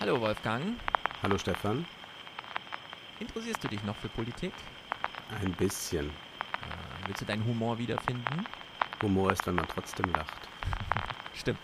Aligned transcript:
Hallo 0.00 0.18
Wolfgang. 0.18 0.76
Hallo 1.22 1.36
Stefan. 1.36 1.84
Interessierst 3.18 3.62
du 3.62 3.68
dich 3.68 3.84
noch 3.84 3.94
für 3.96 4.08
Politik? 4.08 4.54
Ein 5.42 5.52
bisschen. 5.52 6.06
Äh, 6.06 7.06
willst 7.06 7.20
du 7.20 7.26
deinen 7.26 7.44
Humor 7.44 7.76
wiederfinden? 7.76 8.46
Humor 9.02 9.30
ist, 9.30 9.46
wenn 9.46 9.56
man 9.56 9.68
trotzdem 9.68 10.10
lacht. 10.14 10.48
Stimmt. 11.34 11.58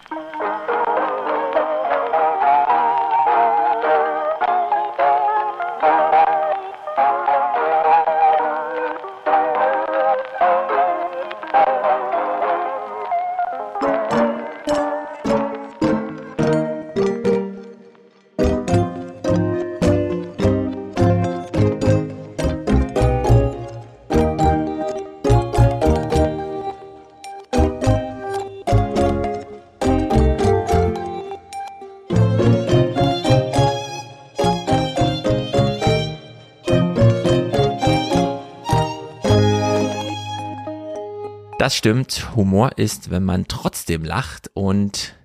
Das 41.66 41.74
stimmt. 41.74 42.36
Humor 42.36 42.78
ist, 42.78 43.10
wenn 43.10 43.24
man 43.24 43.48
trotzdem 43.48 44.04
lacht 44.04 44.52
und 44.54 45.16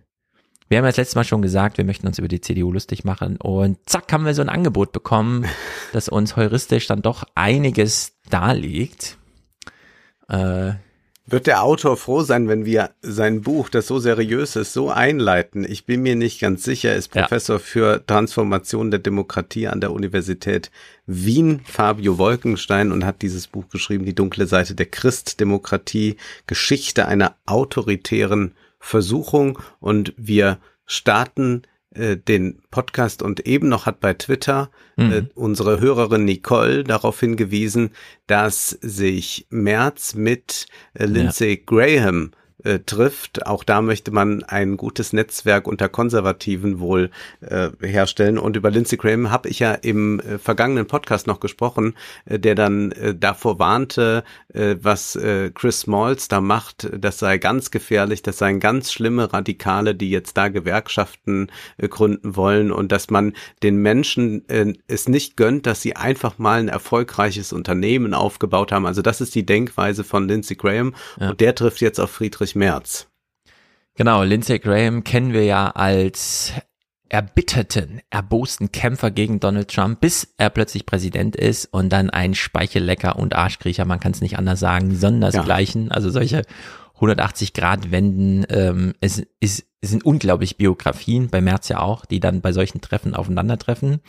wir 0.67 0.79
haben 0.79 0.85
ja 0.85 0.89
das 0.89 0.97
letzte 0.97 1.19
Mal 1.19 1.23
schon 1.23 1.43
gesagt, 1.43 1.77
wir 1.77 1.85
möchten 1.85 2.07
uns 2.07 2.17
über 2.17 2.27
die 2.27 2.41
CDU 2.41 2.71
lustig 2.71 3.03
machen 3.03 3.37
und 3.37 3.77
zack 3.87 4.11
haben 4.11 4.25
wir 4.25 4.33
so 4.33 4.41
ein 4.41 4.49
Angebot 4.49 4.91
bekommen, 4.91 5.45
das 5.93 6.09
uns 6.09 6.37
heuristisch 6.37 6.87
dann 6.87 7.03
doch 7.03 7.25
einiges 7.35 8.13
darlegt. 8.31 9.19
Äh, 10.29 10.71
wird 11.31 11.47
der 11.47 11.63
Autor 11.63 11.97
froh 11.97 12.21
sein, 12.23 12.47
wenn 12.47 12.65
wir 12.65 12.91
sein 13.01 13.41
Buch, 13.41 13.69
das 13.69 13.87
so 13.87 13.99
seriös 13.99 14.55
ist, 14.55 14.73
so 14.73 14.89
einleiten? 14.89 15.65
Ich 15.69 15.85
bin 15.85 16.01
mir 16.01 16.15
nicht 16.15 16.39
ganz 16.39 16.63
sicher. 16.63 16.89
Er 16.89 16.95
ist 16.95 17.09
Professor 17.09 17.57
ja. 17.57 17.59
für 17.59 18.05
Transformation 18.05 18.91
der 18.91 18.99
Demokratie 18.99 19.67
an 19.67 19.81
der 19.81 19.91
Universität 19.91 20.71
Wien, 21.05 21.61
Fabio 21.65 22.17
Wolkenstein, 22.17 22.91
und 22.91 23.05
hat 23.05 23.21
dieses 23.21 23.47
Buch 23.47 23.69
geschrieben, 23.69 24.05
Die 24.05 24.15
dunkle 24.15 24.47
Seite 24.47 24.75
der 24.75 24.85
Christdemokratie, 24.85 26.17
Geschichte 26.47 27.07
einer 27.07 27.35
autoritären 27.45 28.55
Versuchung. 28.79 29.59
Und 29.79 30.13
wir 30.17 30.59
starten 30.85 31.63
äh, 31.93 32.17
den 32.17 32.61
Podcast 32.71 33.21
und 33.21 33.45
eben 33.45 33.67
noch 33.69 33.85
hat 33.85 33.99
bei 33.99 34.13
Twitter 34.13 34.71
äh, 34.97 35.03
mhm. 35.03 35.11
äh, 35.11 35.23
unsere 35.35 35.79
Hörerin 35.79 36.25
Nicole 36.25 36.83
darauf 36.83 37.19
hingewiesen, 37.19 37.91
dass 38.27 38.69
sich 38.69 39.47
Merz 39.49 40.15
mit 40.15 40.67
äh, 40.93 41.05
Lindsey 41.05 41.55
ja. 41.55 41.61
Graham 41.65 42.31
äh, 42.63 42.79
trifft. 42.79 43.45
Auch 43.45 43.63
da 43.63 43.81
möchte 43.81 44.11
man 44.11 44.43
ein 44.43 44.77
gutes 44.77 45.13
Netzwerk 45.13 45.67
unter 45.67 45.89
Konservativen 45.89 46.79
wohl 46.79 47.09
äh, 47.41 47.69
herstellen. 47.81 48.37
Und 48.37 48.55
über 48.55 48.71
Lindsey 48.71 48.97
Graham 48.97 49.31
habe 49.31 49.49
ich 49.49 49.59
ja 49.59 49.73
im 49.73 50.19
äh, 50.19 50.37
vergangenen 50.37 50.87
Podcast 50.87 51.27
noch 51.27 51.39
gesprochen, 51.39 51.95
äh, 52.25 52.39
der 52.39 52.55
dann 52.55 52.91
äh, 52.91 53.15
davor 53.15 53.59
warnte, 53.59 54.23
äh, 54.53 54.75
was 54.81 55.15
äh, 55.15 55.51
Chris 55.53 55.81
Smalls 55.81 56.27
da 56.27 56.41
macht, 56.41 56.89
das 56.97 57.19
sei 57.19 57.37
ganz 57.37 57.71
gefährlich, 57.71 58.21
das 58.21 58.37
seien 58.37 58.59
ganz 58.59 58.91
schlimme 58.91 59.33
Radikale, 59.33 59.95
die 59.95 60.09
jetzt 60.09 60.37
da 60.37 60.49
Gewerkschaften 60.49 61.47
äh, 61.77 61.87
gründen 61.87 62.35
wollen 62.35 62.71
und 62.71 62.91
dass 62.91 63.09
man 63.09 63.33
den 63.63 63.77
Menschen 63.77 64.47
äh, 64.49 64.73
es 64.87 65.07
nicht 65.07 65.37
gönnt, 65.37 65.65
dass 65.65 65.81
sie 65.81 65.95
einfach 65.95 66.37
mal 66.37 66.59
ein 66.59 66.67
erfolgreiches 66.67 67.53
Unternehmen 67.53 68.13
aufgebaut 68.13 68.71
haben. 68.71 68.85
Also 68.85 69.01
das 69.01 69.21
ist 69.21 69.35
die 69.35 69.45
Denkweise 69.45 70.03
von 70.03 70.27
Lindsey 70.27 70.55
Graham 70.55 70.93
ja. 71.19 71.31
und 71.31 71.41
der 71.41 71.55
trifft 71.55 71.81
jetzt 71.81 71.99
auf 71.99 72.11
Friedrich 72.11 72.50
Friedrich 72.51 72.55
Merz. 72.55 73.07
Genau, 73.95 74.23
Lindsey 74.23 74.59
Graham 74.59 75.03
kennen 75.03 75.33
wir 75.33 75.43
ja 75.43 75.71
als 75.71 76.53
erbitterten, 77.09 78.01
erbosten 78.09 78.71
Kämpfer 78.71 79.11
gegen 79.11 79.39
Donald 79.39 79.69
Trump, 79.69 79.99
bis 79.99 80.33
er 80.37 80.49
plötzlich 80.49 80.85
Präsident 80.85 81.35
ist 81.35 81.65
und 81.65 81.89
dann 81.89 82.09
ein 82.09 82.33
Speichellecker 82.33 83.17
und 83.17 83.35
Arschkriecher, 83.35 83.83
man 83.85 83.99
kann 83.99 84.13
es 84.13 84.21
nicht 84.21 84.37
anders 84.37 84.61
sagen, 84.61 84.95
sondersgleichen. 84.95 85.87
Ja. 85.87 85.91
Also 85.91 86.09
solche 86.09 86.43
180 86.95 87.53
Grad 87.53 87.91
Wenden, 87.91 88.45
ähm, 88.49 88.93
es, 89.01 89.21
es, 89.41 89.65
es 89.81 89.89
sind 89.89 90.05
unglaublich 90.05 90.57
Biografien, 90.57 91.29
bei 91.29 91.41
Merz 91.41 91.67
ja 91.67 91.79
auch, 91.79 92.05
die 92.05 92.21
dann 92.21 92.41
bei 92.41 92.53
solchen 92.53 92.79
Treffen 92.79 93.13
aufeinandertreffen. 93.13 93.99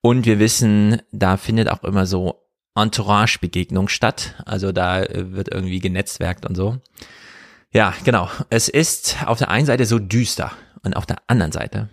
Und 0.00 0.26
wir 0.26 0.38
wissen, 0.38 1.02
da 1.10 1.36
findet 1.36 1.68
auch 1.68 1.82
immer 1.82 2.06
so 2.06 2.44
Entourage-Begegnung 2.76 3.88
statt. 3.88 4.36
Also 4.46 4.70
da 4.70 5.04
wird 5.10 5.52
irgendwie 5.52 5.80
genetzwerkt 5.80 6.46
und 6.46 6.54
so. 6.54 6.78
Ja, 7.72 7.94
genau. 8.04 8.30
Es 8.50 8.68
ist 8.68 9.18
auf 9.26 9.38
der 9.38 9.50
einen 9.50 9.66
Seite 9.66 9.84
so 9.84 9.98
düster 9.98 10.52
und 10.82 10.96
auf 10.96 11.06
der 11.06 11.18
anderen 11.26 11.52
Seite 11.52 11.88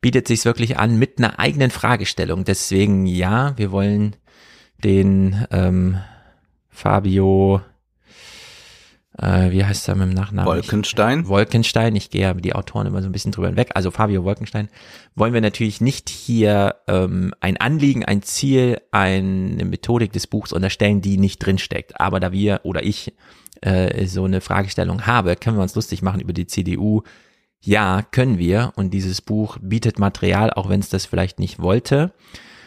bietet 0.00 0.28
sich 0.28 0.44
wirklich 0.44 0.78
an 0.78 0.98
mit 0.98 1.18
einer 1.18 1.38
eigenen 1.38 1.70
Fragestellung. 1.70 2.44
Deswegen 2.44 3.06
ja, 3.06 3.56
wir 3.56 3.72
wollen 3.72 4.16
den 4.84 5.46
ähm, 5.50 5.98
Fabio, 6.68 7.62
äh, 9.18 9.50
wie 9.50 9.64
heißt 9.64 9.88
er 9.88 9.94
mit 9.94 10.08
dem 10.08 10.14
Nachnamen? 10.14 10.46
Wolkenstein. 10.46 11.20
Ich, 11.20 11.28
Wolkenstein. 11.28 11.96
Ich 11.96 12.10
gehe 12.10 12.22
ja 12.22 12.34
die 12.34 12.54
Autoren 12.54 12.86
immer 12.86 13.00
so 13.00 13.08
ein 13.08 13.12
bisschen 13.12 13.32
drüber 13.32 13.48
hinweg. 13.48 13.70
Also 13.74 13.90
Fabio 13.90 14.24
Wolkenstein 14.24 14.68
wollen 15.14 15.32
wir 15.32 15.40
natürlich 15.40 15.80
nicht 15.80 16.08
hier 16.10 16.76
ähm, 16.86 17.32
ein 17.40 17.56
Anliegen, 17.56 18.04
ein 18.04 18.22
Ziel, 18.22 18.80
eine 18.90 19.64
Methodik 19.64 20.12
des 20.12 20.26
Buchs 20.26 20.52
unterstellen, 20.52 21.00
die 21.00 21.16
nicht 21.16 21.38
drinsteckt. 21.38 21.98
Aber 21.98 22.20
da 22.20 22.30
wir 22.30 22.60
oder 22.64 22.82
ich 22.82 23.14
äh, 23.64 24.06
so 24.06 24.24
eine 24.24 24.40
Fragestellung 24.40 25.06
habe, 25.06 25.36
können 25.36 25.56
wir 25.56 25.62
uns 25.62 25.74
lustig 25.74 26.02
machen 26.02 26.20
über 26.20 26.32
die 26.32 26.46
CDU. 26.46 27.02
Ja, 27.60 28.02
können 28.02 28.38
wir. 28.38 28.72
Und 28.76 28.90
dieses 28.90 29.22
Buch 29.22 29.56
bietet 29.60 29.98
Material, 29.98 30.50
auch 30.50 30.68
wenn 30.68 30.80
es 30.80 30.90
das 30.90 31.06
vielleicht 31.06 31.38
nicht 31.38 31.58
wollte. 31.58 32.12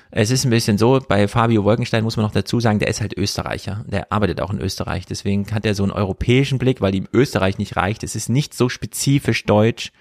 Es 0.10 0.32
ist 0.32 0.46
ein 0.46 0.50
bisschen 0.50 0.78
so, 0.78 1.00
bei 1.08 1.28
Fabio 1.28 1.64
Wolkenstein 1.66 2.04
muss 2.04 2.18
man 2.18 2.26
noch 2.26 2.32
dazu 2.32 2.60
sagen, 2.60 2.80
der 2.80 2.88
ist 2.88 3.02
halt 3.02 3.16
Österreicher. 3.16 3.86
Der 3.88 4.12
arbeitet 4.12 4.42
auch 4.42 4.52
in 4.52 4.60
Österreich. 4.60 5.06
Deswegen 5.06 5.46
hat 5.52 5.66
er 5.66 5.76
so 5.76 5.84
einen 5.84 5.92
europäischen 5.92 6.58
Blick, 6.58 6.82
weil 6.82 6.96
ihm 6.96 7.08
Österreich 7.14 7.60
nicht 7.60 7.76
reicht. 7.76 8.04
Es 8.04 8.16
ist 8.16 8.30
nicht 8.30 8.54
so 8.56 8.70
spezifisch 8.70 9.44
deutsch, 9.44 9.92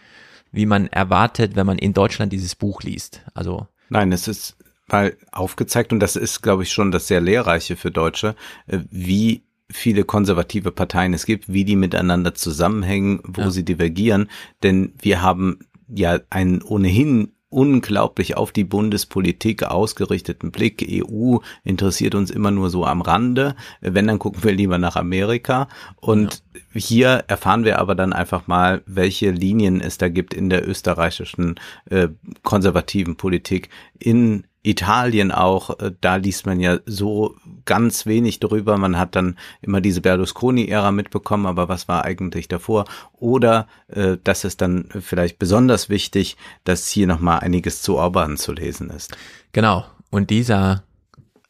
wie 0.52 0.64
man 0.64 0.86
erwartet, 0.86 1.56
wenn 1.56 1.66
man 1.66 1.78
in 1.78 1.92
Deutschland 1.92 2.32
dieses 2.32 2.54
Buch 2.54 2.82
liest. 2.82 3.20
Also. 3.34 3.66
Nein, 3.90 4.12
es 4.12 4.28
ist 4.28 4.56
mal 4.86 5.16
aufgezeigt 5.32 5.92
und 5.92 6.00
das 6.00 6.16
ist, 6.16 6.40
glaube 6.40 6.62
ich, 6.62 6.72
schon 6.72 6.92
das 6.92 7.08
sehr 7.08 7.20
Lehrreiche 7.20 7.76
für 7.76 7.90
Deutsche, 7.90 8.36
äh, 8.66 8.78
wie 8.90 9.42
viele 9.70 10.04
konservative 10.04 10.70
Parteien 10.70 11.14
es 11.14 11.26
gibt, 11.26 11.52
wie 11.52 11.64
die 11.64 11.76
miteinander 11.76 12.34
zusammenhängen, 12.34 13.20
wo 13.24 13.42
ja. 13.42 13.50
sie 13.50 13.64
divergieren. 13.64 14.28
Denn 14.62 14.92
wir 15.00 15.22
haben 15.22 15.58
ja 15.88 16.20
einen 16.30 16.62
ohnehin 16.62 17.32
unglaublich 17.48 18.36
auf 18.36 18.52
die 18.52 18.64
Bundespolitik 18.64 19.62
ausgerichteten 19.62 20.50
Blick. 20.50 20.86
EU 20.90 21.38
interessiert 21.64 22.14
uns 22.14 22.30
immer 22.30 22.50
nur 22.50 22.70
so 22.70 22.84
am 22.84 23.02
Rande. 23.02 23.54
Wenn, 23.80 24.08
dann 24.08 24.18
gucken 24.18 24.42
wir 24.42 24.52
lieber 24.52 24.78
nach 24.78 24.96
Amerika. 24.96 25.68
Und 25.96 26.42
ja. 26.54 26.80
hier 26.80 27.08
erfahren 27.28 27.64
wir 27.64 27.78
aber 27.78 27.94
dann 27.94 28.12
einfach 28.12 28.46
mal, 28.46 28.82
welche 28.86 29.30
Linien 29.30 29.80
es 29.80 29.96
da 29.96 30.08
gibt 30.08 30.34
in 30.34 30.50
der 30.50 30.68
österreichischen 30.68 31.54
äh, 31.88 32.08
konservativen 32.42 33.16
Politik 33.16 33.70
in 33.98 34.44
Italien 34.66 35.30
auch, 35.30 35.78
äh, 35.78 35.92
da 36.00 36.16
liest 36.16 36.44
man 36.44 36.58
ja 36.58 36.78
so 36.86 37.36
ganz 37.64 38.04
wenig 38.04 38.40
drüber. 38.40 38.76
Man 38.78 38.98
hat 38.98 39.14
dann 39.14 39.38
immer 39.62 39.80
diese 39.80 40.00
Berlusconi-Ära 40.00 40.90
mitbekommen, 40.90 41.46
aber 41.46 41.68
was 41.68 41.86
war 41.86 42.04
eigentlich 42.04 42.48
davor? 42.48 42.84
Oder 43.12 43.68
äh, 43.86 44.16
das 44.22 44.44
ist 44.44 44.60
dann 44.60 44.88
vielleicht 45.00 45.38
besonders 45.38 45.88
wichtig, 45.88 46.36
dass 46.64 46.88
hier 46.88 47.06
nochmal 47.06 47.40
einiges 47.40 47.82
zu 47.82 47.96
Orban 47.96 48.36
zu 48.36 48.52
lesen 48.52 48.90
ist. 48.90 49.16
Genau. 49.52 49.84
Und 50.10 50.30
dieser, 50.30 50.82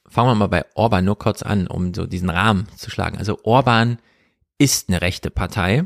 fangen 0.07 0.31
wir 0.31 0.35
mal 0.35 0.49
bei 0.49 0.65
Orban 0.75 1.05
nur 1.05 1.19
kurz 1.19 1.43
an, 1.43 1.67
um 1.67 1.95
so 1.95 2.07
diesen 2.07 2.29
Rahmen 2.29 2.69
zu 2.77 2.91
schlagen. 2.91 3.17
Also 3.17 3.39
Orban 3.45 3.99
ist 4.59 4.89
eine 4.89 5.01
rechte 5.01 5.31
Partei. 5.31 5.85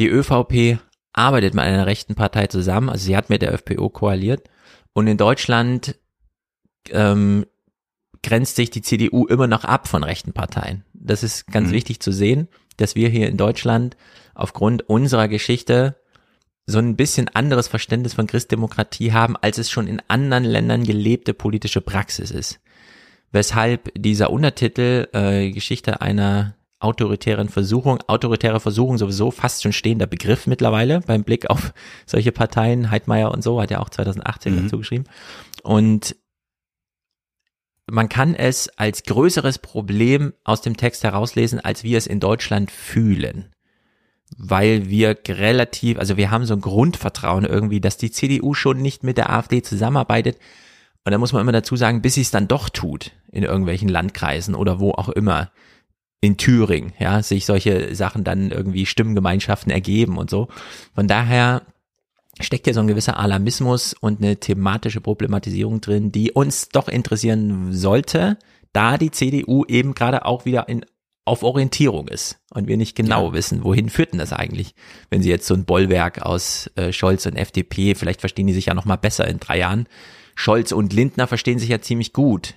Die 0.00 0.08
ÖVP 0.08 0.78
arbeitet 1.12 1.54
mit 1.54 1.62
einer 1.62 1.86
rechten 1.86 2.16
Partei 2.16 2.48
zusammen, 2.48 2.88
also 2.88 3.04
sie 3.04 3.16
hat 3.16 3.30
mit 3.30 3.42
der 3.42 3.56
FPO 3.56 3.88
koaliert. 3.88 4.48
Und 4.92 5.06
in 5.06 5.16
Deutschland 5.16 5.96
ähm, 6.90 7.46
grenzt 8.22 8.56
sich 8.56 8.70
die 8.70 8.82
CDU 8.82 9.26
immer 9.26 9.46
noch 9.46 9.64
ab 9.64 9.88
von 9.88 10.02
rechten 10.02 10.32
Parteien. 10.32 10.84
Das 10.94 11.22
ist 11.22 11.46
ganz 11.46 11.68
mhm. 11.68 11.74
wichtig 11.74 12.00
zu 12.00 12.12
sehen, 12.12 12.48
dass 12.76 12.94
wir 12.94 13.08
hier 13.08 13.28
in 13.28 13.36
Deutschland 13.36 13.96
aufgrund 14.34 14.88
unserer 14.88 15.28
Geschichte 15.28 15.96
so 16.66 16.78
ein 16.78 16.96
bisschen 16.96 17.28
anderes 17.28 17.68
Verständnis 17.68 18.14
von 18.14 18.26
Christdemokratie 18.26 19.12
haben, 19.12 19.36
als 19.36 19.58
es 19.58 19.70
schon 19.70 19.86
in 19.86 20.00
anderen 20.08 20.44
Ländern 20.44 20.84
gelebte 20.84 21.34
politische 21.34 21.82
Praxis 21.82 22.30
ist. 22.30 22.60
Weshalb 23.32 23.90
dieser 23.94 24.30
Untertitel 24.30 25.08
äh, 25.12 25.50
Geschichte 25.50 26.00
einer 26.00 26.56
autoritären 26.84 27.48
Versuchung. 27.48 27.98
Autoritäre 28.06 28.60
Versuchung 28.60 28.98
sowieso 28.98 29.30
fast 29.30 29.62
schon 29.62 29.72
stehender 29.72 30.06
Begriff 30.06 30.46
mittlerweile 30.46 31.00
beim 31.00 31.24
Blick 31.24 31.48
auf 31.50 31.72
solche 32.06 32.30
Parteien. 32.30 32.90
Heidmeier 32.90 33.32
und 33.32 33.42
so 33.42 33.60
hat 33.60 33.70
ja 33.70 33.80
auch 33.80 33.88
2018 33.88 34.54
mhm. 34.54 34.62
dazu 34.62 34.78
geschrieben. 34.78 35.04
Und 35.62 36.14
man 37.90 38.08
kann 38.08 38.34
es 38.34 38.68
als 38.78 39.02
größeres 39.02 39.58
Problem 39.58 40.32
aus 40.44 40.62
dem 40.62 40.76
Text 40.76 41.04
herauslesen, 41.04 41.60
als 41.60 41.84
wir 41.84 41.98
es 41.98 42.06
in 42.06 42.20
Deutschland 42.20 42.70
fühlen. 42.70 43.50
Weil 44.36 44.88
wir 44.88 45.18
relativ, 45.28 45.98
also 45.98 46.16
wir 46.16 46.30
haben 46.30 46.46
so 46.46 46.54
ein 46.54 46.60
Grundvertrauen 46.60 47.44
irgendwie, 47.44 47.80
dass 47.80 47.96
die 47.96 48.10
CDU 48.10 48.54
schon 48.54 48.78
nicht 48.78 49.04
mit 49.04 49.18
der 49.18 49.30
AfD 49.30 49.62
zusammenarbeitet. 49.62 50.38
Und 51.04 51.12
da 51.12 51.18
muss 51.18 51.32
man 51.32 51.42
immer 51.42 51.52
dazu 51.52 51.76
sagen, 51.76 52.00
bis 52.00 52.14
sie 52.14 52.22
es 52.22 52.30
dann 52.30 52.48
doch 52.48 52.70
tut, 52.70 53.12
in 53.30 53.44
irgendwelchen 53.44 53.88
Landkreisen 53.88 54.54
oder 54.54 54.80
wo 54.80 54.92
auch 54.92 55.10
immer, 55.10 55.50
in 56.22 56.38
Thüringen, 56.38 56.94
ja, 56.98 57.22
sich 57.22 57.44
solche 57.44 57.94
Sachen 57.94 58.24
dann 58.24 58.50
irgendwie 58.50 58.86
Stimmengemeinschaften 58.86 59.70
ergeben 59.70 60.16
und 60.16 60.30
so. 60.30 60.48
Von 60.94 61.06
daher 61.06 61.62
steckt 62.40 62.66
ja 62.66 62.72
so 62.72 62.80
ein 62.80 62.86
gewisser 62.86 63.18
Alarmismus 63.18 63.94
und 63.94 64.20
eine 64.20 64.36
thematische 64.36 65.00
Problematisierung 65.00 65.80
drin, 65.80 66.12
die 66.12 66.32
uns 66.32 66.68
doch 66.68 66.88
interessieren 66.88 67.72
sollte, 67.72 68.38
da 68.72 68.98
die 68.98 69.10
CDU 69.10 69.64
eben 69.66 69.94
gerade 69.94 70.24
auch 70.24 70.44
wieder 70.44 70.68
in 70.68 70.84
auf 71.26 71.42
Orientierung 71.42 72.08
ist 72.08 72.38
und 72.50 72.68
wir 72.68 72.76
nicht 72.76 72.94
genau 72.94 73.28
ja. 73.28 73.32
wissen, 73.32 73.64
wohin 73.64 73.88
führt 73.88 74.12
denn 74.12 74.18
das 74.18 74.32
eigentlich, 74.32 74.74
wenn 75.08 75.22
sie 75.22 75.30
jetzt 75.30 75.46
so 75.46 75.54
ein 75.54 75.64
Bollwerk 75.64 76.20
aus 76.20 76.70
äh, 76.76 76.92
Scholz 76.92 77.24
und 77.24 77.36
FDP, 77.36 77.94
vielleicht 77.94 78.20
verstehen 78.20 78.46
die 78.46 78.52
sich 78.52 78.66
ja 78.66 78.74
noch 78.74 78.84
mal 78.84 78.96
besser 78.96 79.26
in 79.26 79.40
drei 79.40 79.58
Jahren. 79.58 79.88
Scholz 80.34 80.72
und 80.72 80.92
Lindner 80.92 81.26
verstehen 81.26 81.58
sich 81.58 81.70
ja 81.70 81.80
ziemlich 81.80 82.12
gut. 82.12 82.54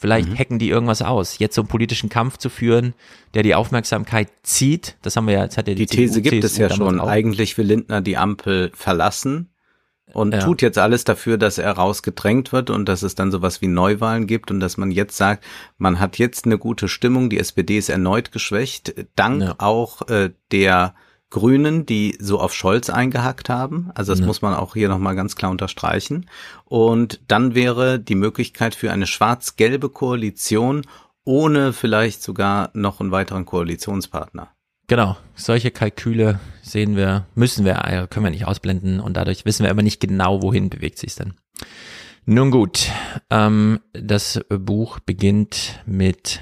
Vielleicht 0.00 0.28
mhm. 0.28 0.38
hacken 0.38 0.58
die 0.60 0.70
irgendwas 0.70 1.02
aus. 1.02 1.40
Jetzt 1.40 1.56
so 1.56 1.62
einen 1.62 1.68
politischen 1.68 2.08
Kampf 2.08 2.36
zu 2.36 2.50
führen, 2.50 2.94
der 3.34 3.42
die 3.42 3.56
Aufmerksamkeit 3.56 4.28
zieht, 4.44 4.96
das 5.02 5.16
haben 5.16 5.26
wir 5.26 5.34
ja, 5.34 5.42
jetzt 5.42 5.58
hat 5.58 5.66
ja 5.66 5.74
die, 5.74 5.86
die 5.86 5.96
These 5.96 6.22
gibt 6.22 6.44
es 6.44 6.56
ja 6.56 6.70
schon. 6.70 7.00
Auch. 7.00 7.08
Eigentlich 7.08 7.58
will 7.58 7.66
Lindner 7.66 8.00
die 8.00 8.16
Ampel 8.16 8.70
verlassen 8.74 9.48
und 10.12 10.32
ja. 10.34 10.40
tut 10.40 10.62
jetzt 10.62 10.78
alles 10.78 11.02
dafür, 11.02 11.36
dass 11.36 11.58
er 11.58 11.72
rausgedrängt 11.72 12.52
wird 12.52 12.70
und 12.70 12.88
dass 12.88 13.02
es 13.02 13.16
dann 13.16 13.32
sowas 13.32 13.60
wie 13.60 13.66
Neuwahlen 13.66 14.28
gibt 14.28 14.52
und 14.52 14.60
dass 14.60 14.76
man 14.76 14.92
jetzt 14.92 15.16
sagt, 15.16 15.44
man 15.78 15.98
hat 15.98 16.16
jetzt 16.16 16.44
eine 16.44 16.58
gute 16.58 16.86
Stimmung, 16.86 17.28
die 17.28 17.38
SPD 17.38 17.76
ist 17.76 17.88
erneut 17.88 18.30
geschwächt, 18.30 18.94
dank 19.16 19.42
ja. 19.42 19.54
auch 19.58 20.08
äh, 20.08 20.30
der 20.52 20.94
Grünen, 21.30 21.84
die 21.84 22.16
so 22.20 22.40
auf 22.40 22.54
Scholz 22.54 22.90
eingehackt 22.90 23.48
haben. 23.48 23.90
Also 23.94 24.12
das 24.12 24.20
ja. 24.20 24.26
muss 24.26 24.42
man 24.42 24.54
auch 24.54 24.74
hier 24.74 24.88
nochmal 24.88 25.14
ganz 25.14 25.36
klar 25.36 25.50
unterstreichen. 25.50 26.26
Und 26.64 27.20
dann 27.28 27.54
wäre 27.54 28.00
die 28.00 28.14
Möglichkeit 28.14 28.74
für 28.74 28.92
eine 28.92 29.06
schwarz-gelbe 29.06 29.90
Koalition 29.90 30.82
ohne 31.24 31.74
vielleicht 31.74 32.22
sogar 32.22 32.70
noch 32.72 33.00
einen 33.00 33.10
weiteren 33.10 33.44
Koalitionspartner. 33.44 34.48
Genau, 34.86 35.18
solche 35.34 35.70
Kalküle 35.70 36.40
sehen 36.62 36.96
wir, 36.96 37.26
müssen 37.34 37.66
wir, 37.66 37.84
äh, 37.84 38.06
können 38.08 38.24
wir 38.24 38.30
nicht 38.30 38.46
ausblenden 38.46 39.00
und 39.00 39.18
dadurch 39.18 39.44
wissen 39.44 39.62
wir 39.64 39.70
immer 39.70 39.82
nicht 39.82 40.00
genau, 40.00 40.42
wohin 40.42 40.70
bewegt 40.70 40.98
sich 40.98 41.14
denn. 41.14 41.34
Nun 42.24 42.50
gut, 42.50 42.90
ähm, 43.28 43.80
das 43.92 44.40
Buch 44.48 44.98
beginnt 45.00 45.80
mit 45.84 46.40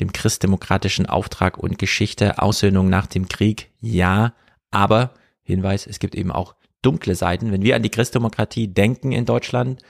dem 0.00 0.12
christdemokratischen 0.12 1.06
Auftrag 1.06 1.58
und 1.58 1.78
Geschichte, 1.78 2.40
Aussöhnung 2.40 2.88
nach 2.88 3.06
dem 3.06 3.28
Krieg, 3.28 3.70
ja, 3.80 4.34
aber 4.70 5.14
Hinweis, 5.42 5.86
es 5.86 5.98
gibt 5.98 6.14
eben 6.14 6.32
auch 6.32 6.54
dunkle 6.82 7.14
Seiten. 7.14 7.52
Wenn 7.52 7.62
wir 7.62 7.76
an 7.76 7.82
die 7.82 7.90
Christdemokratie 7.90 8.68
denken 8.68 9.12
in 9.12 9.24
Deutschland, 9.24 9.80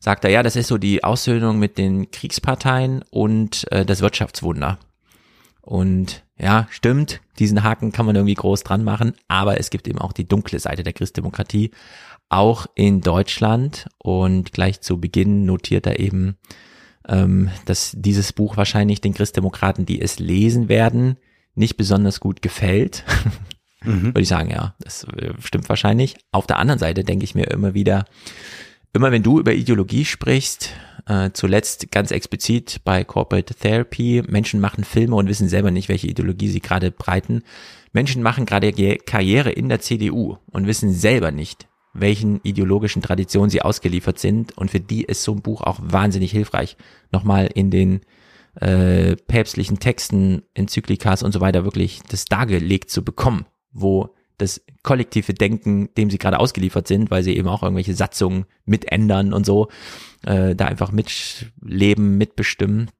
sagt 0.00 0.24
er, 0.24 0.30
ja, 0.30 0.42
das 0.42 0.56
ist 0.56 0.68
so 0.68 0.78
die 0.78 1.04
Aussöhnung 1.04 1.58
mit 1.58 1.78
den 1.78 2.10
Kriegsparteien 2.10 3.04
und 3.10 3.70
äh, 3.70 3.84
das 3.84 4.00
Wirtschaftswunder. 4.00 4.78
Und 5.60 6.24
ja, 6.38 6.66
stimmt, 6.70 7.20
diesen 7.38 7.62
Haken 7.62 7.92
kann 7.92 8.06
man 8.06 8.16
irgendwie 8.16 8.34
groß 8.34 8.64
dran 8.64 8.84
machen, 8.84 9.14
aber 9.28 9.60
es 9.60 9.70
gibt 9.70 9.86
eben 9.86 10.00
auch 10.00 10.12
die 10.12 10.26
dunkle 10.26 10.58
Seite 10.58 10.82
der 10.82 10.92
Christdemokratie, 10.92 11.70
auch 12.28 12.66
in 12.74 13.00
Deutschland. 13.00 13.86
Und 13.98 14.52
gleich 14.52 14.80
zu 14.80 15.00
Beginn 15.00 15.44
notiert 15.44 15.86
er 15.86 16.00
eben, 16.00 16.36
ähm, 17.08 17.50
dass 17.66 17.94
dieses 17.96 18.32
Buch 18.32 18.56
wahrscheinlich 18.56 19.00
den 19.00 19.14
Christdemokraten, 19.14 19.86
die 19.86 20.00
es 20.00 20.18
lesen 20.18 20.68
werden, 20.68 21.16
nicht 21.54 21.76
besonders 21.76 22.20
gut 22.20 22.42
gefällt. 22.42 23.04
Mhm. 23.84 24.04
Würde 24.04 24.20
ich 24.20 24.28
sagen, 24.28 24.50
ja, 24.50 24.76
das 24.78 25.02
äh, 25.04 25.32
stimmt 25.40 25.68
wahrscheinlich. 25.68 26.16
Auf 26.30 26.46
der 26.46 26.58
anderen 26.58 26.78
Seite 26.78 27.02
denke 27.02 27.24
ich 27.24 27.34
mir 27.34 27.50
immer 27.50 27.74
wieder, 27.74 28.04
immer 28.92 29.10
wenn 29.10 29.24
du 29.24 29.40
über 29.40 29.52
Ideologie 29.54 30.04
sprichst, 30.04 30.70
äh, 31.06 31.30
zuletzt 31.32 31.90
ganz 31.90 32.10
explizit 32.10 32.82
bei 32.84 33.04
Corporate 33.04 33.54
Therapy, 33.54 34.22
Menschen 34.28 34.60
machen 34.60 34.84
Filme 34.84 35.16
und 35.16 35.28
wissen 35.28 35.48
selber 35.48 35.70
nicht, 35.70 35.88
welche 35.88 36.06
Ideologie 36.06 36.48
sie 36.48 36.60
gerade 36.60 36.90
breiten. 36.90 37.42
Menschen 37.92 38.22
machen 38.22 38.46
gerade 38.46 38.72
Karriere 38.98 39.50
in 39.50 39.68
der 39.68 39.80
CDU 39.80 40.36
und 40.46 40.66
wissen 40.66 40.92
selber 40.92 41.30
nicht, 41.30 41.66
welchen 41.92 42.40
ideologischen 42.42 43.02
Traditionen 43.02 43.50
sie 43.50 43.62
ausgeliefert 43.62 44.18
sind. 44.18 44.56
Und 44.56 44.70
für 44.70 44.80
die 44.80 45.02
ist 45.04 45.22
so 45.22 45.32
ein 45.32 45.42
Buch 45.42 45.62
auch 45.62 45.78
wahnsinnig 45.82 46.30
hilfreich, 46.30 46.76
nochmal 47.10 47.48
in 47.52 47.70
den 47.70 48.00
äh, 48.60 49.16
päpstlichen 49.16 49.78
Texten, 49.78 50.42
Enzyklikas 50.54 51.22
und 51.22 51.32
so 51.32 51.40
weiter 51.40 51.64
wirklich 51.64 52.00
das 52.08 52.24
dargelegt 52.24 52.90
zu 52.90 53.04
bekommen, 53.04 53.46
wo 53.72 54.14
das 54.38 54.62
kollektive 54.82 55.34
Denken, 55.34 55.88
dem 55.96 56.10
sie 56.10 56.18
gerade 56.18 56.40
ausgeliefert 56.40 56.88
sind, 56.88 57.10
weil 57.10 57.22
sie 57.22 57.36
eben 57.36 57.48
auch 57.48 57.62
irgendwelche 57.62 57.94
Satzungen 57.94 58.46
mitändern 58.64 59.32
und 59.32 59.46
so, 59.46 59.68
äh, 60.24 60.54
da 60.54 60.66
einfach 60.66 60.90
mitleben, 60.90 62.18
mitbestimmen. 62.18 62.90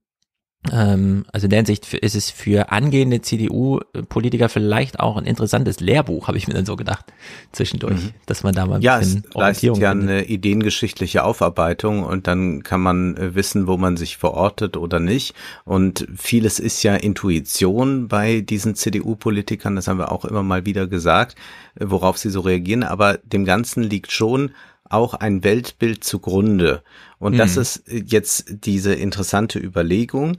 Ähm, 0.71 1.25
also 1.33 1.47
in 1.47 1.51
der 1.51 1.59
Hinsicht 1.59 1.93
ist 1.93 2.15
es 2.15 2.31
für 2.31 2.71
angehende 2.71 3.21
CDU-Politiker 3.21 4.49
vielleicht 4.49 5.01
auch 5.01 5.17
ein 5.17 5.25
interessantes 5.25 5.81
Lehrbuch, 5.81 6.29
habe 6.29 6.39
ich 6.39 6.47
mir 6.47 6.55
dann 6.55 6.67
so 6.67 6.77
gedacht, 6.77 7.07
zwischendurch, 7.51 8.01
mhm. 8.01 8.11
dass 8.27 8.45
man 8.45 8.55
da 8.55 8.67
mal 8.67 8.77
ein 8.77 8.83
ja, 8.83 8.99
bisschen 8.99 9.25
es 9.29 9.35
Orientierung 9.35 9.81
leistet 9.81 9.83
ja 9.83 9.91
findet. 9.91 10.11
eine 10.11 10.25
ideengeschichtliche 10.27 11.25
Aufarbeitung 11.25 12.05
und 12.05 12.29
dann 12.29 12.63
kann 12.63 12.81
man 12.81 13.17
äh, 13.17 13.35
wissen, 13.35 13.67
wo 13.67 13.77
man 13.77 13.97
sich 13.97 14.19
verortet 14.19 14.77
oder 14.77 15.01
nicht. 15.01 15.35
Und 15.65 16.07
vieles 16.17 16.61
ist 16.61 16.85
ja 16.85 16.95
Intuition 16.95 18.07
bei 18.07 18.41
diesen 18.41 18.77
CDU-Politikern, 18.77 19.75
das 19.75 19.89
haben 19.89 19.99
wir 19.99 20.13
auch 20.13 20.25
immer 20.25 20.45
mal 20.45 20.65
wieder 20.65 20.87
gesagt, 20.87 21.35
äh, 21.75 21.87
worauf 21.89 22.19
sie 22.19 22.31
so 22.31 22.41
reagieren. 22.41 22.85
Aber 22.85 23.19
dem 23.25 23.45
Ganzen 23.45 23.83
liegt 23.83 24.13
schon 24.13 24.53
auch 24.93 25.15
ein 25.15 25.45
Weltbild 25.45 26.05
zugrunde. 26.05 26.83
Und 27.19 27.35
mhm. 27.35 27.39
das 27.39 27.57
ist 27.57 27.85
jetzt 27.87 28.65
diese 28.65 28.95
interessante 28.95 29.59
Überlegung. 29.59 30.39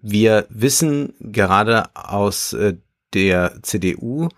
Wir 0.00 0.46
wissen 0.48 1.14
gerade 1.20 1.94
aus 1.94 2.52
äh, 2.52 2.74
der 3.12 3.62
CDU, 3.62 4.28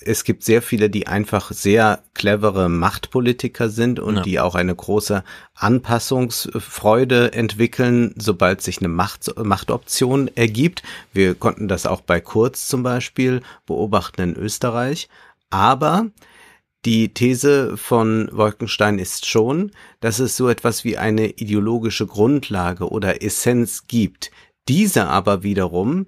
es 0.00 0.24
gibt 0.24 0.44
sehr 0.44 0.62
viele, 0.62 0.90
die 0.90 1.06
einfach 1.06 1.50
sehr 1.52 2.02
clevere 2.14 2.68
Machtpolitiker 2.68 3.68
sind 3.68 4.00
und 4.00 4.16
ja. 4.16 4.22
die 4.22 4.40
auch 4.40 4.54
eine 4.54 4.74
große 4.74 5.24
Anpassungsfreude 5.54 7.32
entwickeln, 7.32 8.14
sobald 8.16 8.62
sich 8.62 8.78
eine 8.78 8.88
Macht, 8.88 9.32
Machtoption 9.42 10.30
ergibt. 10.34 10.82
Wir 11.12 11.34
konnten 11.34 11.68
das 11.68 11.86
auch 11.86 12.00
bei 12.00 12.20
Kurz 12.20 12.68
zum 12.68 12.82
Beispiel 12.82 13.42
beobachten 13.66 14.20
in 14.22 14.36
Österreich. 14.36 15.08
Aber 15.50 16.06
die 16.84 17.12
These 17.12 17.76
von 17.76 18.28
Wolkenstein 18.32 18.98
ist 18.98 19.26
schon, 19.26 19.72
dass 20.00 20.18
es 20.20 20.36
so 20.36 20.48
etwas 20.48 20.84
wie 20.84 20.96
eine 20.96 21.26
ideologische 21.30 22.06
Grundlage 22.06 22.88
oder 22.88 23.22
Essenz 23.22 23.86
gibt. 23.88 24.30
Diese 24.68 25.06
aber 25.06 25.42
wiederum 25.42 26.06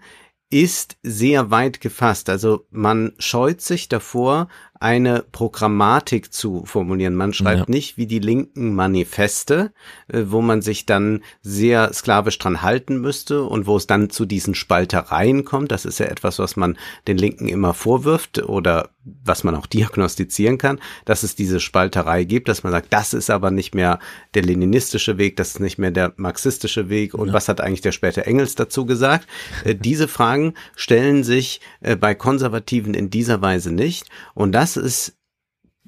ist 0.51 0.97
sehr 1.03 1.51
weit 1.51 1.81
gefasst. 1.81 2.29
Also 2.29 2.67
man 2.71 3.13
scheut 3.19 3.61
sich 3.61 3.89
davor, 3.89 4.49
eine 4.81 5.25
Programmatik 5.31 6.33
zu 6.33 6.65
formulieren. 6.65 7.15
Man 7.15 7.35
schreibt 7.35 7.69
ja. 7.69 7.75
nicht 7.75 7.99
wie 7.99 8.07
die 8.07 8.19
linken 8.19 8.75
Manifeste, 8.75 9.73
äh, 10.09 10.23
wo 10.27 10.41
man 10.41 10.63
sich 10.63 10.87
dann 10.87 11.23
sehr 11.43 11.93
sklavisch 11.93 12.39
dran 12.39 12.63
halten 12.63 12.99
müsste 12.99 13.45
und 13.45 13.67
wo 13.67 13.77
es 13.77 13.87
dann 13.87 14.09
zu 14.09 14.25
diesen 14.25 14.55
Spaltereien 14.55 15.45
kommt. 15.45 15.71
Das 15.71 15.85
ist 15.85 16.01
ja 16.01 16.07
etwas, 16.07 16.39
was 16.39 16.57
man 16.57 16.79
den 17.07 17.19
Linken 17.19 17.47
immer 17.47 17.75
vorwirft 17.75 18.43
oder 18.43 18.89
was 19.25 19.45
man 19.45 19.55
auch 19.55 19.67
diagnostizieren 19.67 20.59
kann, 20.59 20.79
dass 21.05 21.23
es 21.23 21.35
diese 21.35 21.59
Spalterei 21.59 22.25
gibt, 22.25 22.49
dass 22.49 22.63
man 22.63 22.73
sagt, 22.73 22.93
das 22.93 23.15
ist 23.15 23.31
aber 23.31 23.51
nicht 23.51 23.75
mehr 23.75 23.99
der 24.35 24.43
leninistische 24.43 25.17
Weg, 25.17 25.37
das 25.37 25.53
ist 25.53 25.61
nicht 25.61 25.79
mehr 25.79 25.91
der 25.91 26.13
marxistische 26.17 26.91
Weg 26.91 27.15
und 27.15 27.29
ja. 27.29 27.35
was 27.35 27.49
hat 27.49 27.61
eigentlich 27.61 27.81
der 27.81 27.93
späte 27.93 28.27
Engels 28.27 28.55
dazu 28.57 28.85
gesagt? 28.85 29.27
Äh, 29.65 29.75
diese 29.75 30.07
Fragen 30.07 30.55
stellen 30.77 31.25
sich 31.25 31.61
äh, 31.81 31.97
bei 31.97 32.15
Konservativen 32.15 32.95
in 32.95 33.11
dieser 33.11 33.41
Weise 33.41 33.73
nicht 33.73 34.07
und 34.35 34.53
das 34.53 34.70
das 34.77 34.85
ist 34.85 35.19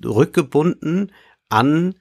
rückgebunden 0.05 1.13
an 1.49 1.95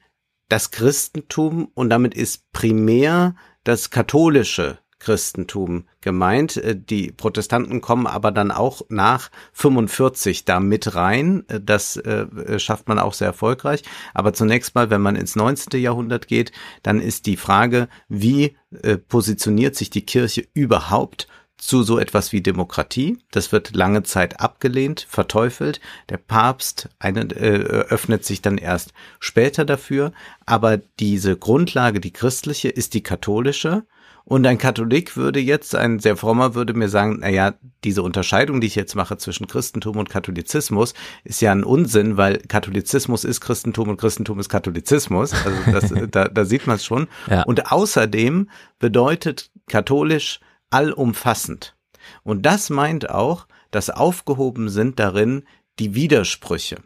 das 0.50 0.72
Christentum 0.72 1.70
und 1.74 1.90
damit 1.90 2.14
ist 2.16 2.52
primär 2.52 3.36
das 3.64 3.90
katholische 3.90 4.80
Christentum 5.00 5.86
gemeint. 6.02 6.58
Äh, 6.58 6.76
die 6.76 7.12
Protestanten 7.12 7.82
kommen 7.82 8.08
aber 8.08 8.32
dann 8.32 8.52
auch 8.52 8.82
nach 8.90 9.30
45 9.54 10.46
da 10.46 10.60
mit 10.60 10.96
rein. 10.96 11.44
Äh, 11.50 11.60
das 11.62 11.98
äh, 11.98 12.60
schafft 12.60 12.88
man 12.88 13.00
auch 13.00 13.14
sehr 13.14 13.28
erfolgreich. 13.28 13.84
Aber 14.14 14.34
zunächst 14.34 14.76
mal, 14.76 14.90
wenn 14.90 15.02
man 15.02 15.16
ins 15.16 15.36
19. 15.36 15.80
Jahrhundert 15.80 16.28
geht, 16.28 16.52
dann 16.84 17.00
ist 17.00 17.26
die 17.26 17.38
Frage, 17.38 17.90
wie 18.08 18.56
positioniert 19.10 19.76
sich 19.76 19.90
die 19.90 20.06
Kirche 20.06 20.48
überhaupt 20.54 21.28
zu 21.62 21.84
so 21.84 22.00
etwas 22.00 22.32
wie 22.32 22.41
Demokratie. 22.41 23.20
Das 23.30 23.51
wird 23.51 23.75
lange 23.75 24.01
Zeit 24.01 24.39
abgelehnt, 24.39 25.06
verteufelt. 25.08 25.80
Der 26.10 26.18
Papst 26.18 26.89
eine, 26.98 27.22
äh, 27.36 27.86
öffnet 27.88 28.25
sich 28.25 28.41
dann 28.41 28.58
erst 28.58 28.94
später 29.20 29.63
dafür. 29.63 30.12
Aber 30.48 30.80
diese 31.00 31.38
Grundlage, 31.38 32.00
die 32.00 32.12
christliche, 32.12 32.70
ist 32.70 32.96
die 32.96 33.03
katholische. 33.03 33.84
Und 34.25 34.46
ein 34.48 34.58
Katholik 34.58 35.15
würde 35.15 35.39
jetzt, 35.39 35.75
ein 35.75 36.00
sehr 36.00 36.18
frommer 36.18 36.56
würde 36.56 36.74
mir 36.74 36.89
sagen, 36.89 37.20
na 37.22 37.30
ja, 37.30 37.53
diese 37.84 38.01
Unterscheidung, 38.01 38.60
die 38.60 38.68
ich 38.68 38.75
jetzt 38.75 38.96
mache 38.96 39.18
zwischen 39.18 39.46
Christentum 39.46 39.98
und 39.98 40.10
Katholizismus, 40.10 40.96
ist 41.24 41.41
ja 41.41 41.51
ein 41.51 41.63
Unsinn, 41.63 42.18
weil 42.18 42.39
Katholizismus 42.39 43.24
ist 43.24 43.39
Christentum 43.39 43.89
und 43.89 43.98
Christentum 43.98 44.39
ist 44.39 44.50
Katholizismus. 44.50 45.34
Also 45.34 45.72
das, 45.72 45.94
da, 46.12 46.27
da 46.27 46.46
sieht 46.46 46.65
man 46.65 46.77
es 46.77 46.86
schon. 46.86 47.08
Ja. 47.30 47.44
Und 47.44 47.72
außerdem 47.72 48.50
bedeutet 48.80 49.51
katholisch 49.68 50.39
allumfassend. 50.72 51.75
Und 52.24 52.46
das 52.46 52.70
meint 52.70 53.10
auch, 53.10 53.48
dass 53.70 53.90
aufgehoben 53.90 54.70
sind 54.70 55.00
darin 55.00 55.44
die 55.80 55.96
Widersprüche. 55.96 56.78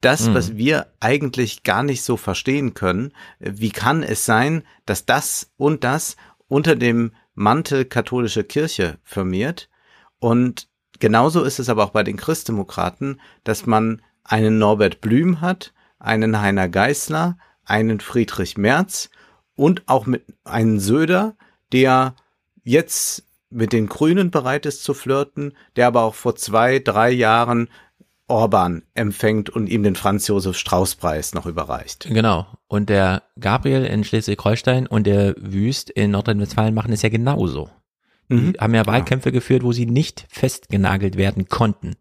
Das, 0.00 0.28
mhm. 0.28 0.34
was 0.34 0.56
wir 0.56 0.92
eigentlich 1.00 1.62
gar 1.62 1.82
nicht 1.82 2.02
so 2.02 2.16
verstehen 2.16 2.74
können, 2.74 3.12
wie 3.38 3.70
kann 3.70 4.02
es 4.02 4.24
sein, 4.24 4.62
dass 4.86 5.04
das 5.06 5.50
und 5.56 5.84
das 5.84 6.16
unter 6.48 6.76
dem 6.76 7.12
Mantel 7.34 7.84
katholische 7.84 8.44
Kirche 8.44 8.98
firmiert. 9.02 9.68
Und 10.18 10.68
genauso 10.98 11.42
ist 11.42 11.58
es 11.58 11.68
aber 11.68 11.84
auch 11.84 11.90
bei 11.90 12.02
den 12.02 12.16
Christdemokraten, 12.16 13.20
dass 13.44 13.66
man 13.66 14.02
einen 14.24 14.58
Norbert 14.58 15.00
Blüm 15.00 15.40
hat, 15.40 15.72
einen 15.98 16.40
Heiner 16.40 16.68
Geißler, 16.68 17.36
einen 17.64 18.00
Friedrich 18.00 18.56
Merz 18.56 19.10
und 19.54 19.82
auch 19.86 20.06
mit 20.06 20.24
einen 20.44 20.80
Söder, 20.80 21.36
der 21.72 22.14
jetzt 22.64 23.24
mit 23.50 23.72
den 23.72 23.88
Grünen 23.88 24.30
bereit 24.30 24.66
ist 24.66 24.84
zu 24.84 24.94
flirten, 24.94 25.54
der 25.76 25.88
aber 25.88 26.02
auch 26.02 26.14
vor 26.14 26.36
zwei, 26.36 26.78
drei 26.78 27.10
Jahren 27.10 27.68
Orban 28.28 28.84
empfängt 28.94 29.50
und 29.50 29.68
ihm 29.68 29.82
den 29.82 29.96
Franz 29.96 30.28
Josef 30.28 30.56
Strauß 30.56 30.94
Preis 30.94 31.34
noch 31.34 31.46
überreicht. 31.46 32.06
Genau. 32.08 32.46
Und 32.68 32.88
der 32.88 33.24
Gabriel 33.40 33.84
in 33.84 34.04
Schleswig-Holstein 34.04 34.86
und 34.86 35.06
der 35.06 35.34
Wüst 35.36 35.90
in 35.90 36.12
Nordrhein-Westfalen 36.12 36.72
machen 36.72 36.92
es 36.92 37.02
ja 37.02 37.08
genauso. 37.08 37.70
Die 38.28 38.36
mhm. 38.36 38.54
haben 38.60 38.74
ja 38.74 38.86
Wahlkämpfe 38.86 39.30
ja. 39.30 39.32
geführt, 39.32 39.64
wo 39.64 39.72
sie 39.72 39.86
nicht 39.86 40.24
festgenagelt 40.30 41.16
werden 41.16 41.48
konnten. 41.48 41.96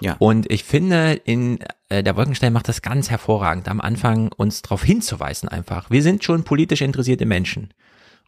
Ja. 0.00 0.14
Und 0.20 0.50
ich 0.50 0.62
finde, 0.62 1.14
in 1.24 1.58
äh, 1.88 2.04
der 2.04 2.16
Wolkenstein 2.16 2.52
macht 2.52 2.68
das 2.68 2.80
ganz 2.80 3.10
hervorragend, 3.10 3.68
am 3.68 3.80
Anfang 3.80 4.30
uns 4.30 4.62
darauf 4.62 4.84
hinzuweisen 4.84 5.48
einfach. 5.48 5.90
Wir 5.90 6.02
sind 6.02 6.22
schon 6.22 6.44
politisch 6.44 6.82
interessierte 6.82 7.26
Menschen. 7.26 7.74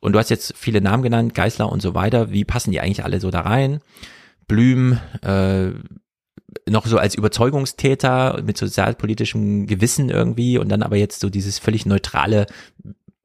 Und 0.07 0.13
du 0.13 0.21
hast 0.21 0.31
jetzt 0.31 0.55
viele 0.57 0.81
Namen 0.81 1.03
genannt, 1.03 1.35
Geißler 1.35 1.69
und 1.69 1.83
so 1.83 1.93
weiter. 1.97 2.31
Wie 2.31 2.45
passen 2.45 2.71
die 2.71 2.81
eigentlich 2.81 3.03
alle 3.03 3.19
so 3.19 3.33
da 3.33 3.41
rein? 3.41 3.81
Blüm, 4.47 5.01
äh, 5.23 5.71
noch 6.71 6.87
so 6.87 6.99
als 6.99 7.17
Überzeugungstäter 7.17 8.41
mit 8.45 8.57
sozialpolitischem 8.57 9.67
Gewissen 9.67 10.09
irgendwie 10.09 10.59
und 10.59 10.69
dann 10.69 10.85
aber 10.85 10.95
jetzt 10.95 11.19
so 11.19 11.29
dieses 11.29 11.59
völlig 11.59 11.87
neutrale, 11.87 12.47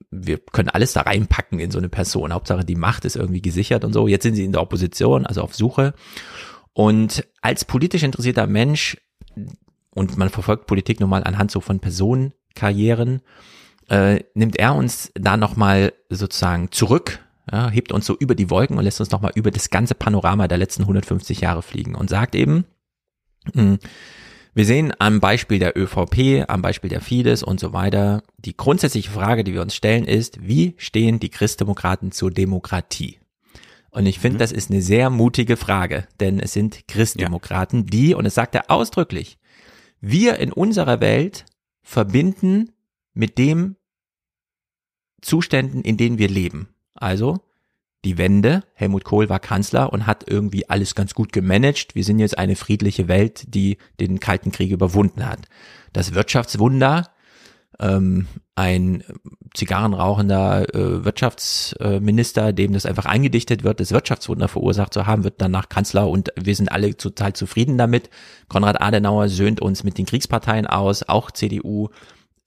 wir 0.09 0.39
können 0.39 0.69
alles 0.69 0.93
da 0.93 1.01
reinpacken 1.01 1.59
in 1.59 1.69
so 1.69 1.77
eine 1.77 1.87
Person. 1.87 2.33
Hauptsache 2.33 2.65
die 2.65 2.73
Macht 2.73 3.05
ist 3.05 3.15
irgendwie 3.15 3.43
gesichert 3.43 3.85
und 3.85 3.93
so. 3.93 4.07
Jetzt 4.07 4.23
sind 4.23 4.33
sie 4.33 4.43
in 4.43 4.51
der 4.51 4.63
Opposition, 4.63 5.27
also 5.27 5.43
auf 5.43 5.53
Suche. 5.53 5.93
Und 6.73 7.27
als 7.43 7.63
politisch 7.63 8.01
interessierter 8.01 8.47
Mensch, 8.47 8.97
und 9.93 10.17
man 10.17 10.29
verfolgt 10.29 10.65
Politik 10.65 10.99
nun 10.99 11.11
mal 11.11 11.23
anhand 11.25 11.51
so 11.51 11.61
von 11.61 11.79
Personenkarrieren, 11.79 13.21
äh, 13.91 14.23
nimmt 14.33 14.57
er 14.57 14.73
uns 14.73 15.11
da 15.15 15.35
nochmal 15.35 15.93
sozusagen 16.09 16.71
zurück, 16.71 17.19
ja, 17.51 17.69
hebt 17.69 17.91
uns 17.91 18.05
so 18.05 18.15
über 18.17 18.35
die 18.35 18.49
Wolken 18.49 18.77
und 18.77 18.85
lässt 18.85 19.01
uns 19.01 19.11
nochmal 19.11 19.33
über 19.35 19.51
das 19.51 19.69
ganze 19.69 19.95
Panorama 19.95 20.47
der 20.47 20.57
letzten 20.57 20.83
150 20.83 21.41
Jahre 21.41 21.61
fliegen 21.61 21.95
und 21.95 22.09
sagt 22.09 22.35
eben, 22.35 22.65
hm. 23.53 23.79
Wir 24.53 24.65
sehen 24.65 24.91
am 24.99 25.21
Beispiel 25.21 25.59
der 25.59 25.77
ÖVP, 25.77 26.43
am 26.49 26.61
Beispiel 26.61 26.89
der 26.89 26.99
Fidesz 26.99 27.41
und 27.41 27.61
so 27.61 27.71
weiter, 27.71 28.21
die 28.37 28.57
grundsätzliche 28.57 29.09
Frage, 29.09 29.45
die 29.45 29.53
wir 29.53 29.61
uns 29.61 29.73
stellen, 29.73 30.03
ist, 30.03 30.45
wie 30.45 30.73
stehen 30.75 31.21
die 31.21 31.29
Christdemokraten 31.29 32.11
zur 32.11 32.31
Demokratie? 32.31 33.19
Und 33.91 34.07
ich 34.07 34.19
finde, 34.19 34.35
mhm. 34.35 34.39
das 34.39 34.51
ist 34.51 34.69
eine 34.69 34.81
sehr 34.81 35.09
mutige 35.09 35.55
Frage, 35.55 36.05
denn 36.19 36.41
es 36.41 36.51
sind 36.51 36.85
Christdemokraten, 36.89 37.79
ja. 37.79 37.85
die, 37.85 38.13
und 38.13 38.25
es 38.25 38.35
sagt 38.35 38.53
er 38.53 38.69
ausdrücklich, 38.69 39.37
wir 40.01 40.37
in 40.37 40.51
unserer 40.51 40.99
Welt 40.99 41.45
verbinden 41.81 42.73
mit 43.13 43.37
dem 43.37 43.77
Zuständen, 45.21 45.81
in 45.81 45.97
denen 45.97 46.17
wir 46.17 46.29
leben. 46.29 46.69
Also 46.95 47.39
die 48.03 48.17
Wende. 48.17 48.63
Helmut 48.73 49.03
Kohl 49.03 49.29
war 49.29 49.39
Kanzler 49.39 49.93
und 49.93 50.07
hat 50.07 50.23
irgendwie 50.27 50.67
alles 50.69 50.95
ganz 50.95 51.13
gut 51.13 51.31
gemanagt. 51.31 51.93
Wir 51.93 52.03
sind 52.03 52.19
jetzt 52.19 52.37
eine 52.37 52.55
friedliche 52.55 53.07
Welt, 53.07 53.53
die 53.53 53.77
den 53.99 54.19
Kalten 54.19 54.51
Krieg 54.51 54.71
überwunden 54.71 55.27
hat. 55.27 55.41
Das 55.93 56.15
Wirtschaftswunder, 56.15 57.11
ähm, 57.79 58.27
ein 58.55 59.03
zigarrenrauchender 59.53 60.73
äh, 60.73 61.05
Wirtschaftsminister, 61.05 62.53
dem 62.53 62.73
das 62.73 62.85
einfach 62.85 63.05
eingedichtet 63.05 63.63
wird, 63.63 63.79
das 63.79 63.91
Wirtschaftswunder 63.91 64.47
verursacht 64.47 64.93
zu 64.93 65.05
haben, 65.05 65.23
wird 65.23 65.35
danach 65.39 65.69
Kanzler 65.69 66.09
und 66.09 66.29
wir 66.35 66.55
sind 66.55 66.71
alle 66.71 66.95
total 66.97 67.33
zufrieden 67.33 67.77
damit. 67.77 68.09
Konrad 68.47 68.81
Adenauer 68.81 69.29
söhnt 69.29 69.61
uns 69.61 69.83
mit 69.83 69.97
den 69.97 70.05
Kriegsparteien 70.05 70.65
aus, 70.65 71.03
auch 71.03 71.29
CDU 71.29 71.89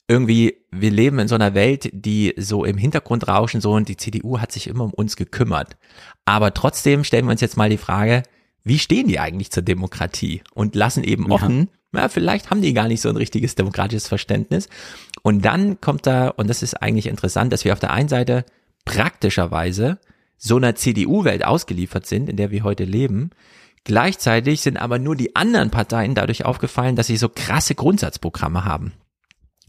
irgendwie, 0.06 0.56
wir 0.70 0.90
leben 0.90 1.18
in 1.18 1.28
so 1.28 1.34
einer 1.34 1.54
Welt, 1.54 1.88
die 1.92 2.34
so 2.37 2.64
im 2.64 2.76
Hintergrund 2.76 3.26
rauschen 3.26 3.61
so 3.61 3.73
und 3.73 3.88
die 3.88 3.96
CDU 3.96 4.38
hat 4.38 4.52
sich 4.52 4.66
immer 4.66 4.84
um 4.84 4.92
uns 4.92 5.16
gekümmert. 5.16 5.76
Aber 6.25 6.52
trotzdem 6.52 7.04
stellen 7.04 7.25
wir 7.25 7.32
uns 7.32 7.40
jetzt 7.40 7.56
mal 7.56 7.70
die 7.70 7.78
Frage, 7.78 8.23
wie 8.64 8.78
stehen 8.78 9.08
die 9.08 9.18
eigentlich 9.18 9.50
zur 9.50 9.62
Demokratie 9.62 10.42
und 10.54 10.75
lassen 10.75 11.04
eben 11.04 11.30
offen, 11.30 11.68
ja. 11.92 12.02
ja, 12.02 12.08
vielleicht 12.08 12.50
haben 12.50 12.62
die 12.62 12.73
gar 12.75 12.88
nicht 12.88 13.00
so 13.00 13.08
ein 13.08 13.16
richtiges 13.16 13.54
demokratisches 13.54 14.08
Verständnis. 14.08 14.68
Und 15.23 15.44
dann 15.44 15.80
kommt 15.80 16.06
da, 16.06 16.28
und 16.28 16.49
das 16.49 16.62
ist 16.62 16.82
eigentlich 16.82 17.06
interessant, 17.06 17.52
dass 17.52 17.64
wir 17.64 17.73
auf 17.73 17.80
der 17.80 17.92
einen 17.92 18.08
Seite 18.08 18.44
praktischerweise 18.84 19.99
so 20.37 20.56
einer 20.56 20.75
CDU-Welt 20.75 21.44
ausgeliefert 21.44 22.06
sind, 22.06 22.28
in 22.28 22.37
der 22.37 22.50
wir 22.50 22.64
heute 22.64 22.84
leben. 22.84 23.30
Gleichzeitig 23.84 24.62
sind 24.62 24.78
aber 24.78 24.99
nur 24.99 25.14
die 25.14 25.37
anderen 25.37 25.70
Parteien 25.70 26.14
dadurch 26.14 26.44
aufgefallen, 26.44 26.96
dass 26.96 27.06
sie 27.06 27.18
so 27.18 27.28
krasse 27.28 27.75
Grundsatzprogramme 27.75 28.64
haben. 28.64 28.92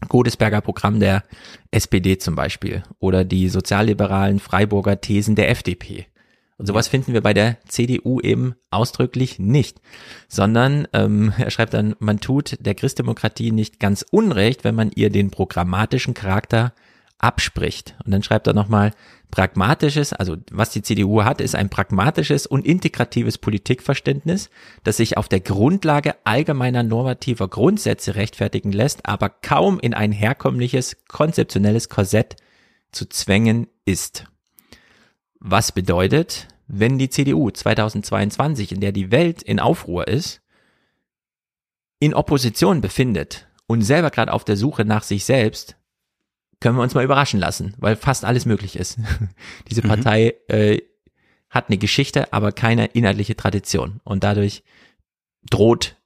Godesberger 0.08 0.60
Programm 0.60 1.00
der 1.00 1.24
SPD 1.70 2.18
zum 2.18 2.34
Beispiel 2.34 2.82
oder 2.98 3.24
die 3.24 3.48
sozialliberalen 3.48 4.40
Freiburger 4.40 5.00
Thesen 5.00 5.34
der 5.34 5.50
FDP. 5.50 6.06
Und 6.58 6.66
sowas 6.66 6.88
finden 6.88 7.12
wir 7.12 7.20
bei 7.20 7.34
der 7.34 7.58
CDU 7.66 8.20
eben 8.20 8.54
ausdrücklich 8.70 9.38
nicht, 9.38 9.80
sondern 10.28 10.88
ähm, 10.92 11.32
er 11.38 11.50
schreibt 11.50 11.74
dann, 11.74 11.94
man 11.98 12.20
tut 12.20 12.56
der 12.60 12.74
Christdemokratie 12.74 13.52
nicht 13.52 13.78
ganz 13.78 14.04
unrecht, 14.10 14.64
wenn 14.64 14.74
man 14.74 14.90
ihr 14.94 15.10
den 15.10 15.30
programmatischen 15.30 16.14
Charakter 16.14 16.72
abspricht. 17.18 17.94
Und 18.04 18.12
dann 18.12 18.22
schreibt 18.22 18.46
er 18.46 18.54
nochmal, 18.54 18.92
pragmatisches, 19.30 20.12
also 20.12 20.36
was 20.50 20.70
die 20.70 20.82
CDU 20.82 21.24
hat, 21.24 21.40
ist 21.40 21.54
ein 21.54 21.68
pragmatisches 21.68 22.46
und 22.46 22.64
integratives 22.64 23.38
Politikverständnis, 23.38 24.50
das 24.84 24.98
sich 24.98 25.16
auf 25.16 25.28
der 25.28 25.40
Grundlage 25.40 26.14
allgemeiner 26.24 26.82
normativer 26.82 27.48
Grundsätze 27.48 28.14
rechtfertigen 28.14 28.72
lässt, 28.72 29.06
aber 29.06 29.28
kaum 29.28 29.78
in 29.80 29.94
ein 29.94 30.12
herkömmliches 30.12 30.96
konzeptionelles 31.08 31.88
Korsett 31.88 32.36
zu 32.92 33.08
zwängen 33.08 33.66
ist. 33.84 34.24
Was 35.38 35.72
bedeutet, 35.72 36.48
wenn 36.66 36.98
die 36.98 37.10
CDU 37.10 37.50
2022, 37.50 38.72
in 38.72 38.80
der 38.80 38.92
die 38.92 39.10
Welt 39.10 39.42
in 39.42 39.60
Aufruhr 39.60 40.08
ist, 40.08 40.40
in 41.98 42.14
Opposition 42.14 42.80
befindet 42.80 43.48
und 43.66 43.82
selber 43.82 44.10
gerade 44.10 44.32
auf 44.32 44.44
der 44.44 44.56
Suche 44.56 44.84
nach 44.84 45.02
sich 45.02 45.24
selbst, 45.24 45.76
können 46.60 46.76
wir 46.76 46.82
uns 46.82 46.94
mal 46.94 47.04
überraschen 47.04 47.40
lassen, 47.40 47.74
weil 47.78 47.96
fast 47.96 48.24
alles 48.24 48.46
möglich 48.46 48.76
ist. 48.76 48.98
Diese 49.70 49.82
mhm. 49.82 49.88
Partei 49.88 50.34
äh, 50.48 50.80
hat 51.50 51.68
eine 51.68 51.78
Geschichte, 51.78 52.32
aber 52.32 52.52
keine 52.52 52.86
inhaltliche 52.86 53.36
Tradition. 53.36 54.00
Und 54.04 54.24
dadurch 54.24 54.62
droht, 55.48 55.96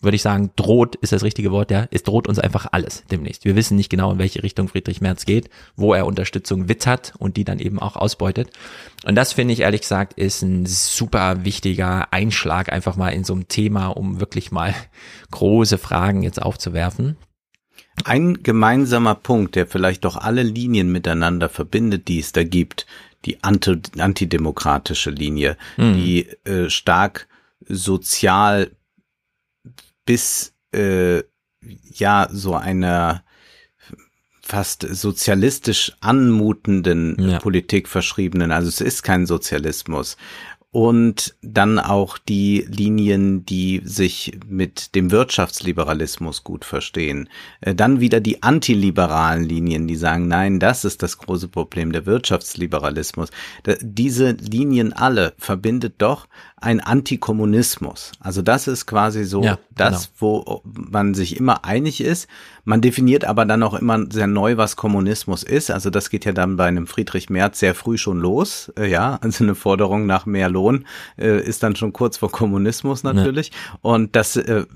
würde 0.00 0.16
ich 0.16 0.22
sagen, 0.22 0.50
droht 0.56 0.96
ist 0.96 1.12
das 1.12 1.22
richtige 1.22 1.50
Wort, 1.50 1.70
ja, 1.70 1.86
es 1.90 2.04
droht 2.04 2.26
uns 2.26 2.38
einfach 2.38 2.66
alles 2.72 3.04
demnächst. 3.10 3.44
Wir 3.44 3.54
wissen 3.54 3.76
nicht 3.76 3.90
genau, 3.90 4.12
in 4.12 4.18
welche 4.18 4.42
Richtung 4.42 4.68
Friedrich 4.68 5.02
Merz 5.02 5.26
geht, 5.26 5.50
wo 5.76 5.92
er 5.92 6.06
Unterstützung 6.06 6.68
wittert 6.68 7.12
und 7.18 7.36
die 7.36 7.44
dann 7.44 7.58
eben 7.58 7.78
auch 7.78 7.96
ausbeutet. 7.96 8.50
Und 9.04 9.14
das 9.14 9.34
finde 9.34 9.52
ich 9.52 9.60
ehrlich 9.60 9.82
gesagt 9.82 10.14
ist 10.14 10.42
ein 10.42 10.64
super 10.64 11.44
wichtiger 11.44 12.12
Einschlag 12.12 12.72
einfach 12.72 12.96
mal 12.96 13.10
in 13.10 13.24
so 13.24 13.34
einem 13.34 13.48
Thema, 13.48 13.88
um 13.88 14.20
wirklich 14.20 14.52
mal 14.52 14.74
große 15.30 15.76
Fragen 15.76 16.22
jetzt 16.22 16.40
aufzuwerfen. 16.40 17.18
Ein 18.04 18.42
gemeinsamer 18.42 19.14
Punkt, 19.14 19.56
der 19.56 19.66
vielleicht 19.66 20.04
doch 20.04 20.16
alle 20.16 20.42
Linien 20.42 20.90
miteinander 20.90 21.48
verbindet, 21.48 22.08
die 22.08 22.18
es 22.18 22.32
da 22.32 22.44
gibt, 22.44 22.86
die 23.24 23.42
anti 23.42 23.80
antidemokratische 23.98 25.10
Linie, 25.10 25.56
mhm. 25.76 25.94
die 25.94 26.28
äh, 26.44 26.70
stark 26.70 27.28
sozial 27.68 28.70
bis 30.06 30.54
äh, 30.72 31.22
ja 31.92 32.28
so 32.30 32.54
einer 32.54 33.22
fast 34.50 34.82
sozialistisch 34.82 35.92
anmutenden 36.00 37.30
ja. 37.30 37.38
Politik 37.38 37.86
verschriebenen. 37.86 38.50
Also 38.50 38.68
es 38.68 38.80
ist 38.80 39.02
kein 39.04 39.26
Sozialismus. 39.26 40.16
Und 40.72 41.34
dann 41.42 41.80
auch 41.80 42.16
die 42.16 42.64
Linien, 42.68 43.44
die 43.44 43.80
sich 43.84 44.38
mit 44.46 44.94
dem 44.94 45.10
Wirtschaftsliberalismus 45.10 46.44
gut 46.44 46.64
verstehen. 46.64 47.28
Äh, 47.60 47.74
dann 47.74 47.98
wieder 47.98 48.20
die 48.20 48.44
antiliberalen 48.44 49.42
Linien, 49.42 49.88
die 49.88 49.96
sagen, 49.96 50.28
nein, 50.28 50.60
das 50.60 50.84
ist 50.84 51.02
das 51.02 51.18
große 51.18 51.48
Problem, 51.48 51.90
der 51.90 52.06
Wirtschaftsliberalismus. 52.06 53.30
Diese 53.80 54.30
Linien 54.32 54.92
alle 54.92 55.34
verbindet 55.38 55.94
doch 55.98 56.28
ein 56.60 56.80
Antikommunismus. 56.80 58.12
Also 58.20 58.42
das 58.42 58.68
ist 58.68 58.86
quasi 58.86 59.24
so 59.24 59.42
ja, 59.42 59.58
das, 59.74 60.12
genau. 60.18 60.18
wo 60.18 60.62
man 60.64 61.14
sich 61.14 61.36
immer 61.36 61.64
einig 61.64 62.00
ist. 62.00 62.28
Man 62.64 62.80
definiert 62.80 63.24
aber 63.24 63.46
dann 63.46 63.62
auch 63.62 63.74
immer 63.74 64.04
sehr 64.10 64.26
neu, 64.26 64.56
was 64.56 64.76
Kommunismus 64.76 65.42
ist. 65.42 65.70
Also 65.70 65.90
das 65.90 66.10
geht 66.10 66.24
ja 66.24 66.32
dann 66.32 66.56
bei 66.56 66.66
einem 66.66 66.86
Friedrich 66.86 67.30
Merz 67.30 67.58
sehr 67.58 67.74
früh 67.74 67.96
schon 67.96 68.20
los. 68.20 68.72
Äh, 68.78 68.90
ja, 68.90 69.18
also 69.22 69.44
eine 69.44 69.54
Forderung 69.54 70.06
nach 70.06 70.26
mehr 70.26 70.50
Lohn 70.50 70.86
äh, 71.18 71.40
ist 71.40 71.62
dann 71.62 71.76
schon 71.76 71.92
kurz 71.92 72.18
vor 72.18 72.30
Kommunismus 72.30 73.02
natürlich. 73.02 73.48
Ja. 73.50 73.78
Und 73.80 74.14
das 74.14 74.36
äh, 74.36 74.66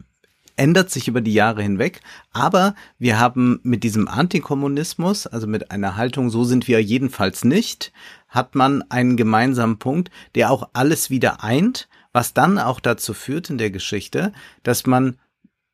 ändert 0.57 0.91
sich 0.91 1.09
über 1.09 1.21
die 1.21 1.35
Jahre 1.35 1.63
hinweg. 1.63 2.01
Aber 2.33 2.75
wir 2.99 3.19
haben 3.19 3.61
mit 3.63 3.83
diesem 3.85 4.09
Antikommunismus, 4.09 5.27
also 5.27 5.47
mit 5.47 5.71
einer 5.71 5.97
Haltung, 5.97 6.31
so 6.31 6.45
sind 6.45 6.69
wir 6.69 6.83
jedenfalls 6.83 7.45
nicht, 7.45 7.93
hat 8.35 8.55
man 8.55 8.83
einen 8.91 9.17
gemeinsamen 9.17 9.79
Punkt, 9.79 10.11
der 10.35 10.51
auch 10.51 10.69
alles 10.73 11.09
wieder 11.09 11.43
eint, 11.43 11.89
was 12.13 12.35
dann 12.35 12.59
auch 12.59 12.81
dazu 12.81 13.15
führt 13.15 13.49
in 13.49 13.59
der 13.59 13.71
Geschichte, 13.71 14.33
dass 14.63 14.87
man 14.87 15.19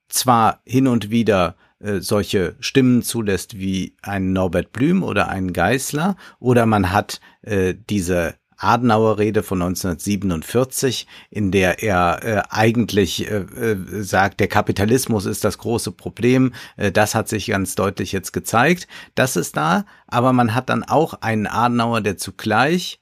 zwar 0.09 0.61
hin 0.65 0.87
und 0.87 1.11
wieder 1.11 1.57
äh, 1.79 2.01
solche 2.01 2.57
Stimmen 2.61 3.03
zulässt 3.03 3.59
wie 3.59 3.97
ein 4.03 4.33
Norbert 4.33 4.73
Blüm 4.73 5.03
oder 5.03 5.29
einen 5.29 5.53
Geißler 5.53 6.17
oder 6.39 6.67
man 6.67 6.93
hat 6.93 7.21
äh, 7.43 7.75
diese 7.89 8.35
Adenauer-Rede 8.61 9.43
von 9.43 9.63
1947, 9.63 11.07
in 11.31 11.51
der 11.51 11.83
er 11.83 12.23
äh, 12.23 12.43
eigentlich 12.51 13.31
äh, 13.31 13.39
äh, 13.39 14.03
sagt, 14.03 14.41
der 14.41 14.49
Kapitalismus 14.49 15.27
ist 15.27 15.45
das 15.45 15.59
große 15.59 15.93
Problem. 15.93 16.53
Äh, 16.77 16.93
das 16.93 17.15
hat 17.15 17.29
sich 17.29 17.47
ganz 17.47 17.75
deutlich 17.75 18.13
jetzt 18.13 18.33
gezeigt. 18.33 18.87
Das 19.15 19.37
ist 19.37 19.57
da, 19.57 19.85
aber 20.07 20.33
man 20.33 20.55
hat 20.55 20.69
dann 20.69 20.85
auch 20.85 21.15
einen 21.15 21.47
Adenauer, 21.47 22.01
der 22.01 22.17
zugleich 22.17 23.01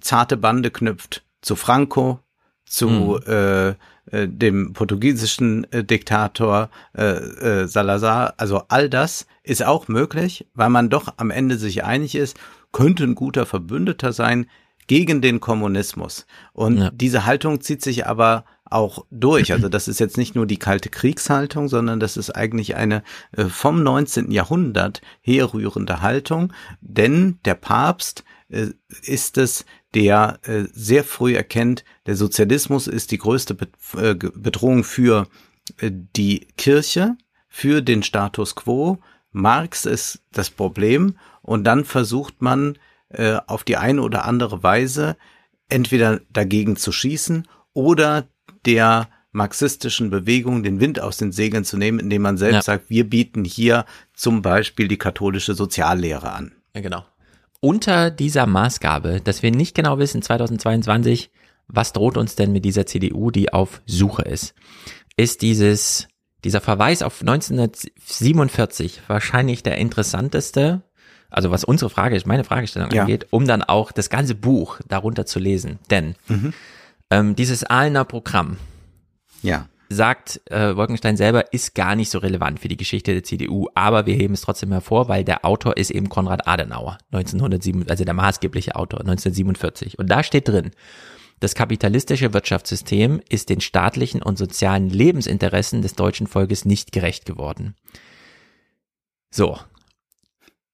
zarte 0.00 0.36
Bande 0.36 0.70
knüpft 0.70 1.24
zu 1.42 1.56
Franco, 1.56 2.20
zu 2.64 2.88
mhm. 2.88 3.20
äh, 3.26 3.68
äh, 4.10 4.28
dem 4.28 4.72
portugiesischen 4.72 5.70
äh, 5.72 5.84
Diktator 5.84 6.70
äh, 6.96 7.02
äh, 7.02 7.66
Salazar. 7.66 8.34
Also 8.36 8.62
all 8.68 8.88
das 8.88 9.26
ist 9.42 9.62
auch 9.62 9.88
möglich, 9.88 10.46
weil 10.54 10.70
man 10.70 10.88
doch 10.88 11.14
am 11.16 11.30
Ende 11.30 11.58
sich 11.58 11.84
einig 11.84 12.14
ist 12.14 12.38
könnte 12.72 13.04
ein 13.04 13.14
guter 13.14 13.46
Verbündeter 13.46 14.12
sein 14.12 14.46
gegen 14.86 15.20
den 15.20 15.40
Kommunismus. 15.40 16.26
Und 16.52 16.78
ja. 16.78 16.90
diese 16.90 17.26
Haltung 17.26 17.60
zieht 17.60 17.82
sich 17.82 18.06
aber 18.06 18.44
auch 18.64 19.06
durch. 19.10 19.52
Also 19.52 19.68
das 19.68 19.88
ist 19.88 20.00
jetzt 20.00 20.16
nicht 20.16 20.34
nur 20.34 20.46
die 20.46 20.58
kalte 20.58 20.88
Kriegshaltung, 20.88 21.68
sondern 21.68 22.00
das 22.00 22.16
ist 22.16 22.30
eigentlich 22.30 22.76
eine 22.76 23.02
äh, 23.32 23.44
vom 23.44 23.82
19. 23.82 24.30
Jahrhundert 24.30 25.00
herrührende 25.20 26.02
Haltung, 26.02 26.52
denn 26.80 27.38
der 27.44 27.54
Papst 27.54 28.24
äh, 28.48 28.68
ist 29.02 29.38
es, 29.38 29.64
der 29.94 30.38
äh, 30.42 30.64
sehr 30.72 31.04
früh 31.04 31.34
erkennt, 31.34 31.84
der 32.06 32.16
Sozialismus 32.16 32.86
ist 32.86 33.10
die 33.10 33.18
größte 33.18 33.54
Bedrohung 33.54 34.84
für 34.84 35.28
die 35.82 36.48
Kirche, 36.56 37.16
für 37.48 37.82
den 37.82 38.02
Status 38.02 38.54
quo. 38.54 38.98
Marx 39.38 39.86
ist 39.86 40.22
das 40.32 40.50
Problem 40.50 41.16
und 41.42 41.64
dann 41.64 41.84
versucht 41.84 42.42
man 42.42 42.76
äh, 43.08 43.38
auf 43.46 43.64
die 43.64 43.76
eine 43.76 44.02
oder 44.02 44.24
andere 44.24 44.62
Weise 44.62 45.16
entweder 45.68 46.20
dagegen 46.30 46.76
zu 46.76 46.92
schießen 46.92 47.46
oder 47.72 48.26
der 48.66 49.08
marxistischen 49.30 50.10
Bewegung 50.10 50.62
den 50.62 50.80
Wind 50.80 51.00
aus 51.00 51.16
den 51.16 51.32
Segeln 51.32 51.64
zu 51.64 51.76
nehmen, 51.76 51.98
indem 51.98 52.22
man 52.22 52.36
selbst 52.36 52.54
ja. 52.54 52.62
sagt, 52.62 52.90
wir 52.90 53.08
bieten 53.08 53.44
hier 53.44 53.84
zum 54.14 54.42
Beispiel 54.42 54.88
die 54.88 54.98
katholische 54.98 55.54
Soziallehre 55.54 56.32
an. 56.32 56.52
Ja, 56.74 56.80
genau. 56.80 57.04
Unter 57.60 58.10
dieser 58.10 58.46
Maßgabe, 58.46 59.20
dass 59.22 59.42
wir 59.42 59.50
nicht 59.50 59.74
genau 59.74 59.98
wissen, 59.98 60.22
2022, 60.22 61.30
was 61.66 61.92
droht 61.92 62.16
uns 62.16 62.36
denn 62.36 62.52
mit 62.52 62.64
dieser 62.64 62.86
CDU, 62.86 63.30
die 63.30 63.52
auf 63.52 63.82
Suche 63.84 64.22
ist, 64.22 64.54
ist 65.16 65.42
dieses, 65.42 66.08
dieser 66.44 66.60
Verweis 66.60 67.02
auf 67.02 67.20
1947 67.20 69.02
wahrscheinlich 69.08 69.62
der 69.62 69.78
interessanteste 69.78 70.82
also 71.30 71.50
was 71.50 71.64
unsere 71.64 71.90
Frage, 71.90 72.20
meine 72.26 72.44
Fragestellung 72.44 72.90
ja. 72.90 73.02
angeht, 73.02 73.26
um 73.30 73.46
dann 73.46 73.62
auch 73.62 73.92
das 73.92 74.10
ganze 74.10 74.34
Buch 74.34 74.80
darunter 74.88 75.26
zu 75.26 75.38
lesen. 75.38 75.78
Denn 75.90 76.14
mhm. 76.28 76.52
ähm, 77.10 77.36
dieses 77.36 77.64
Ahlener 77.64 78.04
Programm 78.04 78.56
ja. 79.42 79.68
sagt 79.88 80.40
äh, 80.50 80.74
Wolkenstein 80.74 81.16
selber, 81.16 81.52
ist 81.52 81.74
gar 81.74 81.96
nicht 81.96 82.10
so 82.10 82.18
relevant 82.18 82.60
für 82.60 82.68
die 82.68 82.76
Geschichte 82.76 83.12
der 83.12 83.24
CDU, 83.24 83.68
aber 83.74 84.06
wir 84.06 84.14
heben 84.14 84.34
es 84.34 84.40
trotzdem 84.40 84.72
hervor, 84.72 85.08
weil 85.08 85.24
der 85.24 85.44
Autor 85.44 85.76
ist 85.76 85.90
eben 85.90 86.08
Konrad 86.08 86.48
Adenauer, 86.48 86.98
1907, 87.12 87.88
also 87.90 88.04
der 88.04 88.14
maßgebliche 88.14 88.76
Autor, 88.76 89.00
1947. 89.00 89.98
Und 89.98 90.08
da 90.08 90.22
steht 90.22 90.48
drin, 90.48 90.70
das 91.40 91.54
kapitalistische 91.54 92.32
Wirtschaftssystem 92.32 93.20
ist 93.28 93.48
den 93.48 93.60
staatlichen 93.60 94.22
und 94.22 94.38
sozialen 94.38 94.90
Lebensinteressen 94.90 95.82
des 95.82 95.94
deutschen 95.94 96.26
Volkes 96.26 96.64
nicht 96.64 96.92
gerecht 96.92 97.24
geworden. 97.24 97.74
So, 99.30 99.58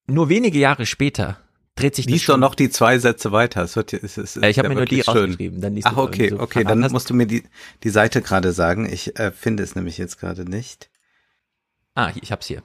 nur 0.07 0.29
wenige 0.29 0.59
Jahre 0.59 0.87
später 0.87 1.39
dreht 1.77 1.95
sich 1.95 2.07
Lies 2.07 2.21
das 2.23 2.27
doch 2.27 2.37
noch 2.39 2.55
die 2.55 2.71
zwei 2.71 2.99
Sätze 2.99 3.33
weiter. 3.33 3.63
Es 3.63 3.77
wird, 3.77 3.93
es 3.93 4.17
ist, 4.19 4.37
äh, 4.37 4.49
ich 4.49 4.59
habe 4.59 4.69
mir 4.69 4.77
nur 4.77 4.85
die 4.85 5.03
schön. 5.03 5.61
Dann 5.61 5.79
Ach, 5.83 5.97
okay, 5.97 6.31
so 6.31 6.41
okay, 6.41 6.65
dann 6.65 6.81
musst 6.93 7.11
du 7.11 7.15
mir 7.15 7.27
die, 7.27 7.45
die 7.83 7.91
Seite 7.91 8.23
gerade 8.23 8.53
sagen. 8.53 8.91
Ich 8.91 9.19
äh, 9.19 9.33
finde 9.33 9.63
es 9.63 9.75
nämlich 9.75 9.99
jetzt 9.99 10.19
gerade 10.19 10.45
nicht. 10.45 10.91
Ah, 11.95 12.13
ich 12.21 12.33
hab's 12.33 12.47
hier. 12.47 12.63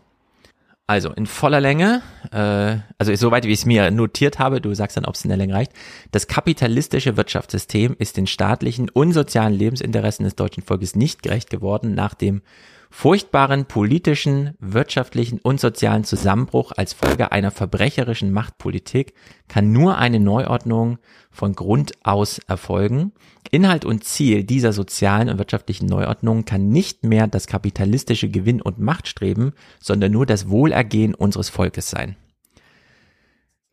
Also 0.89 1.11
in 1.11 1.27
voller 1.27 1.61
Länge, 1.61 2.01
äh, 2.31 2.77
also 2.97 3.13
soweit 3.13 3.45
wie 3.45 3.51
ich 3.51 3.59
es 3.59 3.65
mir 3.67 3.91
notiert 3.91 4.39
habe, 4.39 4.59
du 4.59 4.73
sagst 4.73 4.97
dann, 4.97 5.05
ob 5.05 5.13
es 5.13 5.23
in 5.23 5.29
der 5.29 5.37
Länge 5.37 5.53
reicht. 5.53 5.71
Das 6.11 6.25
kapitalistische 6.25 7.15
Wirtschaftssystem 7.15 7.95
ist 7.99 8.17
den 8.17 8.25
staatlichen 8.25 8.89
und 8.89 9.13
sozialen 9.13 9.53
Lebensinteressen 9.53 10.23
des 10.23 10.33
deutschen 10.33 10.63
Volkes 10.63 10.95
nicht 10.95 11.21
gerecht 11.21 11.51
geworden 11.51 11.93
nach 11.93 12.15
dem 12.15 12.41
furchtbaren 12.89 13.65
politischen, 13.65 14.55
wirtschaftlichen 14.59 15.39
und 15.39 15.59
sozialen 15.59 16.03
Zusammenbruch 16.03 16.71
als 16.75 16.93
Folge 16.93 17.31
einer 17.31 17.51
verbrecherischen 17.51 18.31
Machtpolitik 18.31 19.13
kann 19.47 19.71
nur 19.71 19.97
eine 19.97 20.19
Neuordnung 20.19 20.97
von 21.29 21.53
Grund 21.53 21.93
aus 22.03 22.39
erfolgen. 22.39 23.13
Inhalt 23.51 23.85
und 23.85 24.03
Ziel 24.03 24.43
dieser 24.43 24.73
sozialen 24.73 25.29
und 25.29 25.37
wirtschaftlichen 25.37 25.85
Neuordnung 25.85 26.45
kann 26.45 26.69
nicht 26.69 27.03
mehr 27.03 27.27
das 27.27 27.47
kapitalistische 27.47 28.29
Gewinn- 28.29 28.61
und 28.61 28.79
Machtstreben, 28.79 29.53
sondern 29.79 30.11
nur 30.11 30.25
das 30.25 30.49
Wohlergehen 30.49 31.13
unseres 31.13 31.49
Volkes 31.49 31.89
sein. 31.89 32.15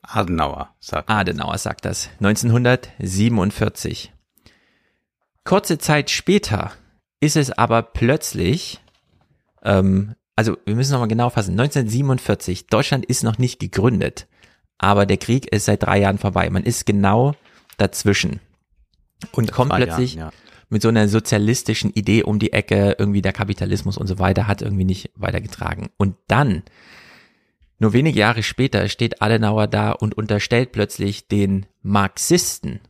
Adenauer 0.02 0.74
sagt 0.78 1.10
Adenauer 1.10 1.58
sagt 1.58 1.84
das 1.84 2.10
1947. 2.20 4.12
Kurze 5.44 5.78
Zeit 5.78 6.10
später 6.10 6.72
ist 7.20 7.36
es 7.36 7.50
aber 7.50 7.82
plötzlich 7.82 8.80
ähm, 9.66 10.14
also 10.36 10.56
wir 10.64 10.74
müssen 10.74 10.92
nochmal 10.92 11.08
genau 11.08 11.30
fassen. 11.30 11.52
1947, 11.52 12.68
Deutschland 12.68 13.04
ist 13.06 13.24
noch 13.24 13.38
nicht 13.38 13.58
gegründet, 13.58 14.28
aber 14.78 15.06
der 15.06 15.16
Krieg 15.16 15.52
ist 15.52 15.64
seit 15.64 15.82
drei 15.82 15.98
Jahren 15.98 16.18
vorbei. 16.18 16.48
Man 16.50 16.62
ist 16.62 16.86
genau 16.86 17.34
dazwischen 17.78 18.40
und 19.32 19.50
kommt 19.50 19.72
plötzlich 19.72 20.14
Jahren, 20.14 20.32
ja. 20.32 20.38
mit 20.68 20.82
so 20.82 20.88
einer 20.88 21.08
sozialistischen 21.08 21.90
Idee 21.90 22.22
um 22.22 22.38
die 22.38 22.52
Ecke, 22.52 22.96
irgendwie 22.98 23.22
der 23.22 23.32
Kapitalismus 23.32 23.96
und 23.96 24.06
so 24.06 24.18
weiter 24.18 24.46
hat 24.46 24.62
irgendwie 24.62 24.84
nicht 24.84 25.10
weitergetragen. 25.14 25.88
Und 25.96 26.16
dann, 26.28 26.62
nur 27.78 27.94
wenige 27.94 28.18
Jahre 28.18 28.42
später, 28.42 28.88
steht 28.88 29.22
Adenauer 29.22 29.66
da 29.66 29.92
und 29.92 30.16
unterstellt 30.16 30.72
plötzlich 30.72 31.28
den 31.28 31.66
Marxisten, 31.82 32.80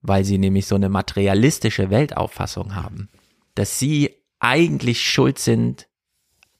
weil 0.00 0.24
sie 0.24 0.38
nämlich 0.38 0.66
so 0.66 0.74
eine 0.74 0.88
materialistische 0.88 1.90
Weltauffassung 1.90 2.74
haben, 2.74 3.10
dass 3.54 3.78
sie 3.78 4.15
eigentlich 4.38 5.02
schuld 5.02 5.38
sind 5.38 5.88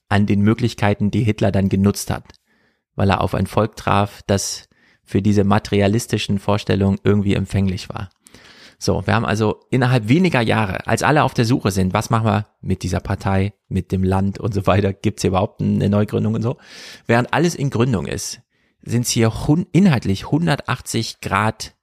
an 0.09 0.27
den 0.27 0.41
Möglichkeiten, 0.41 1.11
die 1.11 1.25
Hitler 1.25 1.53
dann 1.53 1.69
genutzt 1.69 2.11
hat, 2.11 2.25
weil 2.95 3.11
er 3.11 3.21
auf 3.21 3.35
ein 3.35 3.47
Volk 3.47 3.77
traf, 3.77 4.23
das 4.27 4.69
für 5.05 5.23
diese 5.23 5.45
materialistischen 5.45 6.39
Vorstellungen 6.39 6.99
irgendwie 7.05 7.35
empfänglich 7.35 7.89
war. 7.89 8.11
So, 8.79 9.07
wir 9.07 9.15
haben 9.15 9.25
also 9.25 9.61
innerhalb 9.71 10.09
weniger 10.09 10.43
Jahre, 10.43 10.87
als 10.87 11.03
alle 11.03 11.23
auf 11.23 11.33
der 11.33 11.47
Suche 11.47 11.71
sind, 11.71 11.95
was 11.95 12.11
machen 12.11 12.27
wir 12.27 12.47
mit 12.61 12.83
dieser 12.83 13.01
Partei, 13.01 13.55
mit 13.69 13.91
dem 13.91 14.05
Land 14.05 14.39
und 14.39 14.53
so 14.53 14.67
weiter, 14.67 14.93
gibt's 14.93 15.23
hier 15.23 15.31
überhaupt 15.31 15.63
eine 15.63 15.89
Neugründung 15.89 16.35
und 16.35 16.43
so, 16.43 16.59
während 17.07 17.33
alles 17.33 17.55
in 17.55 17.71
Gründung 17.71 18.07
ist, 18.07 18.41
sind 18.83 19.03
es 19.03 19.11
hier 19.11 19.33
inhaltlich 19.73 20.27
180 20.27 21.21
Grad 21.21 21.75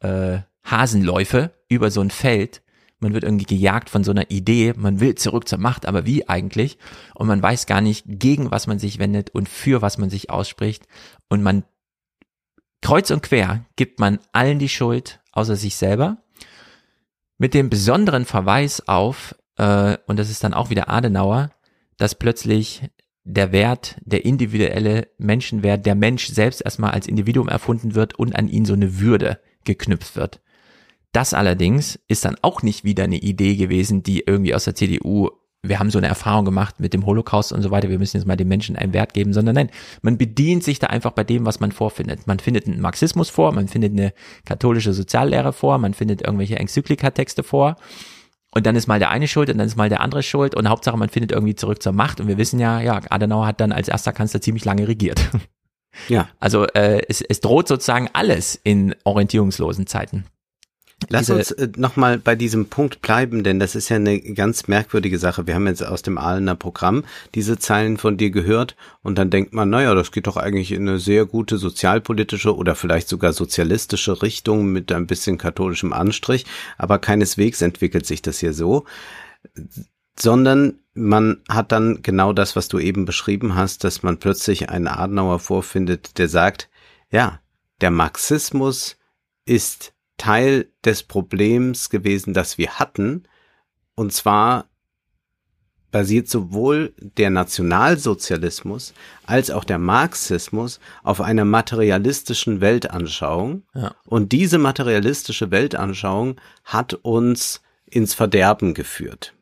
äh, 0.00 0.38
Hasenläufe 0.64 1.52
über 1.68 1.90
so 1.90 2.00
ein 2.00 2.10
Feld, 2.10 2.62
man 2.98 3.12
wird 3.12 3.24
irgendwie 3.24 3.44
gejagt 3.44 3.90
von 3.90 4.04
so 4.04 4.10
einer 4.10 4.30
Idee, 4.30 4.72
man 4.76 5.00
will 5.00 5.14
zurück 5.14 5.48
zur 5.48 5.58
Macht, 5.58 5.86
aber 5.86 6.06
wie 6.06 6.28
eigentlich? 6.28 6.78
Und 7.14 7.26
man 7.26 7.42
weiß 7.42 7.66
gar 7.66 7.80
nicht, 7.80 8.04
gegen 8.06 8.50
was 8.50 8.66
man 8.66 8.78
sich 8.78 8.98
wendet 8.98 9.30
und 9.30 9.48
für 9.48 9.82
was 9.82 9.98
man 9.98 10.08
sich 10.08 10.30
ausspricht. 10.30 10.86
Und 11.28 11.42
man 11.42 11.64
kreuz 12.80 13.10
und 13.10 13.22
quer 13.22 13.64
gibt 13.76 14.00
man 14.00 14.18
allen 14.32 14.58
die 14.58 14.68
Schuld, 14.68 15.20
außer 15.32 15.56
sich 15.56 15.76
selber. 15.76 16.18
Mit 17.38 17.52
dem 17.52 17.68
besonderen 17.68 18.24
Verweis 18.24 18.88
auf, 18.88 19.34
äh, 19.56 19.98
und 20.06 20.18
das 20.18 20.30
ist 20.30 20.42
dann 20.42 20.54
auch 20.54 20.70
wieder 20.70 20.88
Adenauer, 20.88 21.50
dass 21.98 22.14
plötzlich 22.14 22.88
der 23.24 23.52
Wert, 23.52 23.96
der 24.02 24.24
individuelle 24.24 25.08
Menschenwert, 25.18 25.84
der 25.84 25.96
Mensch 25.96 26.28
selbst 26.28 26.62
erstmal 26.62 26.92
als 26.92 27.08
Individuum 27.08 27.48
erfunden 27.48 27.94
wird 27.94 28.14
und 28.14 28.36
an 28.36 28.48
ihn 28.48 28.64
so 28.64 28.72
eine 28.72 29.00
Würde 29.00 29.40
geknüpft 29.64 30.16
wird. 30.16 30.40
Das 31.16 31.32
allerdings 31.32 31.98
ist 32.08 32.26
dann 32.26 32.36
auch 32.42 32.60
nicht 32.60 32.84
wieder 32.84 33.04
eine 33.04 33.16
Idee 33.16 33.56
gewesen, 33.56 34.02
die 34.02 34.24
irgendwie 34.26 34.54
aus 34.54 34.64
der 34.64 34.74
CDU 34.74 35.30
wir 35.62 35.78
haben 35.78 35.90
so 35.90 35.96
eine 35.96 36.08
Erfahrung 36.08 36.44
gemacht 36.44 36.78
mit 36.78 36.92
dem 36.92 37.06
Holocaust 37.06 37.54
und 37.54 37.62
so 37.62 37.70
weiter, 37.70 37.88
wir 37.88 37.98
müssen 37.98 38.18
jetzt 38.18 38.26
mal 38.26 38.36
den 38.36 38.48
Menschen 38.48 38.76
einen 38.76 38.92
Wert 38.92 39.14
geben, 39.14 39.32
sondern 39.32 39.54
nein, 39.54 39.70
man 40.02 40.18
bedient 40.18 40.62
sich 40.62 40.78
da 40.78 40.88
einfach 40.88 41.12
bei 41.12 41.24
dem, 41.24 41.46
was 41.46 41.58
man 41.58 41.72
vorfindet. 41.72 42.26
Man 42.26 42.38
findet 42.38 42.66
einen 42.66 42.82
Marxismus 42.82 43.30
vor, 43.30 43.52
man 43.52 43.66
findet 43.66 43.92
eine 43.92 44.12
katholische 44.44 44.92
Soziallehre 44.92 45.54
vor, 45.54 45.78
man 45.78 45.94
findet 45.94 46.20
irgendwelche 46.20 46.58
Enzyklika-Texte 46.58 47.42
vor 47.42 47.76
und 48.54 48.66
dann 48.66 48.76
ist 48.76 48.86
mal 48.86 48.98
der 48.98 49.08
eine 49.08 49.26
schuld 49.26 49.48
und 49.48 49.56
dann 49.56 49.66
ist 49.66 49.76
mal 49.76 49.88
der 49.88 50.02
andere 50.02 50.22
schuld 50.22 50.54
und 50.54 50.68
Hauptsache 50.68 50.98
man 50.98 51.08
findet 51.08 51.32
irgendwie 51.32 51.54
zurück 51.54 51.82
zur 51.82 51.92
Macht 51.92 52.20
und 52.20 52.28
wir 52.28 52.36
wissen 52.36 52.60
ja, 52.60 52.82
ja, 52.82 53.00
Adenauer 53.08 53.46
hat 53.46 53.62
dann 53.62 53.72
als 53.72 53.88
erster 53.88 54.12
Kanzler 54.12 54.42
ziemlich 54.42 54.66
lange 54.66 54.86
regiert. 54.86 55.20
Ja. 56.08 56.28
Also 56.38 56.66
äh, 56.66 57.00
es, 57.08 57.22
es 57.22 57.40
droht 57.40 57.68
sozusagen 57.68 58.10
alles 58.12 58.60
in 58.62 58.94
orientierungslosen 59.04 59.86
Zeiten. 59.86 60.26
Lass 61.10 61.28
uns 61.28 61.50
äh, 61.50 61.68
nochmal 61.76 62.18
bei 62.18 62.34
diesem 62.34 62.66
Punkt 62.66 63.02
bleiben, 63.02 63.44
denn 63.44 63.60
das 63.60 63.74
ist 63.74 63.90
ja 63.90 63.96
eine 63.96 64.18
ganz 64.18 64.66
merkwürdige 64.66 65.18
Sache. 65.18 65.46
Wir 65.46 65.54
haben 65.54 65.66
jetzt 65.66 65.84
aus 65.84 66.00
dem 66.00 66.16
Ahlener 66.16 66.54
Programm 66.54 67.04
diese 67.34 67.58
Zeilen 67.58 67.98
von 67.98 68.16
dir 68.16 68.30
gehört 68.30 68.76
und 69.02 69.18
dann 69.18 69.28
denkt 69.28 69.52
man, 69.52 69.68
naja, 69.68 69.94
das 69.94 70.10
geht 70.10 70.26
doch 70.26 70.38
eigentlich 70.38 70.72
in 70.72 70.88
eine 70.88 70.98
sehr 70.98 71.26
gute 71.26 71.58
sozialpolitische 71.58 72.56
oder 72.56 72.74
vielleicht 72.74 73.08
sogar 73.08 73.34
sozialistische 73.34 74.22
Richtung 74.22 74.72
mit 74.72 74.90
ein 74.90 75.06
bisschen 75.06 75.36
katholischem 75.36 75.92
Anstrich, 75.92 76.46
aber 76.78 76.98
keineswegs 76.98 77.60
entwickelt 77.60 78.06
sich 78.06 78.22
das 78.22 78.38
hier 78.38 78.54
so, 78.54 78.86
sondern 80.18 80.78
man 80.94 81.42
hat 81.48 81.72
dann 81.72 82.00
genau 82.02 82.32
das, 82.32 82.56
was 82.56 82.68
du 82.68 82.78
eben 82.78 83.04
beschrieben 83.04 83.54
hast, 83.54 83.84
dass 83.84 84.02
man 84.02 84.16
plötzlich 84.16 84.70
einen 84.70 84.88
Adenauer 84.88 85.40
vorfindet, 85.40 86.16
der 86.16 86.28
sagt, 86.28 86.70
ja, 87.10 87.40
der 87.82 87.90
Marxismus 87.90 88.96
ist 89.44 89.92
Teil 90.16 90.70
des 90.84 91.02
Problems 91.02 91.90
gewesen, 91.90 92.34
das 92.34 92.58
wir 92.58 92.78
hatten. 92.78 93.24
Und 93.94 94.12
zwar 94.12 94.68
basiert 95.90 96.28
sowohl 96.28 96.92
der 96.98 97.30
Nationalsozialismus 97.30 98.92
als 99.24 99.50
auch 99.50 99.64
der 99.64 99.78
Marxismus 99.78 100.80
auf 101.02 101.20
einer 101.20 101.44
materialistischen 101.44 102.60
Weltanschauung. 102.60 103.62
Ja. 103.74 103.94
Und 104.04 104.32
diese 104.32 104.58
materialistische 104.58 105.50
Weltanschauung 105.50 106.40
hat 106.64 106.94
uns 106.94 107.62
ins 107.86 108.14
Verderben 108.14 108.74
geführt. 108.74 109.32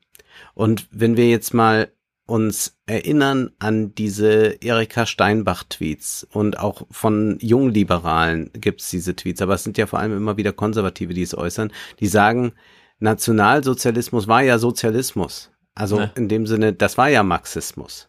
Und 0.55 0.87
wenn 0.91 1.17
wir 1.17 1.29
jetzt 1.29 1.55
mal 1.55 1.89
uns 2.27 2.79
erinnern 2.87 3.51
an 3.59 3.95
diese 3.95 4.63
Erika 4.63 5.05
Steinbach-Tweets 5.07 6.27
und 6.31 6.59
auch 6.59 6.87
von 6.91 7.39
Jungliberalen 7.41 8.51
gibt's 8.55 8.91
diese 8.91 9.15
Tweets, 9.15 9.43
aber 9.43 9.55
es 9.55 9.65
sind 9.65 9.77
ja 9.77 9.87
vor 9.87 9.99
allem 9.99 10.17
immer 10.17 10.37
wieder 10.37 10.53
Konservative, 10.53 11.13
die 11.13 11.23
es 11.23 11.37
äußern, 11.37 11.73
die 12.01 12.07
sagen, 12.07 12.53
Nationalsozialismus 12.99 14.29
war 14.29 14.43
ja 14.43 14.59
Sozialismus. 14.59 15.51
Also 15.75 16.01
ja. 16.01 16.11
in 16.15 16.29
dem 16.29 16.47
Sinne, 16.47 16.73
das 16.73 16.97
war 16.97 17.09
ja 17.09 17.23
Marxismus. 17.23 18.09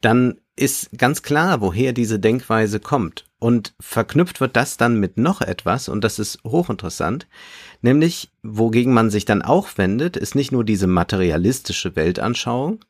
Dann 0.00 0.40
ist 0.56 0.96
ganz 0.96 1.22
klar, 1.22 1.60
woher 1.60 1.92
diese 1.92 2.18
Denkweise 2.18 2.80
kommt. 2.80 3.24
Und 3.38 3.74
verknüpft 3.80 4.40
wird 4.40 4.56
das 4.56 4.76
dann 4.76 5.00
mit 5.00 5.18
noch 5.18 5.40
etwas, 5.40 5.88
und 5.88 6.04
das 6.04 6.18
ist 6.18 6.38
hochinteressant, 6.44 7.26
nämlich 7.80 8.30
wogegen 8.42 8.94
man 8.94 9.10
sich 9.10 9.24
dann 9.24 9.42
auch 9.42 9.68
wendet, 9.76 10.16
ist 10.16 10.34
nicht 10.34 10.52
nur 10.52 10.64
diese 10.64 10.86
materialistische 10.86 11.96
Weltanschauung, 11.96 12.84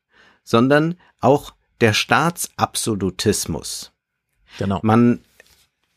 sondern 0.45 0.97
auch 1.21 1.55
der 1.81 1.93
Staatsabsolutismus. 1.93 3.93
Genau. 4.59 4.81
Man 4.83 5.21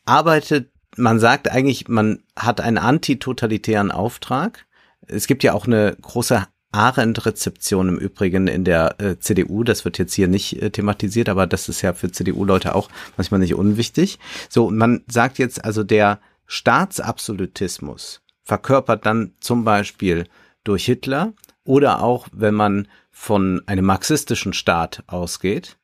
arbeitet, 0.04 0.70
man 0.96 1.20
sagt 1.20 1.50
eigentlich, 1.50 1.88
man 1.88 2.22
hat 2.36 2.60
einen 2.60 2.78
antitotalitären 2.78 3.90
Auftrag. 3.90 4.66
Es 5.06 5.26
gibt 5.26 5.44
ja 5.44 5.52
auch 5.52 5.66
eine 5.66 5.96
große 6.00 6.46
Arendt-Rezeption 6.72 7.88
im 7.88 7.98
Übrigen 7.98 8.48
in 8.48 8.64
der 8.64 9.00
äh, 9.00 9.18
CDU. 9.18 9.64
Das 9.64 9.84
wird 9.84 9.98
jetzt 9.98 10.14
hier 10.14 10.28
nicht 10.28 10.60
äh, 10.60 10.70
thematisiert, 10.70 11.28
aber 11.28 11.46
das 11.46 11.68
ist 11.68 11.82
ja 11.82 11.94
für 11.94 12.10
CDU-Leute 12.10 12.74
auch 12.74 12.88
manchmal 13.16 13.40
nicht 13.40 13.54
unwichtig. 13.54 14.18
So, 14.48 14.70
man 14.70 15.02
sagt 15.08 15.38
jetzt 15.38 15.64
also, 15.64 15.84
der 15.84 16.20
Staatsabsolutismus 16.46 18.22
verkörpert 18.42 19.06
dann 19.06 19.32
zum 19.40 19.64
Beispiel 19.64 20.26
durch 20.64 20.84
Hitler 20.84 21.32
oder 21.64 22.02
auch, 22.02 22.28
wenn 22.32 22.54
man 22.54 22.88
von 23.18 23.62
einem 23.64 23.86
marxistischen 23.86 24.52
Staat 24.52 25.02
ausgeht. 25.06 25.78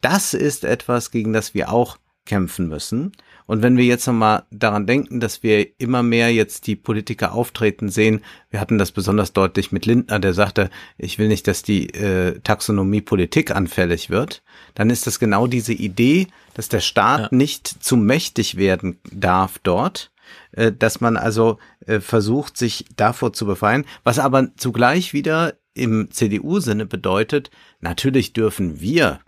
Das 0.00 0.32
ist 0.32 0.64
etwas, 0.64 1.10
gegen 1.10 1.34
das 1.34 1.52
wir 1.52 1.70
auch 1.70 1.98
kämpfen 2.24 2.66
müssen. 2.66 3.12
Und 3.46 3.62
wenn 3.62 3.76
wir 3.76 3.84
jetzt 3.84 4.06
nochmal 4.06 4.44
daran 4.50 4.86
denken, 4.86 5.20
dass 5.20 5.42
wir 5.42 5.78
immer 5.78 6.02
mehr 6.02 6.32
jetzt 6.32 6.66
die 6.66 6.76
Politiker 6.76 7.34
auftreten 7.34 7.90
sehen, 7.90 8.24
wir 8.48 8.58
hatten 8.58 8.78
das 8.78 8.90
besonders 8.90 9.34
deutlich 9.34 9.70
mit 9.70 9.84
Lindner, 9.84 10.18
der 10.18 10.32
sagte, 10.32 10.70
ich 10.96 11.18
will 11.18 11.28
nicht, 11.28 11.46
dass 11.46 11.62
die 11.62 11.90
äh, 11.90 12.40
Taxonomie 12.40 13.02
Politik 13.02 13.54
anfällig 13.54 14.08
wird, 14.08 14.42
dann 14.74 14.88
ist 14.88 15.06
das 15.06 15.18
genau 15.18 15.46
diese 15.46 15.74
Idee, 15.74 16.26
dass 16.54 16.70
der 16.70 16.80
Staat 16.80 17.20
ja. 17.20 17.28
nicht 17.36 17.68
zu 17.68 17.98
mächtig 17.98 18.56
werden 18.56 18.98
darf 19.12 19.58
dort, 19.62 20.10
äh, 20.52 20.72
dass 20.72 21.02
man 21.02 21.18
also 21.18 21.58
äh, 21.86 22.00
versucht, 22.00 22.56
sich 22.56 22.86
davor 22.96 23.34
zu 23.34 23.44
befreien, 23.44 23.84
was 24.04 24.18
aber 24.18 24.48
zugleich 24.56 25.12
wieder 25.12 25.54
im 25.78 26.10
CDU-Sinne 26.10 26.86
bedeutet, 26.86 27.50
natürlich 27.80 28.32
dürfen 28.32 28.80
wir 28.80 29.20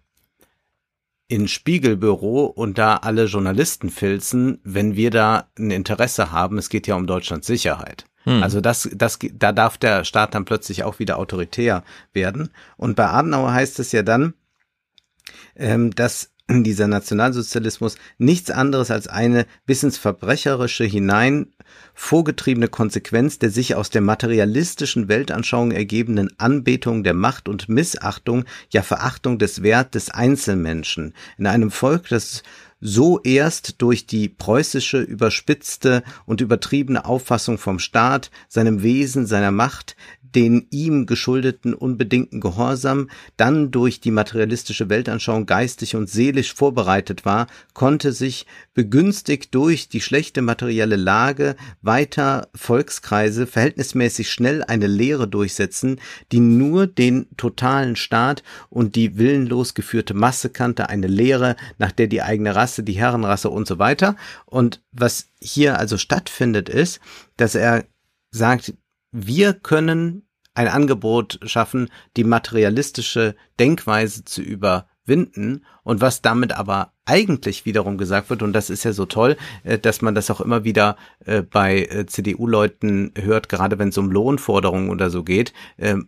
ins 1.29 1.53
Spiegelbüro 1.53 2.47
und 2.47 2.77
da 2.77 2.97
alle 2.97 3.27
Journalisten 3.27 3.91
filzen, 3.91 4.59
wenn 4.65 4.97
wir 4.97 5.11
da 5.11 5.49
ein 5.59 5.71
Interesse 5.71 6.33
haben. 6.33 6.59
Es 6.59 6.69
geht 6.69 6.89
ja 6.89 6.97
um 6.97 7.07
Deutschlands 7.07 7.47
Sicherheit. 7.47 8.05
Hm. 8.25 8.43
Also 8.43 8.61
das, 8.61 8.89
das, 8.93 9.19
da 9.33 9.53
darf 9.53 9.79
der 9.79 10.05
Staat 10.05 10.35
dann 10.35 10.45
plötzlich 10.45 10.83
auch 10.83 10.99
wieder 10.99 11.19
autoritär 11.19 11.85
werden. 12.13 12.51
Und 12.77 12.97
bei 12.97 13.07
Adenauer 13.07 13.53
heißt 13.53 13.79
es 13.79 13.93
ja 13.93 14.03
dann, 14.03 14.35
ähm, 15.55 15.95
dass 15.95 16.33
dieser 16.51 16.89
Nationalsozialismus 16.89 17.97
nichts 18.19 18.51
anderes 18.51 18.91
als 18.91 19.07
eine 19.07 19.47
bis 19.67 19.83
ins 19.83 19.99
Verbrecherische 19.99 20.85
hinein 20.85 21.47
vorgetriebene 21.95 22.69
Konsequenz 22.69 23.39
der 23.39 23.51
sich 23.51 23.75
aus 23.75 23.91
der 23.91 24.01
materialistischen 24.01 25.09
Weltanschauung 25.09 25.71
ergebenden 25.71 26.29
Anbetung 26.39 27.05
der 27.05 27.15
Macht 27.15 27.49
und 27.49 27.69
Missachtung, 27.69 28.45
ja 28.71 28.83
Verachtung 28.83 29.39
des 29.39 29.63
Wert 29.63 29.95
des 29.95 30.11
Einzelmenschen. 30.11 31.15
In 31.39 31.47
einem 31.47 31.71
Volk, 31.71 32.09
das 32.09 32.43
so 32.81 33.21
erst 33.23 33.83
durch 33.83 34.07
die 34.07 34.29
preußische 34.29 35.01
überspitzte 35.01 36.03
und 36.27 36.41
übertriebene 36.41 37.05
Auffassung 37.05 37.59
vom 37.59 37.79
Staat, 37.79 38.31
seinem 38.49 38.83
Wesen, 38.83 39.27
seiner 39.27 39.51
Macht, 39.51 39.97
den 40.35 40.67
ihm 40.71 41.07
geschuldeten 41.07 41.75
unbedingten 41.75 42.41
Gehorsam 42.41 43.09
dann 43.37 43.71
durch 43.71 44.01
die 44.01 44.11
materialistische 44.11 44.89
Weltanschauung 44.89 45.47
geistig 45.47 45.97
und 45.97 46.09
seelisch 46.09 46.55
vorbereitet 46.55 47.25
war, 47.25 47.47
konnte 47.75 48.13
sich 48.13 48.47
begünstigt 48.75 49.55
durch 49.55 49.89
die 49.89 50.01
schlechte 50.01 50.43
materielle 50.43 50.97
Lage 50.97 51.57
weiter 51.83 52.49
Volkskreise 52.55 53.47
verhältnismäßig 53.47 54.31
schnell 54.31 54.63
eine 54.63 54.87
Lehre 54.87 55.29
durchsetzen, 55.29 56.01
die 56.33 56.41
nur 56.41 56.87
den 56.87 57.27
totalen 57.37 57.97
Staat 57.97 58.43
und 58.69 58.95
die 58.97 59.19
willenlos 59.19 59.75
geführte 59.75 60.15
Masse 60.15 60.51
kannte, 60.51 60.89
eine 60.89 61.09
Lehre, 61.09 61.57
nach 61.79 61.93
der 61.93 62.07
die 62.07 62.23
eigene 62.23 62.55
Rasse, 62.55 62.70
die 62.79 62.93
Herrenrasse 62.93 63.51
und 63.51 63.67
so 63.67 63.79
weiter. 63.79 64.17
Und 64.47 64.83
was 64.93 65.29
hier 65.41 65.79
also 65.79 65.99
stattfindet, 65.99 66.69
ist, 66.69 67.01
dass 67.37 67.55
er 67.55 67.85
sagt, 68.31 68.75
wir 69.13 69.55
können 69.55 70.23
ein 70.55 70.69
Angebot 70.69 71.41
schaffen, 71.45 71.89
die 72.17 72.25
materialistische 72.25 73.37
Denkweise 73.59 74.25
zu 74.25 74.43
überwinden 75.11 75.65
und 75.83 76.01
was 76.01 76.23
damit 76.23 76.53
aber 76.53 76.93
eigentlich 77.05 77.67
wiederum 77.67 77.99
gesagt 77.99 78.31
wird, 78.31 78.43
und 78.43 78.53
das 78.53 78.71
ist 78.71 78.85
ja 78.85 78.93
so 78.93 79.05
toll, 79.05 79.37
äh, 79.65 79.79
dass 79.79 80.01
man 80.01 80.15
das 80.15 80.31
auch 80.31 80.41
immer 80.41 80.65
wieder 80.65 80.97
äh, 81.25 81.43
bei 81.43 81.83
äh, 81.83 82.07
CDU-Leuten 82.07 83.13
hört, 83.17 83.49
gerade 83.49 83.79
wenn 83.79 83.89
es 83.89 83.99
um 83.99 84.11
Lohnforderungen 84.11 84.91
oder 84.91 85.11
so 85.11 85.25
geht, 85.25 85.53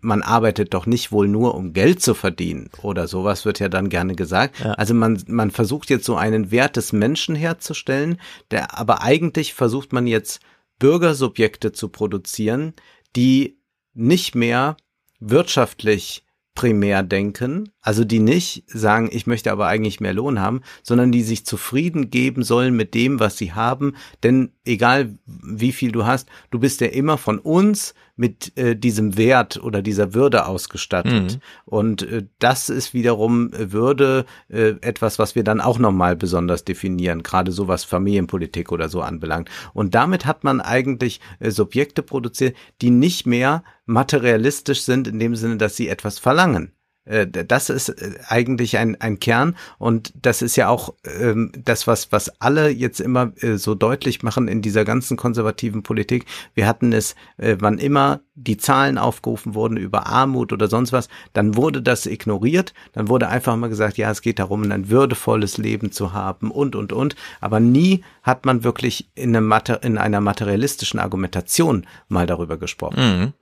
man 0.00 0.22
arbeitet 0.22 0.74
doch 0.74 0.86
nicht 0.86 1.12
wohl 1.12 1.28
nur, 1.28 1.54
um 1.54 1.72
Geld 1.72 2.02
zu 2.02 2.14
verdienen 2.14 2.68
oder 2.82 3.08
sowas 3.08 3.44
wird 3.44 3.58
ja 3.58 3.68
dann 3.68 3.88
gerne 3.88 4.14
gesagt. 4.14 4.60
Ja. 4.60 4.72
Also 4.72 4.94
man, 4.94 5.22
man 5.26 5.50
versucht 5.50 5.90
jetzt 5.90 6.04
so 6.04 6.16
einen 6.16 6.50
Wert 6.50 6.76
des 6.76 6.92
Menschen 6.92 7.34
herzustellen, 7.34 8.18
der 8.50 8.78
aber 8.78 9.02
eigentlich 9.02 9.54
versucht 9.54 9.92
man 9.92 10.06
jetzt 10.06 10.40
Bürgersubjekte 10.78 11.72
zu 11.72 11.88
produzieren, 11.88 12.74
die 13.16 13.58
nicht 13.94 14.34
mehr 14.34 14.76
wirtschaftlich 15.20 16.24
primär 16.54 17.02
denken, 17.02 17.71
Also 17.82 18.04
die 18.04 18.20
nicht 18.20 18.62
sagen, 18.68 19.10
ich 19.12 19.26
möchte 19.26 19.50
aber 19.50 19.66
eigentlich 19.66 20.00
mehr 20.00 20.14
Lohn 20.14 20.40
haben, 20.40 20.60
sondern 20.84 21.10
die 21.10 21.22
sich 21.22 21.44
zufrieden 21.44 22.10
geben 22.10 22.44
sollen 22.44 22.74
mit 22.74 22.94
dem, 22.94 23.18
was 23.18 23.36
sie 23.36 23.52
haben. 23.52 23.96
Denn 24.22 24.52
egal 24.64 25.18
wie 25.26 25.72
viel 25.72 25.90
du 25.90 26.06
hast, 26.06 26.28
du 26.52 26.60
bist 26.60 26.80
ja 26.80 26.86
immer 26.86 27.18
von 27.18 27.40
uns 27.40 27.94
mit 28.14 28.56
äh, 28.56 28.76
diesem 28.76 29.16
Wert 29.16 29.60
oder 29.60 29.82
dieser 29.82 30.14
Würde 30.14 30.46
ausgestattet. 30.46 31.34
Mhm. 31.34 31.40
Und 31.64 32.02
äh, 32.02 32.26
das 32.38 32.68
ist 32.68 32.94
wiederum 32.94 33.50
Würde 33.52 34.26
äh, 34.48 34.74
etwas, 34.80 35.18
was 35.18 35.34
wir 35.34 35.42
dann 35.42 35.60
auch 35.60 35.80
nochmal 35.80 36.14
besonders 36.14 36.64
definieren, 36.64 37.24
gerade 37.24 37.50
so 37.50 37.66
was 37.66 37.82
Familienpolitik 37.82 38.70
oder 38.70 38.88
so 38.88 39.00
anbelangt. 39.00 39.50
Und 39.74 39.96
damit 39.96 40.24
hat 40.24 40.44
man 40.44 40.60
eigentlich 40.60 41.20
äh, 41.40 41.50
Subjekte 41.50 42.02
produziert, 42.02 42.56
die 42.80 42.90
nicht 42.90 43.26
mehr 43.26 43.64
materialistisch 43.86 44.82
sind 44.82 45.08
in 45.08 45.18
dem 45.18 45.34
Sinne, 45.34 45.56
dass 45.56 45.74
sie 45.74 45.88
etwas 45.88 46.20
verlangen. 46.20 46.72
Äh, 47.04 47.26
das 47.26 47.70
ist 47.70 47.88
äh, 47.88 48.14
eigentlich 48.28 48.78
ein, 48.78 49.00
ein 49.00 49.18
Kern 49.18 49.56
und 49.78 50.12
das 50.20 50.42
ist 50.42 50.56
ja 50.56 50.68
auch 50.68 50.94
ähm, 51.04 51.50
das, 51.64 51.86
was, 51.86 52.12
was 52.12 52.40
alle 52.40 52.68
jetzt 52.68 53.00
immer 53.00 53.32
äh, 53.40 53.56
so 53.56 53.74
deutlich 53.74 54.22
machen 54.22 54.46
in 54.48 54.62
dieser 54.62 54.84
ganzen 54.84 55.16
konservativen 55.16 55.82
Politik. 55.82 56.26
Wir 56.54 56.66
hatten 56.66 56.92
es, 56.92 57.14
äh, 57.38 57.56
wann 57.58 57.78
immer 57.78 58.20
die 58.34 58.56
Zahlen 58.56 58.98
aufgerufen 58.98 59.54
wurden 59.54 59.76
über 59.76 60.06
Armut 60.06 60.52
oder 60.52 60.68
sonst 60.68 60.92
was, 60.92 61.08
dann 61.32 61.56
wurde 61.56 61.82
das 61.82 62.06
ignoriert, 62.06 62.72
dann 62.92 63.08
wurde 63.08 63.28
einfach 63.28 63.56
mal 63.56 63.68
gesagt, 63.68 63.98
ja, 63.98 64.10
es 64.10 64.22
geht 64.22 64.38
darum, 64.38 64.70
ein 64.70 64.88
würdevolles 64.88 65.58
Leben 65.58 65.92
zu 65.92 66.12
haben 66.12 66.50
und, 66.50 66.76
und, 66.76 66.92
und, 66.92 67.16
aber 67.40 67.60
nie 67.60 68.04
hat 68.22 68.46
man 68.46 68.64
wirklich 68.64 69.10
in, 69.14 69.32
Mater 69.44 69.82
in 69.82 69.98
einer 69.98 70.20
materialistischen 70.20 71.00
Argumentation 71.00 71.86
mal 72.08 72.26
darüber 72.26 72.56
gesprochen. 72.56 73.00
Mhm. 73.00 73.32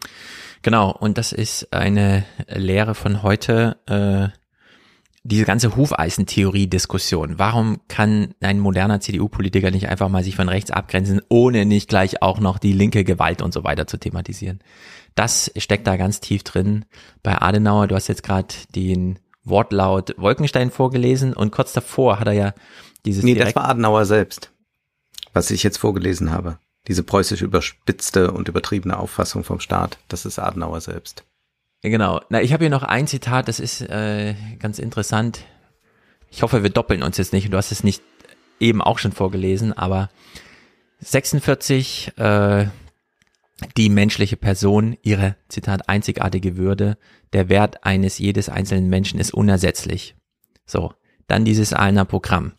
Genau, 0.62 0.90
und 0.90 1.16
das 1.18 1.32
ist 1.32 1.72
eine 1.72 2.24
Lehre 2.48 2.94
von 2.94 3.22
heute, 3.22 3.78
äh, 3.86 4.36
diese 5.22 5.44
ganze 5.44 5.76
Hufeisentheorie-Diskussion. 5.76 7.38
Warum 7.38 7.80
kann 7.88 8.34
ein 8.40 8.58
moderner 8.58 9.00
CDU-Politiker 9.00 9.70
nicht 9.70 9.88
einfach 9.88 10.08
mal 10.08 10.24
sich 10.24 10.36
von 10.36 10.48
rechts 10.48 10.70
abgrenzen, 10.70 11.20
ohne 11.28 11.66
nicht 11.66 11.88
gleich 11.88 12.22
auch 12.22 12.40
noch 12.40 12.58
die 12.58 12.72
linke 12.72 13.04
Gewalt 13.04 13.42
und 13.42 13.52
so 13.52 13.64
weiter 13.64 13.86
zu 13.86 13.98
thematisieren? 13.98 14.60
Das 15.14 15.52
steckt 15.56 15.86
da 15.86 15.96
ganz 15.96 16.20
tief 16.20 16.42
drin. 16.42 16.86
Bei 17.22 17.40
Adenauer, 17.40 17.86
du 17.88 17.96
hast 17.96 18.08
jetzt 18.08 18.22
gerade 18.22 18.54
den 18.74 19.18
Wortlaut 19.44 20.14
Wolkenstein 20.16 20.70
vorgelesen 20.70 21.34
und 21.34 21.50
kurz 21.50 21.72
davor 21.72 22.20
hat 22.20 22.26
er 22.26 22.32
ja 22.32 22.54
dieses. 23.04 23.22
Nee, 23.24 23.34
das 23.34 23.54
war 23.54 23.68
Adenauer 23.68 24.04
selbst, 24.04 24.52
was 25.32 25.50
ich 25.50 25.62
jetzt 25.62 25.78
vorgelesen 25.78 26.30
habe. 26.30 26.58
Diese 26.88 27.02
preußisch 27.02 27.42
überspitzte 27.42 28.32
und 28.32 28.48
übertriebene 28.48 28.98
Auffassung 28.98 29.44
vom 29.44 29.60
Staat, 29.60 29.98
das 30.08 30.24
ist 30.24 30.38
Adenauer 30.38 30.80
selbst. 30.80 31.24
Genau. 31.82 32.20
Na, 32.28 32.42
ich 32.42 32.52
habe 32.52 32.64
hier 32.64 32.70
noch 32.70 32.82
ein 32.82 33.06
Zitat, 33.06 33.48
das 33.48 33.60
ist 33.60 33.80
äh, 33.82 34.34
ganz 34.58 34.78
interessant. 34.78 35.44
Ich 36.30 36.42
hoffe, 36.42 36.62
wir 36.62 36.70
doppeln 36.70 37.02
uns 37.02 37.16
jetzt 37.16 37.32
nicht. 37.32 37.52
Du 37.52 37.56
hast 37.56 37.72
es 37.72 37.84
nicht 37.84 38.02
eben 38.58 38.82
auch 38.82 38.98
schon 38.98 39.12
vorgelesen, 39.12 39.72
aber 39.72 40.10
46, 41.00 42.18
äh, 42.18 42.66
die 43.76 43.88
menschliche 43.88 44.36
Person, 44.36 44.96
ihre, 45.02 45.36
Zitat, 45.48 45.88
einzigartige 45.88 46.56
Würde, 46.56 46.98
der 47.32 47.48
Wert 47.48 47.84
eines 47.84 48.18
jedes 48.18 48.48
einzelnen 48.48 48.88
Menschen 48.88 49.18
ist 49.18 49.32
unersetzlich. 49.32 50.14
So, 50.66 50.92
dann 51.26 51.44
dieses 51.44 51.72
Alner 51.72 52.04
Programm 52.04 52.52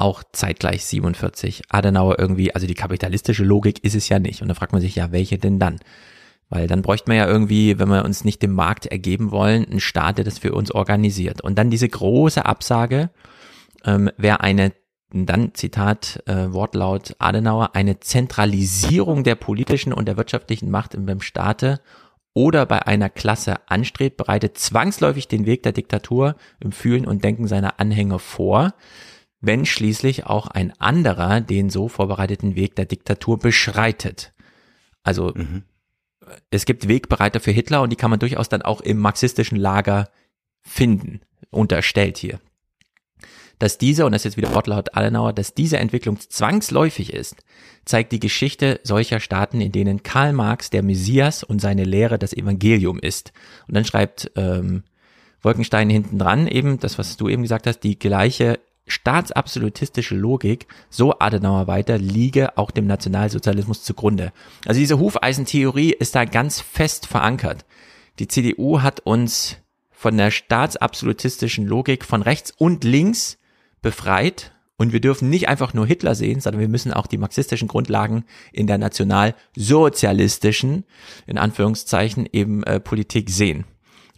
auch 0.00 0.22
zeitgleich 0.32 0.84
47. 0.84 1.62
Adenauer 1.70 2.18
irgendwie, 2.18 2.54
also 2.54 2.66
die 2.66 2.74
kapitalistische 2.74 3.44
Logik 3.44 3.82
ist 3.84 3.94
es 3.94 4.08
ja 4.08 4.18
nicht. 4.18 4.42
Und 4.42 4.48
da 4.48 4.54
fragt 4.54 4.72
man 4.72 4.80
sich 4.80 4.94
ja, 4.94 5.12
welche 5.12 5.38
denn 5.38 5.58
dann? 5.58 5.80
Weil 6.48 6.66
dann 6.66 6.82
bräuchte 6.82 7.10
man 7.10 7.18
ja 7.18 7.26
irgendwie, 7.26 7.78
wenn 7.78 7.88
wir 7.88 8.04
uns 8.04 8.24
nicht 8.24 8.42
dem 8.42 8.52
Markt 8.52 8.86
ergeben 8.86 9.30
wollen, 9.32 9.64
einen 9.64 9.80
Staat, 9.80 10.18
der 10.18 10.24
das 10.24 10.38
für 10.38 10.52
uns 10.54 10.70
organisiert. 10.72 11.42
Und 11.42 11.58
dann 11.58 11.70
diese 11.70 11.88
große 11.88 12.44
Absage, 12.46 13.10
ähm, 13.84 14.10
wäre 14.16 14.40
eine, 14.40 14.72
dann 15.10 15.54
Zitat, 15.54 16.22
äh, 16.26 16.52
Wortlaut 16.52 17.16
Adenauer, 17.18 17.74
eine 17.74 18.00
Zentralisierung 18.00 19.24
der 19.24 19.34
politischen 19.34 19.92
und 19.92 20.06
der 20.06 20.16
wirtschaftlichen 20.16 20.70
Macht 20.70 20.94
im 20.94 21.20
Staate 21.20 21.80
oder 22.34 22.66
bei 22.66 22.86
einer 22.86 23.10
Klasse 23.10 23.56
anstrebt, 23.68 24.16
bereitet 24.16 24.58
zwangsläufig 24.58 25.28
den 25.28 25.44
Weg 25.44 25.64
der 25.64 25.72
Diktatur 25.72 26.36
im 26.60 26.72
Fühlen 26.72 27.04
und 27.04 27.24
Denken 27.24 27.48
seiner 27.48 27.80
Anhänger 27.80 28.18
vor 28.18 28.74
wenn 29.40 29.66
schließlich 29.66 30.26
auch 30.26 30.48
ein 30.48 30.72
anderer 30.80 31.40
den 31.40 31.70
so 31.70 31.88
vorbereiteten 31.88 32.54
Weg 32.54 32.74
der 32.76 32.86
Diktatur 32.86 33.38
beschreitet. 33.38 34.32
Also 35.02 35.32
mhm. 35.34 35.62
es 36.50 36.64
gibt 36.64 36.88
Wegbereiter 36.88 37.40
für 37.40 37.52
Hitler 37.52 37.82
und 37.82 37.90
die 37.90 37.96
kann 37.96 38.10
man 38.10 38.18
durchaus 38.18 38.48
dann 38.48 38.62
auch 38.62 38.80
im 38.80 38.98
marxistischen 38.98 39.58
Lager 39.58 40.08
finden, 40.60 41.20
unterstellt 41.50 42.18
hier. 42.18 42.40
Dass 43.58 43.78
diese, 43.78 44.06
und 44.06 44.12
das 44.12 44.20
ist 44.20 44.24
jetzt 44.24 44.36
wieder 44.36 44.54
Wortlaut 44.54 44.96
Adenauer, 44.96 45.32
dass 45.32 45.54
diese 45.54 45.78
Entwicklung 45.78 46.20
zwangsläufig 46.20 47.12
ist, 47.12 47.36
zeigt 47.84 48.12
die 48.12 48.20
Geschichte 48.20 48.80
solcher 48.84 49.18
Staaten, 49.18 49.60
in 49.60 49.72
denen 49.72 50.02
Karl 50.02 50.32
Marx 50.32 50.70
der 50.70 50.82
Messias 50.82 51.42
und 51.42 51.60
seine 51.60 51.84
Lehre 51.84 52.18
das 52.18 52.32
Evangelium 52.32 53.00
ist. 53.00 53.32
Und 53.66 53.74
dann 53.74 53.84
schreibt 53.84 54.30
ähm, 54.36 54.84
Wolkenstein 55.42 55.90
hinten 55.90 56.18
dran 56.18 56.46
eben, 56.46 56.78
das, 56.78 56.98
was 56.98 57.16
du 57.16 57.28
eben 57.28 57.42
gesagt 57.42 57.66
hast, 57.66 57.80
die 57.80 57.98
gleiche 57.98 58.60
staatsabsolutistische 58.88 60.14
Logik, 60.14 60.66
so 60.90 61.18
Adenauer 61.18 61.66
weiter, 61.66 61.98
liege 61.98 62.56
auch 62.58 62.70
dem 62.70 62.86
Nationalsozialismus 62.86 63.82
zugrunde. 63.82 64.32
Also 64.66 64.80
diese 64.80 64.98
Hufeisentheorie 64.98 65.92
ist 65.92 66.14
da 66.14 66.24
ganz 66.24 66.60
fest 66.60 67.06
verankert. 67.06 67.64
Die 68.18 68.28
CDU 68.28 68.82
hat 68.82 69.00
uns 69.00 69.56
von 69.90 70.16
der 70.16 70.30
staatsabsolutistischen 70.30 71.66
Logik 71.66 72.04
von 72.04 72.22
rechts 72.22 72.52
und 72.56 72.84
links 72.84 73.38
befreit 73.82 74.52
und 74.78 74.92
wir 74.92 75.00
dürfen 75.00 75.28
nicht 75.28 75.48
einfach 75.48 75.74
nur 75.74 75.86
Hitler 75.86 76.14
sehen, 76.14 76.40
sondern 76.40 76.60
wir 76.60 76.68
müssen 76.68 76.92
auch 76.92 77.08
die 77.08 77.18
marxistischen 77.18 77.66
Grundlagen 77.66 78.24
in 78.52 78.68
der 78.68 78.78
nationalsozialistischen, 78.78 80.84
in 81.26 81.36
Anführungszeichen, 81.36 82.28
eben 82.32 82.62
äh, 82.62 82.78
Politik 82.78 83.28
sehen. 83.28 83.64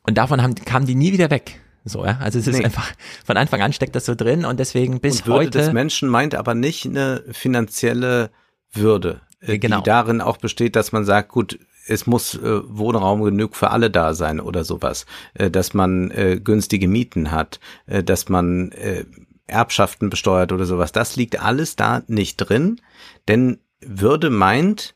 Und 0.02 0.18
davon 0.18 0.42
haben, 0.42 0.54
kamen 0.54 0.84
die 0.84 0.94
nie 0.94 1.14
wieder 1.14 1.30
weg. 1.30 1.58
So, 1.84 2.04
ja. 2.04 2.18
Also 2.20 2.38
es 2.38 2.46
ist 2.46 2.58
nee. 2.58 2.64
einfach, 2.64 2.92
von 3.24 3.36
Anfang 3.36 3.62
an 3.62 3.72
steckt 3.72 3.94
das 3.96 4.04
so 4.04 4.14
drin 4.14 4.44
und 4.44 4.60
deswegen 4.60 5.00
bis 5.00 5.20
und 5.20 5.26
Würde 5.26 5.38
heute. 5.46 5.58
des 5.58 5.72
Menschen 5.72 6.08
meint 6.08 6.34
aber 6.34 6.54
nicht 6.54 6.86
eine 6.86 7.24
finanzielle 7.30 8.30
Würde, 8.72 9.20
äh, 9.40 9.58
genau. 9.58 9.78
die 9.78 9.84
darin 9.84 10.20
auch 10.20 10.36
besteht, 10.36 10.76
dass 10.76 10.92
man 10.92 11.04
sagt, 11.04 11.30
gut, 11.30 11.58
es 11.86 12.06
muss 12.06 12.34
äh, 12.34 12.60
Wohnraum 12.68 13.22
genug 13.22 13.56
für 13.56 13.70
alle 13.70 13.90
da 13.90 14.14
sein 14.14 14.40
oder 14.40 14.64
sowas, 14.64 15.06
äh, 15.34 15.50
dass 15.50 15.74
man 15.74 16.10
äh, 16.10 16.38
günstige 16.42 16.88
Mieten 16.88 17.30
hat, 17.30 17.60
äh, 17.86 18.04
dass 18.04 18.28
man 18.28 18.72
äh, 18.72 19.04
Erbschaften 19.46 20.10
besteuert 20.10 20.52
oder 20.52 20.64
sowas. 20.64 20.92
Das 20.92 21.16
liegt 21.16 21.40
alles 21.40 21.76
da 21.76 22.02
nicht 22.06 22.36
drin, 22.36 22.80
denn 23.26 23.58
Würde 23.80 24.30
meint, 24.30 24.94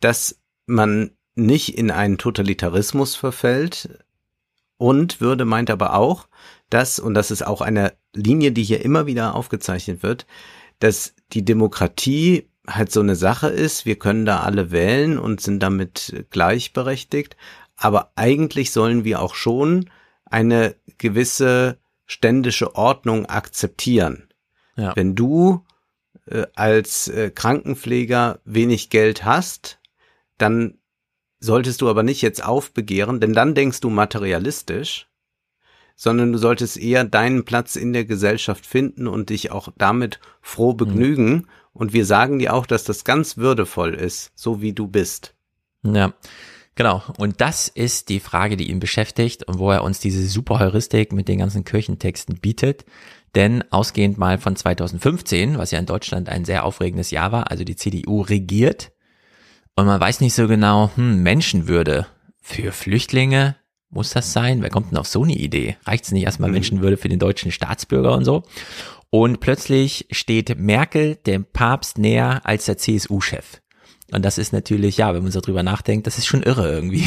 dass 0.00 0.40
man 0.66 1.12
nicht 1.36 1.78
in 1.78 1.90
einen 1.90 2.18
Totalitarismus 2.18 3.14
verfällt, 3.14 4.04
und 4.78 5.20
Würde 5.20 5.44
meint 5.44 5.70
aber 5.70 5.94
auch, 5.94 6.28
dass, 6.70 6.98
und 6.98 7.14
das 7.14 7.30
ist 7.30 7.46
auch 7.46 7.60
eine 7.60 7.94
Linie, 8.14 8.52
die 8.52 8.62
hier 8.62 8.84
immer 8.84 9.06
wieder 9.06 9.34
aufgezeichnet 9.34 10.02
wird, 10.02 10.26
dass 10.78 11.14
die 11.32 11.44
Demokratie 11.44 12.50
halt 12.66 12.90
so 12.90 13.00
eine 13.00 13.16
Sache 13.16 13.48
ist, 13.48 13.86
wir 13.86 13.98
können 13.98 14.26
da 14.26 14.40
alle 14.40 14.70
wählen 14.70 15.18
und 15.18 15.40
sind 15.40 15.60
damit 15.62 16.26
gleichberechtigt, 16.30 17.36
aber 17.76 18.12
eigentlich 18.16 18.72
sollen 18.72 19.04
wir 19.04 19.20
auch 19.20 19.34
schon 19.34 19.90
eine 20.24 20.74
gewisse 20.98 21.78
ständische 22.06 22.74
Ordnung 22.74 23.26
akzeptieren. 23.26 24.28
Ja. 24.76 24.94
Wenn 24.96 25.14
du 25.14 25.64
äh, 26.26 26.46
als 26.54 27.08
äh, 27.08 27.30
Krankenpfleger 27.30 28.40
wenig 28.44 28.90
Geld 28.90 29.24
hast, 29.24 29.78
dann 30.38 30.78
solltest 31.40 31.80
du 31.80 31.88
aber 31.88 32.02
nicht 32.02 32.22
jetzt 32.22 32.44
aufbegehren, 32.44 33.20
denn 33.20 33.32
dann 33.32 33.54
denkst 33.54 33.80
du 33.80 33.90
materialistisch, 33.90 35.08
sondern 35.94 36.32
du 36.32 36.38
solltest 36.38 36.76
eher 36.76 37.04
deinen 37.04 37.44
Platz 37.44 37.74
in 37.74 37.92
der 37.92 38.04
Gesellschaft 38.04 38.66
finden 38.66 39.06
und 39.06 39.30
dich 39.30 39.50
auch 39.50 39.68
damit 39.78 40.20
froh 40.42 40.72
mhm. 40.72 40.76
begnügen. 40.76 41.30
Mhm. 41.30 41.48
Und 41.72 41.92
wir 41.92 42.06
sagen 42.06 42.38
dir 42.38 42.54
auch, 42.54 42.66
dass 42.66 42.84
das 42.84 43.04
ganz 43.04 43.36
würdevoll 43.36 43.94
ist, 43.94 44.32
so 44.34 44.60
wie 44.60 44.72
du 44.72 44.86
bist. 44.86 45.34
Ja. 45.82 46.12
Genau. 46.74 47.02
Und 47.16 47.40
das 47.40 47.68
ist 47.68 48.10
die 48.10 48.20
Frage, 48.20 48.58
die 48.58 48.70
ihn 48.70 48.80
beschäftigt 48.80 49.44
und 49.44 49.58
wo 49.58 49.70
er 49.70 49.82
uns 49.82 49.98
diese 49.98 50.26
super 50.26 50.58
Heuristik 50.58 51.12
mit 51.12 51.26
den 51.26 51.38
ganzen 51.38 51.64
Kirchentexten 51.64 52.38
bietet. 52.38 52.84
Denn 53.34 53.64
ausgehend 53.70 54.18
mal 54.18 54.38
von 54.38 54.56
2015, 54.56 55.56
was 55.56 55.70
ja 55.70 55.78
in 55.78 55.86
Deutschland 55.86 56.28
ein 56.28 56.44
sehr 56.44 56.64
aufregendes 56.64 57.10
Jahr 57.10 57.32
war, 57.32 57.50
also 57.50 57.64
die 57.64 57.76
CDU 57.76 58.20
regiert, 58.20 58.92
und 59.76 59.86
man 59.86 60.00
weiß 60.00 60.20
nicht 60.20 60.34
so 60.34 60.48
genau, 60.48 60.90
hm, 60.96 61.22
Menschenwürde 61.22 62.06
für 62.40 62.72
Flüchtlinge, 62.72 63.56
muss 63.90 64.10
das 64.10 64.32
sein? 64.32 64.62
Wer 64.62 64.70
kommt 64.70 64.90
denn 64.90 64.98
auf 64.98 65.06
so 65.06 65.22
eine 65.22 65.34
Idee? 65.34 65.76
Reicht 65.84 66.04
es 66.04 66.12
nicht 66.12 66.24
erstmal 66.24 66.48
mhm. 66.48 66.54
Menschenwürde 66.54 66.96
für 66.96 67.08
den 67.08 67.18
deutschen 67.18 67.52
Staatsbürger 67.52 68.12
und 68.14 68.24
so? 68.24 68.42
Und 69.10 69.40
plötzlich 69.40 70.06
steht 70.10 70.58
Merkel 70.58 71.16
dem 71.16 71.44
Papst 71.44 71.98
näher 71.98 72.40
als 72.44 72.64
der 72.64 72.78
CSU-Chef. 72.78 73.60
Und 74.12 74.24
das 74.24 74.38
ist 74.38 74.52
natürlich, 74.52 74.96
ja, 74.96 75.14
wenn 75.14 75.22
man 75.22 75.32
so 75.32 75.40
drüber 75.40 75.62
nachdenkt, 75.62 76.06
das 76.06 76.18
ist 76.18 76.26
schon 76.26 76.42
irre 76.42 76.70
irgendwie. 76.70 77.04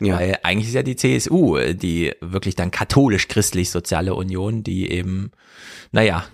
Ja. 0.00 0.16
Weil 0.18 0.38
eigentlich 0.42 0.68
ist 0.68 0.74
ja 0.74 0.82
die 0.82 0.96
CSU 0.96 1.56
die 1.72 2.12
wirklich 2.20 2.56
dann 2.56 2.72
katholisch-christlich-soziale 2.72 4.14
Union, 4.14 4.64
die 4.64 4.90
eben, 4.90 5.30
naja, 5.92 6.24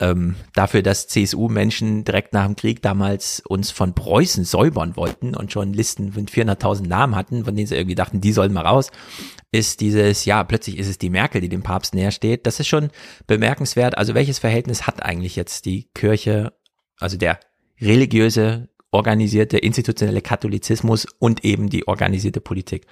ähm, 0.00 0.36
dafür, 0.54 0.82
dass 0.82 1.08
CSU-Menschen 1.08 2.04
direkt 2.04 2.32
nach 2.32 2.46
dem 2.46 2.56
Krieg 2.56 2.82
damals 2.82 3.40
uns 3.40 3.70
von 3.70 3.94
Preußen 3.94 4.44
säubern 4.44 4.96
wollten 4.96 5.34
und 5.34 5.52
schon 5.52 5.72
Listen 5.72 6.12
mit 6.14 6.30
400.000 6.30 6.86
Namen 6.86 7.16
hatten, 7.16 7.44
von 7.44 7.56
denen 7.56 7.66
sie 7.66 7.74
irgendwie 7.74 7.96
dachten, 7.96 8.20
die 8.20 8.32
sollen 8.32 8.52
mal 8.52 8.66
raus, 8.66 8.90
ist 9.50 9.80
dieses, 9.80 10.24
ja, 10.24 10.44
plötzlich 10.44 10.78
ist 10.78 10.88
es 10.88 10.98
die 10.98 11.10
Merkel, 11.10 11.40
die 11.40 11.48
dem 11.48 11.62
Papst 11.62 11.94
näher 11.94 12.10
steht. 12.10 12.46
Das 12.46 12.60
ist 12.60 12.68
schon 12.68 12.90
bemerkenswert. 13.26 13.98
Also 13.98 14.14
welches 14.14 14.38
Verhältnis 14.38 14.86
hat 14.86 15.02
eigentlich 15.02 15.34
jetzt 15.36 15.64
die 15.64 15.88
Kirche, 15.94 16.52
also 17.00 17.16
der 17.16 17.40
religiöse, 17.80 18.68
organisierte, 18.90 19.58
institutionelle 19.58 20.22
Katholizismus 20.22 21.06
und 21.18 21.44
eben 21.44 21.70
die 21.70 21.88
organisierte 21.88 22.40
Politik? 22.40 22.86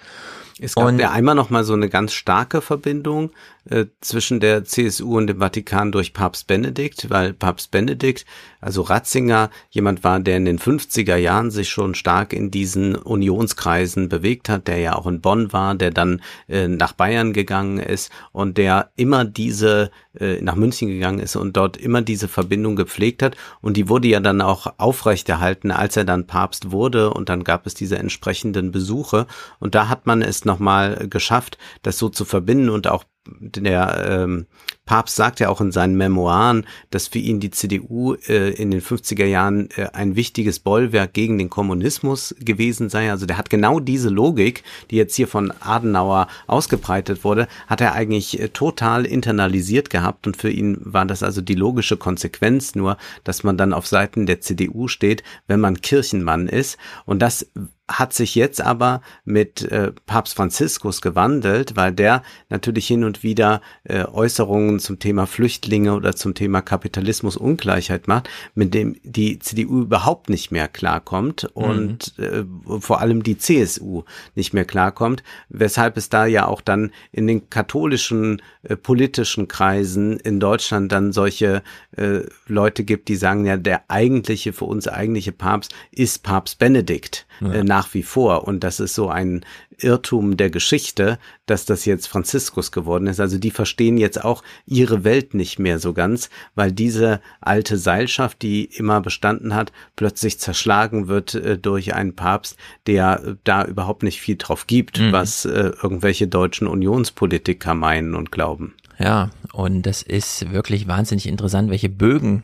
Es 0.59 0.75
gab 0.75 0.87
und, 0.87 0.99
ja 0.99 1.11
einmal 1.11 1.35
noch 1.35 1.51
mal 1.51 1.64
so 1.64 1.75
eine 1.75 1.90
ganz 1.90 2.14
starke 2.14 2.62
Verbindung 2.62 3.31
äh, 3.69 3.87
zwischen 4.01 4.40
der 4.40 4.64
CSU 4.64 5.19
und 5.19 5.27
dem 5.27 5.38
Vatikan 5.38 5.92
durch 5.92 6.14
Papst 6.14 6.47
Benedikt, 6.47 7.11
weil 7.11 7.35
Papst 7.35 7.71
Benedikt, 7.73 8.25
also 8.61 8.81
Ratzinger, 8.81 9.51
jemand 9.71 10.03
war, 10.03 10.19
der 10.19 10.38
in 10.38 10.47
den 10.47 10.59
50er 10.59 11.16
Jahren 11.16 11.51
sich 11.51 11.69
schon 11.69 11.95
stark 11.95 12.33
in 12.33 12.51
diesen 12.51 12.97
Unionskreisen 12.97 14.09
bewegt 14.09 14.49
hat, 14.49 14.66
der 14.66 14.79
ja 14.79 14.95
auch 14.95 15.07
in 15.07 15.21
Bonn 15.21 15.53
war, 15.53 15.75
der 15.75 15.90
dann 15.90 16.23
äh, 16.49 16.69
nach 16.69 16.92
Bayern 16.95 17.35
gegangen 17.35 17.79
ist 17.79 18.11
und 18.33 18.57
der 18.57 18.90
immer 18.97 19.27
diese 19.27 19.90
äh, 20.19 20.40
nach 20.40 20.55
München 20.55 20.88
gegangen 20.88 21.19
ist 21.19 21.37
und 21.37 21.57
dort 21.59 21.77
immer 21.77 22.01
diese 22.01 22.29
Verbindung 22.29 22.77
gepflegt 22.77 23.23
hat. 23.23 23.37
Und 23.61 23.77
die 23.77 23.90
wurde 23.90 24.09
ja 24.09 24.21
dann 24.21 24.40
auch 24.40 24.75
aufrechterhalten, 24.79 25.71
als 25.71 25.97
er 25.97 26.05
dann 26.05 26.27
Papst 26.27 26.71
wurde 26.71 27.12
und 27.12 27.29
dann 27.29 27.45
gab 27.45 27.66
es 27.66 27.75
diese 27.75 27.99
entsprechenden 27.99 28.73
Besuche. 28.73 29.27
Und 29.59 29.75
da 29.75 29.88
hat 29.88 30.07
man 30.07 30.23
es 30.23 30.46
nochmal 30.47 31.09
geschafft, 31.09 31.59
das 31.83 31.99
so 31.99 32.09
zu 32.09 32.25
verbinden 32.25 32.71
und 32.71 32.87
auch 32.87 33.05
der 33.41 34.07
ähm, 34.09 34.47
Papst 34.85 35.17
sagt 35.17 35.41
ja 35.41 35.49
auch 35.49 35.61
in 35.61 35.73
seinen 35.73 35.97
Memoiren, 35.97 36.65
dass 36.91 37.09
für 37.09 37.19
ihn 37.19 37.41
die 37.41 37.51
CDU 37.51 38.15
äh, 38.15 38.51
in 38.51 38.71
den 38.71 38.81
50er 38.81 39.25
Jahren 39.25 39.69
äh, 39.77 39.89
ein 39.93 40.15
wichtiges 40.15 40.61
Bollwerk 40.61 41.13
gegen 41.13 41.39
den 41.39 41.51
Kommunismus 41.51 42.35
gewesen 42.39 42.89
sei. 42.89 43.11
Also 43.11 43.27
der 43.27 43.37
hat 43.37 43.51
genau 43.51 43.81
diese 43.81 44.11
Logik, 44.11 44.63
die 44.91 44.97
jetzt 44.97 45.17
hier 45.17 45.27
von 45.27 45.53
Adenauer 45.61 46.29
ausgebreitet 46.47 47.25
wurde, 47.25 47.49
hat 47.67 47.81
er 47.81 47.95
eigentlich 47.95 48.41
äh, 48.41 48.49
total 48.49 49.05
internalisiert 49.05 49.91
gehabt 49.91 50.27
und 50.27 50.37
für 50.37 50.51
ihn 50.51 50.79
war 50.81 51.05
das 51.05 51.23
also 51.23 51.41
die 51.41 51.55
logische 51.55 51.97
Konsequenz 51.97 52.77
nur, 52.77 52.97
dass 53.25 53.43
man 53.43 53.57
dann 53.59 53.73
auf 53.73 53.87
Seiten 53.87 54.27
der 54.27 54.41
CDU 54.41 54.87
steht, 54.87 55.25
wenn 55.49 55.61
man 55.61 55.81
Kirchenmann 55.81 56.47
ist. 56.47 56.79
Und 57.07 57.21
das 57.21 57.51
hat 57.88 58.12
sich 58.12 58.35
jetzt 58.35 58.61
aber 58.61 59.01
mit 59.25 59.62
äh, 59.62 59.92
Papst 60.07 60.35
Franziskus 60.35 61.01
gewandelt, 61.01 61.77
weil 61.77 61.92
der 61.92 62.22
natürlich 62.49 62.87
hin 62.87 63.05
und 63.05 63.22
wieder 63.22 63.61
äh, 63.85 64.05
Äußerungen 64.05 64.81
zum 64.81 64.99
Thema 64.99 65.27
Flüchtlinge 65.27 65.94
oder 65.94 66.16
zum 66.16 66.35
Thema 66.35 66.62
Kapitalismus 66.62 67.37
Ungleichheit 67.37 68.09
macht, 68.09 68.29
mit 68.55 68.75
dem 68.75 68.96
die 69.05 69.38
CDU 69.38 69.83
überhaupt 69.83 70.31
nicht 70.31 70.51
mehr 70.51 70.66
klarkommt 70.66 71.44
und 71.55 72.18
mhm. 72.18 72.25
äh, 72.25 72.81
vor 72.81 73.01
allem 73.01 73.22
die 73.22 73.38
CSU 73.38 74.03
nicht 74.35 74.53
mehr 74.53 74.64
klarkommt, 74.64 75.22
weshalb 75.49 75.96
es 75.96 76.09
da 76.09 76.27
ja 76.27 76.46
auch 76.46 76.61
dann 76.61 76.90
in 77.12 77.29
den 77.29 77.51
katholischen 77.51 78.42
äh, 78.64 78.75
politischen 78.75 79.46
Kreisen 79.46 80.18
in 80.18 80.40
Deutschland 80.40 80.90
dann 80.90 81.12
solche 81.12 81.62
äh, 81.96 82.22
Leute 82.49 82.83
gibt, 82.83 83.09
die 83.09 83.16
sagen 83.16 83.46
ja, 83.46 83.57
der 83.57 83.85
eigentliche, 83.88 84.53
für 84.53 84.64
uns 84.64 84.88
eigentliche 84.88 85.33
Papst 85.33 85.72
ist 85.92 86.25
Papst 86.25 86.59
Benedikt 86.59 87.26
ja. 87.40 87.53
äh, 87.53 87.64
nach 87.64 87.94
wie 87.94 88.03
vor. 88.03 88.46
Und 88.46 88.64
das 88.64 88.81
ist 88.81 88.94
so 88.94 89.09
ein 89.09 89.44
Irrtum 89.79 90.37
der 90.37 90.51
Geschichte, 90.51 91.18
dass 91.44 91.64
das 91.64 91.85
jetzt 91.85 92.07
Franziskus 92.07 92.72
geworden 92.72 93.07
ist. 93.07 93.20
Also 93.20 93.38
die 93.38 93.51
verstehen 93.51 93.99
jetzt 93.99 94.25
auch 94.25 94.42
ihre 94.66 95.05
Welt 95.05 95.35
nicht 95.35 95.59
mehr 95.59 95.79
so 95.79 95.92
ganz, 95.92 96.31
weil 96.55 96.72
diese 96.72 97.20
alte 97.40 97.77
Seilschaft, 97.77 98.42
die 98.42 98.64
immer 98.64 99.01
bestanden 99.01 99.55
hat, 99.55 99.72
plötzlich 99.96 100.38
zerschlagen 100.38 101.09
wird 101.09 101.35
äh, 101.35 101.59
durch 101.59 101.94
einen 101.94 102.14
Papst, 102.14 102.57
der 102.87 103.22
äh, 103.25 103.35
da 103.44 103.64
überhaupt 103.64 104.03
nicht 104.03 104.20
viel 104.20 104.37
drauf 104.37 104.66
gibt, 104.66 104.99
mhm. 104.99 105.12
was 105.12 105.44
äh, 105.44 105.72
irgendwelche 105.83 106.27
deutschen 106.29 106.66
Unionspolitiker 106.66 107.75
meinen 107.75 108.14
und 108.14 108.33
glauben. 108.33 108.75
Ja, 108.99 109.31
und 109.53 109.83
das 109.83 110.03
ist 110.03 110.51
wirklich 110.53 110.88
wahnsinnig 110.88 111.27
interessant, 111.27 111.70
welche 111.70 111.90
Bögen 111.90 112.42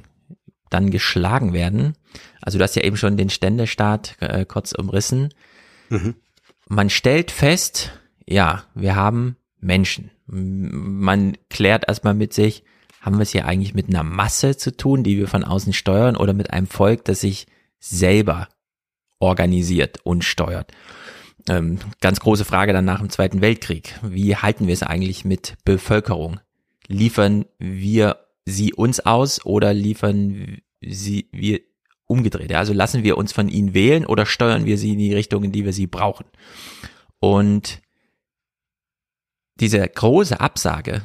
dann 0.73 0.91
geschlagen 0.91 1.53
werden. 1.53 1.97
Also 2.41 2.59
du 2.59 2.65
hast 2.65 2.75
ja 2.77 2.83
eben 2.83 2.97
schon 2.97 3.17
den 3.17 3.31
Ständestaat 3.31 4.17
äh, 4.21 4.45
kurz 4.45 4.73
umrissen. 4.73 5.33
Mhm. 5.89 6.15
Man 6.69 6.91
stellt 6.91 7.31
fest, 7.31 7.93
ja, 8.27 8.65
wir 8.75 8.97
haben 8.97 9.37
Menschen. 9.61 10.11
Man 10.27 11.37
klärt 11.51 11.85
erstmal 11.89 12.15
mit 12.15 12.33
sich, 12.33 12.65
haben 13.01 13.17
wir 13.17 13.23
es 13.23 13.33
hier 13.33 13.47
eigentlich 13.47 13.75
mit 13.75 13.89
einer 13.89 14.03
Masse 14.03 14.57
zu 14.57 14.77
tun, 14.77 15.03
die 15.03 15.19
wir 15.19 15.29
von 15.29 15.45
außen 15.45 15.73
steuern 15.73 16.17
oder 16.17 16.33
mit 16.33 16.53
einem 16.53 16.67
Volk, 16.67 17.05
das 17.05 17.21
sich 17.21 17.47
selber 17.79 18.49
organisiert 19.19 19.99
und 20.05 20.25
steuert. 20.25 20.73
Ähm, 21.49 21.79
ganz 22.01 22.21
große 22.21 22.45
Frage 22.45 22.73
dann 22.73 22.85
nach 22.85 23.01
dem 23.01 23.11
Zweiten 23.11 23.41
Weltkrieg. 23.41 23.99
Wie 24.03 24.37
halten 24.37 24.67
wir 24.67 24.75
es 24.75 24.83
eigentlich 24.83 25.25
mit 25.25 25.57
Bevölkerung? 25.65 26.41
Liefern 26.87 27.47
wir 27.59 28.19
sie 28.45 28.73
uns 28.73 29.01
aus 29.01 29.45
oder 29.45 29.73
liefern 29.73 30.59
sie 30.81 31.29
wir 31.33 31.61
umgedreht? 32.07 32.53
Also 32.55 32.73
lassen 32.73 33.05
wir 33.05 33.17
uns 33.17 33.33
von 33.33 33.49
ihnen 33.49 33.75
wählen 33.75 34.07
oder 34.07 34.27
steuern 34.27 34.67
wir 34.67 34.79
sie 34.79 34.93
in 34.93 34.99
die 34.99 35.15
Richtung, 35.15 35.45
in 35.45 35.53
die 35.53 35.65
wir 35.65 35.73
sie 35.73 35.87
brauchen? 35.87 36.27
Und 37.21 37.81
diese 39.61 39.87
große 39.87 40.41
Absage, 40.41 41.03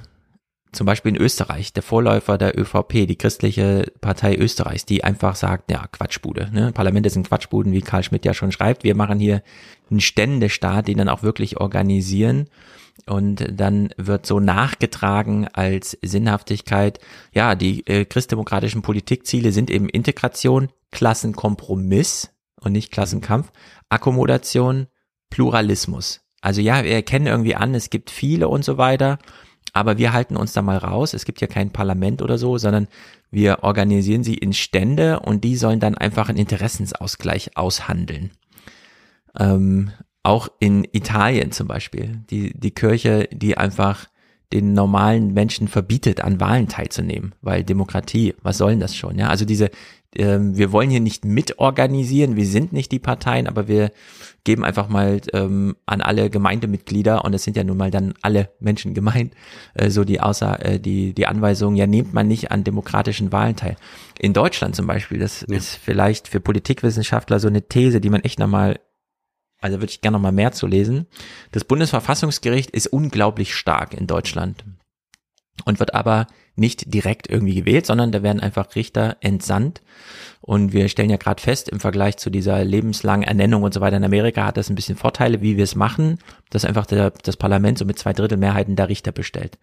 zum 0.72 0.86
Beispiel 0.86 1.16
in 1.16 1.22
Österreich, 1.22 1.74
der 1.74 1.84
Vorläufer 1.84 2.38
der 2.38 2.58
ÖVP, 2.60 3.08
die 3.08 3.18
christliche 3.18 3.92
Partei 4.02 4.36
Österreichs, 4.36 4.86
die 4.86 5.04
einfach 5.04 5.36
sagt, 5.36 5.72
ja, 5.72 5.88
Quatschbude, 5.88 6.50
ne? 6.52 6.72
Parlamente 6.72 7.10
sind 7.10 7.28
Quatschbuden, 7.28 7.72
wie 7.72 7.82
Karl 7.82 8.04
Schmidt 8.04 8.26
ja 8.26 8.34
schon 8.34 8.52
schreibt. 8.52 8.84
Wir 8.84 8.96
machen 8.96 9.20
hier 9.20 9.44
einen 9.90 10.02
Ständestaat, 10.02 10.88
den 10.88 10.98
dann 10.98 11.10
auch 11.10 11.24
wirklich 11.24 11.58
organisieren 11.58 12.50
und 13.06 13.46
dann 13.52 13.90
wird 13.98 14.26
so 14.26 14.40
nachgetragen 14.40 15.48
als 15.54 15.98
Sinnhaftigkeit, 16.02 17.00
ja, 17.34 17.56
die 17.56 17.86
äh, 17.88 18.06
christdemokratischen 18.06 18.82
Politikziele 18.82 19.52
sind 19.52 19.70
eben 19.70 19.88
Integration, 19.90 20.70
Klassenkompromiss 20.92 22.32
und 22.60 22.74
nicht 22.74 22.92
Klassenkampf, 22.92 23.52
Akkommodation, 23.90 24.88
Pluralismus. 25.30 26.22
Also 26.42 26.62
ja, 26.62 26.84
wir 26.84 26.92
erkennen 26.92 27.28
irgendwie 27.28 27.56
an, 27.56 27.76
es 27.76 27.90
gibt 27.90 28.10
viele 28.10 28.48
und 28.48 28.64
so 28.64 28.78
weiter, 28.78 29.20
aber 29.74 29.98
wir 29.98 30.14
halten 30.14 30.38
uns 30.38 30.54
da 30.54 30.62
mal 30.62 30.78
raus. 30.78 31.14
Es 31.14 31.26
gibt 31.26 31.42
ja 31.42 31.48
kein 31.48 31.72
Parlament 31.72 32.22
oder 32.22 32.38
so, 32.38 32.58
sondern 32.58 32.88
wir 33.30 33.64
organisieren 33.64 34.24
sie 34.24 34.36
in 34.36 34.54
Stände 34.54 35.20
und 35.20 35.44
die 35.44 35.56
sollen 35.56 35.80
dann 35.80 35.98
einfach 35.98 36.30
einen 36.30 36.38
Interessensausgleich 36.38 37.58
aushandeln. 37.58 38.32
Ähm, 39.38 39.92
auch 40.28 40.50
in 40.60 40.86
Italien 40.92 41.54
zum 41.54 41.68
Beispiel, 41.68 42.20
die, 42.30 42.52
die 42.54 42.72
Kirche, 42.72 43.30
die 43.32 43.58
einfach 43.58 44.08
den 44.52 44.74
normalen 44.74 45.34
Menschen 45.34 45.68
verbietet, 45.70 46.22
an 46.22 46.40
Wahlen 46.40 46.68
teilzunehmen, 46.68 47.34
weil 47.42 47.64
Demokratie, 47.64 48.34
was 48.42 48.58
soll 48.58 48.72
denn 48.72 48.80
das 48.82 48.96
schon? 48.96 49.18
Ja, 49.18 49.30
also 49.30 49.46
diese, 49.46 49.70
ähm, 50.16 50.58
wir 50.58 50.74
wollen 50.74 50.90
hier 50.90 51.00
nicht 51.00 51.24
mitorganisieren, 51.24 52.36
wir 52.36 52.46
sind 52.46 52.74
nicht 52.74 52.92
die 52.92 53.00
Parteien, 53.00 53.48
aber 53.48 53.70
wir 53.70 53.92
geben 54.44 54.66
einfach 54.66 54.90
mal 54.90 55.22
ähm, 55.32 55.78
an 55.86 56.02
alle 56.02 56.30
Gemeindemitglieder 56.30 57.24
und 57.24 57.34
es 57.34 57.44
sind 57.44 57.56
ja 57.56 57.64
nun 57.64 57.78
mal 57.78 57.92
dann 57.92 58.14
alle 58.22 58.50
Menschen 58.60 58.94
gemeint, 58.94 59.34
äh, 59.76 59.90
so 59.90 60.04
die 60.04 60.20
außer 60.20 60.66
äh, 60.66 60.80
die 60.80 61.14
die 61.14 61.28
Anweisung, 61.28 61.76
ja 61.76 61.88
nehmt 61.88 62.14
man 62.14 62.28
nicht 62.28 62.52
an 62.52 62.66
demokratischen 62.66 63.32
Wahlen 63.32 63.56
teil. 63.56 63.78
In 64.20 64.34
Deutschland 64.34 64.76
zum 64.76 64.88
Beispiel, 64.88 65.20
das 65.20 65.46
ja. 65.48 65.56
ist 65.56 65.76
vielleicht 65.76 66.28
für 66.28 66.42
Politikwissenschaftler 66.42 67.40
so 67.40 67.48
eine 67.48 67.68
These, 67.68 68.02
die 68.02 68.10
man 68.10 68.22
echt 68.22 68.40
nochmal 68.40 68.80
also 69.60 69.78
würde 69.80 69.92
ich 69.92 70.02
gerne 70.02 70.18
noch 70.18 70.22
mal 70.22 70.32
mehr 70.32 70.52
zu 70.52 70.68
lesen. 70.68 71.08
Das 71.52 71.64
Bundesverfassungsgericht 71.64 72.70
ist 72.72 72.88
unglaublich 72.88 73.56
stark 73.56 73.94
in 73.94 74.08
Deutschland 74.08 74.64
und 75.66 75.80
wird 75.80 75.94
aber 75.94 76.28
nicht 76.56 76.94
direkt 76.94 77.30
irgendwie 77.30 77.56
gewählt, 77.56 77.86
sondern 77.86 78.12
da 78.12 78.24
werden 78.24 78.40
einfach 78.40 78.76
Richter 78.76 79.18
entsandt. 79.22 79.82
Und 80.42 80.74
wir 80.74 80.90
stellen 80.90 81.10
ja 81.10 81.18
gerade 81.18 81.42
fest, 81.42 81.70
im 81.70 81.80
Vergleich 81.80 82.18
zu 82.18 82.30
dieser 82.30 82.64
lebenslangen 82.64 83.28
Ernennung 83.28 83.64
und 83.64 83.74
so 83.74 83.82
weiter 83.82 83.98
in 83.98 84.04
Amerika 84.04 84.46
hat 84.46 84.58
das 84.58 84.70
ein 84.70 84.76
bisschen 84.76 84.98
Vorteile, 84.98 85.42
wie 85.42 85.58
wir 85.58 85.64
es 85.64 85.76
machen, 85.76 86.20
dass 86.50 86.66
einfach 86.66 86.86
der, 86.86 87.12
das 87.12 87.38
Parlament 87.38 87.78
so 87.78 87.86
mit 87.86 88.00
zwei 88.00 88.14
Drittel 88.14 88.38
Mehrheiten 88.38 88.76
der 88.76 88.90
Richter 88.90 89.12
bestellt. 89.12 89.58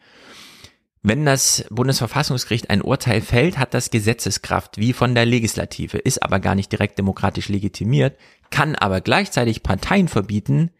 Wenn 1.06 1.26
das 1.26 1.66
Bundesverfassungsgericht 1.68 2.70
ein 2.70 2.80
Urteil 2.80 3.20
fällt, 3.20 3.58
hat 3.58 3.74
das 3.74 3.90
Gesetzeskraft 3.90 4.78
wie 4.78 4.94
von 4.94 5.14
der 5.14 5.26
Legislative, 5.26 5.98
ist 5.98 6.22
aber 6.22 6.40
gar 6.40 6.54
nicht 6.54 6.72
direkt 6.72 6.98
demokratisch 6.98 7.50
legitimiert, 7.50 8.16
kann 8.54 8.76
aber 8.76 9.00
gleichzeitig 9.00 9.64
Parteien 9.64 10.06
verbieten, 10.06 10.70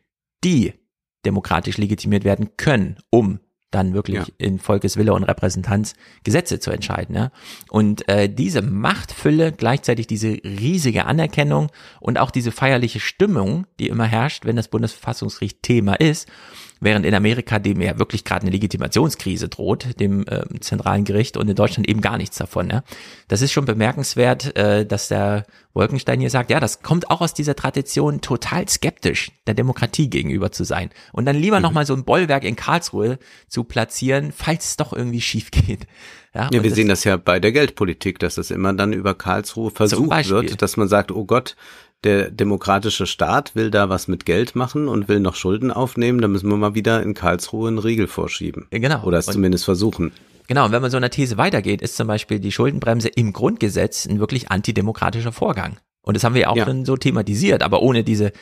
die 0.44 0.74
demokratisch 1.26 1.76
legitimiert 1.76 2.22
werden 2.22 2.56
können, 2.56 2.98
um 3.10 3.40
dann 3.72 3.94
wirklich 3.94 4.18
ja. 4.18 4.26
in 4.38 4.60
Volkeswille 4.60 5.12
und 5.12 5.24
Repräsentanz 5.24 5.94
Gesetze 6.22 6.60
zu 6.60 6.70
entscheiden. 6.70 7.16
Ja? 7.16 7.32
Und 7.70 8.08
äh, 8.08 8.32
diese 8.32 8.62
Machtfülle, 8.62 9.50
gleichzeitig 9.50 10.06
diese 10.06 10.38
riesige 10.44 11.06
Anerkennung 11.06 11.72
und 11.98 12.16
auch 12.20 12.30
diese 12.30 12.52
feierliche 12.52 13.00
Stimmung, 13.00 13.66
die 13.80 13.88
immer 13.88 14.04
herrscht, 14.04 14.44
wenn 14.44 14.54
das 14.54 14.68
Bundesverfassungsgericht 14.68 15.60
Thema 15.64 15.94
ist, 15.94 16.28
während 16.80 17.06
in 17.06 17.14
Amerika 17.14 17.58
dem 17.58 17.80
ja 17.80 17.98
wirklich 17.98 18.24
gerade 18.24 18.42
eine 18.42 18.50
Legitimationskrise 18.50 19.48
droht, 19.48 20.00
dem 20.00 20.26
äh, 20.26 20.42
zentralen 20.60 21.04
Gericht 21.04 21.36
und 21.36 21.48
in 21.48 21.54
Deutschland 21.54 21.88
eben 21.88 22.00
gar 22.00 22.18
nichts 22.18 22.36
davon. 22.36 22.70
Ja? 22.70 22.82
Das 23.28 23.42
ist 23.42 23.52
schon 23.52 23.64
bemerkenswert, 23.64 24.56
äh, 24.56 24.84
dass 24.86 25.08
der 25.08 25.46
Wolkenstein 25.72 26.20
hier 26.20 26.30
sagt, 26.30 26.50
ja, 26.50 26.60
das 26.60 26.82
kommt 26.82 27.10
auch 27.10 27.20
aus 27.20 27.34
dieser 27.34 27.56
Tradition, 27.56 28.20
total 28.20 28.68
skeptisch 28.68 29.32
der 29.46 29.54
Demokratie 29.54 30.08
gegenüber 30.08 30.52
zu 30.52 30.64
sein 30.64 30.90
und 31.12 31.26
dann 31.26 31.36
lieber 31.36 31.56
mhm. 31.56 31.62
nochmal 31.62 31.86
so 31.86 31.94
ein 31.94 32.04
Bollwerk 32.04 32.44
in 32.44 32.56
Karlsruhe 32.56 33.18
zu 33.48 33.64
platzieren, 33.64 34.32
falls 34.32 34.70
es 34.70 34.76
doch 34.76 34.92
irgendwie 34.92 35.20
schief 35.20 35.50
geht. 35.50 35.86
Ja, 36.34 36.48
ja 36.52 36.62
wir 36.62 36.70
das, 36.70 36.74
sehen 36.74 36.88
das 36.88 37.04
ja 37.04 37.16
bei 37.16 37.40
der 37.40 37.52
Geldpolitik, 37.52 38.18
dass 38.18 38.36
das 38.36 38.50
immer 38.50 38.72
dann 38.72 38.92
über 38.92 39.14
Karlsruhe 39.14 39.70
versucht 39.70 40.28
wird, 40.28 40.62
dass 40.62 40.76
man 40.76 40.88
sagt, 40.88 41.12
oh 41.12 41.24
Gott, 41.24 41.56
der 42.04 42.30
demokratische 42.30 43.06
Staat 43.06 43.54
will 43.54 43.70
da 43.70 43.88
was 43.88 44.08
mit 44.08 44.26
Geld 44.26 44.54
machen 44.54 44.88
und 44.88 45.08
will 45.08 45.20
noch 45.20 45.34
Schulden 45.34 45.70
aufnehmen, 45.70 46.20
dann 46.20 46.32
müssen 46.32 46.48
wir 46.48 46.56
mal 46.56 46.74
wieder 46.74 47.02
in 47.02 47.14
Karlsruhe 47.14 47.68
einen 47.68 47.78
Riegel 47.78 48.06
vorschieben. 48.06 48.66
Genau. 48.70 49.02
Oder 49.04 49.18
es 49.18 49.26
und 49.26 49.34
zumindest 49.34 49.64
versuchen. 49.64 50.12
Genau, 50.46 50.66
und 50.66 50.72
wenn 50.72 50.82
man 50.82 50.90
so 50.90 50.98
einer 50.98 51.10
These 51.10 51.38
weitergeht, 51.38 51.80
ist 51.80 51.96
zum 51.96 52.06
Beispiel 52.06 52.38
die 52.38 52.52
Schuldenbremse 52.52 53.08
im 53.08 53.32
Grundgesetz 53.32 54.06
ein 54.06 54.20
wirklich 54.20 54.50
antidemokratischer 54.50 55.32
Vorgang. 55.32 55.78
Und 56.02 56.16
das 56.16 56.24
haben 56.24 56.34
wir 56.34 56.42
ja 56.42 56.48
auch 56.48 56.56
ja. 56.56 56.66
schon 56.66 56.84
so 56.84 56.96
thematisiert, 56.96 57.62
aber 57.62 57.80
ohne 57.80 58.04
diese 58.04 58.32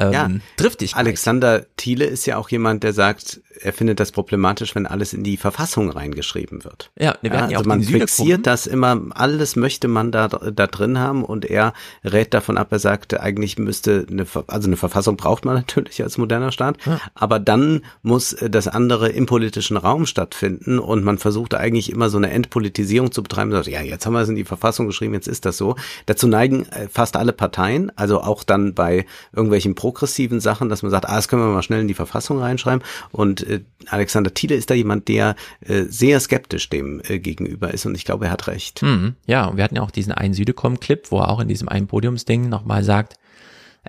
ähm, 0.00 0.12
ja, 0.12 0.30
Driftigkeit. 0.56 0.98
Alexander 0.98 1.66
Thiele 1.76 2.04
ist 2.04 2.24
ja 2.26 2.36
auch 2.36 2.50
jemand, 2.50 2.84
der 2.84 2.92
sagt, 2.92 3.40
er 3.60 3.72
findet 3.72 3.98
das 3.98 4.12
problematisch, 4.12 4.74
wenn 4.74 4.86
alles 4.86 5.12
in 5.12 5.24
die 5.24 5.36
Verfassung 5.36 5.90
reingeschrieben 5.90 6.64
wird. 6.64 6.90
Ja, 6.98 7.16
wir 7.20 7.32
ja, 7.32 7.46
also 7.46 7.68
man 7.68 7.82
fixiert 7.82 8.46
das 8.46 8.66
immer, 8.66 9.00
alles 9.10 9.56
möchte 9.56 9.88
man 9.88 10.12
da, 10.12 10.28
da 10.28 10.66
drin 10.66 10.98
haben 10.98 11.24
und 11.24 11.44
er 11.44 11.72
rät 12.04 12.32
davon 12.32 12.58
ab, 12.58 12.68
er 12.70 12.78
sagt, 12.78 13.18
eigentlich 13.18 13.58
müsste 13.58 14.06
eine, 14.08 14.26
also 14.46 14.68
eine 14.68 14.76
Verfassung 14.76 15.16
braucht 15.16 15.44
man 15.44 15.54
natürlich 15.56 16.02
als 16.02 16.18
moderner 16.18 16.52
Staat, 16.52 16.76
ja. 16.86 17.00
aber 17.14 17.40
dann 17.40 17.82
muss 18.02 18.36
das 18.40 18.68
andere 18.68 19.08
im 19.08 19.26
politischen 19.26 19.76
Raum 19.76 20.06
stattfinden 20.06 20.78
und 20.78 21.04
man 21.04 21.18
versucht 21.18 21.54
eigentlich 21.54 21.90
immer 21.90 22.08
so 22.08 22.18
eine 22.18 22.30
Entpolitisierung 22.30 23.12
zu 23.12 23.22
betreiben, 23.22 23.50
sagt, 23.50 23.66
ja, 23.66 23.82
jetzt 23.82 24.06
haben 24.06 24.12
wir 24.12 24.20
es 24.20 24.28
in 24.28 24.36
die 24.36 24.44
Verfassung 24.44 24.86
geschrieben, 24.86 25.14
jetzt 25.14 25.28
ist 25.28 25.44
das 25.44 25.56
so. 25.56 25.74
Dazu 26.06 26.28
neigen 26.28 26.66
äh, 26.66 26.88
fast 26.88 27.16
alle 27.16 27.32
Parteien, 27.32 27.90
also 27.96 28.20
auch 28.20 28.44
dann 28.44 28.74
bei 28.74 29.06
irgendwelchen 29.32 29.74
progressiven 29.88 30.38
Sachen, 30.40 30.68
dass 30.68 30.82
man 30.82 30.90
sagt, 30.90 31.08
ah, 31.08 31.16
das 31.16 31.28
können 31.28 31.40
wir 31.40 31.48
mal 31.48 31.62
schnell 31.62 31.80
in 31.80 31.88
die 31.88 31.94
Verfassung 31.94 32.40
reinschreiben 32.40 32.84
und 33.10 33.42
äh, 33.46 33.62
Alexander 33.86 34.34
Thiele 34.34 34.54
ist 34.54 34.68
da 34.68 34.74
jemand, 34.74 35.08
der 35.08 35.34
äh, 35.60 35.84
sehr 35.84 36.20
skeptisch 36.20 36.68
dem 36.68 37.00
äh, 37.04 37.18
gegenüber 37.18 37.72
ist 37.72 37.86
und 37.86 37.94
ich 37.94 38.04
glaube, 38.04 38.26
er 38.26 38.30
hat 38.30 38.46
recht. 38.48 38.82
Mhm, 38.82 39.14
ja, 39.26 39.46
und 39.46 39.56
wir 39.56 39.64
hatten 39.64 39.76
ja 39.76 39.82
auch 39.82 39.90
diesen 39.90 40.12
einen 40.12 40.34
Südekom-Clip, 40.34 41.10
wo 41.10 41.20
er 41.20 41.30
auch 41.30 41.40
in 41.40 41.48
diesem 41.48 41.68
einen 41.70 41.86
Podiumsding 41.86 42.50
nochmal 42.50 42.84
sagt, 42.84 43.14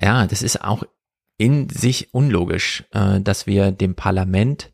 ja, 0.01 0.25
das 0.25 0.41
ist 0.41 0.63
auch 0.63 0.83
in 1.37 1.67
sich 1.69 2.13
unlogisch, 2.13 2.85
äh, 2.91 3.19
dass 3.19 3.45
wir 3.45 3.71
dem 3.71 3.95
Parlament, 3.95 4.71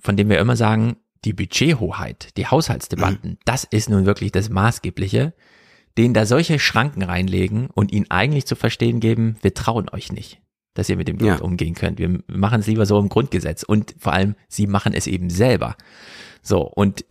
von 0.00 0.16
dem 0.16 0.30
wir 0.30 0.38
immer 0.38 0.56
sagen, 0.56 0.96
die 1.24 1.34
Budgethoheit, 1.34 2.36
die 2.38 2.46
Haushaltsdebatten, 2.46 3.32
mhm. 3.32 3.38
das 3.44 3.64
ist 3.64 3.90
nun 3.90 4.06
wirklich 4.06 4.32
das 4.32 4.48
Maßgebliche, 4.48 5.34
denen 5.98 6.14
da 6.14 6.26
solche 6.26 6.58
Schranken 6.58 7.02
reinlegen 7.02 7.68
und 7.72 7.92
ihnen 7.92 8.10
eigentlich 8.10 8.46
zu 8.46 8.56
verstehen 8.56 9.00
geben, 9.00 9.36
wir 9.42 9.54
trauen 9.54 9.88
euch 9.90 10.12
nicht 10.12 10.42
dass 10.74 10.88
ihr 10.88 10.96
mit 10.96 11.08
dem 11.08 11.18
Geld 11.18 11.40
ja. 11.40 11.44
umgehen 11.44 11.74
könnt. 11.74 11.98
Wir 11.98 12.20
machen 12.26 12.60
es 12.60 12.66
lieber 12.66 12.86
so 12.86 12.98
im 12.98 13.08
Grundgesetz 13.08 13.62
und 13.62 13.94
vor 13.98 14.12
allem, 14.12 14.34
sie 14.48 14.66
machen 14.66 14.94
es 14.94 15.06
eben 15.06 15.28
selber. 15.28 15.76
So, 16.42 16.62
und 16.62 17.04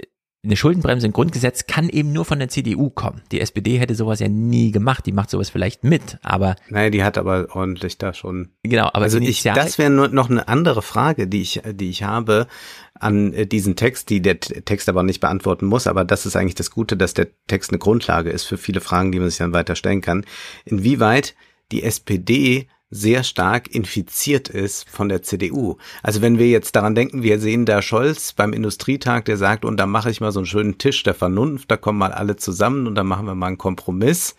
eine 0.44 0.56
Schuldenbremse 0.56 1.06
im 1.06 1.14
Grundgesetz 1.14 1.68
kann 1.68 1.88
eben 1.88 2.12
nur 2.14 2.26
von 2.26 2.40
der 2.40 2.50
CDU 2.50 2.90
kommen. 2.90 3.22
Die 3.32 3.40
SPD 3.40 3.78
hätte 3.78 3.94
sowas 3.94 4.20
ja 4.20 4.28
nie 4.28 4.72
gemacht, 4.72 5.06
die 5.06 5.12
macht 5.12 5.30
sowas 5.30 5.52
vielleicht 5.52 5.84
mit, 5.84 6.18
aber. 6.24 6.56
Naja, 6.70 6.90
die 6.90 7.04
hat 7.04 7.20
aber 7.20 7.48
ordentlich 7.56 8.00
da 8.00 8.14
schon. 8.14 8.50
Genau, 8.64 8.88
aber 8.88 9.04
also 9.04 9.20
ich, 9.20 9.44
das 9.44 9.78
wäre 9.78 9.92
nur 9.92 10.08
noch 10.08 10.32
eine 10.32 10.48
andere 10.48 10.82
Frage, 10.82 11.28
die 11.28 11.42
ich, 11.42 11.62
die 11.74 11.92
ich 11.92 12.04
habe 12.04 12.48
an 12.96 13.34
äh, 13.34 13.46
diesen 13.46 13.76
Text, 13.76 14.10
die 14.10 14.22
der 14.22 14.40
Text 14.40 14.90
aber 14.90 15.04
nicht 15.04 15.20
beantworten 15.20 15.68
muss, 15.68 15.86
aber 15.86 16.06
das 16.06 16.26
ist 16.26 16.36
eigentlich 16.36 16.56
das 16.56 16.72
Gute, 16.72 16.98
dass 16.98 17.14
der 17.14 17.28
Text 17.48 17.70
eine 17.70 17.80
Grundlage 17.80 18.32
ist 18.32 18.46
für 18.46 18.58
viele 18.58 18.82
Fragen, 18.82 19.12
die 19.12 19.20
man 19.20 19.30
sich 19.30 19.38
dann 19.38 19.54
weiter 19.54 19.76
stellen 19.76 20.02
kann. 20.02 20.26
Inwieweit 20.66 21.36
die 21.72 21.84
SPD 21.84 22.68
sehr 22.92 23.24
stark 23.24 23.74
infiziert 23.74 24.50
ist 24.50 24.88
von 24.90 25.10
der 25.10 25.24
CDU. 25.24 25.78
Also 26.04 26.22
wenn 26.22 26.38
wir 26.38 26.50
jetzt 26.50 26.76
daran 26.76 26.94
denken, 26.94 27.24
wir 27.24 27.40
sehen 27.40 27.66
da 27.66 27.82
Scholz 27.82 28.34
beim 28.34 28.54
Industrietag, 28.54 29.26
der 29.26 29.38
sagt, 29.38 29.66
und 29.66 29.78
da 29.78 29.88
mache 29.88 30.12
ich 30.12 30.22
mal 30.22 30.32
so 30.32 30.40
einen 30.40 30.46
schönen 30.46 30.78
Tisch 30.78 31.02
der 31.04 31.14
Vernunft, 31.14 31.72
da 31.72 31.78
kommen 31.78 31.98
mal 31.98 32.12
alle 32.12 32.36
zusammen 32.36 32.86
und 32.86 32.96
dann 32.96 33.08
machen 33.08 33.26
wir 33.26 33.34
mal 33.34 33.48
einen 33.48 33.58
Kompromiss 33.58 34.36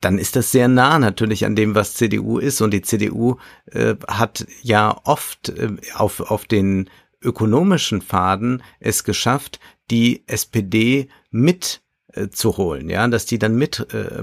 dann 0.00 0.18
ist 0.18 0.36
das 0.36 0.52
sehr 0.52 0.68
nah 0.68 0.98
natürlich 0.98 1.46
an 1.46 1.56
dem, 1.56 1.74
was 1.74 1.94
CDU 1.94 2.38
ist. 2.38 2.60
Und 2.60 2.72
die 2.72 2.82
CDU 2.82 3.36
äh, 3.72 3.94
hat 4.06 4.46
ja 4.60 5.00
oft 5.04 5.48
äh, 5.48 5.76
auf, 5.94 6.20
auf 6.20 6.44
den 6.44 6.90
ökonomischen 7.22 8.02
Faden 8.02 8.62
es 8.80 9.04
geschafft, 9.04 9.60
die 9.90 10.24
SPD 10.26 11.08
mit 11.30 11.80
äh, 12.14 12.28
zu 12.30 12.56
holen, 12.56 12.88
ja, 12.90 13.06
dass 13.08 13.26
die 13.26 13.38
dann 13.38 13.56
mit 13.56 13.86
äh, 13.92 14.22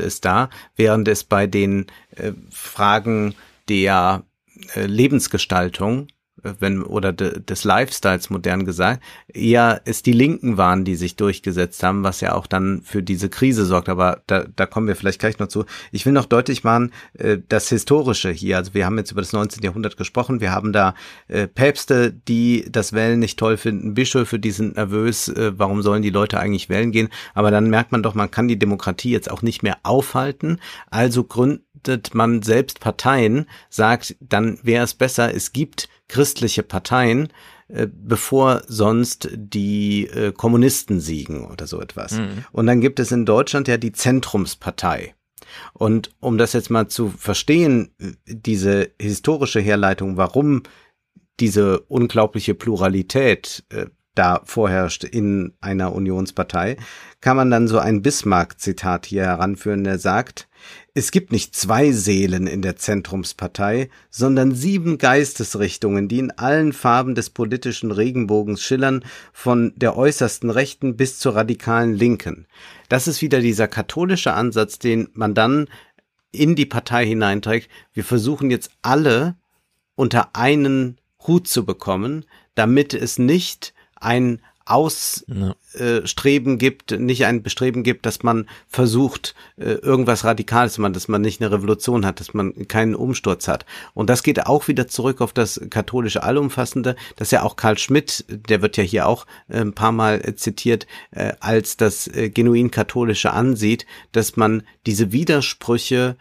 ist 0.00 0.24
da, 0.24 0.50
während 0.76 1.08
es 1.08 1.24
bei 1.24 1.46
den 1.46 1.86
äh, 2.10 2.32
Fragen 2.50 3.34
der 3.68 4.24
äh, 4.74 4.86
Lebensgestaltung 4.86 6.08
wenn 6.60 6.82
oder 6.82 7.12
de, 7.12 7.40
des 7.40 7.64
Lifestyles 7.64 8.30
modern 8.30 8.64
gesagt, 8.64 9.02
eher 9.32 9.80
es 9.84 10.02
die 10.02 10.12
Linken 10.12 10.56
waren, 10.56 10.84
die 10.84 10.96
sich 10.96 11.16
durchgesetzt 11.16 11.82
haben, 11.82 12.04
was 12.04 12.20
ja 12.20 12.34
auch 12.34 12.46
dann 12.46 12.82
für 12.82 13.02
diese 13.02 13.28
Krise 13.28 13.64
sorgt. 13.64 13.88
Aber 13.88 14.22
da, 14.26 14.44
da 14.54 14.66
kommen 14.66 14.86
wir 14.86 14.96
vielleicht 14.96 15.20
gleich 15.20 15.38
noch 15.38 15.48
zu. 15.48 15.64
Ich 15.92 16.06
will 16.06 16.12
noch 16.12 16.26
deutlich 16.26 16.64
machen, 16.64 16.92
äh, 17.14 17.38
das 17.48 17.68
Historische 17.68 18.30
hier. 18.30 18.56
Also 18.56 18.74
wir 18.74 18.86
haben 18.86 18.98
jetzt 18.98 19.12
über 19.12 19.20
das 19.20 19.32
19. 19.32 19.62
Jahrhundert 19.62 19.96
gesprochen. 19.96 20.40
Wir 20.40 20.52
haben 20.52 20.72
da 20.72 20.94
äh, 21.28 21.46
Päpste, 21.46 22.12
die 22.12 22.66
das 22.70 22.92
Wählen 22.92 23.18
nicht 23.18 23.38
toll 23.38 23.56
finden, 23.56 23.94
Bischöfe, 23.94 24.38
die 24.38 24.50
sind 24.50 24.76
nervös. 24.76 25.28
Äh, 25.28 25.52
warum 25.56 25.82
sollen 25.82 26.02
die 26.02 26.10
Leute 26.10 26.38
eigentlich 26.38 26.68
wählen 26.68 26.92
gehen? 26.92 27.08
Aber 27.34 27.50
dann 27.50 27.70
merkt 27.70 27.92
man 27.92 28.02
doch, 28.02 28.14
man 28.14 28.30
kann 28.30 28.48
die 28.48 28.58
Demokratie 28.58 29.10
jetzt 29.10 29.30
auch 29.30 29.42
nicht 29.42 29.62
mehr 29.62 29.78
aufhalten. 29.82 30.58
Also 30.90 31.24
gründet 31.24 32.14
man 32.14 32.42
selbst 32.42 32.80
Parteien, 32.80 33.46
sagt, 33.68 34.16
dann 34.20 34.58
wäre 34.62 34.84
es 34.84 34.94
besser, 34.94 35.34
es 35.34 35.52
gibt 35.52 35.88
christliche 36.08 36.62
Parteien, 36.62 37.28
äh, 37.68 37.86
bevor 37.92 38.62
sonst 38.68 39.28
die 39.32 40.06
äh, 40.06 40.32
Kommunisten 40.32 41.00
siegen 41.00 41.46
oder 41.46 41.66
so 41.66 41.80
etwas. 41.80 42.12
Mhm. 42.12 42.44
Und 42.52 42.66
dann 42.66 42.80
gibt 42.80 43.00
es 43.00 43.12
in 43.12 43.26
Deutschland 43.26 43.68
ja 43.68 43.76
die 43.76 43.92
Zentrumspartei. 43.92 45.14
Und 45.72 46.10
um 46.20 46.38
das 46.38 46.52
jetzt 46.52 46.70
mal 46.70 46.88
zu 46.88 47.08
verstehen, 47.08 47.94
diese 48.26 48.90
historische 49.00 49.60
Herleitung, 49.60 50.16
warum 50.16 50.62
diese 51.40 51.80
unglaubliche 51.80 52.54
Pluralität 52.54 53.64
äh, 53.70 53.86
da 54.16 54.40
vorherrscht 54.44 55.04
in 55.04 55.54
einer 55.60 55.94
Unionspartei, 55.94 56.76
kann 57.20 57.36
man 57.36 57.50
dann 57.50 57.68
so 57.68 57.78
ein 57.78 58.02
Bismarck-Zitat 58.02 59.06
hier 59.06 59.24
heranführen, 59.24 59.84
der 59.84 59.98
sagt, 59.98 60.48
es 60.94 61.10
gibt 61.10 61.30
nicht 61.30 61.54
zwei 61.54 61.92
Seelen 61.92 62.46
in 62.46 62.62
der 62.62 62.76
Zentrumspartei, 62.76 63.90
sondern 64.10 64.54
sieben 64.54 64.98
Geistesrichtungen, 64.98 66.08
die 66.08 66.18
in 66.18 66.30
allen 66.30 66.72
Farben 66.72 67.14
des 67.14 67.30
politischen 67.30 67.90
Regenbogens 67.90 68.62
schillern, 68.62 69.04
von 69.32 69.72
der 69.76 69.96
äußersten 69.96 70.50
Rechten 70.50 70.96
bis 70.96 71.18
zur 71.18 71.36
radikalen 71.36 71.94
Linken. 71.94 72.46
Das 72.88 73.08
ist 73.08 73.20
wieder 73.20 73.40
dieser 73.40 73.68
katholische 73.68 74.32
Ansatz, 74.32 74.78
den 74.78 75.08
man 75.12 75.34
dann 75.34 75.68
in 76.32 76.56
die 76.56 76.66
Partei 76.66 77.06
hineinträgt. 77.06 77.68
Wir 77.92 78.04
versuchen 78.04 78.50
jetzt 78.50 78.70
alle 78.82 79.36
unter 79.96 80.34
einen 80.34 80.98
Hut 81.26 81.48
zu 81.48 81.64
bekommen, 81.66 82.24
damit 82.54 82.94
es 82.94 83.18
nicht 83.18 83.74
ein 83.96 84.40
Ausstreben 84.68 85.54
ja. 86.50 86.54
äh, 86.54 86.56
gibt, 86.56 86.90
nicht 86.90 87.24
ein 87.24 87.44
Bestreben 87.44 87.84
gibt, 87.84 88.04
dass 88.04 88.24
man 88.24 88.48
versucht, 88.66 89.36
äh, 89.56 89.74
irgendwas 89.74 90.24
Radikales 90.24 90.72
zu 90.72 90.80
machen, 90.80 90.92
dass 90.92 91.06
man 91.06 91.22
nicht 91.22 91.40
eine 91.40 91.52
Revolution 91.52 92.04
hat, 92.04 92.18
dass 92.18 92.34
man 92.34 92.66
keinen 92.66 92.96
Umsturz 92.96 93.46
hat. 93.46 93.64
Und 93.94 94.10
das 94.10 94.24
geht 94.24 94.44
auch 94.44 94.66
wieder 94.66 94.88
zurück 94.88 95.20
auf 95.20 95.32
das 95.32 95.60
katholische 95.70 96.24
Allumfassende, 96.24 96.96
das 97.14 97.30
ja 97.30 97.44
auch 97.44 97.54
Karl 97.54 97.78
Schmidt, 97.78 98.24
der 98.28 98.60
wird 98.60 98.76
ja 98.76 98.82
hier 98.82 99.06
auch 99.06 99.24
äh, 99.48 99.60
ein 99.60 99.72
paar 99.72 99.92
Mal 99.92 100.20
äh, 100.24 100.34
zitiert, 100.34 100.88
äh, 101.12 101.34
als 101.38 101.76
das 101.76 102.08
äh, 102.08 102.28
genuin 102.28 102.72
katholische 102.72 103.32
ansieht, 103.32 103.86
dass 104.10 104.36
man 104.36 104.64
diese 104.84 105.12
Widersprüche 105.12 106.16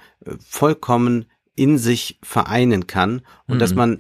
vollkommen 0.48 1.26
in 1.56 1.80
sich 1.80 2.20
vereinen 2.22 2.86
kann 2.86 3.22
und 3.48 3.56
mhm. 3.56 3.60
dass 3.60 3.74
man 3.74 4.00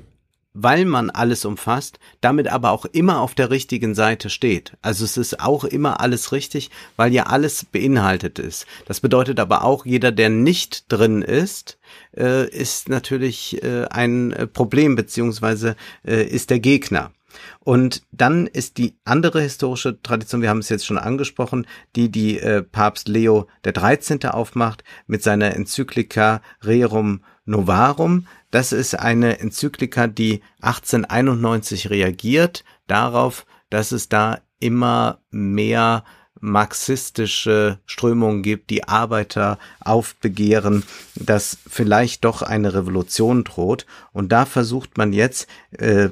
weil 0.55 0.85
man 0.85 1.11
alles 1.11 1.45
umfasst, 1.45 1.99
damit 2.21 2.47
aber 2.47 2.71
auch 2.71 2.85
immer 2.85 3.19
auf 3.19 3.35
der 3.35 3.51
richtigen 3.51 3.93
Seite 3.93 4.29
steht. 4.29 4.73
Also 4.81 5.03
es 5.05 5.17
ist 5.17 5.39
auch 5.41 5.65
immer 5.65 5.99
alles 5.99 6.31
richtig, 6.31 6.71
weil 6.95 7.13
ja 7.13 7.23
alles 7.23 7.65
beinhaltet 7.65 8.39
ist. 8.39 8.65
Das 8.87 9.01
bedeutet 9.01 9.39
aber 9.39 9.63
auch, 9.63 9.85
jeder, 9.85 10.11
der 10.11 10.29
nicht 10.29 10.91
drin 10.91 11.21
ist, 11.21 11.77
äh, 12.17 12.49
ist 12.49 12.89
natürlich 12.89 13.61
äh, 13.63 13.85
ein 13.89 14.49
Problem 14.53 14.95
beziehungsweise 14.95 15.75
äh, 16.07 16.23
ist 16.23 16.49
der 16.49 16.59
Gegner. 16.59 17.11
Und 17.59 18.03
dann 18.13 18.47
ist 18.47 18.77
die 18.77 18.95
andere 19.03 19.41
historische 19.41 20.01
Tradition, 20.01 20.41
wir 20.41 20.49
haben 20.49 20.59
es 20.59 20.69
jetzt 20.69 20.85
schon 20.85 20.97
angesprochen, 20.97 21.67
die 21.97 22.09
die 22.09 22.39
äh, 22.39 22.61
Papst 22.61 23.09
Leo 23.09 23.47
13. 23.63 24.23
aufmacht 24.25 24.85
mit 25.05 25.21
seiner 25.21 25.53
Enzyklika 25.53 26.41
Rerum 26.63 27.21
Novarum. 27.45 28.27
Das 28.55 28.71
ist 28.71 28.97
eine 28.97 29.39
Enzyklika, 29.39 30.07
die 30.07 30.41
1891 30.61 31.89
reagiert 31.89 32.63
darauf, 32.87 33.45
dass 33.69 33.91
es 33.91 34.07
da 34.07 34.39
immer 34.61 35.19
mehr 35.29 36.05
marxistische 36.39 37.79
Strömungen 37.85 38.43
gibt, 38.43 38.69
die 38.69 38.85
Arbeiter 38.85 39.59
aufbegehren, 39.81 40.83
dass 41.15 41.57
vielleicht 41.67 42.23
doch 42.23 42.43
eine 42.43 42.73
Revolution 42.73 43.43
droht. 43.43 43.85
Und 44.13 44.31
da 44.31 44.45
versucht 44.45 44.97
man 44.97 45.11
jetzt 45.11 45.49
äh, 45.71 46.11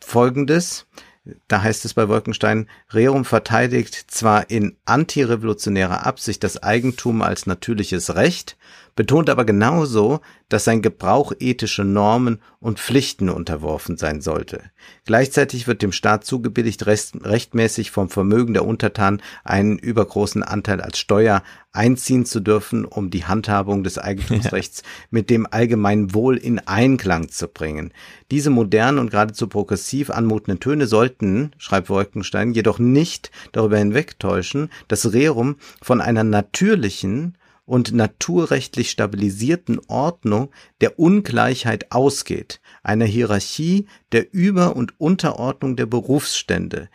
Folgendes. 0.00 0.86
Da 1.48 1.62
heißt 1.62 1.84
es 1.84 1.92
bei 1.92 2.08
Wolkenstein, 2.08 2.66
Rerum 2.92 3.26
verteidigt 3.26 4.10
zwar 4.10 4.48
in 4.48 4.78
antirevolutionärer 4.86 6.06
Absicht 6.06 6.44
das 6.44 6.62
Eigentum 6.62 7.20
als 7.20 7.44
natürliches 7.44 8.14
Recht, 8.14 8.56
betont 8.96 9.28
aber 9.28 9.44
genauso, 9.44 10.20
dass 10.48 10.64
sein 10.64 10.82
Gebrauch 10.82 11.32
ethische 11.40 11.84
Normen 11.84 12.40
und 12.60 12.78
Pflichten 12.78 13.28
unterworfen 13.28 13.96
sein 13.96 14.20
sollte. 14.20 14.62
Gleichzeitig 15.04 15.66
wird 15.66 15.82
dem 15.82 15.92
Staat 15.92 16.24
zugebilligt, 16.24 16.86
rechtmäßig 16.86 17.90
vom 17.90 18.08
Vermögen 18.08 18.54
der 18.54 18.64
Untertanen 18.64 19.20
einen 19.42 19.78
übergroßen 19.78 20.42
Anteil 20.42 20.80
als 20.80 20.98
Steuer 20.98 21.42
einziehen 21.72 22.24
zu 22.24 22.40
dürfen, 22.40 22.84
um 22.84 23.10
die 23.10 23.24
Handhabung 23.24 23.82
des 23.82 23.98
Eigentumsrechts 23.98 24.80
ja. 24.84 24.88
mit 25.10 25.28
dem 25.28 25.46
allgemeinen 25.50 26.14
Wohl 26.14 26.36
in 26.36 26.60
Einklang 26.60 27.28
zu 27.28 27.48
bringen. 27.48 27.92
Diese 28.30 28.50
modernen 28.50 28.98
und 28.98 29.10
geradezu 29.10 29.48
progressiv 29.48 30.10
anmutenden 30.10 30.60
Töne 30.60 30.86
sollten, 30.86 31.50
schreibt 31.58 31.90
Wolkenstein, 31.90 32.52
jedoch 32.52 32.78
nicht 32.78 33.30
darüber 33.52 33.78
hinwegtäuschen, 33.78 34.70
dass 34.86 35.12
Rerum 35.12 35.56
von 35.82 36.00
einer 36.00 36.24
natürlichen 36.24 37.36
und 37.66 37.92
naturrechtlich 37.92 38.90
stabilisierten 38.90 39.80
Ordnung 39.88 40.50
der 40.80 40.98
Ungleichheit 40.98 41.92
ausgeht, 41.92 42.60
einer 42.82 43.06
Hierarchie 43.06 43.86
der 44.12 44.32
Über- 44.32 44.76
und 44.76 44.98
Unterordnung 45.00 45.76
der 45.76 45.86
Berufsstände. 45.86 46.88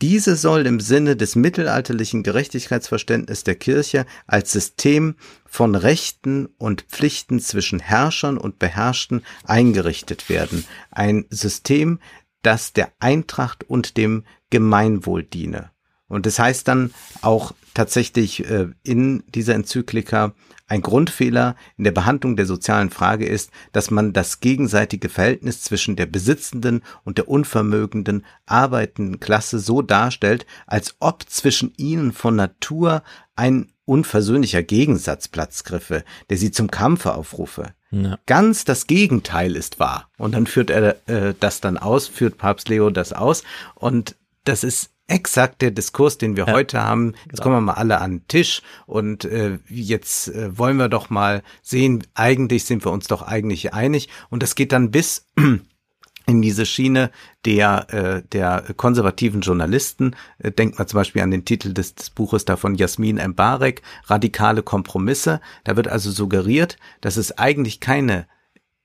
Diese 0.00 0.34
soll 0.34 0.66
im 0.66 0.80
Sinne 0.80 1.14
des 1.14 1.36
mittelalterlichen 1.36 2.24
Gerechtigkeitsverständnisses 2.24 3.44
der 3.44 3.54
Kirche 3.54 4.04
als 4.26 4.50
System 4.50 5.14
von 5.46 5.76
Rechten 5.76 6.46
und 6.58 6.82
Pflichten 6.82 7.38
zwischen 7.38 7.78
Herrschern 7.78 8.36
und 8.36 8.58
Beherrschten 8.58 9.22
eingerichtet 9.44 10.28
werden. 10.28 10.64
Ein 10.90 11.26
System, 11.30 12.00
das 12.42 12.72
der 12.72 12.90
Eintracht 12.98 13.62
und 13.62 13.96
dem 13.96 14.24
Gemeinwohl 14.50 15.22
diene. 15.22 15.70
Und 16.08 16.26
das 16.26 16.40
heißt 16.40 16.66
dann 16.66 16.92
auch 17.20 17.54
tatsächlich 17.74 18.48
äh, 18.48 18.68
in 18.82 19.24
dieser 19.28 19.54
Enzyklika 19.54 20.34
ein 20.66 20.80
Grundfehler 20.80 21.56
in 21.76 21.84
der 21.84 21.90
Behandlung 21.92 22.36
der 22.36 22.46
sozialen 22.46 22.90
Frage 22.90 23.26
ist, 23.26 23.50
dass 23.72 23.90
man 23.90 24.12
das 24.12 24.40
gegenseitige 24.40 25.08
Verhältnis 25.08 25.62
zwischen 25.62 25.96
der 25.96 26.06
besitzenden 26.06 26.82
und 27.04 27.18
der 27.18 27.28
unvermögenden 27.28 28.24
arbeitenden 28.46 29.20
Klasse 29.20 29.58
so 29.58 29.82
darstellt, 29.82 30.46
als 30.66 30.96
ob 30.98 31.28
zwischen 31.28 31.72
ihnen 31.76 32.12
von 32.12 32.36
Natur 32.36 33.02
ein 33.36 33.70
unversöhnlicher 33.84 34.62
Gegensatz 34.62 35.28
Platz 35.28 35.64
griffe, 35.64 36.04
der 36.30 36.38
sie 36.38 36.50
zum 36.50 36.70
Kampfe 36.70 37.14
aufrufe. 37.14 37.74
Ja. 37.90 38.18
Ganz 38.24 38.64
das 38.64 38.86
Gegenteil 38.86 39.54
ist 39.54 39.78
wahr. 39.78 40.08
Und 40.16 40.34
dann 40.34 40.46
führt 40.46 40.70
er 40.70 40.96
äh, 41.06 41.34
das 41.38 41.60
dann 41.60 41.76
aus, 41.76 42.08
führt 42.08 42.38
Papst 42.38 42.70
Leo 42.70 42.88
das 42.88 43.12
aus. 43.12 43.42
Und 43.74 44.16
das 44.44 44.64
ist 44.64 44.91
exakt 45.06 45.62
der 45.62 45.70
Diskurs, 45.70 46.18
den 46.18 46.36
wir 46.36 46.46
ja, 46.46 46.52
heute 46.52 46.82
haben. 46.82 47.14
Jetzt 47.24 47.30
genau. 47.30 47.42
kommen 47.42 47.56
wir 47.56 47.72
mal 47.72 47.74
alle 47.74 48.00
an 48.00 48.18
den 48.18 48.28
Tisch 48.28 48.62
und 48.86 49.24
äh, 49.24 49.58
jetzt 49.68 50.28
äh, 50.28 50.56
wollen 50.56 50.76
wir 50.76 50.88
doch 50.88 51.10
mal 51.10 51.42
sehen, 51.62 52.04
eigentlich 52.14 52.64
sind 52.64 52.84
wir 52.84 52.92
uns 52.92 53.06
doch 53.08 53.22
eigentlich 53.22 53.74
einig. 53.74 54.08
Und 54.30 54.42
das 54.42 54.54
geht 54.54 54.72
dann 54.72 54.90
bis 54.90 55.28
in 56.26 56.42
diese 56.42 56.66
Schiene 56.66 57.10
der, 57.44 57.92
äh, 57.92 58.22
der 58.32 58.74
konservativen 58.76 59.40
Journalisten. 59.40 60.16
Äh, 60.38 60.52
denkt 60.52 60.78
man 60.78 60.88
zum 60.88 60.98
Beispiel 60.98 61.22
an 61.22 61.30
den 61.30 61.44
Titel 61.44 61.74
des, 61.74 61.94
des 61.94 62.10
Buches 62.10 62.44
da 62.44 62.56
von 62.56 62.74
Jasmin 62.74 63.16
Mbarek, 63.16 63.82
Radikale 64.06 64.62
Kompromisse. 64.62 65.40
Da 65.64 65.76
wird 65.76 65.88
also 65.88 66.10
suggeriert, 66.10 66.76
dass 67.00 67.16
es 67.16 67.36
eigentlich 67.38 67.80
keine 67.80 68.26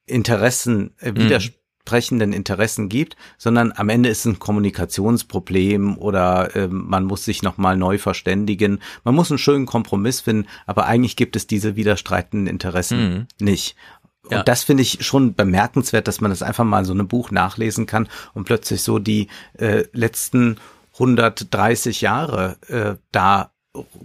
Interessen 0.05 0.95
äh, 0.99 1.11
mhm 1.11 1.51
entsprechenden 1.88 2.34
Interessen 2.34 2.90
gibt, 2.90 3.16
sondern 3.38 3.72
am 3.74 3.88
Ende 3.88 4.10
ist 4.10 4.20
es 4.20 4.26
ein 4.26 4.40
Kommunikationsproblem 4.40 5.98
oder 5.98 6.54
äh, 6.54 6.68
man 6.68 7.06
muss 7.06 7.24
sich 7.24 7.44
nochmal 7.44 7.78
neu 7.78 7.98
verständigen. 7.98 8.80
Man 9.06 9.16
muss 9.16 9.32
einen 9.32 9.38
schönen 9.38 9.66
Kompromiss 9.66 10.20
finden, 10.20 10.50
aber 10.66 10.86
eigentlich 10.86 11.16
gibt 11.16 11.38
es 11.38 11.48
diese 11.48 11.78
widerstreitenden 11.78 12.48
Interessen 12.48 13.00
mhm. 13.00 13.28
nicht. 13.40 13.78
Und 14.24 14.32
ja. 14.32 14.44
das 14.44 14.66
finde 14.66 14.84
ich 14.84 15.06
schon 15.06 15.34
bemerkenswert, 15.34 16.10
dass 16.10 16.20
man 16.20 16.30
das 16.30 16.44
einfach 16.44 16.66
mal 16.66 16.84
so 16.84 16.94
ein 16.94 17.08
Buch 17.08 17.32
nachlesen 17.32 17.86
kann 17.86 18.10
und 18.34 18.44
plötzlich 18.44 18.84
so 18.84 19.00
die 19.00 19.30
äh, 19.58 19.86
letzten 19.94 20.58
130 20.96 22.02
Jahre 22.02 22.58
äh, 22.68 22.96
da 23.14 23.52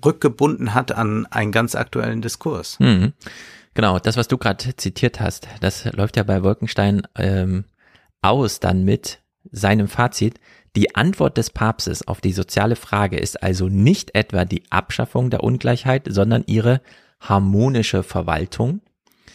rückgebunden 0.05 0.73
hat 0.73 0.93
an 0.93 1.27
einen 1.27 1.51
ganz 1.51 1.75
aktuellen 1.75 2.23
Diskurs. 2.23 2.79
Mhm. 2.79 3.13
Genau, 3.75 3.99
das, 3.99 4.17
was 4.17 4.29
du 4.29 4.37
gerade 4.37 4.77
zitiert 4.77 5.19
hast, 5.19 5.49
das 5.61 5.85
läuft 5.93 6.17
ja 6.17 6.23
bei 6.23 6.43
Wolkenstein 6.43 7.03
ähm, 7.17 7.65
aus 8.23 8.61
dann 8.61 8.85
mit 8.85 9.21
seinem 9.51 9.89
Fazit, 9.89 10.41
die 10.75 10.95
Antwort 10.95 11.37
des 11.37 11.51
Papstes 11.51 12.07
auf 12.09 12.21
die 12.21 12.33
soziale 12.33 12.77
Frage 12.77 13.19
ist 13.19 13.43
also 13.43 13.69
nicht 13.69 14.15
etwa 14.15 14.45
die 14.47 14.63
Abschaffung 14.71 15.29
der 15.29 15.45
Ungleichheit, 15.45 16.07
sondern 16.09 16.45
ihre 16.47 16.81
harmonische 17.21 18.03
Verwaltung. 18.03 18.81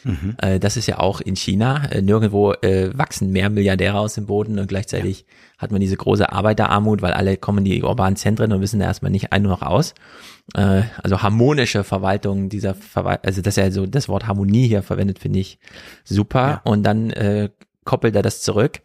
Mhm. 0.03 0.35
Äh, 0.41 0.59
das 0.59 0.77
ist 0.77 0.87
ja 0.87 0.99
auch 0.99 1.21
in 1.21 1.35
China. 1.35 1.85
Äh, 1.91 2.01
nirgendwo 2.01 2.53
äh, 2.53 2.97
wachsen 2.97 3.31
mehr 3.31 3.49
Milliardäre 3.49 3.99
aus 3.99 4.15
dem 4.15 4.25
Boden 4.25 4.57
und 4.57 4.67
gleichzeitig 4.67 5.19
ja. 5.19 5.25
hat 5.59 5.71
man 5.71 5.79
diese 5.79 5.97
große 5.97 6.31
Arbeiterarmut, 6.31 7.01
weil 7.01 7.13
alle 7.13 7.37
kommen 7.37 7.59
in 7.59 7.65
die 7.65 7.83
urbanen 7.83 8.15
Zentren 8.15 8.51
und 8.51 8.61
wissen 8.61 8.79
da 8.79 8.87
erstmal 8.87 9.11
nicht 9.11 9.31
ein 9.31 9.43
noch 9.43 9.61
aus. 9.61 9.93
Also 10.53 11.21
harmonische 11.21 11.83
Verwaltung 11.83 12.47
dieser 12.47 12.73
Verwaltung, 12.73 13.25
also 13.25 13.41
dass 13.41 13.57
er 13.57 13.69
so 13.73 13.85
das 13.85 14.07
Wort 14.07 14.27
Harmonie 14.27 14.69
hier 14.69 14.81
verwendet, 14.81 15.19
finde 15.19 15.39
ich 15.39 15.59
super. 16.05 16.47
Ja. 16.47 16.61
Und 16.63 16.83
dann 16.83 17.11
koppelt 17.87 18.15
er 18.15 18.21
das 18.21 18.41
zurück. 18.41 18.81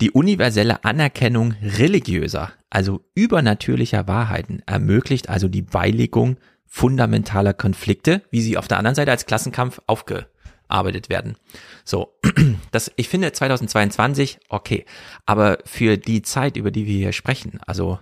Die 0.00 0.12
universelle 0.12 0.84
Anerkennung 0.84 1.56
religiöser, 1.60 2.52
also 2.70 3.04
übernatürlicher 3.14 4.06
Wahrheiten 4.06 4.62
ermöglicht 4.64 5.28
also 5.28 5.48
die 5.48 5.62
Beilegung 5.62 6.38
fundamentaler 6.64 7.52
Konflikte, 7.52 8.22
wie 8.30 8.40
sie 8.40 8.56
auf 8.56 8.68
der 8.68 8.78
anderen 8.78 8.94
Seite 8.94 9.10
als 9.10 9.26
Klassenkampf 9.26 9.80
aufgearbeitet 9.86 11.08
werden. 11.08 11.36
So, 11.84 12.16
das, 12.70 12.92
ich 12.96 13.08
finde 13.08 13.32
2022 13.32 14.38
okay, 14.48 14.84
aber 15.26 15.58
für 15.64 15.96
die 15.96 16.22
Zeit, 16.22 16.56
über 16.56 16.70
die 16.70 16.86
wir 16.86 16.96
hier 16.96 17.12
sprechen, 17.12 17.58
also 17.66 17.98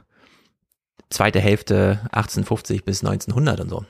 zweite 1.09 1.41
Hälfte 1.41 2.01
1850 2.13 2.85
bis 2.85 3.03
1900 3.03 3.61
und 3.61 3.71
so, 3.71 3.87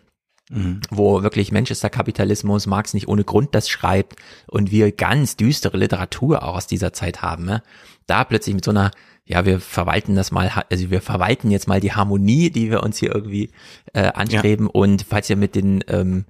Mhm. 0.48 0.80
wo 0.90 1.24
wirklich 1.24 1.50
Manchester-Kapitalismus, 1.50 2.68
Marx 2.68 2.94
nicht 2.94 3.08
ohne 3.08 3.24
Grund 3.24 3.52
das 3.52 3.68
schreibt 3.68 4.14
und 4.46 4.70
wir 4.70 4.92
ganz 4.92 5.36
düstere 5.36 5.76
Literatur 5.76 6.44
auch 6.44 6.54
aus 6.54 6.68
dieser 6.68 6.92
Zeit 6.92 7.20
haben. 7.20 7.44
Ne? 7.44 7.64
Da 8.06 8.22
plötzlich 8.22 8.54
mit 8.54 8.64
so 8.64 8.70
einer, 8.70 8.92
ja, 9.24 9.44
wir 9.44 9.58
verwalten 9.58 10.14
das 10.14 10.30
mal, 10.30 10.52
also 10.70 10.90
wir 10.90 11.00
verwalten 11.00 11.50
jetzt 11.50 11.66
mal 11.66 11.80
die 11.80 11.94
Harmonie, 11.94 12.50
die 12.50 12.70
wir 12.70 12.84
uns 12.84 12.98
hier 12.98 13.12
irgendwie 13.12 13.50
äh, 13.92 14.12
anstreben 14.12 14.66
ja. 14.66 14.72
und 14.72 15.04
falls 15.08 15.28
ihr 15.28 15.36
mit 15.36 15.56
den, 15.56 15.82
ähm, 15.88 16.26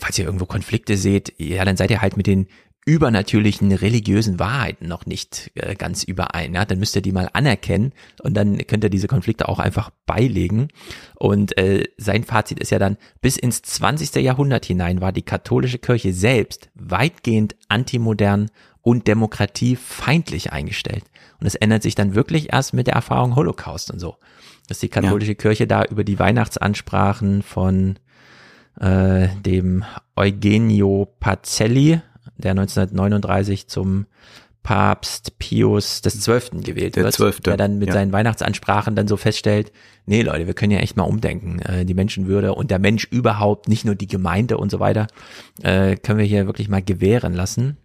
falls 0.00 0.18
ihr 0.18 0.24
irgendwo 0.24 0.46
Konflikte 0.46 0.96
seht, 0.96 1.32
ja, 1.38 1.64
dann 1.64 1.76
seid 1.76 1.92
ihr 1.92 2.02
halt 2.02 2.16
mit 2.16 2.26
den 2.26 2.48
übernatürlichen 2.86 3.72
religiösen 3.72 4.38
Wahrheiten 4.38 4.88
noch 4.88 5.06
nicht 5.06 5.50
äh, 5.54 5.74
ganz 5.74 6.04
überein. 6.04 6.54
Ja? 6.54 6.64
Dann 6.64 6.78
müsst 6.78 6.94
ihr 6.96 7.02
die 7.02 7.12
mal 7.12 7.30
anerkennen 7.32 7.92
und 8.22 8.34
dann 8.34 8.58
könnt 8.66 8.84
ihr 8.84 8.90
diese 8.90 9.08
Konflikte 9.08 9.48
auch 9.48 9.58
einfach 9.58 9.90
beilegen. 10.06 10.68
Und 11.14 11.56
äh, 11.56 11.84
sein 11.96 12.24
Fazit 12.24 12.60
ist 12.60 12.70
ja 12.70 12.78
dann, 12.78 12.98
bis 13.20 13.36
ins 13.36 13.62
20. 13.62 14.14
Jahrhundert 14.16 14.66
hinein 14.66 15.00
war 15.00 15.12
die 15.12 15.22
katholische 15.22 15.78
Kirche 15.78 16.12
selbst 16.12 16.70
weitgehend 16.74 17.56
antimodern 17.68 18.50
und 18.82 19.08
demokratiefeindlich 19.08 20.52
eingestellt. 20.52 21.04
Und 21.40 21.46
es 21.46 21.54
ändert 21.54 21.82
sich 21.82 21.94
dann 21.94 22.14
wirklich 22.14 22.52
erst 22.52 22.74
mit 22.74 22.86
der 22.86 22.94
Erfahrung 22.94 23.34
Holocaust 23.34 23.90
und 23.90 23.98
so. 23.98 24.16
Dass 24.68 24.78
die 24.78 24.88
katholische 24.88 25.32
ja. 25.32 25.36
Kirche 25.38 25.66
da 25.66 25.84
über 25.84 26.04
die 26.04 26.18
Weihnachtsansprachen 26.18 27.42
von 27.42 27.98
äh, 28.78 29.28
dem 29.44 29.84
Eugenio 30.16 31.08
Pacelli, 31.18 32.02
der 32.36 32.52
1939 32.52 33.68
zum 33.68 34.06
Papst 34.64 35.38
Pius 35.38 36.00
des 36.00 36.22
Zwölften 36.22 36.62
gewählt 36.62 36.96
der 36.96 37.04
wird, 37.04 37.14
12. 37.14 37.40
der 37.40 37.58
dann 37.58 37.78
mit 37.78 37.88
ja. 37.88 37.94
seinen 37.94 38.12
Weihnachtsansprachen 38.12 38.96
dann 38.96 39.06
so 39.06 39.18
feststellt, 39.18 39.72
nee 40.06 40.22
Leute, 40.22 40.46
wir 40.46 40.54
können 40.54 40.72
ja 40.72 40.78
echt 40.78 40.96
mal 40.96 41.04
umdenken. 41.04 41.60
Äh, 41.60 41.84
die 41.84 41.92
Menschenwürde 41.92 42.54
und 42.54 42.70
der 42.70 42.78
Mensch 42.78 43.04
überhaupt, 43.04 43.68
nicht 43.68 43.84
nur 43.84 43.94
die 43.94 44.06
Gemeinde 44.06 44.56
und 44.56 44.70
so 44.70 44.80
weiter, 44.80 45.06
äh, 45.62 45.96
können 45.96 46.18
wir 46.18 46.24
hier 46.24 46.46
wirklich 46.46 46.70
mal 46.70 46.82
gewähren 46.82 47.34
lassen. 47.34 47.76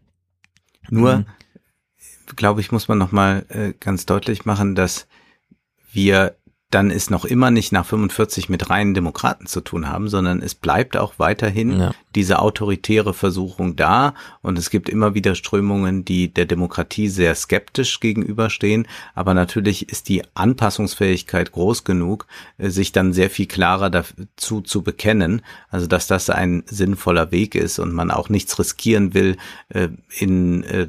Nur, 0.90 1.18
mhm. 1.18 1.26
glaube 2.38 2.62
ich, 2.62 2.72
muss 2.72 2.88
man 2.88 2.98
nochmal 2.98 3.46
äh, 3.50 3.74
ganz 3.78 4.06
deutlich 4.06 4.46
machen, 4.46 4.74
dass 4.74 5.08
wir 5.92 6.38
dann 6.72 6.92
ist 6.92 7.10
noch 7.10 7.26
immer 7.26 7.50
nicht 7.50 7.72
nach 7.72 7.86
45 7.86 8.48
mit 8.48 8.70
reinen 8.70 8.94
Demokraten 8.94 9.48
zu 9.48 9.62
tun 9.62 9.90
haben, 9.90 10.08
sondern 10.08 10.42
es 10.42 10.54
bleibt 10.54 10.98
auch 10.98 11.14
weiterhin 11.18 11.80
ja. 11.80 11.92
diese 12.14 12.40
autoritäre 12.40 13.16
Versuchung 13.16 13.76
da. 13.76 14.14
Und 14.44 14.60
es 14.60 14.70
gibt 14.70 14.88
immer 14.88 15.16
wieder 15.16 15.34
Strömungen, 15.34 16.06
die 16.06 16.32
der 16.32 16.46
Demokratie 16.46 17.08
sehr 17.08 17.34
skeptisch 17.34 18.00
gegenüberstehen, 18.00 18.88
aber 19.16 19.34
natürlich 19.34 19.90
ist 19.90 20.10
die 20.10 20.24
Anpassungsfähigkeit 20.36 21.52
groß 21.52 21.86
genug, 21.86 22.28
äh, 22.60 22.70
sich 22.70 22.92
dann 22.92 23.14
sehr 23.14 23.32
viel 23.32 23.48
klarer 23.48 23.90
dazu 23.90 24.62
zu 24.62 24.84
bekennen, 24.84 25.42
also 25.70 25.88
dass 25.88 26.06
das 26.06 26.30
ein 26.30 26.64
sinnvoller 26.68 27.32
Weg 27.32 27.56
ist 27.56 27.80
und 27.80 27.94
man 27.94 28.12
auch 28.12 28.30
nichts 28.30 28.60
riskieren 28.60 29.16
will 29.16 29.38
äh, 29.70 29.90
in 30.20 30.64
äh, 30.66 30.88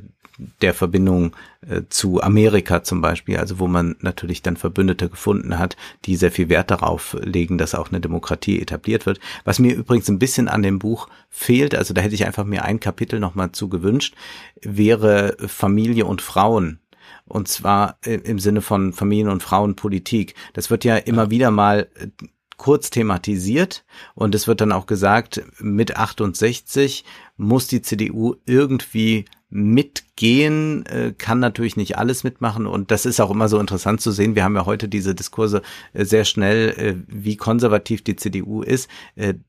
der 0.63 0.75
Verbindung 0.75 1.35
äh, 1.69 1.83
zu 1.89 2.23
Amerika 2.23 2.83
zum 2.83 3.01
Beispiel, 3.01 3.37
also 3.37 3.59
wo 3.59 3.67
man 3.67 3.97
natürlich 4.01 4.43
dann 4.43 4.57
Verbündete 4.57 5.09
gefunden 5.09 5.59
hat, 5.59 5.77
die 6.05 6.17
sehr 6.17 6.31
viel 6.31 6.49
Wert 6.49 6.71
darauf 6.71 7.17
legen, 7.21 7.59
dass 7.59 7.75
auch 7.75 7.91
eine 7.91 8.01
Demokratie 8.01 8.61
etabliert 8.61 9.07
wird. 9.07 9.21
Was 9.45 9.59
mir 9.59 9.75
übrigens 9.75 10.09
ein 10.09 10.19
bisschen 10.19 10.49
an 10.49 10.63
dem 10.63 10.79
Buch 10.79 11.09
fehlt, 11.29 11.75
also 11.75 11.95
da 11.95 12.01
hätte 12.01 12.15
ich 12.15 12.27
einfach 12.27 12.45
mir 12.45 12.65
ein 12.65 12.81
Kapitel 12.81 13.21
nochmal 13.21 13.53
zu 13.53 13.69
gewünscht, 13.69 14.15
wäre 14.63 15.37
Familie 15.47 16.07
und 16.07 16.23
Frauen 16.23 16.81
und 17.27 17.49
zwar 17.49 17.99
im 18.05 18.39
Sinne 18.39 18.61
von 18.61 18.93
Familien- 18.93 19.31
und 19.31 19.43
Frauenpolitik. 19.43 20.35
Das 20.53 20.71
wird 20.71 20.85
ja 20.85 20.97
immer 20.97 21.31
wieder 21.31 21.51
mal 21.51 21.89
äh, 21.95 22.09
kurz 22.57 22.91
thematisiert 22.91 23.85
und 24.15 24.35
es 24.35 24.47
wird 24.47 24.61
dann 24.61 24.73
auch 24.73 24.85
gesagt, 24.85 25.43
mit 25.61 25.97
68 25.97 27.05
muss 27.39 27.69
die 27.69 27.81
CDU 27.81 28.35
irgendwie 28.45 29.25
mitgehen, 29.51 30.87
äh, 30.87 31.13
kann 31.17 31.41
natürlich 31.41 31.77
nicht 31.77 31.99
alles 31.99 32.23
mitmachen 32.23 32.67
und 32.67 32.93
das 32.93 33.05
ist 33.05 33.21
auch 33.21 33.31
immer 33.31 33.49
so 33.49 33.59
interessant 33.59 34.01
zu 34.01 34.13
sehen. 34.13 34.37
Wir 34.37 34.45
haben 34.45 34.55
ja 34.55 34.65
heute 34.65 34.89
diese 34.89 35.15
Diskurse 35.15 35.63
äh, 35.93 36.05
sehr 36.05 36.25
schnell, 36.25 36.69
äh, 36.71 36.95
wie 37.09 37.37
konservativ 37.37 38.03
die 38.03 38.17
CDU 38.17 38.63
ist. 38.63 38.89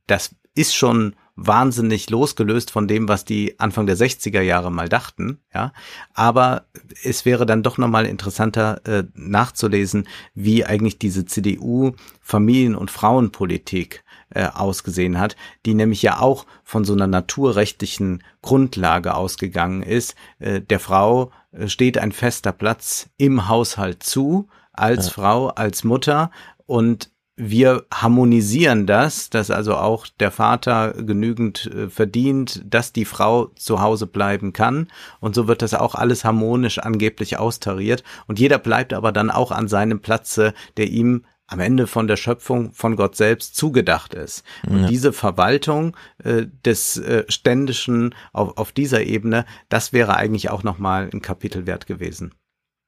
Das 0.08 0.36
ist 0.56 0.76
schon 0.76 1.16
wahnsinnig 1.36 2.10
losgelöst 2.10 2.72
von 2.72 2.88
dem, 2.88 3.08
was 3.08 3.26
die 3.26 3.60
Anfang 3.60 3.86
der 3.86 3.96
60er 3.96 4.42
Jahre 4.42 4.72
mal 4.72 4.90
dachten, 4.90 5.40
ja. 5.54 5.72
Aber 6.14 6.66
es 7.04 7.26
wäre 7.26 7.46
dann 7.46 7.64
doch 7.64 7.78
nochmal 7.78 8.06
interessanter 8.06 8.82
nachzulesen, 9.14 10.08
wie 10.34 10.66
eigentlich 10.66 11.00
diese 11.00 11.26
CDU 11.26 11.94
Familien- 12.20 12.76
und 12.76 12.92
Frauenpolitik 12.92 14.04
äh, 14.34 14.46
ausgesehen 14.46 15.20
hat, 15.20 15.36
die 15.66 15.74
nämlich 15.74 16.02
ja 16.02 16.20
auch 16.20 16.46
von 16.64 16.84
so 16.84 16.94
einer 16.94 17.08
naturrechtlichen 17.08 18.24
Grundlage 18.42 19.16
ausgegangen 19.16 19.84
ist. 19.84 20.16
Äh, 20.40 20.62
der 20.62 20.80
Frau 20.80 21.32
äh, 21.52 21.68
steht 21.68 21.98
ein 21.98 22.12
fester 22.12 22.52
Platz 22.52 23.10
im 23.18 23.48
Haushalt 23.48 24.04
zu, 24.04 24.48
als 24.74 25.08
ja. 25.08 25.14
Frau, 25.14 25.48
als 25.48 25.84
Mutter 25.84 26.32
und 26.66 27.12
wir 27.44 27.86
harmonisieren 27.92 28.86
das, 28.86 29.30
dass 29.30 29.50
also 29.50 29.76
auch 29.76 30.06
der 30.20 30.32
Vater 30.32 30.94
genügend 30.94 31.66
äh, 31.74 31.90
verdient, 31.90 32.62
dass 32.66 32.94
die 32.94 33.06
Frau 33.06 33.48
zu 33.56 33.82
Hause 33.82 34.06
bleiben 34.06 34.54
kann. 34.54 34.90
Und 35.20 35.34
so 35.34 35.48
wird 35.48 35.62
das 35.62 35.74
auch 35.74 35.96
alles 35.96 36.24
harmonisch 36.24 36.78
angeblich 36.78 37.38
austariert. 37.38 38.04
Und 38.28 38.40
jeder 38.40 38.60
bleibt 38.60 38.94
aber 38.94 39.12
dann 39.12 39.32
auch 39.32 39.52
an 39.52 39.68
seinem 39.68 40.02
Platze, 40.02 40.54
der 40.78 40.90
ihm 40.90 41.26
am 41.52 41.60
Ende 41.60 41.86
von 41.86 42.08
der 42.08 42.16
Schöpfung 42.16 42.72
von 42.74 42.96
Gott 42.96 43.16
selbst 43.16 43.56
zugedacht 43.56 44.14
ist. 44.14 44.44
Und 44.68 44.84
ja. 44.84 44.88
diese 44.88 45.12
Verwaltung 45.12 45.98
äh, 46.24 46.46
des 46.66 46.98
äh, 46.98 47.26
Ständischen 47.28 48.16
auf, 48.32 48.58
auf 48.58 48.72
dieser 48.72 49.04
Ebene, 49.04 49.46
das 49.68 49.92
wäre 49.92 50.16
eigentlich 50.16 50.50
auch 50.50 50.64
nochmal 50.64 51.10
ein 51.14 51.22
Kapitel 51.22 51.68
wert 51.68 51.88
gewesen. 51.88 52.34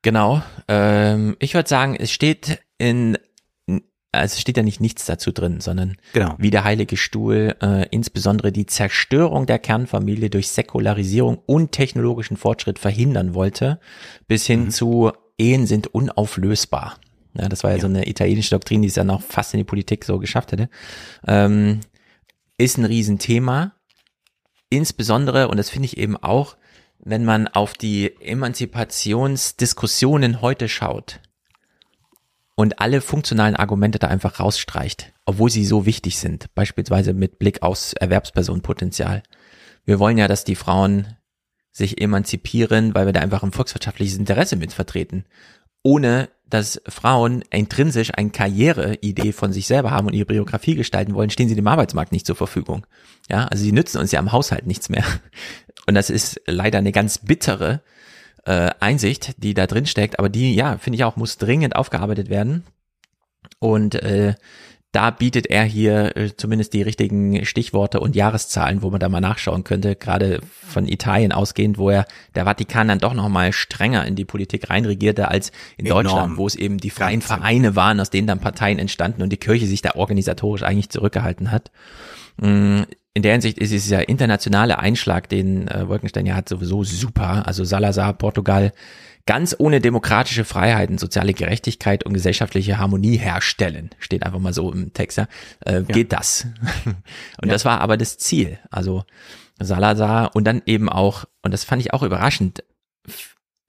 Genau. 0.01 0.41
Ähm, 0.67 1.35
ich 1.39 1.53
würde 1.53 1.67
sagen, 1.67 1.95
es 1.95 2.11
steht 2.11 2.59
in 2.77 3.17
also 4.13 4.39
steht 4.39 4.57
ja 4.57 4.63
nicht 4.63 4.79
nichts 4.79 5.05
dazu 5.05 5.31
drin, 5.31 5.59
sondern 5.59 5.97
genau. 6.13 6.35
wie 6.37 6.51
der 6.51 6.63
Heilige 6.63 6.97
Stuhl 6.97 7.55
äh, 7.61 7.87
insbesondere 7.89 8.51
die 8.51 8.67
Zerstörung 8.67 9.47
der 9.47 9.57
Kernfamilie 9.57 10.29
durch 10.29 10.49
Säkularisierung 10.49 11.39
und 11.47 11.71
technologischen 11.71 12.37
Fortschritt 12.37 12.77
verhindern 12.77 13.33
wollte, 13.33 13.79
bis 14.27 14.45
hin 14.45 14.65
mhm. 14.65 14.69
zu 14.69 15.11
Ehen 15.39 15.65
sind 15.65 15.87
unauflösbar. 15.87 16.97
Ja, 17.35 17.49
das 17.49 17.63
war 17.63 17.71
ja, 17.71 17.77
ja, 17.77 17.81
so 17.81 17.87
eine 17.87 18.07
italienische 18.07 18.51
Doktrin, 18.51 18.81
die 18.81 18.87
es 18.87 18.95
ja 18.95 19.03
noch 19.03 19.21
fast 19.21 19.53
in 19.53 19.57
die 19.59 19.63
Politik 19.63 20.05
so 20.05 20.19
geschafft 20.19 20.51
hätte. 20.51 20.69
Ähm, 21.27 21.79
ist 22.57 22.77
ein 22.77 22.85
Riesenthema. 22.85 23.73
Insbesondere, 24.69 25.47
und 25.47 25.57
das 25.57 25.69
finde 25.69 25.87
ich 25.87 25.97
eben 25.97 26.17
auch, 26.17 26.57
wenn 26.99 27.25
man 27.25 27.47
auf 27.47 27.73
die 27.73 28.15
Emanzipationsdiskussionen 28.21 30.41
heute 30.41 30.69
schaut 30.69 31.19
und 32.55 32.79
alle 32.79 33.01
funktionalen 33.01 33.55
Argumente 33.55 33.97
da 33.99 34.07
einfach 34.07 34.39
rausstreicht, 34.39 35.11
obwohl 35.25 35.49
sie 35.49 35.65
so 35.65 35.85
wichtig 35.85 36.17
sind, 36.19 36.53
beispielsweise 36.55 37.13
mit 37.13 37.39
Blick 37.39 37.61
aufs 37.61 37.91
Erwerbspersonenpotenzial. 37.93 39.21
Wir 39.85 39.99
wollen 39.99 40.17
ja, 40.17 40.29
dass 40.29 40.45
die 40.45 40.55
Frauen 40.55 41.17
sich 41.71 41.99
emanzipieren, 41.99 42.95
weil 42.95 43.07
wir 43.07 43.13
da 43.13 43.21
einfach 43.21 43.43
ein 43.43 43.51
volkswirtschaftliches 43.51 44.17
Interesse 44.17 44.55
mit 44.55 44.71
vertreten 44.71 45.25
ohne 45.83 46.29
dass 46.49 46.81
Frauen 46.87 47.43
intrinsisch 47.49 48.11
eine 48.15 48.29
Karriereidee 48.29 49.31
von 49.31 49.53
sich 49.53 49.67
selber 49.67 49.91
haben 49.91 50.07
und 50.07 50.13
ihre 50.13 50.25
Biografie 50.25 50.75
gestalten 50.75 51.15
wollen, 51.15 51.29
stehen 51.29 51.49
sie 51.49 51.55
dem 51.55 51.67
Arbeitsmarkt 51.67 52.11
nicht 52.11 52.25
zur 52.25 52.35
Verfügung. 52.35 52.85
Ja, 53.29 53.45
also 53.45 53.63
sie 53.63 53.71
nützen 53.71 53.99
uns 53.99 54.11
ja 54.11 54.19
am 54.19 54.31
Haushalt 54.31 54.67
nichts 54.67 54.89
mehr. 54.89 55.05
Und 55.87 55.95
das 55.95 56.09
ist 56.09 56.39
leider 56.45 56.77
eine 56.77 56.91
ganz 56.93 57.17
bittere 57.17 57.81
äh, 58.45 58.71
Einsicht, 58.79 59.33
die 59.37 59.53
da 59.53 59.67
drin 59.67 59.85
steckt, 59.85 60.19
aber 60.19 60.29
die, 60.29 60.55
ja, 60.55 60.77
finde 60.77 60.95
ich 60.95 61.03
auch, 61.03 61.15
muss 61.15 61.37
dringend 61.37 61.75
aufgearbeitet 61.75 62.29
werden. 62.29 62.63
Und 63.59 63.95
äh, 63.95 64.35
da 64.93 65.09
bietet 65.09 65.47
er 65.47 65.63
hier 65.63 66.15
äh, 66.15 66.37
zumindest 66.37 66.71
die 66.73 66.83
richtigen 66.83 67.45
Stichworte 67.45 67.99
und 67.99 68.15
Jahreszahlen, 68.15 68.83
wo 68.83 68.91
man 68.91 68.99
da 68.99 69.09
mal 69.09 69.21
nachschauen 69.21 69.63
könnte, 69.63 69.95
gerade 69.95 70.39
von 70.51 70.87
Italien 70.87 71.31
ausgehend, 71.31 71.79
wo 71.79 71.89
er 71.89 72.05
der 72.35 72.45
Vatikan 72.45 72.87
dann 72.87 72.99
doch 72.99 73.15
noch 73.15 73.27
mal 73.27 73.51
strenger 73.53 74.05
in 74.05 74.15
die 74.15 74.23
Politik 74.23 74.69
reinregierte 74.69 75.29
als 75.29 75.51
in 75.77 75.87
Enorm. 75.87 76.03
Deutschland, 76.03 76.37
wo 76.37 76.45
es 76.45 76.53
eben 76.53 76.77
die 76.77 76.91
freien 76.91 77.21
Ganz 77.21 77.25
Vereine 77.25 77.75
waren, 77.75 77.99
aus 77.99 78.11
denen 78.11 78.27
dann 78.27 78.39
Parteien 78.39 78.77
entstanden 78.77 79.23
und 79.23 79.31
die 79.31 79.37
Kirche 79.37 79.65
sich 79.65 79.81
da 79.81 79.95
organisatorisch 79.95 80.61
eigentlich 80.61 80.89
zurückgehalten 80.89 81.51
hat. 81.51 81.71
Mm, 82.37 82.81
in 83.15 83.23
der 83.23 83.31
Hinsicht 83.31 83.57
ist 83.57 83.71
es 83.71 83.89
ja 83.89 83.99
internationale 83.99 84.77
Einschlag, 84.77 85.27
den 85.27 85.67
äh, 85.69 85.87
Wolkenstein 85.87 86.27
ja 86.27 86.35
hat, 86.35 86.49
sowieso 86.49 86.83
super. 86.83 87.47
Also 87.47 87.63
Salazar, 87.63 88.13
Portugal, 88.13 88.73
ganz 89.25 89.55
ohne 89.57 89.79
demokratische 89.79 90.43
Freiheiten, 90.43 90.97
soziale 90.97 91.33
Gerechtigkeit 91.33 92.05
und 92.05 92.13
gesellschaftliche 92.13 92.77
Harmonie 92.77 93.17
herstellen, 93.17 93.89
steht 93.99 94.25
einfach 94.25 94.39
mal 94.39 94.53
so 94.53 94.71
im 94.71 94.93
Text, 94.93 95.17
ja, 95.17 95.27
äh, 95.65 95.75
ja. 95.75 95.81
geht 95.81 96.11
das. 96.11 96.47
und 96.85 97.47
ja. 97.47 97.53
das 97.53 97.65
war 97.65 97.81
aber 97.81 97.97
das 97.97 98.17
Ziel. 98.17 98.59
Also 98.69 99.03
Salazar 99.59 100.35
und 100.35 100.45
dann 100.45 100.61
eben 100.65 100.89
auch, 100.89 101.25
und 101.41 101.53
das 101.53 101.63
fand 101.63 101.81
ich 101.81 101.93
auch 101.93 102.03
überraschend, 102.03 102.63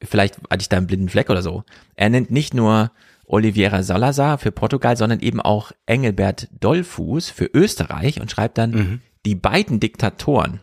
vielleicht 0.02 0.38
hatte 0.50 0.62
ich 0.62 0.68
da 0.68 0.76
einen 0.76 0.86
blinden 0.86 1.08
Fleck 1.08 1.30
oder 1.30 1.42
so, 1.42 1.62
er 1.94 2.10
nennt 2.10 2.30
nicht 2.30 2.54
nur 2.54 2.90
Oliveira 3.26 3.82
Salazar 3.82 4.38
für 4.38 4.52
Portugal, 4.52 4.96
sondern 4.96 5.20
eben 5.20 5.40
auch 5.40 5.72
Engelbert 5.86 6.48
Dollfuß 6.60 7.30
für 7.30 7.46
Österreich 7.46 8.20
und 8.20 8.30
schreibt 8.30 8.58
dann, 8.58 8.70
mhm. 8.70 9.00
die 9.24 9.34
beiden 9.34 9.80
Diktatoren, 9.80 10.60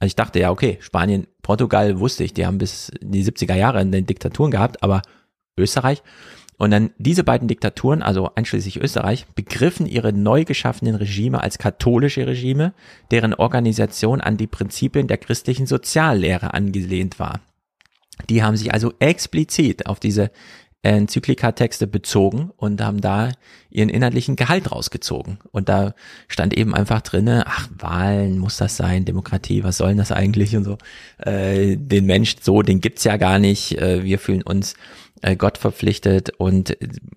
also 0.00 0.08
ich 0.08 0.16
dachte 0.16 0.40
ja, 0.40 0.50
okay, 0.50 0.78
Spanien, 0.80 1.26
Portugal 1.42 2.00
wusste 2.00 2.24
ich, 2.24 2.32
die 2.32 2.46
haben 2.46 2.58
bis 2.58 2.90
die 3.02 3.22
70er 3.22 3.54
Jahre 3.54 3.82
in 3.82 3.92
den 3.92 4.06
Diktaturen 4.06 4.50
gehabt, 4.50 4.82
aber 4.82 5.02
Österreich. 5.58 6.02
Und 6.56 6.70
dann 6.70 6.90
diese 6.98 7.22
beiden 7.22 7.48
Diktaturen, 7.48 8.02
also 8.02 8.30
einschließlich 8.34 8.80
Österreich, 8.80 9.26
begriffen 9.34 9.86
ihre 9.86 10.12
neu 10.12 10.44
geschaffenen 10.44 10.94
Regime 10.94 11.42
als 11.42 11.58
katholische 11.58 12.26
Regime, 12.26 12.72
deren 13.10 13.34
Organisation 13.34 14.20
an 14.20 14.36
die 14.36 14.46
Prinzipien 14.46 15.06
der 15.06 15.18
christlichen 15.18 15.66
Soziallehre 15.66 16.54
angelehnt 16.54 17.18
war. 17.18 17.40
Die 18.28 18.42
haben 18.42 18.56
sich 18.56 18.72
also 18.72 18.92
explizit 18.98 19.86
auf 19.86 20.00
diese 20.00 20.30
Enzyklika-Texte 20.82 21.86
bezogen 21.86 22.50
und 22.56 22.82
haben 22.82 23.00
da 23.00 23.32
ihren 23.68 23.90
inhaltlichen 23.90 24.36
Gehalt 24.36 24.72
rausgezogen. 24.72 25.38
Und 25.52 25.68
da 25.68 25.94
stand 26.26 26.56
eben 26.56 26.74
einfach 26.74 27.02
drinne, 27.02 27.44
ach, 27.46 27.68
Wahlen, 27.78 28.38
muss 28.38 28.56
das 28.56 28.76
sein, 28.76 29.04
Demokratie, 29.04 29.62
was 29.62 29.76
soll 29.76 29.94
das 29.94 30.10
eigentlich 30.10 30.56
und 30.56 30.64
so. 30.64 30.78
Äh, 31.18 31.76
den 31.76 32.06
Mensch 32.06 32.36
so, 32.40 32.62
den 32.62 32.80
gibt's 32.80 33.04
ja 33.04 33.18
gar 33.18 33.38
nicht. 33.38 33.78
Äh, 33.78 34.04
wir 34.04 34.18
fühlen 34.18 34.42
uns 34.42 34.74
äh, 35.20 35.36
Gott 35.36 35.58
verpflichtet 35.58 36.30
und 36.38 36.76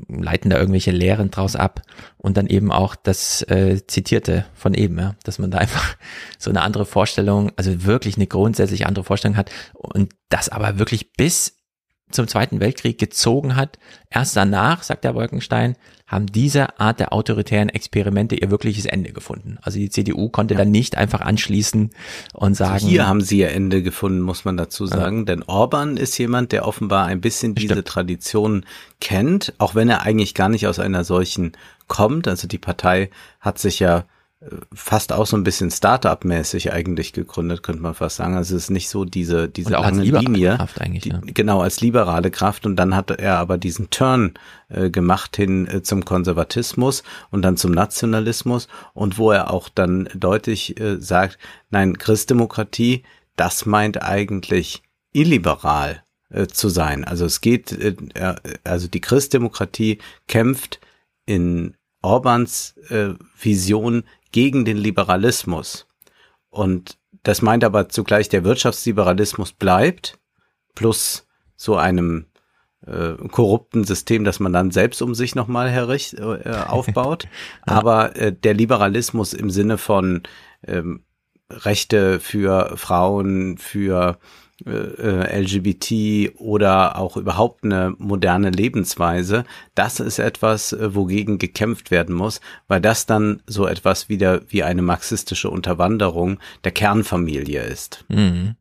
leiten 0.09 0.49
da 0.49 0.57
irgendwelche 0.59 0.91
Lehren 0.91 1.32
draus 1.32 1.55
ab. 1.55 1.82
Und 2.18 2.36
dann 2.36 2.47
eben 2.47 2.72
auch 2.72 2.95
das 2.95 3.43
äh, 3.43 3.82
Zitierte 3.88 4.45
von 4.53 4.74
eben, 4.74 4.97
ja, 4.99 5.16
dass 5.24 5.39
man 5.39 5.51
da 5.51 5.57
einfach 5.59 5.95
so 6.38 6.49
eine 6.49 6.61
andere 6.61 6.86
Vorstellung, 6.86 7.51
also 7.55 7.86
wirklich 7.86 8.18
eine 8.18 8.28
grundsätzlich 8.28 8.86
andere 8.86 9.05
Vorstellung 9.05 9.38
hat 9.38 9.51
und 9.72 10.14
das 10.28 10.49
aber 10.49 10.80
wirklich 10.80 11.14
bis 11.14 11.62
zum 12.12 12.28
Zweiten 12.28 12.60
Weltkrieg 12.60 12.97
gezogen 12.99 13.56
hat. 13.56 13.80
Erst 14.10 14.36
danach, 14.36 14.84
sagt 14.84 15.04
der 15.04 15.16
Wolkenstein, 15.16 15.76
haben 16.06 16.28
diese 16.28 16.80
Art 16.80 16.99
der 16.99 17.12
autoritären 17.12 17.70
Experimente 17.70 18.36
ihr 18.36 18.51
wirkliches 18.51 18.86
Ende 18.86 19.12
gefunden. 19.12 19.58
Also 19.62 19.80
die 19.80 19.89
CDU 19.89 20.30
konnte 20.30 20.54
ja. 20.54 20.60
dann 20.60 20.70
nicht 20.70 20.95
einfach 20.95 21.22
anschließen 21.22 21.89
und 22.34 22.43
also 22.43 22.64
sagen. 22.64 22.86
Hier 22.86 23.08
haben 23.08 23.22
sie 23.22 23.39
ihr 23.39 23.51
Ende 23.51 23.82
gefunden, 23.82 24.22
muss 24.22 24.45
man 24.45 24.56
dazu 24.56 24.86
sagen. 24.86 25.20
Ja. 25.20 25.26
Denn 25.26 25.43
Orban 25.43 25.97
ist 25.97 26.18
jemand, 26.18 26.51
der 26.51 26.68
offenbar 26.68 27.06
ein 27.08 27.20
bisschen 27.20 27.56
diese 27.56 27.74
Stimmt. 27.74 27.88
Tradition 27.88 28.66
kennt, 29.01 29.54
auch 29.58 29.74
wenn 29.74 29.89
er 29.89 30.04
eigentlich 30.04 30.36
gar 30.36 30.49
nicht 30.49 30.68
aus 30.68 30.80
einer 30.80 31.04
solchen 31.04 31.54
kommt. 31.88 32.28
Also 32.28 32.47
die 32.47 32.60
Partei 32.60 33.10
hat 33.39 33.58
sich 33.58 33.80
ja 33.80 34.06
fast 34.74 35.14
auch 35.14 35.26
so 35.26 35.38
ein 35.38 35.44
bisschen 35.44 35.72
Startup-mäßig 35.72 36.74
eigentlich 36.74 37.14
gegründet, 37.14 37.64
könnte 37.64 37.82
man 37.82 37.94
fast 37.94 38.18
sagen. 38.18 38.36
Also 38.36 38.56
es 38.56 38.64
ist 38.64 38.70
nicht 38.70 38.89
so 38.89 39.06
diese, 39.06 39.48
diese 39.48 39.72
lange 39.72 40.04
Linie. 40.04 40.58
Kraft 40.58 40.82
eigentlich, 40.82 41.04
die, 41.04 41.10
ja. 41.10 41.22
Genau, 41.26 41.62
als 41.62 41.82
liberale 41.82 42.32
Kraft. 42.32 42.66
Und 42.66 42.76
dann 42.76 42.96
hat 42.96 43.12
er 43.12 43.38
aber 43.38 43.58
diesen 43.58 43.89
Turn 43.89 44.34
äh, 44.70 44.89
gemacht 44.89 45.36
hin 45.36 45.68
äh, 45.68 45.82
zum 45.82 46.04
Konservatismus 46.04 47.04
und 47.32 47.41
dann 47.41 47.58
zum 47.58 47.72
Nationalismus 47.72 48.68
und 48.94 49.18
wo 49.18 49.32
er 49.32 49.52
auch 49.52 49.70
dann 49.70 50.10
deutlich 50.14 50.80
äh, 50.80 51.00
sagt, 51.00 51.38
nein, 51.70 51.98
Christdemokratie, 51.98 53.04
das 53.36 53.66
meint 53.66 54.02
eigentlich 54.04 54.84
illiberal 55.14 56.04
äh, 56.30 56.48
zu 56.48 56.70
sein. 56.70 57.06
Also 57.06 57.26
es 57.26 57.39
geht, 57.39 57.72
äh, 57.72 57.96
also 58.64 58.88
die 58.88 59.02
Christdemokratie 59.02 60.00
kämpft 60.28 60.80
in 61.26 61.76
Orbans 62.02 62.76
äh, 62.89 63.14
Vision 63.39 64.04
gegen 64.34 64.65
den 64.65 64.75
Liberalismus. 64.75 65.88
Und 66.49 66.97
das 67.23 67.41
meint 67.41 67.63
aber 67.63 67.88
zugleich, 67.88 68.27
der 68.27 68.43
Wirtschaftsliberalismus 68.43 69.53
bleibt, 69.53 70.19
plus 70.75 71.25
so 71.55 71.77
einem 71.77 72.25
äh, 72.86 73.13
korrupten 73.29 73.86
System, 73.86 74.25
das 74.25 74.41
man 74.41 74.51
dann 74.51 74.71
selbst 74.71 75.01
um 75.01 75.15
sich 75.15 75.36
nochmal 75.36 75.69
herricht, 75.69 76.15
äh, 76.15 76.63
aufbaut. 76.67 77.29
Aber 77.61 78.17
äh, 78.17 78.34
der 78.34 78.53
Liberalismus 78.53 79.34
im 79.34 79.49
Sinne 79.49 79.77
von 79.77 80.23
ähm, 80.67 81.05
Rechte 81.49 82.19
für 82.19 82.75
Frauen, 82.75 83.57
für 83.57 84.17
äh, 84.66 85.41
LGBT 85.41 86.39
oder 86.39 86.97
auch 86.97 87.18
überhaupt 87.18 87.64
eine 87.64 87.93
moderne 87.97 88.49
Lebensweise, 88.49 89.43
das 89.76 89.99
ist 89.99 90.20
etwas, 90.20 90.74
äh, 90.74 90.95
wogegen 90.95 91.38
gekämpft 91.38 91.91
werden 91.91 92.16
muss, 92.16 92.41
weil 92.68 92.82
das 92.82 93.05
dann 93.05 93.41
so 93.47 93.68
etwas 93.68 94.09
wieder 94.09 94.41
wie 94.49 94.64
eine 94.64 94.82
marxistische 94.82 95.49
Unterwanderung 95.49 96.39
der 96.64 96.72
Kernfamilie 96.72 97.61
ist. 97.61 98.05
Mhm. 98.09 98.55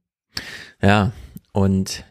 Ja, 0.80 1.12
und 1.52 2.04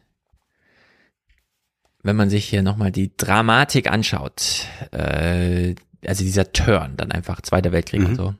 wenn 2.03 2.15
man 2.15 2.29
sich 2.29 2.45
hier 2.45 2.63
nochmal 2.63 2.91
die 2.91 3.11
Dramatik 3.15 3.91
anschaut, 3.91 4.65
äh, 4.91 5.75
also 6.05 6.23
dieser 6.23 6.51
Turn, 6.51 6.97
dann 6.97 7.11
einfach 7.11 7.41
Zweiter 7.41 7.71
Weltkrieg 7.71 8.01
mhm. 8.01 8.07
und 8.07 8.15
so, 8.15 8.35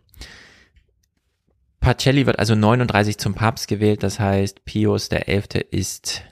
Pacelli 1.81 2.27
wird 2.27 2.39
also 2.39 2.55
39 2.55 3.17
zum 3.17 3.33
Papst 3.33 3.67
gewählt, 3.67 4.03
das 4.03 4.19
heißt, 4.19 4.63
Pius 4.65 5.09
der 5.09 5.27
Elfte 5.27 5.59
ist 5.59 6.23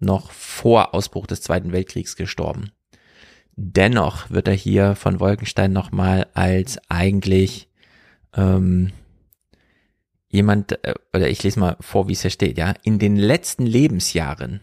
noch 0.00 0.32
vor 0.32 0.94
Ausbruch 0.94 1.26
des 1.28 1.42
Zweiten 1.42 1.72
Weltkriegs 1.72 2.16
gestorben. 2.16 2.72
Dennoch 3.54 4.30
wird 4.30 4.48
er 4.48 4.54
hier 4.54 4.96
von 4.96 5.20
Wolkenstein 5.20 5.72
nochmal 5.72 6.26
als 6.34 6.80
eigentlich 6.88 7.68
ähm, 8.34 8.92
jemand, 10.28 10.84
äh, 10.84 10.94
oder 11.14 11.28
ich 11.28 11.42
lese 11.42 11.60
mal 11.60 11.76
vor, 11.80 12.08
wie 12.08 12.12
es 12.12 12.22
hier 12.22 12.30
steht, 12.30 12.58
ja, 12.58 12.74
in 12.82 12.98
den 12.98 13.16
letzten 13.16 13.66
Lebensjahren 13.66 14.60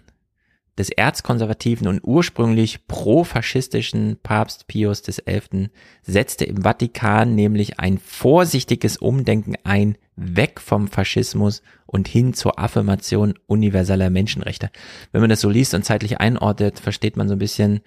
des 0.78 0.90
erzkonservativen 0.90 1.88
und 1.88 2.02
ursprünglich 2.04 2.88
profaschistischen 2.88 4.18
Papst 4.22 4.68
Pius 4.68 5.02
XI. 5.02 5.70
setzte 6.04 6.46
im 6.46 6.64
Vatikan 6.64 7.36
nämlich 7.36 7.80
ein 7.80 7.98
vorsichtiges 7.98 8.98
Umdenken 8.98 9.56
ein, 9.64 9.98
weg 10.16 10.60
vom 10.60 10.88
Faschismus 10.88 11.62
und 11.86 12.08
hin 12.08 12.34
zur 12.34 12.60
Affirmation 12.60 13.34
universeller 13.48 14.10
Menschenrechte. 14.10 14.70
Wenn 15.12 15.22
man 15.22 15.30
das 15.30 15.42
so 15.42 15.50
liest 15.50 15.74
und 15.74 15.84
zeitlich 15.84 16.20
einordnet, 16.20 16.80
versteht 16.80 17.18
man 17.18 17.28
so 17.28 17.36
ein 17.36 17.40
bisschen, 17.40 17.82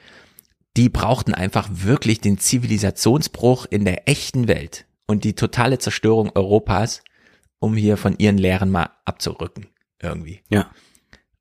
die 0.76 0.88
brauchten 0.88 1.34
einfach 1.34 1.68
wirklich 1.70 2.20
den 2.20 2.38
Zivilisationsbruch 2.38 3.66
in 3.70 3.84
der 3.84 4.08
echten 4.08 4.48
Welt 4.48 4.86
und 5.06 5.24
die 5.24 5.34
totale 5.34 5.78
Zerstörung 5.78 6.30
Europas, 6.34 7.02
um 7.58 7.76
hier 7.76 7.96
von 7.96 8.16
ihren 8.18 8.38
Lehren 8.38 8.70
mal 8.70 8.90
abzurücken. 9.04 9.66
Irgendwie. 10.00 10.40
Ja. 10.48 10.70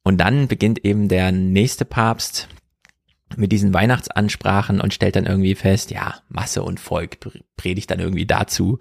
Und 0.03 0.17
dann 0.17 0.47
beginnt 0.47 0.85
eben 0.85 1.07
der 1.07 1.31
nächste 1.31 1.85
Papst 1.85 2.47
mit 3.35 3.51
diesen 3.51 3.73
Weihnachtsansprachen 3.73 4.81
und 4.81 4.93
stellt 4.93 5.15
dann 5.15 5.25
irgendwie 5.25 5.55
fest, 5.55 5.91
ja, 5.91 6.15
Masse 6.29 6.63
und 6.63 6.79
Volk 6.79 7.17
predigt 7.57 7.91
dann 7.91 7.99
irgendwie 7.99 8.25
dazu, 8.25 8.79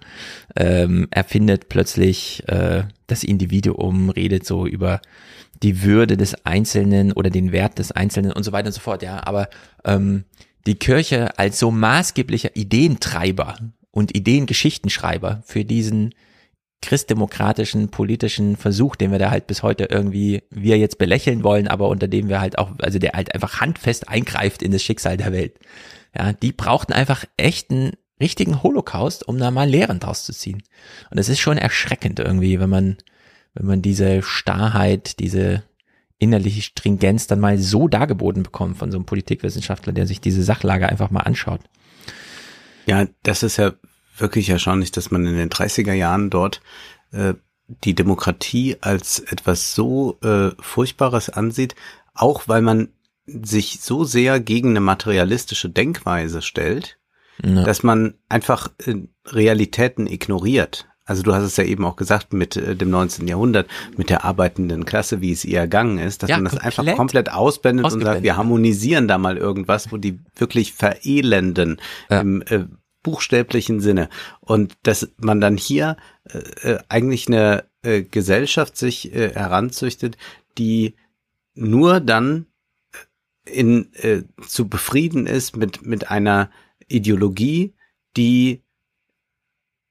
ähm, 0.55 1.07
erfindet 1.11 1.69
plötzlich 1.69 2.43
äh, 2.47 2.83
das 3.07 3.23
Individuum, 3.23 4.09
redet 4.09 4.45
so 4.45 4.65
über 4.65 5.01
die 5.61 5.83
Würde 5.83 6.17
des 6.17 6.45
Einzelnen 6.45 7.11
oder 7.11 7.29
den 7.29 7.51
Wert 7.51 7.79
des 7.79 7.91
Einzelnen 7.91 8.31
und 8.31 8.43
so 8.43 8.51
weiter 8.51 8.67
und 8.67 8.73
so 8.73 8.81
fort, 8.81 9.03
ja, 9.03 9.25
aber 9.25 9.49
ähm, 9.85 10.23
die 10.65 10.75
Kirche 10.75 11.37
als 11.37 11.59
so 11.59 11.71
maßgeblicher 11.71 12.55
Ideentreiber 12.55 13.57
und 13.91 14.15
Ideengeschichtenschreiber 14.15 15.41
für 15.45 15.65
diesen 15.65 16.13
christdemokratischen 16.81 17.89
politischen 17.89 18.55
Versuch, 18.55 18.95
den 18.95 19.11
wir 19.11 19.19
da 19.19 19.31
halt 19.31 19.47
bis 19.47 19.63
heute 19.63 19.85
irgendwie 19.85 20.43
wir 20.49 20.77
jetzt 20.77 20.97
belächeln 20.97 21.43
wollen, 21.43 21.67
aber 21.67 21.89
unter 21.89 22.07
dem 22.07 22.29
wir 22.29 22.39
halt 22.39 22.57
auch, 22.57 22.71
also 22.79 22.99
der 22.99 23.11
halt 23.13 23.33
einfach 23.33 23.59
handfest 23.59 24.07
eingreift 24.07 24.63
in 24.63 24.71
das 24.71 24.83
Schicksal 24.83 25.17
der 25.17 25.33
Welt. 25.33 25.59
Ja, 26.17 26.33
die 26.33 26.51
brauchten 26.51 26.93
einfach 26.93 27.25
echten, 27.37 27.91
richtigen 28.21 28.63
Holocaust, 28.63 29.27
um 29.27 29.37
da 29.37 29.51
mal 29.51 29.69
Lehren 29.69 29.99
draus 29.99 30.23
zu 30.23 30.33
ziehen. 30.33 30.63
Und 31.11 31.17
es 31.17 31.29
ist 31.29 31.39
schon 31.39 31.57
erschreckend 31.57 32.19
irgendwie, 32.19 32.59
wenn 32.59 32.69
man, 32.69 32.97
wenn 33.53 33.65
man 33.65 33.81
diese 33.81 34.21
Starrheit, 34.21 35.19
diese 35.19 35.63
innerliche 36.17 36.61
Stringenz 36.61 37.27
dann 37.27 37.39
mal 37.39 37.57
so 37.57 37.87
dargeboten 37.87 38.43
bekommt 38.43 38.77
von 38.77 38.91
so 38.91 38.97
einem 38.97 39.05
Politikwissenschaftler, 39.05 39.93
der 39.93 40.05
sich 40.05 40.19
diese 40.21 40.43
Sachlage 40.43 40.87
einfach 40.87 41.11
mal 41.11 41.21
anschaut. 41.21 41.61
Ja, 42.85 43.07
das 43.23 43.43
ist 43.43 43.57
ja 43.57 43.73
wirklich 44.21 44.49
erstaunlich, 44.49 44.91
dass 44.91 45.11
man 45.11 45.25
in 45.25 45.35
den 45.35 45.49
30er 45.49 45.93
Jahren 45.93 46.29
dort 46.29 46.61
äh, 47.11 47.33
die 47.67 47.95
Demokratie 47.95 48.77
als 48.81 49.19
etwas 49.19 49.75
so 49.75 50.17
äh, 50.21 50.51
Furchtbares 50.59 51.29
ansieht, 51.29 51.75
auch 52.13 52.47
weil 52.47 52.61
man 52.61 52.89
sich 53.25 53.79
so 53.81 54.03
sehr 54.03 54.39
gegen 54.39 54.69
eine 54.69 54.79
materialistische 54.79 55.69
Denkweise 55.69 56.41
stellt, 56.41 56.97
ja. 57.43 57.63
dass 57.63 57.83
man 57.83 58.15
einfach 58.27 58.71
äh, 58.85 58.95
Realitäten 59.25 60.07
ignoriert. 60.07 60.87
Also 61.05 61.23
du 61.23 61.33
hast 61.33 61.43
es 61.43 61.57
ja 61.57 61.63
eben 61.63 61.85
auch 61.85 61.95
gesagt 61.95 62.33
mit 62.33 62.55
äh, 62.55 62.75
dem 62.75 62.91
19. 62.91 63.27
Jahrhundert, 63.27 63.67
mit 63.97 64.11
der 64.11 64.25
arbeitenden 64.25 64.85
Klasse, 64.85 65.21
wie 65.21 65.31
es 65.31 65.43
ihr 65.43 65.59
ergangen 65.59 65.97
ist, 65.97 66.21
dass 66.21 66.29
ja, 66.29 66.37
man 66.37 66.45
das 66.45 66.57
einfach 66.57 66.85
komplett 66.95 67.31
ausblendet 67.31 67.91
und 67.91 68.01
sagt, 68.01 68.21
wir 68.21 68.37
harmonisieren 68.37 69.07
da 69.07 69.17
mal 69.17 69.37
irgendwas, 69.37 69.91
wo 69.91 69.97
die 69.97 70.19
wirklich 70.35 70.73
verelenden 70.73 71.81
ja. 72.09 72.21
im 72.21 72.43
äh, 72.43 72.65
buchstäblichen 73.03 73.79
Sinne. 73.79 74.09
Und 74.39 74.77
dass 74.83 75.11
man 75.17 75.41
dann 75.41 75.57
hier 75.57 75.97
äh, 76.25 76.37
äh, 76.71 76.79
eigentlich 76.89 77.27
eine 77.27 77.65
äh, 77.81 78.03
Gesellschaft 78.03 78.77
sich 78.77 79.13
äh, 79.13 79.33
heranzüchtet, 79.33 80.17
die 80.57 80.95
nur 81.53 81.99
dann 81.99 82.47
in, 83.45 83.93
äh, 83.93 84.23
zu 84.45 84.67
befrieden 84.67 85.27
ist 85.27 85.55
mit, 85.55 85.85
mit 85.85 86.11
einer 86.11 86.51
Ideologie, 86.87 87.75
die 88.17 88.63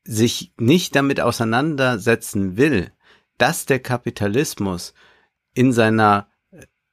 sich 0.04 0.52
nicht 0.58 0.96
damit 0.96 1.20
auseinandersetzen 1.20 2.56
will, 2.56 2.92
dass 3.36 3.66
der 3.66 3.78
Kapitalismus 3.78 4.94
in 5.54 5.72
seiner 5.72 6.28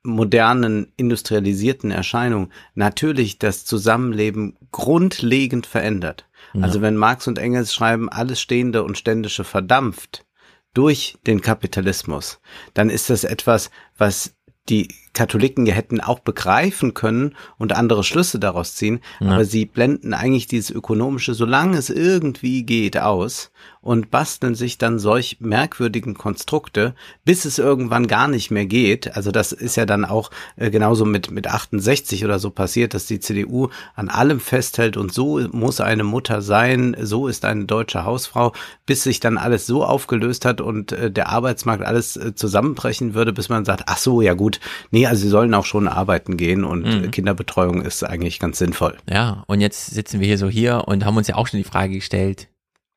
modernen 0.05 0.91
industrialisierten 0.97 1.91
Erscheinung 1.91 2.49
natürlich 2.73 3.39
das 3.39 3.65
Zusammenleben 3.65 4.57
grundlegend 4.71 5.65
verändert. 5.65 6.27
Ja. 6.53 6.61
Also 6.61 6.81
wenn 6.81 6.95
Marx 6.95 7.27
und 7.27 7.39
Engels 7.39 7.73
schreiben, 7.73 8.09
alles 8.09 8.39
Stehende 8.39 8.83
und 8.83 8.97
Ständische 8.97 9.43
verdampft 9.43 10.25
durch 10.73 11.17
den 11.25 11.41
Kapitalismus, 11.41 12.39
dann 12.73 12.89
ist 12.89 13.09
das 13.09 13.23
etwas, 13.23 13.71
was 13.97 14.35
die 14.69 14.89
Katholiken 15.15 15.65
ja 15.65 15.73
hätten 15.73 16.01
auch 16.01 16.19
begreifen 16.19 16.93
können 16.93 17.35
und 17.57 17.73
andere 17.73 18.03
Schlüsse 18.03 18.37
daraus 18.37 18.75
ziehen, 18.75 18.99
ja. 19.19 19.31
aber 19.31 19.45
sie 19.45 19.65
blenden 19.65 20.13
eigentlich 20.13 20.45
dieses 20.45 20.69
Ökonomische, 20.69 21.33
solange 21.33 21.77
es 21.77 21.89
irgendwie 21.89 22.63
geht, 22.63 22.99
aus 22.99 23.51
und 23.81 24.09
basteln 24.09 24.55
sich 24.55 24.77
dann 24.79 24.97
solch 24.97 25.37
merkwürdigen 25.39 26.15
Konstrukte, 26.15 26.95
bis 27.23 27.45
es 27.45 27.59
irgendwann 27.59 28.07
gar 28.07 28.27
nicht 28.27 28.49
mehr 28.49 28.65
geht. 28.65 29.15
Also 29.15 29.31
das 29.31 29.51
ist 29.51 29.77
ja 29.77 29.85
dann 29.85 30.05
auch 30.05 30.31
äh, 30.55 30.71
genauso 30.71 31.05
mit, 31.05 31.29
mit 31.29 31.47
68 31.47 32.25
oder 32.25 32.39
so 32.39 32.49
passiert, 32.49 32.95
dass 32.95 33.05
die 33.05 33.19
CDU 33.19 33.69
an 33.95 34.09
allem 34.09 34.39
festhält 34.39 34.97
und 34.97 35.13
so 35.13 35.39
muss 35.51 35.81
eine 35.81 36.03
Mutter 36.03 36.41
sein, 36.41 36.97
so 36.99 37.27
ist 37.27 37.45
eine 37.45 37.65
deutsche 37.65 38.05
Hausfrau, 38.05 38.53
bis 38.85 39.03
sich 39.03 39.19
dann 39.19 39.37
alles 39.37 39.67
so 39.67 39.85
aufgelöst 39.85 40.45
hat 40.45 40.61
und 40.61 40.91
äh, 40.91 41.11
der 41.11 41.29
Arbeitsmarkt 41.29 41.85
alles 41.85 42.17
äh, 42.17 42.33
zusammenbrechen 42.33 43.13
würde, 43.13 43.33
bis 43.33 43.49
man 43.49 43.65
sagt, 43.65 43.83
ach 43.85 43.97
so, 43.97 44.21
ja 44.21 44.33
gut, 44.33 44.59
nee, 44.89 45.04
Nee, 45.05 45.09
also 45.09 45.21
sie 45.21 45.29
sollen 45.29 45.53
auch 45.53 45.65
schon 45.65 45.87
arbeiten 45.87 46.35
gehen 46.35 46.63
und 46.63 46.83
mhm. 46.83 47.11
Kinderbetreuung 47.11 47.81
ist 47.83 48.03
eigentlich 48.03 48.39
ganz 48.39 48.57
sinnvoll. 48.57 48.97
Ja, 49.07 49.43
und 49.47 49.61
jetzt 49.61 49.87
sitzen 49.87 50.19
wir 50.19 50.25
hier 50.25 50.39
so 50.39 50.49
hier 50.49 50.87
und 50.87 51.05
haben 51.05 51.15
uns 51.15 51.27
ja 51.27 51.35
auch 51.35 51.45
schon 51.47 51.59
die 51.59 51.63
Frage 51.63 51.93
gestellt, 51.93 52.47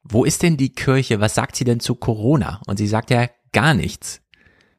wo 0.02 0.24
ist 0.24 0.42
denn 0.42 0.56
die 0.56 0.72
Kirche? 0.72 1.20
Was 1.20 1.34
sagt 1.34 1.56
sie 1.56 1.64
denn 1.64 1.80
zu 1.80 1.94
Corona? 1.94 2.62
Und 2.66 2.78
sie 2.78 2.86
sagt 2.86 3.10
ja 3.10 3.28
gar 3.52 3.74
nichts. 3.74 4.22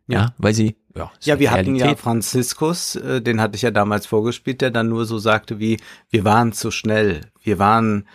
Ja, 0.08 0.20
ja 0.20 0.34
weil 0.40 0.56
sie 0.56 0.76
ja, 0.96 1.12
ja 1.22 1.40
wir 1.40 1.52
Realität. 1.52 1.82
hatten 1.82 1.90
ja 1.92 1.96
Franziskus, 1.96 2.96
äh, 2.96 3.22
den 3.22 3.40
hatte 3.40 3.56
ich 3.56 3.62
ja 3.62 3.70
damals 3.70 4.08
vorgespielt, 4.08 4.62
der 4.62 4.72
dann 4.72 4.90
nur 4.90 5.06
so 5.06 5.20
sagte 5.20 5.60
wie, 5.60 5.78
wir 6.10 6.24
waren 6.24 6.52
zu 6.52 6.72
schnell, 6.72 7.22
wir 7.44 7.60
waren 7.60 8.08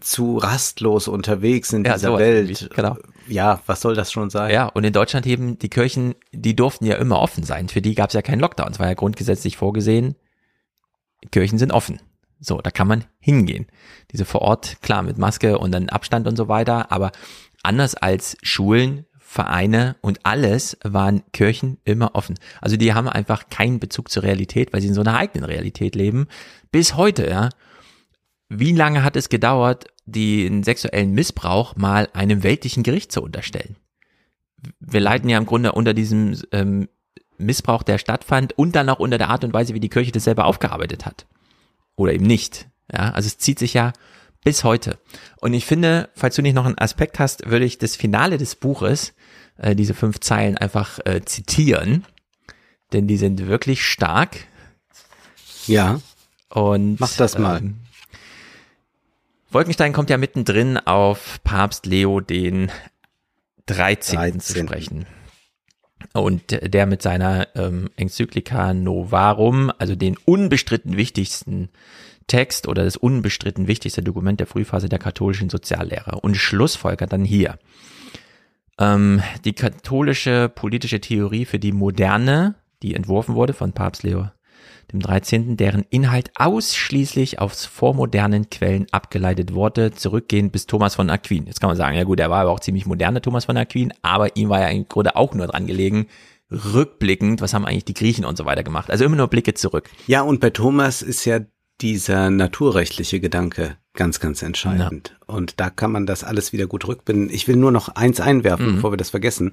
zu 0.00 0.36
rastlos 0.36 1.08
unterwegs 1.08 1.72
in 1.72 1.84
ja, 1.84 1.94
dieser 1.94 2.18
Welt. 2.18 2.70
Genau. 2.74 2.96
Ja, 3.30 3.60
was 3.66 3.80
soll 3.80 3.94
das 3.94 4.10
schon 4.10 4.28
sein? 4.30 4.52
Ja, 4.52 4.66
und 4.66 4.84
in 4.84 4.92
Deutschland 4.92 5.26
eben 5.26 5.58
die 5.58 5.68
Kirchen, 5.68 6.14
die 6.32 6.56
durften 6.56 6.84
ja 6.84 6.96
immer 6.96 7.20
offen 7.20 7.44
sein. 7.44 7.68
Für 7.68 7.80
die 7.80 7.94
gab 7.94 8.10
es 8.10 8.14
ja 8.14 8.22
keinen 8.22 8.40
Lockdown. 8.40 8.72
Es 8.72 8.78
war 8.78 8.88
ja 8.88 8.94
grundgesetzlich 8.94 9.56
vorgesehen, 9.56 10.16
Kirchen 11.30 11.58
sind 11.58 11.72
offen. 11.72 12.00
So, 12.40 12.58
da 12.58 12.70
kann 12.70 12.88
man 12.88 13.04
hingehen. 13.18 13.66
Diese 14.12 14.24
vor 14.24 14.42
Ort, 14.42 14.80
klar, 14.82 15.02
mit 15.02 15.18
Maske 15.18 15.58
und 15.58 15.72
dann 15.72 15.90
Abstand 15.90 16.26
und 16.26 16.36
so 16.36 16.48
weiter, 16.48 16.90
aber 16.90 17.12
anders 17.62 17.94
als 17.94 18.36
Schulen, 18.42 19.06
Vereine 19.18 19.94
und 20.00 20.26
alles 20.26 20.76
waren 20.82 21.22
Kirchen 21.32 21.78
immer 21.84 22.16
offen. 22.16 22.36
Also 22.60 22.76
die 22.76 22.94
haben 22.94 23.08
einfach 23.08 23.48
keinen 23.48 23.78
Bezug 23.78 24.10
zur 24.10 24.24
Realität, 24.24 24.72
weil 24.72 24.80
sie 24.80 24.88
in 24.88 24.94
so 24.94 25.02
einer 25.02 25.16
eigenen 25.16 25.44
Realität 25.44 25.94
leben. 25.94 26.26
Bis 26.72 26.96
heute, 26.96 27.28
ja. 27.28 27.50
Wie 28.48 28.72
lange 28.72 29.04
hat 29.04 29.14
es 29.14 29.28
gedauert, 29.28 29.86
den 30.10 30.62
sexuellen 30.62 31.12
Missbrauch 31.12 31.76
mal 31.76 32.08
einem 32.12 32.42
weltlichen 32.42 32.82
Gericht 32.82 33.12
zu 33.12 33.22
unterstellen? 33.22 33.76
Wir 34.78 35.00
leiden 35.00 35.30
ja 35.30 35.38
im 35.38 35.46
Grunde 35.46 35.72
unter 35.72 35.94
diesem 35.94 36.36
ähm, 36.52 36.88
Missbrauch, 37.38 37.82
der 37.82 37.98
stattfand 37.98 38.56
und 38.58 38.76
dann 38.76 38.88
auch 38.88 38.98
unter 38.98 39.18
der 39.18 39.30
Art 39.30 39.44
und 39.44 39.52
Weise, 39.52 39.74
wie 39.74 39.80
die 39.80 39.88
Kirche 39.88 40.12
das 40.12 40.24
selber 40.24 40.44
aufgearbeitet 40.44 41.06
hat. 41.06 41.26
Oder 41.96 42.12
eben 42.12 42.26
nicht. 42.26 42.68
Ja, 42.92 43.10
also 43.10 43.26
es 43.26 43.38
zieht 43.38 43.58
sich 43.58 43.74
ja 43.74 43.92
bis 44.44 44.64
heute. 44.64 44.98
Und 45.40 45.54
ich 45.54 45.66
finde, 45.66 46.08
falls 46.14 46.36
du 46.36 46.42
nicht 46.42 46.54
noch 46.54 46.66
einen 46.66 46.78
Aspekt 46.78 47.18
hast, 47.18 47.50
würde 47.50 47.64
ich 47.64 47.78
das 47.78 47.96
Finale 47.96 48.38
des 48.38 48.56
Buches, 48.56 49.14
äh, 49.58 49.74
diese 49.74 49.94
fünf 49.94 50.20
Zeilen 50.20 50.56
einfach 50.56 50.98
äh, 51.04 51.22
zitieren, 51.24 52.06
denn 52.92 53.06
die 53.06 53.16
sind 53.16 53.46
wirklich 53.46 53.84
stark. 53.84 54.38
Ja. 55.66 56.00
Und 56.48 56.98
mach 56.98 57.14
das 57.16 57.38
mal. 57.38 57.58
Ähm, 57.58 57.79
Wolkenstein 59.52 59.92
kommt 59.92 60.10
ja 60.10 60.16
mittendrin 60.16 60.76
auf 60.78 61.40
Papst 61.42 61.84
Leo 61.86 62.20
den 62.20 62.70
13. 63.66 64.16
13. 64.16 64.40
zu 64.40 64.58
sprechen. 64.58 65.06
Und 66.12 66.42
der 66.50 66.86
mit 66.86 67.02
seiner 67.02 67.48
ähm, 67.56 67.90
Enzyklika 67.96 68.72
Novarum, 68.74 69.72
also 69.78 69.96
den 69.96 70.16
unbestritten 70.24 70.96
wichtigsten 70.96 71.68
Text 72.28 72.68
oder 72.68 72.84
das 72.84 72.96
unbestritten 72.96 73.66
wichtigste 73.66 74.02
Dokument 74.02 74.38
der 74.38 74.46
Frühphase 74.46 74.88
der 74.88 75.00
katholischen 75.00 75.50
Soziallehre 75.50 76.20
und 76.20 76.36
schlussfolgert 76.36 77.12
dann 77.12 77.24
hier. 77.24 77.58
Ähm, 78.78 79.20
die 79.44 79.52
katholische 79.52 80.48
politische 80.48 81.00
Theorie 81.00 81.44
für 81.44 81.58
die 81.58 81.72
Moderne, 81.72 82.54
die 82.82 82.94
entworfen 82.94 83.34
wurde 83.34 83.52
von 83.52 83.72
Papst 83.72 84.04
Leo 84.04 84.30
dem 84.92 85.00
13., 85.00 85.56
deren 85.56 85.84
Inhalt 85.90 86.30
ausschließlich 86.36 87.40
aus 87.40 87.66
vormodernen 87.66 88.50
Quellen 88.50 88.86
abgeleitet 88.92 89.54
wurde, 89.54 89.92
zurückgehend 89.92 90.52
bis 90.52 90.66
Thomas 90.66 90.94
von 90.94 91.10
Aquin. 91.10 91.46
Jetzt 91.46 91.60
kann 91.60 91.68
man 91.68 91.76
sagen, 91.76 91.96
ja 91.96 92.04
gut, 92.04 92.20
er 92.20 92.30
war 92.30 92.40
aber 92.40 92.50
auch 92.50 92.60
ziemlich 92.60 92.86
moderne 92.86 93.20
Thomas 93.20 93.46
von 93.46 93.56
Aquin, 93.56 93.92
aber 94.02 94.36
ihm 94.36 94.48
war 94.48 94.60
ja 94.60 94.68
im 94.68 94.88
Grunde 94.88 95.16
auch 95.16 95.34
nur 95.34 95.46
dran 95.46 95.66
gelegen, 95.66 96.06
rückblickend, 96.50 97.40
was 97.40 97.54
haben 97.54 97.64
eigentlich 97.64 97.84
die 97.84 97.94
Griechen 97.94 98.24
und 98.24 98.36
so 98.36 98.44
weiter 98.44 98.62
gemacht. 98.62 98.90
Also 98.90 99.04
immer 99.04 99.16
nur 99.16 99.28
Blicke 99.28 99.54
zurück. 99.54 99.88
Ja, 100.06 100.22
und 100.22 100.40
bei 100.40 100.50
Thomas 100.50 101.02
ist 101.02 101.24
ja 101.24 101.40
dieser 101.80 102.30
naturrechtliche 102.30 103.20
Gedanke 103.20 103.76
ganz, 103.94 104.20
ganz 104.20 104.42
entscheidend. 104.42 105.16
Ja. 105.20 105.34
Und 105.34 105.60
da 105.60 105.70
kann 105.70 105.92
man 105.92 106.06
das 106.06 106.24
alles 106.24 106.52
wieder 106.52 106.66
gut 106.66 106.86
rückbinden. 106.86 107.30
Ich 107.30 107.48
will 107.48 107.56
nur 107.56 107.72
noch 107.72 107.88
eins 107.88 108.20
einwerfen, 108.20 108.66
mhm. 108.66 108.74
bevor 108.76 108.92
wir 108.92 108.96
das 108.96 109.10
vergessen. 109.10 109.52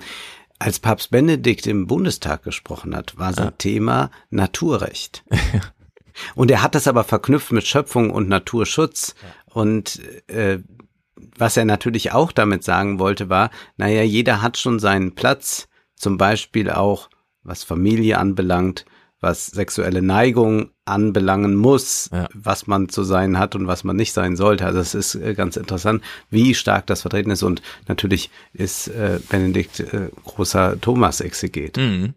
Als 0.60 0.80
Papst 0.80 1.12
Benedikt 1.12 1.68
im 1.68 1.88
Bundestag 1.88 2.43
gesprochen 2.43 2.95
hat, 2.95 3.18
war 3.18 3.34
sein 3.34 3.45
ja. 3.45 3.51
Thema 3.51 4.12
Naturrecht. 4.30 5.24
und 6.36 6.49
er 6.49 6.64
hat 6.64 6.76
das 6.76 6.88
aber 6.88 7.03
verknüpft 7.03 7.51
mit 7.51 7.68
Schöpfung 7.68 8.10
und 8.10 8.28
Naturschutz. 8.28 9.16
Und 9.45 10.01
äh, 10.28 10.60
was 11.38 11.58
er 11.58 11.66
natürlich 11.66 12.12
auch 12.12 12.32
damit 12.32 12.64
sagen 12.64 12.99
wollte, 12.99 13.30
war, 13.30 13.51
naja, 13.78 14.01
jeder 14.01 14.41
hat 14.41 14.58
schon 14.58 14.80
seinen 14.80 15.16
Platz, 15.16 15.68
zum 15.95 16.18
Beispiel 16.18 16.72
auch 16.72 17.10
was 17.43 17.64
Familie 17.64 18.18
anbelangt, 18.18 18.86
was 19.20 19.47
sexuelle 19.47 20.01
Neigung 20.01 20.70
anbelangen 20.86 21.55
muss, 21.55 22.09
ja. 22.11 22.28
was 22.34 22.68
man 22.68 22.89
zu 22.89 23.03
sein 23.03 23.39
hat 23.39 23.55
und 23.55 23.68
was 23.68 23.84
man 23.84 23.95
nicht 23.95 24.13
sein 24.13 24.36
sollte. 24.36 24.65
Also 24.65 24.80
es 24.80 24.93
ist 24.95 25.15
äh, 25.15 25.34
ganz 25.34 25.57
interessant, 25.57 26.03
wie 26.30 26.53
stark 26.53 26.88
das 26.88 27.01
vertreten 27.01 27.32
ist. 27.32 27.43
Und 27.43 27.61
natürlich 27.88 28.30
ist 28.53 28.88
äh, 28.89 29.20
Benedikt 29.30 29.80
äh, 29.80 30.09
großer 30.26 30.80
Thomas-Exeget. 30.80 31.78
Mhm. 31.78 32.13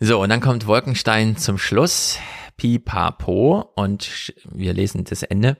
So, 0.00 0.22
und 0.22 0.30
dann 0.30 0.40
kommt 0.40 0.66
Wolkenstein 0.66 1.36
zum 1.36 1.58
Schluss. 1.58 2.18
Pipapo 2.56 3.72
und 3.74 4.34
wir 4.50 4.74
lesen 4.74 5.04
das 5.04 5.22
Ende. 5.22 5.56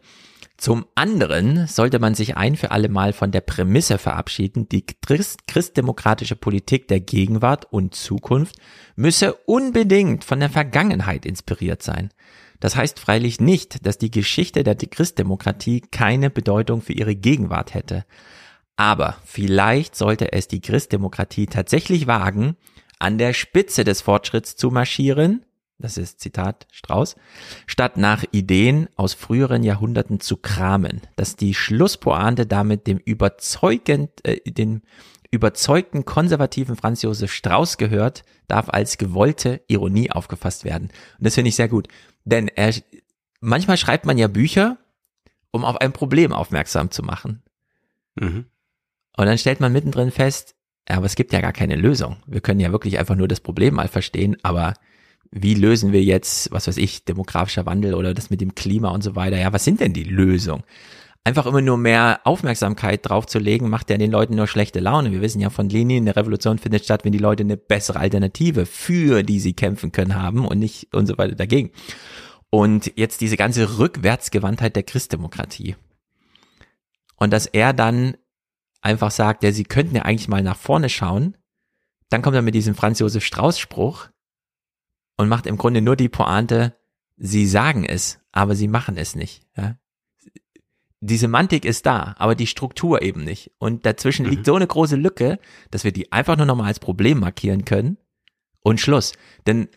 Zum 0.60 0.84
anderen 0.94 1.66
sollte 1.68 1.98
man 1.98 2.14
sich 2.14 2.36
ein 2.36 2.54
für 2.54 2.70
alle 2.70 2.90
Mal 2.90 3.14
von 3.14 3.30
der 3.30 3.40
Prämisse 3.40 3.96
verabschieden, 3.96 4.68
die 4.68 4.84
Christ 4.84 5.46
christdemokratische 5.46 6.36
Politik 6.36 6.86
der 6.86 7.00
Gegenwart 7.00 7.72
und 7.72 7.94
Zukunft 7.94 8.56
müsse 8.94 9.32
unbedingt 9.46 10.22
von 10.22 10.38
der 10.38 10.50
Vergangenheit 10.50 11.24
inspiriert 11.24 11.82
sein. 11.82 12.10
Das 12.60 12.76
heißt 12.76 13.00
freilich 13.00 13.40
nicht, 13.40 13.86
dass 13.86 13.96
die 13.96 14.10
Geschichte 14.10 14.62
der 14.62 14.74
Christdemokratie 14.74 15.80
keine 15.80 16.28
Bedeutung 16.28 16.82
für 16.82 16.92
ihre 16.92 17.16
Gegenwart 17.16 17.72
hätte. 17.72 18.04
Aber 18.76 19.16
vielleicht 19.24 19.96
sollte 19.96 20.30
es 20.34 20.46
die 20.46 20.60
Christdemokratie 20.60 21.46
tatsächlich 21.46 22.06
wagen, 22.06 22.58
an 22.98 23.16
der 23.16 23.32
Spitze 23.32 23.82
des 23.82 24.02
Fortschritts 24.02 24.56
zu 24.56 24.70
marschieren, 24.70 25.42
das 25.80 25.96
ist 25.96 26.20
Zitat 26.20 26.66
Strauß, 26.70 27.16
statt 27.66 27.96
nach 27.96 28.24
Ideen 28.30 28.88
aus 28.96 29.14
früheren 29.14 29.62
Jahrhunderten 29.62 30.20
zu 30.20 30.36
kramen, 30.36 31.00
dass 31.16 31.36
die 31.36 31.54
Schlusspointe 31.54 32.46
damit 32.46 32.86
dem 32.86 32.98
überzeugend, 32.98 34.10
äh, 34.24 34.38
dem 34.50 34.82
überzeugten 35.30 36.04
konservativen 36.04 36.76
Franz 36.76 37.02
Josef 37.02 37.32
Strauß 37.32 37.78
gehört, 37.78 38.24
darf 38.48 38.68
als 38.68 38.98
gewollte 38.98 39.62
Ironie 39.68 40.10
aufgefasst 40.10 40.64
werden. 40.64 40.88
Und 41.18 41.26
das 41.26 41.34
finde 41.34 41.50
ich 41.50 41.56
sehr 41.56 41.68
gut. 41.68 41.88
Denn 42.24 42.48
er, 42.48 42.74
manchmal 43.40 43.76
schreibt 43.76 44.06
man 44.06 44.18
ja 44.18 44.28
Bücher, 44.28 44.78
um 45.52 45.64
auf 45.64 45.80
ein 45.80 45.92
Problem 45.92 46.32
aufmerksam 46.32 46.90
zu 46.90 47.02
machen. 47.02 47.42
Mhm. 48.16 48.46
Und 49.16 49.26
dann 49.26 49.38
stellt 49.38 49.60
man 49.60 49.72
mittendrin 49.72 50.10
fest, 50.10 50.56
ja, 50.88 50.96
aber 50.96 51.06
es 51.06 51.14
gibt 51.14 51.32
ja 51.32 51.40
gar 51.40 51.52
keine 51.52 51.76
Lösung. 51.76 52.16
Wir 52.26 52.40
können 52.40 52.60
ja 52.60 52.72
wirklich 52.72 52.98
einfach 52.98 53.14
nur 53.14 53.28
das 53.28 53.40
Problem 53.40 53.74
mal 53.74 53.88
verstehen, 53.88 54.36
aber 54.42 54.74
wie 55.30 55.54
lösen 55.54 55.92
wir 55.92 56.02
jetzt, 56.02 56.50
was 56.50 56.66
weiß 56.66 56.76
ich, 56.76 57.04
demografischer 57.04 57.66
Wandel 57.66 57.94
oder 57.94 58.14
das 58.14 58.30
mit 58.30 58.40
dem 58.40 58.54
Klima 58.54 58.90
und 58.90 59.02
so 59.02 59.14
weiter? 59.14 59.38
Ja, 59.38 59.52
was 59.52 59.64
sind 59.64 59.80
denn 59.80 59.92
die 59.92 60.04
Lösungen? 60.04 60.64
Einfach 61.22 61.46
immer 61.46 61.60
nur 61.60 61.76
mehr 61.76 62.20
Aufmerksamkeit 62.24 63.08
drauf 63.08 63.26
zu 63.26 63.38
legen, 63.38 63.68
macht 63.68 63.90
ja 63.90 63.98
den 63.98 64.10
Leuten 64.10 64.34
nur 64.34 64.46
schlechte 64.46 64.80
Laune. 64.80 65.12
Wir 65.12 65.20
wissen 65.20 65.40
ja 65.40 65.50
von 65.50 65.68
Lenin, 65.68 66.04
eine 66.04 66.16
Revolution 66.16 66.58
findet 66.58 66.84
statt, 66.84 67.04
wenn 67.04 67.12
die 67.12 67.18
Leute 67.18 67.42
eine 67.42 67.58
bessere 67.58 68.00
Alternative, 68.00 68.64
für 68.64 69.22
die 69.22 69.38
sie 69.38 69.52
kämpfen 69.52 69.92
können, 69.92 70.14
haben 70.14 70.46
und 70.46 70.58
nicht 70.58 70.94
und 70.94 71.06
so 71.06 71.18
weiter 71.18 71.34
dagegen. 71.34 71.72
Und 72.48 72.92
jetzt 72.96 73.20
diese 73.20 73.36
ganze 73.36 73.78
Rückwärtsgewandtheit 73.78 74.74
der 74.74 74.82
Christdemokratie. 74.82 75.76
Und 77.16 77.32
dass 77.32 77.46
er 77.46 77.74
dann 77.74 78.16
einfach 78.80 79.10
sagt, 79.10 79.44
ja, 79.44 79.52
sie 79.52 79.64
könnten 79.64 79.96
ja 79.96 80.02
eigentlich 80.02 80.28
mal 80.28 80.42
nach 80.42 80.56
vorne 80.56 80.88
schauen. 80.88 81.36
Dann 82.08 82.22
kommt 82.22 82.34
er 82.34 82.42
mit 82.42 82.54
diesem 82.54 82.74
Franz 82.74 82.98
Josef 82.98 83.24
Strauß 83.24 83.58
Spruch, 83.58 84.08
und 85.20 85.28
macht 85.28 85.46
im 85.46 85.58
Grunde 85.58 85.82
nur 85.82 85.96
die 85.96 86.08
Pointe, 86.08 86.74
sie 87.18 87.46
sagen 87.46 87.84
es, 87.84 88.20
aber 88.32 88.56
sie 88.56 88.68
machen 88.68 88.96
es 88.96 89.14
nicht. 89.14 89.42
Ja? 89.54 89.76
Die 91.00 91.18
Semantik 91.18 91.66
ist 91.66 91.84
da, 91.84 92.14
aber 92.16 92.34
die 92.34 92.46
Struktur 92.46 93.02
eben 93.02 93.22
nicht. 93.22 93.50
Und 93.58 93.84
dazwischen 93.84 94.24
mhm. 94.24 94.30
liegt 94.30 94.46
so 94.46 94.54
eine 94.54 94.66
große 94.66 94.96
Lücke, 94.96 95.38
dass 95.70 95.84
wir 95.84 95.92
die 95.92 96.10
einfach 96.10 96.38
nur 96.38 96.46
nochmal 96.46 96.68
als 96.68 96.80
Problem 96.80 97.20
markieren 97.20 97.66
können 97.66 97.98
und 98.60 98.80
Schluss. 98.80 99.12
Denn 99.46 99.68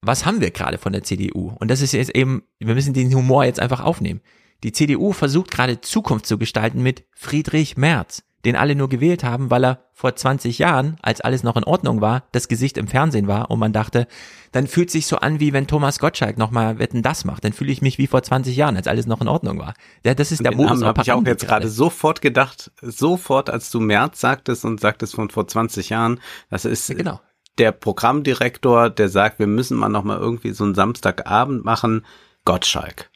was 0.00 0.26
haben 0.26 0.40
wir 0.40 0.50
gerade 0.50 0.76
von 0.76 0.92
der 0.92 1.04
CDU? 1.04 1.54
Und 1.60 1.70
das 1.70 1.82
ist 1.82 1.92
jetzt 1.92 2.16
eben, 2.16 2.42
wir 2.58 2.74
müssen 2.74 2.92
den 2.92 3.14
Humor 3.14 3.44
jetzt 3.44 3.60
einfach 3.60 3.84
aufnehmen. 3.84 4.22
Die 4.64 4.72
CDU 4.72 5.12
versucht 5.12 5.52
gerade 5.52 5.80
Zukunft 5.82 6.26
zu 6.26 6.36
gestalten 6.36 6.82
mit 6.82 7.04
Friedrich 7.12 7.76
Merz 7.76 8.24
den 8.44 8.56
alle 8.56 8.74
nur 8.74 8.88
gewählt 8.88 9.22
haben, 9.22 9.50
weil 9.50 9.64
er 9.64 9.78
vor 9.92 10.16
20 10.16 10.58
Jahren, 10.58 10.96
als 11.02 11.20
alles 11.20 11.42
noch 11.42 11.56
in 11.56 11.64
Ordnung 11.64 12.00
war, 12.00 12.24
das 12.32 12.48
Gesicht 12.48 12.78
im 12.78 12.88
Fernsehen 12.88 13.26
war 13.26 13.50
und 13.50 13.58
man 13.58 13.72
dachte, 13.72 14.06
dann 14.52 14.66
fühlt 14.66 14.90
sich 14.90 15.06
so 15.06 15.16
an, 15.16 15.40
wie 15.40 15.52
wenn 15.52 15.66
Thomas 15.66 15.98
Gottschalk 15.98 16.38
nochmal 16.38 16.78
Wetten 16.78 17.02
das 17.02 17.24
macht. 17.24 17.44
Dann 17.44 17.52
fühle 17.52 17.70
ich 17.70 17.82
mich 17.82 17.98
wie 17.98 18.06
vor 18.06 18.22
20 18.22 18.56
Jahren, 18.56 18.76
als 18.76 18.88
alles 18.88 19.06
noch 19.06 19.20
in 19.20 19.28
Ordnung 19.28 19.58
war. 19.58 19.74
Ja, 20.04 20.14
das 20.14 20.32
ist 20.32 20.42
der 20.42 20.54
Modus 20.54 20.82
habe 20.82 21.02
ich 21.02 21.12
auch 21.12 21.24
jetzt 21.24 21.46
gerade 21.46 21.68
sofort 21.68 22.22
gedacht, 22.22 22.70
sofort, 22.80 23.50
als 23.50 23.70
du 23.70 23.80
März 23.80 24.20
sagtest 24.20 24.64
und 24.64 24.80
sagtest 24.80 25.14
von 25.14 25.30
vor 25.30 25.46
20 25.46 25.90
Jahren, 25.90 26.20
das 26.48 26.64
ist 26.64 26.88
ja, 26.88 26.94
genau. 26.94 27.20
der 27.58 27.72
Programmdirektor, 27.72 28.90
der 28.90 29.08
sagt, 29.08 29.38
wir 29.38 29.46
müssen 29.46 29.76
mal 29.76 29.88
noch 29.88 30.04
mal 30.04 30.18
irgendwie 30.18 30.52
so 30.52 30.64
einen 30.64 30.74
Samstagabend 30.74 31.64
machen, 31.64 32.06
Gottschalk. 32.44 33.10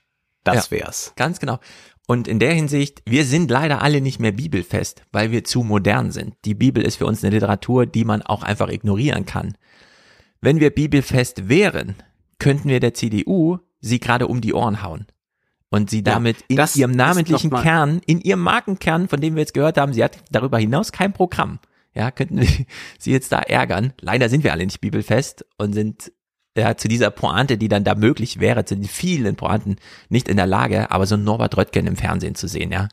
Das 0.44 0.68
ja, 0.68 0.78
wär's. 0.78 1.12
Ganz 1.16 1.40
genau. 1.40 1.58
Und 2.06 2.28
in 2.28 2.38
der 2.38 2.52
Hinsicht, 2.52 3.02
wir 3.06 3.24
sind 3.24 3.50
leider 3.50 3.80
alle 3.80 4.00
nicht 4.00 4.20
mehr 4.20 4.32
bibelfest, 4.32 5.02
weil 5.10 5.30
wir 5.30 5.44
zu 5.44 5.62
modern 5.62 6.10
sind. 6.10 6.34
Die 6.44 6.54
Bibel 6.54 6.84
ist 6.84 6.96
für 6.96 7.06
uns 7.06 7.24
eine 7.24 7.34
Literatur, 7.34 7.86
die 7.86 8.04
man 8.04 8.22
auch 8.22 8.42
einfach 8.42 8.68
ignorieren 8.68 9.24
kann. 9.24 9.56
Wenn 10.40 10.60
wir 10.60 10.70
bibelfest 10.70 11.48
wären, 11.48 11.94
könnten 12.38 12.68
wir 12.68 12.80
der 12.80 12.92
CDU 12.92 13.58
sie 13.80 14.00
gerade 14.00 14.26
um 14.26 14.40
die 14.40 14.52
Ohren 14.52 14.82
hauen. 14.82 15.06
Und 15.70 15.90
sie 15.90 16.02
damit 16.02 16.44
ja, 16.48 16.64
in 16.64 16.80
ihrem 16.80 16.90
namentlichen 16.92 17.50
Kern, 17.50 18.00
in 18.06 18.20
ihrem 18.20 18.40
Markenkern, 18.40 19.08
von 19.08 19.20
dem 19.20 19.34
wir 19.34 19.40
jetzt 19.40 19.54
gehört 19.54 19.78
haben, 19.78 19.92
sie 19.92 20.04
hat 20.04 20.18
darüber 20.30 20.58
hinaus 20.58 20.92
kein 20.92 21.12
Programm. 21.12 21.58
Ja, 21.94 22.10
könnten 22.10 22.40
wir 22.40 22.48
sie 22.98 23.12
jetzt 23.12 23.32
da 23.32 23.40
ärgern. 23.40 23.92
Leider 24.00 24.28
sind 24.28 24.44
wir 24.44 24.52
alle 24.52 24.64
nicht 24.64 24.80
bibelfest 24.80 25.44
und 25.58 25.72
sind 25.72 26.12
ja, 26.56 26.76
zu 26.76 26.88
dieser 26.88 27.10
Pointe, 27.10 27.58
die 27.58 27.68
dann 27.68 27.84
da 27.84 27.94
möglich 27.94 28.40
wäre, 28.40 28.64
zu 28.64 28.76
den 28.76 28.84
vielen 28.84 29.36
Pointen 29.36 29.76
nicht 30.08 30.28
in 30.28 30.36
der 30.36 30.46
Lage, 30.46 30.90
aber 30.90 31.06
so 31.06 31.16
Norbert 31.16 31.56
Röttgen 31.56 31.86
im 31.86 31.96
Fernsehen 31.96 32.34
zu 32.34 32.48
sehen, 32.48 32.70
ja 32.72 32.88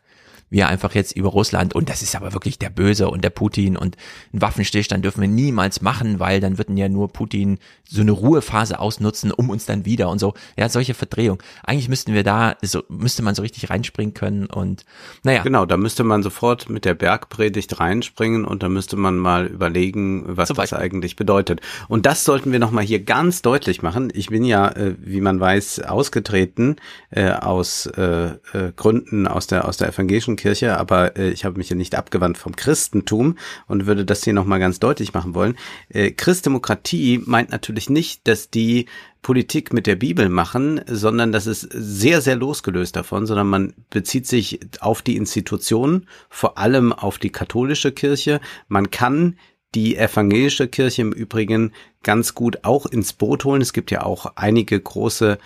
wie 0.52 0.60
er 0.60 0.68
einfach 0.68 0.94
jetzt 0.94 1.16
über 1.16 1.30
Russland, 1.30 1.74
und 1.74 1.90
das 1.90 2.04
ist 2.04 2.16
aber 2.16 2.34
wirklich 2.34 2.60
der 2.60 2.70
Böse 2.70 3.10
und 3.10 3.24
der 3.24 3.32
Putin 3.32 3.78
und 3.78 3.98
einen 4.32 4.42
Waffenstillstand 4.42 5.04
dürfen 5.04 5.22
wir 5.22 5.28
niemals 5.28 5.82
machen, 5.82 6.20
weil 6.20 6.40
dann 6.40 6.60
würden 6.60 6.78
ja 6.78 6.90
nur 6.90 7.08
Putin 7.08 7.58
so 7.88 8.02
eine 8.02 8.12
Ruhephase 8.12 8.80
ausnutzen, 8.80 9.32
um 9.32 9.50
uns 9.50 9.66
dann 9.66 9.86
wieder 9.86 10.10
und 10.10 10.20
so. 10.20 10.34
Ja, 10.58 10.70
solche 10.70 10.94
Verdrehung. 10.94 11.42
Eigentlich 11.64 11.90
müssten 11.90 12.14
wir 12.14 12.24
da, 12.24 12.56
so, 12.62 12.84
müsste 12.90 13.24
man 13.24 13.34
so 13.34 13.42
richtig 13.42 13.70
reinspringen 13.70 14.14
können 14.14 14.46
und 14.46 14.86
naja. 15.24 15.42
Genau, 15.44 15.66
da 15.66 15.78
müsste 15.78 16.04
man 16.04 16.22
sofort 16.22 16.70
mit 16.70 16.86
der 16.86 16.94
Bergpredigt 16.94 17.80
reinspringen 17.80 18.46
und 18.46 18.62
da 18.62 18.70
müsste 18.70 18.98
man 18.98 19.18
mal 19.18 19.48
überlegen, 19.48 20.24
was 20.28 20.50
das 20.50 20.74
eigentlich 20.74 21.16
bedeutet. 21.16 21.62
Und 21.88 22.06
das 22.06 22.26
sollten 22.26 22.52
wir 22.52 22.60
nochmal 22.60 22.84
hier 22.84 23.04
ganz 23.04 23.42
deutlich 23.42 23.82
machen. 23.82 24.12
Ich 24.14 24.28
bin 24.28 24.44
ja, 24.44 24.70
äh, 24.70 24.96
wie 25.00 25.22
man 25.22 25.40
weiß, 25.40 25.82
ausgetreten 25.82 26.76
äh, 27.10 27.32
aus 27.32 27.86
äh, 27.86 28.32
äh, 28.54 28.72
Gründen 28.76 29.28
aus 29.28 29.48
der, 29.48 29.68
aus 29.68 29.78
der 29.78 29.90
evangelischen 29.90 30.36
Kirche, 30.42 30.78
aber 30.78 31.16
äh, 31.18 31.30
ich 31.30 31.46
habe 31.46 31.58
mich 31.58 31.70
ja 31.70 31.76
nicht 31.76 31.94
abgewandt 31.96 32.38
vom 32.38 32.56
Christentum 32.56 33.38
und 33.68 33.86
würde 33.86 34.06
das 34.06 34.24
hier 34.24 34.34
nochmal 34.34 34.60
ganz 34.60 34.80
deutlich 34.80 35.14
machen 35.14 35.36
wollen. 35.36 35.56
Äh, 35.90 36.12
Christdemokratie 36.12 37.22
meint 37.26 37.52
natürlich 37.52 37.90
nicht, 37.90 38.28
dass 38.28 38.50
die 38.50 38.88
Politik 39.22 39.72
mit 39.72 39.86
der 39.86 39.96
Bibel 39.96 40.30
machen, 40.30 40.82
sondern 40.88 41.32
das 41.32 41.46
ist 41.46 41.68
sehr, 41.72 42.22
sehr 42.22 42.36
losgelöst 42.36 42.96
davon, 42.96 43.28
sondern 43.28 43.48
man 43.48 43.74
bezieht 43.92 44.26
sich 44.26 44.60
auf 44.80 45.04
die 45.04 45.16
Institutionen, 45.16 46.08
vor 46.30 46.58
allem 46.58 46.92
auf 46.92 47.20
die 47.20 47.30
katholische 47.30 47.92
Kirche. 47.92 48.42
Man 48.68 48.90
kann 48.90 49.36
die 49.76 49.96
evangelische 49.96 50.68
Kirche 50.68 51.04
im 51.04 51.14
Übrigen 51.14 51.72
ganz 52.04 52.34
gut 52.34 52.64
auch 52.64 52.86
ins 52.86 53.14
Boot 53.14 53.46
holen. 53.46 53.62
Es 53.62 53.74
gibt 53.74 53.92
ja 53.92 54.04
auch 54.04 54.34
einige 54.36 54.80
große 54.80 55.38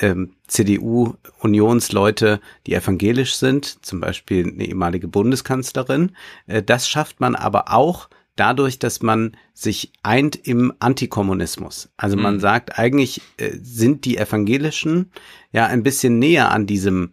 ähm, 0.00 0.34
CDU-Unionsleute, 0.50 2.40
die 2.66 2.74
evangelisch 2.74 3.34
sind, 3.36 3.84
zum 3.84 4.00
Beispiel 4.00 4.48
eine 4.48 4.66
ehemalige 4.66 5.08
Bundeskanzlerin. 5.08 6.12
Äh, 6.46 6.62
das 6.62 6.88
schafft 6.88 7.20
man 7.20 7.34
aber 7.34 7.72
auch 7.72 8.08
dadurch, 8.36 8.78
dass 8.78 9.02
man 9.02 9.36
sich 9.54 9.92
eint 10.02 10.36
im 10.36 10.72
Antikommunismus. 10.78 11.90
Also 11.96 12.16
man 12.16 12.36
mhm. 12.36 12.40
sagt, 12.40 12.78
eigentlich 12.78 13.22
äh, 13.36 13.50
sind 13.62 14.04
die 14.04 14.18
Evangelischen 14.18 15.12
ja 15.52 15.66
ein 15.66 15.82
bisschen 15.82 16.18
näher 16.18 16.50
an 16.50 16.66
diesem 16.66 17.12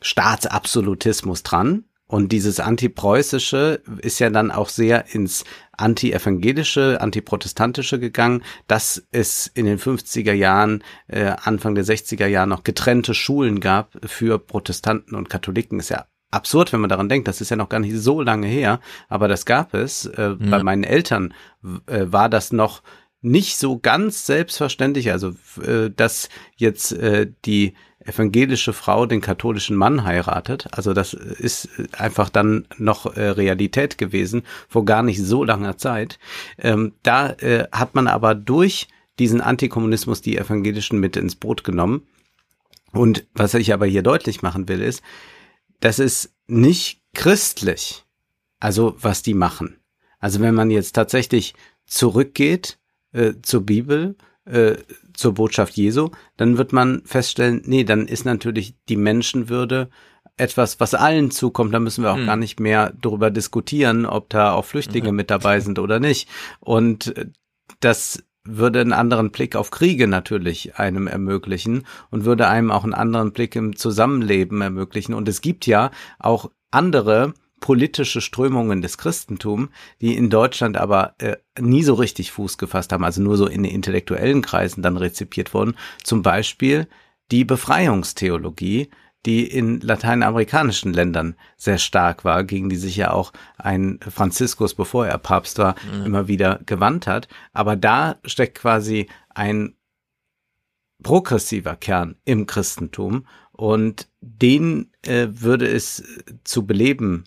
Staatsabsolutismus 0.00 1.42
dran. 1.42 1.84
Und 2.08 2.32
dieses 2.32 2.58
Antipreußische 2.58 3.82
ist 4.00 4.18
ja 4.18 4.30
dann 4.30 4.50
auch 4.50 4.70
sehr 4.70 5.14
ins 5.14 5.44
anti-evangelische, 5.76 7.00
antiprotestantische 7.00 8.00
gegangen, 8.00 8.42
dass 8.66 9.06
es 9.12 9.46
in 9.46 9.66
den 9.66 9.78
50er 9.78 10.32
Jahren, 10.32 10.82
äh, 11.06 11.34
Anfang 11.42 11.74
der 11.74 11.84
60er 11.84 12.26
Jahre 12.26 12.48
noch 12.48 12.64
getrennte 12.64 13.12
Schulen 13.14 13.60
gab 13.60 13.92
für 14.06 14.38
Protestanten 14.38 15.14
und 15.14 15.28
Katholiken. 15.28 15.78
Ist 15.78 15.90
ja 15.90 16.06
absurd, 16.30 16.72
wenn 16.72 16.80
man 16.80 16.90
daran 16.90 17.10
denkt. 17.10 17.28
Das 17.28 17.42
ist 17.42 17.50
ja 17.50 17.56
noch 17.56 17.68
gar 17.68 17.80
nicht 17.80 17.96
so 17.96 18.22
lange 18.22 18.46
her, 18.46 18.80
aber 19.08 19.28
das 19.28 19.44
gab 19.44 19.74
es. 19.74 20.06
Äh, 20.06 20.22
ja. 20.22 20.36
Bei 20.38 20.62
meinen 20.62 20.84
Eltern 20.84 21.34
äh, 21.86 22.06
war 22.06 22.30
das 22.30 22.52
noch 22.52 22.82
nicht 23.20 23.58
so 23.58 23.78
ganz 23.78 24.26
selbstverständlich, 24.26 25.10
also 25.10 25.34
äh, 25.62 25.90
dass 25.94 26.28
jetzt 26.56 26.92
äh, 26.92 27.30
die 27.44 27.74
evangelische 28.08 28.72
Frau 28.72 29.06
den 29.06 29.20
katholischen 29.20 29.76
Mann 29.76 30.04
heiratet. 30.04 30.68
Also 30.72 30.94
das 30.94 31.14
ist 31.14 31.68
einfach 31.92 32.30
dann 32.30 32.66
noch 32.78 33.16
äh, 33.16 33.28
Realität 33.28 33.98
gewesen 33.98 34.42
vor 34.68 34.84
gar 34.84 35.02
nicht 35.02 35.22
so 35.22 35.44
langer 35.44 35.76
Zeit. 35.78 36.18
Ähm, 36.58 36.94
da 37.02 37.30
äh, 37.32 37.66
hat 37.72 37.94
man 37.94 38.06
aber 38.06 38.34
durch 38.34 38.88
diesen 39.18 39.40
Antikommunismus 39.40 40.22
die 40.22 40.38
Evangelischen 40.38 41.00
mit 41.00 41.16
ins 41.16 41.34
Boot 41.34 41.64
genommen. 41.64 42.06
Und 42.92 43.26
was 43.34 43.54
ich 43.54 43.72
aber 43.72 43.86
hier 43.86 44.02
deutlich 44.02 44.42
machen 44.42 44.68
will, 44.68 44.80
ist, 44.80 45.02
das 45.80 45.98
ist 45.98 46.32
nicht 46.46 47.02
christlich, 47.14 48.04
also 48.60 48.94
was 48.98 49.22
die 49.22 49.34
machen. 49.34 49.78
Also 50.18 50.40
wenn 50.40 50.54
man 50.54 50.70
jetzt 50.70 50.92
tatsächlich 50.92 51.54
zurückgeht 51.84 52.77
äh, 53.12 53.34
zur 53.42 53.64
Bibel, 53.64 54.16
äh, 54.44 54.76
zur 55.14 55.34
Botschaft 55.34 55.76
Jesu, 55.76 56.10
dann 56.36 56.58
wird 56.58 56.72
man 56.72 57.02
feststellen, 57.04 57.62
nee, 57.64 57.84
dann 57.84 58.06
ist 58.06 58.24
natürlich 58.24 58.74
die 58.88 58.96
Menschenwürde 58.96 59.90
etwas, 60.36 60.80
was 60.80 60.94
allen 60.94 61.30
zukommt. 61.30 61.74
Da 61.74 61.80
müssen 61.80 62.04
wir 62.04 62.12
auch 62.12 62.18
hm. 62.18 62.26
gar 62.26 62.36
nicht 62.36 62.60
mehr 62.60 62.94
darüber 63.00 63.30
diskutieren, 63.30 64.06
ob 64.06 64.30
da 64.30 64.52
auch 64.52 64.64
Flüchtlinge 64.64 65.10
mhm. 65.10 65.16
mit 65.16 65.30
dabei 65.30 65.60
sind 65.60 65.78
oder 65.78 66.00
nicht. 66.00 66.28
Und 66.60 67.16
äh, 67.16 67.26
das 67.80 68.22
würde 68.44 68.80
einen 68.80 68.92
anderen 68.92 69.30
Blick 69.30 69.56
auf 69.56 69.70
Kriege 69.70 70.06
natürlich 70.06 70.76
einem 70.76 71.06
ermöglichen 71.06 71.84
und 72.10 72.24
würde 72.24 72.48
einem 72.48 72.70
auch 72.70 72.84
einen 72.84 72.94
anderen 72.94 73.32
Blick 73.32 73.54
im 73.56 73.76
Zusammenleben 73.76 74.62
ermöglichen. 74.62 75.12
Und 75.12 75.28
es 75.28 75.40
gibt 75.42 75.66
ja 75.66 75.90
auch 76.18 76.50
andere 76.70 77.34
politische 77.60 78.20
Strömungen 78.20 78.82
des 78.82 78.98
Christentums, 78.98 79.68
die 80.00 80.16
in 80.16 80.30
Deutschland 80.30 80.76
aber 80.76 81.14
äh, 81.18 81.36
nie 81.60 81.82
so 81.82 81.94
richtig 81.94 82.32
Fuß 82.32 82.58
gefasst 82.58 82.92
haben, 82.92 83.04
also 83.04 83.22
nur 83.22 83.36
so 83.36 83.46
in 83.46 83.62
den 83.62 83.72
intellektuellen 83.72 84.42
Kreisen 84.42 84.82
dann 84.82 84.96
rezipiert 84.96 85.54
wurden. 85.54 85.76
Zum 86.02 86.22
Beispiel 86.22 86.88
die 87.30 87.44
Befreiungstheologie, 87.44 88.90
die 89.26 89.46
in 89.46 89.80
lateinamerikanischen 89.80 90.92
Ländern 90.92 91.34
sehr 91.56 91.78
stark 91.78 92.24
war, 92.24 92.44
gegen 92.44 92.68
die 92.68 92.76
sich 92.76 92.96
ja 92.96 93.12
auch 93.12 93.32
ein 93.56 93.98
Franziskus, 94.08 94.74
bevor 94.74 95.06
er 95.06 95.18
Papst 95.18 95.58
war, 95.58 95.74
mhm. 95.92 96.06
immer 96.06 96.28
wieder 96.28 96.60
gewandt 96.64 97.06
hat. 97.06 97.28
Aber 97.52 97.76
da 97.76 98.16
steckt 98.24 98.58
quasi 98.58 99.08
ein 99.34 99.74
progressiver 101.02 101.76
Kern 101.76 102.16
im 102.24 102.46
Christentum 102.46 103.26
und 103.52 104.08
den 104.20 104.90
äh, 105.02 105.26
würde 105.30 105.66
es 105.66 106.02
zu 106.44 106.66
beleben 106.66 107.24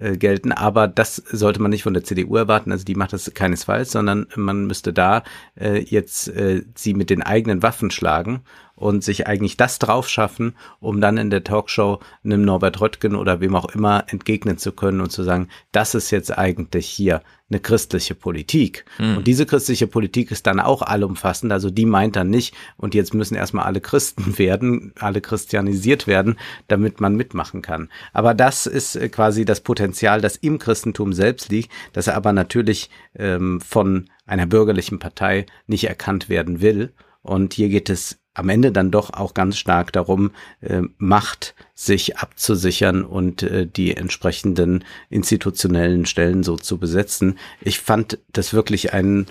äh, 0.00 0.16
gelten. 0.16 0.52
Aber 0.52 0.88
das 0.88 1.16
sollte 1.16 1.60
man 1.60 1.70
nicht 1.70 1.82
von 1.82 1.94
der 1.94 2.04
CDU 2.04 2.36
erwarten. 2.36 2.72
Also 2.72 2.84
die 2.84 2.94
macht 2.94 3.12
das 3.12 3.32
keinesfalls, 3.34 3.92
sondern 3.92 4.26
man 4.34 4.66
müsste 4.66 4.92
da 4.92 5.22
äh, 5.58 5.78
jetzt 5.78 6.28
äh, 6.28 6.62
sie 6.74 6.94
mit 6.94 7.10
den 7.10 7.22
eigenen 7.22 7.62
Waffen 7.62 7.90
schlagen 7.90 8.42
und 8.80 9.04
sich 9.04 9.26
eigentlich 9.26 9.58
das 9.58 9.78
drauf 9.78 10.08
schaffen, 10.08 10.54
um 10.80 11.00
dann 11.00 11.18
in 11.18 11.28
der 11.28 11.44
Talkshow 11.44 12.00
einem 12.24 12.42
Norbert 12.42 12.80
Röttgen 12.80 13.14
oder 13.14 13.40
wem 13.40 13.54
auch 13.54 13.66
immer 13.74 14.04
entgegnen 14.08 14.56
zu 14.56 14.72
können 14.72 15.02
und 15.02 15.12
zu 15.12 15.22
sagen, 15.22 15.48
das 15.70 15.94
ist 15.94 16.10
jetzt 16.10 16.36
eigentlich 16.36 16.88
hier 16.88 17.20
eine 17.50 17.60
christliche 17.60 18.14
Politik. 18.14 18.86
Mhm. 18.98 19.18
Und 19.18 19.26
diese 19.26 19.44
christliche 19.44 19.86
Politik 19.86 20.30
ist 20.30 20.46
dann 20.46 20.60
auch 20.60 20.80
allumfassend. 20.80 21.52
Also 21.52 21.68
die 21.68 21.84
meint 21.84 22.16
dann 22.16 22.30
nicht, 22.30 22.54
und 22.78 22.94
jetzt 22.94 23.12
müssen 23.12 23.34
erstmal 23.34 23.66
alle 23.66 23.82
Christen 23.82 24.38
werden, 24.38 24.94
alle 24.98 25.20
christianisiert 25.20 26.06
werden, 26.06 26.38
damit 26.68 27.00
man 27.00 27.16
mitmachen 27.16 27.60
kann. 27.60 27.90
Aber 28.14 28.32
das 28.32 28.66
ist 28.66 28.96
äh, 28.96 29.10
quasi 29.10 29.44
das 29.44 29.60
Potenzial, 29.60 30.22
das 30.22 30.36
im 30.36 30.58
Christentum 30.58 31.12
selbst 31.12 31.50
liegt, 31.50 31.70
das 31.92 32.08
aber 32.08 32.32
natürlich 32.32 32.88
ähm, 33.14 33.60
von 33.60 34.08
einer 34.26 34.46
bürgerlichen 34.46 34.98
Partei 34.98 35.44
nicht 35.66 35.84
erkannt 35.84 36.30
werden 36.30 36.62
will. 36.62 36.94
Und 37.22 37.52
hier 37.52 37.68
geht 37.68 37.90
es 37.90 38.20
am 38.40 38.48
Ende 38.48 38.72
dann 38.72 38.90
doch 38.90 39.12
auch 39.12 39.34
ganz 39.34 39.56
stark 39.56 39.92
darum, 39.92 40.32
äh, 40.60 40.82
Macht 40.98 41.54
sich 41.74 42.18
abzusichern 42.18 43.04
und 43.04 43.42
äh, 43.42 43.66
die 43.66 43.96
entsprechenden 43.96 44.84
institutionellen 45.08 46.06
Stellen 46.06 46.42
so 46.42 46.56
zu 46.56 46.78
besetzen. 46.78 47.38
Ich 47.60 47.80
fand 47.80 48.18
das 48.32 48.52
wirklich 48.52 48.92
ein, 48.92 49.26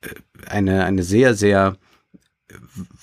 äh, 0.00 0.08
eine, 0.48 0.84
eine 0.84 1.02
sehr, 1.02 1.34
sehr 1.34 1.76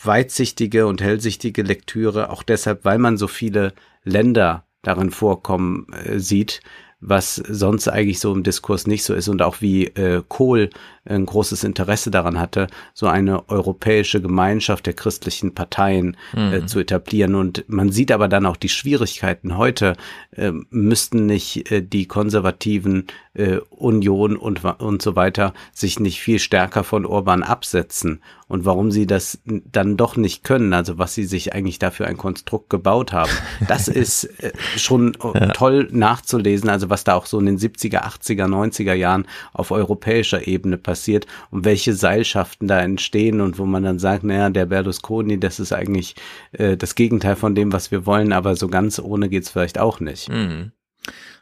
weitsichtige 0.03 0.87
und 0.87 1.01
hellsichtige 1.01 1.61
Lektüre, 1.61 2.29
auch 2.29 2.43
deshalb, 2.43 2.85
weil 2.85 2.97
man 2.97 3.17
so 3.17 3.27
viele 3.27 3.73
Länder 4.03 4.65
darin 4.81 5.11
vorkommen 5.11 5.87
äh, 5.93 6.19
sieht, 6.19 6.61
was 7.01 7.35
sonst 7.35 7.87
eigentlich 7.87 8.19
so 8.19 8.33
im 8.33 8.43
Diskurs 8.43 8.87
nicht 8.87 9.03
so 9.03 9.13
ist 9.13 9.29
und 9.29 9.41
auch 9.41 9.61
wie 9.61 9.85
äh, 9.85 10.21
Kohl 10.27 10.69
ein 11.09 11.25
großes 11.25 11.63
Interesse 11.63 12.11
daran 12.11 12.39
hatte, 12.39 12.67
so 12.93 13.07
eine 13.07 13.49
europäische 13.49 14.21
Gemeinschaft 14.21 14.85
der 14.85 14.93
christlichen 14.93 15.53
Parteien 15.53 16.15
äh, 16.35 16.59
mhm. 16.59 16.67
zu 16.67 16.79
etablieren. 16.79 17.35
Und 17.35 17.65
man 17.67 17.91
sieht 17.91 18.11
aber 18.11 18.27
dann 18.27 18.45
auch 18.45 18.57
die 18.57 18.69
Schwierigkeiten. 18.69 19.57
Heute 19.57 19.95
äh, 20.31 20.51
müssten 20.69 21.25
nicht 21.25 21.71
äh, 21.71 21.81
die 21.81 22.07
konservativen 22.07 23.07
äh, 23.33 23.57
Union 23.69 24.37
und, 24.37 24.63
und 24.63 25.01
so 25.01 25.15
weiter 25.15 25.53
sich 25.73 25.99
nicht 25.99 26.19
viel 26.19 26.39
stärker 26.39 26.83
von 26.83 27.05
Orban 27.05 27.43
absetzen 27.43 28.21
und 28.47 28.65
warum 28.65 28.91
sie 28.91 29.05
das 29.05 29.39
dann 29.45 29.95
doch 29.95 30.15
nicht 30.15 30.43
können, 30.43 30.73
also 30.73 30.97
was 30.97 31.13
sie 31.13 31.25
sich 31.25 31.53
eigentlich 31.53 31.77
dafür 31.79 32.07
ein 32.07 32.17
Konstrukt 32.17 32.69
gebaut 32.69 33.13
haben. 33.13 33.31
Das 33.67 33.87
ist 33.87 34.23
äh, 34.41 34.51
schon 34.75 35.15
ja. 35.23 35.49
toll 35.49 35.87
nachzulesen, 35.91 36.69
also 36.69 36.89
was 36.89 37.03
da 37.03 37.13
auch 37.13 37.27
so 37.27 37.39
in 37.39 37.45
den 37.45 37.59
70er, 37.59 38.03
80er, 38.03 38.45
90er 38.45 38.93
Jahren 38.93 39.27
auf 39.53 39.71
europäischer 39.71 40.47
Ebene 40.47 40.77
passiert 40.77 40.98
und 41.07 41.65
welche 41.65 41.93
Seilschaften 41.93 42.67
da 42.67 42.79
entstehen 42.79 43.41
und 43.41 43.57
wo 43.57 43.65
man 43.65 43.83
dann 43.83 43.99
sagt, 43.99 44.23
naja, 44.23 44.49
der 44.49 44.65
Berlusconi, 44.65 45.39
das 45.39 45.59
ist 45.59 45.73
eigentlich 45.73 46.15
äh, 46.51 46.77
das 46.77 46.95
Gegenteil 46.95 47.35
von 47.35 47.55
dem, 47.55 47.71
was 47.73 47.91
wir 47.91 48.05
wollen, 48.05 48.33
aber 48.33 48.55
so 48.55 48.67
ganz 48.67 48.99
ohne 48.99 49.29
geht's 49.29 49.49
vielleicht 49.49 49.79
auch 49.79 49.99
nicht. 49.99 50.29
Mhm. 50.29 50.71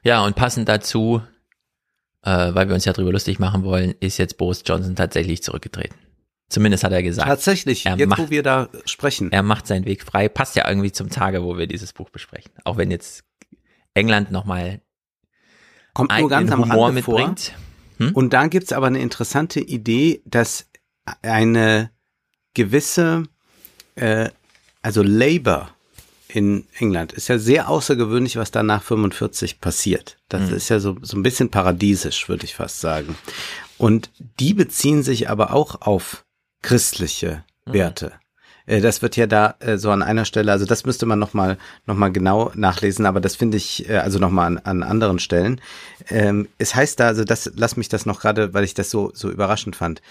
Ja, 0.03 0.24
und 0.24 0.36
passend 0.36 0.70
dazu 0.70 1.22
äh, 2.28 2.53
weil 2.53 2.68
wir 2.68 2.76
uns 2.76 2.84
ja 2.84 2.91
drüber 2.91 3.12
lustig 3.12 3.39
machen 3.39 3.64
wollen, 3.64 3.95
ist 4.01 4.18
jetzt 4.18 4.38
Boris 4.38 4.64
Johnson 4.66 4.95
tatsächlich 4.95 5.43
zurückgetreten. 5.43 5.95
Zumindest 6.49 6.84
hat 6.84 6.91
er 6.91 7.03
gesagt. 7.03 7.28
Tatsächlich, 7.28 7.86
er 7.86 7.95
jetzt 7.95 8.10
macht, 8.10 8.20
wo 8.20 8.30
wir 8.30 8.43
da 8.43 8.70
sprechen. 8.86 9.32
Er 9.32 9.43
macht 9.43 9.68
seinen 9.68 9.86
Weg 9.86 10.03
frei. 10.03 10.30
Passt 10.30 10.55
ja 10.55 10.68
irgendwie 10.68 10.91
zum 10.91 11.10
Tage, 11.10 11.43
wo 11.43 11.58
wir 11.58 11.68
dieses 11.68 11.93
Buch 11.93 12.10
besprechen. 12.10 12.51
Auch 12.64 12.78
wenn 12.78 12.91
jetzt 12.91 13.24
England 13.93 14.32
nochmal 14.32 14.82
Kommt 15.93 16.18
nur 16.18 16.30
ganz 16.30 16.51
am 16.51 16.64
Humor 16.64 16.88
Rande 16.88 16.95
mitbringt. 16.95 17.53
Hm? 17.98 18.12
Und 18.14 18.34
da 18.34 18.48
gibt's 18.48 18.74
aber 18.74 18.88
eine 18.88 19.00
interessante 19.00 19.60
Idee, 19.60 20.22
dass 20.26 20.68
eine 21.22 21.91
gewisse, 22.54 23.24
äh, 23.95 24.30
also 24.82 25.04
Labour 25.04 25.70
in 26.28 26.66
England. 26.78 27.14
Ist 27.14 27.30
ja 27.30 27.38
sehr 27.38 27.70
außergewöhnlich, 27.70 28.36
was 28.36 28.52
da 28.52 28.64
nach 28.64 28.84
45 28.84 29.62
passiert. 29.62 30.18
Das 30.30 30.50
mhm. 30.50 30.58
ist 30.58 30.70
ja 30.70 30.80
so, 30.80 30.98
so 31.02 31.18
ein 31.18 31.24
bisschen 31.24 31.50
paradiesisch, 31.50 32.28
würde 32.28 32.45
ich 32.45 32.56
fast 32.56 32.82
sagen. 32.82 33.16
Und 33.78 34.12
die 34.39 34.54
beziehen 34.54 35.04
sich 35.04 35.30
aber 35.30 35.54
auch 35.54 35.82
auf 35.82 36.26
christliche 36.62 37.43
mhm. 37.66 37.74
Werte. 37.74 38.14
Mhm. 38.68 38.82
Das 38.82 39.01
wird 39.01 39.15
ja 39.15 39.28
da 39.28 39.55
äh, 39.59 39.78
so 39.78 39.89
an 39.91 40.03
einer 40.03 40.26
Stelle, 40.26 40.51
also 40.51 40.65
das 40.65 40.86
müsste 40.86 41.05
man 41.05 41.20
nochmal 41.20 41.57
noch 41.86 41.95
mal 41.95 42.11
genau 42.11 42.51
nachlesen, 42.55 43.05
aber 43.05 43.20
das 43.20 43.36
finde 43.36 43.57
ich, 43.57 43.89
äh, 43.89 43.97
also 43.97 44.20
nochmal 44.20 44.47
an, 44.47 44.57
an 44.59 44.84
anderen 44.84 45.20
Stellen. 45.20 45.61
Ähm, 46.09 46.47
es 46.57 46.76
heißt 46.76 46.99
da, 46.99 47.07
also 47.07 47.24
das, 47.24 47.51
lass 47.55 47.78
mich 47.78 47.89
das 47.89 48.05
noch 48.05 48.22
gerade, 48.22 48.53
weil 48.53 48.63
ich 48.63 48.74
das 48.74 48.89
so, 48.89 49.11
so 49.13 49.32
überraschend 49.32 49.76
fand. 49.76 50.01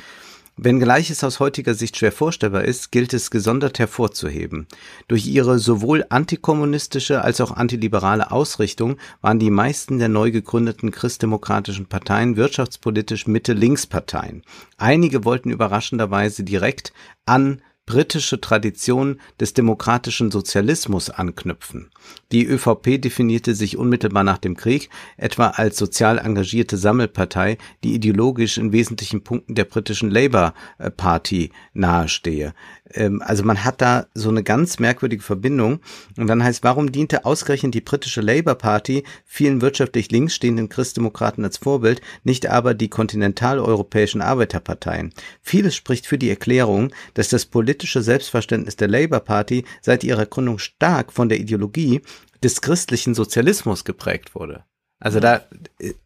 Wenngleich 0.59 1.11
es 1.11 1.23
aus 1.23 1.39
heutiger 1.39 1.75
Sicht 1.75 1.99
schwer 1.99 2.13
vorstellbar 2.13 2.65
ist, 2.65 2.91
gilt 2.91 3.13
es 3.13 3.31
gesondert 3.31 3.79
hervorzuheben. 3.79 4.67
Durch 5.07 5.27
ihre 5.27 5.59
sowohl 5.59 6.07
antikommunistische 6.09 7.21
als 7.21 7.43
auch 7.43 7.53
antiliberale 7.53 8.31
Ausrichtung 8.31 8.97
waren 9.21 9.39
die 9.39 9.51
meisten 9.51 9.99
der 9.99 10.09
neu 10.09 10.31
gegründeten 10.31 10.93
christdemokratischen 10.93 11.85
Parteien 11.85 12.37
wirtschaftspolitisch 12.37 13.27
Mitte-Links-Parteien. 13.27 14.45
Einige 14.79 15.27
wollten 15.27 15.51
überraschenderweise 15.51 16.43
direkt 16.43 16.95
an 17.27 17.61
britische 17.87 18.41
Tradition 18.41 19.21
des 19.41 19.55
demokratischen 19.55 20.33
Sozialismus 20.33 21.09
anknüpfen. 21.09 21.91
Die 22.33 22.45
ÖVP 22.45 23.01
definierte 23.01 23.55
sich 23.55 23.77
unmittelbar 23.77 24.25
nach 24.25 24.39
dem 24.39 24.57
Krieg 24.57 24.91
etwa 25.17 25.49
als 25.51 25.79
sozial 25.79 26.19
engagierte 26.19 26.77
Sammelpartei, 26.77 27.59
die 27.85 27.95
ideologisch 27.95 28.59
in 28.59 28.73
wesentlichen 28.73 29.23
Punkten 29.23 29.55
der 29.55 29.65
britischen 29.65 30.11
Labour 30.11 30.53
Party 30.97 31.53
nahestehe 31.73 32.55
ähm, 32.95 33.23
also 33.25 33.45
man 33.45 33.65
hat 33.65 33.81
da 33.81 34.07
so 34.15 34.29
eine 34.29 34.43
ganz 34.43 34.79
merkwürdige 34.79 35.23
Verbindung. 35.23 35.81
Und 36.17 36.27
dann 36.27 36.43
heißt, 36.43 36.63
warum 36.65 36.93
diente 36.93 37.25
ausgerechnet 37.25 37.75
die 37.75 37.81
britische 37.81 38.21
Labour 38.21 38.55
Party 38.55 39.05
vielen 39.25 39.61
wirtschaftlich 39.61 40.11
links 40.11 40.35
stehenden 40.35 40.69
Christdemokraten 40.69 41.45
als 41.45 41.59
Vorbild, 41.59 42.01
nicht 42.25 42.49
aber 42.49 42.75
die 42.75 42.89
kontinentaleuropäischen 42.89 44.23
Arbeiterparteien? 44.23 45.13
Vieles 45.43 45.75
spricht 45.75 46.07
für 46.07 46.19
die 46.19 46.31
Erklärung, 46.31 46.93
dass 47.15 47.29
das 47.29 47.47
politische 47.47 48.03
Selbstverständnis 48.03 48.77
der 48.77 48.89
Labour 48.89 49.21
Party 49.21 49.65
seit 49.81 50.05
ihrer 50.05 50.27
Gründung 50.27 50.59
stark 50.59 51.13
von 51.13 51.29
der 51.29 51.39
Ideologie 51.39 52.03
des 52.43 52.61
christlichen 52.61 53.15
Sozialismus 53.15 53.85
geprägt 53.85 54.35
wurde. 54.35 54.65
Also 54.99 55.21
da, 55.21 55.43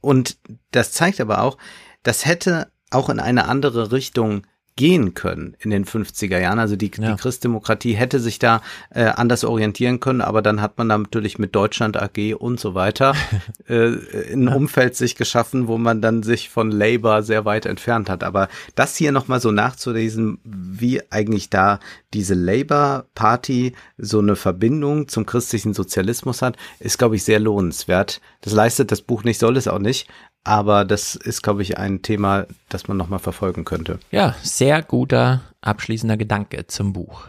und 0.01 0.39
das 0.73 0.93
zeigt 0.93 1.21
aber 1.21 1.43
auch, 1.43 1.59
das 2.03 2.27
hätte 2.27 2.73
auch 2.91 3.09
in 3.09 3.21
eine 3.21 3.47
andere 3.47 3.93
Richtung 3.93 4.43
gehen 4.81 5.13
können 5.13 5.59
in 5.59 5.69
den 5.69 5.85
50er 5.85 6.39
Jahren. 6.39 6.59
Also 6.59 6.75
die, 6.75 6.91
ja. 6.99 7.11
die 7.11 7.21
Christdemokratie 7.21 7.93
hätte 7.93 8.19
sich 8.19 8.39
da 8.39 8.63
äh, 8.89 9.05
anders 9.05 9.45
orientieren 9.45 10.01
können, 10.01 10.23
aber 10.23 10.41
dann 10.41 10.63
hat 10.63 10.79
man 10.79 10.89
da 10.89 10.97
natürlich 10.97 11.39
mit 11.39 11.55
Deutschland 11.55 12.01
AG 12.01 12.35
und 12.39 12.59
so 12.59 12.75
weiter 12.75 13.15
äh, 13.69 13.93
ein 14.33 14.49
Umfeld 14.49 14.97
sich 14.97 15.17
geschaffen, 15.17 15.69
wo 15.69 15.77
man 15.77 16.01
dann 16.01 16.23
sich 16.23 16.49
von 16.49 16.71
Labour 16.71 17.23
sehr 17.23 17.45
weit 17.45 17.67
entfernt 17.67 18.09
hat. 18.09 18.25
Aber 18.25 18.49
das 18.75 18.97
hier 18.97 19.13
nochmal 19.13 19.39
so 19.39 19.51
nachzulesen, 19.51 20.39
wie 20.45 21.03
eigentlich 21.13 21.51
da 21.51 21.79
diese 22.15 22.33
Labour 22.33 23.05
Party 23.15 23.75
so 23.99 24.21
eine 24.21 24.35
Verbindung 24.35 25.09
zum 25.09 25.27
christlichen 25.27 25.75
Sozialismus 25.75 26.41
hat, 26.41 26.57
ist, 26.79 26.97
glaube 26.97 27.17
ich, 27.17 27.25
sehr 27.25 27.39
lohnenswert. 27.39 28.23
Das 28.41 28.55
leistet 28.55 28.91
das 28.93 29.03
Buch 29.03 29.25
nicht, 29.25 29.39
soll 29.39 29.59
es 29.59 29.69
auch 29.69 29.79
nicht, 29.79 30.09
aber 30.45 30.85
das 30.85 31.15
ist, 31.15 31.43
glaube 31.43 31.63
ich, 31.63 31.79
ein 31.79 32.03
Thema, 32.03 32.47
das 32.69 32.89
man 32.89 32.97
nochmal 32.97 33.19
verfolgen 33.19 33.65
könnte. 33.65 33.99
Ja, 34.11 34.35
sehr 34.43 34.83
guter 34.83 35.43
abschließender 35.61 36.17
Gedanke 36.17 36.67
zum 36.67 36.93
Buch. 36.93 37.25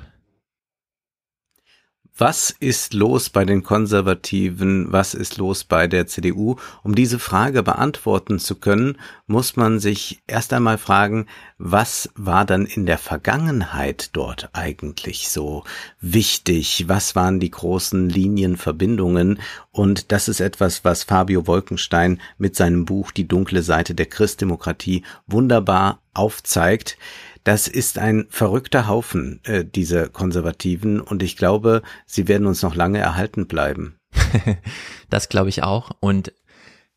Was 2.17 2.51
ist 2.59 2.93
los 2.93 3.29
bei 3.29 3.45
den 3.45 3.63
Konservativen? 3.63 4.91
Was 4.91 5.13
ist 5.13 5.37
los 5.37 5.63
bei 5.63 5.87
der 5.87 6.07
CDU? 6.07 6.57
Um 6.83 6.93
diese 6.93 7.19
Frage 7.19 7.63
beantworten 7.63 8.37
zu 8.37 8.55
können, 8.55 8.97
muss 9.27 9.55
man 9.55 9.79
sich 9.79 10.21
erst 10.27 10.53
einmal 10.53 10.77
fragen, 10.77 11.25
was 11.57 12.09
war 12.15 12.45
dann 12.45 12.65
in 12.65 12.85
der 12.85 12.97
Vergangenheit 12.97 14.09
dort 14.13 14.49
eigentlich 14.53 15.29
so 15.29 15.63
wichtig? 15.99 16.85
Was 16.87 17.15
waren 17.15 17.39
die 17.39 17.51
großen 17.51 18.09
Linienverbindungen? 18.09 19.39
Und 19.71 20.11
das 20.11 20.27
ist 20.27 20.41
etwas, 20.41 20.83
was 20.83 21.03
Fabio 21.03 21.47
Wolkenstein 21.47 22.21
mit 22.37 22.55
seinem 22.55 22.85
Buch 22.85 23.11
Die 23.11 23.27
dunkle 23.27 23.63
Seite 23.63 23.95
der 23.95 24.05
Christdemokratie 24.05 25.03
wunderbar 25.27 26.01
aufzeigt. 26.13 26.97
Das 27.43 27.67
ist 27.67 27.97
ein 27.97 28.27
verrückter 28.29 28.87
Haufen, 28.87 29.39
äh, 29.45 29.65
diese 29.65 30.09
Konservativen, 30.09 31.01
und 31.01 31.23
ich 31.23 31.37
glaube, 31.37 31.81
sie 32.05 32.27
werden 32.27 32.45
uns 32.45 32.61
noch 32.61 32.75
lange 32.75 32.99
erhalten 32.99 33.47
bleiben. 33.47 33.97
das 35.09 35.29
glaube 35.29 35.49
ich 35.49 35.63
auch. 35.63 35.91
Und 35.99 36.33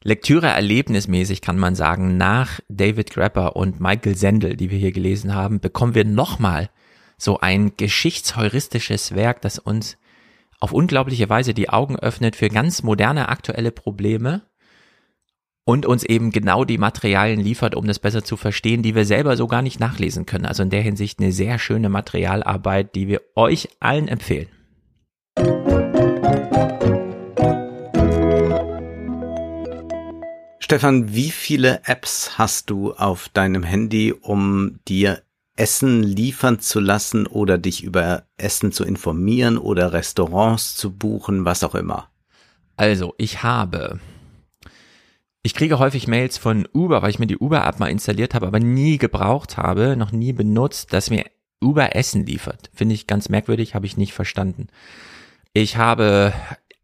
Lektüre 0.02 0.48
erlebnismäßig 0.48 1.40
kann 1.40 1.58
man 1.58 1.74
sagen, 1.74 2.18
nach 2.18 2.60
David 2.68 3.10
Grapper 3.10 3.56
und 3.56 3.80
Michael 3.80 4.16
Sendel, 4.16 4.54
die 4.54 4.70
wir 4.70 4.78
hier 4.78 4.92
gelesen 4.92 5.34
haben, 5.34 5.60
bekommen 5.60 5.94
wir 5.94 6.04
nochmal 6.04 6.68
so 7.16 7.40
ein 7.40 7.76
geschichtsheuristisches 7.78 9.14
Werk, 9.14 9.40
das 9.40 9.58
uns 9.58 9.96
auf 10.60 10.72
unglaubliche 10.72 11.30
Weise 11.30 11.54
die 11.54 11.70
Augen 11.70 11.96
öffnet 11.96 12.36
für 12.36 12.50
ganz 12.50 12.82
moderne 12.82 13.30
aktuelle 13.30 13.72
Probleme 13.72 14.42
und 15.64 15.86
uns 15.86 16.04
eben 16.04 16.30
genau 16.30 16.64
die 16.64 16.78
Materialien 16.78 17.40
liefert, 17.40 17.74
um 17.74 17.86
das 17.86 17.98
besser 17.98 18.22
zu 18.22 18.36
verstehen, 18.36 18.82
die 18.82 18.94
wir 18.94 19.04
selber 19.04 19.36
so 19.36 19.46
gar 19.46 19.62
nicht 19.62 19.80
nachlesen 19.80 20.26
können. 20.26 20.46
Also 20.46 20.62
in 20.62 20.70
der 20.70 20.82
Hinsicht 20.82 21.18
eine 21.18 21.32
sehr 21.32 21.58
schöne 21.58 21.88
Materialarbeit, 21.88 22.94
die 22.94 23.08
wir 23.08 23.22
euch 23.34 23.68
allen 23.80 24.08
empfehlen. 24.08 24.48
Stefan, 30.58 31.14
wie 31.14 31.30
viele 31.30 31.82
Apps 31.84 32.38
hast 32.38 32.70
du 32.70 32.94
auf 32.94 33.28
deinem 33.28 33.62
Handy, 33.62 34.12
um 34.12 34.80
dir 34.88 35.22
Essen 35.56 36.02
liefern 36.02 36.58
zu 36.58 36.80
lassen 36.80 37.26
oder 37.26 37.58
dich 37.58 37.84
über 37.84 38.24
Essen 38.36 38.72
zu 38.72 38.84
informieren 38.84 39.56
oder 39.56 39.92
Restaurants 39.92 40.74
zu 40.74 40.90
buchen, 40.90 41.44
was 41.44 41.62
auch 41.62 41.74
immer? 41.74 42.08
Also, 42.76 43.14
ich 43.18 43.42
habe 43.42 44.00
ich 45.44 45.54
kriege 45.54 45.78
häufig 45.78 46.08
Mails 46.08 46.38
von 46.38 46.66
Uber, 46.72 47.02
weil 47.02 47.10
ich 47.10 47.18
mir 47.18 47.26
die 47.26 47.36
Uber-App 47.36 47.78
mal 47.78 47.90
installiert 47.90 48.34
habe, 48.34 48.46
aber 48.46 48.60
nie 48.60 48.96
gebraucht 48.96 49.58
habe, 49.58 49.94
noch 49.94 50.10
nie 50.10 50.32
benutzt, 50.32 50.94
dass 50.94 51.10
mir 51.10 51.26
Uber 51.60 51.94
Essen 51.94 52.24
liefert. 52.24 52.70
Finde 52.74 52.94
ich 52.94 53.06
ganz 53.06 53.28
merkwürdig, 53.28 53.74
habe 53.74 53.84
ich 53.84 53.98
nicht 53.98 54.14
verstanden. 54.14 54.68
Ich 55.52 55.76
habe 55.76 56.32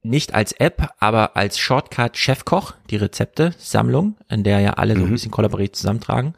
nicht 0.02 0.34
als 0.34 0.52
App, 0.52 0.90
aber 0.98 1.38
als 1.38 1.58
Shortcut 1.58 2.18
Chefkoch, 2.18 2.74
die 2.90 2.96
Rezepte-Sammlung, 2.96 4.16
in 4.28 4.44
der 4.44 4.60
ja 4.60 4.74
alle 4.74 4.94
so 4.94 5.00
ein 5.00 5.08
mhm. 5.08 5.12
bisschen 5.12 5.30
kollaboriert 5.30 5.74
zusammentragen. 5.74 6.34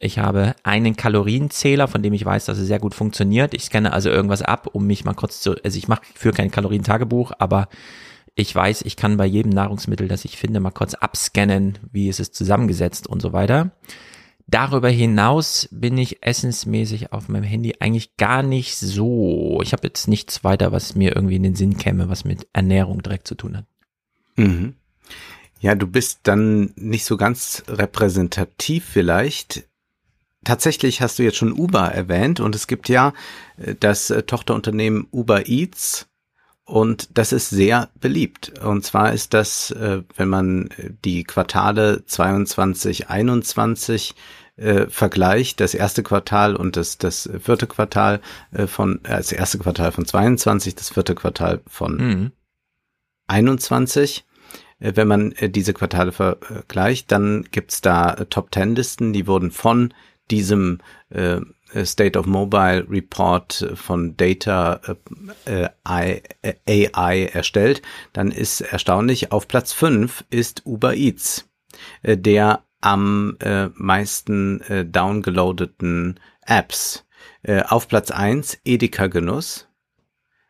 Ich 0.00 0.18
habe 0.18 0.56
einen 0.64 0.96
Kalorienzähler, 0.96 1.86
von 1.86 2.02
dem 2.02 2.12
ich 2.12 2.24
weiß, 2.24 2.44
dass 2.46 2.58
er 2.58 2.64
sehr 2.64 2.80
gut 2.80 2.92
funktioniert. 2.92 3.54
Ich 3.54 3.66
scanne 3.66 3.92
also 3.92 4.10
irgendwas 4.10 4.42
ab, 4.42 4.68
um 4.72 4.88
mich 4.88 5.04
mal 5.04 5.14
kurz 5.14 5.40
zu, 5.40 5.54
also 5.62 5.78
ich 5.78 5.86
mache 5.86 6.02
für 6.12 6.32
kein 6.32 6.50
Kalorientagebuch, 6.50 7.30
aber 7.38 7.68
ich 8.34 8.54
weiß, 8.54 8.82
ich 8.82 8.96
kann 8.96 9.16
bei 9.16 9.26
jedem 9.26 9.50
Nahrungsmittel, 9.50 10.08
das 10.08 10.24
ich 10.24 10.38
finde, 10.38 10.60
mal 10.60 10.70
kurz 10.70 10.94
abscannen, 10.94 11.78
wie 11.92 12.08
ist 12.08 12.20
es 12.20 12.32
zusammengesetzt 12.32 13.06
und 13.06 13.20
so 13.20 13.32
weiter. 13.32 13.72
darüber 14.48 14.88
hinaus 14.88 15.68
bin 15.70 15.96
ich 15.96 16.22
essensmäßig 16.22 17.12
auf 17.12 17.28
meinem 17.28 17.44
Handy 17.44 17.76
eigentlich 17.80 18.16
gar 18.16 18.42
nicht 18.42 18.76
so. 18.76 19.60
Ich 19.62 19.72
habe 19.72 19.86
jetzt 19.86 20.08
nichts 20.08 20.44
weiter, 20.44 20.72
was 20.72 20.94
mir 20.94 21.14
irgendwie 21.14 21.36
in 21.36 21.42
den 21.42 21.54
Sinn 21.54 21.78
käme, 21.78 22.08
was 22.08 22.24
mit 22.24 22.46
Ernährung 22.52 23.02
direkt 23.02 23.26
zu 23.26 23.34
tun 23.34 23.56
hat. 23.56 23.66
Mhm. 24.36 24.74
Ja, 25.60 25.74
du 25.74 25.86
bist 25.86 26.20
dann 26.24 26.72
nicht 26.76 27.04
so 27.04 27.16
ganz 27.16 27.62
repräsentativ 27.68 28.84
vielleicht. 28.84 29.68
Tatsächlich 30.44 31.00
hast 31.00 31.18
du 31.18 31.22
jetzt 31.22 31.36
schon 31.36 31.52
Uber 31.52 31.84
erwähnt 31.92 32.40
und 32.40 32.54
es 32.56 32.66
gibt 32.66 32.88
ja 32.88 33.12
äh, 33.58 33.76
das 33.78 34.10
äh, 34.10 34.24
Tochterunternehmen 34.24 35.06
Uber 35.12 35.48
Eats 35.48 36.08
und 36.64 37.18
das 37.18 37.32
ist 37.32 37.50
sehr 37.50 37.90
beliebt. 38.00 38.58
Und 38.60 38.84
zwar 38.84 39.12
ist 39.12 39.34
das, 39.34 39.70
äh, 39.72 40.02
wenn 40.16 40.28
man 40.28 40.68
die 41.04 41.24
Quartale 41.24 42.04
22, 42.06 43.08
21 43.08 44.14
äh, 44.56 44.86
vergleicht, 44.88 45.60
das 45.60 45.74
erste 45.74 46.02
Quartal 46.02 46.56
und 46.56 46.76
das, 46.76 46.98
das 46.98 47.28
vierte 47.40 47.66
Quartal 47.66 48.20
äh, 48.52 48.66
von, 48.66 49.04
äh, 49.04 49.16
das 49.16 49.32
erste 49.32 49.58
Quartal 49.58 49.92
von 49.92 50.06
22, 50.06 50.74
das 50.74 50.90
vierte 50.90 51.14
Quartal 51.14 51.62
von 51.66 51.96
mhm. 51.96 52.32
21, 53.26 54.24
äh, 54.78 54.92
wenn 54.94 55.08
man 55.08 55.32
äh, 55.32 55.48
diese 55.48 55.72
Quartale 55.72 56.12
vergleicht, 56.12 57.10
dann 57.10 57.44
gibt's 57.50 57.80
da 57.80 58.14
äh, 58.14 58.26
Top 58.26 58.50
Ten 58.50 58.76
Listen, 58.76 59.12
die 59.12 59.26
wurden 59.26 59.50
von 59.50 59.92
diesem 60.30 60.78
äh, 61.10 61.40
State 61.84 62.18
of 62.18 62.26
Mobile 62.26 62.86
Report 62.88 63.72
von 63.74 64.16
Data 64.16 64.80
äh, 65.44 65.68
AI 65.86 67.24
erstellt, 67.26 67.82
dann 68.12 68.30
ist 68.30 68.60
erstaunlich, 68.60 69.32
auf 69.32 69.48
Platz 69.48 69.72
5 69.72 70.24
ist 70.30 70.62
Uber 70.66 70.94
Eats, 70.94 71.48
äh, 72.02 72.16
der 72.16 72.64
am 72.80 73.36
äh, 73.40 73.68
meisten 73.74 74.60
äh, 74.62 74.84
downgeloadeten 74.84 76.20
Apps. 76.44 77.06
Äh, 77.42 77.62
auf 77.62 77.88
Platz 77.88 78.10
1 78.10 78.60
Edeka 78.64 79.06
Genuss, 79.08 79.68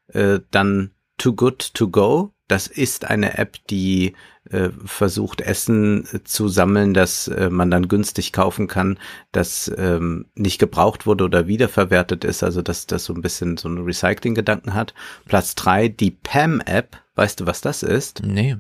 äh, 0.08 0.40
dann 0.50 0.92
Too 1.16 1.34
Good 1.34 1.74
To 1.74 1.88
Go, 1.88 2.31
das 2.52 2.66
ist 2.66 3.06
eine 3.06 3.38
App, 3.38 3.66
die 3.70 4.12
äh, 4.50 4.68
versucht, 4.84 5.40
Essen 5.40 6.06
zu 6.24 6.48
sammeln, 6.48 6.92
das 6.92 7.26
äh, 7.28 7.48
man 7.48 7.70
dann 7.70 7.88
günstig 7.88 8.30
kaufen 8.30 8.68
kann, 8.68 8.98
das 9.32 9.72
ähm, 9.78 10.26
nicht 10.34 10.58
gebraucht 10.58 11.06
wurde 11.06 11.24
oder 11.24 11.46
wiederverwertet 11.46 12.24
ist, 12.24 12.42
also 12.42 12.60
dass 12.60 12.86
das 12.86 13.06
so 13.06 13.14
ein 13.14 13.22
bisschen 13.22 13.56
so 13.56 13.68
einen 13.68 13.82
Recycling-Gedanken 13.82 14.74
hat. 14.74 14.92
Platz 15.24 15.54
drei 15.54 15.88
die 15.88 16.10
Pam-App. 16.10 16.98
Weißt 17.14 17.40
du, 17.40 17.46
was 17.46 17.62
das 17.62 17.82
ist? 17.82 18.20
Nee. 18.22 18.58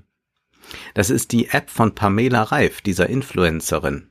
Das 0.94 1.10
ist 1.10 1.32
die 1.32 1.50
App 1.50 1.68
von 1.68 1.94
Pamela 1.94 2.44
Reif, 2.44 2.80
dieser 2.80 3.10
Influencerin. 3.10 4.08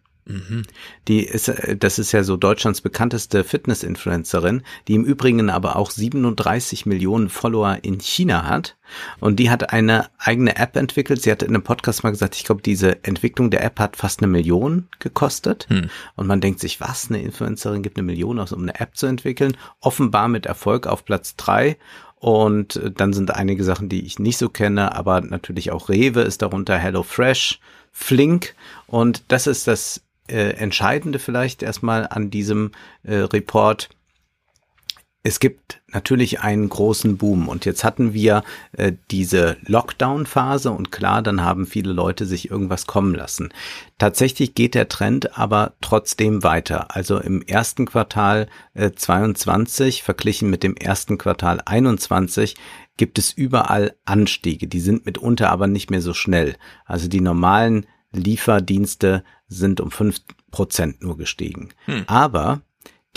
Die 1.08 1.24
ist, 1.24 1.48
äh, 1.48 1.76
das 1.78 2.00
ist 2.00 2.12
ja 2.12 2.24
so 2.24 2.38
Deutschlands 2.38 2.82
bekannteste 2.82 3.44
Fitness-Influencerin, 3.44 4.64
die 4.88 4.96
im 4.96 5.04
Übrigen 5.04 5.50
aber 5.50 5.76
auch 5.76 5.92
37 5.92 6.86
Millionen 6.86 7.30
Follower 7.30 7.80
in 7.82 8.00
China 8.00 8.46
hat. 8.46 8.78
Und 9.20 9.38
die 9.40 9.50
hat 9.50 9.72
eine 9.72 10.10
eigene 10.18 10.58
App 10.58 10.76
entwickelt. 10.76 11.22
Sie 11.22 11.32
hat 11.32 11.44
in 11.44 11.50
einem 11.50 11.64
Podcast 11.64 12.04
mal 12.04 12.10
gesagt, 12.10 12.36
ich 12.36 12.44
glaube, 12.44 12.62
diese 12.62 13.04
Entwicklung 13.04 13.50
der 13.50 13.64
App 13.64 13.80
hat 13.80 13.96
fast 13.96 14.20
eine 14.20 14.28
Million 14.28 14.88
gekostet. 15.00 15.68
Hm. 15.70 15.90
Und 16.16 16.28
man 16.28 16.42
denkt 16.42 16.60
sich, 16.60 16.82
was, 16.82 17.10
eine 17.10 17.22
Influencerin 17.22 17.84
gibt 17.84 17.98
eine 17.98 18.06
Million 18.06 18.40
aus, 18.40 18.52
um 18.52 18.62
eine 18.62 18.80
App 18.80 18.98
zu 18.98 19.08
entwickeln? 19.08 19.56
Offenbar 19.80 20.28
mit 20.28 20.46
Erfolg 20.46 20.88
auf 20.88 21.06
Platz 21.06 21.36
drei. 21.36 21.78
Und 22.22 22.80
dann 22.98 23.14
sind 23.14 23.34
einige 23.34 23.64
Sachen, 23.64 23.90
die 23.90 24.06
ich 24.06 24.20
nicht 24.20 24.38
so 24.38 24.48
kenne, 24.48 24.94
aber 24.94 25.22
natürlich 25.22 25.72
auch 25.72 25.90
Rewe 25.90 26.22
ist 26.22 26.44
darunter, 26.44 26.78
HelloFresh, 26.78 27.60
Flink. 27.92 28.54
Und 28.86 29.24
das 29.30 29.48
ist 29.48 29.68
das 29.68 30.04
äh, 30.28 30.52
Entscheidende 30.52 31.18
vielleicht 31.18 31.64
erstmal 31.64 32.06
an 32.08 32.30
diesem 32.30 32.74
äh, 33.02 33.16
Report. 33.16 33.90
Es 35.24 35.40
gibt 35.40 35.82
natürlich 35.88 36.40
einen 36.40 36.68
großen 36.68 37.18
Boom 37.18 37.48
und 37.48 37.66
jetzt 37.66 37.84
hatten 37.84 38.14
wir 38.14 38.44
äh, 38.72 38.94
diese 39.12 39.58
Lockdown-Phase 39.68 40.72
und 40.72 40.92
klar, 40.92 41.22
dann 41.22 41.44
haben 41.44 41.68
viele 41.68 41.94
Leute 41.94 42.26
sich 42.26 42.50
irgendwas 42.50 42.88
kommen 42.88 43.14
lassen. 43.14 43.50
Tatsächlich 44.00 44.56
geht 44.56 44.74
der 44.74 44.90
Trend 44.90 45.38
aber 45.38 45.74
trotzdem 45.80 46.42
weiter. 46.42 46.96
Also 46.96 47.20
im 47.20 47.44
ersten 47.44 47.86
Quartal 47.86 48.48
äh, 48.74 48.92
22 48.92 50.02
verglichen 50.02 50.50
mit 50.50 50.64
dem 50.64 50.76
ersten 50.76 51.20
Quartal 51.20 51.62
21 51.66 52.56
gibt 52.98 53.20
es 53.20 53.32
überall 53.32 53.96
Anstiege. 54.06 54.68
Die 54.68 54.80
sind 54.80 55.06
mitunter 55.06 55.52
aber 55.52 55.68
nicht 55.68 55.92
mehr 55.92 56.02
so 56.02 56.16
schnell. 56.16 56.56
Also 56.86 57.08
die 57.08 57.22
normalen 57.22 57.86
Lieferdienste 58.12 59.24
sind 59.48 59.82
um 59.82 59.92
fünf 59.92 60.22
Prozent 60.50 61.04
nur 61.04 61.16
gestiegen. 61.16 61.70
Hm. 61.86 62.06
Aber 62.08 62.62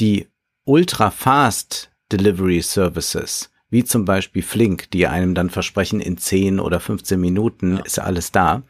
die 0.01 0.29
ultra 0.65 1.11
fast 1.11 1.91
Delivery 2.13 2.61
Services, 2.63 3.51
wie 3.71 3.85
zum 3.85 4.05
Beispiel 4.05 4.43
Flink, 4.43 4.91
die 4.91 5.07
einem 5.07 5.35
dann 5.35 5.51
versprechen, 5.51 6.01
in 6.01 6.19
10 6.19 6.61
oder 6.61 6.81
15 6.81 7.21
Minuten 7.21 7.79
ja. 7.79 7.83
ist 7.85 7.99
alles 7.99 8.33
da, 8.33 8.63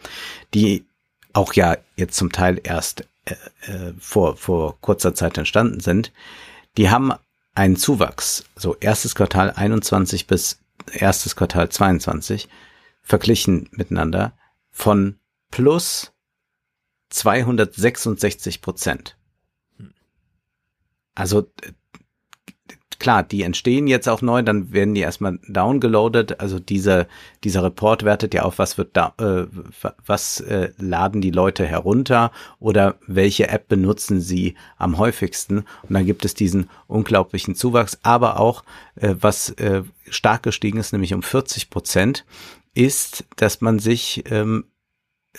die 0.55 0.85
auch 1.33 1.53
ja 1.55 1.77
jetzt 1.97 2.17
zum 2.17 2.33
Teil 2.33 2.61
erst 2.63 3.07
äh, 3.25 3.35
äh, 3.67 3.93
vor, 3.99 4.37
vor 4.37 4.81
kurzer 4.81 5.15
Zeit 5.15 5.37
entstanden 5.37 5.81
sind, 5.81 6.13
die 6.77 6.91
haben 6.91 7.13
einen 7.55 7.77
Zuwachs, 7.77 8.45
so 8.57 8.77
erstes 8.77 9.15
Quartal 9.15 9.51
21 9.51 10.27
bis 10.27 10.61
erstes 10.93 11.37
Quartal 11.37 11.69
22, 11.69 12.49
verglichen 13.03 13.69
miteinander, 13.73 14.33
von 14.71 15.19
plus 15.51 16.13
266 17.11 18.61
Prozent. 18.61 19.17
Also 21.15 21.49
klar, 22.99 23.23
die 23.23 23.43
entstehen 23.43 23.87
jetzt 23.87 24.09
auch 24.09 24.23
neu, 24.23 24.43
dann 24.43 24.73
werden 24.73 24.95
die 24.95 25.01
erstmal 25.01 25.39
downgeloadet. 25.49 26.41
Also 26.41 26.59
dieser 26.59 27.07
dieser 27.45 27.63
Report 27.63 28.05
wertet 28.05 28.35
ja 28.35 28.43
auf, 28.43 28.59
was 28.59 28.79
wird 28.79 28.97
da, 28.97 29.15
äh, 29.19 29.47
was 30.07 30.41
äh, 30.41 30.71
laden 30.79 31.21
die 31.21 31.31
Leute 31.31 31.67
herunter 31.67 32.33
oder 32.59 32.97
welche 33.07 33.49
App 33.49 33.69
benutzen 33.69 34.21
sie 34.21 34.55
am 34.79 34.99
häufigsten. 34.99 35.59
Und 35.83 35.91
dann 35.91 36.07
gibt 36.07 36.25
es 36.25 36.35
diesen 36.35 36.71
unglaublichen 36.87 37.55
Zuwachs, 37.55 37.99
aber 38.03 38.41
auch 38.41 38.65
äh, 38.97 39.15
was 39.21 39.51
äh, 39.51 39.83
stark 40.09 40.43
gestiegen 40.43 40.79
ist, 40.79 40.93
nämlich 40.93 41.15
um 41.15 41.23
40 41.23 41.71
Prozent, 41.71 42.25
ist, 42.75 43.25
dass 43.37 43.61
man 43.61 43.79
sich 43.79 44.25
ähm, 44.31 44.65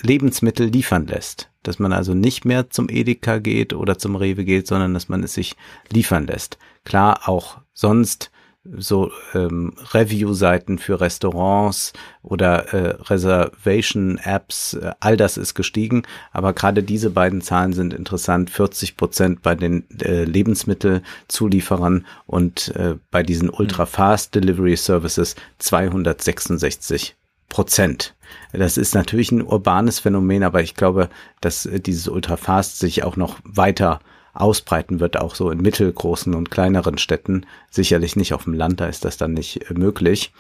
Lebensmittel 0.02 0.68
liefern 0.68 1.08
lässt. 1.08 1.50
Dass 1.64 1.80
man 1.80 1.92
also 1.92 2.14
nicht 2.14 2.46
mehr 2.46 2.70
zum 2.70 2.90
Edeka 2.90 3.40
geht 3.40 3.74
oder 3.74 3.98
zum 3.98 4.16
Rewe 4.16 4.46
geht, 4.46 4.68
sondern 4.68 4.94
dass 4.94 5.10
man 5.10 5.24
es 5.24 5.34
sich 5.34 5.56
liefern 5.92 6.28
lässt. 6.28 6.60
Klar, 6.86 7.28
auch 7.28 7.58
sonst 7.74 8.32
so 8.78 9.12
ähm, 9.34 9.74
Review-Seiten 9.94 10.80
für 10.80 11.00
Restaurants 11.00 11.94
oder 12.24 12.74
äh, 12.74 12.96
Reservation-Apps, 13.04 14.74
äh, 14.74 14.92
all 15.00 15.18
das 15.18 15.38
ist 15.38 15.54
gestiegen, 15.54 16.04
aber 16.32 16.54
gerade 16.54 16.82
diese 16.82 17.12
beiden 17.12 17.42
Zahlen 17.42 17.74
sind 17.74 17.94
interessant. 17.94 18.50
40 18.50 18.98
Prozent 18.98 19.42
bei 19.44 19.56
den 19.56 19.86
äh, 20.02 20.24
Lebensmittelzulieferern 20.24 22.06
und 22.26 22.76
äh, 22.76 22.96
bei 23.12 23.22
diesen 23.22 23.50
Ultra-Fast 23.50 24.34
Delivery 24.34 24.76
Services 24.76 25.36
266 25.60 27.16
Prozent. 27.50 28.16
Das 28.52 28.78
ist 28.78 28.96
natürlich 28.96 29.32
ein 29.32 29.44
urbanes 29.44 30.00
Phänomen, 30.00 30.44
aber 30.44 30.64
ich 30.64 30.74
glaube, 30.74 31.10
dass 31.42 31.68
äh, 31.68 31.80
dieses 31.80 32.08
Ultrafast 32.08 32.80
sich 32.80 33.04
auch 33.04 33.16
noch 33.16 33.38
weiter 33.44 34.00
ausbreiten 34.36 35.00
wird, 35.00 35.18
auch 35.18 35.36
so 35.36 35.50
in 35.50 35.62
mittelgroßen 35.62 36.36
und 36.36 36.52
kleineren 36.52 36.98
Städten. 36.98 37.46
Sicherlich 37.72 38.16
nicht 38.16 38.34
auf 38.34 38.44
dem 38.44 38.54
Land, 38.54 38.80
da 38.80 38.88
ist 38.88 39.06
das 39.06 39.18
dann 39.18 39.34
nicht 39.34 39.70
äh, 39.70 39.74
möglich. 39.74 40.32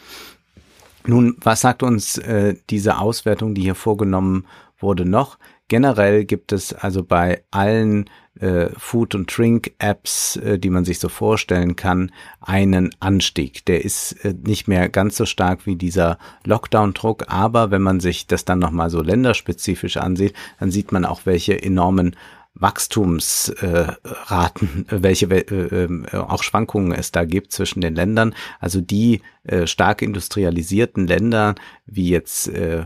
Nun, 1.08 1.38
was 1.42 1.62
sagt 1.62 1.84
uns 1.84 2.18
äh, 2.18 2.56
diese 2.70 2.98
Auswertung, 2.98 3.56
die 3.56 3.62
hier 3.62 3.76
vorgenommen 3.76 4.46
wurde, 4.80 5.06
noch? 5.06 5.38
Generell 5.68 6.26
gibt 6.26 6.52
es 6.52 6.74
also 6.74 7.04
bei 7.04 7.44
allen 7.50 8.10
äh, 8.40 8.70
Food- 8.78 9.16
und 9.16 9.36
Drink-Apps, 9.36 10.36
äh, 10.38 10.60
die 10.60 10.70
man 10.70 10.86
sich 10.86 11.00
so 11.00 11.10
vorstellen 11.10 11.76
kann, 11.76 12.12
einen 12.42 12.94
Anstieg. 13.00 13.66
Der 13.66 13.84
ist 13.84 14.14
äh, 14.24 14.36
nicht 14.44 14.68
mehr 14.68 14.90
ganz 14.90 15.16
so 15.16 15.26
stark 15.26 15.66
wie 15.66 15.76
dieser 15.76 16.20
Lockdown-Druck, 16.44 17.26
aber 17.28 17.72
wenn 17.72 17.82
man 17.82 18.00
sich 18.00 18.28
das 18.28 18.46
dann 18.46 18.60
nochmal 18.60 18.90
so 18.90 19.02
länderspezifisch 19.02 19.98
ansieht, 19.98 20.34
dann 20.60 20.70
sieht 20.70 20.92
man 20.92 21.06
auch, 21.06 21.22
welche 21.26 21.62
enormen 21.62 22.16
Wachstumsraten, 22.56 24.86
welche 24.90 25.26
äh, 25.26 25.84
äh, 25.84 26.03
auch 26.14 26.41
Schwankungen 26.41 26.94
es 26.94 27.11
da 27.11 27.26
gibt 27.26 27.52
zwischen 27.52 27.82
den 27.82 27.94
Ländern. 27.95 28.34
Also 28.60 28.82
die 28.82 29.22
äh, 29.44 29.68
stark 29.68 30.02
industrialisierten 30.02 31.06
Länder 31.06 31.53
wie 31.86 32.10
jetzt 32.10 32.48
äh, 32.48 32.86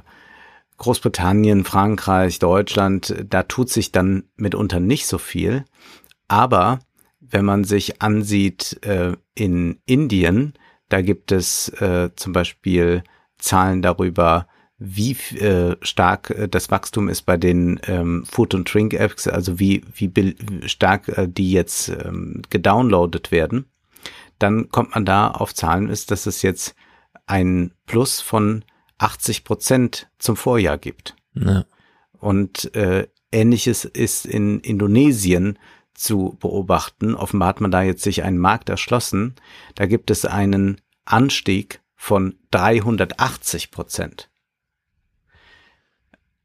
Großbritannien, 0.77 1.63
Frankreich, 1.65 2.39
Deutschland, 2.39 3.13
da 3.29 3.43
tut 3.43 3.69
sich 3.69 3.91
dann 3.91 4.23
mitunter 4.37 4.79
nicht 4.79 5.05
so 5.07 5.17
viel. 5.17 5.65
Aber 6.27 6.79
wenn 7.19 7.45
man 7.45 7.65
sich 7.65 8.01
ansieht 8.01 8.79
in 9.35 9.81
Indien, 9.85 10.53
da 10.87 11.01
gibt 11.01 11.33
es 11.33 11.73
zum 12.15 12.31
Beispiel 12.31 13.03
Zahlen 13.37 13.81
darüber, 13.81 14.47
wie 14.79 15.11
äh, 15.37 15.75
stark 15.81 16.29
äh, 16.31 16.47
das 16.47 16.71
Wachstum 16.71 17.09
ist 17.09 17.23
bei 17.23 17.37
den 17.37 17.79
ähm, 17.85 18.25
Food- 18.25 18.55
und 18.55 18.73
Drink-Apps, 18.73 19.27
also 19.27 19.59
wie, 19.59 19.83
wie 19.93 20.35
stark 20.67 21.09
äh, 21.09 21.27
die 21.27 21.51
jetzt 21.51 21.89
ähm, 21.89 22.41
gedownloadet 22.49 23.31
werden, 23.31 23.65
dann 24.39 24.69
kommt 24.69 24.95
man 24.95 25.05
da 25.05 25.29
auf 25.29 25.53
Zahlen, 25.53 25.89
ist, 25.89 26.11
dass 26.11 26.25
es 26.25 26.41
jetzt 26.41 26.75
ein 27.27 27.73
Plus 27.85 28.21
von 28.21 28.63
80 28.97 29.43
Prozent 29.43 30.09
zum 30.17 30.37
Vorjahr 30.37 30.77
gibt. 30.77 31.15
Ja. 31.33 31.65
Und 32.13 32.73
äh, 32.75 33.07
ähnliches 33.31 33.85
ist 33.85 34.25
in 34.25 34.61
Indonesien 34.61 35.59
zu 35.93 36.37
beobachten. 36.39 37.15
Offenbar 37.15 37.49
hat 37.49 37.61
man 37.61 37.71
da 37.71 37.81
jetzt 37.81 38.03
sich 38.03 38.23
einen 38.23 38.37
Markt 38.37 38.69
erschlossen. 38.69 39.35
Da 39.75 39.85
gibt 39.85 40.09
es 40.09 40.25
einen 40.25 40.79
Anstieg 41.03 41.81
von 41.95 42.35
380 42.51 43.71
Prozent. 43.71 44.28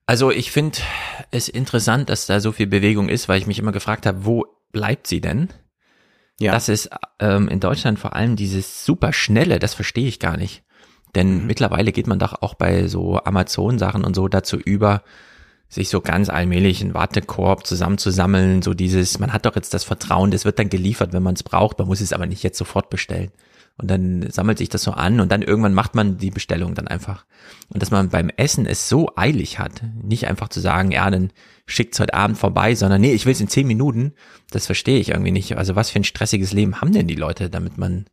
Also 0.07 0.31
ich 0.31 0.51
finde 0.51 0.79
es 1.31 1.49
interessant, 1.49 2.11
dass 2.11 2.27
da 2.27 2.41
so 2.41 2.53
viel 2.53 2.67
Bewegung 2.67 3.09
ist, 3.09 3.29
weil 3.29 3.39
ich 3.39 3.47
mich 3.47 3.59
immer 3.59 3.73
gefragt 3.73 4.07
habe, 4.07 4.27
wo 4.27 4.47
bleibt 4.71 5.07
sie 5.07 5.21
denn? 5.21 5.49
Ja. 6.39 6.53
Das 6.53 6.69
ist 6.69 6.91
ähm, 7.21 7.49
in 7.49 7.61
Deutschland 7.61 7.99
vor 7.99 8.15
allem 8.15 8.37
dieses 8.37 8.85
super 8.85 9.13
schnelle, 9.13 9.59
das 9.59 9.75
verstehe 9.75 10.09
ich 10.09 10.21
gar 10.21 10.37
nicht. 10.37 10.63
Denn 11.15 11.41
mhm. 11.41 11.47
mittlerweile 11.47 11.93
geht 11.93 12.07
man 12.07 12.19
doch 12.19 12.43
auch 12.43 12.55
bei 12.55 12.87
so 12.87 13.19
Amazon-Sachen 13.23 14.05
und 14.05 14.15
so 14.15 14.29
dazu 14.29 14.59
über, 14.59 15.03
sich 15.69 15.89
so 15.89 16.01
ganz 16.01 16.29
allmählich 16.29 16.83
einen 16.83 16.95
Wartekorb 16.95 17.67
zusammenzusammeln, 17.67 18.63
so 18.63 18.75
dieses, 18.75 19.19
man 19.19 19.33
hat 19.33 19.47
doch 19.47 19.57
jetzt 19.57 19.75
das 19.75 19.85
Vertrauen, 19.85 20.31
das 20.31 20.45
wird 20.45 20.59
dann 20.59 20.69
geliefert, 20.69 21.13
wenn 21.13 21.23
man 21.23 21.35
es 21.35 21.43
braucht, 21.43 21.79
man 21.79 21.89
muss 21.89 22.01
es 22.01 22.13
aber 22.13 22.27
nicht 22.27 22.43
jetzt 22.43 22.59
sofort 22.59 22.91
bestellen. 22.91 23.33
Und 23.77 23.91
dann 23.91 24.31
sammelt 24.31 24.59
sich 24.59 24.69
das 24.69 24.83
so 24.83 24.93
an 24.93 25.19
und 25.19 25.33
dann 25.33 25.43
irgendwann 25.43 25.75
macht 25.75 25.97
man 25.97 26.17
die 26.17 26.31
Bestellung 26.31 26.75
dann 26.75 26.87
einfach. 26.87 27.27
Und 27.69 27.83
dass 27.83 27.91
man 27.91 28.09
beim 28.09 28.29
Essen 28.29 28.67
es 28.67 28.89
so 28.89 29.11
eilig 29.17 29.59
hat, 29.59 29.83
nicht 30.01 30.29
einfach 30.29 30.49
zu 30.49 30.61
sagen, 30.61 30.93
ja, 30.93 31.11
dann 31.11 31.33
schickt's 31.67 31.99
heute 31.99 32.15
Abend 32.15 32.39
vorbei, 32.39 32.77
sondern 32.77 33.01
nee, 33.01 33.13
ich 33.13 33.27
will 33.27 33.33
es 33.33 33.41
in 33.41 33.49
zehn 33.49 33.67
Minuten, 33.67 34.15
das 34.51 34.67
verstehe 34.67 35.01
ich 35.01 35.09
irgendwie 35.09 35.33
nicht. 35.33 35.57
Also 35.57 35.75
was 35.75 35.91
für 35.91 35.99
ein 35.99 36.05
stressiges 36.05 36.53
Leben 36.53 36.81
haben 36.81 36.93
denn 36.93 37.09
die 37.09 37.17
Leute, 37.17 37.51
damit 37.51 37.77
man, 37.77 38.07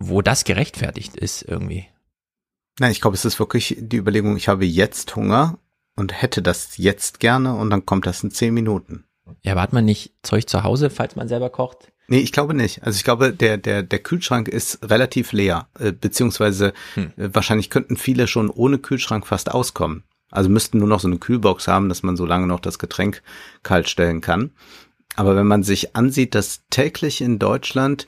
wo 0.00 0.22
das 0.22 0.42
gerechtfertigt 0.42 1.14
ist 1.14 1.42
irgendwie? 1.42 1.86
Nein, 2.80 2.90
ich 2.90 3.00
glaube, 3.00 3.14
es 3.14 3.24
ist 3.24 3.38
wirklich 3.38 3.76
die 3.78 3.96
Überlegung, 3.96 4.36
ich 4.36 4.48
habe 4.48 4.64
jetzt 4.64 5.14
Hunger 5.14 5.58
und 5.94 6.20
hätte 6.20 6.42
das 6.42 6.78
jetzt 6.78 7.20
gerne 7.20 7.54
und 7.54 7.70
dann 7.70 7.86
kommt 7.86 8.06
das 8.06 8.24
in 8.24 8.32
zehn 8.32 8.54
Minuten. 8.54 9.04
Ja, 9.42 9.52
aber 9.52 9.62
hat 9.62 9.72
man 9.72 9.84
nicht 9.84 10.14
Zeug 10.22 10.48
zu 10.48 10.64
Hause, 10.64 10.90
falls 10.90 11.14
man 11.14 11.28
selber 11.28 11.50
kocht? 11.50 11.92
Nee, 12.10 12.20
ich 12.20 12.32
glaube 12.32 12.54
nicht. 12.54 12.82
Also 12.82 12.96
ich 12.96 13.04
glaube, 13.04 13.34
der, 13.34 13.58
der, 13.58 13.82
der 13.82 13.98
Kühlschrank 13.98 14.48
ist 14.48 14.78
relativ 14.82 15.32
leer, 15.32 15.68
äh, 15.78 15.92
beziehungsweise 15.92 16.72
hm. 16.94 17.12
äh, 17.18 17.28
wahrscheinlich 17.34 17.68
könnten 17.68 17.98
viele 17.98 18.26
schon 18.26 18.48
ohne 18.48 18.78
Kühlschrank 18.78 19.26
fast 19.26 19.50
auskommen. 19.50 20.04
Also 20.30 20.48
müssten 20.48 20.78
nur 20.78 20.88
noch 20.88 21.00
so 21.00 21.08
eine 21.08 21.18
Kühlbox 21.18 21.68
haben, 21.68 21.88
dass 21.90 22.02
man 22.02 22.16
so 22.16 22.24
lange 22.24 22.46
noch 22.46 22.60
das 22.60 22.78
Getränk 22.78 23.22
kalt 23.62 23.88
stellen 23.90 24.22
kann. 24.22 24.52
Aber 25.16 25.36
wenn 25.36 25.46
man 25.46 25.62
sich 25.62 25.96
ansieht, 25.96 26.34
dass 26.34 26.62
täglich 26.70 27.20
in 27.20 27.38
Deutschland 27.38 28.06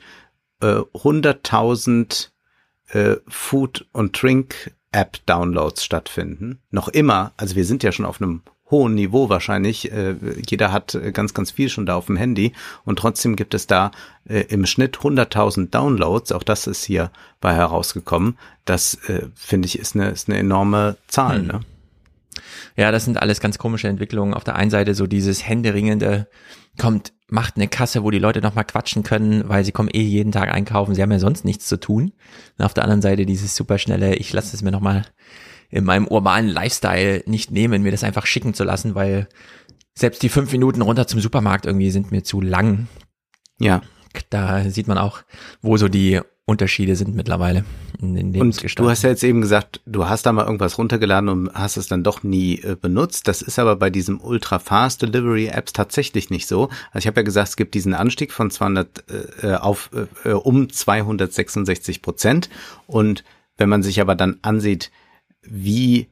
äh, 0.61 0.77
100.000 0.77 2.29
äh, 2.89 3.17
Food- 3.27 3.85
und 3.91 4.21
Drink-App-Downloads 4.21 5.83
stattfinden, 5.83 6.61
noch 6.71 6.87
immer, 6.87 7.33
also 7.37 7.55
wir 7.55 7.65
sind 7.65 7.83
ja 7.83 7.91
schon 7.91 8.05
auf 8.05 8.21
einem 8.21 8.41
hohen 8.71 8.95
Niveau 8.95 9.29
wahrscheinlich. 9.29 9.91
Äh, 9.91 10.15
jeder 10.47 10.71
hat 10.71 10.95
äh, 10.95 11.11
ganz, 11.11 11.33
ganz 11.33 11.51
viel 11.51 11.69
schon 11.69 11.85
da 11.85 11.95
auf 11.95 12.07
dem 12.07 12.15
Handy 12.15 12.53
und 12.85 12.97
trotzdem 12.97 13.35
gibt 13.35 13.53
es 13.53 13.67
da 13.67 13.91
äh, 14.27 14.41
im 14.49 14.65
Schnitt 14.65 14.97
100.000 14.97 15.69
Downloads. 15.69 16.31
Auch 16.31 16.43
das 16.43 16.67
ist 16.67 16.83
hier 16.83 17.11
bei 17.39 17.53
herausgekommen. 17.53 18.37
Das 18.65 18.95
äh, 19.09 19.27
finde 19.35 19.67
ich 19.67 19.77
ist 19.77 19.95
eine, 19.95 20.09
ist 20.09 20.29
eine 20.29 20.39
enorme 20.39 20.97
Zahl. 21.07 21.39
Hm. 21.39 21.47
Ne? 21.47 21.59
Ja, 22.77 22.91
das 22.91 23.05
sind 23.05 23.21
alles 23.21 23.41
ganz 23.41 23.57
komische 23.57 23.87
Entwicklungen. 23.87 24.33
Auf 24.33 24.43
der 24.43 24.55
einen 24.55 24.71
Seite 24.71 24.95
so 24.95 25.05
dieses 25.05 25.45
händeringende 25.47 26.27
kommt, 26.77 27.13
macht 27.27 27.55
eine 27.55 27.67
Kasse, 27.67 28.03
wo 28.03 28.11
die 28.11 28.19
Leute 28.19 28.41
nochmal 28.41 28.65
quatschen 28.65 29.03
können, 29.03 29.47
weil 29.47 29.63
sie 29.63 29.71
kommen 29.71 29.89
eh 29.91 30.01
jeden 30.01 30.31
Tag 30.31 30.53
einkaufen, 30.53 30.95
sie 30.95 31.01
haben 31.01 31.11
ja 31.11 31.19
sonst 31.19 31.45
nichts 31.45 31.65
zu 31.65 31.79
tun. 31.79 32.13
Und 32.57 32.65
auf 32.65 32.73
der 32.73 32.83
anderen 32.83 33.01
Seite 33.01 33.25
dieses 33.25 33.55
superschnelle, 33.55 34.15
ich 34.15 34.31
lasse 34.33 34.55
es 34.55 34.61
mir 34.61 34.71
nochmal 34.71 35.03
in 35.71 35.85
meinem 35.85 36.07
urbanen 36.07 36.49
Lifestyle 36.49 37.23
nicht 37.25 37.49
nehmen, 37.49 37.81
mir 37.81 37.91
das 37.91 38.03
einfach 38.03 38.25
schicken 38.25 38.53
zu 38.53 38.63
lassen, 38.63 38.93
weil 38.93 39.27
selbst 39.95 40.21
die 40.21 40.29
fünf 40.29 40.51
Minuten 40.51 40.81
runter 40.81 41.07
zum 41.07 41.19
Supermarkt 41.19 41.65
irgendwie 41.65 41.91
sind 41.91 42.11
mir 42.11 42.23
zu 42.23 42.41
lang. 42.41 42.87
Ja. 43.59 43.81
Da 44.29 44.69
sieht 44.69 44.87
man 44.87 44.97
auch, 44.97 45.21
wo 45.61 45.77
so 45.77 45.87
die 45.87 46.19
Unterschiede 46.45 46.97
sind 46.97 47.15
mittlerweile 47.15 47.63
in 48.01 48.15
den 48.15 48.41
Und 48.41 48.77
du 48.77 48.89
hast 48.89 49.03
ja 49.03 49.09
jetzt 49.09 49.23
eben 49.23 49.41
gesagt, 49.41 49.79
du 49.85 50.09
hast 50.09 50.25
da 50.25 50.33
mal 50.33 50.45
irgendwas 50.45 50.77
runtergeladen 50.77 51.29
und 51.29 51.53
hast 51.53 51.77
es 51.77 51.87
dann 51.87 52.03
doch 52.03 52.23
nie 52.23 52.59
äh, 52.59 52.75
benutzt. 52.75 53.27
Das 53.27 53.41
ist 53.41 53.57
aber 53.57 53.77
bei 53.77 53.89
diesem 53.89 54.19
Ultra 54.19 54.59
Fast 54.59 55.01
Delivery 55.01 55.47
Apps 55.47 55.71
tatsächlich 55.71 56.29
nicht 56.29 56.47
so. 56.47 56.63
Also 56.91 56.99
ich 56.99 57.07
habe 57.07 57.21
ja 57.21 57.23
gesagt, 57.23 57.49
es 57.49 57.55
gibt 57.55 57.73
diesen 57.73 57.93
Anstieg 57.93 58.33
von 58.33 58.51
200 58.51 59.03
äh, 59.43 59.53
auf 59.53 59.91
äh, 60.25 60.31
um 60.31 60.69
266 60.69 62.01
Prozent 62.01 62.49
und 62.87 63.23
wenn 63.57 63.69
man 63.69 63.83
sich 63.83 64.01
aber 64.01 64.15
dann 64.15 64.39
ansieht, 64.41 64.91
wie 65.41 66.09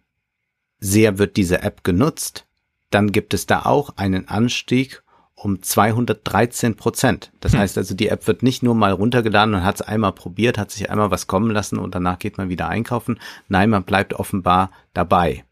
sehr 0.80 1.18
wird 1.18 1.38
diese 1.38 1.62
App 1.62 1.84
genutzt, 1.84 2.46
dann 2.90 3.12
gibt 3.12 3.34
es 3.34 3.46
da 3.46 3.64
auch 3.64 3.98
einen 3.98 4.28
Anstieg 4.28 5.04
um 5.36 5.62
213 5.62 6.76
Prozent. 6.76 7.32
Das 7.40 7.54
hm. 7.54 7.60
heißt 7.60 7.78
also, 7.78 7.96
die 7.96 8.10
App 8.10 8.28
wird 8.28 8.44
nicht 8.44 8.62
nur 8.62 8.76
mal 8.76 8.92
runtergeladen 8.92 9.56
und 9.56 9.64
hat 9.64 9.76
es 9.76 9.82
einmal 9.82 10.12
probiert, 10.12 10.58
hat 10.58 10.72
sich 10.72 10.90
einmal 10.90 11.12
was 11.12 11.28
kommen 11.28 11.52
lassen 11.52 11.80
und 11.80 11.96
danach 11.96 12.20
geht 12.20 12.38
man 12.38 12.50
wieder 12.50 12.68
einkaufen. 12.68 13.20
Nein, 13.48 13.70
man 13.70 13.84
bleibt 13.84 14.14
offenbar 14.14 14.72
dabei. 14.94 15.46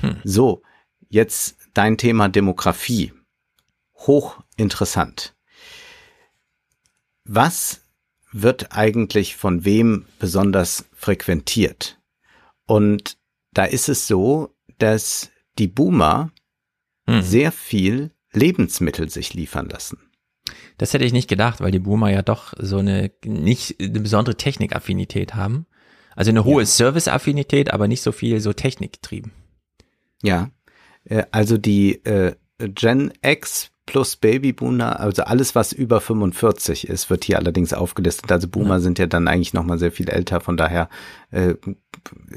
Hm. 0.00 0.16
So, 0.24 0.62
jetzt 1.08 1.56
dein 1.74 1.98
Thema 1.98 2.28
Demografie. 2.28 3.12
Hochinteressant. 3.94 5.34
Was 7.24 7.82
wird 8.32 8.72
eigentlich 8.72 9.36
von 9.36 9.64
wem 9.64 10.06
besonders 10.18 10.86
frequentiert? 10.94 12.00
Und 12.66 13.16
da 13.52 13.64
ist 13.64 13.88
es 13.88 14.06
so, 14.06 14.54
dass 14.78 15.30
die 15.58 15.68
Boomer 15.68 16.32
hm. 17.06 17.22
sehr 17.22 17.52
viel 17.52 18.12
Lebensmittel 18.32 19.10
sich 19.10 19.34
liefern 19.34 19.68
lassen. 19.68 19.98
Das 20.78 20.92
hätte 20.92 21.04
ich 21.04 21.12
nicht 21.12 21.28
gedacht, 21.28 21.60
weil 21.60 21.70
die 21.70 21.78
Boomer 21.78 22.10
ja 22.10 22.22
doch 22.22 22.54
so 22.58 22.78
eine 22.78 23.12
nicht 23.24 23.80
eine 23.80 24.00
besondere 24.00 24.36
Technikaffinität 24.36 25.34
haben. 25.34 25.66
Also 26.14 26.30
eine 26.30 26.44
hohe 26.44 26.62
ja. 26.62 26.66
Serviceaffinität, 26.66 27.72
aber 27.72 27.88
nicht 27.88 28.02
so 28.02 28.12
viel 28.12 28.40
so 28.40 28.52
technikgetrieben. 28.52 29.32
Ja, 30.22 30.50
äh, 31.04 31.24
also 31.30 31.58
die 31.58 32.04
äh, 32.04 32.34
Gen 32.58 33.12
X 33.22 33.71
plus 33.92 34.16
Babyboomer, 34.16 35.00
also 35.00 35.24
alles, 35.24 35.54
was 35.54 35.74
über 35.74 36.00
45 36.00 36.88
ist, 36.88 37.10
wird 37.10 37.24
hier 37.24 37.36
allerdings 37.36 37.74
aufgelistet. 37.74 38.32
Also 38.32 38.48
Boomer 38.48 38.76
ja. 38.76 38.80
sind 38.80 38.98
ja 38.98 39.06
dann 39.06 39.28
eigentlich 39.28 39.52
nochmal 39.52 39.78
sehr 39.78 39.92
viel 39.92 40.08
älter, 40.08 40.40
von 40.40 40.56
daher 40.56 40.88
äh, 41.30 41.56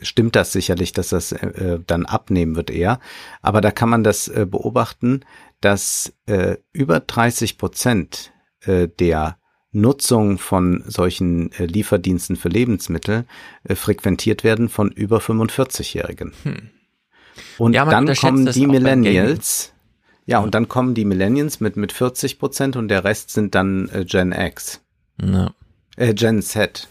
stimmt 0.02 0.36
das 0.36 0.52
sicherlich, 0.52 0.92
dass 0.92 1.10
das 1.10 1.32
äh, 1.32 1.80
dann 1.88 2.06
abnehmen 2.06 2.58
wird 2.58 2.72
eher. 2.72 3.00
Aber 3.42 3.62
da 3.62 3.72
kann 3.72 3.88
man 3.88 4.04
das 4.04 4.28
äh, 4.28 4.46
beobachten, 4.46 5.22
dass 5.62 6.12
äh, 6.26 6.58
über 6.74 7.00
30 7.00 7.58
Prozent 7.58 8.34
äh, 8.66 8.90
der 8.90 9.38
Nutzung 9.72 10.38
von 10.38 10.84
solchen 10.86 11.54
äh, 11.54 11.68
Lieferdiensten 11.68 12.36
für 12.36 12.50
Lebensmittel 12.50 13.24
äh, 13.64 13.76
frequentiert 13.76 14.44
werden 14.44 14.68
von 14.68 14.92
über 14.92 15.20
45-Jährigen. 15.20 16.34
Hm. 16.44 16.70
Und 17.58 17.72
ja, 17.72 17.86
dann 17.86 18.14
kommen 18.14 18.46
die 18.46 18.68
Millennials, 18.68 19.72
ja, 20.26 20.40
und 20.40 20.56
dann 20.56 20.68
kommen 20.68 20.96
die 20.96 21.06
Millennials 21.06 21.60
mit, 21.60 21.78
mit 21.78 21.92
40 21.92 22.40
Prozent 22.40 22.76
und 22.76 22.88
der 22.88 23.04
Rest 23.04 23.30
sind 23.30 23.54
dann 23.54 23.90
äh, 23.90 24.06
Gen 24.06 24.32
X. 24.32 24.82
Ja. 25.22 25.52
Äh, 25.98 26.14
Gen 26.14 26.42
Z. 26.42 26.88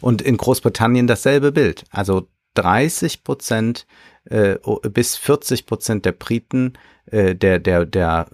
Und 0.00 0.22
in 0.22 0.36
Großbritannien 0.36 1.08
dasselbe 1.08 1.50
Bild. 1.50 1.84
Also 1.90 2.28
30 2.54 3.24
Prozent 3.24 3.86
äh, 4.24 4.56
bis 4.90 5.16
40 5.16 5.66
Prozent 5.66 6.04
der 6.04 6.12
Briten, 6.12 6.74
äh, 7.06 7.34
der, 7.34 7.58
der, 7.58 7.84
der 7.84 8.28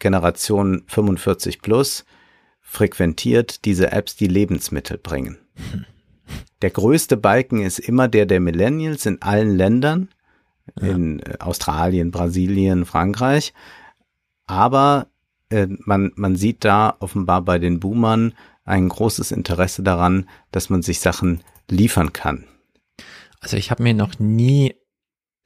Generation 0.00 0.82
45 0.88 1.62
plus, 1.62 2.04
frequentiert 2.60 3.64
diese 3.64 3.92
Apps, 3.92 4.16
die 4.16 4.26
Lebensmittel 4.26 4.98
bringen. 4.98 5.38
Hm. 5.70 5.84
Der 6.62 6.70
größte 6.70 7.18
Balken 7.18 7.60
ist 7.60 7.78
immer 7.78 8.08
der 8.08 8.24
der 8.24 8.40
Millennials 8.40 9.04
in 9.04 9.20
allen 9.20 9.56
Ländern 9.56 10.08
in 10.80 11.20
äh, 11.20 11.36
Australien, 11.40 12.10
Brasilien, 12.10 12.84
Frankreich. 12.84 13.52
Aber 14.46 15.08
äh, 15.50 15.66
man, 15.84 16.12
man 16.16 16.36
sieht 16.36 16.64
da 16.64 16.96
offenbar 17.00 17.42
bei 17.42 17.58
den 17.58 17.80
Boomern 17.80 18.34
ein 18.64 18.88
großes 18.88 19.32
Interesse 19.32 19.82
daran, 19.82 20.28
dass 20.50 20.70
man 20.70 20.82
sich 20.82 21.00
Sachen 21.00 21.42
liefern 21.70 22.12
kann. 22.12 22.44
Also 23.40 23.56
ich 23.56 23.70
habe 23.70 23.82
mir 23.82 23.94
noch 23.94 24.18
nie 24.18 24.74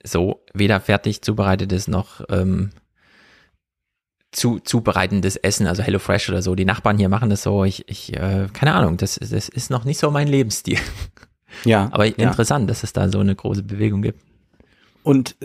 so 0.02 0.42
weder 0.55 0.80
fertig 0.80 1.22
zubereitetes 1.22 1.86
noch 1.86 2.22
ähm, 2.30 2.70
zu, 4.32 4.59
zubereitendes 4.60 5.36
Essen, 5.36 5.66
also 5.66 5.82
HelloFresh 5.82 6.30
oder 6.30 6.40
so. 6.40 6.55
Die 6.55 6.64
Nachbarn 6.64 6.98
hier 6.98 7.09
machen 7.09 7.30
das 7.30 7.42
so. 7.42 7.64
Ich, 7.64 7.88
ich 7.88 8.16
äh, 8.16 8.48
keine 8.52 8.74
Ahnung, 8.74 8.97
das, 8.97 9.16
das 9.16 9.48
ist 9.48 9.70
noch 9.70 9.84
nicht 9.84 9.98
so 9.98 10.10
mein 10.10 10.28
Lebensstil. 10.28 10.78
Ja. 11.64 11.88
Aber 11.92 12.06
ja. 12.06 12.14
interessant, 12.16 12.70
dass 12.70 12.82
es 12.82 12.92
da 12.92 13.09
so 13.09 13.18
eine 13.18 13.34
große 13.34 13.62
Bewegung 13.62 14.02
gibt. 14.02 14.22
Und 15.02 15.36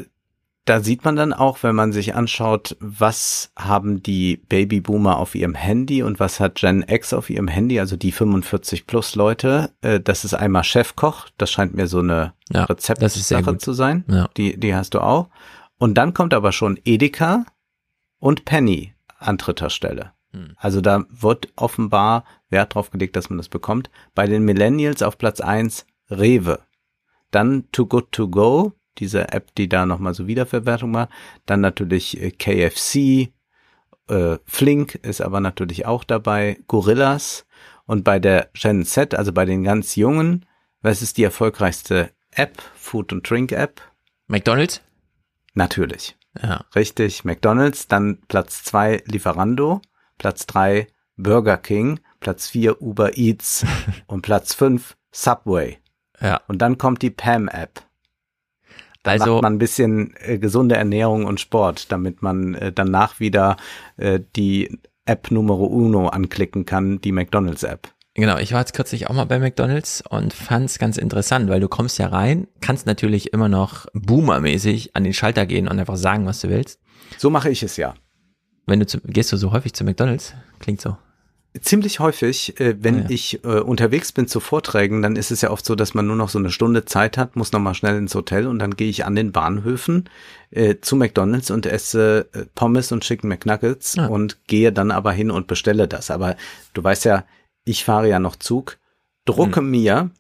da 0.65 0.80
sieht 0.80 1.06
man 1.06 1.15
dann 1.15 1.32
auch, 1.32 1.61
wenn 1.61 1.76
man 1.76 1.94
sich 1.94 2.15
anschaut, 2.15 2.76
was 2.80 3.52
haben 3.56 4.02
die 4.02 4.38
Babyboomer 4.38 5.18
auf 5.18 5.36
ihrem 5.36 5.53
Handy 5.53 6.02
und 6.02 6.19
was 6.19 6.40
hat 6.40 6.56
Gen 6.56 6.84
X 6.88 7.14
auf 7.14 7.30
ihrem 7.30 7.48
Handy, 7.48 7.80
also 7.80 7.95
die 7.95 8.11
45 8.11 8.88
plus 8.88 9.15
Leute. 9.15 9.72
Äh, 9.82 9.99
das 9.99 10.26
ist 10.26 10.34
einmal 10.34 10.64
Chefkoch, 10.64 11.27
das 11.38 11.52
scheint 11.52 11.76
mir 11.76 11.88
so 11.88 11.99
eine 11.99 12.34
ja, 12.49 12.64
Rezeptsache 12.65 13.57
zu 13.60 13.73
sein. 13.73 14.06
Ja. 14.07 14.27
Die, 14.38 14.60
die 14.60 14.73
hast 14.73 14.95
du 14.95 15.02
auch. 15.02 15.30
Und 15.77 15.95
dann 15.95 16.15
kommt 16.15 16.34
aber 16.34 16.52
schon 16.52 16.80
Edeka 16.84 17.45
und 18.18 18.45
Penny 18.45 18.95
an 19.19 19.38
dritter 19.38 19.69
Stelle. 19.69 20.14
Hm. 20.32 20.56
Also 20.57 20.82
da 20.82 21.06
wird 21.10 21.49
offenbar 21.56 22.23
Wert 22.49 22.73
drauf 22.73 22.90
gelegt, 22.90 23.15
dass 23.15 23.30
man 23.30 23.38
das 23.38 23.49
bekommt. 23.49 23.91
Bei 24.15 24.26
den 24.26 24.44
Millennials 24.44 25.03
auf 25.03 25.19
Platz 25.19 25.41
eins 25.41 25.86
Rewe. 26.10 26.60
Dann 27.30 27.69
Too 27.72 27.86
Good 27.86 28.11
To 28.14 28.30
Go, 28.30 28.73
diese 28.97 29.31
App, 29.31 29.53
die 29.55 29.69
da 29.69 29.85
nochmal 29.85 30.13
so 30.13 30.27
Wiederverwertung 30.27 30.91
macht. 30.91 31.09
Dann 31.45 31.61
natürlich 31.61 32.22
äh, 32.22 32.31
KFC, 32.31 33.31
äh, 34.07 34.38
Flink 34.45 34.95
ist 34.95 35.22
aber 35.22 35.39
natürlich 35.39 35.85
auch 35.85 36.03
dabei, 36.03 36.59
Gorillas 36.67 37.45
und 37.85 38.03
bei 38.03 38.19
der 38.19 38.49
Gen 38.53 38.85
Z, 38.85 39.15
also 39.15 39.34
bei 39.34 39.45
den 39.45 39.63
ganz 39.63 39.95
Jungen, 39.95 40.45
was 40.81 41.01
ist 41.01 41.17
die 41.17 41.23
erfolgreichste 41.23 42.11
App, 42.31 42.61
Food 42.76 43.13
und 43.13 43.30
Drink 43.30 43.51
App? 43.51 43.81
McDonald's? 44.27 44.81
Natürlich. 45.53 46.17
Ja. 46.41 46.65
Richtig, 46.76 47.23
McDonald's, 47.23 47.88
dann 47.88 48.19
Platz 48.27 48.63
zwei 48.63 49.01
Lieferando, 49.05 49.81
Platz 50.17 50.45
drei 50.45 50.88
Burger 51.17 51.57
King, 51.57 51.99
Platz 52.19 52.49
vier 52.49 52.81
Uber 52.81 53.17
Eats 53.17 53.65
und 54.07 54.22
Platz 54.22 54.53
fünf 54.53 54.97
Subway. 55.11 55.77
Ja. 56.19 56.41
Und 56.47 56.61
dann 56.61 56.77
kommt 56.77 57.01
die 57.01 57.09
Pam 57.09 57.47
App. 57.47 57.81
Also, 59.07 59.34
macht 59.34 59.44
man 59.44 59.53
ein 59.53 59.60
bisschen 59.60 60.14
äh, 60.19 60.38
gesunde 60.38 60.76
Ernährung 60.76 61.26
und 61.26 61.40
Sport, 61.40 61.91
damit 61.91 62.22
man 62.22 62.56
äh, 62.56 62.72
danach 62.72 63.19
wieder 63.19 63.57
äh, 63.98 64.19
die 64.36 64.80
App 65.06 65.32
Numero 65.32 65.65
Uno 65.65 66.07
anklicken 66.07 66.65
kann, 66.65 66.99
die 67.02 67.11
McDonalds 67.11 67.64
App. 67.64 67.90
Genau, 68.15 68.38
ich 68.38 68.53
war 68.53 68.61
jetzt 68.61 68.73
kürzlich 68.73 69.10
auch 69.10 69.14
mal 69.14 69.26
bei 69.26 69.40
McDonalds 69.40 70.02
und 70.10 70.34
fand 70.34 70.69
es 70.69 70.80
ganz 70.80 70.98
interessant, 70.98 71.49
weil 71.49 71.60
du 71.60 71.68
kommst 71.68 71.99
ja 71.99 72.07
rein, 72.07 72.48
kannst 72.61 72.86
natürlich 72.86 73.34
immer 73.34 73.49
noch 73.49 73.88
boomermäßig 73.94 74.95
an 74.95 75.03
den 75.03 75.14
Schalter 75.14 75.45
gehen 75.45 75.68
und 75.68 75.77
einfach 75.77 75.98
sagen, 75.98 76.26
was 76.26 76.40
du 76.40 76.49
willst. 76.49 76.80
So 77.18 77.30
mache 77.30 77.49
ich 77.49 77.61
es 77.61 77.76
ja. 77.76 77.94
Wenn 78.68 78.80
du 78.80 78.88
zu, 78.88 78.99
gehst 79.02 79.32
du 79.34 79.38
so 79.38 79.52
häufig 79.52 79.73
zu 79.73 79.84
McDonalds? 79.84 80.34
Klingt 80.60 80.80
so 80.80 80.95
ziemlich 81.61 81.99
häufig, 81.99 82.60
äh, 82.60 82.76
wenn 82.80 83.03
ja. 83.03 83.10
ich 83.10 83.44
äh, 83.44 83.60
unterwegs 83.60 84.11
bin 84.11 84.27
zu 84.27 84.40
Vorträgen, 84.40 85.02
dann 85.02 85.15
ist 85.15 85.32
es 85.32 85.41
ja 85.41 85.52
oft 85.52 85.65
so, 85.65 85.76
dass 85.76 85.94
man 85.94 86.07
nur 86.07 86.15
noch 86.15 86.30
so 86.30 86.40
eine 86.40 86.52
Stunde 86.52 86.86
Zeit 86.86 87.18
hat, 87.18 87.36
muss 87.36 87.52
nochmal 87.52 87.76
schnell 87.76 87.98
ins 87.98 88.15
Hotel 88.15 88.48
und 88.48 88.60
dann 88.60 88.76
gehe 88.76 88.90
ich 88.90 89.06
an 89.06 89.15
den 89.15 89.32
Bahnhöfen 89.32 90.10
äh, 90.52 90.76
zu 90.82 90.95
McDonalds 90.95 91.52
und 91.52 91.65
esse 91.65 92.30
äh, 92.34 92.45
Pommes 92.56 92.91
und 92.91 93.03
Chicken 93.03 93.30
McNuggets 93.30 93.95
ja. 93.95 94.07
und 94.07 94.45
gehe 94.48 94.72
dann 94.72 94.91
aber 94.91 95.11
hin 95.11 95.32
und 95.32 95.48
bestelle 95.48 95.88
das. 95.88 96.11
Aber 96.11 96.36
du 96.73 96.84
weißt 96.84 97.06
ja, 97.06 97.26
ich 97.64 97.84
fahre 97.84 98.10
ja 98.10 98.19
noch 98.19 98.36
Zug, 98.36 98.77
drucke 99.26 99.61
hm. 99.61 99.72
mir 99.72 100.11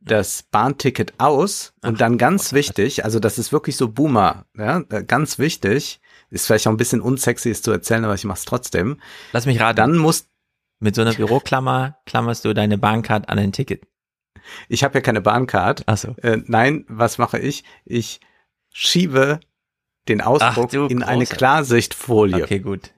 das 0.00 0.42
Bahnticket 0.42 1.14
aus 1.18 1.74
Ach, 1.80 1.90
und 1.90 2.00
dann 2.00 2.18
ganz 2.18 2.52
wichtig, 2.52 3.04
also 3.04 3.20
das 3.20 3.38
ist 3.38 3.52
wirklich 3.52 3.76
so 3.76 3.88
Boomer, 3.88 4.46
ja, 4.56 4.82
äh, 4.90 5.04
ganz 5.04 5.38
wichtig, 5.38 6.00
ist 6.30 6.46
vielleicht 6.46 6.66
auch 6.66 6.72
ein 6.72 6.78
bisschen 6.78 7.00
unsexy 7.00 7.50
es 7.50 7.62
zu 7.62 7.70
erzählen, 7.70 8.04
aber 8.04 8.14
ich 8.14 8.24
mach's 8.24 8.44
trotzdem. 8.44 8.96
Lass 9.32 9.46
mich 9.46 9.60
raten. 9.60 9.76
Dann 9.76 9.98
muss 9.98 10.26
mit 10.82 10.94
so 10.94 11.02
einer 11.02 11.14
Büroklammer 11.14 11.96
klammerst 12.06 12.44
du 12.44 12.52
deine 12.52 12.76
Bahncard 12.76 13.28
an 13.28 13.38
ein 13.38 13.52
Ticket. 13.52 13.86
Ich 14.68 14.82
habe 14.82 14.94
ja 14.94 15.00
keine 15.00 15.20
Bahncard. 15.20 15.84
Ach 15.86 15.96
so. 15.96 16.16
Äh, 16.22 16.38
nein, 16.46 16.84
was 16.88 17.18
mache 17.18 17.38
ich? 17.38 17.64
Ich 17.84 18.20
schiebe 18.70 19.40
den 20.08 20.20
Ausdruck 20.20 20.70
Ach, 20.74 20.90
in 20.90 21.02
eine 21.04 21.26
Klarsichtfolie. 21.26 22.42
Okay, 22.42 22.58
gut. 22.58 22.90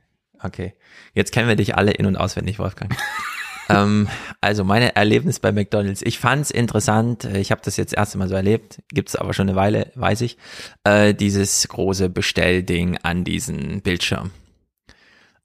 Okay. 0.42 0.74
Jetzt 1.12 1.32
kennen 1.32 1.48
wir 1.48 1.56
dich 1.56 1.76
alle 1.76 1.92
in- 1.92 2.06
und 2.06 2.16
auswendig, 2.16 2.58
Wolfgang. 2.58 2.96
ähm, 3.68 4.08
also 4.40 4.64
meine 4.64 4.96
Erlebnis 4.96 5.38
bei 5.38 5.52
McDonalds. 5.52 6.00
Ich 6.02 6.18
fand's 6.18 6.50
interessant. 6.50 7.24
Ich 7.24 7.50
habe 7.50 7.60
das 7.62 7.76
jetzt 7.76 7.92
das 7.92 7.98
erste 7.98 8.18
Mal 8.18 8.28
so 8.28 8.34
erlebt. 8.34 8.82
Gibt's 8.88 9.16
aber 9.16 9.34
schon 9.34 9.48
eine 9.48 9.56
Weile, 9.56 9.92
weiß 9.94 10.22
ich. 10.22 10.38
Äh, 10.84 11.12
dieses 11.12 11.68
große 11.68 12.08
Bestellding 12.08 12.98
an 13.02 13.24
diesen 13.24 13.82
Bildschirm. 13.82 14.30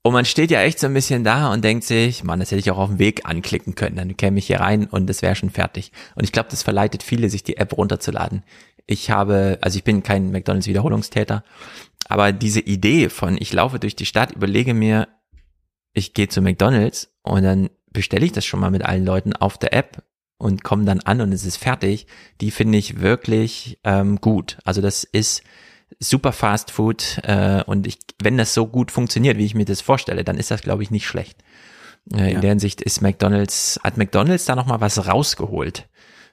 Und 0.02 0.14
man 0.14 0.26
steht 0.26 0.50
ja 0.50 0.62
echt 0.62 0.80
so 0.80 0.88
ein 0.88 0.94
bisschen 0.94 1.24
da 1.24 1.52
und 1.52 1.64
denkt 1.64 1.84
sich, 1.84 2.24
man, 2.24 2.40
das 2.40 2.52
hätte 2.52 2.60
ich 2.60 2.72
auch 2.72 2.78
auf 2.78 2.90
dem 2.90 3.00
Weg 3.00 3.26
anklicken 3.26 3.76
können. 3.76 3.98
Dann 3.98 4.16
käme 4.16 4.40
ich 4.40 4.48
hier 4.48 4.62
rein 4.62 4.86
und 4.86 5.08
das 5.08 5.22
wäre 5.22 5.36
schon 5.36 5.50
fertig. 5.50 5.92
Und 6.16 6.24
ich 6.24 6.32
glaube, 6.32 6.50
das 6.50 6.64
verleitet 6.64 7.04
viele, 7.04 7.30
sich 7.30 7.44
die 7.44 7.58
App 7.58 7.78
runterzuladen. 7.78 8.44
Ich 8.88 9.12
habe, 9.12 9.60
also 9.62 9.78
ich 9.78 9.84
bin 9.84 10.02
kein 10.02 10.32
McDonalds-Wiederholungstäter, 10.32 11.44
aber 12.08 12.32
diese 12.32 12.62
Idee 12.62 13.10
von, 13.10 13.38
ich 13.40 13.54
laufe 13.54 13.78
durch 13.78 13.96
die 13.96 14.06
Stadt, 14.06 14.32
überlege 14.32 14.74
mir, 14.74 15.10
ich 15.94 16.14
gehe 16.14 16.30
zu 16.30 16.42
McDonalds 16.42 17.14
und 17.22 17.44
dann 17.44 17.70
bestelle 17.92 18.26
ich 18.26 18.32
das 18.32 18.46
schon 18.46 18.60
mal 18.60 18.72
mit 18.72 18.84
allen 18.84 19.06
Leuten 19.06 19.34
auf 19.34 19.58
der 19.58 19.74
App 19.74 20.04
und 20.38 20.64
komme 20.64 20.86
dann 20.86 21.02
an 21.02 21.22
und 21.22 21.34
es 21.34 21.46
ist 21.46 21.58
fertig, 21.58 22.08
die 22.42 22.52
finde 22.52 22.78
ich 22.78 23.02
wirklich 23.02 23.80
ähm, 23.84 24.22
gut. 24.22 24.58
Also 24.64 24.82
das 24.82 25.04
ist 25.04 25.44
super 25.99 26.32
Fast 26.32 26.72
Food 26.72 27.20
äh, 27.24 27.64
und 27.66 27.88
ich, 27.88 27.99
wenn 28.22 28.38
das 28.38 28.53
so 28.53 28.68
gut 28.68 28.91
funktioniert, 28.91 29.38
wie 29.38 29.45
ich 29.45 29.56
mir 29.56 29.66
das 29.66 29.82
vorstelle, 29.82 30.24
dann 30.24 30.38
ist 30.38 30.52
das, 30.52 30.61
glaube 30.61 30.84
ich, 30.84 30.91
nicht 30.91 31.07
schlecht. 31.07 31.44
Äh, 32.14 32.18
ja. 32.18 32.26
In 32.28 32.41
der 32.41 32.49
Hinsicht 32.52 32.82
ist 32.82 33.02
McDonald's, 33.02 33.80
hat 33.84 33.98
McDonald's 33.98 34.45
da 34.45 34.56
nochmal 34.56 34.82
was 34.82 35.07
rausgeholt, 35.07 35.88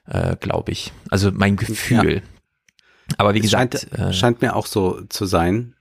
äh, 0.07 0.35
glaube 0.37 0.71
ich. 0.71 0.91
Also 1.09 1.31
mein 1.31 1.55
Gefühl. 1.55 2.15
Ja. 2.15 2.21
Aber 3.17 3.33
wie 3.33 3.39
es 3.39 3.43
gesagt. 3.43 3.87
Scheint, 3.91 3.99
äh, 3.99 4.13
scheint 4.13 4.41
mir 4.41 4.55
auch 4.55 4.65
so 4.65 5.01
zu 5.09 5.25
sein. 5.25 5.75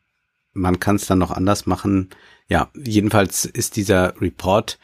Man 0.52 0.80
kann 0.80 0.96
es 0.96 1.06
dann 1.06 1.18
noch 1.18 1.30
anders 1.30 1.66
machen. 1.66 2.10
Ja, 2.48 2.70
jedenfalls 2.74 3.44
ist 3.44 3.76
dieser 3.76 4.20
Report 4.20 4.78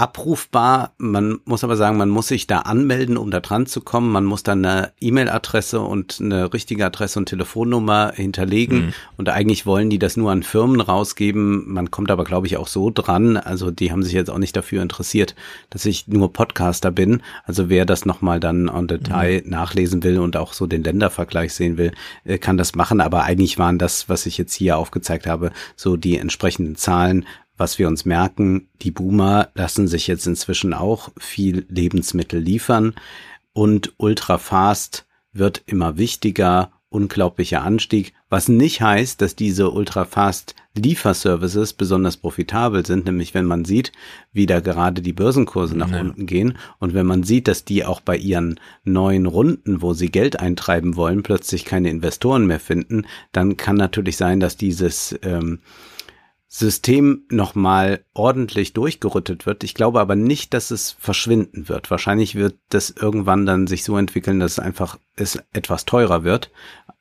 abrufbar. 0.00 0.94
Man 0.98 1.40
muss 1.44 1.62
aber 1.62 1.76
sagen, 1.76 1.98
man 1.98 2.08
muss 2.08 2.28
sich 2.28 2.46
da 2.46 2.60
anmelden, 2.60 3.16
um 3.16 3.30
da 3.30 3.40
dran 3.40 3.66
zu 3.66 3.82
kommen. 3.82 4.10
Man 4.10 4.24
muss 4.24 4.42
dann 4.42 4.64
eine 4.64 4.92
E-Mail-Adresse 5.00 5.80
und 5.80 6.18
eine 6.20 6.52
richtige 6.52 6.86
Adresse 6.86 7.18
und 7.18 7.26
Telefonnummer 7.26 8.12
hinterlegen. 8.14 8.86
Mhm. 8.86 8.92
Und 9.18 9.28
eigentlich 9.28 9.66
wollen 9.66 9.90
die 9.90 9.98
das 9.98 10.16
nur 10.16 10.30
an 10.30 10.42
Firmen 10.42 10.80
rausgeben. 10.80 11.70
Man 11.70 11.90
kommt 11.90 12.10
aber, 12.10 12.24
glaube 12.24 12.46
ich, 12.46 12.56
auch 12.56 12.66
so 12.66 12.90
dran. 12.90 13.36
Also 13.36 13.70
die 13.70 13.92
haben 13.92 14.02
sich 14.02 14.14
jetzt 14.14 14.30
auch 14.30 14.38
nicht 14.38 14.56
dafür 14.56 14.82
interessiert, 14.82 15.34
dass 15.68 15.84
ich 15.84 16.08
nur 16.08 16.32
Podcaster 16.32 16.90
bin. 16.90 17.22
Also 17.44 17.68
wer 17.68 17.84
das 17.84 18.06
nochmal 18.06 18.40
dann 18.40 18.68
en 18.68 18.88
Detail 18.88 19.42
mhm. 19.44 19.50
nachlesen 19.50 20.02
will 20.02 20.18
und 20.18 20.36
auch 20.36 20.54
so 20.54 20.66
den 20.66 20.82
Ländervergleich 20.82 21.52
sehen 21.52 21.76
will, 21.76 21.92
äh, 22.24 22.38
kann 22.38 22.56
das 22.56 22.74
machen. 22.74 23.02
Aber 23.02 23.24
eigentlich 23.24 23.58
waren 23.58 23.78
das, 23.78 24.08
was 24.08 24.24
ich 24.24 24.38
jetzt 24.38 24.54
hier 24.54 24.78
aufgezeigt 24.78 25.26
habe, 25.26 25.52
so 25.76 25.96
die 25.96 26.16
entsprechenden 26.16 26.76
Zahlen, 26.76 27.26
was 27.60 27.78
wir 27.78 27.88
uns 27.88 28.06
merken, 28.06 28.68
die 28.80 28.90
Boomer 28.90 29.50
lassen 29.54 29.86
sich 29.86 30.06
jetzt 30.06 30.26
inzwischen 30.26 30.72
auch 30.72 31.10
viel 31.18 31.66
Lebensmittel 31.68 32.40
liefern 32.40 32.94
und 33.52 33.92
ultrafast 33.98 35.06
wird 35.34 35.62
immer 35.66 35.98
wichtiger, 35.98 36.72
unglaublicher 36.88 37.62
Anstieg, 37.62 38.14
was 38.30 38.48
nicht 38.48 38.80
heißt, 38.80 39.20
dass 39.20 39.36
diese 39.36 39.70
ultrafast 39.70 40.54
Lieferservices 40.74 41.74
besonders 41.74 42.16
profitabel 42.16 42.86
sind, 42.86 43.04
nämlich 43.04 43.34
wenn 43.34 43.44
man 43.44 43.64
sieht, 43.64 43.92
wie 44.32 44.46
da 44.46 44.60
gerade 44.60 45.02
die 45.02 45.12
Börsenkurse 45.12 45.76
nach 45.76 45.90
ja. 45.90 46.00
unten 46.00 46.24
gehen 46.24 46.56
und 46.78 46.94
wenn 46.94 47.06
man 47.06 47.24
sieht, 47.24 47.46
dass 47.46 47.66
die 47.66 47.84
auch 47.84 48.00
bei 48.00 48.16
ihren 48.16 48.58
neuen 48.84 49.26
Runden, 49.26 49.82
wo 49.82 49.92
sie 49.92 50.10
Geld 50.10 50.40
eintreiben 50.40 50.96
wollen, 50.96 51.22
plötzlich 51.22 51.66
keine 51.66 51.90
Investoren 51.90 52.46
mehr 52.46 52.60
finden, 52.60 53.04
dann 53.32 53.58
kann 53.58 53.76
natürlich 53.76 54.16
sein, 54.16 54.40
dass 54.40 54.56
dieses 54.56 55.18
ähm, 55.22 55.58
System 56.52 57.22
nochmal 57.30 58.04
ordentlich 58.12 58.72
durchgerüttet 58.72 59.46
wird. 59.46 59.62
Ich 59.62 59.72
glaube 59.72 60.00
aber 60.00 60.16
nicht, 60.16 60.52
dass 60.52 60.72
es 60.72 60.90
verschwinden 60.90 61.68
wird. 61.68 61.92
Wahrscheinlich 61.92 62.34
wird 62.34 62.58
das 62.70 62.90
irgendwann 62.90 63.46
dann 63.46 63.68
sich 63.68 63.84
so 63.84 63.96
entwickeln, 63.96 64.40
dass 64.40 64.52
es 64.52 64.58
einfach 64.58 64.98
es 65.14 65.40
etwas 65.52 65.84
teurer 65.84 66.24
wird. 66.24 66.50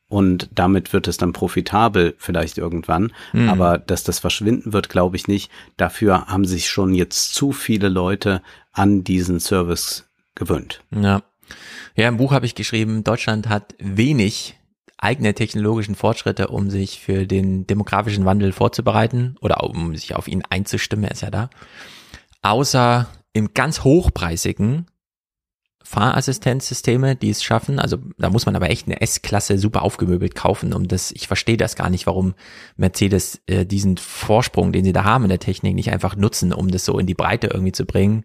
Und 0.07 0.49
damit 0.53 0.93
wird 0.93 1.07
es 1.07 1.17
dann 1.17 1.33
profitabel 1.33 2.13
vielleicht 2.19 2.59
irgendwann. 2.59 3.11
Mhm. 3.33 3.49
Aber 3.49 3.79
dass 3.79 4.03
das 4.03 4.19
verschwinden 4.19 4.71
wird, 4.71 4.87
glaube 4.87 5.15
ich 5.15 5.27
nicht. 5.27 5.51
Dafür 5.77 6.27
haben 6.27 6.45
sich 6.45 6.69
schon 6.69 6.93
jetzt 6.93 7.33
zu 7.33 7.51
viele 7.51 7.89
Leute 7.89 8.43
an 8.71 9.03
diesen 9.03 9.39
Service 9.39 10.07
gewöhnt. 10.35 10.83
Ja. 10.91 11.23
Ja, 11.95 12.07
im 12.07 12.17
Buch 12.17 12.33
habe 12.33 12.45
ich 12.45 12.53
geschrieben, 12.53 13.03
Deutschland 13.03 13.49
hat 13.49 13.73
wenig 13.79 14.58
eigene 15.01 15.33
technologischen 15.33 15.95
Fortschritte, 15.95 16.47
um 16.47 16.69
sich 16.69 16.99
für 16.99 17.25
den 17.25 17.65
demografischen 17.65 18.25
Wandel 18.25 18.51
vorzubereiten 18.51 19.35
oder 19.41 19.63
um 19.63 19.95
sich 19.95 20.15
auf 20.15 20.27
ihn 20.27 20.43
einzustimmen, 20.49 21.09
ist 21.09 21.21
ja 21.21 21.31
da. 21.31 21.49
Außer 22.41 23.07
im 23.33 23.53
ganz 23.53 23.83
hochpreisigen 23.83 24.87
Fahrassistenzsysteme, 25.83 27.15
die 27.15 27.29
es 27.29 27.43
schaffen. 27.43 27.79
Also 27.79 27.97
da 28.17 28.29
muss 28.29 28.45
man 28.45 28.55
aber 28.55 28.69
echt 28.69 28.87
eine 28.87 29.01
S-Klasse 29.01 29.57
super 29.57 29.81
aufgemöbelt 29.81 30.35
kaufen, 30.35 30.73
um 30.73 30.87
das, 30.87 31.11
ich 31.11 31.27
verstehe 31.27 31.57
das 31.57 31.75
gar 31.75 31.89
nicht, 31.89 32.05
warum 32.05 32.35
Mercedes 32.75 33.41
äh, 33.47 33.65
diesen 33.65 33.97
Vorsprung, 33.97 34.71
den 34.71 34.83
sie 34.83 34.93
da 34.93 35.03
haben 35.03 35.23
in 35.23 35.29
der 35.29 35.39
Technik, 35.39 35.73
nicht 35.73 35.91
einfach 35.91 36.15
nutzen, 36.15 36.53
um 36.53 36.67
das 36.69 36.85
so 36.85 36.99
in 36.99 37.07
die 37.07 37.15
Breite 37.15 37.47
irgendwie 37.47 37.71
zu 37.71 37.85
bringen, 37.85 38.23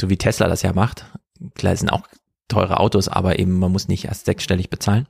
so 0.00 0.08
wie 0.08 0.18
Tesla 0.18 0.46
das 0.46 0.62
ja 0.62 0.72
macht. 0.72 1.06
Klar, 1.54 1.74
sind 1.74 1.88
auch 1.88 2.06
teure 2.46 2.78
Autos, 2.78 3.08
aber 3.08 3.38
eben 3.38 3.58
man 3.58 3.72
muss 3.72 3.88
nicht 3.88 4.04
erst 4.04 4.26
sechsstellig 4.26 4.70
bezahlen. 4.70 5.08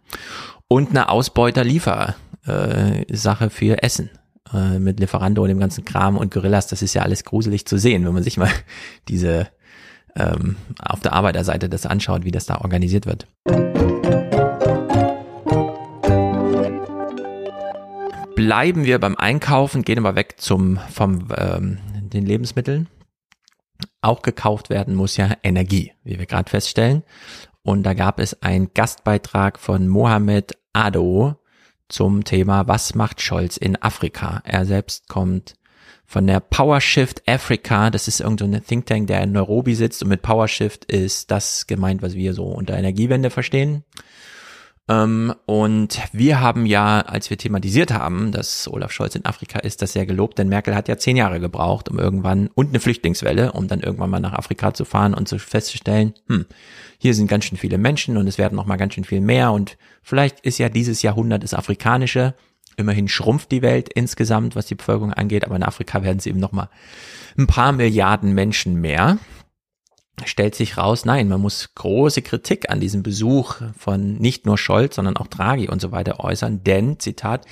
Und 0.72 0.90
eine 0.90 1.08
Ausbeuter-Liefer-Sache 1.08 3.50
für 3.50 3.82
Essen 3.82 4.08
äh, 4.54 4.78
mit 4.78 5.00
Lieferando 5.00 5.42
und 5.42 5.48
dem 5.48 5.58
ganzen 5.58 5.84
Kram 5.84 6.16
und 6.16 6.32
Gorillas. 6.32 6.68
Das 6.68 6.80
ist 6.80 6.94
ja 6.94 7.02
alles 7.02 7.24
gruselig 7.24 7.66
zu 7.66 7.76
sehen, 7.76 8.06
wenn 8.06 8.14
man 8.14 8.22
sich 8.22 8.36
mal 8.36 8.52
diese 9.08 9.48
ähm, 10.14 10.54
auf 10.78 11.00
der 11.00 11.12
Arbeiterseite 11.12 11.68
das 11.68 11.86
anschaut, 11.86 12.24
wie 12.24 12.30
das 12.30 12.46
da 12.46 12.60
organisiert 12.60 13.06
wird. 13.06 13.26
Bleiben 18.36 18.84
wir 18.84 19.00
beim 19.00 19.16
Einkaufen, 19.16 19.82
gehen 19.82 19.98
aber 19.98 20.14
weg 20.14 20.36
zum 20.38 20.78
vom 20.92 21.26
ähm, 21.36 21.78
den 21.94 22.24
Lebensmitteln. 22.24 22.86
Auch 24.02 24.22
gekauft 24.22 24.70
werden 24.70 24.94
muss 24.94 25.16
ja 25.16 25.32
Energie, 25.42 25.90
wie 26.04 26.20
wir 26.20 26.26
gerade 26.26 26.48
feststellen. 26.48 27.02
Und 27.62 27.82
da 27.82 27.94
gab 27.94 28.20
es 28.20 28.40
einen 28.42 28.72
Gastbeitrag 28.72 29.58
von 29.58 29.88
Mohamed 29.88 30.59
Ado 30.72 31.36
zum 31.88 32.24
Thema 32.24 32.68
Was 32.68 32.94
macht 32.94 33.20
Scholz 33.20 33.56
in 33.56 33.80
Afrika? 33.82 34.42
Er 34.44 34.64
selbst 34.64 35.08
kommt 35.08 35.54
von 36.06 36.26
der 36.26 36.40
PowerShift 36.40 37.22
Africa. 37.28 37.90
Das 37.90 38.08
ist 38.08 38.20
irgendein 38.20 38.52
so 38.54 38.58
Think 38.60 38.86
Tank, 38.86 39.06
der 39.06 39.22
in 39.22 39.32
Nairobi 39.32 39.74
sitzt. 39.74 40.02
Und 40.02 40.08
mit 40.08 40.22
PowerShift 40.22 40.84
ist 40.86 41.30
das 41.30 41.66
gemeint, 41.66 42.02
was 42.02 42.14
wir 42.14 42.34
so 42.34 42.46
unter 42.46 42.76
Energiewende 42.76 43.30
verstehen. 43.30 43.84
Ähm, 44.90 45.32
und 45.46 46.00
wir 46.12 46.40
haben 46.40 46.66
ja, 46.66 47.00
als 47.00 47.30
wir 47.30 47.38
thematisiert 47.38 47.92
haben, 47.92 48.32
dass 48.32 48.66
Olaf 48.66 48.90
Scholz 48.90 49.14
in 49.14 49.24
Afrika 49.24 49.60
ist, 49.60 49.82
das 49.82 49.92
sehr 49.92 50.04
gelobt, 50.04 50.36
denn 50.38 50.48
Merkel 50.48 50.74
hat 50.74 50.88
ja 50.88 50.98
zehn 50.98 51.16
Jahre 51.16 51.38
gebraucht, 51.38 51.88
um 51.88 51.98
irgendwann, 52.00 52.48
und 52.54 52.70
eine 52.70 52.80
Flüchtlingswelle, 52.80 53.52
um 53.52 53.68
dann 53.68 53.80
irgendwann 53.80 54.10
mal 54.10 54.18
nach 54.18 54.32
Afrika 54.32 54.74
zu 54.74 54.84
fahren 54.84 55.14
und 55.14 55.28
zu 55.28 55.38
festzustellen, 55.38 56.14
hm, 56.26 56.46
hier 56.98 57.14
sind 57.14 57.28
ganz 57.28 57.44
schön 57.44 57.56
viele 57.56 57.78
Menschen 57.78 58.16
und 58.16 58.26
es 58.26 58.36
werden 58.36 58.56
noch 58.56 58.66
mal 58.66 58.76
ganz 58.76 58.94
schön 58.94 59.04
viel 59.04 59.20
mehr 59.20 59.52
und 59.52 59.78
vielleicht 60.02 60.40
ist 60.40 60.58
ja 60.58 60.68
dieses 60.68 61.02
Jahrhundert 61.02 61.44
das 61.44 61.54
afrikanische, 61.54 62.34
Immerhin 62.76 63.08
schrumpft 63.08 63.50
die 63.50 63.60
Welt 63.60 63.90
insgesamt, 63.92 64.56
was 64.56 64.64
die 64.64 64.74
Bevölkerung 64.74 65.12
angeht, 65.12 65.44
aber 65.44 65.54
in 65.56 65.62
Afrika 65.62 66.02
werden 66.02 66.16
es 66.16 66.24
eben 66.24 66.38
noch 66.38 66.52
mal 66.52 66.70
ein 67.36 67.46
paar 67.46 67.72
Milliarden 67.72 68.32
Menschen 68.32 68.80
mehr 68.80 69.18
stellt 70.26 70.54
sich 70.54 70.76
raus, 70.76 71.04
nein, 71.04 71.28
man 71.28 71.40
muss 71.40 71.74
große 71.74 72.22
Kritik 72.22 72.70
an 72.70 72.80
diesem 72.80 73.02
Besuch 73.02 73.56
von 73.78 74.14
nicht 74.14 74.46
nur 74.46 74.58
Scholz, 74.58 74.96
sondern 74.96 75.16
auch 75.16 75.26
Draghi 75.26 75.68
und 75.68 75.80
so 75.80 75.92
weiter 75.92 76.20
äußern, 76.20 76.62
denn, 76.64 76.98
Zitat, 76.98 77.46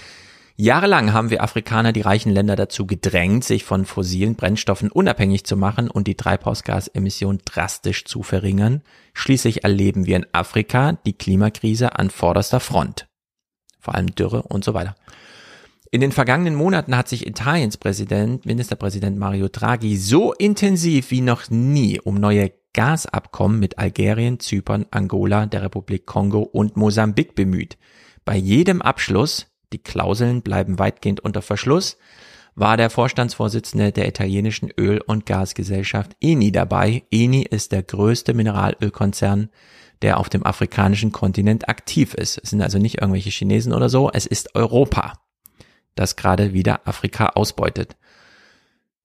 Jahrelang 0.60 1.12
haben 1.12 1.30
wir 1.30 1.44
Afrikaner 1.44 1.92
die 1.92 2.00
reichen 2.00 2.32
Länder 2.32 2.56
dazu 2.56 2.84
gedrängt, 2.84 3.44
sich 3.44 3.62
von 3.62 3.84
fossilen 3.84 4.34
Brennstoffen 4.34 4.90
unabhängig 4.90 5.44
zu 5.44 5.56
machen 5.56 5.88
und 5.88 6.08
die 6.08 6.16
Treibhausgasemission 6.16 7.38
drastisch 7.44 8.04
zu 8.06 8.24
verringern. 8.24 8.82
Schließlich 9.14 9.62
erleben 9.62 10.06
wir 10.06 10.16
in 10.16 10.26
Afrika 10.32 10.98
die 11.06 11.12
Klimakrise 11.12 11.96
an 11.96 12.10
vorderster 12.10 12.58
Front. 12.58 13.06
Vor 13.78 13.94
allem 13.94 14.12
Dürre 14.16 14.42
und 14.42 14.64
so 14.64 14.74
weiter. 14.74 14.96
In 15.92 16.00
den 16.00 16.10
vergangenen 16.10 16.56
Monaten 16.56 16.96
hat 16.96 17.08
sich 17.08 17.26
Italiens 17.26 17.76
Präsident, 17.76 18.44
Ministerpräsident 18.44 19.16
Mario 19.16 19.46
Draghi 19.48 19.96
so 19.96 20.34
intensiv 20.34 21.12
wie 21.12 21.22
noch 21.22 21.48
nie 21.50 22.00
um 22.00 22.16
neue 22.16 22.50
Gasabkommen 22.72 23.58
mit 23.58 23.78
Algerien, 23.78 24.40
Zypern, 24.40 24.86
Angola, 24.90 25.46
der 25.46 25.62
Republik 25.62 26.06
Kongo 26.06 26.40
und 26.40 26.76
Mosambik 26.76 27.34
bemüht. 27.34 27.78
Bei 28.24 28.36
jedem 28.36 28.82
Abschluss, 28.82 29.46
die 29.72 29.82
Klauseln 29.82 30.42
bleiben 30.42 30.78
weitgehend 30.78 31.20
unter 31.20 31.42
Verschluss, 31.42 31.96
war 32.54 32.76
der 32.76 32.90
Vorstandsvorsitzende 32.90 33.92
der 33.92 34.08
italienischen 34.08 34.70
Öl- 34.76 35.02
und 35.06 35.26
Gasgesellschaft 35.26 36.16
Eni 36.20 36.50
dabei. 36.50 37.04
Eni 37.10 37.42
ist 37.42 37.72
der 37.72 37.84
größte 37.84 38.34
Mineralölkonzern, 38.34 39.48
der 40.02 40.18
auf 40.18 40.28
dem 40.28 40.44
afrikanischen 40.44 41.12
Kontinent 41.12 41.68
aktiv 41.68 42.14
ist. 42.14 42.38
Es 42.42 42.50
sind 42.50 42.62
also 42.62 42.78
nicht 42.78 43.00
irgendwelche 43.00 43.30
Chinesen 43.30 43.72
oder 43.72 43.88
so, 43.88 44.10
es 44.12 44.26
ist 44.26 44.54
Europa, 44.54 45.14
das 45.94 46.16
gerade 46.16 46.52
wieder 46.52 46.86
Afrika 46.86 47.26
ausbeutet. 47.34 47.96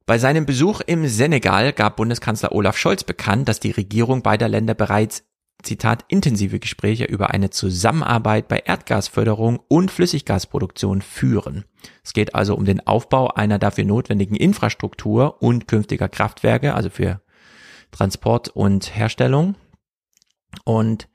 Bei 0.06 0.18
seinem 0.18 0.46
Besuch 0.46 0.82
im 0.82 1.08
Senegal 1.08 1.72
gab 1.72 1.96
Bundeskanzler 1.96 2.52
Olaf 2.52 2.78
Scholz 2.78 3.06
bekannt, 3.06 3.48
dass 3.48 3.62
die 3.62 3.72
Regierung 3.72 4.22
beider 4.22 4.50
Länder 4.50 4.74
bereits 4.74 5.24
Zitat, 5.62 6.04
intensive 6.10 6.60
Gespräche 6.60 7.06
über 7.06 7.30
eine 7.32 7.50
Zusammenarbeit 7.50 8.50
bei 8.50 8.60
Erdgasförderung 8.60 9.62
und 9.70 9.92
Flüssiggasproduktion 9.92 11.02
führen. 11.02 11.64
Es 12.04 12.12
geht 12.12 12.36
also 12.36 12.56
um 12.56 12.66
den 12.66 12.86
Aufbau 12.86 13.30
einer 13.30 13.60
dafür 13.60 13.86
notwendigen 13.86 14.36
Infrastruktur 14.36 15.42
und 15.42 15.70
künftiger 15.70 16.10
Kraftwerke, 16.10 16.74
also 16.74 16.90
für 16.90 17.22
Transport 17.92 18.50
und 18.50 18.94
Herstellung. 18.94 19.56
Und 20.66 21.08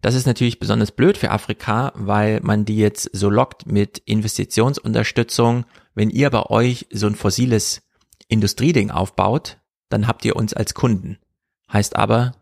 das 0.00 0.16
ist 0.16 0.26
natürlich 0.26 0.58
besonders 0.58 0.90
blöd 0.90 1.16
für 1.16 1.30
Afrika, 1.30 1.92
weil 1.94 2.40
man 2.40 2.64
die 2.64 2.78
jetzt 2.78 3.08
so 3.12 3.30
lockt 3.30 3.66
mit 3.66 3.98
Investitionsunterstützung. 3.98 5.64
Wenn 5.94 6.10
ihr 6.10 6.30
bei 6.30 6.42
euch 6.46 6.88
so 6.90 7.06
ein 7.06 7.14
fossiles 7.14 7.82
Industrieding 8.32 8.90
aufbaut, 8.90 9.58
dann 9.90 10.08
habt 10.08 10.24
ihr 10.24 10.36
uns 10.36 10.54
als 10.54 10.74
Kunden. 10.74 11.18
Heißt 11.72 11.96
aber, 11.96 12.32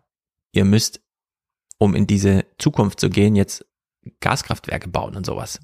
ihr 0.53 0.65
müsst, 0.65 1.01
um 1.79 1.95
in 1.95 2.07
diese 2.07 2.47
Zukunft 2.59 3.01
zu 3.01 3.11
gehen, 3.11 3.37
jetzt 3.37 3.67
Gaskraftwerke 4.21 4.89
bauen 4.89 5.17
und 5.17 5.27
sowas. 5.27 5.61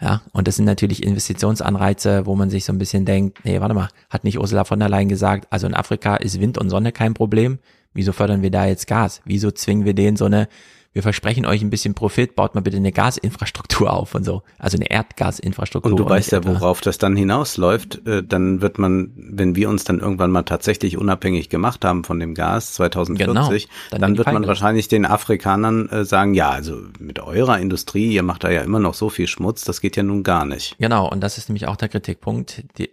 Ja, 0.00 0.22
und 0.32 0.48
das 0.48 0.56
sind 0.56 0.64
natürlich 0.64 1.02
Investitionsanreize, 1.02 2.24
wo 2.24 2.34
man 2.34 2.48
sich 2.48 2.64
so 2.64 2.72
ein 2.72 2.78
bisschen 2.78 3.04
denkt, 3.04 3.44
nee, 3.44 3.60
warte 3.60 3.74
mal, 3.74 3.88
hat 4.08 4.24
nicht 4.24 4.38
Ursula 4.38 4.64
von 4.64 4.78
der 4.78 4.88
Leyen 4.88 5.08
gesagt, 5.08 5.46
also 5.50 5.66
in 5.66 5.74
Afrika 5.74 6.16
ist 6.16 6.40
Wind 6.40 6.56
und 6.56 6.70
Sonne 6.70 6.92
kein 6.92 7.12
Problem. 7.12 7.58
Wieso 7.92 8.12
fördern 8.12 8.40
wir 8.40 8.50
da 8.50 8.66
jetzt 8.66 8.86
Gas? 8.86 9.20
Wieso 9.24 9.50
zwingen 9.50 9.84
wir 9.84 9.94
denen 9.94 10.16
so 10.16 10.24
eine 10.24 10.48
wir 10.92 11.02
versprechen 11.02 11.46
euch 11.46 11.62
ein 11.62 11.70
bisschen 11.70 11.94
Profit, 11.94 12.34
baut 12.34 12.54
mal 12.54 12.62
bitte 12.62 12.76
eine 12.76 12.90
Gasinfrastruktur 12.90 13.92
auf 13.92 14.14
und 14.14 14.24
so. 14.24 14.42
Also 14.58 14.76
eine 14.76 14.90
Erdgasinfrastruktur. 14.90 15.92
Und 15.92 15.98
du 15.98 16.08
weißt 16.08 16.32
ja, 16.32 16.44
worauf 16.44 16.80
das 16.80 16.98
dann 16.98 17.14
hinausläuft. 17.16 18.06
Äh, 18.06 18.24
dann 18.24 18.60
wird 18.60 18.78
man, 18.78 19.12
wenn 19.14 19.54
wir 19.54 19.68
uns 19.68 19.84
dann 19.84 20.00
irgendwann 20.00 20.32
mal 20.32 20.42
tatsächlich 20.42 20.98
unabhängig 20.98 21.48
gemacht 21.48 21.84
haben 21.84 22.02
von 22.02 22.18
dem 22.18 22.34
Gas 22.34 22.74
2040, 22.74 23.68
genau, 23.68 23.78
dann, 23.90 24.00
dann 24.00 24.18
wird 24.18 24.32
man 24.32 24.46
wahrscheinlich 24.46 24.88
den 24.88 25.06
Afrikanern 25.06 25.88
äh, 25.88 26.04
sagen, 26.04 26.34
ja, 26.34 26.50
also 26.50 26.76
mit 26.98 27.20
eurer 27.20 27.58
Industrie, 27.58 28.12
ihr 28.12 28.24
macht 28.24 28.42
da 28.44 28.50
ja 28.50 28.62
immer 28.62 28.80
noch 28.80 28.94
so 28.94 29.10
viel 29.10 29.28
Schmutz, 29.28 29.64
das 29.64 29.80
geht 29.80 29.96
ja 29.96 30.02
nun 30.02 30.24
gar 30.24 30.44
nicht. 30.44 30.76
Genau, 30.78 31.08
und 31.08 31.20
das 31.20 31.38
ist 31.38 31.48
nämlich 31.48 31.68
auch 31.68 31.76
der 31.76 31.88
Kritikpunkt. 31.88 32.64
Die, 32.78 32.90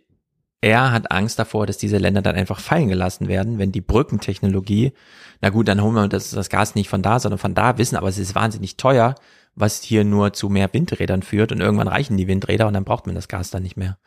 er 0.61 0.91
hat 0.91 1.11
Angst 1.11 1.37
davor, 1.37 1.67
dass 1.67 1.77
diese 1.77 1.97
Länder 1.97 2.21
dann 2.21 2.35
einfach 2.35 2.59
fallen 2.59 2.89
gelassen 2.89 3.27
werden, 3.27 3.59
wenn 3.59 3.71
die 3.71 3.81
Brückentechnologie, 3.81 4.93
na 5.41 5.49
gut, 5.49 5.67
dann 5.67 5.81
holen 5.81 5.95
wir 5.95 6.07
das, 6.07 6.31
das 6.31 6.49
Gas 6.49 6.75
nicht 6.75 6.89
von 6.89 7.01
da, 7.01 7.19
sondern 7.19 7.37
von 7.37 7.53
da 7.53 7.77
wissen, 7.77 7.95
aber 7.95 8.09
es 8.09 8.17
ist 8.17 8.35
wahnsinnig 8.35 8.77
teuer, 8.77 9.15
was 9.55 9.81
hier 9.81 10.03
nur 10.03 10.33
zu 10.33 10.49
mehr 10.49 10.71
Windrädern 10.71 11.23
führt 11.23 11.51
und 11.51 11.61
irgendwann 11.61 11.87
reichen 11.87 12.15
die 12.15 12.27
Windräder 12.27 12.67
und 12.67 12.73
dann 12.73 12.83
braucht 12.83 13.07
man 13.07 13.15
das 13.15 13.27
Gas 13.27 13.49
dann 13.49 13.63
nicht 13.63 13.77
mehr. 13.77 13.97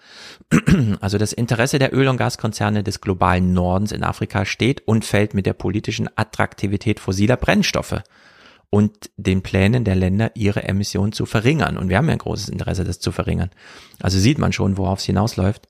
Also 1.01 1.19
das 1.19 1.33
Interesse 1.33 1.79
der 1.79 1.93
Öl- 1.95 2.09
und 2.09 2.17
Gaskonzerne 2.17 2.85
des 2.85 3.01
globalen 3.01 3.53
Nordens 3.53 3.93
in 3.93 4.05
Afrika 4.05 4.45
steht 4.45 4.87
und 4.87 5.05
fällt 5.05 5.35
mit 5.35 5.47
der 5.47 5.53
politischen 5.55 6.09
Attraktivität 6.17 7.01
fossiler 7.01 7.37
Brennstoffe 7.37 8.03
und 8.71 9.11
den 9.17 9.43
Plänen 9.43 9.85
der 9.85 9.97
Länder, 9.97 10.31
ihre 10.35 10.63
Emissionen 10.63 11.13
zu 11.13 11.27
verringern. 11.27 11.77
Und 11.77 11.89
wir 11.89 11.97
haben 11.97 12.07
ja 12.07 12.13
ein 12.13 12.19
großes 12.19 12.49
Interesse, 12.49 12.85
das 12.85 13.01
zu 13.01 13.11
verringern. 13.11 13.51
Also 14.01 14.19
sieht 14.19 14.39
man 14.39 14.53
schon, 14.53 14.77
worauf 14.79 15.01
es 15.01 15.05
hinausläuft. 15.05 15.67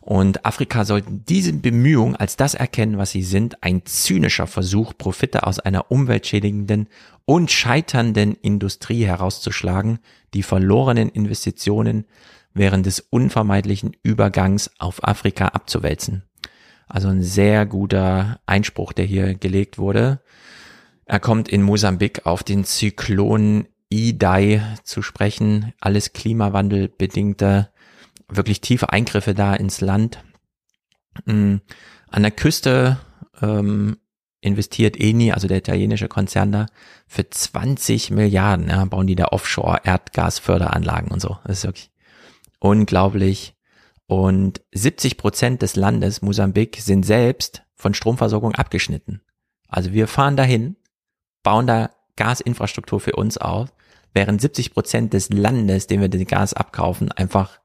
Und 0.00 0.46
Afrika 0.46 0.84
sollte 0.84 1.10
diese 1.10 1.52
Bemühungen 1.52 2.16
als 2.16 2.36
das 2.36 2.54
erkennen, 2.54 2.96
was 2.96 3.10
sie 3.10 3.22
sind, 3.22 3.62
ein 3.62 3.84
zynischer 3.84 4.46
Versuch, 4.46 4.94
Profite 4.96 5.46
aus 5.46 5.58
einer 5.58 5.90
umweltschädigenden 5.90 6.88
und 7.26 7.50
scheiternden 7.50 8.34
Industrie 8.40 9.04
herauszuschlagen, 9.04 9.98
die 10.32 10.42
verlorenen 10.42 11.10
Investitionen 11.10 12.06
während 12.54 12.86
des 12.86 13.00
unvermeidlichen 13.00 13.94
Übergangs 14.02 14.70
auf 14.78 15.06
Afrika 15.06 15.48
abzuwälzen. 15.48 16.24
Also 16.88 17.08
ein 17.08 17.22
sehr 17.22 17.66
guter 17.66 18.40
Einspruch, 18.46 18.92
der 18.92 19.04
hier 19.04 19.34
gelegt 19.34 19.78
wurde. 19.78 20.20
Er 21.04 21.20
kommt 21.20 21.48
in 21.48 21.62
Mosambik 21.62 22.26
auf 22.26 22.42
den 22.42 22.64
Zyklon 22.64 23.66
Idai 23.90 24.62
zu 24.82 25.02
sprechen, 25.02 25.72
alles 25.80 26.12
klimawandelbedingte 26.12 27.68
wirklich 28.30 28.60
tiefe 28.60 28.92
Eingriffe 28.92 29.34
da 29.34 29.54
ins 29.54 29.80
Land. 29.80 30.22
Mhm. 31.24 31.60
An 32.08 32.22
der 32.22 32.32
Küste 32.32 32.98
ähm, 33.40 33.98
investiert 34.40 34.98
Eni, 34.98 35.32
also 35.32 35.48
der 35.48 35.58
italienische 35.58 36.08
Konzern 36.08 36.52
da, 36.52 36.66
für 37.06 37.28
20 37.28 38.10
Milliarden, 38.10 38.68
ja, 38.68 38.84
bauen 38.84 39.06
die 39.06 39.16
da 39.16 39.26
Offshore-Erdgasförderanlagen 39.26 41.10
und 41.10 41.20
so. 41.20 41.38
Das 41.44 41.58
ist 41.58 41.64
wirklich 41.64 41.90
unglaublich. 42.58 43.54
Und 44.06 44.60
70 44.72 45.18
Prozent 45.18 45.62
des 45.62 45.76
Landes, 45.76 46.22
Mosambik, 46.22 46.78
sind 46.80 47.04
selbst 47.04 47.62
von 47.74 47.94
Stromversorgung 47.94 48.54
abgeschnitten. 48.54 49.22
Also 49.68 49.92
wir 49.92 50.08
fahren 50.08 50.36
dahin, 50.36 50.76
bauen 51.42 51.66
da 51.66 51.90
Gasinfrastruktur 52.16 53.00
für 53.00 53.12
uns 53.12 53.38
auf, 53.38 53.72
während 54.12 54.40
70 54.40 54.72
Prozent 54.72 55.12
des 55.12 55.30
Landes, 55.30 55.86
dem 55.86 56.00
wir 56.00 56.08
den 56.08 56.26
Gas 56.26 56.54
abkaufen, 56.54 57.12
einfach 57.12 57.59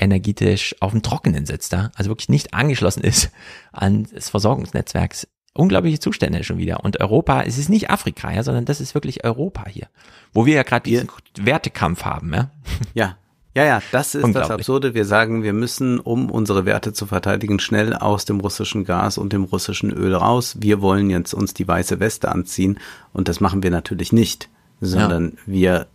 energetisch 0.00 0.74
auf 0.80 0.92
dem 0.92 1.02
Trockenen 1.02 1.46
sitzt, 1.46 1.72
da, 1.72 1.90
also 1.94 2.10
wirklich 2.10 2.28
nicht 2.28 2.54
angeschlossen 2.54 3.02
ist 3.02 3.30
an 3.72 4.06
das 4.12 4.30
Versorgungsnetzwerk 4.30 5.14
unglaubliche 5.54 5.98
Zustände 5.98 6.44
schon 6.44 6.58
wieder. 6.58 6.84
Und 6.84 7.00
Europa, 7.00 7.42
es 7.42 7.58
ist 7.58 7.68
nicht 7.68 7.90
Afrika, 7.90 8.32
ja, 8.32 8.42
sondern 8.42 8.64
das 8.64 8.80
ist 8.80 8.94
wirklich 8.94 9.24
Europa 9.24 9.64
hier, 9.68 9.88
wo 10.32 10.46
wir 10.46 10.54
ja 10.54 10.62
gerade 10.62 10.84
diesen 10.84 11.08
Wertekampf 11.36 12.04
haben, 12.04 12.32
ja. 12.32 12.50
Ja, 12.94 13.16
ja, 13.54 13.64
ja, 13.64 13.82
das 13.90 14.14
ist 14.14 14.34
das 14.34 14.52
Absurde. 14.52 14.94
Wir 14.94 15.04
sagen, 15.04 15.42
wir 15.42 15.52
müssen, 15.52 15.98
um 15.98 16.30
unsere 16.30 16.64
Werte 16.64 16.92
zu 16.92 17.06
verteidigen, 17.06 17.58
schnell 17.58 17.92
aus 17.92 18.24
dem 18.24 18.38
russischen 18.38 18.84
Gas 18.84 19.18
und 19.18 19.32
dem 19.32 19.42
russischen 19.42 19.90
Öl 19.90 20.14
raus. 20.14 20.58
Wir 20.60 20.80
wollen 20.80 21.10
jetzt 21.10 21.34
uns 21.34 21.54
die 21.54 21.66
weiße 21.66 21.98
Weste 21.98 22.30
anziehen 22.30 22.78
und 23.12 23.26
das 23.26 23.40
machen 23.40 23.64
wir 23.64 23.72
natürlich 23.72 24.12
nicht, 24.12 24.48
sondern 24.80 25.30
ja. 25.30 25.38
wir 25.46 25.86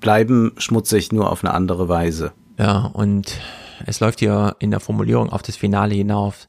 bleiben 0.00 0.52
schmutzig 0.58 1.12
nur 1.12 1.30
auf 1.30 1.42
eine 1.42 1.54
andere 1.54 1.88
Weise. 1.88 2.32
Ja, 2.60 2.90
und 2.92 3.40
es 3.86 4.00
läuft 4.00 4.18
hier 4.18 4.54
in 4.58 4.70
der 4.70 4.80
Formulierung 4.80 5.30
auf 5.30 5.40
das 5.40 5.56
Finale 5.56 5.94
hinauf. 5.94 6.46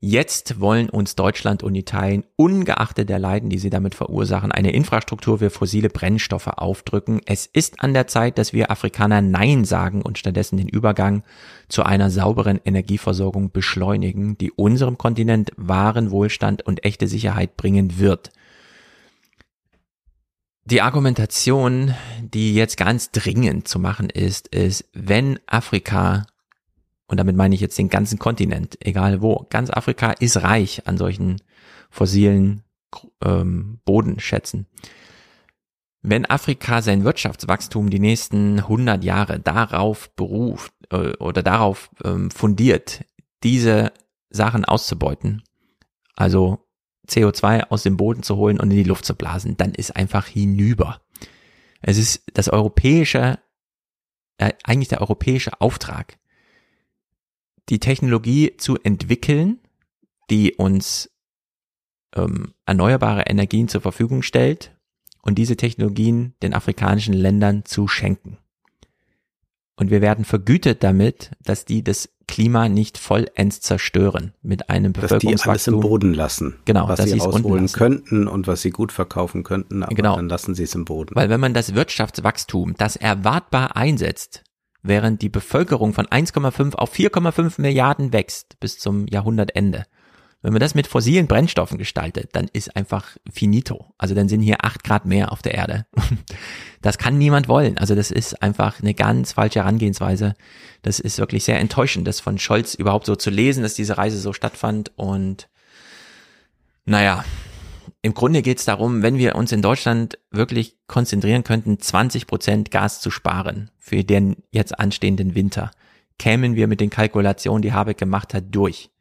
Jetzt 0.00 0.60
wollen 0.60 0.88
uns 0.88 1.14
Deutschland 1.14 1.62
und 1.62 1.74
Italien, 1.74 2.24
ungeachtet 2.36 3.10
der 3.10 3.18
Leiden, 3.18 3.50
die 3.50 3.58
sie 3.58 3.68
damit 3.68 3.94
verursachen, 3.94 4.50
eine 4.50 4.72
Infrastruktur 4.72 5.40
für 5.40 5.50
fossile 5.50 5.90
Brennstoffe 5.90 6.46
aufdrücken. 6.46 7.20
Es 7.26 7.44
ist 7.44 7.82
an 7.82 7.92
der 7.92 8.06
Zeit, 8.06 8.38
dass 8.38 8.54
wir 8.54 8.70
Afrikaner 8.70 9.20
Nein 9.20 9.66
sagen 9.66 10.00
und 10.00 10.16
stattdessen 10.16 10.56
den 10.56 10.68
Übergang 10.68 11.22
zu 11.68 11.82
einer 11.82 12.08
sauberen 12.08 12.58
Energieversorgung 12.64 13.52
beschleunigen, 13.52 14.38
die 14.38 14.52
unserem 14.52 14.96
Kontinent 14.96 15.50
wahren 15.58 16.10
Wohlstand 16.10 16.62
und 16.62 16.82
echte 16.82 17.08
Sicherheit 17.08 17.58
bringen 17.58 17.98
wird. 17.98 18.30
Die 20.64 20.80
Argumentation, 20.80 21.94
die 22.20 22.54
jetzt 22.54 22.76
ganz 22.76 23.10
dringend 23.10 23.66
zu 23.66 23.78
machen 23.78 24.10
ist, 24.10 24.48
ist, 24.48 24.88
wenn 24.92 25.40
Afrika 25.46 26.26
und 27.12 27.18
damit 27.18 27.36
meine 27.36 27.54
ich 27.54 27.60
jetzt 27.60 27.76
den 27.76 27.90
ganzen 27.90 28.18
Kontinent, 28.18 28.78
egal 28.80 29.20
wo, 29.20 29.46
ganz 29.50 29.68
Afrika 29.68 30.12
ist 30.12 30.42
reich 30.42 30.86
an 30.86 30.96
solchen 30.96 31.42
fossilen 31.90 32.62
ähm, 33.22 33.80
Bodenschätzen. 33.84 34.66
Wenn 36.00 36.24
Afrika 36.24 36.80
sein 36.80 37.04
Wirtschaftswachstum 37.04 37.90
die 37.90 38.00
nächsten 38.00 38.60
100 38.60 39.04
Jahre 39.04 39.40
darauf 39.40 40.08
beruft 40.16 40.72
äh, 40.90 41.14
oder 41.18 41.42
darauf 41.42 41.90
ähm, 42.02 42.30
fundiert, 42.30 43.04
diese 43.42 43.92
Sachen 44.30 44.64
auszubeuten, 44.64 45.42
also 46.16 46.66
CO2 47.08 47.68
aus 47.68 47.82
dem 47.82 47.96
Boden 47.96 48.22
zu 48.22 48.36
holen 48.36 48.60
und 48.60 48.70
in 48.70 48.76
die 48.76 48.84
Luft 48.84 49.04
zu 49.04 49.14
blasen, 49.14 49.56
dann 49.56 49.72
ist 49.72 49.96
einfach 49.96 50.26
hinüber. 50.26 51.00
Es 51.80 51.98
ist 51.98 52.22
das 52.34 52.48
europäische, 52.48 53.38
äh, 54.38 54.52
eigentlich 54.64 54.88
der 54.88 55.00
europäische 55.00 55.60
Auftrag, 55.60 56.18
die 57.68 57.80
Technologie 57.80 58.56
zu 58.56 58.78
entwickeln, 58.78 59.58
die 60.30 60.54
uns 60.54 61.10
ähm, 62.14 62.54
erneuerbare 62.66 63.22
Energien 63.22 63.68
zur 63.68 63.80
Verfügung 63.80 64.22
stellt 64.22 64.76
und 65.22 65.36
diese 65.36 65.56
Technologien 65.56 66.34
den 66.42 66.54
afrikanischen 66.54 67.14
Ländern 67.14 67.64
zu 67.64 67.88
schenken. 67.88 68.38
Und 69.76 69.90
wir 69.90 70.00
werden 70.00 70.24
vergütet 70.24 70.82
damit, 70.82 71.32
dass 71.40 71.64
die 71.64 71.82
das 71.82 72.08
Klima 72.32 72.70
nicht 72.70 72.96
vollends 72.96 73.60
zerstören 73.60 74.32
mit 74.40 74.70
einem 74.70 74.94
Bevölkerungswachstum. 74.94 75.32
Dass 75.32 75.42
die 75.42 75.48
alles 75.50 75.66
im 75.66 75.80
Boden 75.80 76.14
lassen. 76.14 76.54
Genau, 76.64 76.88
was 76.88 77.02
sie 77.02 77.18
rausholen 77.18 77.70
könnten 77.70 78.26
und 78.26 78.46
was 78.46 78.62
sie 78.62 78.70
gut 78.70 78.90
verkaufen 78.90 79.42
könnten, 79.42 79.82
aber 79.82 79.94
genau. 79.94 80.16
dann 80.16 80.30
lassen 80.30 80.54
sie 80.54 80.62
es 80.62 80.74
im 80.74 80.86
Boden. 80.86 81.14
Weil 81.14 81.28
wenn 81.28 81.40
man 81.40 81.52
das 81.52 81.74
Wirtschaftswachstum, 81.74 82.74
das 82.78 82.96
erwartbar 82.96 83.76
einsetzt, 83.76 84.44
während 84.82 85.20
die 85.20 85.28
Bevölkerung 85.28 85.92
von 85.92 86.06
1,5 86.06 86.74
auf 86.74 86.94
4,5 86.94 87.60
Milliarden 87.60 88.14
wächst 88.14 88.58
bis 88.60 88.78
zum 88.78 89.06
Jahrhundertende. 89.08 89.84
Wenn 90.42 90.52
man 90.52 90.60
das 90.60 90.74
mit 90.74 90.88
fossilen 90.88 91.28
Brennstoffen 91.28 91.78
gestaltet, 91.78 92.30
dann 92.32 92.48
ist 92.52 92.74
einfach 92.76 93.16
finito. 93.32 93.94
Also 93.96 94.14
dann 94.14 94.28
sind 94.28 94.40
hier 94.40 94.64
acht 94.64 94.82
Grad 94.82 95.06
mehr 95.06 95.32
auf 95.32 95.42
der 95.42 95.54
Erde. 95.54 95.86
Das 96.82 96.98
kann 96.98 97.16
niemand 97.16 97.46
wollen. 97.46 97.78
Also 97.78 97.94
das 97.94 98.10
ist 98.10 98.42
einfach 98.42 98.80
eine 98.80 98.92
ganz 98.92 99.34
falsche 99.34 99.60
Herangehensweise. 99.60 100.34
Das 100.82 100.98
ist 100.98 101.20
wirklich 101.20 101.44
sehr 101.44 101.60
enttäuschend, 101.60 102.08
das 102.08 102.18
von 102.18 102.40
Scholz 102.40 102.74
überhaupt 102.74 103.06
so 103.06 103.14
zu 103.14 103.30
lesen, 103.30 103.62
dass 103.62 103.74
diese 103.74 103.98
Reise 103.98 104.18
so 104.18 104.32
stattfand. 104.32 104.90
Und 104.96 105.48
naja, 106.84 107.24
im 108.02 108.14
Grunde 108.14 108.42
geht 108.42 108.58
es 108.58 108.64
darum, 108.64 109.02
wenn 109.02 109.16
wir 109.16 109.36
uns 109.36 109.52
in 109.52 109.62
Deutschland 109.62 110.18
wirklich 110.32 110.76
konzentrieren 110.88 111.44
könnten, 111.44 111.78
20 111.78 112.26
Prozent 112.26 112.72
Gas 112.72 113.00
zu 113.00 113.12
sparen 113.12 113.70
für 113.78 114.02
den 114.02 114.42
jetzt 114.50 114.76
anstehenden 114.80 115.36
Winter, 115.36 115.70
kämen 116.18 116.56
wir 116.56 116.66
mit 116.66 116.80
den 116.80 116.90
Kalkulationen, 116.90 117.62
die 117.62 117.72
Habeck 117.72 117.98
gemacht 117.98 118.34
hat, 118.34 118.46
durch. 118.50 118.91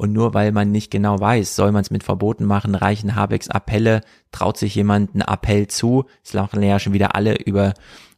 Und 0.00 0.14
nur 0.14 0.32
weil 0.32 0.50
man 0.50 0.72
nicht 0.72 0.90
genau 0.90 1.20
weiß, 1.20 1.54
soll 1.54 1.72
man 1.72 1.82
es 1.82 1.90
mit 1.90 2.04
Verboten 2.04 2.46
machen, 2.46 2.74
reichen 2.74 3.16
Habecks 3.16 3.50
Appelle, 3.50 4.00
traut 4.32 4.56
sich 4.56 4.74
jemand 4.74 5.10
einen 5.12 5.20
Appell 5.20 5.66
zu. 5.66 6.06
Es 6.24 6.32
lachen 6.32 6.62
ja 6.62 6.78
schon 6.78 6.94
wieder 6.94 7.14
alle 7.14 7.36
über 7.36 7.74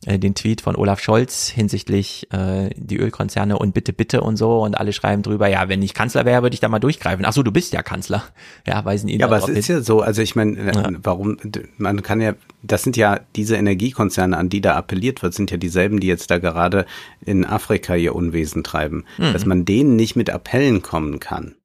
äh, 0.06 0.16
den 0.16 0.36
Tweet 0.36 0.60
von 0.60 0.76
Olaf 0.76 1.00
Scholz 1.00 1.48
hinsichtlich 1.48 2.28
äh, 2.32 2.70
die 2.76 2.98
Ölkonzerne 2.98 3.58
und 3.58 3.74
bitte, 3.74 3.92
bitte 3.92 4.20
und 4.20 4.36
so. 4.36 4.62
Und 4.62 4.78
alle 4.78 4.92
schreiben 4.92 5.22
drüber, 5.22 5.48
ja, 5.48 5.68
wenn 5.68 5.82
ich 5.82 5.92
Kanzler 5.92 6.24
wäre, 6.24 6.42
würde 6.42 6.54
ich 6.54 6.60
da 6.60 6.68
mal 6.68 6.78
durchgreifen. 6.78 7.24
Ach 7.24 7.32
so, 7.32 7.42
du 7.42 7.50
bist 7.50 7.72
ja 7.72 7.82
Kanzler. 7.82 8.22
Ja, 8.64 8.84
weisen 8.84 9.08
ihn 9.08 9.18
Ja, 9.18 9.26
aber 9.26 9.38
es 9.38 9.48
ist 9.48 9.66
hin. 9.66 9.76
ja 9.76 9.82
so, 9.82 10.02
also 10.02 10.22
ich 10.22 10.36
meine, 10.36 10.56
äh, 10.56 10.72
ja. 10.72 10.88
warum, 11.02 11.36
man 11.78 12.02
kann 12.02 12.20
ja, 12.20 12.34
das 12.62 12.84
sind 12.84 12.96
ja 12.96 13.18
diese 13.34 13.56
Energiekonzerne, 13.56 14.36
an 14.36 14.50
die 14.50 14.60
da 14.60 14.76
appelliert 14.76 15.20
wird, 15.24 15.34
sind 15.34 15.50
ja 15.50 15.56
dieselben, 15.56 15.98
die 15.98 16.06
jetzt 16.06 16.30
da 16.30 16.38
gerade 16.38 16.86
in 17.24 17.44
Afrika 17.44 17.96
ihr 17.96 18.14
Unwesen 18.14 18.62
treiben. 18.62 19.04
Mhm. 19.18 19.32
Dass 19.32 19.46
man 19.46 19.64
denen 19.64 19.96
nicht 19.96 20.14
mit 20.14 20.30
Appellen 20.30 20.82
kommen 20.82 21.18
kann 21.18 21.56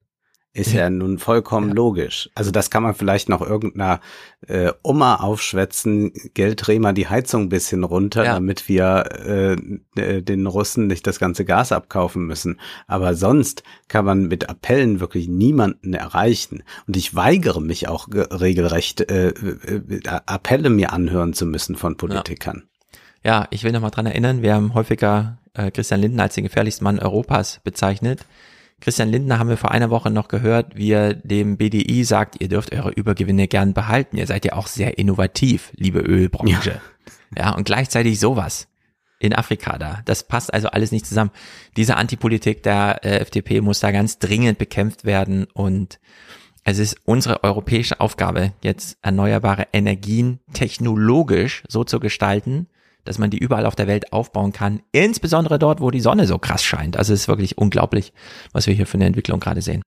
ist 0.58 0.74
ja, 0.74 0.82
ja 0.82 0.90
nun 0.90 1.20
vollkommen 1.20 1.70
ja. 1.70 1.76
logisch. 1.76 2.30
Also 2.36 2.52
das 2.52 2.70
kann 2.70 2.84
man 2.84 2.96
vielleicht 2.96 3.30
noch 3.30 3.42
irgendeiner 3.42 4.00
äh, 4.48 4.72
Oma 4.84 5.18
aufschwätzen, 5.18 6.12
Geld 6.34 6.66
dreh 6.66 6.80
mal 6.80 6.94
die 6.94 7.08
Heizung 7.08 7.44
ein 7.44 7.50
bisschen 7.50 7.84
runter, 7.84 8.26
ja. 8.26 8.34
damit 8.34 8.68
wir 8.68 9.06
äh, 9.26 9.54
äh, 10.02 10.22
den 10.22 10.48
Russen 10.48 10.88
nicht 10.88 11.06
das 11.06 11.20
ganze 11.20 11.46
Gas 11.46 11.72
abkaufen 11.72 12.26
müssen. 12.26 12.60
Aber 12.88 13.14
sonst 13.14 13.64
kann 13.88 14.06
man 14.06 14.28
mit 14.28 14.50
Appellen 14.50 15.00
wirklich 15.00 15.28
niemanden 15.28 15.94
erreichen. 15.94 16.64
Und 16.88 16.98
ich 16.98 17.16
weigere 17.16 17.62
mich 17.62 17.88
auch 17.88 18.08
regelrecht, 18.12 19.10
äh, 19.12 19.30
äh, 19.30 20.02
Appelle 20.26 20.70
mir 20.70 20.92
anhören 20.92 21.34
zu 21.34 21.46
müssen 21.46 21.76
von 21.76 21.98
Politikern. 21.98 22.64
Ja, 23.24 23.48
ich 23.52 23.64
will 23.64 23.72
noch 23.72 23.82
mal 23.82 23.90
dran 23.90 24.06
erinnern, 24.06 24.42
wir 24.42 24.56
haben 24.56 24.74
häufiger 24.74 25.38
äh, 25.54 25.70
Christian 25.72 26.02
Lindner 26.02 26.24
als 26.24 26.36
den 26.36 26.44
gefährlichsten 26.44 26.84
Mann 26.84 27.00
Europas 27.00 27.60
bezeichnet. 27.64 28.26
Christian 28.80 29.10
Lindner 29.10 29.40
haben 29.40 29.49
wir 29.49 29.58
vor 29.58 29.72
einer 29.72 29.90
Woche 29.90 30.12
noch 30.12 30.28
gehört, 30.28 30.76
wie 30.76 30.91
er 30.91 31.14
dem 31.14 31.58
BDI 31.58 32.04
sagt, 32.04 32.40
ihr 32.40 32.48
dürft 32.48 32.74
eure 32.74 32.91
Übergewinne 32.91 33.48
gern 33.48 33.74
behalten. 33.74 34.18
Ihr 34.18 34.28
seid 34.28 34.45
ja 34.45 34.54
auch 34.54 34.68
sehr 34.68 34.98
innovativ, 34.98 35.72
liebe 35.76 35.99
Ölbranche. 35.99 36.80
Ja, 37.36 37.45
ja 37.45 37.56
und 37.56 37.66
gleichzeitig 37.66 38.20
sowas 38.20 38.68
in 39.20 39.34
Afrika 39.34 39.80
da. 39.80 40.02
Das 40.06 40.24
passt 40.24 40.54
also 40.54 40.70
alles 40.70 40.91
nicht 40.91 41.08
zusammen. 41.08 41.32
Diese 41.76 41.98
Antipolitik 41.98 42.62
der 42.62 43.04
äh, 43.04 43.18
FDP 43.18 43.62
muss 43.62 43.80
da 43.80 43.91
ganz 43.91 44.20
dringend 44.20 44.60
bekämpft 44.60 45.06
werden 45.06 45.45
und 45.54 45.99
es 46.64 46.80
ist 46.80 46.98
unsere 47.06 47.44
europäische 47.44 48.02
Aufgabe, 48.02 48.52
jetzt 48.62 48.98
erneuerbare 49.02 49.68
Energien 49.72 50.40
technologisch 50.54 51.64
so 51.70 51.84
zu 51.84 51.99
gestalten, 51.99 52.68
dass 53.08 53.18
man 53.18 53.30
die 53.30 53.38
überall 53.38 53.66
auf 53.66 53.76
der 53.76 53.88
Welt 53.88 54.14
aufbauen 54.14 54.52
kann, 54.52 54.82
insbesondere 54.92 55.60
dort, 55.60 55.82
wo 55.82 55.92
die 55.92 56.00
Sonne 56.00 56.28
so 56.28 56.38
krass 56.38 56.64
scheint. 56.64 56.98
Also 56.98 57.14
es 57.14 57.22
ist 57.22 57.28
wirklich 57.28 57.58
unglaublich, 57.58 58.14
was 58.52 58.68
wir 58.68 58.74
hier 58.74 58.88
für 58.88 58.96
eine 58.96 59.06
Entwicklung 59.06 59.40
gerade 59.40 59.62
sehen. 59.62 59.82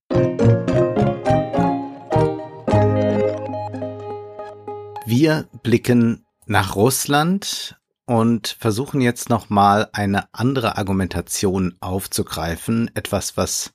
Wir 5.05 5.47
blicken 5.61 6.25
nach 6.45 6.75
Russland 6.75 7.77
und 8.05 8.55
versuchen 8.59 9.01
jetzt 9.01 9.29
nochmal 9.29 9.89
eine 9.93 10.25
andere 10.33 10.77
Argumentation 10.77 11.75
aufzugreifen. 11.79 12.89
Etwas, 12.93 13.37
was 13.37 13.73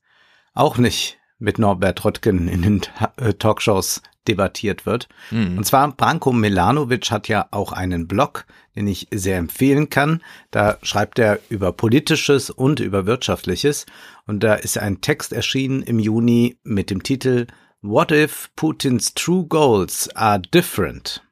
auch 0.55 0.79
nicht 0.79 1.19
mit 1.39 1.59
Norbert 1.59 2.05
Röttgen 2.05 2.49
in 2.49 2.63
den 2.63 2.83
äh, 3.19 3.35
Talkshows 3.35 4.03
debattiert 4.27 4.87
wird. 4.87 5.09
Mhm. 5.31 5.59
Und 5.59 5.65
zwar 5.65 5.91
Branko 5.93 6.33
Milanovic 6.33 7.11
hat 7.11 7.29
ja 7.29 7.47
auch 7.51 7.73
einen 7.73 8.09
Blog, 8.09 8.47
den 8.77 8.87
ich 8.87 9.09
sehr 9.13 9.39
empfehlen 9.39 9.91
kann. 9.91 10.23
Da 10.51 10.79
schreibt 10.83 11.19
er 11.19 11.41
über 11.49 11.73
politisches 11.73 12.51
und 12.51 12.79
über 12.81 13.07
wirtschaftliches. 13.07 13.87
Und 14.27 14.45
da 14.45 14.55
ist 14.55 14.79
ein 14.79 15.01
Text 15.01 15.33
erschienen 15.33 15.83
im 15.83 15.99
Juni 15.99 16.59
mit 16.63 16.91
dem 16.91 17.03
Titel 17.03 17.47
What 17.83 18.13
if 18.13 18.51
Putins 18.57 19.15
true 19.15 19.47
goals 19.47 20.09
are 20.15 20.41
different? 20.41 21.23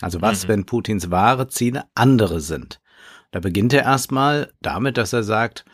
Also 0.00 0.20
was, 0.20 0.44
mhm. 0.44 0.48
wenn 0.48 0.66
Putins 0.66 1.10
wahre 1.10 1.48
Ziele 1.48 1.84
andere 1.94 2.40
sind? 2.40 2.80
Da 3.30 3.40
beginnt 3.40 3.72
er 3.72 3.82
erstmal 3.82 4.52
damit, 4.62 4.96
dass 4.96 5.12
er 5.12 5.22
sagt, 5.22 5.64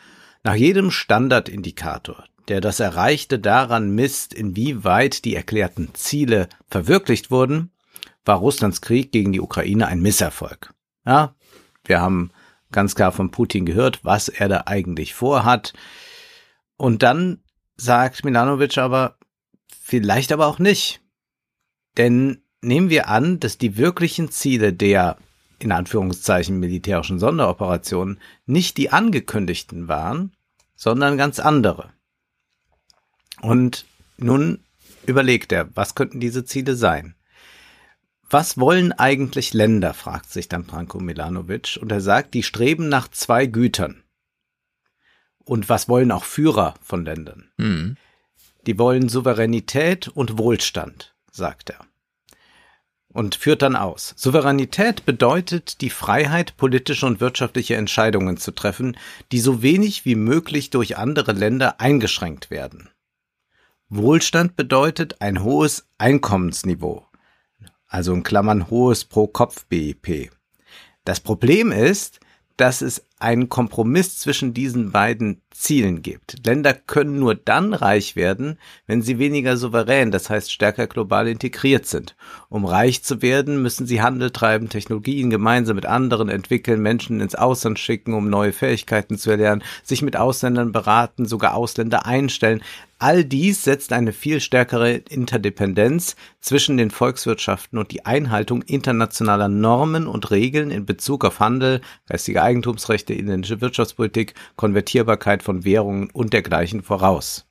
nach 0.44 0.54
jedem 0.54 0.90
Standardindikator, 0.90 2.24
der 2.48 2.60
das 2.60 2.80
Erreichte 2.80 3.38
daran 3.38 3.94
misst, 3.94 4.34
inwieweit 4.34 5.24
die 5.24 5.36
erklärten 5.36 5.90
Ziele 5.94 6.48
verwirklicht 6.68 7.30
wurden, 7.30 7.70
war 8.24 8.38
Russlands 8.38 8.80
Krieg 8.80 9.12
gegen 9.12 9.32
die 9.32 9.40
Ukraine 9.40 9.86
ein 9.88 10.00
Misserfolg. 10.00 10.72
Ja, 11.04 11.34
wir 11.84 12.00
haben 12.00 12.30
ganz 12.70 12.94
klar 12.94 13.12
von 13.12 13.30
Putin 13.30 13.66
gehört, 13.66 14.04
was 14.04 14.28
er 14.28 14.48
da 14.48 14.64
eigentlich 14.66 15.14
vorhat. 15.14 15.72
Und 16.76 17.02
dann 17.02 17.42
sagt 17.76 18.24
Milanovic 18.24 18.78
aber, 18.78 19.16
Vielleicht 19.92 20.32
aber 20.32 20.46
auch 20.46 20.58
nicht. 20.58 21.02
Denn 21.98 22.42
nehmen 22.62 22.88
wir 22.88 23.08
an, 23.08 23.40
dass 23.40 23.58
die 23.58 23.76
wirklichen 23.76 24.30
Ziele 24.30 24.72
der 24.72 25.18
in 25.58 25.70
Anführungszeichen 25.70 26.58
militärischen 26.58 27.18
Sonderoperationen 27.18 28.18
nicht 28.46 28.78
die 28.78 28.90
angekündigten 28.90 29.88
waren, 29.88 30.34
sondern 30.76 31.18
ganz 31.18 31.40
andere. 31.40 31.92
Und 33.42 33.84
nun 34.16 34.64
überlegt 35.04 35.52
er, 35.52 35.68
was 35.76 35.94
könnten 35.94 36.20
diese 36.20 36.46
Ziele 36.46 36.74
sein? 36.74 37.14
Was 38.32 38.58
wollen 38.58 38.92
eigentlich 38.92 39.52
Länder, 39.52 39.92
fragt 39.92 40.32
sich 40.32 40.48
dann 40.48 40.64
Branko 40.64 40.98
Milanovic, 41.00 41.78
und 41.80 41.92
er 41.92 42.00
sagt, 42.00 42.32
die 42.32 42.42
streben 42.42 42.88
nach 42.88 43.08
zwei 43.08 43.44
Gütern. 43.44 44.02
Und 45.44 45.68
was 45.68 45.88
wollen 45.88 46.10
auch 46.10 46.24
Führer 46.24 46.74
von 46.82 47.04
Ländern? 47.04 47.52
Mhm. 47.58 47.96
Die 48.66 48.78
wollen 48.78 49.10
Souveränität 49.10 50.08
und 50.08 50.38
Wohlstand, 50.38 51.14
sagt 51.30 51.70
er 51.70 51.86
und 53.12 53.34
führt 53.34 53.62
dann 53.62 53.76
aus. 53.76 54.14
Souveränität 54.16 55.04
bedeutet 55.04 55.80
die 55.80 55.90
Freiheit, 55.90 56.56
politische 56.56 57.06
und 57.06 57.20
wirtschaftliche 57.20 57.76
Entscheidungen 57.76 58.36
zu 58.36 58.52
treffen, 58.52 58.96
die 59.30 59.40
so 59.40 59.62
wenig 59.62 60.04
wie 60.04 60.14
möglich 60.14 60.70
durch 60.70 60.96
andere 60.96 61.32
Länder 61.32 61.80
eingeschränkt 61.80 62.50
werden. 62.50 62.88
Wohlstand 63.88 64.56
bedeutet 64.56 65.20
ein 65.20 65.42
hohes 65.42 65.86
Einkommensniveau, 65.98 67.06
also 67.92 68.14
in 68.14 68.22
Klammern 68.22 68.70
hohes 68.70 69.04
Pro-Kopf-BIP. 69.04 70.30
Das 71.04 71.20
Problem 71.20 71.70
ist, 71.70 72.20
dass 72.56 72.80
es 72.80 73.04
einen 73.18 73.48
Kompromiss 73.48 74.18
zwischen 74.18 74.54
diesen 74.54 74.92
beiden 74.92 75.42
Zielen 75.52 76.02
gibt. 76.02 76.46
Länder 76.46 76.74
können 76.74 77.18
nur 77.18 77.34
dann 77.34 77.74
reich 77.74 78.16
werden, 78.16 78.58
wenn 78.86 79.02
sie 79.02 79.18
weniger 79.18 79.56
souverän, 79.56 80.10
das 80.10 80.30
heißt 80.30 80.52
stärker 80.52 80.86
global 80.86 81.28
integriert 81.28 81.86
sind. 81.86 82.16
Um 82.48 82.64
reich 82.64 83.02
zu 83.02 83.22
werden, 83.22 83.62
müssen 83.62 83.86
sie 83.86 84.02
Handel 84.02 84.30
treiben, 84.30 84.68
Technologien 84.68 85.30
gemeinsam 85.30 85.76
mit 85.76 85.86
anderen 85.86 86.28
entwickeln, 86.28 86.82
Menschen 86.82 87.20
ins 87.20 87.34
Ausland 87.34 87.78
schicken, 87.78 88.14
um 88.14 88.28
neue 88.30 88.52
Fähigkeiten 88.52 89.18
zu 89.18 89.30
erlernen, 89.30 89.62
sich 89.82 90.02
mit 90.02 90.16
Ausländern 90.16 90.72
beraten, 90.72 91.26
sogar 91.26 91.54
Ausländer 91.54 92.06
einstellen. 92.06 92.62
All 93.02 93.24
dies 93.24 93.64
setzt 93.64 93.92
eine 93.92 94.12
viel 94.12 94.38
stärkere 94.38 94.92
Interdependenz 94.92 96.14
zwischen 96.40 96.76
den 96.76 96.92
Volkswirtschaften 96.92 97.76
und 97.76 97.90
die 97.90 98.06
Einhaltung 98.06 98.62
internationaler 98.62 99.48
Normen 99.48 100.06
und 100.06 100.30
Regeln 100.30 100.70
in 100.70 100.86
Bezug 100.86 101.24
auf 101.24 101.40
Handel, 101.40 101.80
geistige 102.08 102.44
Eigentumsrechte, 102.44 103.12
inländische 103.12 103.60
Wirtschaftspolitik, 103.60 104.34
Konvertierbarkeit 104.54 105.41
von 105.42 105.64
Währungen 105.64 106.10
und 106.10 106.32
dergleichen 106.32 106.82
voraus. 106.82 107.46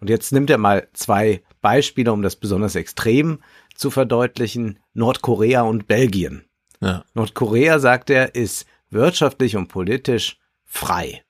Und 0.00 0.08
jetzt 0.08 0.32
nimmt 0.32 0.50
er 0.50 0.58
mal 0.58 0.88
zwei 0.92 1.42
Beispiele, 1.60 2.12
um 2.12 2.22
das 2.22 2.36
besonders 2.36 2.74
extrem 2.74 3.40
zu 3.74 3.90
verdeutlichen. 3.90 4.78
Nordkorea 4.94 5.62
und 5.62 5.86
Belgien. 5.86 6.44
Ja. 6.80 7.04
Nordkorea, 7.14 7.78
sagt 7.78 8.10
er, 8.10 8.34
ist 8.34 8.66
wirtschaftlich 8.90 9.56
und 9.56 9.68
politisch 9.68 10.38
frei. 10.64 11.22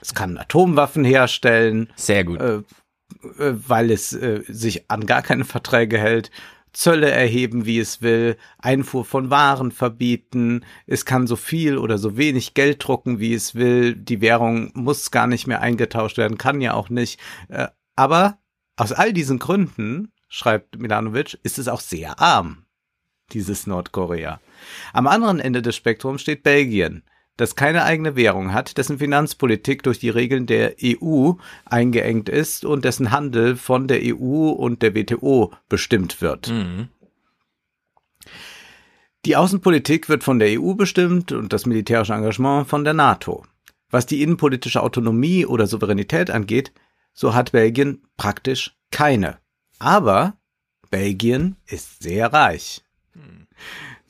Es 0.00 0.14
kann 0.14 0.38
Atomwaffen 0.38 1.04
herstellen. 1.04 1.92
Sehr 1.96 2.24
gut. 2.24 2.40
Äh, 2.40 2.62
äh, 3.38 3.54
weil 3.68 3.90
es 3.90 4.12
äh, 4.12 4.42
sich 4.46 4.90
an 4.90 5.06
gar 5.06 5.22
keine 5.22 5.44
Verträge 5.44 5.98
hält. 5.98 6.30
Zölle 6.76 7.10
erheben, 7.10 7.64
wie 7.64 7.78
es 7.78 8.02
will, 8.02 8.36
Einfuhr 8.58 9.06
von 9.06 9.30
Waren 9.30 9.72
verbieten, 9.72 10.62
es 10.86 11.06
kann 11.06 11.26
so 11.26 11.34
viel 11.34 11.78
oder 11.78 11.96
so 11.96 12.18
wenig 12.18 12.52
Geld 12.52 12.86
drucken, 12.86 13.18
wie 13.18 13.32
es 13.32 13.54
will, 13.54 13.96
die 13.96 14.20
Währung 14.20 14.72
muss 14.74 15.10
gar 15.10 15.26
nicht 15.26 15.46
mehr 15.46 15.62
eingetauscht 15.62 16.18
werden, 16.18 16.36
kann 16.36 16.60
ja 16.60 16.74
auch 16.74 16.90
nicht. 16.90 17.18
Äh, 17.48 17.68
aber 17.96 18.38
aus 18.76 18.92
all 18.92 19.14
diesen 19.14 19.38
Gründen, 19.38 20.12
schreibt 20.28 20.78
Milanovic, 20.78 21.38
ist 21.42 21.58
es 21.58 21.68
auch 21.68 21.80
sehr 21.80 22.20
arm, 22.20 22.66
dieses 23.32 23.66
Nordkorea. 23.66 24.38
Am 24.92 25.06
anderen 25.06 25.40
Ende 25.40 25.62
des 25.62 25.76
Spektrums 25.76 26.20
steht 26.20 26.42
Belgien 26.42 27.04
das 27.36 27.54
keine 27.54 27.84
eigene 27.84 28.16
Währung 28.16 28.52
hat, 28.52 28.78
dessen 28.78 28.98
Finanzpolitik 28.98 29.82
durch 29.82 29.98
die 29.98 30.08
Regeln 30.08 30.46
der 30.46 30.76
EU 30.82 31.32
eingeengt 31.64 32.28
ist 32.28 32.64
und 32.64 32.84
dessen 32.84 33.10
Handel 33.10 33.56
von 33.56 33.88
der 33.88 34.00
EU 34.02 34.48
und 34.48 34.82
der 34.82 34.94
WTO 34.94 35.52
bestimmt 35.68 36.20
wird. 36.22 36.48
Mhm. 36.48 36.88
Die 39.26 39.36
Außenpolitik 39.36 40.08
wird 40.08 40.22
von 40.22 40.38
der 40.38 40.60
EU 40.60 40.74
bestimmt 40.74 41.32
und 41.32 41.52
das 41.52 41.66
militärische 41.66 42.14
Engagement 42.14 42.68
von 42.68 42.84
der 42.84 42.94
NATO. 42.94 43.44
Was 43.90 44.06
die 44.06 44.22
innenpolitische 44.22 44.82
Autonomie 44.82 45.44
oder 45.44 45.66
Souveränität 45.66 46.30
angeht, 46.30 46.72
so 47.12 47.34
hat 47.34 47.52
Belgien 47.52 48.02
praktisch 48.16 48.76
keine. 48.90 49.38
Aber 49.78 50.36
Belgien 50.90 51.56
ist 51.66 52.02
sehr 52.02 52.32
reich. 52.32 52.84
Mhm. 53.14 53.46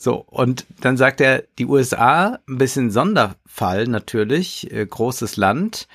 So, 0.06 0.24
und 0.30 0.66
dann 0.80 0.96
sagt 0.96 1.20
er, 1.20 1.42
die 1.58 1.66
USA, 1.66 2.38
ein 2.48 2.58
bisschen 2.58 2.92
Sonderfall 2.92 3.88
natürlich, 3.88 4.70
äh, 4.70 4.86
großes 4.86 5.36
Land. 5.36 5.88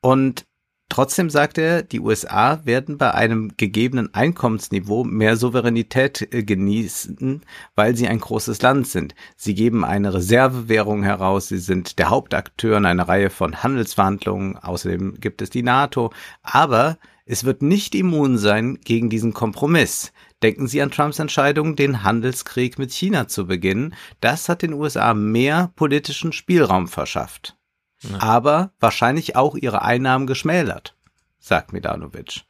Und 0.00 0.44
trotzdem 0.88 1.28
sagt 1.28 1.58
er, 1.58 1.82
die 1.82 1.98
USA 1.98 2.64
werden 2.66 2.96
bei 2.96 3.12
einem 3.12 3.56
gegebenen 3.56 4.14
Einkommensniveau 4.14 5.02
mehr 5.02 5.36
Souveränität 5.36 6.32
äh, 6.32 6.44
genießen, 6.44 7.42
weil 7.74 7.96
sie 7.96 8.06
ein 8.06 8.20
großes 8.20 8.62
Land 8.62 8.86
sind. 8.86 9.16
Sie 9.36 9.56
geben 9.56 9.84
eine 9.84 10.14
Reservewährung 10.14 11.02
heraus, 11.02 11.48
sie 11.48 11.58
sind 11.58 11.98
der 11.98 12.10
Hauptakteur 12.10 12.78
in 12.78 12.86
einer 12.86 13.08
Reihe 13.08 13.30
von 13.30 13.60
Handelsverhandlungen, 13.60 14.56
außerdem 14.56 15.18
gibt 15.18 15.42
es 15.42 15.50
die 15.50 15.64
NATO, 15.64 16.12
aber 16.44 16.96
es 17.26 17.42
wird 17.42 17.60
nicht 17.60 17.96
immun 17.96 18.38
sein 18.38 18.78
gegen 18.84 19.10
diesen 19.10 19.34
Kompromiss. 19.34 20.12
Denken 20.42 20.68
Sie 20.68 20.80
an 20.80 20.90
Trumps 20.90 21.18
Entscheidung, 21.18 21.74
den 21.74 22.04
Handelskrieg 22.04 22.78
mit 22.78 22.92
China 22.92 23.26
zu 23.26 23.46
beginnen. 23.46 23.94
Das 24.20 24.48
hat 24.48 24.62
den 24.62 24.72
USA 24.72 25.14
mehr 25.14 25.72
politischen 25.74 26.32
Spielraum 26.32 26.86
verschafft. 26.86 27.56
Ja. 28.02 28.20
Aber 28.20 28.72
wahrscheinlich 28.78 29.34
auch 29.34 29.56
ihre 29.56 29.82
Einnahmen 29.82 30.26
geschmälert, 30.26 30.94
sagt 31.40 31.72
Milanovic. 31.72 32.42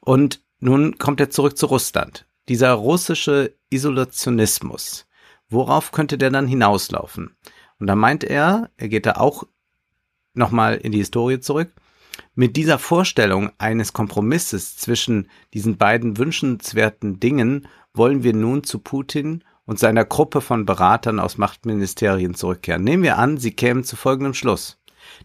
Und 0.00 0.40
nun 0.60 0.98
kommt 0.98 1.20
er 1.20 1.30
zurück 1.30 1.58
zu 1.58 1.66
Russland. 1.66 2.26
Dieser 2.48 2.72
russische 2.72 3.54
Isolationismus. 3.70 5.06
Worauf 5.48 5.90
könnte 5.90 6.18
der 6.18 6.30
dann 6.30 6.46
hinauslaufen? 6.46 7.36
Und 7.80 7.88
da 7.88 7.96
meint 7.96 8.22
er, 8.22 8.70
er 8.76 8.88
geht 8.88 9.06
da 9.06 9.14
auch 9.14 9.44
nochmal 10.34 10.76
in 10.76 10.92
die 10.92 10.98
Historie 10.98 11.40
zurück, 11.40 11.72
mit 12.34 12.56
dieser 12.56 12.78
Vorstellung 12.78 13.50
eines 13.58 13.92
Kompromisses 13.92 14.76
zwischen 14.76 15.28
diesen 15.52 15.76
beiden 15.76 16.16
wünschenswerten 16.16 17.20
Dingen 17.20 17.68
wollen 17.92 18.22
wir 18.22 18.32
nun 18.32 18.64
zu 18.64 18.78
Putin 18.78 19.44
und 19.66 19.78
seiner 19.78 20.04
Gruppe 20.04 20.40
von 20.40 20.64
Beratern 20.64 21.20
aus 21.20 21.36
Machtministerien 21.36 22.34
zurückkehren. 22.34 22.84
Nehmen 22.84 23.02
wir 23.02 23.18
an, 23.18 23.36
sie 23.36 23.52
kämen 23.52 23.84
zu 23.84 23.96
folgendem 23.96 24.34
Schluss. 24.34 24.78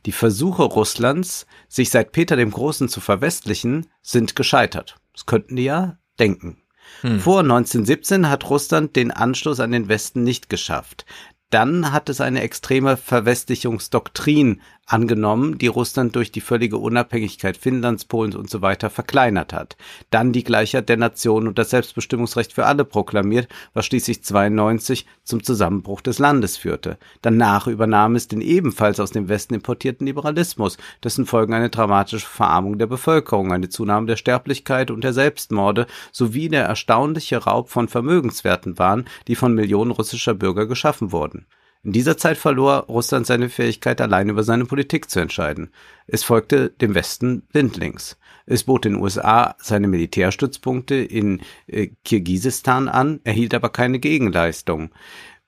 Die 0.05 0.11
Versuche 0.11 0.63
Russlands, 0.63 1.47
sich 1.69 1.91
seit 1.91 2.11
Peter 2.11 2.35
dem 2.35 2.51
Großen 2.51 2.89
zu 2.89 2.99
verwestlichen, 2.99 3.87
sind 4.01 4.35
gescheitert. 4.35 4.97
Das 5.13 5.25
könnten 5.25 5.55
die 5.55 5.63
ja 5.63 5.97
denken. 6.19 6.57
Hm. 7.01 7.19
Vor 7.19 7.39
1917 7.39 8.29
hat 8.29 8.49
Russland 8.49 8.95
den 8.95 9.11
Anschluss 9.11 9.59
an 9.59 9.71
den 9.71 9.87
Westen 9.87 10.23
nicht 10.23 10.49
geschafft 10.49 11.05
dann 11.49 11.91
hat 11.91 12.09
es 12.09 12.19
eine 12.19 12.41
extreme 12.41 12.97
Verwestlichungsdoktrin 12.97 14.61
angenommen, 14.87 15.57
die 15.57 15.67
Russland 15.67 16.15
durch 16.15 16.31
die 16.31 16.41
völlige 16.41 16.77
Unabhängigkeit 16.77 17.57
Finnlands, 17.57 18.05
Polens 18.05 18.35
und 18.35 18.49
so 18.49 18.61
weiter 18.61 18.89
verkleinert 18.89 19.53
hat. 19.53 19.75
Dann 20.09 20.31
die 20.31 20.43
Gleichheit 20.43 20.89
der 20.89 20.97
Nationen 20.97 21.47
und 21.47 21.59
das 21.59 21.69
Selbstbestimmungsrecht 21.69 22.53
für 22.53 22.65
alle 22.65 22.85
proklamiert, 22.85 23.47
was 23.73 23.85
schließlich 23.85 24.23
92 24.23 25.05
zum 25.23 25.43
Zusammenbruch 25.43 26.01
des 26.01 26.19
Landes 26.19 26.57
führte. 26.57 26.97
Danach 27.21 27.67
übernahm 27.67 28.15
es 28.15 28.29
den 28.29 28.41
ebenfalls 28.41 28.99
aus 28.99 29.11
dem 29.11 29.27
Westen 29.27 29.53
importierten 29.53 30.07
Liberalismus, 30.07 30.77
dessen 31.03 31.25
Folgen 31.25 31.53
eine 31.53 31.69
dramatische 31.69 32.25
Verarmung 32.25 32.77
der 32.77 32.87
Bevölkerung, 32.87 33.51
eine 33.51 33.69
Zunahme 33.69 34.07
der 34.07 34.15
Sterblichkeit 34.15 34.89
und 34.89 35.03
der 35.03 35.13
Selbstmorde 35.13 35.85
sowie 36.13 36.47
der 36.47 36.63
erstaunliche 36.63 37.37
Raub 37.37 37.69
von 37.69 37.89
Vermögenswerten 37.89 38.79
waren, 38.79 39.05
die 39.27 39.35
von 39.35 39.53
Millionen 39.53 39.91
russischer 39.91 40.33
Bürger 40.33 40.65
geschaffen 40.65 41.11
wurden. 41.11 41.45
In 41.83 41.91
dieser 41.91 42.17
Zeit 42.17 42.37
verlor 42.37 42.85
Russland 42.87 43.25
seine 43.25 43.49
Fähigkeit, 43.49 44.01
allein 44.01 44.29
über 44.29 44.43
seine 44.43 44.65
Politik 44.65 45.09
zu 45.09 45.19
entscheiden. 45.19 45.71
Es 46.07 46.23
folgte 46.23 46.69
dem 46.69 46.95
Westen 46.95 47.41
blindlings. 47.41 48.17
Es 48.45 48.63
bot 48.63 48.85
den 48.85 48.95
USA 48.95 49.55
seine 49.59 49.87
Militärstützpunkte 49.87 50.95
in 50.95 51.41
äh, 51.67 51.87
Kirgisistan 52.03 52.87
an, 52.87 53.19
erhielt 53.23 53.53
aber 53.53 53.69
keine 53.69 53.99
Gegenleistung. 53.99 54.91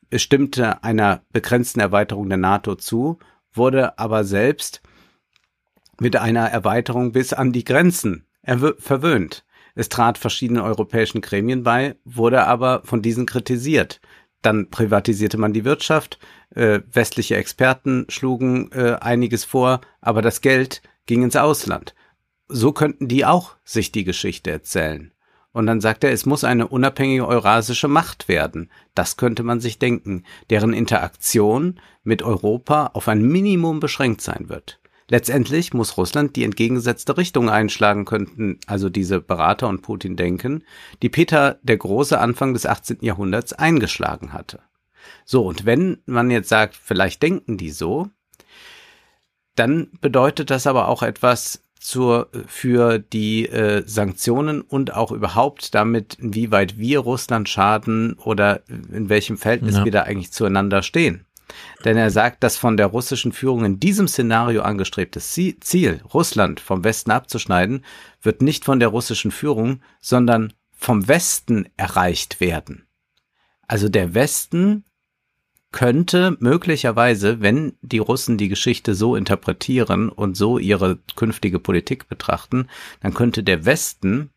Es 0.09 0.21
stimmte 0.21 0.83
einer 0.83 1.21
begrenzten 1.31 1.79
Erweiterung 1.79 2.29
der 2.29 2.37
NATO 2.37 2.75
zu, 2.75 3.19
wurde 3.53 3.97
aber 3.99 4.23
selbst 4.23 4.81
mit 5.99 6.15
einer 6.15 6.47
Erweiterung 6.47 7.11
bis 7.11 7.33
an 7.33 7.51
die 7.51 7.63
Grenzen 7.63 8.25
verwöhnt. 8.79 9.45
Es 9.75 9.89
trat 9.89 10.17
verschiedenen 10.17 10.63
europäischen 10.63 11.21
Gremien 11.21 11.63
bei, 11.63 11.95
wurde 12.03 12.45
aber 12.45 12.81
von 12.83 13.01
diesen 13.01 13.25
kritisiert. 13.25 14.01
Dann 14.41 14.69
privatisierte 14.69 15.37
man 15.37 15.53
die 15.53 15.65
Wirtschaft, 15.65 16.19
äh, 16.55 16.79
westliche 16.91 17.35
Experten 17.35 18.05
schlugen 18.09 18.71
äh, 18.71 18.97
einiges 19.01 19.43
vor, 19.43 19.81
aber 20.01 20.21
das 20.21 20.41
Geld 20.41 20.81
ging 21.05 21.23
ins 21.23 21.35
Ausland. 21.35 21.95
so 22.51 22.71
könnten 22.71 23.07
die 23.07 23.25
auch 23.25 23.57
sich 23.63 23.91
die 23.91 24.03
Geschichte 24.03 24.49
erzählen. 24.49 25.11
Und 25.51 25.65
dann 25.65 25.81
sagt 25.81 26.03
er, 26.03 26.11
es 26.11 26.25
muss 26.25 26.43
eine 26.43 26.67
unabhängige 26.67 27.27
eurasische 27.27 27.87
Macht 27.87 28.27
werden. 28.27 28.71
Das 28.93 29.17
könnte 29.17 29.43
man 29.43 29.59
sich 29.59 29.79
denken, 29.79 30.23
deren 30.49 30.73
Interaktion 30.73 31.79
mit 32.03 32.21
Europa 32.21 32.91
auf 32.93 33.07
ein 33.07 33.21
Minimum 33.21 33.79
beschränkt 33.79 34.21
sein 34.21 34.49
wird. 34.49 34.79
Letztendlich 35.09 35.73
muss 35.73 35.97
Russland 35.97 36.35
die 36.35 36.43
entgegengesetzte 36.43 37.17
Richtung 37.17 37.49
einschlagen 37.49 38.05
könnten, 38.05 38.59
also 38.67 38.89
diese 38.89 39.19
Berater 39.19 39.67
und 39.67 39.81
Putin 39.81 40.15
denken, 40.15 40.63
die 41.01 41.09
Peter 41.09 41.59
der 41.63 41.77
Große 41.77 42.19
Anfang 42.19 42.53
des 42.53 42.67
18. 42.67 42.99
Jahrhunderts 43.01 43.53
eingeschlagen 43.53 44.33
hatte. 44.33 44.59
So, 45.25 45.45
und 45.45 45.65
wenn 45.65 45.97
man 46.05 46.29
jetzt 46.29 46.49
sagt, 46.49 46.75
vielleicht 46.75 47.23
denken 47.23 47.57
die 47.57 47.71
so, 47.71 48.09
dann 49.55 49.89
bedeutet 49.99 50.51
das 50.51 50.67
aber 50.67 50.87
auch 50.87 51.01
etwas 51.01 51.63
zur, 51.79 52.29
für 52.45 52.99
die 52.99 53.47
äh, 53.47 53.83
Sanktionen 53.85 54.61
und 54.61 54.93
auch 54.93 55.11
überhaupt 55.11 55.73
damit, 55.73 56.15
inwieweit 56.15 56.77
wir 56.77 56.99
Russland 56.99 57.49
schaden 57.49 58.13
oder 58.13 58.61
in 58.67 59.09
welchem 59.09 59.37
Verhältnis 59.37 59.75
ja. 59.75 59.85
wir 59.85 59.91
da 59.91 60.01
eigentlich 60.03 60.31
zueinander 60.31 60.83
stehen. 60.83 61.25
Denn 61.85 61.97
er 61.97 62.11
sagt, 62.11 62.43
dass 62.43 62.57
von 62.57 62.77
der 62.77 62.87
russischen 62.87 63.31
Führung 63.31 63.65
in 63.65 63.79
diesem 63.79 64.07
Szenario 64.07 64.61
angestrebtes 64.61 65.33
Ziel, 65.33 66.01
Russland 66.13 66.59
vom 66.59 66.83
Westen 66.83 67.11
abzuschneiden, 67.11 67.85
wird 68.21 68.41
nicht 68.41 68.65
von 68.65 68.79
der 68.79 68.89
russischen 68.89 69.31
Führung, 69.31 69.81
sondern 70.01 70.53
vom 70.71 71.07
Westen 71.07 71.69
erreicht 71.77 72.39
werden. 72.39 72.87
Also 73.67 73.89
der 73.89 74.13
Westen 74.13 74.85
könnte 75.71 76.35
möglicherweise, 76.39 77.41
wenn 77.41 77.77
die 77.81 77.99
Russen 77.99 78.37
die 78.37 78.49
Geschichte 78.49 78.95
so 78.95 79.15
interpretieren 79.15 80.09
und 80.09 80.35
so 80.35 80.57
ihre 80.57 80.97
künftige 81.15 81.59
Politik 81.59 82.09
betrachten, 82.09 82.67
dann 83.01 83.13
könnte 83.13 83.43
der 83.43 83.65
Westen 83.65 84.31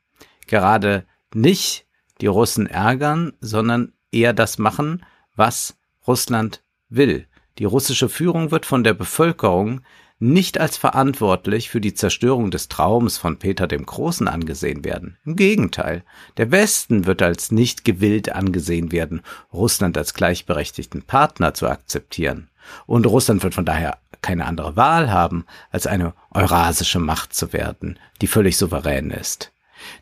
gerade 0.46 1.06
nicht 1.34 1.86
die 2.20 2.26
Russen 2.26 2.66
ärgern, 2.66 3.32
sondern 3.40 3.92
eher 4.10 4.34
das 4.34 4.58
machen, 4.58 5.04
was 5.34 5.78
Russland 6.06 6.61
will. 6.94 7.26
Die 7.58 7.64
russische 7.64 8.08
Führung 8.08 8.50
wird 8.50 8.66
von 8.66 8.84
der 8.84 8.94
Bevölkerung 8.94 9.82
nicht 10.18 10.60
als 10.60 10.76
verantwortlich 10.76 11.68
für 11.68 11.80
die 11.80 11.94
Zerstörung 11.94 12.52
des 12.52 12.68
Traums 12.68 13.18
von 13.18 13.38
Peter 13.38 13.66
dem 13.66 13.84
Großen 13.84 14.28
angesehen 14.28 14.84
werden. 14.84 15.18
Im 15.24 15.34
Gegenteil, 15.34 16.04
der 16.36 16.52
Westen 16.52 17.06
wird 17.06 17.22
als 17.22 17.50
nicht 17.50 17.84
gewillt 17.84 18.30
angesehen 18.30 18.92
werden, 18.92 19.22
Russland 19.52 19.98
als 19.98 20.14
gleichberechtigten 20.14 21.02
Partner 21.02 21.54
zu 21.54 21.66
akzeptieren. 21.66 22.48
Und 22.86 23.06
Russland 23.06 23.42
wird 23.42 23.54
von 23.54 23.64
daher 23.64 23.98
keine 24.22 24.46
andere 24.46 24.76
Wahl 24.76 25.10
haben, 25.10 25.44
als 25.72 25.88
eine 25.88 26.14
eurasische 26.30 27.00
Macht 27.00 27.34
zu 27.34 27.52
werden, 27.52 27.98
die 28.20 28.28
völlig 28.28 28.56
souverän 28.56 29.10
ist. 29.10 29.52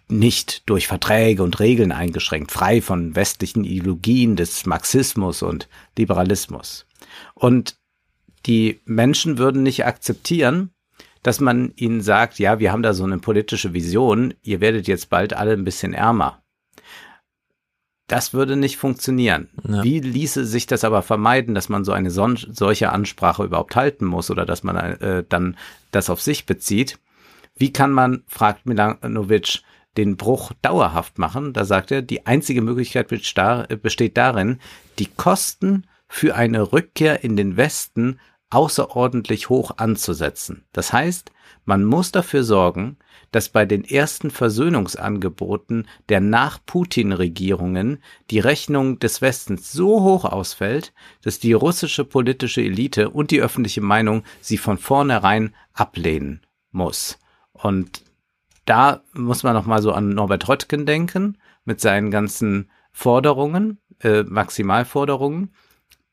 Nicht 0.09 0.69
durch 0.69 0.87
Verträge 0.87 1.43
und 1.43 1.61
Regeln 1.61 1.93
eingeschränkt, 1.93 2.51
frei 2.53 2.83
von 2.83 3.15
westlichen 3.15 3.65
Ideologien 3.65 4.37
des 4.37 4.67
Marxismus 4.67 5.43
und 5.43 5.69
Liberalismus. 5.97 6.87
Und 7.35 7.77
die 8.47 8.81
Menschen 8.85 9.39
würden 9.39 9.63
nicht 9.63 9.85
akzeptieren, 9.85 10.71
dass 11.23 11.41
man 11.41 11.73
ihnen 11.77 12.01
sagt, 12.01 12.39
ja, 12.39 12.59
wir 12.59 12.73
haben 12.73 12.83
da 12.83 12.95
so 12.95 13.05
eine 13.05 13.19
politische 13.19 13.75
Vision, 13.75 14.35
ihr 14.43 14.61
werdet 14.61 14.89
jetzt 14.89 15.11
bald 15.11 15.35
alle 15.35 15.53
ein 15.53 15.65
bisschen 15.65 15.93
ärmer. 15.93 16.43
Das 18.07 18.33
würde 18.33 18.57
nicht 18.57 18.77
funktionieren. 18.77 19.49
Ja. 19.69 19.85
Wie 19.85 20.01
ließe 20.01 20.45
sich 20.45 20.67
das 20.67 20.83
aber 20.83 21.03
vermeiden, 21.03 21.55
dass 21.55 21.69
man 21.69 21.85
so 21.85 21.93
eine 21.93 22.11
solche 22.11 22.91
Ansprache 22.91 23.45
überhaupt 23.45 23.77
halten 23.77 24.05
muss 24.05 24.33
oder 24.33 24.45
dass 24.45 24.65
man 24.65 24.77
äh, 24.77 25.23
dann 25.29 25.57
das 25.93 26.11
auf 26.11 26.21
sich 26.21 26.45
bezieht? 26.45 26.99
Wie 27.55 27.73
kann 27.73 27.93
man, 27.93 28.25
fragt 28.27 28.67
Milanovic, 28.67 29.61
den 29.97 30.17
Bruch 30.17 30.53
dauerhaft 30.63 31.19
machen? 31.19 31.53
Da 31.53 31.65
sagt 31.65 31.91
er, 31.91 32.03
die 32.03 32.27
einzige 32.27 32.63
Möglichkeit 32.63 33.09
besteht 33.09 34.17
darin, 34.17 34.59
die 34.99 35.07
Kosten 35.07 35.87
für 36.09 36.35
eine 36.35 36.73
Rückkehr 36.73 37.23
in 37.25 37.37
den 37.37 37.57
Westen 37.57 38.19
außerordentlich 38.51 39.49
hoch 39.49 39.73
anzusetzen. 39.77 40.65
Das 40.73 40.93
heißt, 40.93 41.31
man 41.65 41.85
muss 41.85 42.11
dafür 42.11 42.43
sorgen, 42.43 42.97
dass 43.31 43.49
bei 43.49 43.65
den 43.65 43.85
ersten 43.85 44.31
Versöhnungsangeboten 44.31 45.87
der 46.09 46.21
Nach-Putin-Regierungen 46.21 48.03
die 48.31 48.41
Rechnung 48.41 48.99
des 48.99 49.23
Westens 49.23 49.71
so 49.71 50.03
hoch 50.03 50.25
ausfällt, 50.25 50.93
dass 51.23 51.39
die 51.39 51.53
russische 51.53 52.05
politische 52.05 52.61
Elite 52.61 53.11
und 53.11 53.31
die 53.31 53.41
öffentliche 53.41 53.83
Meinung 53.83 54.25
sie 54.41 54.59
von 54.59 54.79
vornherein 54.79 55.55
ablehnen 55.73 56.41
muss. 56.73 57.19
Und 57.53 58.03
da 58.71 59.03
muss 59.15 59.43
man 59.43 59.55
nochmal 59.55 59.83
so 59.83 59.91
an 59.91 60.11
Norbert 60.11 60.49
Röttgen 60.49 60.87
denken, 60.87 61.39
mit 61.65 61.81
seinen 61.81 62.13
ganzen 62.13 62.71
Forderungen, 62.93 63.79
äh, 64.01 64.23
Maximalforderungen. 64.23 65.53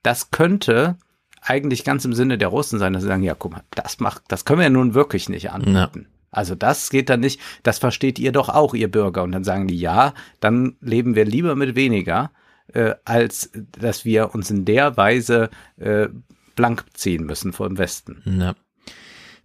Das 0.02 0.32
könnte 0.32 0.98
eigentlich 1.40 1.84
ganz 1.84 2.04
im 2.04 2.14
Sinne 2.14 2.40
der 2.40 2.48
Russen 2.48 2.80
sein, 2.80 2.94
dass 2.94 3.04
sie 3.04 3.10
sagen, 3.10 3.22
ja, 3.22 3.36
guck 3.38 3.52
mal, 3.52 3.64
das 3.76 4.00
macht, 4.00 4.24
das 4.30 4.44
können 4.44 4.58
wir 4.58 4.64
ja 4.64 4.70
nun 4.72 4.96
wirklich 4.96 5.30
nicht 5.30 5.52
anbieten. 5.52 6.08
Ja. 6.08 6.10
Also 6.32 6.56
das 6.56 6.90
geht 6.90 7.12
dann 7.12 7.20
nicht, 7.20 7.40
das 7.62 7.78
versteht 7.78 8.18
ihr 8.18 8.32
doch 8.32 8.50
auch, 8.50 8.74
ihr 8.74 8.90
Bürger. 8.90 9.22
Und 9.22 9.34
dann 9.34 9.44
sagen 9.44 9.68
die, 9.68 9.80
ja, 9.80 10.16
dann 10.40 10.78
leben 10.82 11.14
wir 11.14 11.26
lieber 11.26 11.56
mit 11.56 11.76
weniger, 11.76 12.32
äh, 12.74 12.96
als 13.06 13.52
dass 13.80 14.04
wir 14.04 14.34
uns 14.34 14.50
in 14.50 14.66
der 14.66 14.98
Weise 14.98 15.52
äh, 15.78 16.08
blank 16.56 16.86
ziehen 16.96 17.24
müssen 17.24 17.54
vor 17.54 17.68
dem 17.68 17.78
Westen. 17.78 18.24
Ja. 18.26 18.56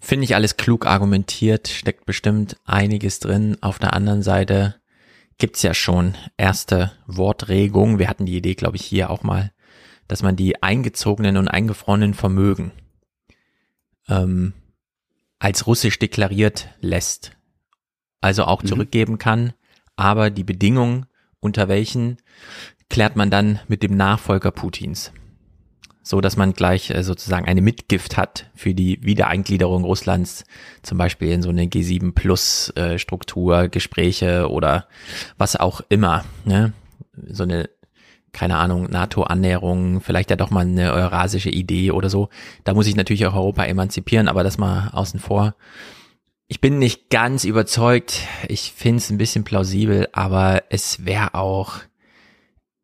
Finde 0.03 0.25
ich 0.25 0.35
alles 0.35 0.57
klug 0.57 0.85
argumentiert, 0.87 1.69
steckt 1.69 2.05
bestimmt 2.05 2.57
einiges 2.65 3.21
drin. 3.21 3.57
Auf 3.61 3.79
der 3.79 3.95
anderen 3.95 4.23
Seite 4.23 4.75
gibt's 5.39 5.63
ja 5.63 5.73
schon 5.73 6.15
erste 6.37 6.93
Wortregungen. 7.07 7.99
Wir 7.99 8.09
hatten 8.09 8.27
die 8.27 8.37
Idee, 8.37 8.55
glaube 8.55 8.77
ich, 8.77 8.85
hier 8.85 9.11
auch 9.11 9.23
mal 9.23 9.53
dass 10.13 10.23
man 10.23 10.37
die 10.37 10.63
eingezogenen 10.63 11.39
und 11.39 11.49
eingefrorenen 11.49 12.13
Vermögen 12.13 12.73
ähm, 14.09 14.53
als 15.39 15.67
russisch 15.67 15.99
deklariert 15.99 16.69
lässt. 16.83 17.33
Also 18.21 18.45
auch 18.45 18.63
mhm. 18.63 18.67
zurückgeben 18.67 19.17
kann, 19.17 19.55
aber 19.97 20.29
die 20.29 20.45
Bedingungen, 20.45 21.07
unter 21.41 21.69
welchen, 21.69 22.19
klärt 22.91 23.17
man 23.17 23.31
dann 23.31 23.61
mit 23.69 23.83
dem 23.83 23.97
Nachfolger 23.97 24.51
Putins. 24.51 25.13
So 26.03 26.21
dass 26.21 26.37
man 26.37 26.53
gleich 26.53 26.91
äh, 26.91 27.03
sozusagen 27.03 27.47
eine 27.47 27.63
Mitgift 27.63 28.17
hat 28.17 28.51
für 28.55 28.75
die 28.75 28.99
Wiedereingliederung 29.03 29.85
Russlands, 29.85 30.45
zum 30.83 30.99
Beispiel 30.99 31.31
in 31.31 31.43
so 31.43 31.51
eine 31.51 31.65
G7 31.65 32.13
Plus 32.13 32.73
äh, 32.77 32.99
Struktur, 32.99 33.69
Gespräche 33.69 34.51
oder 34.51 34.89
was 35.39 35.57
auch 35.57 35.81
immer. 35.89 36.25
Ne? 36.45 36.73
So 37.29 37.45
eine 37.45 37.69
keine 38.33 38.57
Ahnung, 38.57 38.89
NATO-Annäherung, 38.91 40.01
vielleicht 40.01 40.31
ja 40.31 40.37
doch 40.37 40.51
mal 40.51 40.61
eine 40.61 40.93
eurasische 40.93 41.51
Idee 41.51 41.91
oder 41.91 42.09
so. 42.09 42.31
Da 42.65 42.73
muss 42.73 42.87
ich 42.87 42.97
natürlich 42.97 43.27
auch 43.27 43.35
Europa 43.35 43.65
emanzipieren, 43.65 44.27
aber 44.27 44.43
das 44.43 44.59
mal 44.59 44.89
außen 44.93 45.21
vor. 45.21 45.55
Ich 46.49 46.61
bin 46.61 46.79
nicht 46.79 47.11
ganz 47.11 47.45
überzeugt. 47.45 48.21
Ich 48.49 48.73
finde 48.73 48.99
es 48.99 49.11
ein 49.11 49.19
bisschen 49.19 49.45
plausibel, 49.45 50.09
aber 50.13 50.65
es 50.71 51.05
wäre 51.05 51.35
auch, 51.35 51.77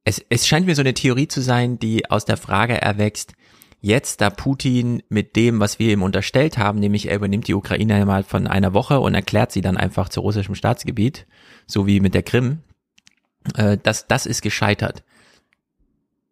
es, 0.08 0.24
es 0.28 0.46
scheint 0.46 0.66
mir 0.66 0.74
so 0.74 0.80
eine 0.80 0.94
Theorie 0.94 1.28
zu 1.28 1.40
sein, 1.42 1.78
die 1.78 2.10
aus 2.10 2.24
der 2.24 2.36
Frage 2.36 2.80
erwächst, 2.80 3.34
jetzt 3.80 4.20
da 4.20 4.30
Putin 4.30 5.02
mit 5.08 5.36
dem, 5.36 5.60
was 5.60 5.78
wir 5.78 5.92
ihm 5.92 6.02
unterstellt 6.02 6.58
haben, 6.58 6.80
nämlich 6.80 7.08
er 7.08 7.16
übernimmt 7.16 7.46
die 7.46 7.54
Ukraine 7.54 8.04
mal 8.06 8.24
von 8.24 8.46
einer 8.46 8.74
Woche 8.74 9.00
und 9.00 9.14
erklärt 9.14 9.52
sie 9.52 9.60
dann 9.60 9.76
einfach 9.76 10.08
zu 10.08 10.20
russischem 10.20 10.54
Staatsgebiet, 10.54 11.26
so 11.66 11.86
wie 11.86 12.00
mit 12.00 12.14
der 12.14 12.22
Krim, 12.22 12.60
äh, 13.54 13.76
das, 13.82 14.06
das 14.08 14.26
ist 14.26 14.42
gescheitert 14.42 15.04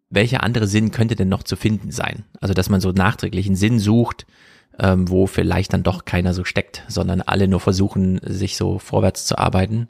welcher 0.09 0.43
andere 0.43 0.67
Sinn 0.67 0.91
könnte 0.91 1.15
denn 1.15 1.29
noch 1.29 1.43
zu 1.43 1.55
finden 1.55 1.91
sein? 1.91 2.23
Also, 2.39 2.53
dass 2.53 2.69
man 2.69 2.81
so 2.81 2.91
nachträglichen 2.91 3.55
Sinn 3.55 3.79
sucht, 3.79 4.25
ähm, 4.79 5.09
wo 5.09 5.27
vielleicht 5.27 5.73
dann 5.73 5.83
doch 5.83 6.05
keiner 6.05 6.33
so 6.33 6.43
steckt, 6.43 6.83
sondern 6.87 7.21
alle 7.21 7.47
nur 7.47 7.59
versuchen, 7.59 8.19
sich 8.23 8.57
so 8.57 8.79
vorwärts 8.79 9.25
zu 9.25 9.37
arbeiten. 9.37 9.89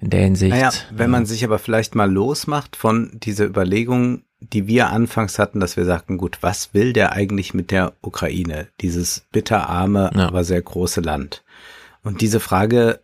In 0.00 0.10
der 0.10 0.22
Hinsicht. 0.22 0.52
Naja, 0.52 0.70
wenn 0.90 1.10
man 1.10 1.26
sich 1.26 1.44
aber 1.44 1.58
vielleicht 1.58 1.94
mal 1.94 2.10
losmacht 2.10 2.76
von 2.76 3.18
dieser 3.22 3.44
Überlegung, 3.46 4.22
die 4.40 4.66
wir 4.66 4.90
anfangs 4.90 5.38
hatten, 5.38 5.60
dass 5.60 5.76
wir 5.76 5.84
sagten, 5.84 6.18
gut, 6.18 6.38
was 6.40 6.74
will 6.74 6.92
der 6.92 7.12
eigentlich 7.12 7.54
mit 7.54 7.70
der 7.70 7.94
Ukraine? 8.02 8.68
Dieses 8.80 9.26
bitterarme, 9.32 10.10
ja. 10.14 10.28
aber 10.28 10.44
sehr 10.44 10.60
große 10.60 11.00
Land. 11.00 11.44
Und 12.02 12.20
diese 12.20 12.40
Frage 12.40 13.00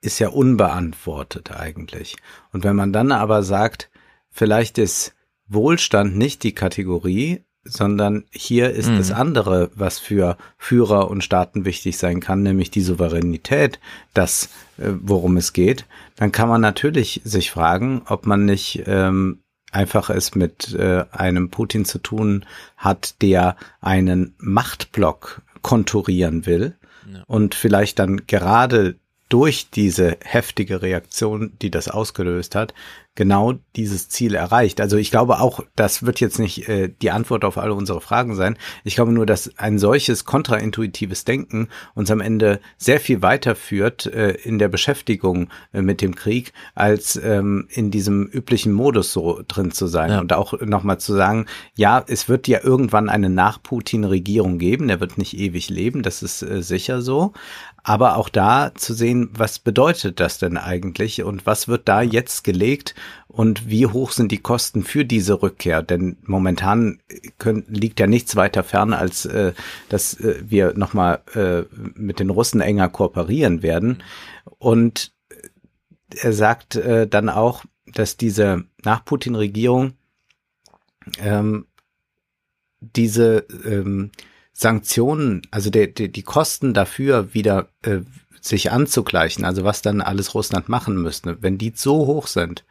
ist 0.00 0.18
ja 0.18 0.28
unbeantwortet 0.28 1.52
eigentlich. 1.52 2.16
Und 2.52 2.62
wenn 2.64 2.76
man 2.76 2.92
dann 2.92 3.10
aber 3.10 3.42
sagt, 3.42 3.90
vielleicht 4.30 4.78
ist 4.78 5.14
Wohlstand 5.46 6.16
nicht 6.16 6.42
die 6.42 6.54
Kategorie, 6.54 7.43
sondern 7.64 8.24
hier 8.30 8.70
ist 8.70 8.90
mhm. 8.90 8.98
das 8.98 9.10
andere, 9.10 9.70
was 9.74 9.98
für 9.98 10.36
Führer 10.58 11.10
und 11.10 11.24
Staaten 11.24 11.64
wichtig 11.64 11.96
sein 11.98 12.20
kann, 12.20 12.42
nämlich 12.42 12.70
die 12.70 12.82
Souveränität, 12.82 13.80
das, 14.12 14.50
äh, 14.78 14.90
worum 15.00 15.36
es 15.36 15.52
geht, 15.52 15.86
dann 16.16 16.32
kann 16.32 16.48
man 16.48 16.60
natürlich 16.60 17.22
sich 17.24 17.50
fragen, 17.50 18.02
ob 18.06 18.26
man 18.26 18.44
nicht 18.44 18.82
ähm, 18.86 19.40
einfach 19.72 20.10
es 20.10 20.34
mit 20.34 20.74
äh, 20.74 21.04
einem 21.10 21.50
Putin 21.50 21.84
zu 21.84 21.98
tun 21.98 22.44
hat, 22.76 23.20
der 23.22 23.56
einen 23.80 24.34
Machtblock 24.38 25.42
konturieren 25.62 26.46
will 26.46 26.76
ja. 27.12 27.24
und 27.26 27.54
vielleicht 27.54 27.98
dann 27.98 28.26
gerade 28.26 28.96
durch 29.28 29.70
diese 29.70 30.18
heftige 30.22 30.82
Reaktion, 30.82 31.52
die 31.60 31.70
das 31.70 31.88
ausgelöst 31.88 32.54
hat, 32.54 32.74
genau 33.14 33.54
dieses 33.76 34.08
Ziel 34.08 34.34
erreicht. 34.34 34.80
Also 34.80 34.96
ich 34.96 35.10
glaube 35.10 35.40
auch, 35.40 35.60
das 35.76 36.04
wird 36.04 36.20
jetzt 36.20 36.38
nicht 36.38 36.68
äh, 36.68 36.92
die 37.00 37.10
Antwort 37.10 37.44
auf 37.44 37.58
alle 37.58 37.74
unsere 37.74 38.00
Fragen 38.00 38.34
sein. 38.34 38.56
Ich 38.82 38.96
glaube 38.96 39.12
nur, 39.12 39.24
dass 39.24 39.56
ein 39.56 39.78
solches 39.78 40.24
kontraintuitives 40.24 41.24
Denken 41.24 41.68
uns 41.94 42.10
am 42.10 42.20
Ende 42.20 42.60
sehr 42.76 43.00
viel 43.00 43.22
weiterführt 43.22 44.06
äh, 44.06 44.30
in 44.30 44.58
der 44.58 44.68
Beschäftigung 44.68 45.48
äh, 45.72 45.80
mit 45.80 46.00
dem 46.00 46.16
Krieg, 46.16 46.52
als 46.74 47.16
ähm, 47.16 47.68
in 47.70 47.90
diesem 47.90 48.26
üblichen 48.26 48.72
Modus 48.72 49.12
so 49.12 49.42
drin 49.46 49.70
zu 49.70 49.86
sein. 49.86 50.10
Ja. 50.10 50.20
Und 50.20 50.32
auch 50.32 50.60
nochmal 50.60 50.98
zu 50.98 51.14
sagen, 51.14 51.46
ja, 51.76 52.04
es 52.06 52.28
wird 52.28 52.48
ja 52.48 52.64
irgendwann 52.64 53.08
eine 53.08 53.30
Nach-Putin-Regierung 53.30 54.58
geben, 54.58 54.88
der 54.88 55.00
wird 55.00 55.18
nicht 55.18 55.38
ewig 55.38 55.70
leben, 55.70 56.02
das 56.02 56.22
ist 56.22 56.42
äh, 56.42 56.62
sicher 56.62 57.00
so. 57.00 57.32
Aber 57.86 58.16
auch 58.16 58.30
da 58.30 58.72
zu 58.74 58.94
sehen, 58.94 59.28
was 59.34 59.58
bedeutet 59.58 60.18
das 60.18 60.38
denn 60.38 60.56
eigentlich 60.56 61.22
und 61.22 61.44
was 61.44 61.68
wird 61.68 61.86
da 61.86 62.00
jetzt 62.00 62.42
gelegt 62.42 62.94
und 63.28 63.68
wie 63.68 63.86
hoch 63.86 64.10
sind 64.10 64.32
die 64.32 64.40
Kosten 64.40 64.84
für 64.84 65.04
diese 65.04 65.42
Rückkehr? 65.42 65.82
Denn 65.82 66.16
momentan 66.22 67.00
können, 67.36 67.66
liegt 67.68 68.00
ja 68.00 68.06
nichts 68.06 68.36
weiter 68.36 68.64
fern, 68.64 68.94
als 68.94 69.26
äh, 69.26 69.52
dass 69.90 70.18
äh, 70.18 70.42
wir 70.46 70.72
nochmal 70.78 71.20
äh, 71.34 71.64
mit 71.94 72.20
den 72.20 72.30
Russen 72.30 72.62
enger 72.62 72.88
kooperieren 72.88 73.62
werden. 73.62 74.02
Und 74.58 75.12
er 76.22 76.32
sagt 76.32 76.76
äh, 76.76 77.06
dann 77.06 77.28
auch, 77.28 77.66
dass 77.84 78.16
diese 78.16 78.64
Nach-Putin-Regierung 78.82 79.92
ähm, 81.18 81.66
diese 82.80 83.46
ähm, 83.66 84.10
Sanktionen, 84.56 85.42
also 85.50 85.68
der, 85.68 85.88
der, 85.88 86.08
die 86.08 86.22
Kosten 86.22 86.74
dafür 86.74 87.34
wieder 87.34 87.68
äh, 87.82 87.98
sich 88.40 88.70
anzugleichen, 88.70 89.44
also 89.44 89.64
was 89.64 89.82
dann 89.82 90.00
alles 90.00 90.34
Russland 90.34 90.68
machen 90.68 90.96
müsste, 90.96 91.42
wenn 91.42 91.58
die 91.58 91.72
so 91.74 92.06
hoch 92.06 92.28
sind, 92.28 92.64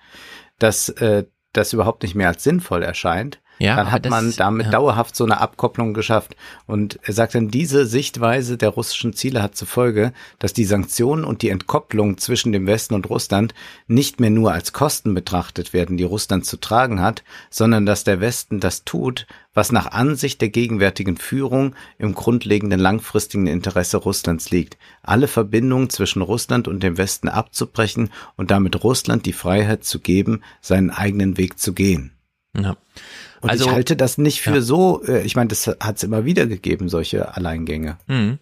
dass 0.59 0.89
äh, 0.89 1.25
das 1.51 1.73
überhaupt 1.73 2.03
nicht 2.03 2.15
mehr 2.15 2.29
als 2.29 2.43
sinnvoll 2.43 2.83
erscheint, 2.83 3.41
ja, 3.59 3.75
dann 3.75 3.91
hat 3.91 4.09
man 4.09 4.33
damit 4.35 4.67
ja. 4.67 4.71
dauerhaft 4.71 5.15
so 5.15 5.23
eine 5.23 5.39
Abkopplung 5.39 5.93
geschafft. 5.93 6.35
Und 6.65 6.99
er 7.03 7.13
sagt 7.13 7.35
dann, 7.35 7.49
diese 7.49 7.85
Sichtweise 7.85 8.57
der 8.57 8.69
russischen 8.69 9.13
Ziele 9.13 9.41
hat 9.41 9.55
zur 9.55 9.67
Folge, 9.67 10.13
dass 10.39 10.53
die 10.53 10.65
Sanktionen 10.65 11.23
und 11.23 11.41
die 11.41 11.49
Entkopplung 11.49 12.17
zwischen 12.17 12.51
dem 12.51 12.67
Westen 12.67 12.93
und 12.93 13.09
Russland 13.09 13.53
nicht 13.87 14.19
mehr 14.19 14.29
nur 14.29 14.51
als 14.51 14.73
Kosten 14.73 15.13
betrachtet 15.13 15.73
werden, 15.73 15.97
die 15.97 16.03
Russland 16.03 16.45
zu 16.45 16.57
tragen 16.57 17.01
hat, 17.01 17.23
sondern 17.49 17.85
dass 17.85 18.03
der 18.03 18.19
Westen 18.19 18.59
das 18.59 18.83
tut, 18.83 19.27
was 19.53 19.71
nach 19.71 19.91
Ansicht 19.91 20.41
der 20.41 20.49
gegenwärtigen 20.49 21.17
Führung 21.17 21.75
im 21.97 22.15
grundlegenden 22.15 22.79
langfristigen 22.79 23.47
Interesse 23.47 23.97
Russlands 23.97 24.49
liegt, 24.49 24.77
alle 25.03 25.27
Verbindungen 25.27 25.89
zwischen 25.89 26.21
Russland 26.21 26.67
und 26.67 26.81
dem 26.81 26.97
Westen 26.97 27.29
abzubrechen 27.29 28.09
und 28.35 28.51
damit 28.51 28.83
Russland 28.83 29.25
die 29.25 29.33
Freiheit 29.33 29.83
zu 29.83 29.99
geben, 29.99 30.41
seinen 30.61 30.89
eigenen 30.89 31.37
Weg 31.37 31.59
zu 31.59 31.73
gehen. 31.73 32.13
Ja. 32.55 32.77
Und 33.43 33.49
also, 33.49 33.65
ich 33.65 33.71
halte 33.71 33.97
das 33.97 34.17
nicht 34.17 34.41
für 34.41 34.55
ja. 34.55 34.61
so, 34.61 35.03
äh, 35.03 35.21
ich 35.23 35.35
meine, 35.35 35.49
das 35.49 35.67
hat 35.67 35.97
es 35.97 36.03
immer 36.03 36.23
wieder 36.23 36.47
gegeben, 36.47 36.87
solche 36.87 37.35
Alleingänge. 37.35 37.97
Mhm. 38.07 38.39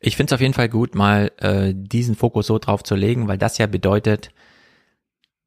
Ich 0.00 0.16
finde 0.16 0.30
es 0.30 0.34
auf 0.34 0.40
jeden 0.40 0.54
Fall 0.54 0.70
gut, 0.70 0.94
mal 0.94 1.30
äh, 1.36 1.74
diesen 1.76 2.14
Fokus 2.14 2.46
so 2.46 2.58
drauf 2.58 2.82
zu 2.82 2.94
legen, 2.94 3.28
weil 3.28 3.36
das 3.36 3.58
ja 3.58 3.66
bedeutet, 3.66 4.30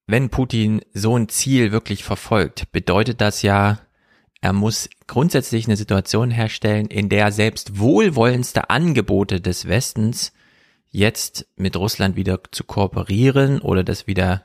wenn 0.05 0.29
Putin 0.29 0.81
so 0.93 1.17
ein 1.17 1.29
Ziel 1.29 1.71
wirklich 1.71 2.03
verfolgt, 2.03 2.71
bedeutet 2.71 3.21
das 3.21 3.41
ja, 3.41 3.79
er 4.39 4.53
muss 4.53 4.87
grundsätzlich 5.07 5.65
eine 5.65 5.77
Situation 5.77 6.29
herstellen, 6.29 6.85
in 6.85 7.09
der 7.09 7.31
selbst 7.31 7.79
wohlwollendste 7.79 8.69
Angebote 8.69 9.41
des 9.41 9.67
Westens 9.67 10.31
jetzt 10.91 11.47
mit 11.55 11.75
Russland 11.75 12.15
wieder 12.15 12.39
zu 12.51 12.65
kooperieren 12.65 13.61
oder 13.61 13.83
das 13.83 14.05
wieder 14.05 14.43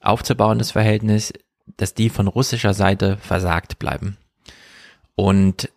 aufzubauen, 0.00 0.58
das 0.58 0.70
Verhältnis, 0.70 1.34
dass 1.76 1.94
die 1.94 2.10
von 2.10 2.28
russischer 2.28 2.74
Seite 2.74 3.16
versagt 3.18 3.78
bleiben. 3.78 4.16
Und 5.14 5.70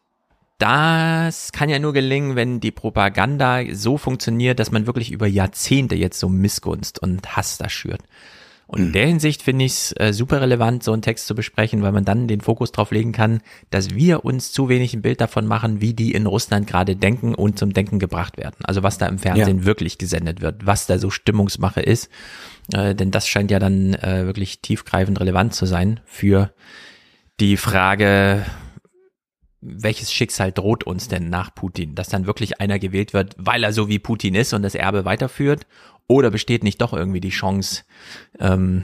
das 0.58 1.52
kann 1.52 1.70
ja 1.70 1.80
nur 1.80 1.94
gelingen, 1.94 2.36
wenn 2.36 2.60
die 2.60 2.72
Propaganda 2.72 3.62
so 3.72 3.98
funktioniert, 3.98 4.60
dass 4.60 4.72
man 4.72 4.86
wirklich 4.86 5.12
über 5.12 5.26
Jahrzehnte 5.26 5.96
jetzt 5.96 6.20
so 6.20 6.30
Missgunst 6.30 7.00
und 7.00 7.36
Hass 7.36 7.58
da 7.58 7.68
schürt. 7.68 8.02
Und 8.72 8.80
in 8.80 8.88
mhm. 8.88 8.94
der 8.94 9.08
Hinsicht 9.08 9.42
finde 9.42 9.66
ich 9.66 9.74
es 9.74 9.96
äh, 9.98 10.14
super 10.14 10.40
relevant, 10.40 10.82
so 10.82 10.94
einen 10.94 11.02
Text 11.02 11.28
zu 11.28 11.36
besprechen, 11.36 11.82
weil 11.82 11.92
man 11.92 12.06
dann 12.06 12.30
den 12.30 12.40
Fokus 12.40 12.72
drauf 12.72 12.92
legen 12.92 13.12
kann, 13.12 13.42
dass 13.70 13.94
wir 13.94 14.24
uns 14.24 14.54
zu 14.54 14.70
wenig 14.70 14.94
ein 14.94 15.02
Bild 15.02 15.20
davon 15.20 15.46
machen, 15.46 15.82
wie 15.82 15.94
die 15.94 16.14
in 16.14 16.26
Russland 16.26 16.68
gerade 16.68 16.96
denken 16.96 17.36
und 17.36 17.60
zum 17.60 17.74
Denken 17.74 18.00
gebracht 18.00 18.38
werden. 18.38 18.56
Also 18.64 18.82
was 18.82 18.98
da 18.98 19.08
im 19.08 19.20
Fernsehen 19.20 19.60
ja. 19.60 19.66
wirklich 19.66 19.98
gesendet 19.98 20.40
wird, 20.40 20.66
was 20.66 20.88
da 20.88 21.00
so 21.00 21.10
Stimmungsmache 21.10 21.82
ist. 21.82 22.10
Äh, 22.74 22.96
denn 22.96 23.12
das 23.12 23.28
scheint 23.28 23.52
ja 23.52 23.60
dann 23.60 23.94
äh, 23.96 24.26
wirklich 24.26 24.62
tiefgreifend 24.62 25.20
relevant 25.20 25.54
zu 25.54 25.66
sein 25.66 26.00
für 26.06 26.54
die 27.42 27.58
Frage, 27.58 28.46
welches 29.62 30.12
Schicksal 30.12 30.52
droht 30.52 30.84
uns 30.86 31.08
denn 31.08 31.30
nach 31.30 31.54
Putin? 31.54 31.94
Dass 31.94 32.10
dann 32.10 32.26
wirklich 32.26 32.60
einer 32.60 32.80
gewählt 32.80 33.14
wird, 33.14 33.36
weil 33.38 33.64
er 33.64 33.74
so 33.74 33.88
wie 33.88 34.00
Putin 34.00 34.34
ist 34.34 34.54
und 34.54 34.64
das 34.64 34.76
Erbe 34.76 35.06
weiterführt? 35.06 35.68
Oder 36.12 36.30
besteht 36.30 36.66
nicht 36.66 36.82
doch 36.82 36.92
irgendwie 36.92 37.22
die 37.22 37.30
Chance, 37.30 37.84
ähm, 38.38 38.84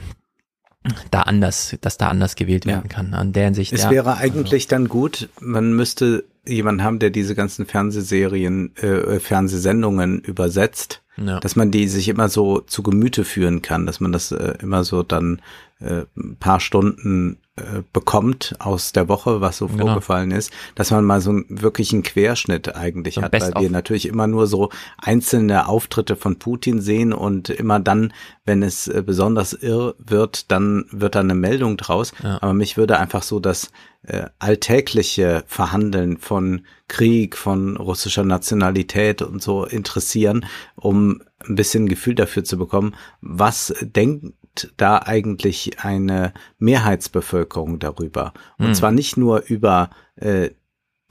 da 1.10 1.22
anders, 1.22 1.76
dass 1.82 1.98
da 1.98 2.08
anders 2.08 2.36
gewählt 2.36 2.64
werden 2.64 2.88
ja. 2.88 2.96
kann. 2.96 3.12
An 3.12 3.34
der 3.34 3.44
Hinsicht. 3.44 3.74
Es 3.74 3.82
ja, 3.82 3.90
wäre 3.90 4.16
eigentlich 4.16 4.64
also. 4.64 4.68
dann 4.70 4.88
gut, 4.88 5.28
man 5.38 5.74
müsste 5.74 6.24
jemanden 6.46 6.82
haben, 6.82 6.98
der 6.98 7.10
diese 7.10 7.34
ganzen 7.34 7.66
Fernsehserien, 7.66 8.74
äh, 8.76 9.20
Fernsehsendungen 9.20 10.20
übersetzt, 10.20 11.02
ja. 11.18 11.38
dass 11.40 11.54
man 11.54 11.70
die 11.70 11.86
sich 11.86 12.08
immer 12.08 12.30
so 12.30 12.60
zu 12.60 12.82
Gemüte 12.82 13.24
führen 13.24 13.60
kann, 13.60 13.84
dass 13.84 14.00
man 14.00 14.12
das 14.12 14.32
äh, 14.32 14.54
immer 14.62 14.82
so 14.82 15.02
dann 15.02 15.42
äh, 15.80 16.04
ein 16.16 16.36
paar 16.38 16.60
Stunden 16.60 17.38
äh, 17.56 17.82
bekommt 17.92 18.56
aus 18.58 18.92
der 18.92 19.08
Woche, 19.08 19.40
was 19.40 19.58
so 19.58 19.68
genau. 19.68 19.86
vorgefallen 19.86 20.30
ist, 20.30 20.52
dass 20.74 20.90
man 20.90 21.04
mal 21.04 21.20
so 21.20 21.30
einen 21.30 21.46
wirklichen 21.48 22.02
Querschnitt 22.02 22.74
eigentlich 22.76 23.14
so 23.16 23.22
hat, 23.22 23.32
weil 23.32 23.52
wir 23.60 23.70
natürlich 23.70 24.06
immer 24.06 24.26
nur 24.26 24.46
so 24.46 24.70
einzelne 24.96 25.68
Auftritte 25.68 26.16
von 26.16 26.38
Putin 26.38 26.80
sehen 26.80 27.12
und 27.12 27.48
immer 27.50 27.80
dann, 27.80 28.12
wenn 28.44 28.62
es 28.62 28.88
äh, 28.88 29.02
besonders 29.04 29.52
irr 29.52 29.94
wird, 29.98 30.50
dann 30.50 30.86
wird 30.90 31.14
da 31.14 31.20
eine 31.20 31.34
Meldung 31.34 31.76
draus. 31.76 32.12
Ja. 32.22 32.38
Aber 32.42 32.54
mich 32.54 32.76
würde 32.76 32.98
einfach 32.98 33.22
so 33.22 33.40
das 33.40 33.70
äh, 34.02 34.26
alltägliche 34.38 35.44
Verhandeln 35.46 36.18
von 36.18 36.62
Krieg, 36.88 37.36
von 37.36 37.76
russischer 37.76 38.24
Nationalität 38.24 39.22
und 39.22 39.42
so 39.42 39.64
interessieren, 39.64 40.46
um 40.76 41.22
ein 41.46 41.54
bisschen 41.54 41.88
Gefühl 41.88 42.14
dafür 42.14 42.44
zu 42.44 42.58
bekommen, 42.58 42.94
was 43.20 43.74
denkt 43.80 44.34
da 44.76 44.98
eigentlich 44.98 45.80
eine 45.80 46.32
Mehrheitsbevölkerung 46.58 47.78
darüber. 47.78 48.32
Und 48.58 48.68
mhm. 48.68 48.74
zwar 48.74 48.92
nicht 48.92 49.16
nur 49.16 49.44
über 49.46 49.90
äh, 50.16 50.50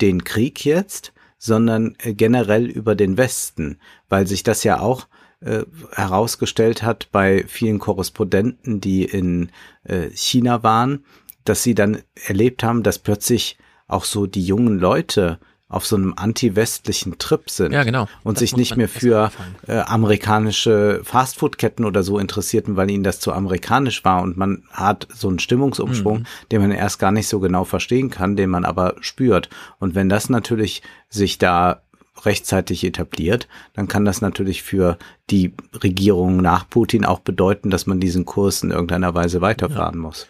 den 0.02 0.24
Krieg 0.24 0.66
jetzt, 0.66 1.14
sondern 1.38 1.96
äh, 2.00 2.14
generell 2.14 2.66
über 2.66 2.96
den 2.96 3.18
Westen, 3.18 3.80
weil 4.10 4.28
sich 4.28 4.44
das 4.44 4.64
ja 4.64 4.80
auch 4.80 5.08
äh, 5.40 5.64
herausgestellt 5.92 6.84
hat 6.84 7.10
bei 7.12 7.46
vielen 7.48 7.80
Korrespondenten, 7.80 8.82
die 8.82 9.06
in 9.06 9.52
äh, 9.84 10.10
China 10.14 10.64
waren, 10.64 11.06
dass 11.44 11.64
sie 11.64 11.76
dann 11.76 12.02
erlebt 12.28 12.64
haben, 12.64 12.84
dass 12.84 13.00
plötzlich 13.00 13.58
auch 13.88 14.04
so 14.04 14.26
die 14.26 14.44
jungen 14.44 14.80
Leute 14.80 15.40
auf 15.70 15.86
so 15.86 15.98
einem 15.98 16.14
anti-westlichen 16.16 17.18
Trip 17.18 17.50
sind 17.50 17.74
ja, 17.74 17.84
genau. 17.84 18.08
und 18.24 18.38
das 18.38 18.40
sich 18.40 18.56
nicht 18.56 18.78
mehr 18.78 18.88
für 18.88 19.32
äh, 19.68 19.80
amerikanische 19.80 21.02
Fastfood-Ketten 21.04 21.84
oder 21.84 22.04
so 22.04 22.20
interessierten, 22.20 22.78
weil 22.78 22.90
ihnen 22.90 23.04
das 23.04 23.20
zu 23.20 23.34
amerikanisch 23.34 24.06
war 24.06 24.22
und 24.22 24.38
man 24.38 24.64
hat 24.72 25.08
so 25.14 25.28
einen 25.28 25.40
Stimmungsumschwung, 25.40 26.20
mhm. 26.20 26.26
den 26.52 26.62
man 26.62 26.72
erst 26.72 27.00
gar 27.00 27.12
nicht 27.12 27.28
so 27.28 27.42
genau 27.42 27.66
verstehen 27.66 28.10
kann, 28.10 28.38
den 28.38 28.50
man 28.50 28.64
aber 28.64 28.96
spürt. 29.02 29.50
Und 29.80 29.94
wenn 29.94 30.08
das 30.08 30.30
natürlich 30.30 30.84
sich 31.10 31.38
da 31.38 31.82
rechtzeitig 32.26 32.84
etabliert, 32.84 33.48
dann 33.74 33.90
kann 33.90 34.06
das 34.06 34.22
natürlich 34.22 34.64
für 34.64 34.98
die 35.30 35.54
Regierung 35.84 36.38
nach 36.38 36.68
Putin 36.70 37.06
auch 37.06 37.20
bedeuten, 37.20 37.70
dass 37.70 37.88
man 37.88 38.00
diesen 38.00 38.26
Kurs 38.26 38.64
in 38.64 38.72
irgendeiner 38.72 39.14
Weise 39.14 39.42
weiterfahren 39.42 39.96
ja. 39.96 40.02
muss. 40.02 40.28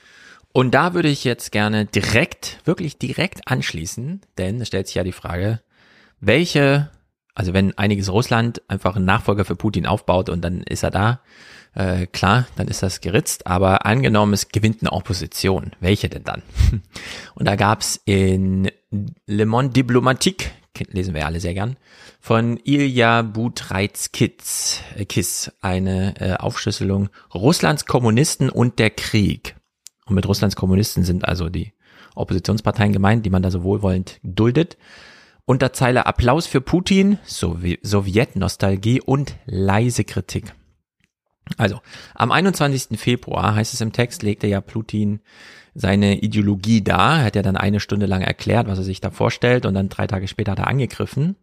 Und 0.58 0.72
da 0.72 0.96
würde 0.96 1.10
ich 1.10 1.24
jetzt 1.24 1.52
gerne 1.52 1.86
direkt, 1.86 2.62
wirklich 2.66 2.98
direkt 2.98 3.48
anschließen, 3.48 4.22
denn 4.40 4.60
es 4.60 4.70
stellt 4.70 4.88
sich 4.88 4.96
ja 4.96 5.04
die 5.04 5.12
Frage, 5.12 5.62
welche, 6.20 6.90
also 7.36 7.54
wenn 7.54 7.78
einiges 7.78 8.12
Russland 8.12 8.64
einfach 8.68 8.96
einen 8.96 9.06
Nachfolger 9.06 9.46
für 9.46 9.56
Putin 9.56 9.86
aufbaut 9.86 10.32
und 10.32 10.42
dann 10.42 10.62
ist 10.64 10.82
er 10.82 10.90
da, 10.90 11.22
äh, 11.76 12.08
klar, 12.08 12.48
dann 12.56 12.70
ist 12.70 12.82
das 12.82 13.02
geritzt, 13.02 13.46
aber 13.46 13.86
angenommen, 13.86 14.34
es 14.34 14.50
gewinnt 14.50 14.82
eine 14.82 14.94
Opposition, 14.94 15.74
welche 15.80 16.10
denn 16.10 16.24
dann? 16.24 16.42
Und 17.36 17.46
da 17.46 17.56
gab's 17.56 18.02
in 18.06 18.72
Le 19.28 19.46
Monde 19.46 19.74
Diplomatique, 19.74 20.50
lesen 20.90 21.14
wir 21.14 21.28
alle 21.28 21.40
sehr 21.40 21.54
gern, 21.54 21.78
von 22.20 22.60
Ilya 22.64 23.22
Butreitz-Kiss 23.22 24.82
äh, 24.96 25.52
eine 25.62 26.20
äh, 26.20 26.34
Aufschlüsselung 26.34 27.10
Russlands 27.32 27.86
Kommunisten 27.86 28.50
und 28.50 28.80
der 28.80 28.90
Krieg. 28.90 29.57
Und 30.08 30.16
mit 30.16 30.28
Russlands 30.28 30.56
Kommunisten 30.56 31.04
sind 31.04 31.28
also 31.28 31.50
die 31.50 31.74
Oppositionsparteien 32.16 32.94
gemeint, 32.94 33.26
die 33.26 33.30
man 33.30 33.44
da 33.44 33.52
so 33.52 33.64
wohlwollend 33.64 34.20
duldet. 34.24 34.78
Unter 35.46 35.72
Zeile 35.74 36.06
Applaus 36.06 36.48
für 36.48 36.62
Putin, 36.62 37.20
Sowjetnostalgie 37.26 39.02
und 39.02 39.36
leise 39.46 40.04
Kritik. 40.04 40.54
Also, 41.56 41.80
am 42.16 42.32
21. 42.32 43.00
Februar 43.00 43.56
heißt 43.56 43.74
es 43.74 43.82
im 43.82 43.94
Text, 43.94 44.24
legte 44.24 44.48
ja 44.48 44.62
Putin 44.62 45.22
seine 45.78 46.20
Ideologie 46.22 46.84
dar. 46.84 47.20
Er 47.20 47.26
hat 47.26 47.36
ja 47.36 47.44
dann 47.44 47.56
eine 47.56 47.80
Stunde 47.80 48.08
lang 48.08 48.22
erklärt, 48.22 48.68
was 48.68 48.80
er 48.80 48.84
sich 48.84 49.00
da 49.00 49.12
vorstellt 49.12 49.66
und 49.66 49.76
dann 49.76 49.90
drei 49.90 50.08
Tage 50.08 50.28
später 50.28 50.54
hat 50.54 50.60
er 50.60 50.68
angegriffen. 50.68 51.36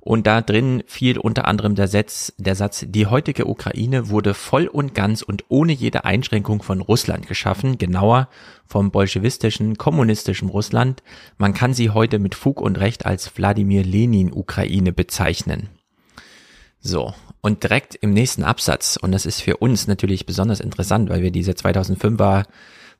Und 0.00 0.26
da 0.26 0.40
drin 0.42 0.82
fiel 0.86 1.18
unter 1.18 1.46
anderem 1.46 1.74
der 1.74 1.88
Satz, 1.88 2.32
der 2.38 2.54
Satz, 2.54 2.84
die 2.88 3.06
heutige 3.06 3.46
Ukraine 3.46 4.08
wurde 4.08 4.34
voll 4.34 4.66
und 4.66 4.94
ganz 4.94 5.22
und 5.22 5.44
ohne 5.48 5.72
jede 5.72 6.04
Einschränkung 6.04 6.62
von 6.62 6.80
Russland 6.80 7.26
geschaffen, 7.26 7.78
genauer 7.78 8.28
vom 8.66 8.90
bolschewistischen, 8.90 9.76
kommunistischen 9.76 10.48
Russland. 10.48 11.02
Man 11.38 11.54
kann 11.54 11.74
sie 11.74 11.90
heute 11.90 12.18
mit 12.18 12.34
Fug 12.34 12.60
und 12.60 12.78
Recht 12.78 13.06
als 13.06 13.36
Wladimir 13.36 13.82
Lenin 13.82 14.32
Ukraine 14.32 14.92
bezeichnen. 14.92 15.68
So. 16.80 17.14
Und 17.42 17.62
direkt 17.62 17.94
im 17.94 18.12
nächsten 18.12 18.44
Absatz, 18.44 18.98
und 19.00 19.12
das 19.12 19.26
ist 19.26 19.40
für 19.40 19.58
uns 19.58 19.86
natürlich 19.86 20.26
besonders 20.26 20.60
interessant, 20.60 21.08
weil 21.08 21.22
wir 21.22 21.30
diese 21.30 21.52
2005er 21.52 22.44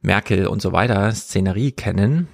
Merkel 0.00 0.46
und 0.46 0.62
so 0.62 0.72
weiter 0.72 1.12
Szenerie 1.12 1.72
kennen. 1.72 2.28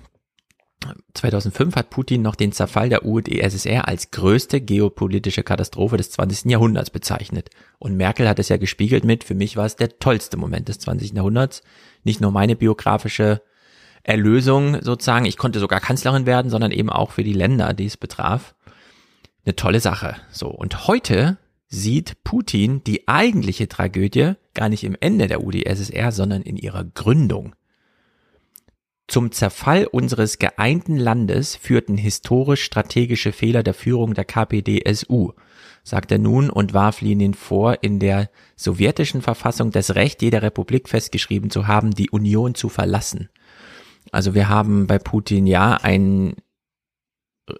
2005 1.14 1.74
hat 1.74 1.90
Putin 1.90 2.22
noch 2.22 2.36
den 2.36 2.52
Zerfall 2.52 2.88
der 2.88 3.04
UdSSR 3.04 3.88
als 3.88 4.10
größte 4.10 4.60
geopolitische 4.60 5.42
Katastrophe 5.42 5.96
des 5.96 6.10
20. 6.12 6.50
Jahrhunderts 6.50 6.90
bezeichnet. 6.90 7.50
Und 7.78 7.96
Merkel 7.96 8.28
hat 8.28 8.38
es 8.38 8.48
ja 8.48 8.56
gespiegelt 8.56 9.04
mit, 9.04 9.24
für 9.24 9.34
mich 9.34 9.56
war 9.56 9.66
es 9.66 9.76
der 9.76 9.98
tollste 9.98 10.36
Moment 10.36 10.68
des 10.68 10.78
20. 10.78 11.12
Jahrhunderts. 11.12 11.62
Nicht 12.04 12.20
nur 12.20 12.30
meine 12.30 12.56
biografische 12.56 13.42
Erlösung 14.04 14.80
sozusagen, 14.82 15.24
ich 15.24 15.38
konnte 15.38 15.58
sogar 15.58 15.80
Kanzlerin 15.80 16.26
werden, 16.26 16.50
sondern 16.50 16.70
eben 16.70 16.90
auch 16.90 17.10
für 17.10 17.24
die 17.24 17.32
Länder, 17.32 17.74
die 17.74 17.86
es 17.86 17.96
betraf. 17.96 18.54
Eine 19.46 19.54
tolle 19.54 19.80
Sache. 19.80 20.16
So. 20.30 20.48
Und 20.48 20.88
heute 20.88 21.38
sieht 21.68 22.24
Putin 22.24 22.82
die 22.82 23.06
eigentliche 23.06 23.68
Tragödie 23.68 24.32
gar 24.54 24.68
nicht 24.68 24.82
im 24.82 24.96
Ende 24.98 25.28
der 25.28 25.44
UdSSR, 25.44 26.10
sondern 26.10 26.42
in 26.42 26.56
ihrer 26.56 26.82
Gründung. 26.82 27.54
Zum 29.06 29.30
Zerfall 29.30 29.86
unseres 29.86 30.38
geeinten 30.40 30.96
Landes 30.96 31.54
führten 31.54 31.96
historisch 31.96 32.64
strategische 32.64 33.30
Fehler 33.30 33.62
der 33.62 33.74
Führung 33.74 34.14
der 34.14 34.24
KPDSU, 34.24 35.32
sagt 35.84 36.10
er 36.10 36.18
nun 36.18 36.50
und 36.50 36.74
warf 36.74 37.00
Lenin 37.00 37.34
vor, 37.34 37.84
in 37.84 38.00
der 38.00 38.30
sowjetischen 38.56 39.22
Verfassung 39.22 39.70
das 39.70 39.94
Recht 39.94 40.22
jeder 40.22 40.42
Republik 40.42 40.88
festgeschrieben 40.88 41.50
zu 41.50 41.68
haben, 41.68 41.92
die 41.92 42.10
Union 42.10 42.56
zu 42.56 42.68
verlassen. 42.68 43.28
Also 44.10 44.34
wir 44.34 44.48
haben 44.48 44.88
bei 44.88 44.98
Putin 44.98 45.46
ja 45.46 45.74
ein 45.74 46.34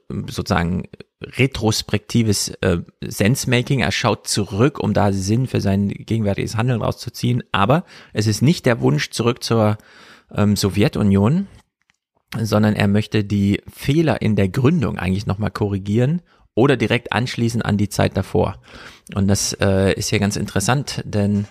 sozusagen 0.08 0.88
retrospektives 1.22 2.48
äh, 2.60 2.78
Sense-Making. 3.00 3.80
Er 3.80 3.92
schaut 3.92 4.26
zurück, 4.28 4.78
um 4.78 4.92
da 4.92 5.12
Sinn 5.12 5.46
für 5.46 5.60
sein 5.60 5.88
gegenwärtiges 5.88 6.56
Handeln 6.56 6.82
rauszuziehen. 6.82 7.42
Aber 7.52 7.84
es 8.12 8.26
ist 8.26 8.42
nicht 8.42 8.66
der 8.66 8.80
Wunsch 8.80 9.10
zurück 9.10 9.42
zur 9.42 9.78
ähm, 10.34 10.56
Sowjetunion, 10.56 11.46
sondern 12.38 12.74
er 12.74 12.88
möchte 12.88 13.24
die 13.24 13.62
Fehler 13.72 14.20
in 14.20 14.36
der 14.36 14.48
Gründung 14.48 14.98
eigentlich 14.98 15.26
nochmal 15.26 15.50
korrigieren 15.50 16.22
oder 16.54 16.76
direkt 16.76 17.12
anschließen 17.12 17.62
an 17.62 17.76
die 17.76 17.88
Zeit 17.88 18.16
davor. 18.16 18.60
Und 19.14 19.28
das 19.28 19.52
äh, 19.54 19.92
ist 19.94 20.10
hier 20.10 20.18
ganz 20.18 20.36
interessant, 20.36 21.02
denn 21.04 21.46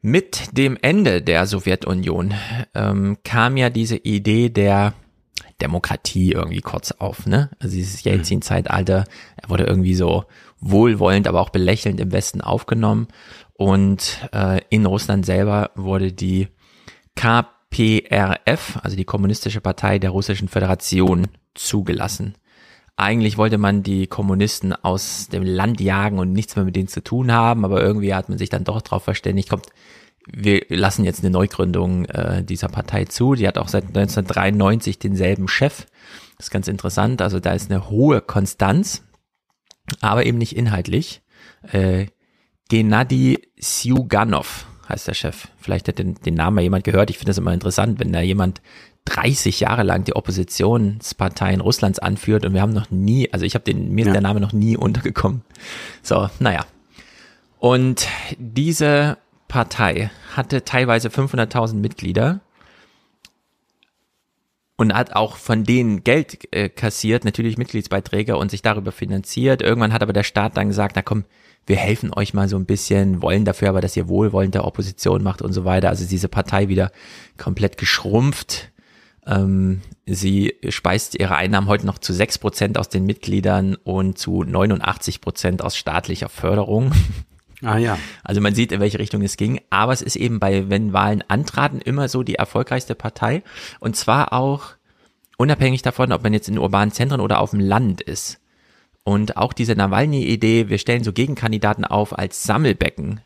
mit 0.00 0.56
dem 0.56 0.78
Ende 0.80 1.22
der 1.22 1.46
Sowjetunion 1.46 2.34
ähm, 2.74 3.18
kam 3.24 3.56
ja 3.56 3.68
diese 3.68 3.96
Idee 3.96 4.48
der 4.48 4.94
Demokratie 5.60 6.32
irgendwie 6.32 6.60
kurz 6.60 6.92
auf, 6.92 7.26
ne? 7.26 7.50
Also 7.58 7.76
dieses 7.76 8.02
Jelzin-Zeitalter, 8.04 9.04
er 9.36 9.50
wurde 9.50 9.64
irgendwie 9.64 9.94
so 9.94 10.24
wohlwollend, 10.60 11.26
aber 11.26 11.40
auch 11.40 11.50
belächelnd 11.50 12.00
im 12.00 12.12
Westen 12.12 12.40
aufgenommen. 12.40 13.08
Und 13.54 14.28
äh, 14.32 14.60
in 14.70 14.86
Russland 14.86 15.26
selber 15.26 15.70
wurde 15.74 16.12
die 16.12 16.48
KPRF, 17.16 18.78
also 18.82 18.96
die 18.96 19.04
Kommunistische 19.04 19.60
Partei 19.60 19.98
der 19.98 20.10
Russischen 20.10 20.48
Föderation, 20.48 21.26
zugelassen. 21.54 22.34
Eigentlich 22.96 23.36
wollte 23.36 23.58
man 23.58 23.82
die 23.82 24.06
Kommunisten 24.06 24.72
aus 24.72 25.28
dem 25.28 25.42
Land 25.42 25.80
jagen 25.80 26.18
und 26.18 26.32
nichts 26.32 26.56
mehr 26.56 26.64
mit 26.64 26.76
denen 26.76 26.88
zu 26.88 27.02
tun 27.02 27.32
haben, 27.32 27.64
aber 27.64 27.80
irgendwie 27.80 28.14
hat 28.14 28.28
man 28.28 28.38
sich 28.38 28.48
dann 28.48 28.64
doch 28.64 28.80
darauf 28.82 29.04
verständigt, 29.04 29.48
kommt, 29.48 29.66
wir 30.32 30.62
lassen 30.68 31.04
jetzt 31.04 31.20
eine 31.20 31.30
Neugründung 31.30 32.04
äh, 32.06 32.42
dieser 32.44 32.68
Partei 32.68 33.04
zu. 33.04 33.34
Die 33.34 33.46
hat 33.46 33.58
auch 33.58 33.68
seit 33.68 33.84
1993 33.84 34.98
denselben 34.98 35.48
Chef. 35.48 35.86
Das 36.36 36.46
ist 36.46 36.50
ganz 36.50 36.68
interessant. 36.68 37.22
Also 37.22 37.40
da 37.40 37.52
ist 37.52 37.70
eine 37.70 37.90
hohe 37.90 38.20
Konstanz, 38.20 39.04
aber 40.00 40.26
eben 40.26 40.38
nicht 40.38 40.56
inhaltlich. 40.56 41.22
Äh, 41.72 42.06
Gennady 42.68 43.48
Syuganov 43.58 44.66
heißt 44.88 45.08
der 45.08 45.14
Chef. 45.14 45.48
Vielleicht 45.58 45.88
hat 45.88 45.98
den, 45.98 46.14
den 46.14 46.34
Namen 46.34 46.56
mal 46.56 46.62
jemand 46.62 46.84
gehört. 46.84 47.10
Ich 47.10 47.18
finde 47.18 47.30
das 47.30 47.38
immer 47.38 47.52
interessant, 47.52 47.98
wenn 47.98 48.12
da 48.12 48.20
jemand 48.20 48.60
30 49.06 49.60
Jahre 49.60 49.82
lang 49.82 50.04
die 50.04 50.14
Oppositionsparteien 50.16 51.60
Russlands 51.60 51.98
anführt 51.98 52.44
und 52.44 52.52
wir 52.52 52.60
haben 52.60 52.74
noch 52.74 52.90
nie, 52.90 53.32
also 53.32 53.46
ich 53.46 53.54
habe 53.54 53.64
den, 53.64 53.94
mir 53.94 54.06
ja. 54.06 54.12
der 54.12 54.20
Name 54.20 54.40
noch 54.40 54.52
nie 54.52 54.76
untergekommen. 54.76 55.42
So, 56.02 56.28
naja. 56.40 56.64
Und 57.58 58.06
diese 58.38 59.18
Partei 59.48 60.10
hatte 60.36 60.64
teilweise 60.64 61.08
500.000 61.08 61.74
Mitglieder 61.74 62.40
und 64.76 64.94
hat 64.94 65.16
auch 65.16 65.36
von 65.36 65.64
denen 65.64 66.04
Geld 66.04 66.54
äh, 66.54 66.68
kassiert, 66.68 67.24
natürlich 67.24 67.58
Mitgliedsbeiträge 67.58 68.36
und 68.36 68.50
sich 68.50 68.62
darüber 68.62 68.92
finanziert. 68.92 69.60
Irgendwann 69.60 69.92
hat 69.92 70.02
aber 70.02 70.12
der 70.12 70.22
Staat 70.22 70.56
dann 70.56 70.68
gesagt, 70.68 70.94
na 70.94 71.02
komm, 71.02 71.24
wir 71.66 71.76
helfen 71.76 72.12
euch 72.14 72.32
mal 72.32 72.48
so 72.48 72.56
ein 72.56 72.64
bisschen, 72.64 73.20
wollen 73.20 73.44
dafür 73.44 73.70
aber, 73.70 73.80
dass 73.80 73.96
ihr 73.96 74.08
wohlwollende 74.08 74.64
Opposition 74.64 75.22
macht 75.22 75.42
und 75.42 75.52
so 75.52 75.64
weiter. 75.64 75.88
Also 75.88 76.06
diese 76.06 76.28
Partei 76.28 76.68
wieder 76.68 76.92
komplett 77.36 77.76
geschrumpft. 77.76 78.70
Ähm, 79.26 79.82
sie 80.06 80.54
speist 80.68 81.18
ihre 81.18 81.36
Einnahmen 81.36 81.66
heute 81.66 81.84
noch 81.84 81.98
zu 81.98 82.12
sechs 82.12 82.38
Prozent 82.38 82.78
aus 82.78 82.88
den 82.88 83.04
Mitgliedern 83.04 83.74
und 83.74 84.16
zu 84.16 84.44
89 84.44 85.20
Prozent 85.20 85.60
aus 85.60 85.76
staatlicher 85.76 86.28
Förderung. 86.28 86.92
Ah 87.62 87.78
ja. 87.78 87.98
Also 88.22 88.40
man 88.40 88.54
sieht, 88.54 88.72
in 88.72 88.80
welche 88.80 88.98
Richtung 88.98 89.22
es 89.22 89.36
ging. 89.36 89.60
Aber 89.70 89.92
es 89.92 90.02
ist 90.02 90.16
eben 90.16 90.38
bei, 90.38 90.68
wenn 90.68 90.92
Wahlen 90.92 91.24
antraten, 91.26 91.80
immer 91.80 92.08
so 92.08 92.22
die 92.22 92.36
erfolgreichste 92.36 92.94
Partei. 92.94 93.42
Und 93.80 93.96
zwar 93.96 94.32
auch 94.32 94.74
unabhängig 95.36 95.82
davon, 95.82 96.12
ob 96.12 96.22
man 96.22 96.32
jetzt 96.32 96.48
in 96.48 96.58
urbanen 96.58 96.92
Zentren 96.92 97.20
oder 97.20 97.40
auf 97.40 97.50
dem 97.50 97.60
Land 97.60 98.00
ist. 98.00 98.40
Und 99.04 99.36
auch 99.36 99.52
diese 99.52 99.74
Nawalny-Idee, 99.74 100.68
wir 100.68 100.78
stellen 100.78 101.02
so 101.02 101.12
Gegenkandidaten 101.12 101.84
auf 101.84 102.16
als 102.16 102.42
Sammelbecken 102.44 103.20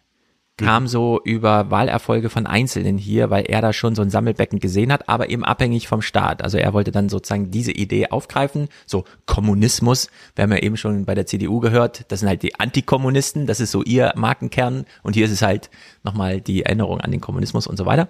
kam 0.59 0.87
so 0.87 1.21
über 1.25 1.71
Wahlerfolge 1.71 2.29
von 2.29 2.47
Einzelnen 2.47 2.99
hier, 2.99 3.31
weil 3.31 3.45
er 3.45 3.63
da 3.63 3.73
schon 3.73 3.95
so 3.95 4.03
ein 4.03 4.11
Sammelbecken 4.11 4.59
gesehen 4.59 4.93
hat, 4.93 5.09
aber 5.09 5.31
eben 5.31 5.45
abhängig 5.45 5.89
vom 5.89 6.03
Staat. 6.03 6.43
Also 6.43 6.59
er 6.59 6.75
wollte 6.75 6.93
dann 6.93 7.09
sozusagen 7.09 7.51
diese 7.51 7.73
Idee 7.73 8.09
aufgreifen, 8.09 8.69
so 8.87 9.05
Kommunismus, 9.25 10.09
wir 10.35 10.43
haben 10.43 10.53
ja 10.53 10.59
eben 10.59 10.77
schon 10.77 11.07
bei 11.07 11.15
der 11.15 11.27
CDU 11.27 11.61
gehört, 11.61 12.05
das 12.09 12.21
sind 12.21 12.29
halt 12.29 12.43
die 12.43 12.61
Antikommunisten, 12.61 13.47
das 13.47 13.61
ist 13.61 13.71
so 13.71 13.83
ihr 13.83 14.13
Markenkern 14.15 14.85
und 15.03 15.15
hier 15.15 15.25
ist 15.25 15.33
es 15.33 15.43
halt 15.43 15.71
nochmal 16.05 16.41
die 16.41 16.65
Erinnerung 16.65 17.01
an 17.01 17.11
den 17.11 17.21
Kommunismus 17.21 17.67
und 17.67 17.79
so 17.79 17.87
weiter. 17.87 18.09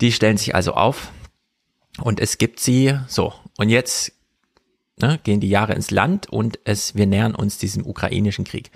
Die 0.00 0.12
stellen 0.12 0.36
sich 0.36 0.54
also 0.54 0.74
auf 0.74 1.10
und 2.02 2.20
es 2.20 2.36
gibt 2.36 2.60
sie, 2.60 2.98
so, 3.08 3.32
und 3.56 3.70
jetzt 3.70 4.12
ne, 5.00 5.18
gehen 5.24 5.40
die 5.40 5.48
Jahre 5.48 5.74
ins 5.74 5.90
Land 5.90 6.28
und 6.28 6.58
es, 6.64 6.94
wir 6.94 7.06
nähern 7.06 7.34
uns 7.34 7.58
diesem 7.58 7.86
ukrainischen 7.86 8.44
Krieg. 8.44 8.70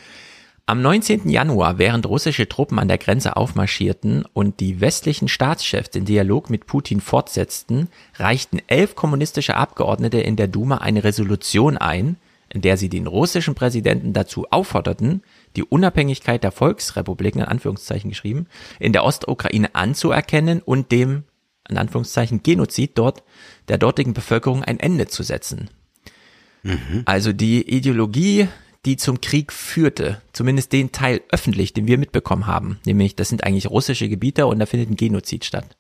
Am 0.73 0.81
19. 0.81 1.29
Januar, 1.29 1.77
während 1.77 2.07
russische 2.07 2.49
Truppen 2.49 2.79
an 2.79 2.89
der 2.89 2.97
Grenze 2.97 3.37
aufmarschierten 3.37 4.25
und 4.33 4.59
die 4.59 4.81
westlichen 4.81 5.29
Staatschefs 5.29 5.91
den 5.91 6.07
Dialog 6.07 6.49
mit 6.49 6.65
Putin 6.65 7.03
fortsetzten, 7.03 7.89
reichten 8.15 8.59
elf 8.69 8.95
kommunistische 8.95 9.55
Abgeordnete 9.55 10.19
in 10.21 10.37
der 10.37 10.49
Duma 10.49 10.79
eine 10.79 11.05
Resolution 11.05 11.77
ein, 11.77 12.17
in 12.49 12.63
der 12.63 12.79
sie 12.79 12.89
den 12.89 13.07
russischen 13.07 13.55
Präsidenten 13.55 14.15
dazu 14.15 14.47
aufforderten, 14.51 15.23
die 15.57 15.63
Unabhängigkeit 15.63 16.43
der 16.43 16.53
Volksrepubliken, 16.53 17.43
in 17.43 17.49
Anführungszeichen 17.49 18.09
geschrieben, 18.09 18.47
in 18.81 18.95
der 18.95 19.05
Ostukraine 19.05 19.75
anzuerkennen 19.75 20.63
und 20.63 20.91
dem, 20.91 21.25
in 21.69 21.77
Anführungszeichen, 21.77 22.43
Genozid 22.43 22.93
dort, 22.97 23.23
der 23.69 23.77
dortigen 23.77 24.15
Bevölkerung 24.15 24.65
ein 24.65 24.81
Ende 24.81 25.07
zu 25.07 25.23
setzen. 25.23 25.69
Mhm. 26.63 27.03
Also 27.05 27.35
die 27.35 27.61
Ideologie 27.69 28.49
die 28.85 28.97
zum 28.97 29.21
Krieg 29.21 29.53
führte, 29.53 30.21
zumindest 30.33 30.73
den 30.73 30.93
Teil 30.93 31.21
öffentlich, 31.31 31.73
den 31.73 31.87
wir 31.87 31.99
mitbekommen 31.99 32.47
haben, 32.47 32.81
nämlich 32.85 33.15
das 33.15 33.29
sind 33.29 33.45
eigentlich 33.45 33.71
russische 33.71 34.09
Gebiete 34.09 34.47
und 34.47 34.59
da 34.59 34.67
findet 34.67 34.91
ein 34.91 34.97
Genozid 34.97 35.45
statt, 35.45 35.77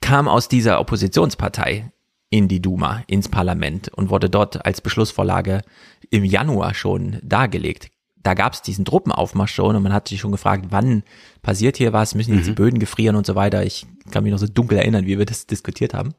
kam 0.00 0.26
aus 0.26 0.48
dieser 0.48 0.80
Oppositionspartei 0.80 1.92
in 2.30 2.48
die 2.48 2.60
Duma, 2.62 3.02
ins 3.06 3.28
Parlament 3.28 3.88
und 3.88 4.10
wurde 4.10 4.30
dort 4.30 4.64
als 4.64 4.80
Beschlussvorlage 4.80 5.62
im 6.10 6.24
Januar 6.24 6.74
schon 6.74 7.18
dargelegt. 7.22 7.90
Da 8.22 8.34
gab 8.34 8.52
es 8.52 8.62
diesen 8.62 8.84
Truppenaufmarsch 8.84 9.54
schon 9.54 9.76
und 9.76 9.82
man 9.82 9.92
hat 9.92 10.08
sich 10.08 10.20
schon 10.20 10.32
gefragt, 10.32 10.66
wann 10.70 11.02
passiert 11.42 11.76
hier 11.76 11.92
was, 11.92 12.14
müssen 12.14 12.34
jetzt 12.34 12.44
mhm. 12.44 12.50
die 12.50 12.54
Böden 12.54 12.78
gefrieren 12.78 13.16
und 13.16 13.26
so 13.26 13.34
weiter. 13.34 13.64
Ich 13.64 13.86
kann 14.10 14.22
mich 14.22 14.32
noch 14.32 14.38
so 14.38 14.46
dunkel 14.46 14.78
erinnern, 14.78 15.06
wie 15.06 15.18
wir 15.18 15.26
das 15.26 15.46
diskutiert 15.46 15.94
haben. 15.94 16.14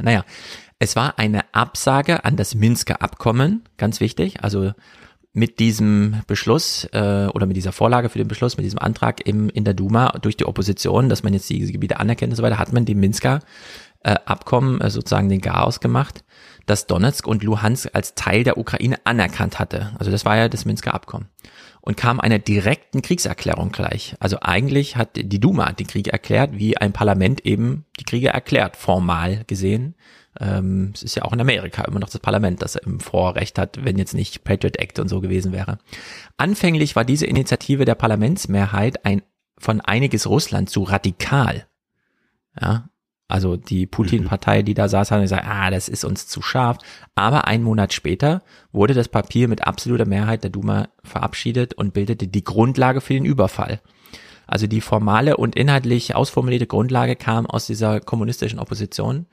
Naja, 0.00 0.24
es 0.78 0.96
war 0.96 1.18
eine 1.18 1.42
Absage 1.52 2.24
an 2.24 2.36
das 2.36 2.54
Minsker 2.54 3.02
Abkommen, 3.02 3.64
ganz 3.76 4.00
wichtig. 4.00 4.42
Also 4.42 4.72
mit 5.32 5.58
diesem 5.58 6.22
Beschluss 6.26 6.84
äh, 6.92 7.26
oder 7.32 7.46
mit 7.46 7.56
dieser 7.56 7.72
Vorlage 7.72 8.08
für 8.08 8.18
den 8.18 8.28
Beschluss, 8.28 8.56
mit 8.56 8.64
diesem 8.64 8.78
Antrag 8.78 9.26
im, 9.26 9.48
in 9.50 9.64
der 9.64 9.74
Duma 9.74 10.10
durch 10.20 10.36
die 10.36 10.46
Opposition, 10.46 11.08
dass 11.08 11.22
man 11.22 11.34
jetzt 11.34 11.50
diese 11.50 11.72
Gebiete 11.72 12.00
anerkennt 12.00 12.32
und 12.32 12.36
so 12.36 12.42
weiter, 12.42 12.58
hat 12.58 12.72
man 12.72 12.84
die 12.84 12.94
Minsker 12.94 13.40
äh, 14.02 14.16
Abkommen 14.24 14.80
äh, 14.80 14.90
sozusagen 14.90 15.28
den 15.28 15.40
Garaus 15.40 15.80
gemacht, 15.80 16.24
dass 16.66 16.86
Donetsk 16.86 17.26
und 17.26 17.42
Luhansk 17.42 17.90
als 17.92 18.14
Teil 18.14 18.44
der 18.44 18.58
Ukraine 18.58 18.96
anerkannt 19.04 19.58
hatte. 19.58 19.92
Also 19.98 20.10
das 20.10 20.24
war 20.24 20.36
ja 20.36 20.48
das 20.48 20.64
Minsker 20.64 20.94
Abkommen. 20.94 21.28
Und 21.80 21.96
kam 21.96 22.20
einer 22.20 22.38
direkten 22.38 23.02
Kriegserklärung 23.02 23.72
gleich. 23.72 24.14
Also 24.20 24.38
eigentlich 24.42 24.96
hat 24.96 25.10
die 25.14 25.40
Duma 25.40 25.72
den 25.72 25.86
Krieg 25.86 26.08
erklärt, 26.08 26.50
wie 26.52 26.76
ein 26.76 26.92
Parlament 26.92 27.46
eben 27.46 27.86
die 27.98 28.04
Kriege 28.04 28.28
erklärt, 28.28 28.76
formal 28.76 29.44
gesehen. 29.46 29.94
Ähm, 30.40 30.92
es 30.94 31.02
ist 31.02 31.14
ja 31.14 31.24
auch 31.24 31.32
in 31.32 31.40
Amerika 31.40 31.84
immer 31.84 31.98
noch 31.98 32.10
das 32.10 32.20
Parlament, 32.20 32.62
das 32.62 32.76
im 32.76 33.00
Vorrecht 33.00 33.58
hat, 33.58 33.84
wenn 33.84 33.98
jetzt 33.98 34.14
nicht 34.14 34.44
Patriot 34.44 34.76
Act 34.78 34.98
und 34.98 35.08
so 35.08 35.20
gewesen 35.20 35.52
wäre. 35.52 35.78
Anfänglich 36.36 36.96
war 36.96 37.04
diese 37.04 37.26
Initiative 37.26 37.84
der 37.84 37.94
Parlamentsmehrheit 37.94 39.04
ein 39.04 39.22
von 39.58 39.80
einiges 39.80 40.28
Russland 40.28 40.70
zu 40.70 40.84
radikal. 40.84 41.66
Ja, 42.60 42.88
also 43.28 43.56
die 43.56 43.86
Putin-Partei, 43.86 44.62
die 44.62 44.72
da 44.72 44.88
saß, 44.88 45.10
hat 45.10 45.20
gesagt, 45.20 45.46
ah, 45.46 45.70
das 45.70 45.90
ist 45.90 46.04
uns 46.04 46.26
zu 46.26 46.40
scharf. 46.40 46.78
Aber 47.14 47.46
ein 47.46 47.62
Monat 47.62 47.92
später 47.92 48.42
wurde 48.72 48.94
das 48.94 49.08
Papier 49.08 49.48
mit 49.48 49.66
absoluter 49.66 50.06
Mehrheit 50.06 50.42
der 50.42 50.50
Duma 50.50 50.88
verabschiedet 51.04 51.74
und 51.74 51.92
bildete 51.92 52.26
die 52.26 52.42
Grundlage 52.44 53.02
für 53.02 53.12
den 53.12 53.26
Überfall. 53.26 53.82
Also 54.46 54.66
die 54.66 54.80
formale 54.80 55.36
und 55.36 55.56
inhaltlich 55.56 56.14
ausformulierte 56.14 56.66
Grundlage 56.66 57.16
kam 57.16 57.44
aus 57.44 57.66
dieser 57.66 58.00
kommunistischen 58.00 58.58
Opposition 58.58 59.26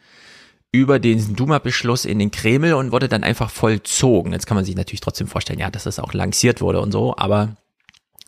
über 0.76 0.99
den 0.99 1.35
Duma-Beschluss 1.35 2.06
in 2.06 2.19
den 2.19 2.31
Kreml 2.31 2.73
und 2.73 2.91
wurde 2.91 3.07
dann 3.07 3.23
einfach 3.23 3.49
vollzogen. 3.49 4.31
Jetzt 4.31 4.45
kann 4.45 4.56
man 4.56 4.65
sich 4.65 4.76
natürlich 4.76 5.02
trotzdem 5.02 5.27
vorstellen, 5.27 5.60
ja, 5.60 5.72
dass 5.72 5.84
das 5.84 5.99
auch 5.99 6.14
lanciert 6.14 6.61
wurde 6.61 6.81
und 6.81 6.91
so, 6.91 7.15
aber 7.18 7.56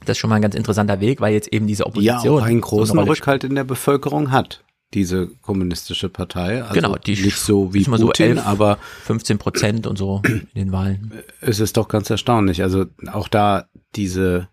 das 0.02 0.11
ist 0.11 0.18
schon 0.19 0.30
mal 0.30 0.38
ein 0.38 0.41
ganz 0.41 0.56
interessanter 0.56 0.99
Weg, 0.99 1.22
weil 1.22 1.34
jetzt 1.34 1.52
eben 1.52 1.68
diese 1.68 1.86
Opposition 1.86 2.24
ja 2.24 2.32
auch 2.32 2.45
einen 2.45 2.61
großen 2.61 2.98
so 2.98 3.03
Rückhalt 3.03 3.44
in 3.44 3.56
der 3.56 3.64
Bevölkerung 3.64 4.32
hat 4.32 4.64
diese 4.94 5.28
kommunistische 5.41 6.10
Partei. 6.10 6.61
Also 6.64 6.74
genau, 6.74 6.95
die 6.95 7.15
nicht 7.22 7.38
so 7.38 7.74
wie 7.74 7.84
Putin, 7.84 7.99
so 7.99 8.11
11, 8.11 8.48
aber 8.48 8.78
15 9.03 9.38
Prozent 9.38 9.88
und 9.88 9.98
so 9.98 10.22
in 10.26 10.48
den 10.56 10.72
Wahlen. 10.72 11.11
Es 11.41 11.60
ist 11.60 11.78
doch 11.78 11.88
ganz 11.88 12.10
erstaunlich. 12.10 12.64
Also 12.64 12.86
auch 13.11 13.28
da 13.28 13.68
diese 13.95 14.48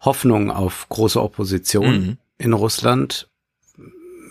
Hoffnung 0.00 0.50
auf 0.50 0.86
große 0.88 1.22
Opposition 1.22 2.00
mhm. 2.00 2.18
in 2.38 2.52
Russland 2.52 3.30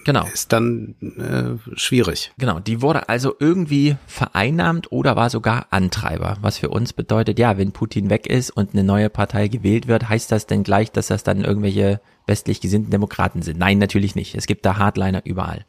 genau. 0.03 0.25
ist 0.33 0.51
dann 0.53 0.95
äh, 1.01 1.77
schwierig. 1.77 2.31
Genau, 2.37 2.59
die 2.59 2.81
wurde 2.81 3.09
also 3.09 3.35
irgendwie 3.39 3.95
vereinnahmt 4.07 4.91
oder 4.91 5.15
war 5.15 5.29
sogar 5.29 5.67
Antreiber, 5.71 6.37
was 6.41 6.57
für 6.57 6.69
uns 6.69 6.93
bedeutet, 6.93 7.39
ja, 7.39 7.57
wenn 7.57 7.71
Putin 7.71 8.09
weg 8.09 8.27
ist 8.27 8.51
und 8.51 8.73
eine 8.73 8.83
neue 8.83 9.09
Partei 9.09 9.47
gewählt 9.47 9.87
wird, 9.87 10.09
heißt 10.09 10.31
das 10.31 10.47
denn 10.47 10.63
gleich, 10.63 10.91
dass 10.91 11.07
das 11.07 11.23
dann 11.23 11.43
irgendwelche 11.43 12.01
westlich 12.27 12.61
gesinnten 12.61 12.91
Demokraten 12.91 13.41
sind? 13.41 13.59
Nein, 13.59 13.77
natürlich 13.77 14.15
nicht. 14.15 14.35
Es 14.35 14.47
gibt 14.47 14.65
da 14.65 14.77
Hardliner 14.77 15.21
überall. 15.25 15.65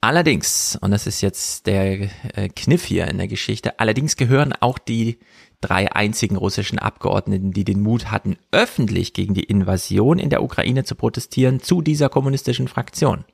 Allerdings, 0.00 0.78
und 0.80 0.92
das 0.92 1.08
ist 1.08 1.22
jetzt 1.22 1.66
der 1.66 2.08
äh, 2.36 2.48
Kniff 2.54 2.84
hier 2.84 3.08
in 3.08 3.18
der 3.18 3.26
Geschichte, 3.26 3.80
allerdings 3.80 4.16
gehören 4.16 4.52
auch 4.52 4.78
die 4.78 5.18
drei 5.60 5.92
einzigen 5.92 6.36
russischen 6.36 6.78
Abgeordneten, 6.78 7.52
die 7.52 7.64
den 7.64 7.82
Mut 7.82 8.10
hatten, 8.10 8.36
öffentlich 8.52 9.12
gegen 9.12 9.34
die 9.34 9.44
Invasion 9.44 10.18
in 10.18 10.30
der 10.30 10.42
Ukraine 10.42 10.84
zu 10.84 10.94
protestieren, 10.94 11.60
zu 11.60 11.82
dieser 11.82 12.08
kommunistischen 12.08 12.68
Fraktion. 12.68 13.24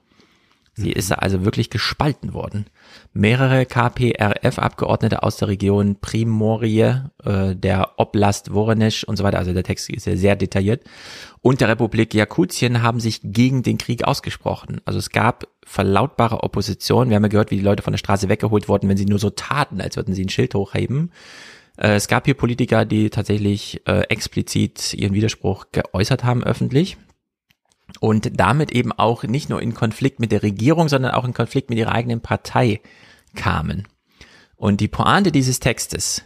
Sie 0.77 0.91
ist 0.91 1.13
also 1.13 1.45
wirklich 1.45 1.71
gespalten 1.71 2.35
worden. 2.35 2.67
Mehrere 3.13 3.65
KPRF-Abgeordnete 3.65 5.23
aus 5.23 5.37
der 5.37 5.47
Region 5.47 5.97
Primorie, 6.01 7.03
äh, 7.23 7.55
der 7.55 7.93
Oblast 7.97 8.53
Voronezh 8.53 9.05
und 9.05 9.17
so 9.17 9.23
weiter, 9.23 9.39
also 9.39 9.53
der 9.53 9.63
Text 9.63 9.89
ist 9.89 10.07
ja 10.07 10.17
sehr 10.17 10.35
detailliert, 10.35 10.83
und 11.43 11.61
der 11.61 11.69
Republik 11.69 12.13
Jakutien 12.13 12.83
haben 12.83 12.99
sich 12.99 13.21
gegen 13.23 13.63
den 13.63 13.79
Krieg 13.79 14.03
ausgesprochen. 14.03 14.81
Also 14.85 14.99
es 14.99 15.11
gab 15.11 15.47
verlautbare 15.65 16.43
Opposition. 16.43 17.09
Wir 17.09 17.17
haben 17.17 17.23
ja 17.23 17.29
gehört, 17.29 17.53
wie 17.53 17.59
die 17.59 17.63
Leute 17.63 17.85
von 17.85 17.93
der 17.93 17.99
Straße 17.99 18.29
weggeholt 18.29 18.69
wurden, 18.69 18.89
wenn 18.89 18.97
sie 18.97 19.07
nur 19.07 19.21
so 19.21 19.31
taten, 19.31 19.81
als 19.81 19.97
würden 19.97 20.15
sie 20.15 20.25
ein 20.25 20.29
Schild 20.29 20.55
hochheben. 20.57 21.13
Äh, 21.77 21.95
es 21.95 22.09
gab 22.09 22.25
hier 22.25 22.35
Politiker, 22.35 22.85
die 22.85 23.11
tatsächlich 23.11 23.83
äh, 23.87 24.01
explizit 24.09 24.95
ihren 24.95 25.15
Widerspruch 25.15 25.67
geäußert 25.73 26.25
haben 26.25 26.45
öffentlich 26.45 26.97
und 28.01 28.39
damit 28.39 28.73
eben 28.73 28.93
auch 28.93 29.25
nicht 29.25 29.49
nur 29.51 29.61
in 29.61 29.75
Konflikt 29.75 30.21
mit 30.21 30.33
der 30.33 30.43
Regierung, 30.43 30.89
sondern 30.89 31.13
auch 31.13 31.25
in 31.25 31.35
Konflikt 31.35 31.71
mit 31.71 31.79
ihrer 31.79 31.93
eigenen 31.93 32.21
Partei 32.21 32.81
kamen. 33.35 33.87
Und 34.57 34.81
die 34.81 34.89
Pointe 34.89 35.33
dieses 35.33 35.61
Textes 35.61 36.23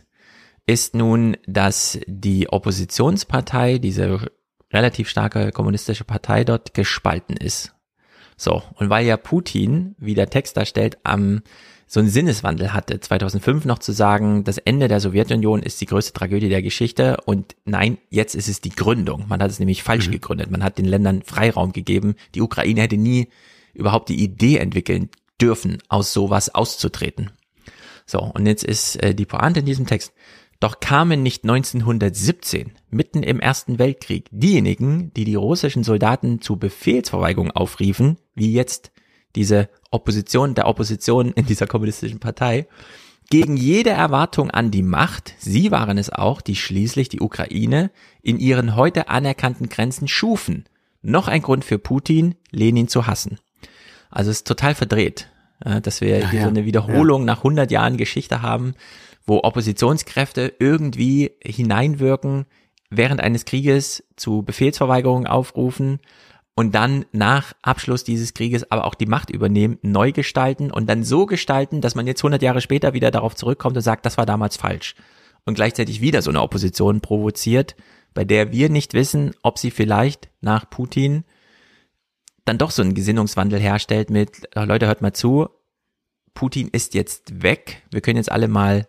ist 0.66 0.94
nun, 0.94 1.36
dass 1.46 1.98
die 2.06 2.48
Oppositionspartei, 2.50 3.78
diese 3.78 4.30
relativ 4.70 5.08
starke 5.08 5.50
kommunistische 5.50 6.04
Partei 6.04 6.44
dort 6.44 6.74
gespalten 6.74 7.36
ist. 7.36 7.74
So, 8.36 8.62
und 8.74 8.90
weil 8.90 9.06
ja 9.06 9.16
Putin, 9.16 9.96
wie 9.98 10.14
der 10.14 10.30
Text 10.30 10.56
darstellt, 10.56 10.98
am 11.02 11.42
so 11.88 12.00
einen 12.00 12.10
Sinneswandel 12.10 12.74
hatte, 12.74 13.00
2005 13.00 13.64
noch 13.64 13.78
zu 13.78 13.92
sagen, 13.92 14.44
das 14.44 14.58
Ende 14.58 14.88
der 14.88 15.00
Sowjetunion 15.00 15.62
ist 15.62 15.80
die 15.80 15.86
größte 15.86 16.12
Tragödie 16.12 16.50
der 16.50 16.60
Geschichte 16.60 17.16
und 17.24 17.56
nein, 17.64 17.96
jetzt 18.10 18.34
ist 18.34 18.46
es 18.46 18.60
die 18.60 18.68
Gründung. 18.68 19.24
Man 19.28 19.42
hat 19.42 19.50
es 19.50 19.58
nämlich 19.58 19.82
falsch 19.82 20.08
mhm. 20.08 20.12
gegründet. 20.12 20.50
Man 20.50 20.62
hat 20.62 20.76
den 20.76 20.84
Ländern 20.84 21.22
Freiraum 21.22 21.72
gegeben. 21.72 22.14
Die 22.34 22.42
Ukraine 22.42 22.82
hätte 22.82 22.98
nie 22.98 23.28
überhaupt 23.72 24.10
die 24.10 24.22
Idee 24.22 24.58
entwickeln 24.58 25.08
dürfen, 25.40 25.78
aus 25.88 26.12
sowas 26.12 26.54
auszutreten. 26.54 27.30
So, 28.04 28.20
und 28.20 28.46
jetzt 28.46 28.64
ist 28.64 28.96
äh, 28.96 29.14
die 29.14 29.26
Pointe 29.26 29.60
in 29.60 29.66
diesem 29.66 29.86
Text. 29.86 30.12
Doch 30.60 30.80
kamen 30.80 31.22
nicht 31.22 31.44
1917, 31.44 32.72
mitten 32.90 33.22
im 33.22 33.40
Ersten 33.40 33.78
Weltkrieg, 33.78 34.26
diejenigen, 34.30 35.12
die 35.14 35.24
die 35.24 35.36
russischen 35.36 35.84
Soldaten 35.84 36.42
zu 36.42 36.56
Befehlsverweigerung 36.56 37.52
aufriefen, 37.52 38.18
wie 38.34 38.52
jetzt 38.52 38.90
diese 39.36 39.68
Opposition 39.90 40.54
der 40.54 40.66
Opposition 40.66 41.32
in 41.32 41.46
dieser 41.46 41.66
kommunistischen 41.66 42.20
Partei, 42.20 42.66
gegen 43.30 43.56
jede 43.58 43.90
Erwartung 43.90 44.50
an 44.50 44.70
die 44.70 44.82
Macht, 44.82 45.34
sie 45.38 45.70
waren 45.70 45.98
es 45.98 46.10
auch, 46.10 46.40
die 46.40 46.56
schließlich 46.56 47.10
die 47.10 47.20
Ukraine 47.20 47.90
in 48.22 48.38
ihren 48.38 48.74
heute 48.74 49.08
anerkannten 49.08 49.68
Grenzen 49.68 50.08
schufen. 50.08 50.64
Noch 51.02 51.28
ein 51.28 51.42
Grund 51.42 51.64
für 51.64 51.78
Putin, 51.78 52.36
Lenin 52.50 52.88
zu 52.88 53.06
hassen. 53.06 53.38
Also 54.10 54.30
es 54.30 54.38
ist 54.38 54.46
total 54.46 54.74
verdreht, 54.74 55.28
dass 55.82 56.00
wir 56.00 56.18
ja, 56.18 56.30
hier 56.30 56.40
ja. 56.40 56.44
so 56.44 56.50
eine 56.50 56.64
Wiederholung 56.64 57.22
ja. 57.22 57.26
nach 57.26 57.38
100 57.38 57.70
Jahren 57.70 57.98
Geschichte 57.98 58.40
haben, 58.40 58.74
wo 59.26 59.40
Oppositionskräfte 59.42 60.54
irgendwie 60.58 61.32
hineinwirken, 61.44 62.46
während 62.88 63.20
eines 63.20 63.44
Krieges 63.44 64.04
zu 64.16 64.42
Befehlsverweigerungen 64.42 65.26
aufrufen 65.26 66.00
und 66.58 66.74
dann 66.74 67.04
nach 67.12 67.52
Abschluss 67.62 68.02
dieses 68.02 68.34
Krieges 68.34 68.68
aber 68.72 68.84
auch 68.84 68.96
die 68.96 69.06
Macht 69.06 69.30
übernehmen, 69.30 69.78
neu 69.82 70.10
gestalten 70.10 70.72
und 70.72 70.88
dann 70.88 71.04
so 71.04 71.24
gestalten, 71.24 71.80
dass 71.80 71.94
man 71.94 72.08
jetzt 72.08 72.18
100 72.18 72.42
Jahre 72.42 72.60
später 72.60 72.94
wieder 72.94 73.12
darauf 73.12 73.36
zurückkommt 73.36 73.76
und 73.76 73.82
sagt, 73.84 74.04
das 74.04 74.18
war 74.18 74.26
damals 74.26 74.56
falsch. 74.56 74.96
Und 75.44 75.54
gleichzeitig 75.54 76.00
wieder 76.00 76.20
so 76.20 76.30
eine 76.30 76.42
Opposition 76.42 77.00
provoziert, 77.00 77.76
bei 78.12 78.24
der 78.24 78.50
wir 78.50 78.70
nicht 78.70 78.92
wissen, 78.92 79.36
ob 79.44 79.56
sie 79.56 79.70
vielleicht 79.70 80.30
nach 80.40 80.68
Putin 80.68 81.22
dann 82.44 82.58
doch 82.58 82.72
so 82.72 82.82
einen 82.82 82.94
Gesinnungswandel 82.94 83.60
herstellt 83.60 84.10
mit, 84.10 84.48
Leute, 84.56 84.88
hört 84.88 85.00
mal 85.00 85.12
zu, 85.12 85.48
Putin 86.34 86.70
ist 86.72 86.92
jetzt 86.94 87.40
weg, 87.40 87.84
wir 87.92 88.00
können 88.00 88.16
jetzt 88.16 88.32
alle 88.32 88.48
mal 88.48 88.88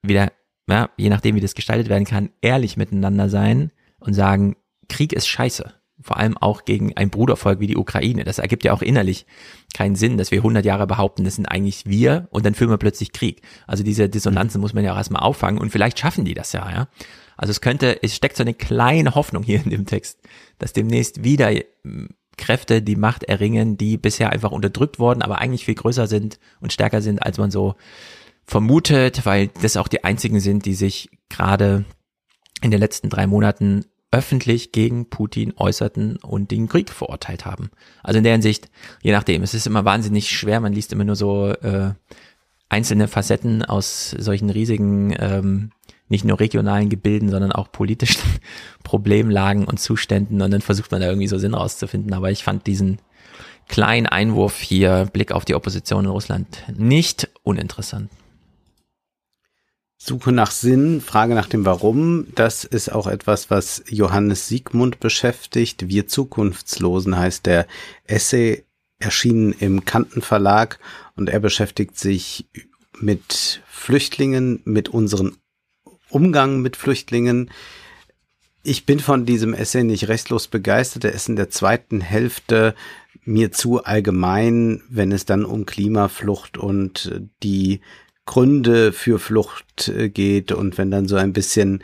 wieder, 0.00 0.32
ja, 0.70 0.88
je 0.96 1.10
nachdem 1.10 1.34
wie 1.34 1.40
das 1.40 1.54
gestaltet 1.54 1.90
werden 1.90 2.06
kann, 2.06 2.30
ehrlich 2.40 2.78
miteinander 2.78 3.28
sein 3.28 3.72
und 4.00 4.14
sagen, 4.14 4.56
Krieg 4.88 5.12
ist 5.12 5.28
scheiße. 5.28 5.81
Vor 6.02 6.16
allem 6.16 6.36
auch 6.36 6.64
gegen 6.64 6.96
ein 6.96 7.10
Brudervolk 7.10 7.60
wie 7.60 7.66
die 7.66 7.76
Ukraine. 7.76 8.24
Das 8.24 8.38
ergibt 8.38 8.64
ja 8.64 8.72
auch 8.72 8.82
innerlich 8.82 9.26
keinen 9.74 9.96
Sinn, 9.96 10.18
dass 10.18 10.30
wir 10.30 10.38
100 10.38 10.64
Jahre 10.64 10.86
behaupten, 10.86 11.24
das 11.24 11.36
sind 11.36 11.46
eigentlich 11.46 11.86
wir 11.86 12.28
und 12.30 12.44
dann 12.44 12.54
führen 12.54 12.70
wir 12.70 12.78
plötzlich 12.78 13.12
Krieg. 13.12 13.42
Also 13.66 13.84
diese 13.84 14.08
Dissonanzen 14.08 14.60
muss 14.60 14.74
man 14.74 14.84
ja 14.84 14.92
auch 14.92 14.98
erstmal 14.98 15.22
auffangen 15.22 15.60
und 15.60 15.70
vielleicht 15.70 15.98
schaffen 15.98 16.24
die 16.24 16.34
das 16.34 16.52
ja, 16.52 16.70
ja. 16.70 16.88
Also 17.36 17.50
es 17.50 17.60
könnte, 17.60 18.02
es 18.02 18.14
steckt 18.14 18.36
so 18.36 18.42
eine 18.42 18.54
kleine 18.54 19.14
Hoffnung 19.14 19.42
hier 19.42 19.62
in 19.64 19.70
dem 19.70 19.86
Text, 19.86 20.20
dass 20.58 20.72
demnächst 20.72 21.24
wieder 21.24 21.50
hm, 21.84 22.10
Kräfte 22.36 22.82
die 22.82 22.96
Macht 22.96 23.24
erringen, 23.24 23.76
die 23.76 23.96
bisher 23.96 24.30
einfach 24.30 24.52
unterdrückt 24.52 24.98
worden, 24.98 25.22
aber 25.22 25.38
eigentlich 25.38 25.64
viel 25.64 25.74
größer 25.74 26.06
sind 26.06 26.38
und 26.60 26.72
stärker 26.72 27.02
sind, 27.02 27.22
als 27.22 27.38
man 27.38 27.50
so 27.50 27.74
vermutet, 28.44 29.24
weil 29.24 29.48
das 29.60 29.76
auch 29.76 29.88
die 29.88 30.04
einzigen 30.04 30.40
sind, 30.40 30.64
die 30.64 30.74
sich 30.74 31.10
gerade 31.28 31.84
in 32.62 32.70
den 32.70 32.80
letzten 32.80 33.10
drei 33.10 33.26
Monaten 33.26 33.84
öffentlich 34.12 34.72
gegen 34.72 35.08
Putin 35.08 35.54
äußerten 35.56 36.16
und 36.16 36.50
den 36.50 36.68
Krieg 36.68 36.90
verurteilt 36.90 37.46
haben. 37.46 37.70
Also 38.02 38.18
in 38.18 38.24
der 38.24 38.34
Hinsicht, 38.34 38.70
je 39.00 39.10
nachdem, 39.10 39.42
es 39.42 39.54
ist 39.54 39.66
immer 39.66 39.84
wahnsinnig 39.84 40.30
schwer, 40.30 40.60
man 40.60 40.72
liest 40.72 40.92
immer 40.92 41.04
nur 41.04 41.16
so 41.16 41.48
äh, 41.48 41.94
einzelne 42.68 43.08
Facetten 43.08 43.64
aus 43.64 44.10
solchen 44.10 44.50
riesigen, 44.50 45.16
ähm, 45.18 45.70
nicht 46.08 46.26
nur 46.26 46.38
regionalen 46.38 46.90
Gebilden, 46.90 47.30
sondern 47.30 47.52
auch 47.52 47.72
politischen 47.72 48.22
Problemlagen 48.84 49.64
und 49.64 49.80
Zuständen 49.80 50.42
und 50.42 50.50
dann 50.50 50.60
versucht 50.60 50.92
man 50.92 51.00
da 51.00 51.08
irgendwie 51.08 51.28
so 51.28 51.38
Sinn 51.38 51.54
rauszufinden. 51.54 52.12
Aber 52.12 52.30
ich 52.30 52.44
fand 52.44 52.66
diesen 52.66 52.98
kleinen 53.66 54.06
Einwurf 54.06 54.60
hier, 54.60 55.08
Blick 55.10 55.32
auf 55.32 55.46
die 55.46 55.54
Opposition 55.54 56.04
in 56.04 56.10
Russland, 56.10 56.64
nicht 56.76 57.30
uninteressant. 57.42 58.10
Suche 60.04 60.32
nach 60.32 60.50
Sinn, 60.50 61.00
Frage 61.00 61.32
nach 61.36 61.46
dem 61.46 61.64
Warum, 61.64 62.26
das 62.34 62.64
ist 62.64 62.90
auch 62.90 63.06
etwas, 63.06 63.50
was 63.50 63.84
Johannes 63.88 64.48
Siegmund 64.48 64.98
beschäftigt. 64.98 65.86
Wir 65.86 66.08
Zukunftslosen 66.08 67.16
heißt 67.16 67.46
der 67.46 67.68
Essay, 68.08 68.64
erschienen 68.98 69.52
im 69.52 69.84
Kantenverlag 69.84 70.80
und 71.14 71.28
er 71.28 71.38
beschäftigt 71.38 71.96
sich 71.96 72.46
mit 72.98 73.62
Flüchtlingen, 73.68 74.60
mit 74.64 74.88
unserem 74.88 75.36
Umgang 76.08 76.60
mit 76.62 76.74
Flüchtlingen. 76.76 77.52
Ich 78.64 78.86
bin 78.86 78.98
von 78.98 79.24
diesem 79.24 79.54
Essay 79.54 79.84
nicht 79.84 80.08
restlos 80.08 80.48
begeistert. 80.48 81.04
Er 81.04 81.12
ist 81.12 81.28
in 81.28 81.36
der 81.36 81.48
zweiten 81.48 82.00
Hälfte 82.00 82.74
mir 83.24 83.52
zu 83.52 83.84
allgemein, 83.84 84.82
wenn 84.88 85.12
es 85.12 85.26
dann 85.26 85.44
um 85.44 85.64
Klimaflucht 85.64 86.58
und 86.58 87.22
die 87.44 87.82
Gründe 88.26 88.92
für 88.92 89.18
Flucht 89.18 89.88
äh, 89.88 90.08
geht 90.08 90.52
und 90.52 90.78
wenn 90.78 90.90
dann 90.90 91.08
so 91.08 91.16
ein 91.16 91.32
bisschen 91.32 91.82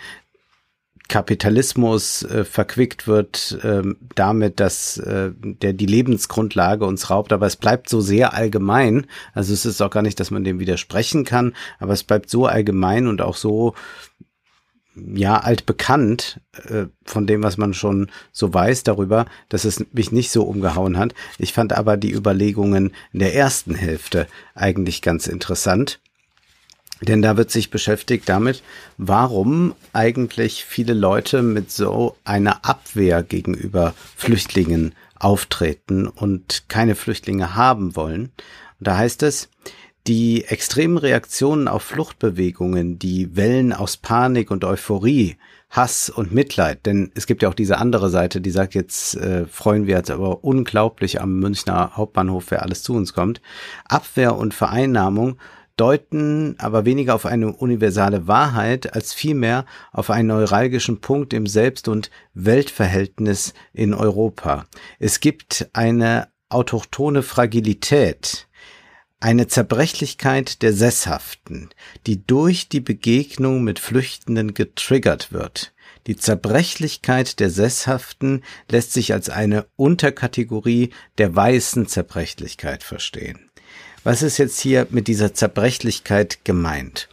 Kapitalismus 1.09 2.23
äh, 2.23 2.45
verquickt 2.45 3.09
wird 3.09 3.59
äh, 3.63 3.83
damit, 4.15 4.61
dass 4.61 4.99
äh, 4.99 5.31
der 5.41 5.73
die 5.73 5.87
Lebensgrundlage 5.87 6.85
uns 6.85 7.09
raubt, 7.11 7.33
aber 7.33 7.47
es 7.47 7.57
bleibt 7.57 7.89
so 7.89 8.01
sehr 8.01 8.35
allgemein. 8.35 9.07
Also 9.33 9.55
es 9.55 9.65
ist 9.65 9.81
auch 9.81 9.91
gar 9.91 10.03
nicht, 10.03 10.21
dass 10.21 10.31
man 10.31 10.45
dem 10.45 10.61
widersprechen 10.61 11.25
kann, 11.25 11.55
aber 11.79 11.95
es 11.95 12.05
bleibt 12.05 12.29
so 12.29 12.47
allgemein 12.47 13.07
und 13.07 13.23
auch 13.23 13.37
so 13.37 13.75
ja 14.95 15.39
altbekannt 15.39 16.41
äh, 16.69 16.87
von 17.05 17.27
dem, 17.27 17.43
was 17.43 17.57
man 17.57 17.73
schon 17.73 18.11
so 18.33 18.53
weiß 18.53 18.83
darüber, 18.83 19.27
dass 19.49 19.65
es 19.65 19.85
mich 19.93 20.13
nicht 20.13 20.31
so 20.31 20.43
umgehauen 20.43 20.99
hat. 20.99 21.15
Ich 21.39 21.53
fand 21.53 21.73
aber 21.73 21.97
die 21.97 22.13
Überlegungen 22.13 22.93
in 23.13 23.21
der 23.21 23.35
ersten 23.35 23.75
Hälfte 23.75 24.27
eigentlich 24.55 25.01
ganz 25.01 25.27
interessant. 25.27 26.01
Denn 27.01 27.23
da 27.23 27.37
wird 27.37 27.51
sich 27.51 27.71
beschäftigt 27.71 28.29
damit, 28.29 28.63
warum 28.97 29.75
eigentlich 29.93 30.65
viele 30.65 30.95
Leute 30.95 31.43
mit 31.43 31.71
so 31.71 32.17
einer 32.25 32.65
Abwehr 32.65 33.23
gegenüber 33.23 33.95
Flüchtlingen 34.17 34.95
auftreten 35.17 36.09
und 36.09 36.65
keine 36.69 36.95
Flüchtlinge 36.95 37.55
haben 37.55 37.95
wollen. 37.95 38.33
Und 38.79 38.87
da 38.89 38.97
heißt 38.97 39.23
es, 39.23 39.49
die 40.07 40.45
extremen 40.45 40.97
Reaktionen 40.97 41.69
auf 41.69 41.83
Fluchtbewegungen, 41.83 42.99
die 42.99 43.37
Wellen 43.37 43.73
aus 43.73 43.97
Panik 43.97 44.51
und 44.51 44.65
Euphorie, 44.65 45.37
Hass 45.71 46.09
und 46.09 46.33
Mitleid, 46.33 46.87
denn 46.87 47.13
es 47.15 47.27
gibt 47.27 47.43
ja 47.43 47.51
auch 47.51 47.55
diese 47.55 47.77
andere 47.77 48.09
Seite, 48.09 48.41
die 48.41 48.51
sagt, 48.51 48.75
jetzt 48.75 49.17
äh, 49.17 49.45
freuen 49.45 49.87
wir 49.87 49.99
uns 49.99 50.11
aber 50.11 50.43
unglaublich 50.43 51.21
am 51.21 51.39
Münchner 51.39 51.95
Hauptbahnhof, 51.95 52.47
wer 52.49 52.63
alles 52.63 52.83
zu 52.83 52.95
uns 52.95 53.13
kommt. 53.13 53.43
Abwehr 53.87 54.37
und 54.37 54.55
Vereinnahmung 54.55 55.37
deuten 55.79 56.57
aber 56.59 56.85
weniger 56.85 57.15
auf 57.15 57.25
eine 57.25 57.53
universale 57.53 58.27
Wahrheit 58.27 58.95
als 58.95 59.15
vielmehr 59.15 59.65
auf 59.93 60.11
einen 60.11 60.29
neuralgischen 60.29 61.01
Punkt 61.01 61.33
im 61.33 61.47
Selbst- 61.47 61.89
und 61.89 62.11
Weltverhältnis 62.35 63.55
in 63.73 63.95
Europa. 63.95 64.67
Es 64.99 65.21
gibt 65.21 65.71
eine 65.73 66.29
autochtone 66.49 67.23
Fragilität, 67.23 68.49
eine 69.21 69.49
Zerbrechlichkeit 69.49 70.63
der 70.63 70.73
Sesshaften, 70.73 71.71
die 72.07 72.25
durch 72.25 72.69
die 72.69 72.81
Begegnung 72.81 73.65
mit 73.65 73.79
Flüchtenden 73.79 74.55
getriggert 74.55 75.33
wird. 75.33 75.75
Die 76.07 76.17
Zerbrechlichkeit 76.17 77.41
der 77.41 77.51
Sesshaften 77.51 78.45
lässt 78.71 78.93
sich 78.93 79.13
als 79.13 79.29
eine 79.29 79.67
Unterkategorie 79.77 80.91
der 81.19 81.35
weißen 81.35 81.87
Zerbrechlichkeit 81.87 82.83
verstehen. 82.83 83.48
Was 84.05 84.23
ist 84.23 84.39
jetzt 84.39 84.61
hier 84.61 84.87
mit 84.91 85.09
dieser 85.09 85.35
Zerbrechlichkeit 85.35 86.45
gemeint? 86.45 87.09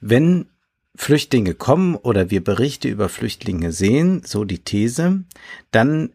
Wenn 0.00 0.46
Flüchtlinge 0.94 1.54
kommen 1.54 1.96
oder 1.96 2.30
wir 2.30 2.44
Berichte 2.44 2.88
über 2.88 3.08
Flüchtlinge 3.08 3.72
sehen, 3.72 4.22
so 4.24 4.44
die 4.44 4.60
These, 4.60 5.24
dann 5.70 6.12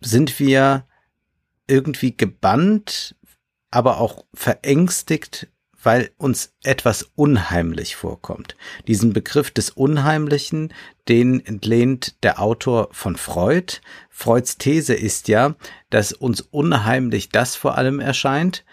sind 0.00 0.38
wir 0.38 0.84
irgendwie 1.66 2.16
gebannt, 2.16 3.16
aber 3.70 3.98
auch 3.98 4.24
verängstigt, 4.34 5.48
weil 5.82 6.10
uns 6.16 6.54
etwas 6.62 7.10
unheimlich 7.14 7.96
vorkommt. 7.96 8.56
Diesen 8.86 9.12
Begriff 9.12 9.50
des 9.50 9.70
Unheimlichen, 9.70 10.72
den 11.08 11.44
entlehnt 11.44 12.22
der 12.22 12.40
Autor 12.40 12.88
von 12.92 13.16
Freud. 13.16 13.80
Freuds 14.08 14.56
These 14.56 14.94
ist 14.94 15.28
ja, 15.28 15.54
dass 15.90 16.12
uns 16.12 16.40
unheimlich 16.40 17.28
das 17.28 17.56
vor 17.56 17.76
allem 17.76 18.00
erscheint, 18.00 18.64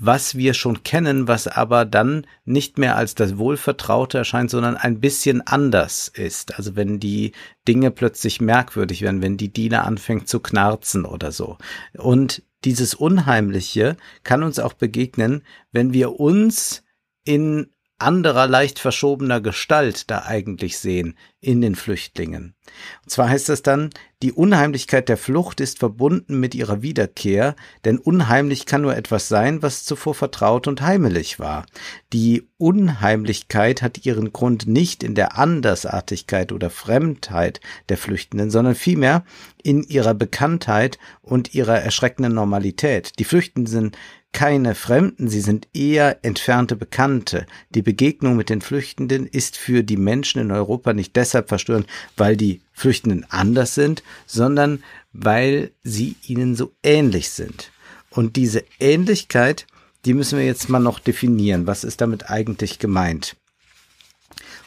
was 0.00 0.34
wir 0.34 0.54
schon 0.54 0.82
kennen, 0.82 1.28
was 1.28 1.46
aber 1.46 1.84
dann 1.84 2.26
nicht 2.46 2.78
mehr 2.78 2.96
als 2.96 3.14
das 3.14 3.36
Wohlvertraute 3.36 4.18
erscheint, 4.18 4.50
sondern 4.50 4.76
ein 4.76 4.98
bisschen 4.98 5.46
anders 5.46 6.08
ist. 6.08 6.56
Also 6.56 6.74
wenn 6.74 6.98
die 6.98 7.32
Dinge 7.68 7.90
plötzlich 7.90 8.40
merkwürdig 8.40 9.02
werden, 9.02 9.22
wenn 9.22 9.36
die 9.36 9.52
Diener 9.52 9.84
anfängt 9.84 10.26
zu 10.26 10.40
knarzen 10.40 11.04
oder 11.04 11.32
so. 11.32 11.58
Und 11.96 12.42
dieses 12.64 12.94
Unheimliche 12.94 13.96
kann 14.24 14.42
uns 14.42 14.58
auch 14.58 14.72
begegnen, 14.72 15.42
wenn 15.70 15.92
wir 15.92 16.18
uns 16.18 16.82
in 17.24 17.68
anderer 18.00 18.46
leicht 18.46 18.78
verschobener 18.78 19.40
Gestalt 19.40 20.10
da 20.10 20.22
eigentlich 20.22 20.78
sehen 20.78 21.16
in 21.40 21.60
den 21.60 21.74
Flüchtlingen. 21.74 22.54
Und 23.02 23.10
zwar 23.10 23.28
heißt 23.28 23.48
das 23.48 23.62
dann, 23.62 23.90
die 24.22 24.32
Unheimlichkeit 24.32 25.08
der 25.08 25.16
Flucht 25.16 25.60
ist 25.60 25.78
verbunden 25.78 26.38
mit 26.38 26.54
ihrer 26.54 26.82
Wiederkehr, 26.82 27.56
denn 27.86 27.98
unheimlich 27.98 28.66
kann 28.66 28.82
nur 28.82 28.94
etwas 28.94 29.28
sein, 29.28 29.62
was 29.62 29.84
zuvor 29.84 30.14
vertraut 30.14 30.68
und 30.68 30.82
heimelig 30.82 31.38
war. 31.38 31.64
Die 32.12 32.46
Unheimlichkeit 32.58 33.80
hat 33.80 34.04
ihren 34.04 34.32
Grund 34.32 34.66
nicht 34.66 35.02
in 35.02 35.14
der 35.14 35.38
Andersartigkeit 35.38 36.52
oder 36.52 36.68
Fremdheit 36.68 37.60
der 37.88 37.96
Flüchtenden, 37.96 38.50
sondern 38.50 38.74
vielmehr 38.74 39.24
in 39.62 39.82
ihrer 39.82 40.14
Bekanntheit 40.14 40.98
und 41.22 41.54
ihrer 41.54 41.80
erschreckenden 41.80 42.34
Normalität. 42.34 43.18
Die 43.18 43.24
Flüchtenden 43.24 43.66
sind 43.66 43.96
keine 44.32 44.74
Fremden, 44.74 45.28
sie 45.28 45.40
sind 45.40 45.68
eher 45.74 46.24
entfernte 46.24 46.76
Bekannte. 46.76 47.46
Die 47.70 47.82
Begegnung 47.82 48.36
mit 48.36 48.48
den 48.48 48.60
Flüchtenden 48.60 49.26
ist 49.26 49.56
für 49.56 49.82
die 49.82 49.96
Menschen 49.96 50.40
in 50.40 50.52
Europa 50.52 50.92
nicht 50.92 51.16
deshalb 51.16 51.48
verstörend, 51.48 51.86
weil 52.16 52.36
die 52.36 52.62
Flüchtenden 52.72 53.26
anders 53.28 53.74
sind, 53.74 54.02
sondern 54.26 54.82
weil 55.12 55.72
sie 55.82 56.16
ihnen 56.26 56.54
so 56.54 56.72
ähnlich 56.82 57.30
sind. 57.30 57.72
Und 58.10 58.36
diese 58.36 58.64
Ähnlichkeit, 58.78 59.66
die 60.04 60.14
müssen 60.14 60.38
wir 60.38 60.46
jetzt 60.46 60.68
mal 60.68 60.78
noch 60.78 61.00
definieren. 61.00 61.66
Was 61.66 61.84
ist 61.84 62.00
damit 62.00 62.30
eigentlich 62.30 62.78
gemeint? 62.78 63.36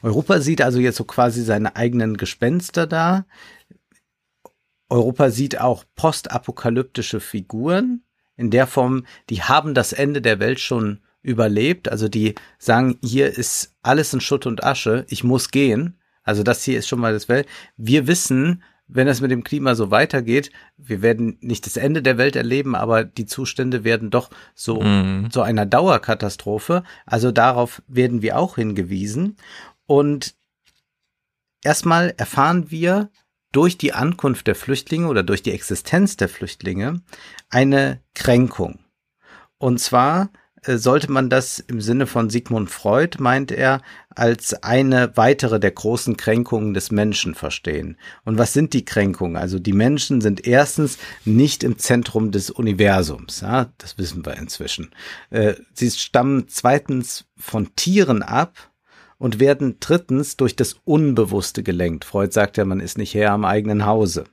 Europa 0.02 0.42
sieht 0.42 0.62
also 0.62 0.80
jetzt 0.80 0.98
so 0.98 1.06
quasi 1.06 1.44
seine 1.44 1.76
eigenen 1.78 2.18
Gespenster 2.18 2.86
da. 2.86 3.26
Europa 4.90 5.32
sieht 5.32 5.60
auch 5.60 5.86
postapokalyptische 5.96 7.22
Figuren 7.22 8.04
in 8.36 8.52
der 8.52 8.68
Form, 8.68 9.06
die 9.30 9.44
haben 9.44 9.74
das 9.74 9.94
Ende 9.94 10.22
der 10.22 10.40
Welt 10.40 10.60
schon 10.60 11.00
überlebt. 11.22 11.90
Also 11.90 12.10
die 12.10 12.36
sagen, 12.60 12.98
hier 13.04 13.30
ist 13.30 13.76
alles 13.82 14.14
in 14.14 14.22
Schutt 14.22 14.46
und 14.46 14.64
Asche, 14.64 15.06
ich 15.10 15.24
muss 15.24 15.52
gehen. 15.52 15.98
Also 16.24 16.44
das 16.44 16.64
hier 16.64 16.80
ist 16.80 16.88
schon 16.88 17.00
mal 17.00 17.14
das 17.14 17.30
Welt. 17.30 17.48
Wir 17.78 18.08
wissen, 18.08 18.64
wenn 18.88 19.08
es 19.08 19.22
mit 19.22 19.32
dem 19.32 19.44
Klima 19.44 19.76
so 19.76 19.92
weitergeht, 19.92 20.52
wir 20.78 21.02
werden 21.02 21.38
nicht 21.42 21.66
das 21.66 21.78
Ende 21.78 22.02
der 22.02 22.18
Welt 22.18 22.36
erleben, 22.36 22.76
aber 22.76 23.04
die 23.04 23.26
Zustände 23.26 23.84
werden 23.84 24.10
doch 24.10 24.30
so 24.54 24.82
mhm. 24.82 25.32
zu 25.32 25.42
einer 25.42 25.66
Dauerkatastrophe. 25.66 26.84
Also 27.06 27.32
darauf 27.32 27.82
werden 27.88 28.22
wir 28.22 28.38
auch 28.38 28.56
hingewiesen. 28.56 29.38
Und 29.86 30.36
erstmal 31.64 32.14
erfahren 32.18 32.72
wir 32.72 33.10
durch 33.54 33.78
die 33.78 33.94
Ankunft 33.94 34.48
der 34.48 34.56
Flüchtlinge 34.56 35.08
oder 35.08 35.24
durch 35.24 35.42
die 35.42 35.52
Existenz 35.54 36.18
der 36.18 36.28
Flüchtlinge 36.28 37.02
eine 37.50 38.02
Kränkung. 38.14 38.80
Und 39.58 39.80
zwar 39.80 40.30
äh, 40.64 40.78
sollte 40.78 41.12
man 41.12 41.30
das 41.30 41.60
im 41.60 41.80
Sinne 41.82 42.08
von 42.08 42.30
Sigmund 42.30 42.70
Freud, 42.70 43.18
meint 43.20 43.52
er, 43.52 43.82
als 44.10 44.64
eine 44.64 45.16
weitere 45.16 45.60
der 45.60 45.72
großen 45.72 46.18
Kränkungen 46.18 46.74
des 46.74 46.92
Menschen 46.92 47.36
verstehen. 47.36 47.98
Und 48.26 48.38
was 48.38 48.54
sind 48.54 48.74
die 48.74 48.86
Kränkungen? 48.86 49.38
Also 49.38 49.60
die 49.60 49.74
Menschen 49.74 50.22
sind 50.22 50.46
erstens 50.46 50.98
nicht 51.26 51.64
im 51.64 51.78
Zentrum 51.78 52.32
des 52.32 52.50
Universums, 52.50 53.42
ja, 53.42 53.72
das 53.78 53.98
wissen 53.98 54.26
wir 54.26 54.38
inzwischen. 54.38 54.92
Äh, 55.30 55.56
sie 55.74 55.92
stammen 55.92 56.48
zweitens 56.48 57.26
von 57.38 57.76
Tieren 57.76 58.24
ab, 58.24 58.73
und 59.18 59.40
werden 59.40 59.78
drittens 59.80 60.38
durch 60.38 60.56
das 60.56 60.76
Unbewusste 60.86 61.64
gelenkt. 61.64 62.06
Freud 62.06 62.32
sagt 62.32 62.58
ja, 62.58 62.66
man 62.66 62.80
ist 62.80 62.98
nicht 62.98 63.14
Herr 63.14 63.32
am 63.32 63.46
eigenen 63.46 63.86
Hause. 63.86 64.26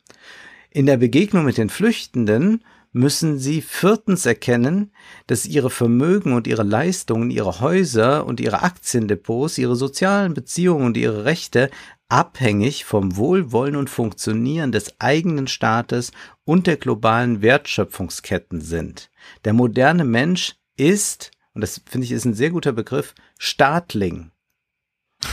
In 0.71 0.87
der 0.87 0.97
Begegnung 0.97 1.45
mit 1.45 1.59
den 1.59 1.69
Flüchtenden 1.69 2.63
müssen 2.93 3.39
sie 3.39 3.63
viertens 3.63 4.27
erkennen, 4.27 4.93
dass 5.27 5.47
ihre 5.47 5.71
Vermögen 5.71 6.33
und 6.33 6.47
ihre 6.47 6.63
Leistungen, 6.63 7.31
ihre 7.31 7.61
Häuser 7.61 8.27
und 8.27 8.41
ihre 8.41 8.63
Aktiendepots, 8.63 9.59
ihre 9.59 9.77
sozialen 9.77 10.35
Beziehungen 10.35 10.87
und 10.87 10.97
ihre 10.97 11.25
Rechte 11.25 11.71
abhängig 12.09 12.85
vom 12.85 13.17
Wohlwollen 13.17 13.77
und 13.77 13.89
Funktionieren 13.89 14.73
des 14.73 15.01
eigenen 15.01 15.47
Staates 15.47 16.11
und 16.45 16.67
der 16.67 16.77
globalen 16.77 17.43
Wertschöpfungsketten 17.43 18.61
sind. 18.61 19.11
Der 19.45 19.53
moderne 19.53 20.05
Mensch 20.05 20.57
ist, 20.77 21.31
und 21.55 21.61
das 21.61 21.81
finde 21.87 22.07
ich 22.07 22.13
ist 22.13 22.25
ein 22.25 22.35
sehr 22.35 22.51
guter 22.51 22.73
Begriff, 22.73 23.15
Staatling. 23.39 24.30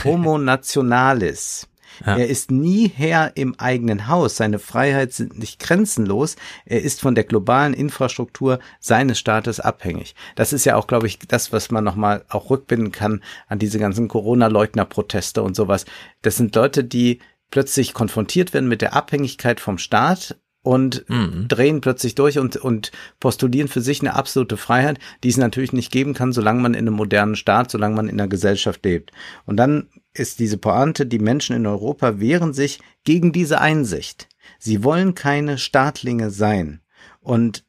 Homo 0.04 0.38
nationalis. 0.38 1.68
Ja. 2.04 2.16
Er 2.16 2.28
ist 2.28 2.50
nie 2.50 2.88
Herr 2.88 3.32
im 3.36 3.58
eigenen 3.58 4.08
Haus. 4.08 4.36
Seine 4.36 4.58
Freiheit 4.58 5.12
sind 5.12 5.38
nicht 5.38 5.58
grenzenlos. 5.58 6.36
Er 6.64 6.82
ist 6.82 7.00
von 7.00 7.14
der 7.14 7.24
globalen 7.24 7.74
Infrastruktur 7.74 8.60
seines 8.78 9.18
Staates 9.18 9.60
abhängig. 9.60 10.14
Das 10.36 10.52
ist 10.52 10.64
ja 10.64 10.76
auch, 10.76 10.86
glaube 10.86 11.06
ich, 11.06 11.18
das, 11.18 11.52
was 11.52 11.70
man 11.70 11.84
nochmal 11.84 12.24
auch 12.28 12.50
rückbinden 12.50 12.92
kann 12.92 13.22
an 13.48 13.58
diese 13.58 13.78
ganzen 13.78 14.08
Corona-Leugner-Proteste 14.08 15.42
und 15.42 15.56
sowas. 15.56 15.86
Das 16.22 16.36
sind 16.36 16.54
Leute, 16.54 16.84
die 16.84 17.20
plötzlich 17.50 17.94
konfrontiert 17.94 18.52
werden 18.54 18.68
mit 18.68 18.82
der 18.82 18.94
Abhängigkeit 18.94 19.58
vom 19.60 19.78
Staat 19.78 20.36
und 20.62 21.08
mhm. 21.08 21.46
drehen 21.48 21.80
plötzlich 21.80 22.14
durch 22.14 22.38
und, 22.38 22.56
und 22.56 22.92
postulieren 23.20 23.68
für 23.68 23.80
sich 23.80 24.00
eine 24.00 24.14
absolute 24.14 24.56
Freiheit, 24.56 24.98
die 25.22 25.28
es 25.28 25.36
natürlich 25.36 25.72
nicht 25.72 25.92
geben 25.92 26.14
kann, 26.14 26.32
solange 26.32 26.60
man 26.60 26.74
in 26.74 26.80
einem 26.80 26.94
modernen 26.94 27.36
Staat, 27.36 27.70
solange 27.70 27.94
man 27.94 28.08
in 28.08 28.20
einer 28.20 28.28
Gesellschaft 28.28 28.84
lebt. 28.84 29.12
Und 29.46 29.56
dann 29.56 29.88
ist 30.12 30.40
diese 30.40 30.58
Pointe, 30.58 31.06
die 31.06 31.20
Menschen 31.20 31.54
in 31.54 31.66
Europa 31.66 32.18
wehren 32.20 32.52
sich 32.52 32.80
gegen 33.04 33.32
diese 33.32 33.60
Einsicht. 33.60 34.28
Sie 34.58 34.82
wollen 34.82 35.14
keine 35.14 35.58
Staatlinge 35.58 36.30
sein. 36.30 36.80
Und 37.20 37.64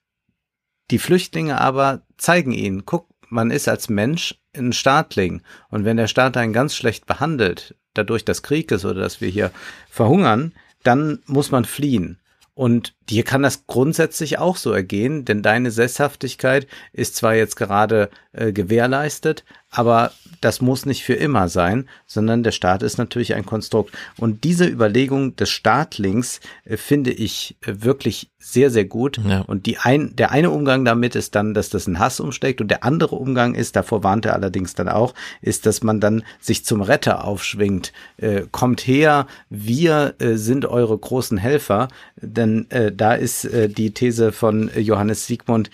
die 0.91 0.99
Flüchtlinge 0.99 1.61
aber 1.61 2.02
zeigen 2.18 2.52
ihnen, 2.52 2.86
guck, 2.86 3.07
man 3.30 3.52
ist 3.52 3.68
als 3.68 3.90
Mensch 3.90 4.40
ein 4.56 4.74
Staatling. 4.74 5.41
Und 5.70 5.86
wenn 5.86 5.98
der 5.98 6.07
Staat 6.07 6.36
einen 6.38 6.53
ganz 6.53 6.76
schlecht 6.76 7.06
behandelt, 7.06 7.76
dadurch, 7.94 8.26
dass 8.26 8.41
Krieg 8.41 8.72
ist 8.72 8.86
oder 8.86 9.02
dass 9.02 9.22
wir 9.22 9.30
hier 9.30 9.52
verhungern, 9.90 10.53
dann 10.84 11.20
muss 11.28 11.52
man 11.52 11.66
fliehen. 11.66 12.20
Und 12.60 12.94
dir 13.10 13.23
kann 13.23 13.41
das 13.41 13.68
grundsätzlich 13.68 14.38
auch 14.38 14.57
so 14.57 14.73
ergehen, 14.73 15.23
denn 15.23 15.41
deine 15.41 15.72
Sesshaftigkeit 15.72 16.68
ist 16.91 17.15
zwar 17.15 17.34
jetzt 17.34 17.56
gerade 17.56 18.10
äh, 18.34 18.52
gewährleistet, 18.52 19.45
aber 19.72 20.12
das 20.41 20.62
muss 20.62 20.86
nicht 20.86 21.04
für 21.04 21.14
immer 21.14 21.50
sein, 21.50 21.88
sondern 22.08 22.44
der 22.44 22.52
Staat 22.52 22.82
ist 22.82 22.98
natürlich 22.98 23.36
ein 23.36 23.46
Konstrukt. 23.46 23.96
Und 24.18 24.44
diese 24.44 24.66
Überlegung 24.66 25.36
des 25.36 25.50
Staatlings 25.50 26.40
äh, 26.66 26.78
finde 26.78 27.12
ich 27.12 27.58
äh, 27.62 27.74
wirklich 27.80 28.30
sehr, 28.40 28.72
sehr 28.72 28.86
gut. 28.86 29.20
Ja. 29.28 29.41
Und 29.41 29.66
die 29.66 29.78
ein, 29.78 30.16
der 30.16 30.32
eine 30.32 30.50
Umgang 30.50 30.86
damit 30.86 31.16
ist 31.16 31.36
dann, 31.36 31.54
dass 31.54 31.70
das 31.70 31.88
ein 31.88 32.00
Hass 32.00 32.20
umsteckt 32.20 32.62
und 32.62 32.70
der 32.70 32.84
andere 32.84 33.16
Umgang 33.16 33.54
ist, 33.54 33.76
davor 33.76 34.04
warnt 34.04 34.26
er 34.26 34.34
allerdings 34.34 34.76
dann 34.76 34.88
auch, 34.88 35.14
ist, 35.41 35.66
dass 35.66 35.84
man 35.84 36.00
dann 36.00 36.24
sich 36.40 36.64
zum 36.66 36.82
Retter 36.82 37.26
aufschwingt. 37.26 37.91
Äh, 38.18 38.44
kommt 38.52 38.82
her, 38.88 39.28
wir 39.50 40.16
äh, 40.20 40.36
sind 40.36 40.66
eure 40.66 40.98
großen 40.98 41.38
Helfer, 41.38 41.90
denn 42.16 42.70
äh, 42.72 42.91
da 42.94 43.14
ist 43.14 43.46
äh, 43.46 43.68
die 43.68 43.91
These 43.91 44.32
von 44.32 44.72
Johannes 44.76 45.28
Siegmund, 45.28 45.70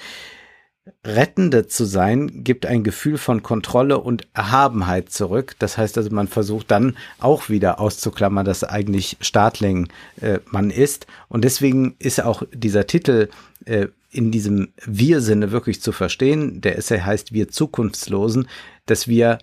Rettende 1.03 1.65
zu 1.67 1.85
sein, 1.85 2.43
gibt 2.43 2.65
ein 2.65 2.83
Gefühl 2.83 3.17
von 3.17 3.41
Kontrolle 3.41 3.99
und 3.99 4.27
Erhabenheit 4.33 5.09
zurück. 5.09 5.55
Das 5.57 5.77
heißt 5.77 5.97
also, 5.97 6.11
man 6.11 6.27
versucht 6.27 6.69
dann 6.69 6.95
auch 7.19 7.49
wieder 7.49 7.79
auszuklammern, 7.79 8.45
dass 8.45 8.63
eigentlich 8.63 9.17
Staatling 9.19 9.87
äh, 10.21 10.39
man 10.45 10.69
ist. 10.69 11.07
Und 11.27 11.43
deswegen 11.43 11.95
ist 11.97 12.23
auch 12.23 12.43
dieser 12.53 12.85
Titel 12.85 13.29
äh, 13.65 13.87
in 14.11 14.31
diesem 14.31 14.73
Wir-Sinne 14.85 15.51
wirklich 15.51 15.81
zu 15.81 15.91
verstehen. 15.91 16.61
Der 16.61 16.77
Essay 16.77 16.99
heißt 16.99 17.33
Wir 17.33 17.49
Zukunftslosen, 17.49 18.47
dass 18.85 19.07
wir 19.07 19.39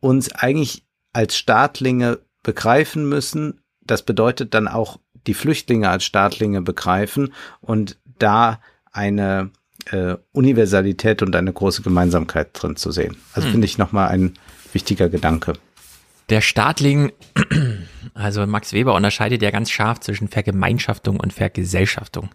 uns 0.00 0.32
eigentlich 0.32 0.84
als 1.12 1.36
Staatlinge 1.36 2.20
begreifen 2.42 3.08
müssen. 3.08 3.60
Das 3.84 4.02
bedeutet 4.02 4.54
dann 4.54 4.68
auch 4.68 5.00
die 5.26 5.34
Flüchtlinge 5.34 5.88
als 5.88 6.04
Staatlinge 6.04 6.62
begreifen 6.62 7.32
und 7.60 7.98
da 8.18 8.60
eine 8.92 9.50
äh, 9.90 10.16
Universalität 10.32 11.22
und 11.22 11.34
eine 11.36 11.52
große 11.52 11.82
Gemeinsamkeit 11.82 12.50
drin 12.52 12.76
zu 12.76 12.90
sehen. 12.90 13.16
Also 13.32 13.46
hm. 13.46 13.52
finde 13.52 13.64
ich 13.66 13.78
nochmal 13.78 14.08
ein 14.08 14.34
wichtiger 14.72 15.08
Gedanke. 15.08 15.54
Der 16.30 16.40
Staatling, 16.40 17.12
also 18.14 18.46
Max 18.46 18.72
Weber 18.72 18.94
unterscheidet 18.94 19.42
ja 19.42 19.50
ganz 19.50 19.70
scharf 19.70 20.00
zwischen 20.00 20.28
Vergemeinschaftung 20.28 21.20
und 21.20 21.32
Vergesellschaftung. 21.32 22.30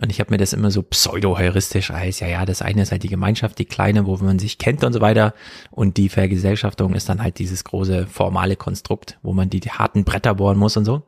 Und 0.00 0.10
ich 0.10 0.20
habe 0.20 0.30
mir 0.30 0.38
das 0.38 0.52
immer 0.52 0.70
so 0.70 0.82
pseudo-heuristisch 0.82 1.90
als, 1.90 2.20
ja, 2.20 2.28
ja, 2.28 2.46
das 2.46 2.62
eine 2.62 2.82
ist 2.82 2.92
halt 2.92 3.02
die 3.02 3.08
Gemeinschaft, 3.08 3.58
die 3.58 3.64
kleine, 3.64 4.06
wo 4.06 4.16
man 4.18 4.38
sich 4.38 4.58
kennt 4.58 4.84
und 4.84 4.92
so 4.92 5.00
weiter. 5.00 5.34
Und 5.70 5.96
die 5.96 6.08
Vergesellschaftung 6.08 6.94
ist 6.94 7.08
dann 7.08 7.20
halt 7.20 7.40
dieses 7.40 7.64
große 7.64 8.06
formale 8.06 8.54
Konstrukt, 8.54 9.18
wo 9.22 9.32
man 9.32 9.50
die, 9.50 9.58
die 9.58 9.72
harten 9.72 10.04
Bretter 10.04 10.36
bohren 10.36 10.56
muss 10.56 10.76
und 10.76 10.84
so. 10.84 11.02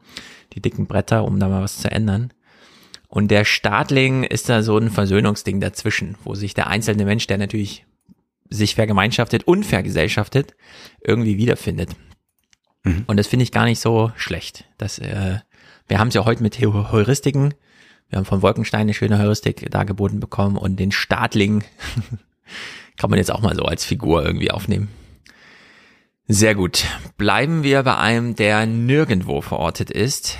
Die 0.54 0.60
dicken 0.60 0.86
Bretter, 0.86 1.24
um 1.24 1.38
da 1.38 1.48
mal 1.48 1.62
was 1.62 1.78
zu 1.78 1.88
ändern. 1.88 2.32
Und 3.10 3.32
der 3.32 3.44
Staatling 3.44 4.22
ist 4.22 4.48
da 4.48 4.62
so 4.62 4.78
ein 4.78 4.88
Versöhnungsding 4.88 5.60
dazwischen, 5.60 6.16
wo 6.22 6.36
sich 6.36 6.54
der 6.54 6.68
einzelne 6.68 7.04
Mensch, 7.04 7.26
der 7.26 7.38
natürlich 7.38 7.84
sich 8.48 8.76
vergemeinschaftet 8.76 9.44
und 9.44 9.66
vergesellschaftet, 9.66 10.54
irgendwie 11.02 11.36
wiederfindet. 11.36 11.90
Mhm. 12.84 13.04
Und 13.08 13.16
das 13.16 13.26
finde 13.26 13.42
ich 13.42 13.50
gar 13.50 13.64
nicht 13.64 13.80
so 13.80 14.12
schlecht. 14.14 14.64
Das, 14.78 15.00
äh, 15.00 15.40
wir 15.88 15.98
haben 15.98 16.08
es 16.08 16.14
ja 16.14 16.24
heute 16.24 16.42
mit 16.44 16.56
Heuristiken. 16.60 17.52
Wir 18.10 18.18
haben 18.18 18.26
von 18.26 18.42
Wolkenstein 18.42 18.82
eine 18.82 18.94
schöne 18.94 19.18
Heuristik 19.18 19.68
dargeboten 19.72 20.20
bekommen 20.20 20.56
und 20.56 20.78
den 20.78 20.92
Staatling 20.92 21.64
kann 22.96 23.10
man 23.10 23.18
jetzt 23.18 23.32
auch 23.32 23.42
mal 23.42 23.56
so 23.56 23.64
als 23.64 23.84
Figur 23.84 24.24
irgendwie 24.24 24.52
aufnehmen. 24.52 24.88
Sehr 26.28 26.54
gut. 26.54 26.84
Bleiben 27.16 27.64
wir 27.64 27.82
bei 27.82 27.96
einem, 27.96 28.36
der 28.36 28.66
nirgendwo 28.66 29.40
verortet 29.40 29.90
ist 29.90 30.38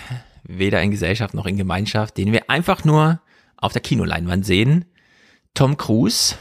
weder 0.58 0.82
in 0.82 0.90
Gesellschaft 0.90 1.34
noch 1.34 1.46
in 1.46 1.56
Gemeinschaft, 1.56 2.16
den 2.16 2.32
wir 2.32 2.50
einfach 2.50 2.84
nur 2.84 3.20
auf 3.56 3.72
der 3.72 3.82
Kinoleinwand 3.82 4.44
sehen. 4.44 4.86
Tom 5.54 5.76
Cruise, 5.76 6.36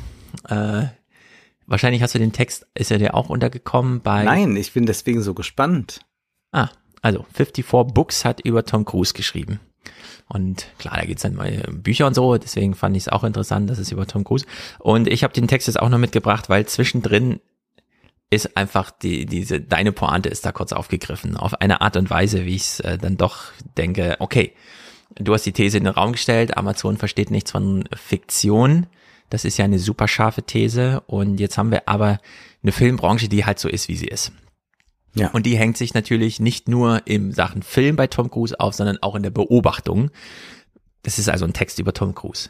äh, 0.47 0.83
wahrscheinlich 1.65 2.01
hast 2.01 2.15
du 2.15 2.19
den 2.19 2.31
Text, 2.31 2.67
ist 2.73 2.91
er 2.91 2.97
dir 2.97 3.13
auch 3.13 3.29
untergekommen 3.29 4.01
bei... 4.01 4.23
Nein, 4.23 4.55
ich 4.55 4.73
bin 4.73 4.85
deswegen 4.85 5.21
so 5.21 5.33
gespannt. 5.33 6.01
Ah, 6.51 6.69
also 7.01 7.25
54 7.33 7.93
Books 7.93 8.25
hat 8.25 8.41
über 8.41 8.65
Tom 8.65 8.85
Cruise 8.85 9.13
geschrieben. 9.13 9.59
Und 10.27 10.67
klar, 10.77 10.97
da 10.97 11.05
geht's 11.05 11.23
dann 11.23 11.35
mal 11.35 11.51
Bücher 11.71 12.05
und 12.05 12.13
so, 12.13 12.37
deswegen 12.37 12.75
fand 12.75 12.95
ich 12.95 13.03
es 13.03 13.09
auch 13.09 13.23
interessant, 13.23 13.69
dass 13.69 13.79
es 13.79 13.91
über 13.91 14.05
Tom 14.05 14.23
Cruise. 14.23 14.45
Und 14.77 15.07
ich 15.07 15.23
habe 15.23 15.33
den 15.33 15.47
Text 15.47 15.67
jetzt 15.67 15.79
auch 15.79 15.89
noch 15.89 15.97
mitgebracht, 15.97 16.49
weil 16.49 16.67
zwischendrin 16.67 17.39
ist 18.29 18.55
einfach 18.55 18.91
die, 18.91 19.25
diese, 19.25 19.59
deine 19.59 19.91
Pointe 19.91 20.29
ist 20.29 20.45
da 20.45 20.51
kurz 20.51 20.71
aufgegriffen. 20.71 21.35
Auf 21.35 21.61
eine 21.61 21.81
Art 21.81 21.97
und 21.97 22.09
Weise, 22.09 22.45
wie 22.45 22.55
ich 22.55 22.63
es 22.63 22.79
äh, 22.81 22.97
dann 22.97 23.17
doch 23.17 23.45
denke, 23.77 24.17
okay, 24.19 24.53
du 25.15 25.33
hast 25.33 25.45
die 25.45 25.51
These 25.51 25.77
in 25.77 25.85
den 25.85 25.93
Raum 25.93 26.11
gestellt, 26.11 26.55
Amazon 26.55 26.97
versteht 26.97 27.31
nichts 27.31 27.51
von 27.51 27.85
Fiktion. 27.95 28.85
Das 29.29 29.45
ist 29.45 29.57
ja 29.57 29.65
eine 29.65 29.79
super 29.79 30.07
scharfe 30.07 30.43
These. 30.43 31.01
Und 31.07 31.39
jetzt 31.39 31.57
haben 31.57 31.71
wir 31.71 31.87
aber 31.87 32.19
eine 32.61 32.71
Filmbranche, 32.71 33.29
die 33.29 33.45
halt 33.45 33.59
so 33.59 33.67
ist, 33.67 33.87
wie 33.87 33.95
sie 33.95 34.07
ist. 34.07 34.31
Ja. 35.15 35.29
Und 35.31 35.45
die 35.45 35.57
hängt 35.57 35.77
sich 35.77 35.93
natürlich 35.95 36.39
nicht 36.39 36.67
nur 36.67 37.01
im 37.05 37.31
Sachen 37.31 37.63
Film 37.63 37.95
bei 37.95 38.07
Tom 38.07 38.29
Cruise 38.29 38.59
auf, 38.59 38.75
sondern 38.75 38.99
auch 39.01 39.15
in 39.15 39.23
der 39.23 39.31
Beobachtung. 39.31 40.11
Das 41.01 41.17
ist 41.17 41.29
also 41.29 41.45
ein 41.45 41.53
Text 41.53 41.79
über 41.79 41.93
Tom 41.93 42.13
Cruise. 42.13 42.49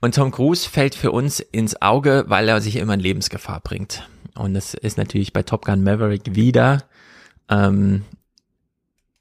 Und 0.00 0.16
Tom 0.16 0.32
Cruise 0.32 0.68
fällt 0.68 0.96
für 0.96 1.12
uns 1.12 1.40
ins 1.40 1.80
Auge, 1.80 2.24
weil 2.26 2.48
er 2.48 2.60
sich 2.60 2.76
immer 2.76 2.94
in 2.94 3.00
Lebensgefahr 3.00 3.60
bringt. 3.60 4.08
Und 4.34 4.54
das 4.54 4.74
ist 4.74 4.98
natürlich 4.98 5.32
bei 5.32 5.42
Top 5.42 5.64
Gun 5.64 5.82
Maverick 5.82 6.34
wieder. 6.34 6.84
Ähm, 7.48 8.02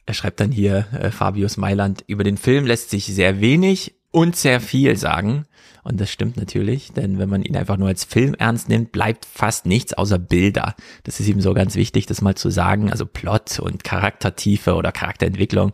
er 0.05 0.13
schreibt 0.13 0.39
dann 0.39 0.51
hier, 0.51 0.87
äh, 0.93 1.11
Fabius 1.11 1.57
Mailand, 1.57 2.03
über 2.07 2.23
den 2.23 2.37
Film 2.37 2.65
lässt 2.65 2.89
sich 2.89 3.05
sehr 3.05 3.39
wenig 3.39 3.95
und 4.11 4.35
sehr 4.35 4.59
viel 4.59 4.95
sagen. 4.97 5.45
Und 5.83 5.99
das 5.99 6.09
stimmt 6.09 6.37
natürlich, 6.37 6.93
denn 6.93 7.19
wenn 7.19 7.29
man 7.29 7.43
ihn 7.43 7.57
einfach 7.57 7.77
nur 7.77 7.89
als 7.89 8.05
Film 8.05 8.35
ernst 8.35 8.69
nimmt, 8.69 8.93
bleibt 8.93 9.25
fast 9.25 9.65
nichts 9.65 9.93
außer 9.93 10.17
Bilder. 10.17 10.75
Das 11.03 11.19
ist 11.19 11.27
ihm 11.27 11.41
so 11.41 11.53
ganz 11.53 11.75
wichtig, 11.75 12.05
das 12.05 12.21
mal 12.21 12.35
zu 12.35 12.49
sagen. 12.49 12.89
Also 12.89 13.05
Plot 13.05 13.59
und 13.59 13.83
Charaktertiefe 13.83 14.75
oder 14.75 14.93
Charakterentwicklung. 14.93 15.73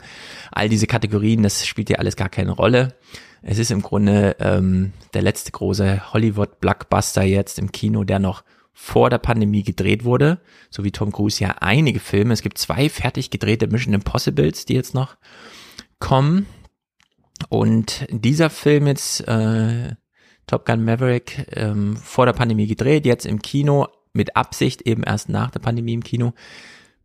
All 0.51 0.67
diese 0.67 0.87
Kategorien, 0.87 1.43
das 1.43 1.67
spielt 1.67 1.89
hier 1.89 1.99
alles 1.99 2.15
gar 2.15 2.29
keine 2.29 2.51
Rolle. 2.51 2.95
Es 3.41 3.59
ist 3.59 3.71
im 3.71 3.81
Grunde 3.81 4.35
ähm, 4.39 4.93
der 5.13 5.21
letzte 5.21 5.51
große 5.51 6.11
Hollywood-Blockbuster 6.13 7.23
jetzt 7.23 7.59
im 7.59 7.71
Kino, 7.71 8.03
der 8.03 8.19
noch 8.19 8.43
vor 8.81 9.09
der 9.09 9.17
Pandemie 9.17 9.61
gedreht 9.61 10.05
wurde, 10.05 10.39
so 10.69 10.85
wie 10.85 10.91
Tom 10.91 11.11
Cruise 11.11 11.43
ja 11.43 11.57
einige 11.59 11.99
Filme. 11.99 12.33
Es 12.33 12.41
gibt 12.41 12.57
zwei 12.57 12.87
fertig 12.87 13.29
gedrehte 13.29 13.67
Mission 13.67 13.93
Impossibles, 13.93 14.63
die 14.63 14.73
jetzt 14.73 14.95
noch 14.95 15.17
kommen. 15.99 16.45
Und 17.49 18.07
dieser 18.09 18.49
Film 18.49 18.87
jetzt, 18.87 19.27
äh, 19.27 19.95
Top 20.47 20.65
Gun 20.65 20.85
Maverick, 20.85 21.45
ähm, 21.51 21.97
vor 21.97 22.25
der 22.25 22.33
Pandemie 22.33 22.67
gedreht, 22.67 23.05
jetzt 23.05 23.25
im 23.25 23.41
Kino, 23.41 23.87
mit 24.13 24.37
Absicht 24.37 24.81
eben 24.83 25.03
erst 25.03 25.27
nach 25.27 25.51
der 25.51 25.59
Pandemie 25.59 25.93
im 25.93 26.03
Kino, 26.03 26.33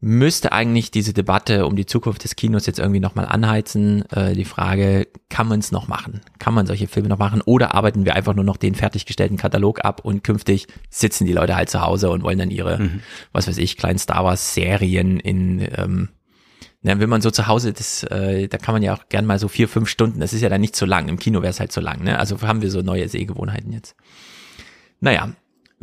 müsste 0.05 0.53
eigentlich 0.53 0.91
diese 0.91 1.15
Debatte 1.15 1.65
um 1.65 1.77
die 1.77 1.87
Zukunft 1.87 2.25
des 2.25 2.37
Kinos 2.37 2.67
jetzt 2.67 2.79
irgendwie 2.79 3.01
nochmal 3.01 3.25
anheizen. 3.25 4.05
Äh, 4.11 4.35
die 4.35 4.45
Frage, 4.45 5.09
kann 5.31 5.49
man 5.49 5.61
es 5.61 5.73
noch 5.73 5.89
machen? 5.89 6.21
Kann 6.39 6.53
man 6.53 6.67
solche 6.67 6.89
Filme 6.89 7.09
noch 7.09 7.19
machen? 7.19 7.41
Oder 7.41 7.75
arbeiten 7.75 8.05
wir 8.05 8.15
einfach 8.15 8.35
nur 8.35 8.45
noch 8.45 8.59
den 8.59 8.75
fertiggestellten 8.75 9.39
Katalog 9.39 9.83
ab 9.83 10.05
und 10.05 10.23
künftig 10.23 10.67
sitzen 10.91 11.25
die 11.25 11.33
Leute 11.33 11.57
halt 11.57 11.71
zu 11.71 11.81
Hause 11.81 12.11
und 12.11 12.23
wollen 12.23 12.39
dann 12.39 12.51
ihre, 12.51 12.79
mhm. 12.79 13.01
was 13.33 13.49
weiß 13.49 13.57
ich, 13.57 13.79
kleinen 13.79 13.99
Star 13.99 14.25
Wars 14.25 14.53
Serien 14.53 15.19
in, 15.21 15.67
ähm, 15.75 16.11
na, 16.83 17.01
wenn 17.01 17.09
man 17.09 17.23
so 17.23 17.31
zu 17.31 17.47
Hause, 17.47 17.73
das, 17.73 18.03
äh, 18.05 18.47
da 18.47 18.59
kann 18.59 18.75
man 18.75 18.83
ja 18.83 18.95
auch 18.95 19.09
gern 19.09 19.25
mal 19.25 19.39
so 19.39 19.49
vier, 19.49 19.69
fünf 19.69 19.89
Stunden, 19.89 20.21
das 20.21 20.35
ist 20.35 20.43
ja 20.43 20.51
dann 20.51 20.61
nicht 20.61 20.77
so 20.77 20.85
lang. 20.85 21.09
Im 21.09 21.19
Kino 21.19 21.41
wäre 21.41 21.51
es 21.51 21.61
halt 21.61 21.73
so 21.73 21.81
lang, 21.81 22.05
ne? 22.05 22.19
Also 22.19 22.43
haben 22.43 22.61
wir 22.61 22.71
so 22.71 22.83
neue 22.83 23.09
Sehgewohnheiten 23.09 23.73
jetzt. 23.73 23.97
Naja, 25.01 25.33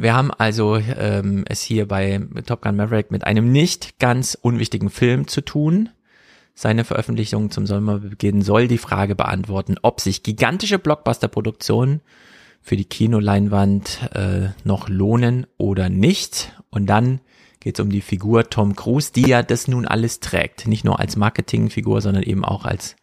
Wir 0.02 0.16
haben 0.16 0.32
also 0.32 0.78
ähm, 0.78 1.46
es 1.48 1.62
hier 1.62 1.88
bei 1.88 2.20
Top 2.48 2.64
Gun 2.64 2.76
Maverick 2.76 3.12
mit 3.12 3.24
einem 3.24 3.52
nicht 3.52 4.00
ganz 4.00 4.36
unwichtigen 4.42 4.90
Film 4.90 5.28
zu 5.28 5.42
tun. 5.42 5.90
Seine 6.56 6.86
Veröffentlichung 6.86 7.52
zum 7.52 7.68
Sommerbeginn 7.68 8.42
soll 8.42 8.68
die 8.68 8.80
Frage 8.80 9.14
beantworten, 9.14 9.76
ob 9.84 10.02
sich 10.02 10.24
gigantische 10.24 10.80
Blockbuster-Produktionen 10.80 12.02
für 12.64 12.78
die 12.78 12.86
Kinoleinwand 12.86 14.10
äh, 14.16 14.50
noch 14.64 14.90
lohnen 14.90 15.46
oder 15.60 15.90
nicht. 15.90 16.52
Und 16.72 16.88
dann 16.88 17.22
geht 17.60 17.78
es 17.78 17.86
um 17.86 17.92
die 17.92 18.02
Figur 18.02 18.50
Tom 18.50 18.76
Cruise, 18.76 19.12
die 19.14 19.28
ja 19.28 19.44
das 19.44 19.68
nun 19.68 19.86
alles 19.86 20.20
trägt. 20.20 20.66
Nicht 20.66 20.84
nur 20.84 21.00
als 21.00 21.16
Marketingfigur, 21.16 22.02
sondern 22.02 22.24
eben 22.24 22.44
auch 22.44 22.66
als 22.66 22.96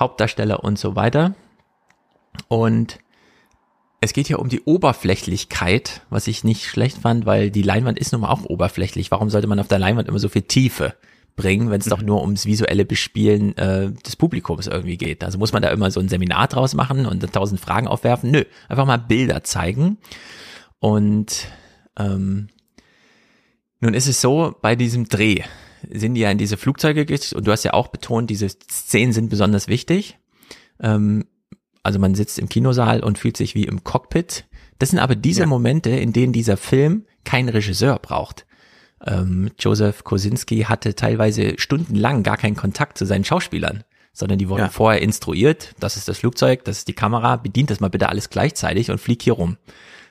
Hauptdarsteller 0.00 0.64
und 0.64 0.78
so 0.78 0.96
weiter. 0.96 1.34
Und 2.48 3.00
es 4.00 4.12
geht 4.12 4.28
hier 4.28 4.38
um 4.38 4.48
die 4.48 4.62
Oberflächlichkeit, 4.62 6.02
was 6.08 6.28
ich 6.28 6.44
nicht 6.44 6.66
schlecht 6.66 6.98
fand, 6.98 7.26
weil 7.26 7.50
die 7.50 7.62
Leinwand 7.62 7.98
ist 7.98 8.12
nun 8.12 8.20
mal 8.20 8.30
auch 8.30 8.44
oberflächlich. 8.44 9.10
Warum 9.10 9.28
sollte 9.28 9.48
man 9.48 9.58
auf 9.58 9.68
der 9.68 9.80
Leinwand 9.80 10.08
immer 10.08 10.20
so 10.20 10.28
viel 10.28 10.42
Tiefe 10.42 10.94
bringen, 11.34 11.70
wenn 11.70 11.80
es 11.80 11.86
mhm. 11.86 11.90
doch 11.90 12.02
nur 12.02 12.22
ums 12.22 12.46
visuelle 12.46 12.84
Bespielen 12.84 13.56
äh, 13.56 13.90
des 13.90 14.14
Publikums 14.14 14.68
irgendwie 14.68 14.96
geht? 14.96 15.24
Also 15.24 15.38
muss 15.38 15.52
man 15.52 15.62
da 15.62 15.70
immer 15.70 15.90
so 15.90 15.98
ein 15.98 16.08
Seminar 16.08 16.46
draus 16.46 16.74
machen 16.74 17.06
und 17.06 17.32
tausend 17.32 17.60
Fragen 17.60 17.88
aufwerfen? 17.88 18.30
Nö, 18.30 18.44
einfach 18.68 18.86
mal 18.86 18.98
Bilder 18.98 19.42
zeigen. 19.42 19.98
Und 20.78 21.48
ähm, 21.98 22.48
nun 23.80 23.94
ist 23.94 24.06
es 24.06 24.20
so, 24.20 24.54
bei 24.62 24.76
diesem 24.76 25.08
Dreh 25.08 25.42
sind 25.90 26.14
die 26.14 26.20
ja 26.20 26.30
in 26.30 26.38
diese 26.38 26.56
Flugzeuge 26.56 27.06
und 27.34 27.46
du 27.46 27.52
hast 27.52 27.64
ja 27.64 27.72
auch 27.72 27.88
betont, 27.88 28.30
diese 28.30 28.48
Szenen 28.48 29.12
sind 29.12 29.28
besonders 29.28 29.66
wichtig. 29.66 30.18
Ähm, 30.80 31.24
also 31.88 31.98
man 31.98 32.14
sitzt 32.14 32.38
im 32.38 32.50
Kinosaal 32.50 33.02
und 33.02 33.16
fühlt 33.16 33.38
sich 33.38 33.54
wie 33.54 33.64
im 33.64 33.82
Cockpit. 33.82 34.44
Das 34.78 34.90
sind 34.90 34.98
aber 34.98 35.16
diese 35.16 35.40
ja. 35.40 35.46
Momente, 35.46 35.88
in 35.88 36.12
denen 36.12 36.34
dieser 36.34 36.58
Film 36.58 37.06
keinen 37.24 37.48
Regisseur 37.48 37.98
braucht. 37.98 38.44
Ähm, 39.06 39.52
Joseph 39.58 40.04
Kosinski 40.04 40.64
hatte 40.64 40.94
teilweise 40.94 41.54
stundenlang 41.56 42.24
gar 42.24 42.36
keinen 42.36 42.56
Kontakt 42.56 42.98
zu 42.98 43.06
seinen 43.06 43.24
Schauspielern, 43.24 43.84
sondern 44.12 44.36
die 44.36 44.50
wurden 44.50 44.64
ja. 44.64 44.68
vorher 44.68 45.00
instruiert, 45.00 45.74
das 45.80 45.96
ist 45.96 46.08
das 46.08 46.18
Flugzeug, 46.18 46.62
das 46.64 46.76
ist 46.76 46.88
die 46.88 46.92
Kamera, 46.92 47.36
bedient 47.36 47.70
das 47.70 47.80
mal 47.80 47.88
bitte 47.88 48.10
alles 48.10 48.28
gleichzeitig 48.28 48.90
und 48.90 49.00
flieg 49.00 49.22
hier 49.22 49.32
rum. 49.32 49.56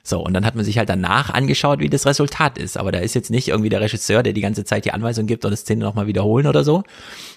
So, 0.08 0.20
und 0.20 0.32
dann 0.32 0.46
hat 0.46 0.54
man 0.54 0.64
sich 0.64 0.78
halt 0.78 0.88
danach 0.88 1.28
angeschaut, 1.28 1.80
wie 1.80 1.90
das 1.90 2.06
Resultat 2.06 2.56
ist. 2.56 2.78
Aber 2.78 2.92
da 2.92 2.98
ist 2.98 3.14
jetzt 3.14 3.30
nicht 3.30 3.48
irgendwie 3.48 3.68
der 3.68 3.82
Regisseur, 3.82 4.22
der 4.22 4.32
die 4.32 4.40
ganze 4.40 4.64
Zeit 4.64 4.86
die 4.86 4.92
Anweisung 4.92 5.26
gibt 5.26 5.44
und 5.44 5.50
das 5.50 5.60
Szene 5.60 5.84
nochmal 5.84 6.06
wiederholen 6.06 6.46
oder 6.46 6.64
so. 6.64 6.82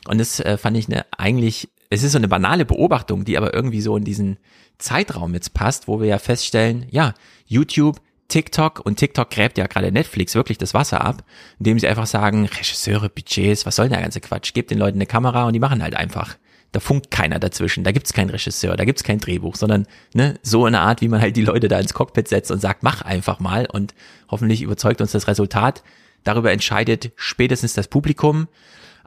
Und 0.08 0.20
das 0.20 0.40
äh, 0.40 0.58
fand 0.58 0.78
ich 0.78 0.88
eine 0.88 1.06
eigentlich, 1.18 1.68
es 1.90 2.04
ist 2.04 2.14
so 2.14 2.18
eine 2.18 2.30
banale 2.30 2.64
Beobachtung, 2.64 3.26
die 3.26 3.38
aber 3.38 3.54
irgendwie 3.54 3.82
so 3.82 3.98
in 3.98 4.06
diesen 4.06 4.38
Zeitraum 4.78 5.34
jetzt 5.34 5.54
passt, 5.54 5.90
wo 5.90 6.00
wir 6.00 6.08
ja 6.08 6.18
feststellen, 6.18 6.86
ja, 6.90 7.14
YouTube, 7.46 8.00
TikTok 8.30 8.80
und 8.80 8.96
TikTok 8.96 9.30
gräbt 9.30 9.58
ja 9.58 9.68
gerade 9.68 9.92
Netflix 9.92 10.34
wirklich 10.34 10.58
das 10.58 10.74
Wasser 10.74 11.02
ab, 11.02 11.26
indem 11.60 11.78
sie 11.78 11.90
einfach 11.90 12.08
sagen, 12.08 12.46
Regisseure, 12.46 13.10
Budgets, 13.10 13.66
was 13.66 13.76
soll 13.76 13.88
denn 13.88 13.94
der 13.96 14.02
ganze 14.04 14.22
Quatsch? 14.22 14.54
Gebt 14.54 14.72
den 14.72 14.78
Leuten 14.78 14.98
eine 14.98 15.06
Kamera 15.06 15.46
und 15.46 15.52
die 15.54 15.60
machen 15.60 15.84
halt 15.84 15.98
einfach. 15.98 16.38
Da 16.72 16.80
funkt 16.80 17.12
keiner 17.12 17.40
dazwischen, 17.40 17.84
da 17.84 17.92
gibt's 17.92 18.14
keinen 18.14 18.30
Regisseur, 18.30 18.78
da 18.78 18.86
gibt's 18.86 19.04
kein 19.04 19.20
Drehbuch, 19.20 19.56
sondern 19.56 19.88
ne, 20.14 20.40
so 20.42 20.66
eine 20.66 20.80
Art, 20.80 21.02
wie 21.02 21.10
man 21.10 21.20
halt 21.20 21.36
die 21.36 21.44
Leute 21.44 21.68
da 21.68 21.78
ins 21.80 21.94
Cockpit 21.94 22.30
setzt 22.30 22.50
und 22.50 22.62
sagt, 22.62 22.82
mach 22.82 23.02
einfach 23.02 23.40
mal 23.40 23.66
und 23.66 23.94
hoffentlich 24.30 24.62
überzeugt 24.62 25.02
uns 25.02 25.12
das 25.12 25.28
Resultat. 25.28 25.84
Darüber 26.24 26.52
entscheidet 26.52 27.12
spätestens 27.16 27.74
das 27.74 27.88
Publikum. 27.88 28.48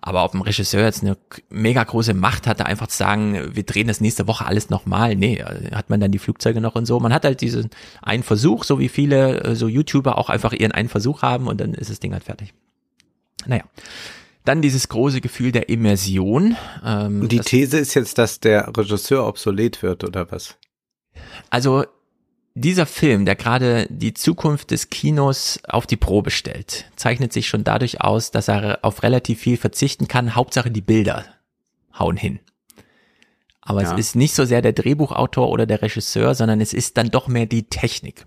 Aber 0.07 0.23
ob 0.23 0.35
ein 0.35 0.43
Regisseur 0.43 0.85
jetzt 0.85 1.03
eine 1.03 1.17
mega 1.49 1.83
große 1.83 2.13
Macht 2.13 2.47
hat, 2.47 2.61
da 2.61 2.65
einfach 2.65 2.89
zu 2.89 2.99
sagen, 2.99 3.57
wir 3.57 3.63
drehen 3.63 3.87
das 3.87 4.03
nächste 4.03 4.27
Woche 4.27 4.45
alles 4.45 4.69
nochmal, 4.69 5.17
nee, 5.17 5.43
hat 5.73 5.89
man 5.89 5.99
dann 5.99 6.13
die 6.13 6.19
Flugzeuge 6.19 6.61
noch 6.61 6.75
und 6.75 6.85
so. 6.85 7.01
Man 7.01 7.15
hat 7.15 7.25
halt 7.25 7.41
diesen 7.41 7.71
einen 8.03 8.23
Versuch, 8.23 8.65
so 8.65 8.79
wie 8.79 8.91
viele 8.91 9.43
äh, 9.43 9.57
so 9.57 9.67
YouTuber 9.67 10.19
auch 10.19 10.29
einfach 10.29 10.53
ihren 10.53 10.73
einen 10.73 10.91
Versuch 10.91 11.23
haben 11.23 11.47
und 11.47 11.59
dann 11.59 11.73
ist 11.73 11.89
das 11.89 12.01
Ding 12.01 12.13
halt 12.13 12.25
fertig. 12.25 12.53
Naja. 13.47 13.65
Dann 14.45 14.61
dieses 14.61 14.89
große 14.89 15.21
Gefühl 15.21 15.53
der 15.53 15.69
Immersion. 15.69 16.57
Ähm, 16.85 17.23
Und 17.23 17.33
die 17.33 17.41
These 17.41 17.79
ist 17.79 17.95
jetzt, 17.95 18.19
dass 18.19 18.41
der 18.41 18.77
Regisseur 18.77 19.27
obsolet 19.27 19.83
wird, 19.83 20.05
oder 20.05 20.31
was? 20.31 20.57
Also 21.51 21.85
dieser 22.55 22.87
Film, 22.87 23.25
der 23.25 23.35
gerade 23.35 23.87
die 23.91 24.15
Zukunft 24.15 24.71
des 24.71 24.91
Kinos 24.91 25.59
auf 25.67 25.87
die 25.87 25.97
Probe 25.97 26.31
stellt, 26.31 26.85
zeichnet 26.95 27.33
sich 27.33 27.49
schon 27.49 27.65
dadurch 27.65 28.01
aus, 28.01 28.31
dass 28.31 28.49
er 28.49 28.79
auf 28.83 29.03
relativ 29.03 29.41
viel 29.41 29.57
verzichten 29.57 30.09
kann. 30.09 30.35
Hauptsache 30.35 30.71
die 30.71 30.81
Bilder 30.81 31.25
hauen 31.99 32.17
hin. 32.17 32.39
Aber 33.61 33.83
ja. 33.83 33.93
es 33.93 33.99
ist 33.99 34.15
nicht 34.15 34.35
so 34.35 34.45
sehr 34.45 34.63
der 34.63 34.75
Drehbuchautor 34.75 35.49
oder 35.49 35.67
der 35.67 35.81
Regisseur, 35.81 36.35
sondern 36.35 36.61
es 36.61 36.75
ist 36.75 36.97
dann 36.99 37.11
doch 37.11 37.29
mehr 37.29 37.47
die 37.47 37.65
Technik. 37.65 38.27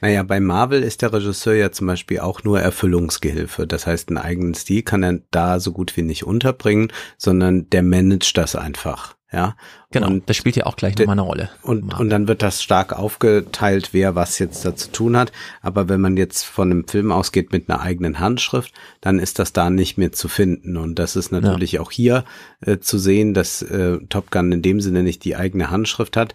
Naja, 0.00 0.22
bei 0.22 0.40
Marvel 0.40 0.82
ist 0.82 1.02
der 1.02 1.12
Regisseur 1.12 1.54
ja 1.54 1.72
zum 1.72 1.86
Beispiel 1.86 2.20
auch 2.20 2.44
nur 2.44 2.60
Erfüllungsgehilfe. 2.60 3.66
Das 3.66 3.86
heißt, 3.86 4.08
einen 4.08 4.18
eigenen 4.18 4.54
Stil 4.54 4.82
kann 4.82 5.02
er 5.02 5.20
da 5.30 5.60
so 5.60 5.72
gut 5.72 5.96
wie 5.96 6.02
nicht 6.02 6.24
unterbringen, 6.24 6.92
sondern 7.16 7.68
der 7.70 7.82
managt 7.82 8.36
das 8.36 8.56
einfach. 8.56 9.16
Ja, 9.32 9.56
genau. 9.90 10.06
Und 10.06 10.30
das 10.30 10.36
spielt 10.36 10.54
ja 10.54 10.66
auch 10.66 10.76
gleich 10.76 10.96
nochmal 10.96 11.14
eine 11.14 11.22
Rolle. 11.22 11.50
Und, 11.62 11.98
und 11.98 12.10
dann 12.10 12.28
wird 12.28 12.42
das 12.42 12.62
stark 12.62 12.92
aufgeteilt, 12.92 13.88
wer 13.92 14.14
was 14.14 14.38
jetzt 14.38 14.64
da 14.64 14.76
zu 14.76 14.92
tun 14.92 15.16
hat. 15.16 15.32
Aber 15.62 15.88
wenn 15.88 16.00
man 16.00 16.16
jetzt 16.16 16.44
von 16.44 16.70
einem 16.70 16.86
Film 16.86 17.10
ausgeht 17.10 17.52
mit 17.52 17.68
einer 17.68 17.80
eigenen 17.80 18.20
Handschrift, 18.20 18.72
dann 19.00 19.18
ist 19.18 19.40
das 19.40 19.52
da 19.52 19.68
nicht 19.68 19.98
mehr 19.98 20.12
zu 20.12 20.28
finden. 20.28 20.76
Und 20.76 21.00
das 21.00 21.16
ist 21.16 21.32
natürlich 21.32 21.72
ja. 21.72 21.80
auch 21.80 21.90
hier 21.90 22.24
äh, 22.60 22.78
zu 22.78 22.98
sehen, 22.98 23.34
dass 23.34 23.62
äh, 23.62 23.98
Top 24.08 24.30
Gun 24.30 24.52
in 24.52 24.62
dem 24.62 24.80
Sinne 24.80 25.02
nicht 25.02 25.24
die 25.24 25.34
eigene 25.34 25.70
Handschrift 25.70 26.16
hat. 26.16 26.34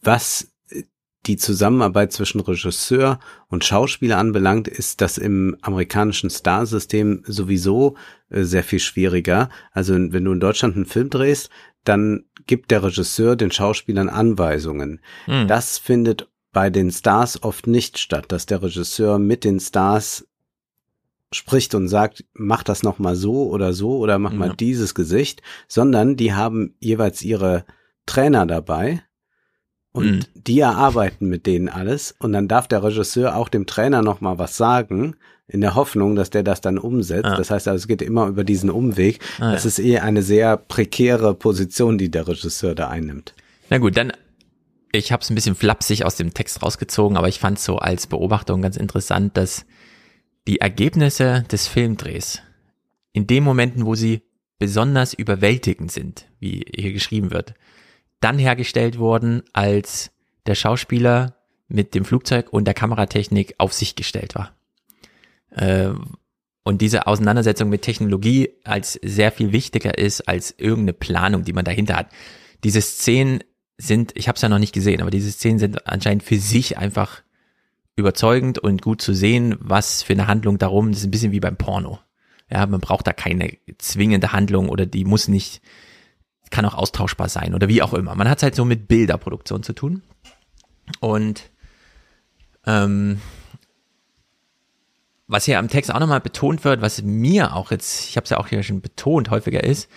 Was 0.00 0.52
die 1.26 1.36
Zusammenarbeit 1.36 2.12
zwischen 2.12 2.40
Regisseur 2.40 3.18
und 3.48 3.64
Schauspieler 3.64 4.18
anbelangt, 4.18 4.68
ist 4.68 5.00
das 5.00 5.18
im 5.18 5.56
amerikanischen 5.60 6.30
Star-System 6.30 7.22
sowieso 7.26 7.96
äh, 8.30 8.42
sehr 8.42 8.62
viel 8.62 8.78
schwieriger. 8.78 9.48
Also 9.72 9.94
wenn 9.94 10.24
du 10.24 10.32
in 10.32 10.40
Deutschland 10.40 10.76
einen 10.76 10.86
Film 10.86 11.10
drehst, 11.10 11.50
dann 11.84 12.24
gibt 12.46 12.70
der 12.70 12.82
Regisseur 12.82 13.36
den 13.36 13.50
Schauspielern 13.50 14.08
Anweisungen. 14.08 15.00
Mhm. 15.26 15.48
Das 15.48 15.78
findet 15.78 16.28
bei 16.52 16.70
den 16.70 16.90
Stars 16.90 17.42
oft 17.42 17.66
nicht 17.66 17.98
statt, 17.98 18.26
dass 18.28 18.46
der 18.46 18.62
Regisseur 18.62 19.18
mit 19.18 19.44
den 19.44 19.60
Stars 19.60 20.26
spricht 21.32 21.74
und 21.74 21.88
sagt, 21.88 22.24
mach 22.32 22.62
das 22.62 22.82
noch 22.82 22.98
mal 22.98 23.16
so 23.16 23.50
oder 23.50 23.72
so 23.72 23.98
oder 23.98 24.18
mach 24.18 24.32
ja. 24.32 24.38
mal 24.38 24.54
dieses 24.54 24.94
Gesicht, 24.94 25.42
sondern 25.68 26.16
die 26.16 26.32
haben 26.32 26.74
jeweils 26.78 27.22
ihre 27.22 27.64
Trainer 28.06 28.46
dabei, 28.46 29.02
und 29.96 30.10
mhm. 30.10 30.20
die 30.34 30.60
erarbeiten 30.60 31.28
mit 31.28 31.46
denen 31.46 31.68
alles 31.68 32.14
und 32.18 32.32
dann 32.32 32.48
darf 32.48 32.68
der 32.68 32.82
Regisseur 32.82 33.36
auch 33.36 33.48
dem 33.48 33.66
Trainer 33.66 34.02
noch 34.02 34.20
mal 34.20 34.38
was 34.38 34.56
sagen 34.56 35.16
in 35.48 35.60
der 35.60 35.74
Hoffnung, 35.74 36.16
dass 36.16 36.30
der 36.30 36.42
das 36.42 36.60
dann 36.60 36.76
umsetzt. 36.76 37.24
Ah. 37.24 37.36
Das 37.36 37.50
heißt 37.50 37.68
also, 37.68 37.76
es 37.76 37.88
geht 37.88 38.02
immer 38.02 38.26
über 38.26 38.44
diesen 38.44 38.68
Umweg. 38.68 39.20
Ah, 39.38 39.52
das 39.52 39.64
ja. 39.64 39.68
ist 39.68 39.78
eh 39.78 39.98
eine 40.00 40.22
sehr 40.22 40.56
prekäre 40.56 41.34
Position, 41.34 41.98
die 41.98 42.10
der 42.10 42.26
Regisseur 42.26 42.74
da 42.74 42.88
einnimmt. 42.88 43.32
Na 43.70 43.78
gut, 43.78 43.96
dann 43.96 44.12
ich 44.92 45.12
habe 45.12 45.22
es 45.22 45.30
ein 45.30 45.34
bisschen 45.34 45.54
flapsig 45.54 46.04
aus 46.04 46.16
dem 46.16 46.32
Text 46.32 46.62
rausgezogen, 46.62 47.16
aber 47.16 47.28
ich 47.28 47.38
fand 47.38 47.58
so 47.58 47.78
als 47.78 48.06
Beobachtung 48.06 48.62
ganz 48.62 48.76
interessant, 48.76 49.36
dass 49.36 49.66
die 50.46 50.60
Ergebnisse 50.60 51.44
des 51.50 51.66
Filmdrehs 51.66 52.40
in 53.12 53.26
den 53.26 53.44
Momenten, 53.44 53.84
wo 53.84 53.94
sie 53.94 54.22
besonders 54.58 55.12
überwältigend 55.12 55.92
sind, 55.92 56.26
wie 56.38 56.64
hier 56.74 56.92
geschrieben 56.92 57.30
wird, 57.30 57.54
dann 58.20 58.38
hergestellt 58.38 58.98
worden, 58.98 59.42
als 59.52 60.10
der 60.46 60.54
Schauspieler 60.54 61.36
mit 61.68 61.94
dem 61.94 62.04
Flugzeug 62.04 62.52
und 62.52 62.64
der 62.64 62.74
Kameratechnik 62.74 63.54
auf 63.58 63.72
sich 63.72 63.96
gestellt 63.96 64.34
war. 64.34 64.54
Äh, 65.50 65.92
und 66.62 66.82
diese 66.82 67.06
Auseinandersetzung 67.06 67.68
mit 67.68 67.82
Technologie 67.82 68.50
als 68.64 68.94
sehr 68.94 69.30
viel 69.30 69.52
wichtiger 69.52 69.98
ist 69.98 70.22
als 70.22 70.52
irgendeine 70.58 70.94
Planung, 70.94 71.44
die 71.44 71.52
man 71.52 71.64
dahinter 71.64 71.96
hat. 71.96 72.08
Diese 72.64 72.80
Szenen 72.80 73.44
sind, 73.78 74.12
ich 74.16 74.26
habe 74.26 74.36
es 74.36 74.42
ja 74.42 74.48
noch 74.48 74.58
nicht 74.58 74.74
gesehen, 74.74 75.00
aber 75.00 75.10
diese 75.10 75.30
Szenen 75.30 75.58
sind 75.58 75.86
anscheinend 75.86 76.24
für 76.24 76.38
sich 76.38 76.78
einfach 76.78 77.22
überzeugend 77.94 78.58
und 78.58 78.82
gut 78.82 79.00
zu 79.00 79.14
sehen, 79.14 79.56
was 79.60 80.02
für 80.02 80.14
eine 80.14 80.26
Handlung 80.26 80.58
darum. 80.58 80.90
Das 80.90 81.00
ist 81.00 81.06
ein 81.06 81.10
bisschen 81.10 81.32
wie 81.32 81.40
beim 81.40 81.56
Porno. 81.56 82.00
Ja, 82.50 82.66
man 82.66 82.80
braucht 82.80 83.06
da 83.06 83.12
keine 83.12 83.56
zwingende 83.78 84.32
Handlung 84.32 84.68
oder 84.68 84.86
die 84.86 85.04
muss 85.04 85.28
nicht 85.28 85.62
kann 86.50 86.64
auch 86.64 86.74
austauschbar 86.74 87.28
sein 87.28 87.54
oder 87.54 87.68
wie 87.68 87.82
auch 87.82 87.94
immer. 87.94 88.14
Man 88.14 88.28
hat 88.28 88.38
es 88.38 88.42
halt 88.42 88.54
so 88.54 88.64
mit 88.64 88.88
Bilderproduktion 88.88 89.62
zu 89.62 89.72
tun. 89.72 90.02
Und 91.00 91.50
ähm, 92.66 93.20
was 95.26 95.44
hier 95.44 95.58
am 95.58 95.68
Text 95.68 95.92
auch 95.92 96.00
nochmal 96.00 96.20
betont 96.20 96.64
wird, 96.64 96.80
was 96.80 97.02
mir 97.02 97.54
auch 97.54 97.70
jetzt, 97.70 98.08
ich 98.08 98.16
habe 98.16 98.24
es 98.24 98.30
ja 98.30 98.38
auch 98.38 98.48
hier 98.48 98.62
schon 98.62 98.80
betont, 98.80 99.30
häufiger 99.30 99.64
ist, 99.64 99.88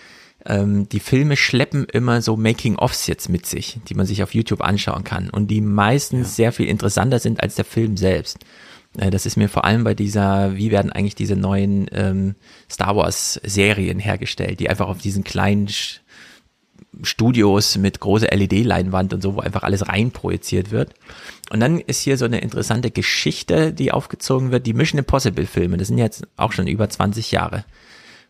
ähm, 0.44 0.88
die 0.88 1.00
Filme 1.00 1.36
schleppen 1.36 1.84
immer 1.84 2.22
so 2.22 2.36
Making-ofs 2.36 3.06
jetzt 3.06 3.28
mit 3.28 3.46
sich, 3.46 3.78
die 3.88 3.94
man 3.94 4.06
sich 4.06 4.22
auf 4.22 4.34
YouTube 4.34 4.62
anschauen 4.62 5.04
kann 5.04 5.30
und 5.30 5.48
die 5.48 5.60
meistens 5.60 6.28
ja. 6.28 6.34
sehr 6.34 6.52
viel 6.52 6.66
interessanter 6.66 7.18
sind 7.18 7.42
als 7.42 7.54
der 7.54 7.64
Film 7.64 7.96
selbst. 7.96 8.38
Äh, 8.98 9.10
das 9.10 9.26
ist 9.26 9.36
mir 9.36 9.48
vor 9.48 9.64
allem 9.64 9.84
bei 9.84 9.94
dieser, 9.94 10.56
wie 10.56 10.70
werden 10.70 10.92
eigentlich 10.92 11.14
diese 11.14 11.36
neuen 11.36 11.88
ähm, 11.92 12.34
Star 12.70 12.96
Wars 12.96 13.40
Serien 13.44 13.98
hergestellt, 13.98 14.60
die 14.60 14.70
einfach 14.70 14.88
auf 14.88 14.98
diesen 14.98 15.24
kleinen 15.24 15.68
Studios 17.02 17.78
mit 17.78 18.00
großer 18.00 18.28
LED-Leinwand 18.28 19.14
und 19.14 19.22
so, 19.22 19.36
wo 19.36 19.40
einfach 19.40 19.62
alles 19.62 19.88
rein 19.88 20.10
projiziert 20.10 20.70
wird. 20.70 20.94
Und 21.50 21.60
dann 21.60 21.80
ist 21.80 22.00
hier 22.00 22.16
so 22.16 22.24
eine 22.24 22.40
interessante 22.40 22.90
Geschichte, 22.90 23.72
die 23.72 23.92
aufgezogen 23.92 24.52
wird. 24.52 24.66
Die 24.66 24.74
Mission 24.74 24.98
Impossible 24.98 25.46
Filme, 25.46 25.76
das 25.76 25.88
sind 25.88 25.98
jetzt 25.98 26.26
auch 26.36 26.52
schon 26.52 26.66
über 26.66 26.88
20 26.88 27.30
Jahre. 27.30 27.64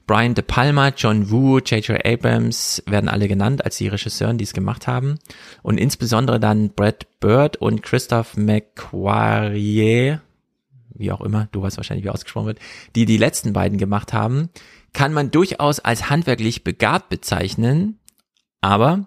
Brian 0.06 0.35
De 0.35 0.43
Palma, 0.44 0.89
John 0.89 1.31
Woo, 1.31 1.59
J.J. 1.59 2.05
Abrams 2.05 2.82
werden 2.86 3.09
alle 3.09 3.28
genannt 3.28 3.64
als 3.64 3.77
die 3.77 3.86
Regisseuren, 3.86 4.39
die 4.39 4.44
es 4.44 4.52
gemacht 4.52 4.89
haben. 4.89 5.20
Und 5.62 5.78
insbesondere 5.78 6.40
dann 6.40 6.70
Brad 6.70 7.06
Bird 7.20 7.59
und 7.59 7.82
Christoph 7.85 8.36
McQuarrie, 8.36 10.18
wie 10.94 11.12
auch 11.12 11.20
immer, 11.20 11.48
du 11.52 11.62
weißt 11.62 11.77
wahrscheinlich, 11.77 12.05
wie 12.05 12.10
ausgesprochen 12.10 12.47
wird, 12.47 12.59
die 12.97 13.05
die 13.05 13.18
letzten 13.18 13.52
beiden 13.52 13.78
gemacht 13.78 14.12
haben, 14.12 14.48
kann 14.93 15.12
man 15.12 15.31
durchaus 15.31 15.78
als 15.78 16.10
handwerklich 16.10 16.64
begabt 16.64 17.09
bezeichnen. 17.09 18.01
Aber 18.61 19.07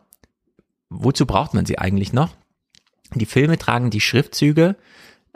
wozu 0.89 1.25
braucht 1.25 1.53
man 1.53 1.65
sie 1.65 1.79
eigentlich 1.79 2.13
noch? 2.13 2.35
Die 3.13 3.25
Filme 3.25 3.57
tragen 3.57 3.89
die 3.89 4.01
Schriftzüge 4.01 4.75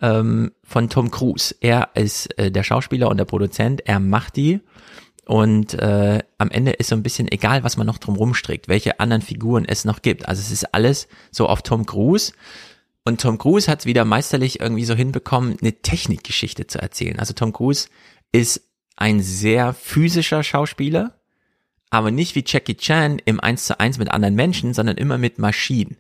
ähm, 0.02 0.52
von 0.64 0.90
Tom 0.90 1.12
Cruise. 1.12 1.56
Er 1.60 1.90
ist 1.94 2.38
äh, 2.40 2.52
der 2.52 2.64
Schauspieler 2.64 3.10
und 3.10 3.18
der 3.18 3.26
Produzent, 3.26 3.82
er 3.86 4.00
macht 4.00 4.36
die 4.36 4.62
und 5.28 5.74
äh, 5.74 6.24
am 6.38 6.50
Ende 6.50 6.72
ist 6.72 6.88
so 6.88 6.96
ein 6.96 7.04
bisschen 7.04 7.30
egal, 7.30 7.66
was 7.66 7.76
man 7.76 7.86
noch 7.86 7.98
drum 7.98 8.16
rumstrickt, 8.16 8.70
welche 8.70 9.02
anderen 9.02 9.22
Figuren 9.22 9.66
es 9.66 9.84
noch 9.84 10.02
gibt. 10.02 10.26
Also 10.26 10.40
es 10.40 10.52
ist 10.52 10.74
alles 10.74 11.10
so 11.32 11.48
auf 11.48 11.64
Tom 11.64 11.86
Cruise. 11.86 12.32
Und 13.04 13.20
Tom 13.20 13.38
Cruise 13.38 13.70
hat 13.70 13.82
es 13.82 13.86
wieder 13.86 14.06
meisterlich 14.06 14.62
irgendwie 14.62 14.86
so 14.86 14.96
hinbekommen, 14.96 15.58
eine 15.62 15.74
Technikgeschichte 15.74 16.68
zu 16.68 16.80
erzählen. 16.80 17.20
Also 17.20 17.34
Tom 17.34 17.52
Cruise 17.52 17.90
ist 18.32 18.62
ein 18.96 19.22
sehr 19.22 19.74
physischer 19.74 20.44
Schauspieler, 20.44 21.17
aber 21.90 22.12
nicht 22.12 22.36
wie 22.36 22.44
Jackie 22.46 22.76
Chan 22.76 23.20
im 23.26 23.40
1 23.40 23.66
zu 23.66 23.80
1 23.80 23.98
mit 23.98 24.12
anderen 24.12 24.36
Menschen, 24.36 24.74
sondern 24.74 24.98
immer 24.98 25.18
mit 25.18 25.40
Maschinen. 25.40 25.98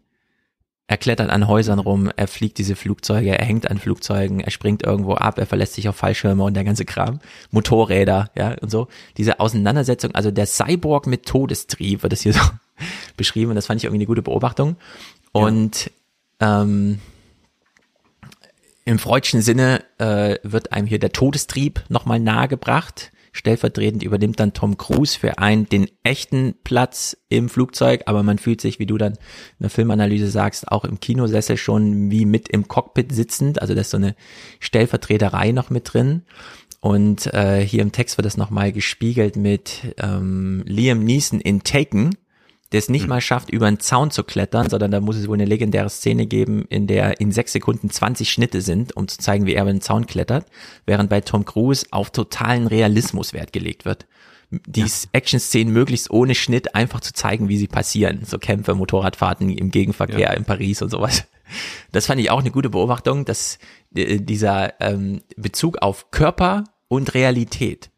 Er 0.90 0.98
klettert 0.98 1.30
an 1.30 1.48
Häusern 1.50 1.80
rum, 1.80 2.10
er 2.16 2.30
fliegt 2.30 2.58
diese 2.58 2.78
Flugzeuge, 2.78 3.38
er 3.38 3.46
hängt 3.46 3.70
an 3.70 3.78
Flugzeugen, 3.78 4.40
er 4.40 4.52
springt 4.52 4.84
irgendwo 4.84 5.16
ab, 5.16 5.38
er 5.38 5.46
verlässt 5.46 5.74
sich 5.74 5.90
auf 5.90 5.98
Fallschirme 5.98 6.42
und 6.42 6.54
der 6.54 6.64
ganze 6.64 6.86
Kram. 6.86 7.20
Motorräder, 7.52 8.32
ja, 8.38 8.56
und 8.62 8.72
so. 8.72 8.88
Diese 9.18 9.42
Auseinandersetzung, 9.42 10.16
also 10.16 10.32
der 10.32 10.46
Cyborg 10.46 11.06
mit 11.06 11.26
Todestrieb 11.26 12.04
wird 12.04 12.14
das 12.14 12.22
hier 12.22 12.32
so 12.32 12.40
beschrieben 13.18 13.50
und 13.50 13.56
das 13.56 13.66
fand 13.66 13.82
ich 13.82 13.84
irgendwie 13.84 14.00
eine 14.00 14.08
gute 14.08 14.22
Beobachtung. 14.22 14.78
Und 15.34 15.92
ja. 16.42 16.62
ähm, 16.62 17.00
im 18.86 19.00
freudschen 19.00 19.42
Sinne 19.42 19.84
äh, 19.98 20.38
wird 20.44 20.72
einem 20.72 20.88
hier 20.88 21.00
der 21.00 21.12
Todestrieb 21.12 21.84
nochmal 21.90 22.22
nahegebracht. 22.22 23.12
Stellvertretend 23.38 24.02
übernimmt 24.02 24.40
dann 24.40 24.54
Tom 24.54 24.78
Cruise 24.78 25.18
für 25.18 25.38
einen 25.38 25.70
den 25.70 25.88
echten 26.02 26.56
Platz 26.64 27.16
im 27.30 27.50
Flugzeug, 27.50 28.02
aber 28.08 28.24
man 28.24 28.40
fühlt 28.40 28.62
sich, 28.62 28.80
wie 28.80 28.88
du 28.88 28.98
dann 28.98 29.14
in 29.14 29.62
der 29.62 29.70
Filmanalyse 29.70 30.28
sagst, 30.28 30.72
auch 30.72 30.84
im 30.84 31.00
Kinosessel 31.00 31.56
schon 31.56 32.10
wie 32.10 32.26
mit 32.26 32.50
im 32.50 32.68
Cockpit 32.68 33.12
sitzend. 33.12 33.62
Also 33.62 33.76
da 33.76 33.82
ist 33.82 33.92
so 33.92 33.98
eine 33.98 34.16
Stellvertreterei 34.60 35.52
noch 35.52 35.70
mit 35.70 35.94
drin. 35.94 36.24
Und 36.80 37.28
äh, 37.28 37.62
hier 37.64 37.84
im 37.84 37.92
Text 37.92 38.18
wird 38.18 38.26
das 38.26 38.38
nochmal 38.38 38.72
gespiegelt 38.72 39.36
mit 39.36 39.96
ähm, 40.00 40.64
Liam 40.66 41.04
Neeson 41.04 41.40
in 41.40 41.62
Taken, 41.62 42.16
der 42.72 42.80
es 42.80 42.90
nicht 42.90 43.04
mhm. 43.04 43.10
mal 43.10 43.22
schafft, 43.22 43.50
über 43.50 43.68
einen 43.68 43.80
Zaun 43.80 44.12
zu 44.12 44.24
klettern, 44.24 44.70
sondern 44.70 44.92
da 44.92 45.00
muss 45.00 45.16
es 45.16 45.28
wohl 45.28 45.36
eine 45.36 45.46
legendäre 45.46 45.90
Szene 45.90 46.26
geben, 46.28 46.66
in 46.70 46.88
der 46.88 47.20
in 47.22 47.32
sechs 47.32 47.54
Sekunden 47.54 47.90
20 47.90 48.30
Schnitte 48.30 48.62
sind, 48.62 48.96
um 48.96 49.08
zu 49.08 49.18
zeigen, 49.18 49.46
wie 49.46 49.54
er 49.54 49.64
über 49.64 49.72
den 49.72 49.82
Zaun 49.82 50.06
klettert, 50.06 50.46
während 50.86 51.10
bei 51.10 51.22
Tom 51.22 51.46
Cruise 51.46 51.86
auf 51.92 52.12
totalen 52.12 52.68
Realismus 52.68 53.34
Wert 53.34 53.54
gelegt 53.54 53.86
wird. 53.86 54.06
Die 54.50 54.82
ja. 54.82 54.88
Action-Szenen 55.12 55.74
möglichst 55.74 56.10
ohne 56.10 56.34
Schnitt 56.34 56.74
einfach 56.74 57.02
zu 57.02 57.14
zeigen, 57.14 57.50
wie 57.50 57.58
sie 57.58 57.68
passieren. 57.68 58.22
So 58.26 58.38
Kämpfe, 58.38 58.76
Motorradfahrten 58.76 59.50
im 59.50 59.72
Gegenverkehr 59.72 60.20
ja. 60.20 60.34
in 60.34 60.46
Paris 60.46 60.82
und 60.82 60.90
sowas. 60.90 61.26
Das 61.94 62.08
fand 62.08 62.20
ich 62.20 62.30
auch 62.30 62.42
eine 62.42 62.52
gute 62.52 62.70
Beobachtung, 62.70 63.24
dass 63.24 63.58
äh, 63.96 64.20
dieser 64.20 64.82
ähm, 64.82 65.22
Bezug 65.38 65.78
auf 65.78 66.12
Körper 66.12 66.66
und 66.90 67.14
Realität 67.14 67.90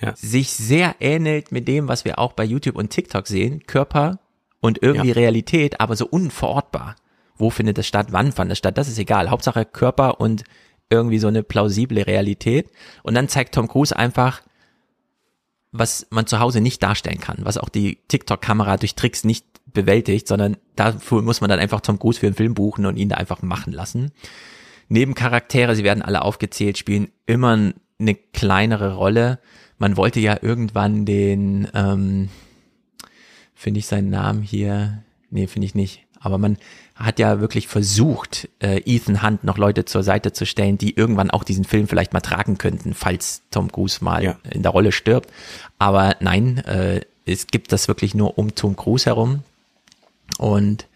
ja. 0.00 0.14
sich 0.16 0.50
sehr 0.52 0.96
ähnelt 1.00 1.52
mit 1.52 1.68
dem, 1.68 1.88
was 1.88 2.04
wir 2.04 2.18
auch 2.18 2.32
bei 2.32 2.44
YouTube 2.44 2.76
und 2.76 2.90
TikTok 2.90 3.26
sehen. 3.26 3.66
Körper 3.66 4.18
und 4.60 4.82
irgendwie 4.82 5.08
ja. 5.08 5.14
Realität, 5.14 5.80
aber 5.80 5.96
so 5.96 6.06
unverortbar. 6.06 6.96
Wo 7.36 7.50
findet 7.50 7.78
das 7.78 7.86
statt? 7.86 8.08
Wann 8.10 8.32
fand 8.32 8.50
das 8.50 8.58
statt? 8.58 8.78
Das 8.78 8.88
ist 8.88 8.98
egal. 8.98 9.30
Hauptsache 9.30 9.64
Körper 9.64 10.20
und 10.20 10.44
irgendwie 10.90 11.18
so 11.18 11.28
eine 11.28 11.42
plausible 11.42 12.06
Realität. 12.06 12.70
Und 13.02 13.14
dann 13.14 13.28
zeigt 13.28 13.54
Tom 13.54 13.68
Cruise 13.68 13.96
einfach, 13.96 14.42
was 15.70 16.06
man 16.10 16.26
zu 16.26 16.40
Hause 16.40 16.60
nicht 16.60 16.82
darstellen 16.82 17.20
kann, 17.20 17.38
was 17.40 17.58
auch 17.58 17.68
die 17.68 17.98
TikTok-Kamera 18.08 18.78
durch 18.78 18.94
Tricks 18.94 19.22
nicht 19.24 19.44
bewältigt, 19.66 20.26
sondern 20.26 20.56
dafür 20.76 21.22
muss 21.22 21.40
man 21.40 21.50
dann 21.50 21.60
einfach 21.60 21.80
Tom 21.82 21.98
Cruise 21.98 22.18
für 22.18 22.26
einen 22.26 22.34
Film 22.34 22.54
buchen 22.54 22.86
und 22.86 22.96
ihn 22.96 23.10
da 23.10 23.16
einfach 23.16 23.42
machen 23.42 23.72
lassen. 23.72 24.12
Nebencharaktere, 24.88 25.76
sie 25.76 25.84
werden 25.84 26.02
alle 26.02 26.22
aufgezählt, 26.22 26.78
spielen 26.78 27.10
immer 27.26 27.72
eine 28.00 28.14
kleinere 28.14 28.94
Rolle 28.94 29.38
man 29.78 29.96
wollte 29.96 30.20
ja 30.20 30.38
irgendwann 30.40 31.04
den, 31.04 31.68
ähm, 31.74 32.28
finde 33.54 33.80
ich 33.80 33.86
seinen 33.86 34.10
Namen 34.10 34.42
hier, 34.42 35.02
nee, 35.30 35.46
finde 35.46 35.66
ich 35.66 35.74
nicht, 35.74 36.06
aber 36.20 36.38
man 36.38 36.58
hat 36.94 37.20
ja 37.20 37.40
wirklich 37.40 37.68
versucht, 37.68 38.48
äh, 38.60 38.80
Ethan 38.84 39.22
Hunt 39.22 39.44
noch 39.44 39.56
Leute 39.56 39.84
zur 39.84 40.02
Seite 40.02 40.32
zu 40.32 40.46
stellen, 40.46 40.78
die 40.78 40.96
irgendwann 40.96 41.30
auch 41.30 41.44
diesen 41.44 41.64
Film 41.64 41.86
vielleicht 41.86 42.12
mal 42.12 42.20
tragen 42.20 42.58
könnten, 42.58 42.92
falls 42.92 43.42
Tom 43.50 43.70
Cruise 43.70 44.02
mal 44.02 44.24
ja. 44.24 44.36
in 44.50 44.62
der 44.62 44.72
Rolle 44.72 44.90
stirbt. 44.90 45.30
Aber 45.78 46.16
nein, 46.20 46.58
äh, 46.58 47.02
es 47.24 47.46
gibt 47.46 47.70
das 47.72 47.86
wirklich 47.86 48.14
nur 48.14 48.36
um 48.36 48.54
Tom 48.54 48.74
Cruise 48.74 49.06
herum. 49.06 49.44
Und 50.38 50.87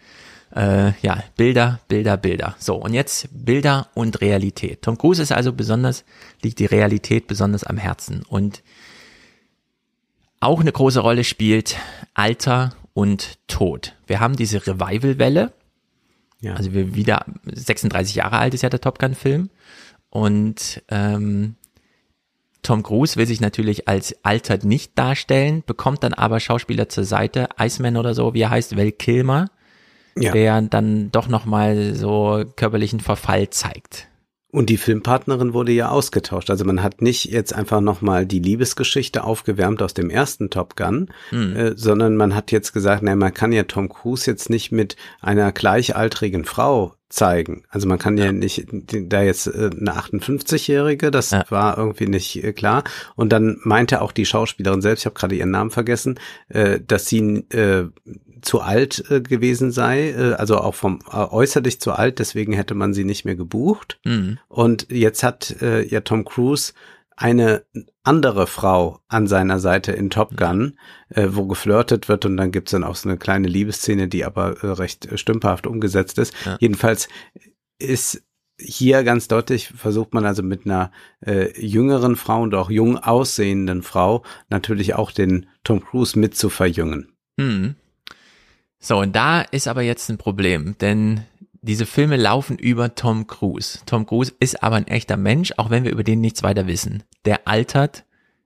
äh, 0.55 0.93
ja, 1.01 1.23
Bilder, 1.35 1.79
Bilder, 1.87 2.17
Bilder. 2.17 2.55
So, 2.59 2.75
und 2.75 2.93
jetzt 2.93 3.27
Bilder 3.31 3.87
und 3.93 4.21
Realität. 4.21 4.81
Tom 4.81 4.97
Cruise 4.97 5.21
ist 5.21 5.31
also 5.31 5.53
besonders, 5.53 6.05
liegt 6.41 6.59
die 6.59 6.65
Realität 6.65 7.27
besonders 7.27 7.63
am 7.63 7.77
Herzen. 7.77 8.23
Und 8.27 8.63
auch 10.39 10.59
eine 10.59 10.71
große 10.71 10.99
Rolle 10.99 11.23
spielt 11.23 11.77
Alter 12.13 12.75
und 12.93 13.39
Tod. 13.47 13.95
Wir 14.05 14.19
haben 14.19 14.35
diese 14.35 14.65
Revival-Welle. 14.65 15.53
Ja. 16.41 16.55
Also 16.55 16.73
wir 16.73 16.93
wieder 16.93 17.25
36 17.45 18.15
Jahre 18.15 18.37
alt 18.37 18.53
ist 18.53 18.61
ja 18.61 18.69
der 18.69 18.81
Top 18.81 18.99
Gun-Film. 18.99 19.49
Und 20.09 20.83
ähm, 20.89 21.55
Tom 22.61 22.83
Cruise 22.83 23.15
will 23.15 23.25
sich 23.25 23.41
natürlich 23.41 23.87
als 23.87 24.15
altert 24.23 24.63
nicht 24.63 24.97
darstellen, 24.97 25.63
bekommt 25.65 26.03
dann 26.03 26.13
aber 26.13 26.39
Schauspieler 26.39 26.87
zur 26.89 27.03
Seite, 27.03 27.49
Iceman 27.59 27.97
oder 27.97 28.13
so, 28.13 28.33
wie 28.33 28.41
er 28.41 28.51
heißt, 28.51 28.77
Val 28.77 28.91
Kilmer, 28.91 29.49
ja. 30.17 30.31
der 30.31 30.61
dann 30.61 31.11
doch 31.11 31.27
nochmal 31.27 31.95
so 31.95 32.43
körperlichen 32.55 32.99
Verfall 32.99 33.49
zeigt. 33.49 34.07
Und 34.53 34.69
die 34.69 34.77
Filmpartnerin 34.77 35.55
wurde 35.55 35.71
ja 35.71 35.89
ausgetauscht. 35.89 36.51
Also 36.51 36.63
man 36.63 36.83
hat 36.83 37.01
nicht 37.01 37.25
jetzt 37.25 37.55
einfach 37.55 37.81
nochmal 37.81 38.27
die 38.27 38.37
Liebesgeschichte 38.37 39.23
aufgewärmt 39.23 39.81
aus 39.81 39.95
dem 39.95 40.11
ersten 40.11 40.51
Top 40.51 40.75
Gun, 40.75 41.09
mhm. 41.31 41.55
äh, 41.55 41.73
sondern 41.75 42.15
man 42.15 42.35
hat 42.35 42.51
jetzt 42.51 42.71
gesagt, 42.71 43.01
naja, 43.01 43.15
man 43.15 43.33
kann 43.33 43.51
ja 43.51 43.63
Tom 43.63 43.89
Cruise 43.89 44.29
jetzt 44.29 44.51
nicht 44.51 44.71
mit 44.71 44.95
einer 45.21 45.51
gleichaltrigen 45.51 46.45
Frau 46.45 46.93
zeigen. 47.13 47.63
Also 47.69 47.87
man 47.87 47.99
kann 47.99 48.17
ja, 48.17 48.25
ja 48.25 48.31
nicht 48.31 48.67
da 48.71 49.23
jetzt 49.23 49.47
äh, 49.47 49.69
eine 49.71 49.93
58-Jährige, 49.93 51.09
das 51.09 51.31
ja. 51.31 51.45
war 51.49 51.77
irgendwie 51.77 52.07
nicht 52.07 52.43
äh, 52.43 52.53
klar. 52.53 52.83
Und 53.15 53.31
dann 53.31 53.57
meinte 53.63 54.01
auch 54.01 54.11
die 54.11 54.25
Schauspielerin 54.25 54.81
selbst, 54.81 55.01
ich 55.01 55.05
habe 55.05 55.15
gerade 55.15 55.35
ihren 55.35 55.51
Namen 55.51 55.71
vergessen, 55.71 56.19
äh, 56.49 56.79
dass 56.79 57.07
sie 57.07 57.19
äh, 57.49 57.85
zu 58.43 58.61
alt 58.61 59.03
äh, 59.09 59.21
gewesen 59.21 59.71
sei, 59.71 60.11
äh, 60.11 60.33
also 60.33 60.57
auch 60.57 60.75
vom 60.75 60.99
äh, 61.11 61.15
äußerlich 61.15 61.79
zu 61.81 61.93
alt, 61.93 62.19
deswegen 62.19 62.53
hätte 62.53 62.75
man 62.75 62.93
sie 62.93 63.03
nicht 63.03 63.25
mehr 63.25 63.35
gebucht. 63.35 63.99
Mhm. 64.05 64.39
Und 64.47 64.87
jetzt 64.91 65.23
hat 65.23 65.61
äh, 65.61 65.85
ja 65.85 66.01
Tom 66.01 66.25
Cruise 66.25 66.73
eine 67.15 67.63
andere 68.03 68.47
Frau 68.47 68.99
an 69.07 69.27
seiner 69.27 69.59
Seite 69.59 69.91
in 69.91 70.09
Top. 70.09 70.35
Gun, 70.35 70.77
äh, 71.09 71.27
wo 71.31 71.45
geflirtet 71.45 72.09
wird 72.09 72.25
und 72.25 72.37
dann 72.37 72.51
gibt's 72.51 72.71
dann 72.71 72.83
auch 72.83 72.95
so 72.95 73.07
eine 73.07 73.17
kleine 73.17 73.47
Liebesszene, 73.47 74.07
die 74.07 74.25
aber 74.25 74.63
äh, 74.63 74.67
recht 74.67 75.05
äh, 75.05 75.17
stümperhaft 75.17 75.67
umgesetzt 75.67 76.17
ist. 76.17 76.33
Ja. 76.45 76.57
Jedenfalls 76.59 77.07
ist 77.79 78.23
hier 78.59 79.03
ganz 79.03 79.27
deutlich 79.27 79.69
versucht 79.69 80.13
man 80.13 80.25
also 80.25 80.43
mit 80.43 80.65
einer 80.65 80.91
äh, 81.25 81.59
jüngeren 81.59 82.15
Frau 82.15 82.41
und 82.41 82.53
auch 82.55 82.69
jung 82.69 82.97
aussehenden 82.97 83.81
Frau 83.83 84.23
natürlich 84.49 84.95
auch 84.95 85.11
den 85.11 85.47
Tom 85.63 85.83
Cruise 85.83 86.17
mit 86.17 86.35
zu 86.35 86.49
verjüngen. 86.49 87.13
Mhm. 87.37 87.75
So, 88.85 88.99
und 88.99 89.15
da 89.15 89.39
ist 89.39 89.69
aber 89.69 89.81
jetzt 89.81 90.09
ein 90.09 90.17
Problem, 90.17 90.77
denn 90.81 91.21
diese 91.61 91.85
Filme 91.85 92.17
laufen 92.17 92.57
über 92.57 92.95
Tom 92.95 93.27
Cruise. 93.27 93.79
Tom 93.85 94.05
Cruise 94.05 94.33
ist 94.41 94.61
aber 94.61 94.75
ein 94.75 94.87
echter 94.87 95.15
Mensch, 95.15 95.53
auch 95.55 95.69
wenn 95.69 95.85
wir 95.85 95.91
über 95.93 96.03
den 96.03 96.19
nichts 96.19 96.43
weiter 96.43 96.67
wissen. 96.67 97.03
Der 97.23 97.47
altert 97.47 98.03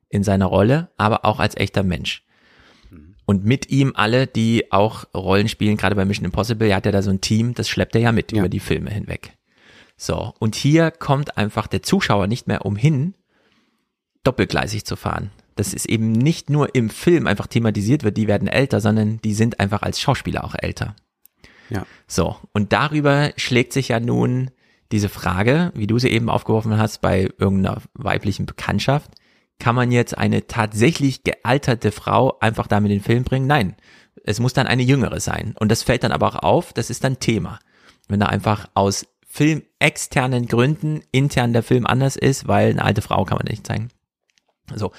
in 0.10 0.24
seiner 0.24 0.46
Rolle, 0.46 0.92
aber 0.96 1.26
auch 1.26 1.40
als 1.40 1.58
echter 1.58 1.82
Mensch. 1.82 2.24
Und 3.26 3.46
mit 3.46 3.72
ihm 3.72 3.94
alle, 3.96 4.28
die 4.28 4.72
auch 4.72 5.06
Rollen 5.16 5.50
spielen, 5.50 5.76
gerade 5.76 5.96
bei 5.96 6.06
Mission 6.06 6.26
Impossible, 6.26 6.68
er 6.68 6.76
hat 6.76 6.86
ja 6.86 6.92
da 6.92 7.02
so 7.02 7.10
ein 7.10 7.20
Team, 7.20 7.56
das 7.56 7.68
schleppt 7.68 7.96
er 7.96 8.02
ja 8.02 8.12
mit 8.12 8.32
ja. 8.32 8.38
über 8.38 8.48
die 8.48 8.60
Filme 8.60 8.92
hinweg. 8.92 9.36
So, 9.98 10.36
und 10.38 10.54
hier 10.54 10.92
kommt 10.92 11.36
einfach 11.36 11.66
der 11.66 11.82
Zuschauer 11.82 12.28
nicht 12.28 12.46
mehr 12.46 12.64
umhin, 12.64 13.16
doppelgleisig 14.24 14.86
zu 14.86 14.96
fahren 14.98 15.32
dass 15.60 15.74
es 15.74 15.86
eben 15.86 16.12
nicht 16.12 16.50
nur 16.50 16.74
im 16.76 16.90
Film 16.90 17.28
einfach 17.28 17.48
thematisiert 17.48 18.04
wird, 18.04 18.18
die 18.18 18.28
werden 18.28 18.48
älter, 18.48 18.82
sondern 18.82 19.20
die 19.22 19.34
sind 19.34 19.60
einfach 19.60 19.82
als 19.82 20.00
Schauspieler 20.00 20.44
auch 20.44 20.56
älter. 20.58 20.96
Ja. 21.70 21.86
So, 22.08 22.38
und 22.54 22.74
darüber 22.74 23.32
schlägt 23.36 23.74
sich 23.74 23.90
ja 23.90 24.00
nun 24.00 24.52
diese 24.92 25.10
Frage, 25.10 25.72
wie 25.76 25.88
du 25.88 26.00
sie 26.00 26.10
eben 26.10 26.30
aufgeworfen 26.30 26.78
hast, 26.78 27.02
bei 27.02 27.30
irgendeiner 27.38 27.82
weiblichen 27.94 28.46
Bekanntschaft, 28.46 29.12
kann 29.60 29.76
man 29.76 29.92
jetzt 29.92 30.18
eine 30.18 30.48
tatsächlich 30.48 31.24
gealterte 31.24 31.92
Frau 31.92 32.38
einfach 32.40 32.68
damit 32.68 32.92
in 32.92 33.00
den 33.00 33.04
Film 33.04 33.24
bringen? 33.24 33.48
Nein. 33.48 33.76
Es 34.24 34.40
muss 34.40 34.54
dann 34.54 34.68
eine 34.68 34.84
jüngere 34.84 35.20
sein. 35.20 35.56
Und 35.60 35.72
das 35.72 35.84
fällt 35.84 36.04
dann 36.04 36.12
aber 36.12 36.28
auch 36.28 36.44
auf, 36.44 36.74
das 36.74 36.90
ist 36.90 37.04
dann 37.04 37.20
Thema. 37.20 37.60
Wenn 38.08 38.20
da 38.20 38.28
einfach 38.28 38.70
aus 38.74 39.08
filmexternen 39.26 40.48
Gründen 40.48 41.02
intern 41.12 41.54
der 41.54 41.64
Film 41.64 41.86
anders 41.86 42.16
ist, 42.16 42.48
weil 42.48 42.72
eine 42.72 42.84
alte 42.84 43.02
Frau 43.02 43.26
kann 43.26 43.38
man 43.38 43.48
nicht 43.48 43.68
zeigen. 43.68 43.90
So. 44.74 44.92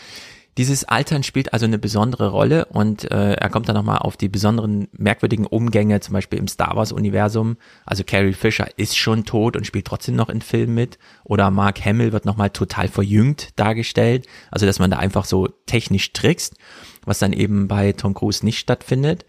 Dieses 0.59 0.83
Altern 0.83 1.23
spielt 1.23 1.53
also 1.53 1.67
eine 1.67 1.79
besondere 1.79 2.31
Rolle 2.31 2.65
und 2.65 3.09
äh, 3.13 3.35
er 3.35 3.49
kommt 3.49 3.69
dann 3.69 3.77
nochmal 3.77 3.99
auf 3.99 4.17
die 4.17 4.29
besonderen 4.29 4.89
merkwürdigen 4.91 5.47
Umgänge, 5.47 6.01
zum 6.01 6.15
Beispiel 6.15 6.41
im 6.41 6.49
Star 6.49 6.75
Wars-Universum. 6.75 7.59
Also 7.87 8.03
Carrie 8.03 8.33
Fisher 8.33 8.67
ist 8.77 8.99
schon 8.99 9.25
tot 9.25 9.57
und 9.57 9.69
spielt 9.69 9.87
trotzdem 9.87 10.17
noch 10.17 10.29
in 10.29 10.43
Filmen 10.43 10.75
mit. 10.75 10.99
Oder 11.23 11.53
Mark 11.53 11.85
Hamill 11.85 12.11
wird 12.11 12.25
nochmal 12.25 12.51
total 12.51 12.89
verjüngt 12.89 13.51
dargestellt. 13.55 14.27
Also 14.51 14.67
dass 14.67 14.81
man 14.81 14.91
da 14.91 14.99
einfach 14.99 15.27
so 15.27 15.47
technisch 15.67 16.13
trickst, 16.13 16.57
was 17.05 17.21
dann 17.21 17.33
eben 17.33 17.69
bei 17.69 17.93
Tom 17.93 18.15
Cruise 18.15 18.45
nicht 18.45 18.59
stattfindet. 18.59 19.27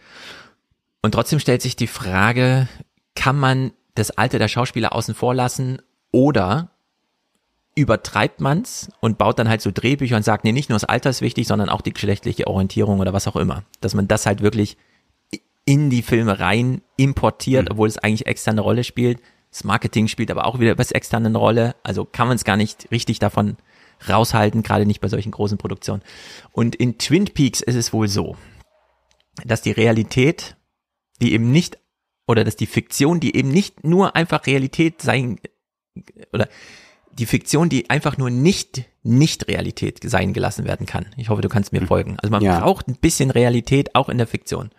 Und 1.03 1.11
trotzdem 1.11 1.39
stellt 1.39 1.61
sich 1.61 1.75
die 1.75 1.85
Frage, 1.85 2.67
kann 3.13 3.37
man 3.37 3.71
das 3.93 4.09
Alter 4.09 4.39
der 4.39 4.47
Schauspieler 4.47 4.93
außen 4.93 5.13
vor 5.13 5.35
lassen 5.35 5.79
oder 6.11 6.71
übertreibt 7.75 8.41
man's 8.41 8.89
und 8.99 9.17
baut 9.17 9.39
dann 9.39 9.49
halt 9.49 9.61
so 9.61 9.71
Drehbücher 9.71 10.17
und 10.17 10.23
sagt, 10.23 10.43
nee, 10.43 10.51
nicht 10.51 10.69
nur 10.69 10.75
das 10.75 10.85
Alter 10.85 11.09
ist 11.09 11.21
wichtig, 11.21 11.47
sondern 11.47 11.69
auch 11.69 11.81
die 11.81 11.93
geschlechtliche 11.93 12.47
Orientierung 12.47 12.99
oder 12.99 13.13
was 13.13 13.27
auch 13.27 13.35
immer. 13.35 13.63
Dass 13.81 13.93
man 13.93 14.07
das 14.07 14.25
halt 14.25 14.41
wirklich 14.41 14.77
in 15.65 15.89
die 15.89 16.01
Filme 16.01 16.39
rein 16.39 16.81
importiert, 16.97 17.65
mhm. 17.65 17.71
obwohl 17.71 17.87
es 17.87 17.97
eigentlich 17.97 18.27
externe 18.27 18.61
Rolle 18.61 18.83
spielt. 18.83 19.21
Das 19.51 19.63
Marketing 19.63 20.07
spielt 20.07 20.31
aber 20.31 20.45
auch 20.45 20.59
wieder 20.59 20.77
was 20.77 20.91
externe 20.91 21.27
eine 21.27 21.37
Rolle. 21.37 21.75
Also 21.83 22.05
kann 22.05 22.27
man 22.27 22.35
es 22.35 22.43
gar 22.43 22.57
nicht 22.57 22.91
richtig 22.91 23.19
davon 23.19 23.57
raushalten, 24.07 24.63
gerade 24.63 24.85
nicht 24.85 25.01
bei 25.01 25.07
solchen 25.07 25.31
großen 25.31 25.57
Produktionen. 25.57 26.01
Und 26.51 26.75
in 26.75 26.97
Twin 26.97 27.25
Peaks 27.25 27.61
ist 27.61 27.75
es 27.75 27.93
wohl 27.93 28.07
so, 28.07 28.35
dass 29.45 29.61
die 29.61 29.71
Realität, 29.71 30.55
die 31.21 31.33
eben 31.33 31.51
nicht, 31.51 31.77
oder 32.27 32.43
dass 32.43 32.55
die 32.55 32.67
Fiktion, 32.67 33.19
die 33.19 33.35
eben 33.35 33.49
nicht 33.49 33.83
nur 33.83 34.15
einfach 34.15 34.45
Realität 34.45 35.01
sein, 35.01 35.39
oder 36.31 36.47
die 37.19 37.25
Fiktion, 37.25 37.69
die 37.69 37.89
einfach 37.89 38.17
nur 38.17 38.29
nicht 38.29 38.85
nicht 39.01 39.47
Realität 39.47 39.99
sein 40.03 40.33
gelassen 40.33 40.65
werden 40.65 40.85
kann. 40.85 41.05
Ich 41.15 41.29
hoffe, 41.29 41.41
du 41.41 41.49
kannst 41.49 41.71
mir 41.71 41.79
hm. 41.79 41.87
folgen. 41.87 42.17
Also 42.21 42.31
man 42.31 42.43
ja. 42.43 42.59
braucht 42.59 42.87
ein 42.87 42.95
bisschen 42.95 43.31
Realität 43.31 43.95
auch 43.95 44.09
in 44.09 44.17
der 44.17 44.27
Fiktion. 44.27 44.71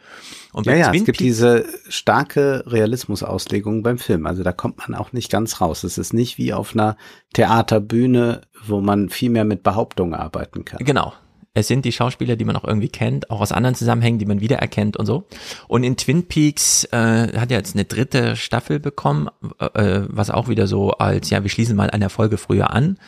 Und 0.53 0.67
ja, 0.67 0.75
ja, 0.75 0.91
Twin 0.91 1.01
es 1.01 1.07
gibt 1.07 1.21
diese 1.21 1.65
starke 1.89 2.65
Realismusauslegung 2.67 3.83
beim 3.83 3.99
Film. 3.99 4.27
Also 4.27 4.43
da 4.43 4.53
kommt 4.53 4.79
man 4.79 4.95
auch 4.95 5.13
nicht 5.13 5.31
ganz 5.31 5.61
raus. 5.61 5.85
Es 5.85 5.97
ist 5.97 6.13
nicht 6.13 6.37
wie 6.39 6.53
auf 6.53 6.75
einer 6.75 6.97
Theaterbühne, 7.33 8.43
wo 8.67 8.81
man 8.81 9.09
viel 9.09 9.31
mehr 9.31 9.45
mit 9.45 9.63
Behauptungen 9.63 10.15
arbeiten 10.15 10.65
kann. 10.65 10.85
Genau 10.85 11.15
es 11.53 11.67
sind 11.67 11.85
die 11.85 11.93
Schauspieler, 11.93 12.37
die 12.37 12.45
man 12.45 12.57
auch 12.57 12.65
irgendwie 12.65 12.89
kennt, 12.89 13.31
auch 13.31 13.41
aus 13.41 13.51
anderen 13.51 13.75
Zusammenhängen, 13.75 14.19
die 14.19 14.27
man 14.27 14.41
wiedererkennt 14.41 14.97
und 14.97 15.07
so. 15.07 15.27
Und 15.67 15.83
in 15.83 15.97
Twin 15.97 16.29
Peaks 16.29 16.85
äh, 16.85 16.97
hat 17.39 17.51
er 17.51 17.59
jetzt 17.59 17.75
eine 17.75 17.85
dritte 17.85 18.37
Staffel 18.37 18.79
bekommen, 18.79 19.29
äh, 19.59 20.03
was 20.07 20.31
auch 20.31 20.49
wieder 20.49 20.67
so 20.69 20.93
als, 20.93 21.31
ja, 21.31 21.43
wir 21.43 21.51
schließen 21.51 21.77
mal 21.77 21.91
eine 21.91 22.09
Folge 22.09 22.39
früher 22.39 22.71
an. 22.71 22.99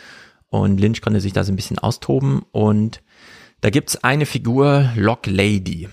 Und 0.48 0.78
Lynch 0.80 1.00
konnte 1.00 1.20
sich 1.20 1.32
da 1.32 1.44
so 1.44 1.52
ein 1.52 1.56
bisschen 1.56 1.78
austoben. 1.78 2.42
Und 2.50 3.00
da 3.60 3.70
gibt's 3.70 4.02
eine 4.02 4.26
Figur, 4.26 4.90
Lock 4.96 5.26
Lady, 5.26 5.88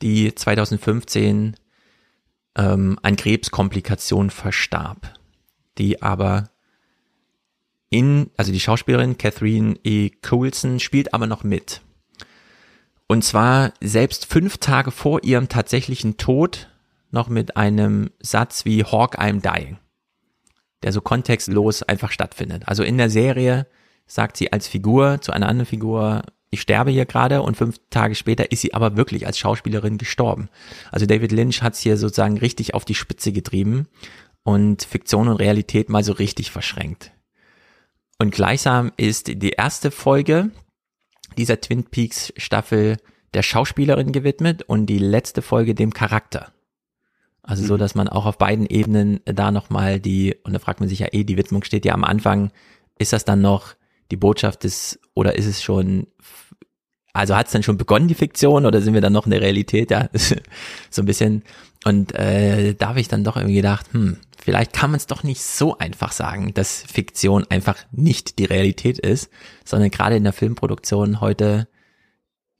die 0.00 0.32
2015 0.32 1.56
ähm, 2.56 2.98
an 3.02 3.16
Krebskomplikationen 3.16 4.30
verstarb, 4.30 5.14
die 5.78 6.00
aber 6.00 6.50
in, 7.90 8.30
also 8.36 8.52
die 8.52 8.60
Schauspielerin 8.60 9.18
Catherine 9.18 9.76
E. 9.82 10.10
Coulson 10.10 10.78
spielt 10.78 11.12
aber 11.12 11.26
noch 11.26 11.42
mit. 11.42 11.80
Und 13.08 13.24
zwar 13.24 13.72
selbst 13.80 14.26
fünf 14.26 14.58
Tage 14.58 14.90
vor 14.90 15.24
ihrem 15.24 15.48
tatsächlichen 15.48 16.18
Tod 16.18 16.68
noch 17.10 17.28
mit 17.28 17.56
einem 17.56 18.10
Satz 18.20 18.66
wie 18.66 18.84
Hawk, 18.84 19.18
I'm 19.18 19.40
dying, 19.40 19.78
der 20.82 20.92
so 20.92 21.00
kontextlos 21.00 21.82
einfach 21.82 22.12
stattfindet. 22.12 22.68
Also 22.68 22.82
in 22.82 22.98
der 22.98 23.08
Serie 23.08 23.66
sagt 24.06 24.36
sie 24.36 24.52
als 24.52 24.68
Figur 24.68 25.22
zu 25.22 25.32
einer 25.32 25.48
anderen 25.48 25.66
Figur, 25.66 26.22
ich 26.50 26.60
sterbe 26.60 26.90
hier 26.90 27.06
gerade 27.06 27.42
und 27.42 27.56
fünf 27.56 27.78
Tage 27.88 28.14
später 28.14 28.52
ist 28.52 28.60
sie 28.60 28.74
aber 28.74 28.96
wirklich 28.96 29.26
als 29.26 29.38
Schauspielerin 29.38 29.96
gestorben. 29.96 30.50
Also 30.92 31.06
David 31.06 31.32
Lynch 31.32 31.62
hat 31.62 31.74
es 31.74 31.80
hier 31.80 31.96
sozusagen 31.96 32.38
richtig 32.38 32.74
auf 32.74 32.84
die 32.84 32.94
Spitze 32.94 33.32
getrieben 33.32 33.86
und 34.44 34.82
Fiktion 34.82 35.28
und 35.28 35.36
Realität 35.36 35.88
mal 35.88 36.04
so 36.04 36.12
richtig 36.12 36.50
verschränkt. 36.50 37.12
Und 38.18 38.32
gleichsam 38.32 38.92
ist 38.96 39.28
die 39.28 39.50
erste 39.50 39.90
Folge 39.90 40.50
dieser 41.36 41.60
Twin 41.60 41.84
Peaks 41.84 42.32
Staffel 42.36 42.96
der 43.34 43.42
Schauspielerin 43.42 44.12
gewidmet 44.12 44.62
und 44.62 44.86
die 44.86 44.98
letzte 44.98 45.42
Folge 45.42 45.74
dem 45.74 45.92
Charakter. 45.92 46.52
Also 47.42 47.64
so, 47.64 47.74
mhm. 47.74 47.78
dass 47.78 47.94
man 47.94 48.08
auch 48.08 48.26
auf 48.26 48.38
beiden 48.38 48.66
Ebenen 48.66 49.20
da 49.24 49.50
nochmal 49.50 50.00
die, 50.00 50.36
und 50.44 50.52
da 50.52 50.58
fragt 50.58 50.80
man 50.80 50.88
sich 50.88 50.98
ja 50.98 51.08
eh, 51.12 51.24
die 51.24 51.36
Widmung 51.36 51.64
steht 51.64 51.84
ja 51.84 51.94
am 51.94 52.04
Anfang, 52.04 52.50
ist 52.98 53.12
das 53.12 53.24
dann 53.24 53.40
noch 53.40 53.74
die 54.10 54.16
Botschaft 54.16 54.64
des, 54.64 54.98
oder 55.14 55.36
ist 55.36 55.46
es 55.46 55.62
schon, 55.62 56.06
also 57.12 57.36
hat 57.36 57.46
es 57.46 57.52
dann 57.52 57.62
schon 57.62 57.78
begonnen, 57.78 58.08
die 58.08 58.14
Fiktion, 58.14 58.66
oder 58.66 58.80
sind 58.80 58.94
wir 58.94 59.00
dann 59.00 59.12
noch 59.12 59.24
in 59.24 59.30
der 59.30 59.40
Realität? 59.40 59.90
Ja, 59.90 60.08
so 60.90 61.02
ein 61.02 61.06
bisschen. 61.06 61.42
Und 61.84 62.14
äh, 62.14 62.74
da 62.74 62.88
habe 62.88 63.00
ich 63.00 63.08
dann 63.08 63.24
doch 63.24 63.36
irgendwie 63.36 63.56
gedacht, 63.56 63.86
hm, 63.92 64.18
vielleicht 64.48 64.72
kann 64.72 64.92
man 64.92 64.96
es 64.96 65.06
doch 65.06 65.24
nicht 65.24 65.42
so 65.42 65.76
einfach 65.76 66.10
sagen, 66.10 66.54
dass 66.54 66.82
Fiktion 66.90 67.44
einfach 67.50 67.76
nicht 67.92 68.38
die 68.38 68.46
Realität 68.46 68.98
ist, 68.98 69.28
sondern 69.62 69.90
gerade 69.90 70.16
in 70.16 70.24
der 70.24 70.32
Filmproduktion 70.32 71.20
heute 71.20 71.68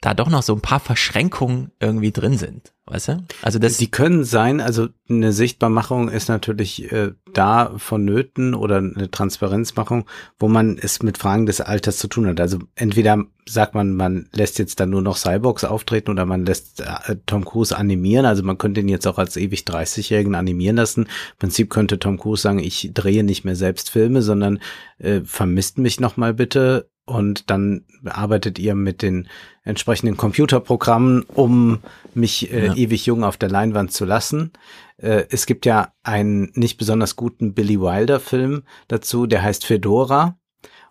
da 0.01 0.15
doch 0.15 0.31
noch 0.31 0.43
so 0.45 0.55
ein 0.55 0.61
paar 0.61 0.79
Verschränkungen 0.79 1.73
irgendwie 1.81 2.13
drin 2.13 2.39
sind, 2.39 2.73
weißt 2.87 3.09
du? 3.09 3.25
Also 3.43 3.59
das 3.59 3.79
die 3.79 3.91
können 3.91 4.23
sein, 4.23 4.61
also 4.61 4.89
eine 5.11 5.33
Sichtbarmachung 5.33 6.09
ist 6.09 6.29
natürlich 6.29 6.93
äh, 6.93 7.13
da 7.35 7.73
vonnöten 7.77 8.55
oder 8.55 8.77
eine 8.77 9.11
Transparenzmachung, 9.11 10.05
wo 10.39 10.47
man 10.47 10.79
es 10.79 11.03
mit 11.03 11.19
Fragen 11.19 11.47
des 11.47 11.61
Alters 11.61 11.99
zu 11.99 12.07
tun 12.07 12.29
hat. 12.29 12.41
Also 12.41 12.59
entweder 12.77 13.25
sagt 13.45 13.75
man, 13.75 13.97
man 13.97 14.29
lässt 14.33 14.61
jetzt 14.61 14.79
dann 14.79 14.91
nur 14.91 15.03
noch 15.03 15.17
Cyborgs 15.17 15.65
auftreten 15.65 16.13
oder 16.13 16.27
man 16.27 16.47
lässt 16.47 16.81
äh, 16.81 17.17
Tom 17.27 17.45
Cruise 17.45 17.77
animieren. 17.77 18.25
Also 18.25 18.45
man 18.45 18.57
könnte 18.59 18.81
ihn 18.81 18.89
jetzt 18.89 19.07
auch 19.09 19.19
als 19.19 19.37
ewig 19.37 19.63
30-Jährigen 19.63 20.37
animieren 20.37 20.77
lassen. 20.77 21.05
Im 21.05 21.39
Prinzip 21.41 21.71
könnte 21.71 21.99
Tom 21.99 22.21
Cruise 22.21 22.43
sagen, 22.43 22.61
ich 22.61 22.93
drehe 22.95 23.25
nicht 23.25 23.45
mehr 23.45 23.57
selbst 23.57 23.91
Filme, 23.91 24.23
sondern 24.23 24.61
äh, 24.99 25.23
vermisst 25.23 25.79
mich 25.79 25.99
noch 25.99 26.17
mal 26.17 26.35
bitte 26.35 26.89
und 27.09 27.51
dann 27.51 27.85
arbeitet 28.05 28.59
ihr 28.59 28.75
mit 28.75 29.01
den 29.03 29.29
entsprechenden 29.65 30.17
Computerprogrammen, 30.17 31.23
um 31.23 31.79
mich 32.15 32.53
äh, 32.53 32.67
ja. 32.67 32.75
ewig 32.75 33.07
jung 33.07 33.25
auf 33.25 33.37
der 33.37 33.49
Leinwand 33.49 33.93
zu 33.93 34.05
lassen. 34.05 34.53
Äh, 34.99 35.25
es 35.31 35.47
gibt 35.47 35.65
ja 35.65 35.93
einen 36.03 36.53
nicht 36.55 36.77
besonders 36.77 37.17
guten 37.17 37.55
Billy 37.55 37.81
Wilder 37.81 38.21
Film 38.21 38.63
dazu, 38.89 39.27
der 39.27 39.43
heißt 39.43 39.65
Fedora. 39.65 40.39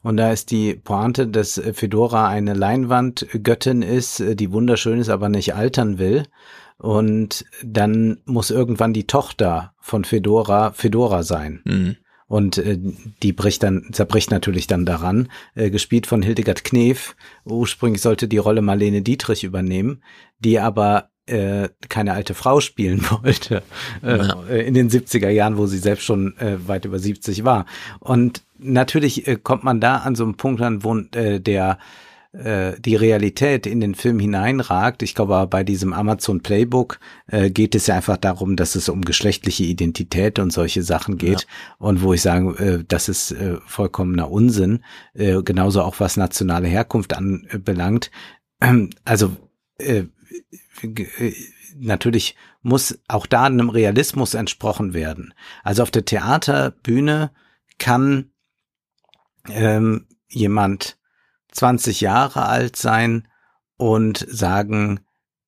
Und 0.02 0.18
da 0.18 0.32
ist 0.32 0.52
die 0.52 0.74
Pointe, 0.74 1.28
dass 1.28 1.62
Fedora 1.74 2.28
eine 2.28 2.54
Leinwandgöttin 2.54 3.84
ist, 3.84 4.20
äh, 4.20 4.36
die 4.36 4.52
wunderschön 4.52 5.00
ist, 5.00 5.10
aber 5.10 5.30
nicht 5.30 5.54
altern 5.54 6.00
will. 6.00 6.24
Und 6.80 7.46
dann 7.64 8.22
muss 8.26 8.50
irgendwann 8.50 8.94
die 8.94 9.08
Tochter 9.08 9.74
von 9.80 10.04
Fedora 10.04 10.72
Fedora 10.72 11.22
sein. 11.24 11.62
Mhm. 11.64 11.96
Und 12.28 12.58
äh, 12.58 12.78
die 13.24 13.34
bricht 13.34 13.64
dann, 13.64 13.88
zerbricht 13.92 14.32
natürlich 14.32 14.68
dann 14.68 14.86
daran. 14.86 15.30
Äh, 15.56 15.70
gespielt 15.70 16.08
von 16.08 16.22
Hildegard 16.22 16.64
Knef. 16.64 17.16
Ursprünglich 17.46 18.02
sollte 18.02 18.28
die 18.28 18.38
Rolle 18.38 18.62
Marlene 18.62 19.02
Dietrich 19.02 19.44
übernehmen, 19.44 20.04
die 20.40 20.60
aber 20.60 21.10
äh, 21.28 21.70
keine 21.90 22.14
alte 22.14 22.34
Frau 22.34 22.60
spielen 22.60 23.06
wollte 23.22 23.64
äh, 24.02 24.18
ja. 24.18 24.44
in 24.46 24.74
den 24.74 24.90
70er 24.90 25.30
Jahren, 25.30 25.58
wo 25.58 25.68
sie 25.68 25.78
selbst 25.78 26.04
schon 26.04 26.38
äh, 26.38 26.58
weit 26.68 26.86
über 26.86 27.00
70 27.00 27.44
war. 27.44 27.66
Und 28.00 28.44
natürlich 28.58 29.28
äh, 29.28 29.36
kommt 29.36 29.64
man 29.64 29.80
da 29.80 29.98
an 29.98 30.16
so 30.16 30.24
einem 30.24 30.36
Punkt 30.36 30.62
an, 30.62 30.84
wo 30.84 30.98
äh, 30.98 31.40
der 31.40 31.80
die 32.38 32.95
Realität 32.95 33.66
in 33.66 33.80
den 33.80 33.95
Film 33.95 34.19
hineinragt. 34.19 35.01
Ich 35.01 35.16
glaube, 35.16 35.48
bei 35.48 35.64
diesem 35.64 35.91
Amazon 35.91 36.41
Playbook 36.41 36.99
äh, 37.27 37.49
geht 37.49 37.74
es 37.74 37.88
ja 37.88 37.95
einfach 37.95 38.17
darum, 38.17 38.56
dass 38.56 38.75
es 38.75 38.90
um 38.90 39.01
geschlechtliche 39.01 39.64
Identität 39.64 40.38
und 40.38 40.51
solche 40.51 40.83
Sachen 40.83 41.17
geht. 41.17 41.41
Ja. 41.41 41.48
Und 41.80 42.03
wo 42.03 42.14
ich 42.14 42.22
sage, 42.22 42.49
äh, 42.64 42.83
das 42.88 43.09
ist 43.09 43.32
äh, 43.32 43.57
vollkommener 43.66 44.30
Unsinn. 44.30 44.83
Äh, 45.14 45.41
genauso 45.41 45.82
auch 45.82 45.99
was 45.99 46.17
nationale 46.17 46.67
Herkunft 46.67 47.16
anbelangt. 47.16 48.11
Ähm, 48.61 48.91
also 49.06 49.35
äh, 49.80 50.03
äh, 50.83 51.33
natürlich 51.75 52.35
muss 52.61 52.99
auch 53.07 53.25
da 53.25 53.45
einem 53.45 53.69
Realismus 53.69 54.33
entsprochen 54.33 54.93
werden. 54.93 55.33
Also 55.64 55.83
auf 55.83 55.91
der 55.91 56.06
Theaterbühne 56.06 57.32
kann 57.80 58.32
ähm, 59.49 60.07
jemand 60.27 60.98
20 61.58 62.02
Jahre 62.02 62.45
alt 62.45 62.76
sein 62.76 63.27
und 63.77 64.26
sagen, 64.30 65.02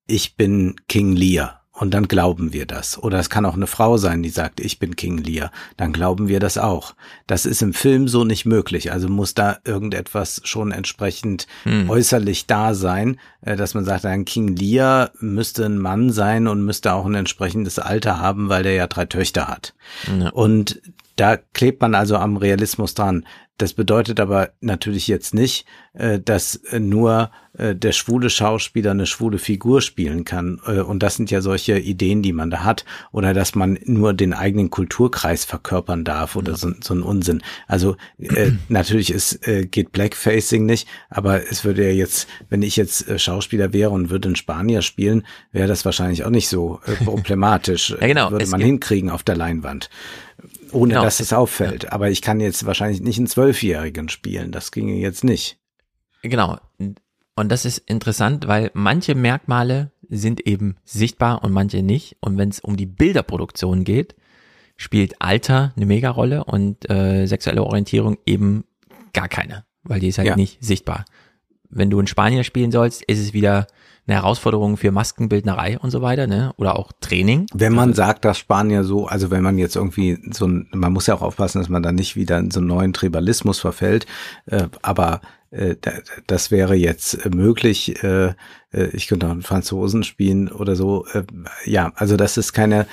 ich 0.07 0.35
bin 0.35 0.75
King 0.87 1.15
Lear 1.15 1.61
Und 1.71 1.93
dann 1.93 2.09
glauben 2.09 2.51
wir 2.51 2.65
das. 2.65 2.97
Oder 3.01 3.19
es 3.19 3.29
kann 3.29 3.45
auch 3.45 3.53
eine 3.53 3.67
Frau 3.67 3.95
sein, 3.95 4.21
die 4.21 4.29
sagt, 4.29 4.59
ich 4.59 4.79
bin 4.79 4.97
King 4.97 5.17
Lear. 5.19 5.49
Dann 5.77 5.93
glauben 5.93 6.27
wir 6.27 6.41
das 6.41 6.57
auch. 6.57 6.93
Das 7.25 7.45
ist 7.45 7.61
im 7.61 7.73
Film 7.73 8.09
so 8.09 8.25
nicht 8.25 8.45
möglich. 8.45 8.91
Also 8.91 9.07
muss 9.07 9.33
da 9.33 9.59
irgendetwas 9.63 10.41
schon 10.43 10.73
entsprechend 10.73 11.47
hm. 11.63 11.89
äußerlich 11.89 12.47
da 12.47 12.73
sein, 12.73 13.17
äh, 13.41 13.55
dass 13.55 13.75
man 13.75 13.85
sagt, 13.85 14.05
ein 14.05 14.25
King 14.25 14.57
Lear 14.57 15.11
müsste 15.19 15.65
ein 15.65 15.77
Mann 15.77 16.11
sein 16.11 16.47
und 16.47 16.65
müsste 16.65 16.91
auch 16.91 17.05
ein 17.05 17.15
entsprechendes 17.15 17.79
Alter 17.79 18.19
haben, 18.19 18.49
weil 18.49 18.63
der 18.63 18.73
ja 18.73 18.87
drei 18.87 19.05
Töchter 19.05 19.47
hat. 19.47 19.73
Ja. 20.07 20.31
Und 20.31 20.81
da 21.15 21.37
klebt 21.37 21.81
man 21.81 21.95
also 21.95 22.17
am 22.17 22.35
Realismus 22.35 22.93
dran. 22.93 23.25
Das 23.59 23.73
bedeutet 23.73 24.21
aber 24.21 24.51
natürlich 24.61 25.07
jetzt 25.07 25.33
nicht, 25.33 25.65
äh, 25.93 26.19
dass 26.19 26.61
nur 26.77 27.29
äh, 27.53 27.75
der 27.75 27.91
schwule 27.91 28.29
Schauspieler 28.29 28.91
eine 28.91 29.05
schwule 29.05 29.37
Figur 29.37 29.81
spielen 29.81 30.23
kann. 30.23 30.61
Äh, 30.65 30.79
und 30.79 31.03
das 31.03 31.15
sind 31.15 31.29
ja 31.29 31.41
solche 31.41 31.77
Ideen, 31.77 32.21
die 32.21 32.31
man 32.31 32.49
da 32.49 32.63
hat. 32.63 32.85
Oder 33.11 33.33
dass 33.33 33.55
man 33.55 33.77
nur 33.83 34.13
den 34.13 34.33
eigenen 34.33 34.69
Kulturkreis 34.69 35.43
verkörpern 35.43 36.05
darf 36.05 36.37
oder 36.37 36.55
so, 36.55 36.71
so 36.81 36.93
ein 36.93 37.01
Unsinn. 37.01 37.41
Also 37.67 37.97
äh, 38.17 38.51
natürlich 38.69 39.11
ist, 39.11 39.45
äh, 39.45 39.65
geht 39.65 39.91
Blackfacing 39.91 40.65
nicht, 40.65 40.87
aber 41.09 41.51
es 41.51 41.65
würde 41.65 41.83
ja 41.83 41.91
jetzt, 41.91 42.29
wenn 42.47 42.61
ich 42.61 42.77
jetzt 42.77 43.09
äh, 43.09 43.19
Schauspieler 43.19 43.73
wäre 43.73 43.89
und 43.89 44.09
würde 44.09 44.29
einen 44.29 44.37
Spanier 44.37 44.81
spielen, 44.81 45.25
wäre 45.51 45.67
das 45.67 45.83
wahrscheinlich 45.83 46.23
auch 46.23 46.29
nicht 46.29 46.47
so 46.47 46.79
äh, 46.85 46.93
problematisch. 47.03 47.89
ja, 47.99 48.07
genau. 48.07 48.31
Würde 48.31 48.47
man 48.47 48.61
hinkriegen 48.61 49.09
auf 49.09 49.23
der 49.23 49.35
Leinwand 49.35 49.89
ohne 50.71 50.93
genau. 50.93 51.03
dass 51.03 51.19
es 51.19 51.33
auffällt. 51.33 51.83
Ja. 51.83 51.91
Aber 51.91 52.09
ich 52.09 52.21
kann 52.21 52.39
jetzt 52.39 52.65
wahrscheinlich 52.65 53.01
nicht 53.01 53.17
einen 53.17 53.27
Zwölfjährigen 53.27 54.09
spielen. 54.09 54.51
Das 54.51 54.71
ginge 54.71 54.95
jetzt 54.95 55.23
nicht. 55.23 55.59
Genau. 56.21 56.57
Und 56.77 57.49
das 57.49 57.65
ist 57.65 57.77
interessant, 57.77 58.47
weil 58.47 58.71
manche 58.73 59.15
Merkmale 59.15 59.91
sind 60.09 60.45
eben 60.45 60.75
sichtbar 60.83 61.43
und 61.43 61.53
manche 61.53 61.83
nicht. 61.83 62.17
Und 62.19 62.37
wenn 62.37 62.49
es 62.49 62.59
um 62.59 62.75
die 62.75 62.85
Bilderproduktion 62.85 63.83
geht, 63.83 64.15
spielt 64.75 65.21
Alter 65.21 65.73
eine 65.75 65.85
Megarolle 65.85 66.43
und 66.43 66.89
äh, 66.89 67.25
sexuelle 67.27 67.63
Orientierung 67.63 68.17
eben 68.25 68.65
gar 69.13 69.27
keine, 69.27 69.65
weil 69.83 69.99
die 69.99 70.07
ist 70.07 70.17
halt 70.17 70.27
ja. 70.27 70.35
nicht 70.35 70.63
sichtbar. 70.63 71.05
Wenn 71.69 71.89
du 71.89 71.99
in 71.99 72.07
Spanien 72.07 72.43
spielen 72.43 72.71
sollst, 72.71 73.03
ist 73.03 73.19
es 73.19 73.33
wieder 73.33 73.67
eine 74.09 74.21
Herausforderung 74.21 74.77
für 74.77 74.91
Maskenbildnerei 74.91 75.77
und 75.79 75.91
so 75.91 76.01
weiter, 76.01 76.27
ne? 76.27 76.53
Oder 76.57 76.77
auch 76.77 76.91
Training. 76.99 77.45
Wenn 77.53 77.73
man 77.73 77.89
also, 77.89 78.01
sagt, 78.01 78.25
dass 78.25 78.37
Spanier 78.37 78.83
so, 78.83 79.07
also 79.07 79.31
wenn 79.31 79.43
man 79.43 79.57
jetzt 79.57 79.75
irgendwie 79.75 80.19
so 80.31 80.47
ein, 80.47 80.67
man 80.71 80.93
muss 80.93 81.07
ja 81.07 81.15
auch 81.15 81.21
aufpassen, 81.21 81.59
dass 81.59 81.69
man 81.69 81.83
da 81.83 81.91
nicht 81.91 82.15
wieder 82.15 82.37
in 82.39 82.51
so 82.51 82.59
einen 82.59 82.67
neuen 82.67 82.93
Tribalismus 82.93 83.59
verfällt, 83.59 84.05
äh, 84.47 84.67
aber 84.81 85.21
äh, 85.51 85.75
das 86.27 86.51
wäre 86.51 86.75
jetzt 86.75 87.29
möglich. 87.33 88.03
Äh, 88.03 88.33
äh, 88.71 88.87
ich 88.93 89.07
könnte 89.07 89.27
auch 89.27 89.31
einen 89.31 89.41
Franzosen 89.41 90.03
spielen 90.03 90.49
oder 90.49 90.75
so. 90.75 91.05
Äh, 91.13 91.23
ja, 91.65 91.91
also 91.95 92.17
das 92.17 92.37
ist 92.37 92.53
keine, 92.53 92.87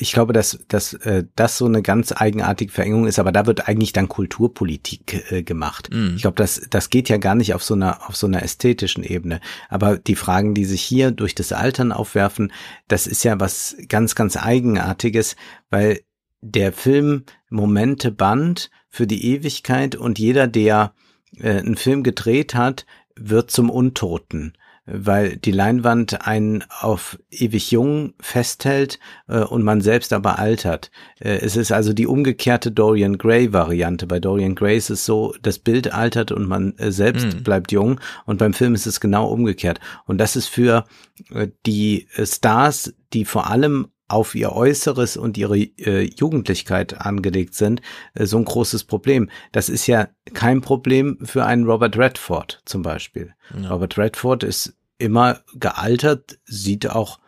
ich 0.00 0.12
glaube, 0.12 0.32
dass, 0.32 0.58
dass 0.68 0.94
äh, 0.94 1.24
das 1.36 1.58
so 1.58 1.66
eine 1.66 1.82
ganz 1.82 2.12
eigenartige 2.12 2.72
Verengung 2.72 3.06
ist, 3.06 3.18
aber 3.18 3.30
da 3.30 3.46
wird 3.46 3.68
eigentlich 3.68 3.92
dann 3.92 4.08
Kulturpolitik 4.08 5.30
äh, 5.32 5.42
gemacht. 5.42 5.90
Mm. 5.92 6.14
Ich 6.16 6.22
glaube, 6.22 6.36
das, 6.36 6.66
das 6.70 6.90
geht 6.90 7.08
ja 7.08 7.18
gar 7.18 7.34
nicht 7.34 7.54
auf 7.54 7.62
so 7.62 7.74
einer 7.74 8.08
auf 8.08 8.16
so 8.16 8.26
einer 8.26 8.42
ästhetischen 8.42 9.04
Ebene. 9.04 9.40
Aber 9.68 9.96
die 9.96 10.16
Fragen, 10.16 10.54
die 10.54 10.64
sich 10.64 10.82
hier 10.82 11.12
durch 11.12 11.34
das 11.34 11.52
Altern 11.52 11.92
aufwerfen, 11.92 12.52
das 12.88 13.06
ist 13.06 13.24
ja 13.24 13.38
was 13.38 13.76
ganz, 13.88 14.14
ganz 14.14 14.36
Eigenartiges, 14.36 15.36
weil 15.70 16.00
der 16.40 16.72
Film 16.72 17.24
Momente 17.48 18.10
band 18.10 18.70
für 18.88 19.06
die 19.06 19.24
Ewigkeit 19.24 19.94
und 19.94 20.18
jeder, 20.18 20.48
der 20.48 20.94
äh, 21.36 21.58
einen 21.58 21.76
Film 21.76 22.02
gedreht 22.02 22.54
hat, 22.54 22.86
wird 23.14 23.50
zum 23.50 23.70
Untoten 23.70 24.54
weil 24.90 25.36
die 25.36 25.52
Leinwand 25.52 26.26
einen 26.26 26.64
auf 26.80 27.18
ewig 27.30 27.70
jung 27.70 28.14
festhält 28.20 28.98
äh, 29.28 29.40
und 29.40 29.62
man 29.62 29.80
selbst 29.80 30.12
aber 30.12 30.38
altert. 30.38 30.90
Äh, 31.20 31.38
es 31.38 31.56
ist 31.56 31.72
also 31.72 31.92
die 31.92 32.06
umgekehrte 32.06 32.72
Dorian 32.72 33.18
Gray 33.18 33.52
Variante. 33.52 34.06
Bei 34.06 34.20
Dorian 34.20 34.54
Gray 34.54 34.76
ist 34.76 34.90
es 34.90 35.04
so, 35.04 35.34
das 35.42 35.58
Bild 35.58 35.92
altert 35.92 36.32
und 36.32 36.46
man 36.46 36.76
äh, 36.78 36.90
selbst 36.90 37.40
mm. 37.40 37.42
bleibt 37.42 37.72
jung 37.72 38.00
und 38.24 38.38
beim 38.38 38.54
Film 38.54 38.74
ist 38.74 38.86
es 38.86 39.00
genau 39.00 39.28
umgekehrt. 39.28 39.80
Und 40.06 40.18
das 40.18 40.36
ist 40.36 40.48
für 40.48 40.84
äh, 41.30 41.48
die 41.66 42.06
Stars, 42.24 42.94
die 43.12 43.24
vor 43.24 43.50
allem 43.50 43.88
auf 44.08 44.34
ihr 44.34 44.52
Äußeres 44.52 45.16
und 45.16 45.36
ihre 45.36 45.58
äh, 45.58 46.10
Jugendlichkeit 46.16 46.98
angelegt 46.98 47.54
sind, 47.54 47.82
äh, 48.14 48.24
so 48.24 48.38
ein 48.38 48.44
großes 48.46 48.84
Problem. 48.84 49.30
Das 49.52 49.68
ist 49.68 49.86
ja 49.86 50.08
kein 50.32 50.62
Problem 50.62 51.18
für 51.22 51.44
einen 51.44 51.66
Robert 51.66 51.96
Redford 51.96 52.62
zum 52.64 52.82
Beispiel. 52.82 53.34
Ja. 53.62 53.68
Robert 53.68 53.98
Redford 53.98 54.44
ist 54.44 54.74
immer 54.98 55.40
gealtert, 55.54 56.38
sieht 56.44 56.90
auch 56.90 57.18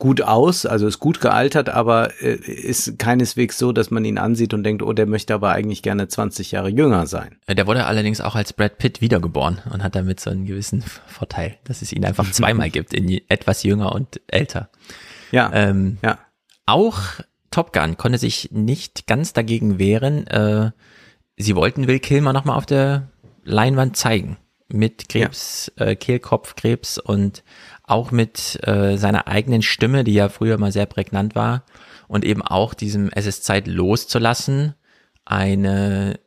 gut 0.00 0.22
aus, 0.22 0.66
also 0.66 0.88
ist 0.88 0.98
gut 0.98 1.20
gealtert, 1.20 1.68
aber 1.68 2.10
äh, 2.22 2.34
ist 2.34 2.98
keineswegs 2.98 3.58
so, 3.58 3.70
dass 3.70 3.90
man 3.90 4.04
ihn 4.04 4.18
ansieht 4.18 4.54
und 4.54 4.64
denkt, 4.64 4.82
oh, 4.82 4.92
der 4.94 5.06
möchte 5.06 5.34
aber 5.34 5.52
eigentlich 5.52 5.82
gerne 5.82 6.08
20 6.08 6.52
Jahre 6.52 6.70
jünger 6.70 7.06
sein. 7.06 7.36
Der 7.46 7.66
wurde 7.66 7.84
allerdings 7.84 8.20
auch 8.20 8.34
als 8.34 8.54
Brad 8.54 8.78
Pitt 8.78 9.02
wiedergeboren 9.02 9.60
und 9.70 9.84
hat 9.84 9.94
damit 9.94 10.18
so 10.18 10.30
einen 10.30 10.46
gewissen 10.46 10.82
Vorteil, 11.06 11.58
dass 11.64 11.82
es 11.82 11.92
ihn 11.92 12.04
einfach 12.04 12.28
zweimal 12.32 12.70
gibt, 12.70 12.94
in 12.94 13.20
etwas 13.28 13.62
jünger 13.62 13.94
und 13.94 14.20
älter. 14.26 14.70
Ja, 15.30 15.50
ähm, 15.52 15.98
ja. 16.02 16.18
Auch 16.64 16.98
Top 17.50 17.72
Gun 17.72 17.96
konnte 17.96 18.18
sich 18.18 18.50
nicht 18.52 19.06
ganz 19.06 19.34
dagegen 19.34 19.78
wehren. 19.78 20.26
Äh, 20.28 20.70
sie 21.36 21.54
wollten 21.56 21.88
Will 21.88 21.98
Kilmer 21.98 22.32
nochmal 22.32 22.56
auf 22.56 22.66
der 22.66 23.08
Leinwand 23.44 23.96
zeigen 23.96 24.38
mit 24.72 25.08
Krebs, 25.08 25.72
ja. 25.78 25.86
äh, 25.86 25.96
Kehlkopfkrebs 25.96 26.98
und 26.98 27.42
auch 27.82 28.10
mit 28.10 28.58
äh, 28.66 28.96
seiner 28.96 29.26
eigenen 29.26 29.62
Stimme, 29.62 30.04
die 30.04 30.14
ja 30.14 30.28
früher 30.28 30.58
mal 30.58 30.72
sehr 30.72 30.86
prägnant 30.86 31.34
war 31.34 31.64
und 32.08 32.24
eben 32.24 32.42
auch 32.42 32.74
diesem 32.74 33.10
Es 33.12 33.26
ist 33.26 33.44
Zeit 33.44 33.66
loszulassen, 33.66 34.74
eine 35.24 36.18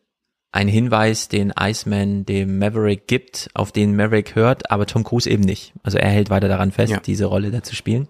ein 0.53 0.67
Hinweis, 0.67 1.30
den 1.30 1.51
Iceman 1.59 2.25
dem 2.25 2.59
Maverick 2.59 3.07
gibt, 3.07 3.49
auf 3.55 3.72
den 3.72 3.95
Maverick 3.95 4.35
hört, 4.35 4.69
aber 4.69 4.85
Tom 4.85 5.03
Cruise 5.03 5.27
eben 5.27 5.41
nicht. 5.41 5.73
Also 5.81 5.97
er 5.97 6.09
hält 6.09 6.30
weiter 6.30 6.47
daran 6.47 6.72
fest, 6.72 6.93
ja. 6.93 6.99
diese 6.99 7.25
Rolle 7.25 7.49
da 7.49 7.63
zu 7.63 7.75
spielen. 7.75 8.07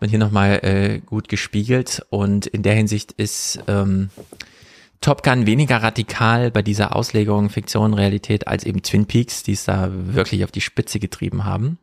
Wird 0.00 0.10
hier 0.10 0.18
nochmal 0.18 0.58
äh, 0.64 0.98
gut 0.98 1.28
gespiegelt 1.28 2.04
und 2.10 2.46
in 2.46 2.64
der 2.64 2.74
Hinsicht 2.74 3.12
ist 3.12 3.60
ähm, 3.68 4.10
Top 5.00 5.22
Gun 5.22 5.46
weniger 5.46 5.82
radikal 5.82 6.50
bei 6.50 6.62
dieser 6.62 6.96
Auslegung 6.96 7.50
Fiktion, 7.50 7.94
Realität 7.94 8.48
als 8.48 8.64
eben 8.64 8.82
Twin 8.82 9.06
Peaks, 9.06 9.42
die 9.42 9.52
es 9.52 9.64
da 9.64 9.90
wirklich 9.92 10.44
auf 10.44 10.50
die 10.50 10.60
Spitze 10.60 10.98
getrieben 10.98 11.44
haben. 11.44 11.78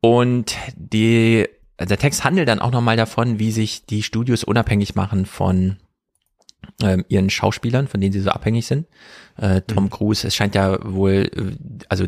Und 0.00 0.56
die, 0.74 1.46
der 1.78 1.98
Text 1.98 2.24
handelt 2.24 2.48
dann 2.48 2.58
auch 2.58 2.72
nochmal 2.72 2.96
davon, 2.96 3.38
wie 3.38 3.52
sich 3.52 3.86
die 3.86 4.02
Studios 4.02 4.44
unabhängig 4.44 4.94
machen 4.94 5.26
von 5.26 5.76
ähm, 6.82 7.04
ihren 7.08 7.30
Schauspielern, 7.30 7.86
von 7.86 8.00
denen 8.00 8.12
sie 8.12 8.20
so 8.20 8.30
abhängig 8.30 8.66
sind. 8.66 8.86
Äh, 9.36 9.62
Tom 9.62 9.84
mhm. 9.84 9.90
Cruise, 9.90 10.26
es 10.26 10.34
scheint 10.34 10.54
ja 10.54 10.78
wohl, 10.82 11.30
äh, 11.34 11.84
also 11.88 12.06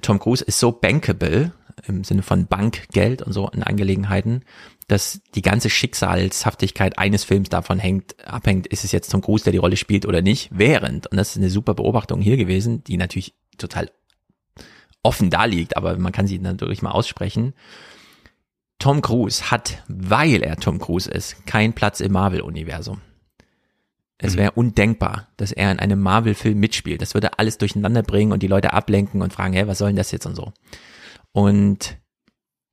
Tom 0.00 0.18
Cruise 0.18 0.44
ist 0.44 0.58
so 0.58 0.72
bankable 0.72 1.52
im 1.86 2.04
Sinne 2.04 2.22
von 2.22 2.46
Bankgeld 2.46 3.22
und 3.22 3.32
so 3.32 3.48
in 3.48 3.62
Angelegenheiten, 3.62 4.42
dass 4.90 5.20
die 5.36 5.42
ganze 5.42 5.70
Schicksalshaftigkeit 5.70 6.98
eines 6.98 7.22
Films 7.22 7.48
davon 7.48 7.78
hängt, 7.78 8.16
abhängt, 8.26 8.66
ist 8.66 8.84
es 8.84 8.90
jetzt 8.90 9.10
Tom 9.10 9.20
Cruise, 9.20 9.44
der 9.44 9.52
die 9.52 9.58
Rolle 9.58 9.76
spielt 9.76 10.04
oder 10.04 10.20
nicht, 10.20 10.50
während, 10.52 11.06
und 11.06 11.16
das 11.16 11.30
ist 11.30 11.36
eine 11.36 11.50
super 11.50 11.74
Beobachtung 11.74 12.20
hier 12.20 12.36
gewesen, 12.36 12.82
die 12.82 12.96
natürlich 12.96 13.34
total 13.56 13.90
offen 15.04 15.30
da 15.30 15.44
liegt, 15.44 15.76
aber 15.76 15.96
man 15.96 16.10
kann 16.10 16.26
sie 16.26 16.40
natürlich 16.40 16.82
mal 16.82 16.90
aussprechen. 16.90 17.54
Tom 18.80 19.00
Cruise 19.00 19.52
hat, 19.52 19.82
weil 19.86 20.42
er 20.42 20.56
Tom 20.56 20.80
Cruise 20.80 21.08
ist, 21.08 21.46
keinen 21.46 21.72
Platz 21.72 22.00
im 22.00 22.10
Marvel-Universum. 22.12 23.00
Es 24.18 24.34
mhm. 24.34 24.38
wäre 24.38 24.52
undenkbar, 24.52 25.28
dass 25.36 25.52
er 25.52 25.70
in 25.70 25.78
einem 25.78 26.00
Marvel-Film 26.00 26.58
mitspielt. 26.58 27.00
Das 27.00 27.14
würde 27.14 27.38
alles 27.38 27.58
durcheinander 27.58 28.02
bringen 28.02 28.32
und 28.32 28.42
die 28.42 28.48
Leute 28.48 28.72
ablenken 28.72 29.22
und 29.22 29.32
fragen, 29.32 29.54
hä, 29.54 29.64
was 29.66 29.78
soll 29.78 29.90
denn 29.90 29.96
das 29.96 30.10
jetzt 30.10 30.26
und 30.26 30.34
so. 30.34 30.52
Und 31.32 31.96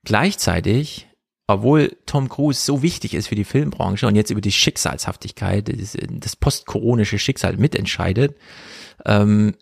gleichzeitig 0.03 1.06
obwohl 1.47 1.95
Tom 2.05 2.27
Cruise 2.27 2.63
so 2.63 2.81
wichtig 2.81 3.13
ist 3.13 3.27
für 3.27 3.35
die 3.35 3.45
Filmbranche 3.45 4.05
und 4.05 4.15
jetzt 4.15 4.31
über 4.31 4.41
die 4.41 4.51
Schicksalshaftigkeit, 4.51 5.69
das, 5.69 5.97
das 6.09 6.35
postkoronische 6.35 7.17
Schicksal 7.17 7.55
mitentscheidet, 7.55 8.35
ähm, 9.05 9.55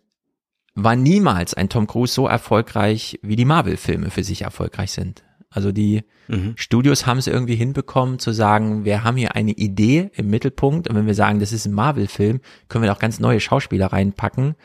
war 0.74 0.96
niemals 0.96 1.54
ein 1.54 1.70
Tom 1.70 1.88
Cruise 1.88 2.14
so 2.14 2.28
erfolgreich, 2.28 3.20
wie 3.22 3.36
die 3.36 3.46
Marvel-Filme 3.46 4.10
für 4.10 4.24
sich 4.24 4.42
erfolgreich 4.42 4.92
sind. 4.92 5.24
Also 5.50 5.72
die 5.72 6.04
mhm. 6.28 6.54
Studios 6.58 7.06
haben 7.06 7.20
es 7.20 7.28
irgendwie 7.28 7.56
hinbekommen 7.56 8.20
zu 8.20 8.34
sagen, 8.34 8.84
wir 8.84 9.06
haben 9.06 9.16
hier 9.16 9.36
eine 9.36 9.52
Idee 9.52 10.10
im 10.16 10.30
Mittelpunkt 10.30 10.90
und 10.90 10.96
wenn 10.96 11.08
wir 11.08 11.14
sagen, 11.14 11.40
das 11.40 11.54
ist 11.54 11.66
ein 11.66 11.74
Marvel-Film, 11.74 12.42
können 12.68 12.84
wir 12.84 12.92
auch 12.92 13.00
ganz 13.00 13.20
neue 13.20 13.40
Schauspieler 13.40 13.88
reinpacken 13.88 14.56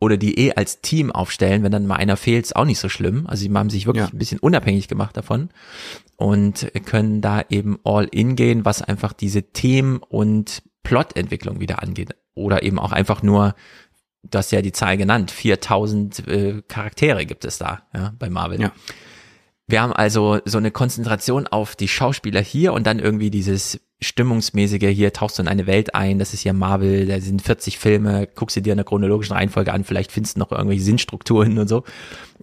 oder 0.00 0.16
die 0.16 0.38
eh 0.38 0.54
als 0.54 0.80
Team 0.80 1.10
aufstellen, 1.10 1.62
wenn 1.62 1.72
dann 1.72 1.86
mal 1.86 1.96
einer 1.96 2.16
fehlt, 2.16 2.44
ist 2.44 2.56
auch 2.56 2.64
nicht 2.64 2.78
so 2.78 2.88
schlimm. 2.88 3.26
Also 3.26 3.42
sie 3.42 3.52
haben 3.52 3.70
sich 3.70 3.86
wirklich 3.86 4.06
ja. 4.06 4.12
ein 4.12 4.18
bisschen 4.18 4.38
unabhängig 4.38 4.88
gemacht 4.88 5.16
davon 5.16 5.50
und 6.16 6.70
können 6.84 7.20
da 7.20 7.42
eben 7.48 7.78
all 7.84 8.04
in 8.04 8.36
gehen, 8.36 8.64
was 8.64 8.82
einfach 8.82 9.12
diese 9.12 9.42
Themen 9.52 9.98
und 9.98 10.62
Plotentwicklung 10.84 11.60
wieder 11.60 11.82
angeht. 11.82 12.14
Oder 12.34 12.62
eben 12.62 12.78
auch 12.78 12.92
einfach 12.92 13.22
nur, 13.22 13.54
das 14.22 14.52
ja 14.52 14.62
die 14.62 14.72
Zahl 14.72 14.96
genannt, 14.96 15.30
4000 15.32 16.28
äh, 16.28 16.62
Charaktere 16.68 17.26
gibt 17.26 17.44
es 17.44 17.58
da, 17.58 17.82
ja, 17.92 18.14
bei 18.18 18.30
Marvel. 18.30 18.60
Ja. 18.60 18.72
Wir 19.68 19.82
haben 19.82 19.92
also 19.92 20.40
so 20.46 20.56
eine 20.56 20.70
Konzentration 20.70 21.46
auf 21.46 21.76
die 21.76 21.88
Schauspieler 21.88 22.40
hier 22.40 22.72
und 22.72 22.86
dann 22.86 22.98
irgendwie 22.98 23.30
dieses 23.30 23.80
stimmungsmäßige, 24.00 24.88
hier 24.94 25.12
tauchst 25.12 25.38
du 25.38 25.42
in 25.42 25.48
eine 25.48 25.66
Welt 25.66 25.94
ein, 25.94 26.18
das 26.18 26.32
ist 26.32 26.42
ja 26.42 26.54
Marvel, 26.54 27.06
da 27.06 27.20
sind 27.20 27.42
40 27.42 27.78
Filme, 27.78 28.26
guckst 28.34 28.56
du 28.56 28.62
dir 28.62 28.72
in 28.72 28.78
der 28.78 28.86
chronologischen 28.86 29.34
Reihenfolge 29.34 29.72
an, 29.72 29.84
vielleicht 29.84 30.10
findest 30.10 30.36
du 30.36 30.40
noch 30.40 30.52
irgendwelche 30.52 30.82
Sinnstrukturen 30.82 31.58
und 31.58 31.68
so. 31.68 31.84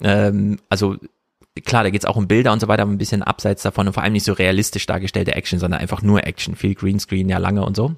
Ähm, 0.02 0.60
also 0.70 0.98
klar, 1.66 1.84
da 1.84 1.90
geht's 1.90 2.06
auch 2.06 2.16
um 2.16 2.28
Bilder 2.28 2.54
und 2.54 2.60
so 2.60 2.68
weiter, 2.68 2.84
aber 2.84 2.92
ein 2.92 3.00
bisschen 3.00 3.24
abseits 3.24 3.64
davon 3.64 3.88
und 3.88 3.94
vor 3.94 4.04
allem 4.04 4.14
nicht 4.14 4.26
so 4.26 4.34
realistisch 4.34 4.86
dargestellte 4.86 5.34
Action, 5.34 5.58
sondern 5.58 5.80
einfach 5.80 6.04
nur 6.04 6.28
Action, 6.28 6.56
viel 6.56 6.76
Greenscreen, 6.76 7.28
ja 7.28 7.40
lange 7.40 7.66
und 7.66 7.76
so. 7.76 7.96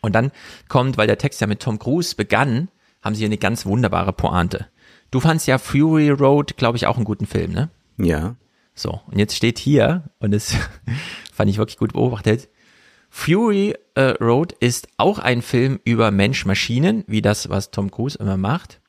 Und 0.00 0.14
dann 0.14 0.30
kommt, 0.68 0.96
weil 0.96 1.08
der 1.08 1.18
Text 1.18 1.42
ja 1.42 1.46
mit 1.46 1.60
Tom 1.60 1.78
Cruise 1.78 2.14
begann, 2.14 2.68
haben 3.02 3.14
sie 3.14 3.20
hier 3.20 3.28
eine 3.28 3.38
ganz 3.38 3.66
wunderbare 3.66 4.14
Pointe. 4.14 4.68
Du 5.10 5.20
fandst 5.20 5.46
ja 5.46 5.58
Fury 5.58 6.08
Road, 6.08 6.56
glaube 6.56 6.76
ich, 6.78 6.86
auch 6.86 6.96
einen 6.96 7.04
guten 7.04 7.26
Film, 7.26 7.52
ne? 7.52 7.68
Ja. 7.96 8.36
So, 8.74 9.00
und 9.06 9.18
jetzt 9.18 9.36
steht 9.36 9.58
hier, 9.58 10.04
und 10.20 10.32
das 10.32 10.54
fand 11.32 11.50
ich 11.50 11.58
wirklich 11.58 11.78
gut 11.78 11.92
beobachtet, 11.92 12.48
Fury 13.10 13.74
äh, 13.94 14.14
Road 14.20 14.52
ist 14.52 14.88
auch 14.96 15.18
ein 15.18 15.42
Film 15.42 15.80
über 15.84 16.10
Mensch-Maschinen, 16.10 17.04
wie 17.08 17.22
das, 17.22 17.50
was 17.50 17.72
Tom 17.72 17.90
Cruise 17.90 18.16
immer 18.16 18.36
macht, 18.36 18.80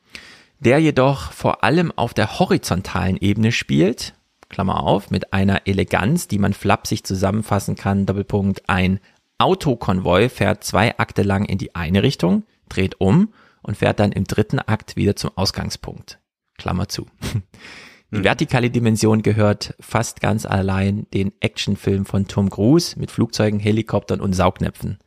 der 0.59 0.77
jedoch 0.79 1.31
vor 1.31 1.63
allem 1.63 1.91
auf 1.95 2.13
der 2.13 2.39
horizontalen 2.39 3.17
Ebene 3.17 3.51
spielt, 3.51 4.13
Klammer 4.47 4.83
auf, 4.83 5.09
mit 5.09 5.33
einer 5.33 5.65
Eleganz, 5.65 6.27
die 6.27 6.37
man 6.37 6.53
flapsig 6.53 7.03
zusammenfassen 7.03 7.75
kann, 7.75 8.05
Doppelpunkt, 8.05 8.69
ein 8.69 8.99
Autokonvoi 9.39 10.29
fährt 10.29 10.63
zwei 10.63 10.97
Akte 10.99 11.23
lang 11.23 11.45
in 11.45 11.57
die 11.57 11.73
eine 11.73 12.03
Richtung, 12.03 12.43
dreht 12.69 13.01
um 13.01 13.33
und 13.63 13.77
fährt 13.77 13.99
dann 13.99 14.11
im 14.11 14.25
dritten 14.25 14.59
Akt 14.59 14.95
wieder 14.95 15.15
zum 15.15 15.31
Ausgangspunkt. 15.35 16.19
Klammer 16.57 16.87
zu. 16.87 17.07
Die 18.11 18.17
mhm. 18.17 18.23
vertikale 18.23 18.69
Dimension 18.69 19.21
gehört 19.23 19.75
fast 19.79 20.21
ganz 20.21 20.45
allein 20.45 21.07
den 21.13 21.31
Actionfilm 21.39 22.05
von 22.05 22.27
Tom 22.27 22.49
Cruise 22.49 22.99
mit 22.99 23.11
Flugzeugen, 23.11 23.59
Helikoptern 23.59 24.19
und 24.19 24.33
Saugnäpfen. 24.33 24.99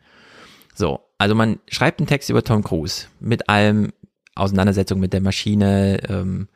So, 0.75 1.01
also 1.19 1.35
man 1.35 1.61
schreibt 1.69 2.01
einen 2.01 2.07
Text 2.07 2.31
über 2.31 2.43
Tom 2.43 2.65
Cruise 2.65 3.07
mit 3.21 3.49
allem 3.49 3.93
Auseinandersetzung 4.35 4.99
mit 4.99 5.13
der 5.13 5.21
Maschine, 5.21 6.01
ähm, 6.09 6.49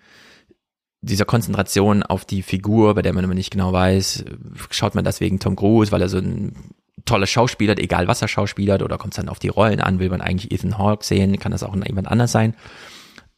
dieser 1.00 1.24
Konzentration 1.24 2.02
auf 2.02 2.24
die 2.24 2.42
Figur, 2.42 2.94
bei 2.94 3.02
der 3.02 3.12
man 3.12 3.22
immer 3.22 3.34
nicht 3.34 3.52
genau 3.52 3.72
weiß, 3.72 4.24
schaut 4.70 4.96
man 4.96 5.04
das 5.04 5.20
wegen 5.20 5.38
Tom 5.38 5.54
Cruise, 5.54 5.92
weil 5.92 6.02
er 6.02 6.08
so 6.08 6.18
ein 6.18 6.74
toller 7.04 7.26
Schauspieler, 7.26 7.78
egal 7.78 8.08
was 8.08 8.20
er 8.20 8.28
schauspielert, 8.28 8.82
oder 8.82 8.98
kommt 8.98 9.12
es 9.14 9.16
dann 9.16 9.28
auf 9.28 9.38
die 9.38 9.48
Rollen 9.48 9.80
an, 9.80 10.00
will 10.00 10.10
man 10.10 10.20
eigentlich 10.20 10.50
Ethan 10.50 10.76
Hawke 10.76 11.04
sehen, 11.04 11.38
kann 11.38 11.52
das 11.52 11.62
auch 11.62 11.74
jemand 11.74 12.08
anders 12.08 12.32
sein. 12.32 12.54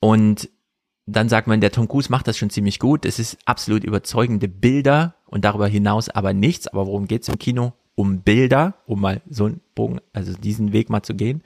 Und 0.01 0.49
dann 1.07 1.29
sagt 1.29 1.47
man, 1.47 1.61
der 1.61 1.73
Tom 1.73 1.89
Cruise 1.89 2.11
macht 2.11 2.29
das 2.29 2.39
schon 2.39 2.51
ziemlich 2.51 2.79
gut. 2.79 3.05
Es 3.05 3.19
ist 3.19 3.39
absolut 3.45 3.85
überzeugende 3.85 4.49
Bilder 4.49 5.15
und 5.27 5.45
darüber 5.45 5.67
hinaus 5.67 6.09
aber 6.09 6.33
nichts. 6.33 6.69
Aber 6.69 6.87
worum 6.87 7.07
geht's 7.07 7.29
im 7.29 7.39
Kino? 7.39 7.73
Um 7.95 8.21
Bilder, 8.21 8.75
um 8.87 9.01
mal 9.01 9.21
so 9.29 9.47
einen 9.47 9.61
Bogen, 9.75 10.01
also 10.13 10.33
diesen 10.33 10.73
Weg 10.73 10.89
mal 10.91 11.03
zu 11.03 11.15
gehen. 11.15 11.43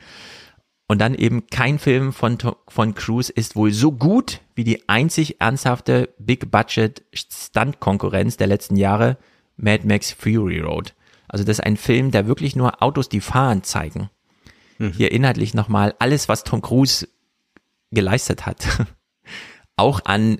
Und 0.86 1.00
dann 1.00 1.14
eben 1.14 1.46
kein 1.46 1.78
Film 1.78 2.12
von, 2.12 2.36
von 2.68 2.94
Cruise 2.94 3.32
ist 3.32 3.56
wohl 3.56 3.72
so 3.72 3.90
gut 3.90 4.40
wie 4.54 4.64
die 4.64 4.88
einzig 4.88 5.40
ernsthafte 5.40 6.10
Big 6.18 6.50
Budget 6.50 7.02
Stunt 7.14 7.80
Konkurrenz 7.80 8.36
der 8.36 8.46
letzten 8.46 8.76
Jahre, 8.76 9.16
Mad 9.56 9.86
Max 9.86 10.12
Fury 10.12 10.60
Road. 10.60 10.94
Also 11.26 11.44
das 11.44 11.58
ist 11.58 11.64
ein 11.64 11.78
Film, 11.78 12.10
der 12.10 12.26
wirklich 12.26 12.54
nur 12.54 12.82
Autos, 12.82 13.08
die 13.08 13.20
fahren, 13.20 13.62
zeigen. 13.62 14.10
Mhm. 14.78 14.92
Hier 14.92 15.10
inhaltlich 15.10 15.54
nochmal 15.54 15.94
alles, 15.98 16.28
was 16.28 16.44
Tom 16.44 16.60
Cruise 16.60 17.08
geleistet 17.90 18.44
hat. 18.44 18.66
Auch 19.76 20.00
an, 20.04 20.38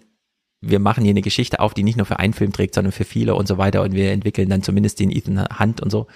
wir 0.67 0.79
machen 0.79 1.05
hier 1.05 1.11
eine 1.11 1.23
Geschichte 1.23 1.61
auf, 1.61 1.75
die 1.75 1.83
nicht 1.83 1.97
nur 1.97 2.07
für 2.07 2.19
einen 2.19 2.33
Film 2.33 2.53
trägt, 2.53 2.75
sondern 2.75 2.93
für 2.93 3.05
viele 3.05 3.35
und 3.35 3.47
so 3.47 3.59
weiter 3.59 3.83
und 3.83 3.93
wir 3.93 4.13
entwickeln 4.13 4.49
dann 4.49 4.63
zumindest 4.63 4.99
den 4.99 5.11
Ethan 5.11 5.47
Hunt 5.59 5.81
und 5.81 5.91
so, 5.91 6.07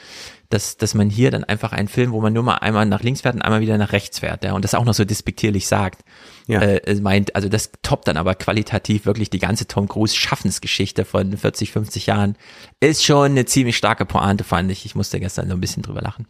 dass, 0.48 0.78
dass 0.78 0.94
man 0.94 1.10
hier 1.10 1.30
dann 1.30 1.44
einfach 1.44 1.72
einen 1.72 1.88
Film, 1.88 2.12
wo 2.12 2.20
man 2.20 2.32
nur 2.32 2.42
mal 2.42 2.56
einmal 2.56 2.86
nach 2.86 3.02
links 3.02 3.20
fährt 3.20 3.34
und 3.34 3.42
einmal 3.42 3.60
wieder 3.60 3.76
nach 3.76 3.92
rechts 3.92 4.20
fährt, 4.20 4.44
ja, 4.44 4.54
und 4.54 4.64
das 4.64 4.74
auch 4.74 4.84
noch 4.84 4.94
so 4.94 5.04
despektierlich 5.04 5.66
sagt, 5.66 6.02
ja. 6.46 6.62
äh, 6.62 6.94
meint, 7.00 7.34
also 7.36 7.48
das 7.48 7.70
toppt 7.82 8.08
dann 8.08 8.16
aber 8.16 8.34
qualitativ 8.34 9.04
wirklich 9.04 9.28
die 9.28 9.38
ganze 9.38 9.66
Tom 9.66 9.88
Cruise 9.88 10.16
Schaffensgeschichte 10.16 11.04
von 11.04 11.36
40, 11.36 11.72
50 11.72 12.06
Jahren, 12.06 12.36
ist 12.80 13.04
schon 13.04 13.32
eine 13.32 13.44
ziemlich 13.44 13.76
starke 13.76 14.06
Pointe, 14.06 14.44
fand 14.44 14.70
ich. 14.70 14.86
Ich 14.86 14.94
musste 14.94 15.20
gestern 15.20 15.48
so 15.48 15.54
ein 15.54 15.60
bisschen 15.60 15.82
drüber 15.82 16.00
lachen. 16.00 16.26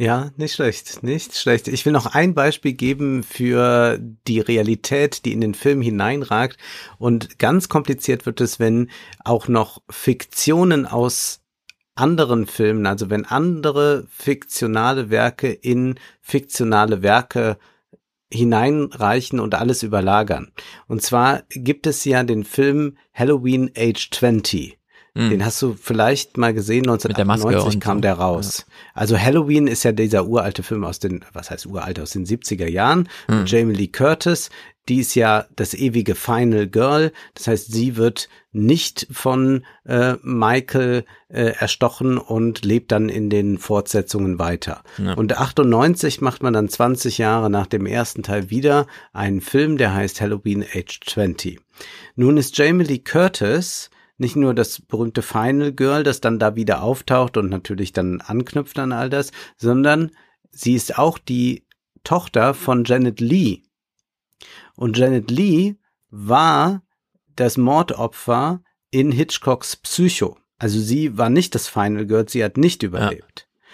Ja, 0.00 0.30
nicht 0.38 0.54
schlecht, 0.54 1.02
nicht 1.02 1.36
schlecht. 1.36 1.68
Ich 1.68 1.84
will 1.84 1.92
noch 1.92 2.06
ein 2.06 2.32
Beispiel 2.32 2.72
geben 2.72 3.22
für 3.22 3.98
die 4.00 4.40
Realität, 4.40 5.26
die 5.26 5.32
in 5.34 5.42
den 5.42 5.52
Film 5.52 5.82
hineinragt. 5.82 6.56
Und 6.96 7.38
ganz 7.38 7.68
kompliziert 7.68 8.24
wird 8.24 8.40
es, 8.40 8.58
wenn 8.58 8.88
auch 9.26 9.46
noch 9.46 9.82
Fiktionen 9.90 10.86
aus 10.86 11.42
anderen 11.96 12.46
Filmen, 12.46 12.86
also 12.86 13.10
wenn 13.10 13.26
andere 13.26 14.06
fiktionale 14.08 15.10
Werke 15.10 15.52
in 15.52 15.96
fiktionale 16.22 17.02
Werke 17.02 17.58
hineinreichen 18.32 19.38
und 19.38 19.54
alles 19.54 19.82
überlagern. 19.82 20.50
Und 20.86 21.02
zwar 21.02 21.42
gibt 21.50 21.86
es 21.86 22.06
ja 22.06 22.22
den 22.22 22.44
Film 22.44 22.96
Halloween 23.12 23.70
Age 23.76 24.08
20. 24.10 24.79
Mhm. 25.14 25.30
Den 25.30 25.44
hast 25.44 25.60
du 25.62 25.74
vielleicht 25.74 26.36
mal 26.36 26.54
gesehen, 26.54 26.88
1998 26.88 27.80
kam 27.80 27.98
so. 27.98 28.02
der 28.02 28.14
raus. 28.14 28.66
Ja. 28.66 28.74
Also 28.94 29.18
Halloween 29.18 29.66
ist 29.66 29.82
ja 29.82 29.92
dieser 29.92 30.26
uralte 30.26 30.62
Film 30.62 30.84
aus 30.84 30.98
den, 30.98 31.24
was 31.32 31.50
heißt 31.50 31.66
uralt, 31.66 31.98
aus 32.00 32.10
den 32.10 32.26
70er 32.26 32.68
Jahren. 32.68 33.08
Mhm. 33.28 33.44
Jamie 33.46 33.74
Lee 33.74 33.88
Curtis, 33.88 34.50
die 34.88 34.98
ist 34.98 35.14
ja 35.14 35.46
das 35.54 35.74
ewige 35.74 36.14
Final 36.14 36.66
Girl. 36.66 37.12
Das 37.34 37.46
heißt, 37.46 37.72
sie 37.72 37.96
wird 37.96 38.28
nicht 38.52 39.06
von 39.12 39.64
äh, 39.84 40.14
Michael 40.22 41.04
äh, 41.28 41.52
erstochen 41.58 42.18
und 42.18 42.64
lebt 42.64 42.90
dann 42.90 43.08
in 43.08 43.30
den 43.30 43.58
Fortsetzungen 43.58 44.38
weiter. 44.38 44.82
Ja. 44.98 45.14
Und 45.14 45.38
98 45.38 46.20
macht 46.20 46.42
man 46.42 46.52
dann 46.52 46.68
20 46.68 47.18
Jahre 47.18 47.50
nach 47.50 47.66
dem 47.66 47.86
ersten 47.86 48.22
Teil 48.22 48.50
wieder 48.50 48.86
einen 49.12 49.40
Film, 49.40 49.76
der 49.76 49.94
heißt 49.94 50.20
Halloween 50.20 50.64
Age 50.64 50.98
20. 51.06 51.60
Nun 52.16 52.36
ist 52.36 52.58
Jamie 52.58 52.84
Lee 52.84 52.98
Curtis 52.98 53.90
nicht 54.20 54.36
nur 54.36 54.54
das 54.54 54.80
berühmte 54.80 55.22
Final 55.22 55.72
Girl, 55.72 56.02
das 56.02 56.20
dann 56.20 56.38
da 56.38 56.54
wieder 56.56 56.82
auftaucht 56.82 57.36
und 57.36 57.48
natürlich 57.48 57.92
dann 57.92 58.20
anknüpft 58.20 58.78
an 58.78 58.92
all 58.92 59.10
das, 59.10 59.32
sondern 59.56 60.10
sie 60.50 60.74
ist 60.74 60.98
auch 60.98 61.18
die 61.18 61.66
Tochter 62.04 62.54
von 62.54 62.84
Janet 62.84 63.20
Lee. 63.20 63.62
Und 64.76 64.96
Janet 64.96 65.30
Lee 65.30 65.76
war 66.10 66.82
das 67.36 67.56
Mordopfer 67.56 68.62
in 68.90 69.12
Hitchcocks 69.12 69.76
Psycho. 69.76 70.38
Also 70.58 70.78
sie 70.80 71.16
war 71.16 71.30
nicht 71.30 71.54
das 71.54 71.68
Final 71.68 72.06
Girl, 72.06 72.28
sie 72.28 72.44
hat 72.44 72.56
nicht 72.56 72.82
überlebt. 72.82 73.48
Ja. 73.48 73.66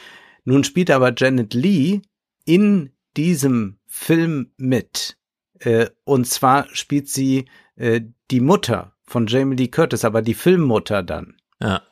Nun 0.44 0.64
spielt 0.64 0.90
aber 0.90 1.12
Janet 1.16 1.54
Lee 1.54 2.02
in 2.44 2.92
diesem 3.16 3.78
Film 3.86 4.52
mit. 4.56 5.18
Äh, 5.58 5.88
und 6.04 6.26
zwar 6.26 6.68
spielt 6.74 7.08
sie 7.08 7.46
äh, 7.76 8.02
die 8.30 8.40
Mutter 8.40 8.95
von 9.06 9.26
Jamie 9.26 9.56
Lee 9.56 9.68
Curtis, 9.68 10.04
aber 10.04 10.22
die 10.22 10.34
Filmmutter 10.34 11.02
dann. 11.02 11.36
Ja. 11.60 11.82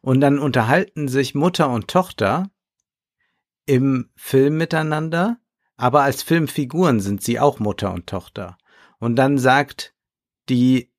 Und 0.00 0.20
dann 0.20 0.38
unterhalten 0.38 1.08
sich 1.08 1.34
Mutter 1.34 1.68
und 1.68 1.88
Tochter 1.88 2.50
im 3.66 4.10
Film 4.16 4.56
miteinander, 4.56 5.38
aber 5.76 6.02
als 6.02 6.22
Filmfiguren 6.22 7.00
sind 7.00 7.22
sie 7.22 7.38
auch 7.38 7.58
Mutter 7.58 7.92
und 7.92 8.06
Tochter. 8.06 8.58
Und 8.98 9.16
dann 9.16 9.38
sagt 9.38 9.94
die 10.48 10.92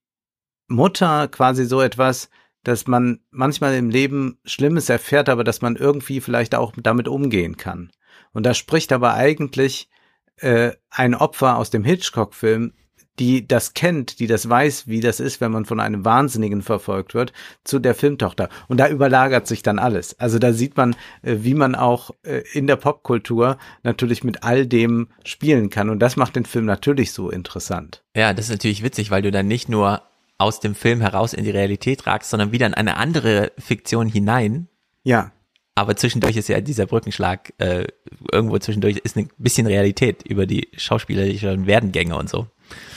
Mutter 0.67 1.27
quasi 1.27 1.65
so 1.65 1.81
etwas, 1.81 2.29
dass 2.63 2.87
man 2.87 3.21
manchmal 3.31 3.75
im 3.75 3.89
Leben 3.89 4.39
Schlimmes 4.45 4.89
erfährt, 4.89 5.29
aber 5.29 5.43
dass 5.43 5.61
man 5.61 5.75
irgendwie 5.75 6.21
vielleicht 6.21 6.55
auch 6.55 6.73
damit 6.77 7.07
umgehen 7.07 7.57
kann. 7.57 7.91
Und 8.33 8.45
da 8.45 8.53
spricht 8.53 8.93
aber 8.93 9.13
eigentlich 9.13 9.89
äh, 10.37 10.71
ein 10.89 11.15
Opfer 11.15 11.57
aus 11.57 11.69
dem 11.69 11.83
Hitchcock-Film 11.83 12.73
die 13.19 13.47
das 13.47 13.73
kennt, 13.73 14.19
die 14.19 14.27
das 14.27 14.47
weiß, 14.47 14.87
wie 14.87 14.99
das 14.99 15.19
ist, 15.19 15.41
wenn 15.41 15.51
man 15.51 15.65
von 15.65 15.79
einem 15.79 16.05
Wahnsinnigen 16.05 16.61
verfolgt 16.61 17.13
wird, 17.13 17.33
zu 17.63 17.79
der 17.79 17.93
Filmtochter. 17.93 18.49
Und 18.67 18.79
da 18.79 18.87
überlagert 18.87 19.47
sich 19.47 19.63
dann 19.63 19.79
alles. 19.79 20.19
Also 20.19 20.39
da 20.39 20.53
sieht 20.53 20.77
man, 20.77 20.95
äh, 21.21 21.37
wie 21.41 21.53
man 21.53 21.75
auch 21.75 22.11
äh, 22.23 22.43
in 22.53 22.67
der 22.67 22.77
Popkultur 22.77 23.57
natürlich 23.83 24.23
mit 24.23 24.43
all 24.43 24.65
dem 24.65 25.09
spielen 25.25 25.69
kann. 25.69 25.89
Und 25.89 25.99
das 25.99 26.15
macht 26.15 26.35
den 26.35 26.45
Film 26.45 26.65
natürlich 26.65 27.11
so 27.11 27.29
interessant. 27.29 28.03
Ja, 28.15 28.33
das 28.33 28.45
ist 28.45 28.51
natürlich 28.51 28.83
witzig, 28.83 29.11
weil 29.11 29.21
du 29.21 29.31
dann 29.31 29.47
nicht 29.47 29.69
nur 29.69 30.01
aus 30.37 30.59
dem 30.59 30.73
Film 30.73 31.01
heraus 31.01 31.33
in 31.33 31.43
die 31.43 31.51
Realität 31.51 32.07
ragst, 32.07 32.31
sondern 32.31 32.51
wieder 32.51 32.65
in 32.65 32.73
eine 32.73 32.97
andere 32.97 33.51
Fiktion 33.59 34.07
hinein. 34.07 34.67
Ja. 35.03 35.31
Aber 35.75 35.95
zwischendurch 35.95 36.35
ist 36.35 36.49
ja 36.49 36.59
dieser 36.59 36.85
Brückenschlag, 36.85 37.53
äh, 37.59 37.85
irgendwo 38.31 38.57
zwischendurch 38.57 38.97
ist 38.97 39.15
ein 39.15 39.29
bisschen 39.37 39.67
Realität 39.67 40.23
über 40.23 40.45
die 40.45 40.67
schauspielerischen 40.75 41.65
Werdengänge 41.65 42.17
und 42.17 42.29
so. 42.29 42.47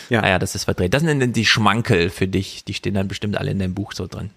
Ja. 0.09 0.21
Naja, 0.21 0.39
das 0.39 0.55
ist 0.55 0.65
verdreht. 0.65 0.95
Das 0.95 1.03
sind 1.03 1.21
denn 1.21 1.33
die 1.33 1.47
Schmankel 1.47 2.11
für 2.11 2.29
dich, 2.29 2.65
die 2.65 2.75
stehen 2.75 2.95
dann 2.95 3.09
bestimmt 3.09 3.37
alle 3.37 3.51
in 3.51 3.59
deinem 3.59 3.75
Buch 3.75 3.93
so 3.93 4.07
drin. 4.07 4.31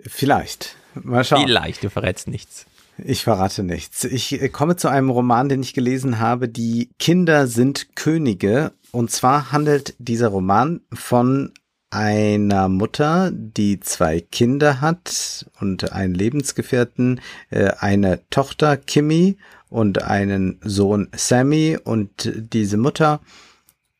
Vielleicht. 0.00 0.76
Mal 0.94 1.24
schauen. 1.24 1.42
Vielleicht, 1.44 1.82
du 1.82 1.90
verrätst 1.90 2.28
nichts. 2.28 2.66
Ich 3.04 3.22
verrate 3.22 3.62
nichts. 3.62 4.04
Ich 4.04 4.40
äh, 4.40 4.48
komme 4.48 4.76
zu 4.76 4.88
einem 4.88 5.10
Roman, 5.10 5.48
den 5.48 5.62
ich 5.62 5.74
gelesen 5.74 6.18
habe, 6.18 6.48
Die 6.48 6.90
Kinder 6.98 7.46
sind 7.46 7.94
Könige. 7.94 8.72
Und 8.90 9.10
zwar 9.10 9.52
handelt 9.52 9.94
dieser 9.98 10.28
Roman 10.28 10.80
von 10.92 11.52
einer 11.90 12.68
Mutter, 12.68 13.30
die 13.32 13.80
zwei 13.80 14.20
Kinder 14.20 14.80
hat 14.80 15.46
und 15.60 15.92
einen 15.92 16.14
Lebensgefährten, 16.14 17.20
äh, 17.50 17.70
eine 17.78 18.20
Tochter 18.30 18.76
Kimmy 18.76 19.38
und 19.68 20.02
einen 20.02 20.58
Sohn 20.62 21.08
Sammy 21.14 21.78
und 21.82 22.32
diese 22.34 22.76
Mutter 22.76 23.20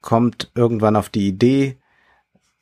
kommt 0.00 0.50
irgendwann 0.54 0.96
auf 0.96 1.08
die 1.08 1.26
Idee, 1.28 1.78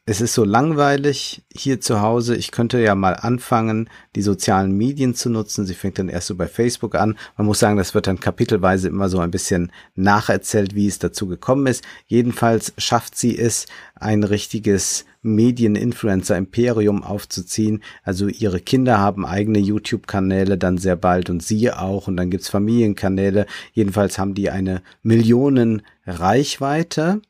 es 0.09 0.21
ist 0.21 0.35
so 0.35 0.45
langweilig 0.45 1.43
hier 1.53 1.81
zu 1.81 2.01
Hause. 2.01 2.37
Ich 2.37 2.53
könnte 2.53 2.79
ja 2.79 2.95
mal 2.95 3.15
anfangen, 3.15 3.91
die 4.15 4.23
sozialen 4.23 4.71
Medien 4.71 5.17
zu 5.17 5.29
nutzen. 5.29 5.67
Sie 5.67 5.75
fängt 5.75 5.99
dann 5.99 6.09
erst 6.09 6.29
so 6.29 6.37
bei 6.37 6.47
Facebook 6.47 6.95
an. 6.95 7.19
Man 7.37 7.49
muss 7.49 7.59
sagen, 7.59 7.77
das 7.77 7.93
wird 7.93 8.07
dann 8.07 8.21
kapitelweise 8.21 8.87
immer 8.87 9.09
so 9.09 9.19
ein 9.19 9.33
bisschen 9.33 9.73
nacherzählt, 9.97 10.77
wie 10.77 10.87
es 10.87 11.01
dazu 11.01 11.27
gekommen 11.27 11.67
ist. 11.67 11.83
Jedenfalls 12.07 12.73
schafft 12.79 13.19
sie 13.19 13.37
es, 13.37 13.67
ein 13.97 14.23
richtiges 14.23 15.07
Medieninfluencer-Imperium 15.35 17.03
aufzuziehen. 17.03 17.83
Also 18.03 18.29
ihre 18.29 18.61
Kinder 18.61 18.99
haben 18.99 19.27
eigene 19.27 19.59
YouTube-Kanäle 19.59 20.57
dann 20.59 20.79
sehr 20.79 20.97
bald 20.97 21.29
und 21.31 21.43
sie 21.43 21.71
auch. 21.73 22.09
Und 22.09 22.17
dann 22.17 22.31
gibt's 22.31 22.49
Familienkanäle. 22.49 23.47
Jedenfalls 23.73 24.19
haben 24.19 24.35
die 24.35 24.51
eine 24.51 24.83
Millionen 25.03 25.83
Reichweite. 26.07 27.21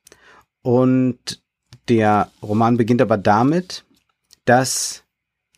Und 0.62 1.42
der 1.89 2.31
Roman 2.42 2.76
beginnt 2.76 3.02
aber 3.02 3.18
damit, 3.18 3.84
dass 4.44 5.05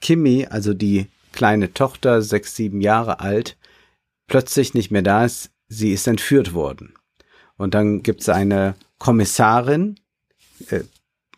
Kimmy, 0.00 0.46
also 0.48 0.74
die 0.74 1.06
kleine 1.32 1.72
Tochter, 1.72 2.22
sechs, 2.22 2.56
sieben 2.56 2.80
Jahre 2.80 3.20
alt, 3.20 3.56
plötzlich 4.26 4.74
nicht 4.74 4.90
mehr 4.90 5.02
da 5.02 5.24
ist. 5.24 5.50
Sie 5.68 5.92
ist 5.92 6.06
entführt 6.06 6.54
worden. 6.54 6.94
Und 7.56 7.74
dann 7.74 8.02
gibt 8.02 8.22
es 8.22 8.28
eine 8.28 8.74
Kommissarin 8.98 9.96
äh, 10.70 10.80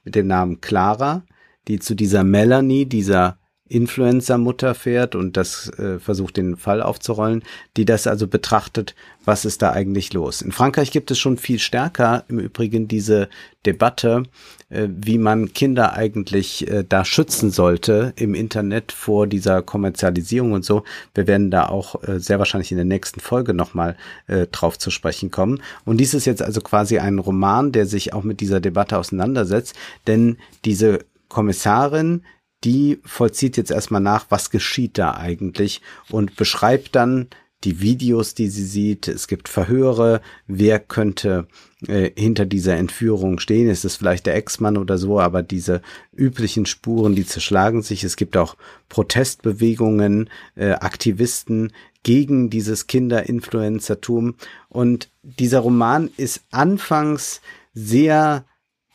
mit 0.04 0.14
dem 0.14 0.26
Namen 0.26 0.60
Clara, 0.60 1.24
die 1.68 1.78
zu 1.78 1.94
dieser 1.94 2.24
Melanie, 2.24 2.86
dieser 2.86 3.39
Influencer-Mutter 3.70 4.74
fährt 4.74 5.14
und 5.14 5.36
das 5.36 5.70
äh, 5.78 6.00
versucht, 6.00 6.36
den 6.36 6.56
Fall 6.56 6.82
aufzurollen, 6.82 7.44
die 7.76 7.84
das 7.84 8.08
also 8.08 8.26
betrachtet, 8.26 8.96
was 9.24 9.44
ist 9.44 9.62
da 9.62 9.70
eigentlich 9.70 10.12
los. 10.12 10.42
In 10.42 10.50
Frankreich 10.50 10.90
gibt 10.90 11.10
es 11.10 11.18
schon 11.18 11.38
viel 11.38 11.60
stärker 11.60 12.24
im 12.28 12.40
Übrigen 12.40 12.88
diese 12.88 13.28
Debatte, 13.64 14.24
äh, 14.70 14.88
wie 14.88 15.18
man 15.18 15.52
Kinder 15.52 15.92
eigentlich 15.92 16.68
äh, 16.68 16.84
da 16.86 17.04
schützen 17.04 17.52
sollte 17.52 18.12
im 18.16 18.34
Internet 18.34 18.90
vor 18.90 19.28
dieser 19.28 19.62
Kommerzialisierung 19.62 20.52
und 20.52 20.64
so. 20.64 20.82
Wir 21.14 21.28
werden 21.28 21.52
da 21.52 21.68
auch 21.68 22.02
äh, 22.02 22.18
sehr 22.18 22.40
wahrscheinlich 22.40 22.72
in 22.72 22.78
der 22.78 22.84
nächsten 22.84 23.20
Folge 23.20 23.54
nochmal 23.54 23.96
äh, 24.26 24.48
drauf 24.48 24.78
zu 24.78 24.90
sprechen 24.90 25.30
kommen. 25.30 25.62
Und 25.84 25.98
dies 25.98 26.12
ist 26.12 26.24
jetzt 26.24 26.42
also 26.42 26.60
quasi 26.60 26.98
ein 26.98 27.20
Roman, 27.20 27.70
der 27.70 27.86
sich 27.86 28.12
auch 28.14 28.24
mit 28.24 28.40
dieser 28.40 28.60
Debatte 28.60 28.98
auseinandersetzt, 28.98 29.76
denn 30.08 30.38
diese 30.64 31.04
Kommissarin 31.28 32.22
die 32.64 33.00
vollzieht 33.04 33.56
jetzt 33.56 33.70
erstmal 33.70 34.00
nach, 34.00 34.26
was 34.28 34.50
geschieht 34.50 34.98
da 34.98 35.14
eigentlich 35.14 35.80
und 36.10 36.36
beschreibt 36.36 36.94
dann 36.94 37.28
die 37.64 37.80
Videos, 37.80 38.34
die 38.34 38.48
sie 38.48 38.64
sieht. 38.64 39.06
Es 39.06 39.28
gibt 39.28 39.48
Verhöre. 39.48 40.22
Wer 40.46 40.78
könnte 40.78 41.46
äh, 41.86 42.10
hinter 42.16 42.46
dieser 42.46 42.76
Entführung 42.76 43.38
stehen? 43.38 43.68
Ist 43.68 43.84
es 43.84 43.96
vielleicht 43.96 44.26
der 44.26 44.34
Ex-Mann 44.34 44.78
oder 44.78 44.96
so? 44.96 45.20
Aber 45.20 45.42
diese 45.42 45.82
üblichen 46.14 46.64
Spuren, 46.64 47.14
die 47.14 47.26
zerschlagen 47.26 47.82
sich. 47.82 48.02
Es 48.02 48.16
gibt 48.16 48.36
auch 48.36 48.56
Protestbewegungen, 48.88 50.30
äh, 50.54 50.70
Aktivisten 50.72 51.72
gegen 52.02 52.48
dieses 52.48 52.86
Kinderinfluencertum. 52.86 54.36
Und 54.70 55.10
dieser 55.22 55.60
Roman 55.60 56.08
ist 56.16 56.42
anfangs 56.50 57.42
sehr 57.74 58.46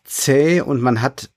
zäh 0.03 0.61
und 0.61 0.82
man 0.82 1.03
hat 1.03 1.30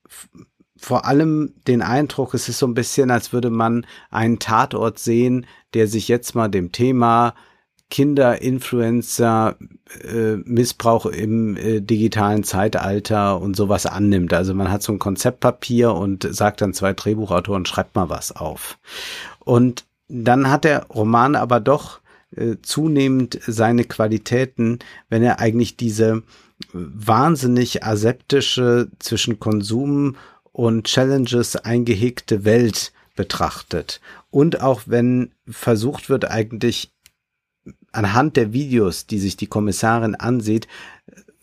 vor 0.78 1.04
allem 1.04 1.54
den 1.66 1.82
Eindruck, 1.82 2.34
es 2.34 2.48
ist 2.48 2.58
so 2.58 2.66
ein 2.66 2.74
bisschen, 2.74 3.10
als 3.10 3.32
würde 3.32 3.50
man 3.50 3.86
einen 4.10 4.38
Tatort 4.38 4.98
sehen, 4.98 5.46
der 5.74 5.86
sich 5.86 6.08
jetzt 6.08 6.34
mal 6.34 6.48
dem 6.48 6.72
Thema 6.72 7.34
Kinder, 7.90 8.42
Influencer, 8.42 9.56
äh, 10.04 10.36
Missbrauch 10.44 11.06
im 11.06 11.56
äh, 11.56 11.80
digitalen 11.80 12.44
Zeitalter 12.44 13.40
und 13.40 13.56
sowas 13.56 13.86
annimmt. 13.86 14.34
Also 14.34 14.54
man 14.54 14.70
hat 14.70 14.82
so 14.82 14.92
ein 14.92 14.98
Konzeptpapier 14.98 15.94
und 15.94 16.26
sagt 16.30 16.60
dann 16.60 16.74
zwei 16.74 16.92
Drehbuchautoren, 16.92 17.64
schreibt 17.64 17.96
mal 17.96 18.10
was 18.10 18.36
auf. 18.36 18.78
Und 19.40 19.86
dann 20.08 20.50
hat 20.50 20.64
der 20.64 20.84
Roman 20.86 21.34
aber 21.34 21.60
doch 21.60 22.00
äh, 22.36 22.56
zunehmend 22.60 23.40
seine 23.46 23.84
Qualitäten, 23.84 24.80
wenn 25.08 25.22
er 25.22 25.38
eigentlich 25.40 25.76
diese 25.76 26.22
wahnsinnig 26.72 27.84
aseptische 27.84 28.88
zwischen 28.98 29.38
Konsum 29.38 30.16
und 30.58 30.88
Challenges 30.88 31.54
eingehegte 31.54 32.44
Welt 32.44 32.92
betrachtet. 33.14 34.00
Und 34.28 34.60
auch 34.60 34.82
wenn 34.86 35.30
versucht 35.48 36.08
wird, 36.08 36.28
eigentlich 36.28 36.92
anhand 37.92 38.36
der 38.36 38.52
Videos, 38.52 39.06
die 39.06 39.20
sich 39.20 39.36
die 39.36 39.46
Kommissarin 39.46 40.16
ansieht, 40.16 40.66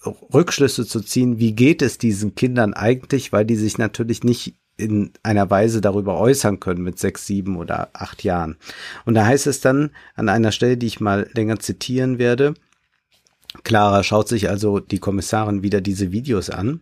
Rückschlüsse 0.05 0.85
zu 0.85 0.99
ziehen, 0.99 1.39
wie 1.39 1.53
geht 1.53 1.81
es 1.81 1.97
diesen 1.97 2.35
Kindern 2.35 2.73
eigentlich, 2.73 3.31
weil 3.31 3.45
die 3.45 3.55
sich 3.55 3.77
natürlich 3.77 4.25
nicht 4.25 4.55
in 4.75 5.11
einer 5.23 5.49
Weise 5.49 5.79
darüber 5.79 6.19
äußern 6.19 6.59
können 6.59 6.83
mit 6.83 6.99
sechs, 6.99 7.25
sieben 7.25 7.55
oder 7.55 7.91
acht 7.93 8.21
Jahren. 8.25 8.57
Und 9.05 9.13
da 9.13 9.25
heißt 9.25 9.47
es 9.47 9.61
dann 9.61 9.91
an 10.15 10.27
einer 10.27 10.51
Stelle, 10.51 10.75
die 10.75 10.87
ich 10.87 10.99
mal 10.99 11.29
länger 11.33 11.59
zitieren 11.59 12.19
werde, 12.19 12.53
Clara 13.63 14.03
schaut 14.03 14.27
sich 14.27 14.49
also 14.49 14.81
die 14.81 14.99
Kommissarin 14.99 15.63
wieder 15.63 15.79
diese 15.79 16.11
Videos 16.11 16.49
an. 16.49 16.81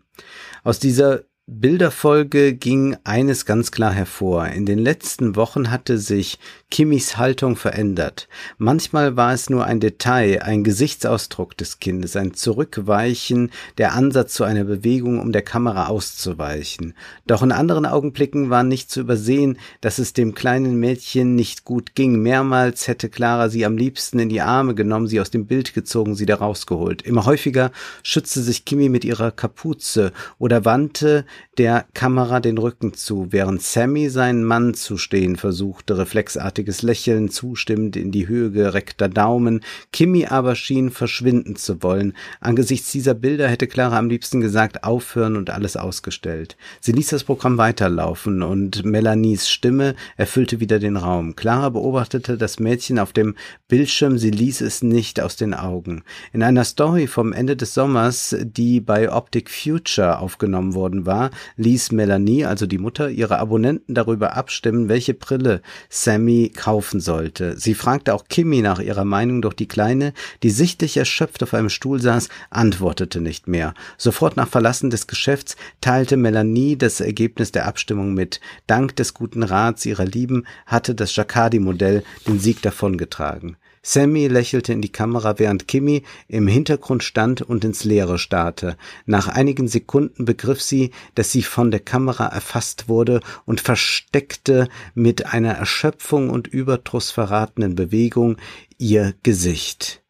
Aus 0.63 0.79
dieser 0.79 1.25
Bilderfolge 1.45 2.53
ging 2.53 2.95
eines 3.03 3.45
ganz 3.45 3.71
klar 3.71 3.91
hervor. 3.91 4.47
In 4.47 4.65
den 4.65 4.79
letzten 4.79 5.35
Wochen 5.35 5.71
hatte 5.71 5.97
sich 5.97 6.39
Kimmys 6.71 7.17
Haltung 7.17 7.57
verändert. 7.57 8.29
Manchmal 8.57 9.17
war 9.17 9.33
es 9.33 9.49
nur 9.49 9.65
ein 9.65 9.81
Detail, 9.81 10.41
ein 10.41 10.63
Gesichtsausdruck 10.63 11.57
des 11.57 11.79
Kindes, 11.79 12.15
ein 12.15 12.33
Zurückweichen, 12.33 13.51
der 13.77 13.91
Ansatz 13.91 14.35
zu 14.35 14.45
einer 14.45 14.63
Bewegung, 14.63 15.19
um 15.19 15.33
der 15.33 15.41
Kamera 15.41 15.87
auszuweichen. 15.87 16.93
Doch 17.27 17.43
in 17.43 17.51
anderen 17.51 17.85
Augenblicken 17.85 18.49
war 18.49 18.63
nicht 18.63 18.89
zu 18.89 19.01
übersehen, 19.01 19.59
dass 19.81 19.99
es 19.99 20.13
dem 20.13 20.35
kleinen 20.35 20.79
Mädchen 20.79 21.35
nicht 21.35 21.65
gut 21.65 21.93
ging. 21.93 22.21
Mehrmals 22.21 22.87
hätte 22.87 23.09
Clara 23.09 23.49
sie 23.49 23.65
am 23.65 23.75
liebsten 23.75 24.17
in 24.19 24.29
die 24.29 24.41
Arme 24.41 24.75
genommen, 24.75 25.07
sie 25.07 25.19
aus 25.19 25.29
dem 25.29 25.45
Bild 25.45 25.73
gezogen, 25.73 26.15
sie 26.15 26.25
da 26.25 26.35
rausgeholt. 26.35 27.01
Immer 27.01 27.25
häufiger 27.25 27.71
schützte 28.01 28.41
sich 28.41 28.63
Kimmy 28.63 28.87
mit 28.87 29.03
ihrer 29.03 29.31
Kapuze 29.31 30.13
oder 30.39 30.63
wandte 30.63 31.25
der 31.57 31.85
Kamera 31.93 32.39
den 32.39 32.57
Rücken 32.57 32.93
zu, 32.93 33.27
während 33.29 33.61
Sammy 33.61 34.09
seinen 34.09 34.43
Mann 34.43 34.73
zu 34.73 34.97
stehen 34.97 35.35
versuchte, 35.35 35.97
reflexartiges 35.97 36.81
Lächeln, 36.81 37.29
zustimmend 37.29 37.95
in 37.95 38.11
die 38.11 38.27
Höhe 38.27 38.49
gereckter 38.51 39.07
Daumen. 39.07 39.61
Kimmy 39.91 40.25
aber 40.25 40.55
schien 40.55 40.89
verschwinden 40.89 41.55
zu 41.55 41.83
wollen. 41.83 42.13
Angesichts 42.39 42.91
dieser 42.91 43.13
Bilder 43.13 43.47
hätte 43.47 43.67
Clara 43.67 43.99
am 43.99 44.09
liebsten 44.09 44.41
gesagt, 44.41 44.83
aufhören 44.83 45.37
und 45.37 45.51
alles 45.51 45.77
ausgestellt. 45.77 46.57
Sie 46.81 46.91
ließ 46.91 47.09
das 47.09 47.23
Programm 47.23 47.57
weiterlaufen 47.59 48.41
und 48.41 48.83
Melanies 48.83 49.47
Stimme 49.47 49.95
erfüllte 50.17 50.59
wieder 50.59 50.79
den 50.79 50.97
Raum. 50.97 51.35
Clara 51.35 51.69
beobachtete 51.69 52.37
das 52.37 52.59
Mädchen 52.59 52.97
auf 52.97 53.13
dem 53.13 53.35
Bildschirm, 53.67 54.17
sie 54.17 54.31
ließ 54.31 54.61
es 54.61 54.81
nicht 54.81 55.21
aus 55.21 55.35
den 55.35 55.53
Augen. 55.53 56.03
In 56.31 56.41
einer 56.41 56.63
Story 56.63 57.05
vom 57.05 57.31
Ende 57.31 57.55
des 57.55 57.75
Sommers, 57.75 58.35
die 58.41 58.81
bei 58.81 59.11
Optic 59.11 59.51
Future 59.51 60.19
aufgenommen 60.19 60.73
worden 60.73 61.05
war, 61.05 61.22
ließ 61.57 61.91
Melanie, 61.91 62.45
also 62.45 62.65
die 62.65 62.77
Mutter, 62.77 63.09
ihre 63.09 63.39
Abonnenten 63.39 63.93
darüber 63.93 64.35
abstimmen, 64.35 64.89
welche 64.89 65.13
Brille 65.13 65.61
Sammy 65.89 66.51
kaufen 66.55 66.99
sollte. 66.99 67.57
Sie 67.57 67.73
fragte 67.73 68.13
auch 68.13 68.25
Kimmy 68.29 68.61
nach 68.61 68.79
ihrer 68.79 69.05
Meinung, 69.05 69.41
doch 69.41 69.53
die 69.53 69.67
Kleine, 69.67 70.13
die 70.43 70.49
sichtlich 70.49 70.97
erschöpft 70.97 71.43
auf 71.43 71.53
einem 71.53 71.69
Stuhl 71.69 72.01
saß, 72.01 72.29
antwortete 72.49 73.21
nicht 73.21 73.47
mehr. 73.47 73.73
Sofort 73.97 74.37
nach 74.37 74.47
Verlassen 74.47 74.89
des 74.89 75.07
Geschäfts 75.07 75.55
teilte 75.81 76.17
Melanie 76.17 76.77
das 76.77 77.01
Ergebnis 77.01 77.51
der 77.51 77.65
Abstimmung 77.65 78.13
mit. 78.13 78.39
Dank 78.67 78.95
des 78.95 79.13
guten 79.13 79.43
Rats 79.43 79.85
ihrer 79.85 80.05
Lieben 80.05 80.45
hatte 80.65 80.95
das 80.95 81.15
Jacquardi-Modell 81.15 82.03
den 82.27 82.39
Sieg 82.39 82.61
davongetragen. 82.61 83.57
Sammy 83.85 84.27
lächelte 84.27 84.71
in 84.71 84.81
die 84.81 84.91
Kamera, 84.91 85.37
während 85.39 85.67
Kimmy 85.67 86.03
im 86.29 86.47
Hintergrund 86.47 87.03
stand 87.03 87.41
und 87.41 87.65
ins 87.65 87.83
Leere 87.83 88.17
starrte. 88.17 88.77
Nach 89.05 89.27
einigen 89.27 89.67
Sekunden 89.67 90.23
begriff 90.23 90.61
sie, 90.61 90.91
dass 91.15 91.33
sie 91.33 91.43
von 91.43 91.69
der 91.69 91.81
Kamera 91.81 92.27
erfasst 92.27 92.87
wurde 92.87 93.19
und 93.45 93.59
versteckte 93.59 94.69
mit 94.95 95.33
einer 95.33 95.51
Erschöpfung 95.51 96.29
und 96.29 96.47
Überdruss 96.47 97.11
verratenen 97.11 97.75
Bewegung 97.75 98.37
ihr 98.77 99.15
Gesicht. 99.21 100.01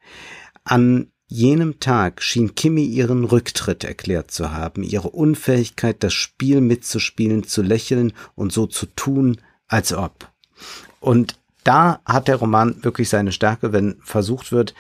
An 0.64 1.08
jenem 1.26 1.80
Tag 1.80 2.22
schien 2.22 2.54
Kimmy 2.54 2.86
ihren 2.86 3.24
Rücktritt 3.24 3.84
erklärt 3.84 4.30
zu 4.30 4.52
haben, 4.52 4.84
ihre 4.84 5.10
Unfähigkeit, 5.10 6.04
das 6.04 6.14
Spiel 6.14 6.62
mitzuspielen, 6.62 7.44
zu 7.44 7.64
lächeln 7.64 8.14
und 8.36 8.54
so 8.54 8.68
zu 8.68 8.86
tun, 8.86 9.38
als 9.68 9.94
ob. 9.94 10.32
Und 11.00 11.40
da 11.64 12.02
hat 12.06 12.28
der 12.28 12.38
Roman 12.38 12.84
wirklich 12.84 13.10
seine 13.10 13.32
Stärke, 13.32 13.74
wenn 13.74 13.98
versucht 14.02 14.52
wird, 14.52 14.74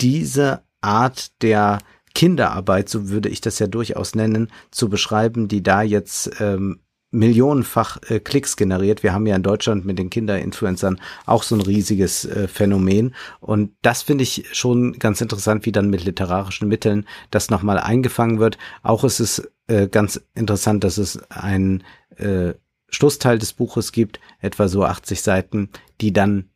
diese 0.00 0.62
Art 0.80 1.42
der 1.42 1.78
Kinderarbeit, 2.14 2.88
so 2.88 3.08
würde 3.08 3.28
ich 3.28 3.40
das 3.40 3.58
ja 3.58 3.66
durchaus 3.66 4.14
nennen, 4.14 4.50
zu 4.70 4.88
beschreiben, 4.88 5.48
die 5.48 5.62
da 5.62 5.82
jetzt 5.82 6.30
ähm, 6.40 6.80
millionenfach 7.10 7.98
äh, 8.08 8.20
Klicks 8.20 8.56
generiert. 8.56 9.02
Wir 9.02 9.12
haben 9.12 9.26
ja 9.26 9.36
in 9.36 9.42
Deutschland 9.42 9.84
mit 9.84 9.98
den 9.98 10.10
Kinderinfluencern 10.10 11.00
auch 11.24 11.42
so 11.42 11.54
ein 11.54 11.60
riesiges 11.60 12.24
äh, 12.24 12.48
Phänomen. 12.48 13.14
Und 13.40 13.72
das 13.82 14.02
finde 14.02 14.22
ich 14.22 14.46
schon 14.52 14.98
ganz 14.98 15.20
interessant, 15.20 15.66
wie 15.66 15.72
dann 15.72 15.90
mit 15.90 16.04
literarischen 16.04 16.68
Mitteln 16.68 17.06
das 17.30 17.50
nochmal 17.50 17.78
eingefangen 17.78 18.38
wird. 18.38 18.58
Auch 18.82 19.04
ist 19.04 19.20
es 19.20 19.50
äh, 19.68 19.88
ganz 19.88 20.20
interessant, 20.34 20.84
dass 20.84 20.98
es 20.98 21.18
ein 21.30 21.84
äh, 22.16 22.54
Schlussteil 22.88 23.38
des 23.38 23.52
Buches 23.52 23.92
gibt, 23.92 24.20
etwa 24.40 24.68
so 24.68 24.84
80 24.84 25.20
Seiten, 25.20 25.70
die 26.00 26.12
dann 26.12 26.50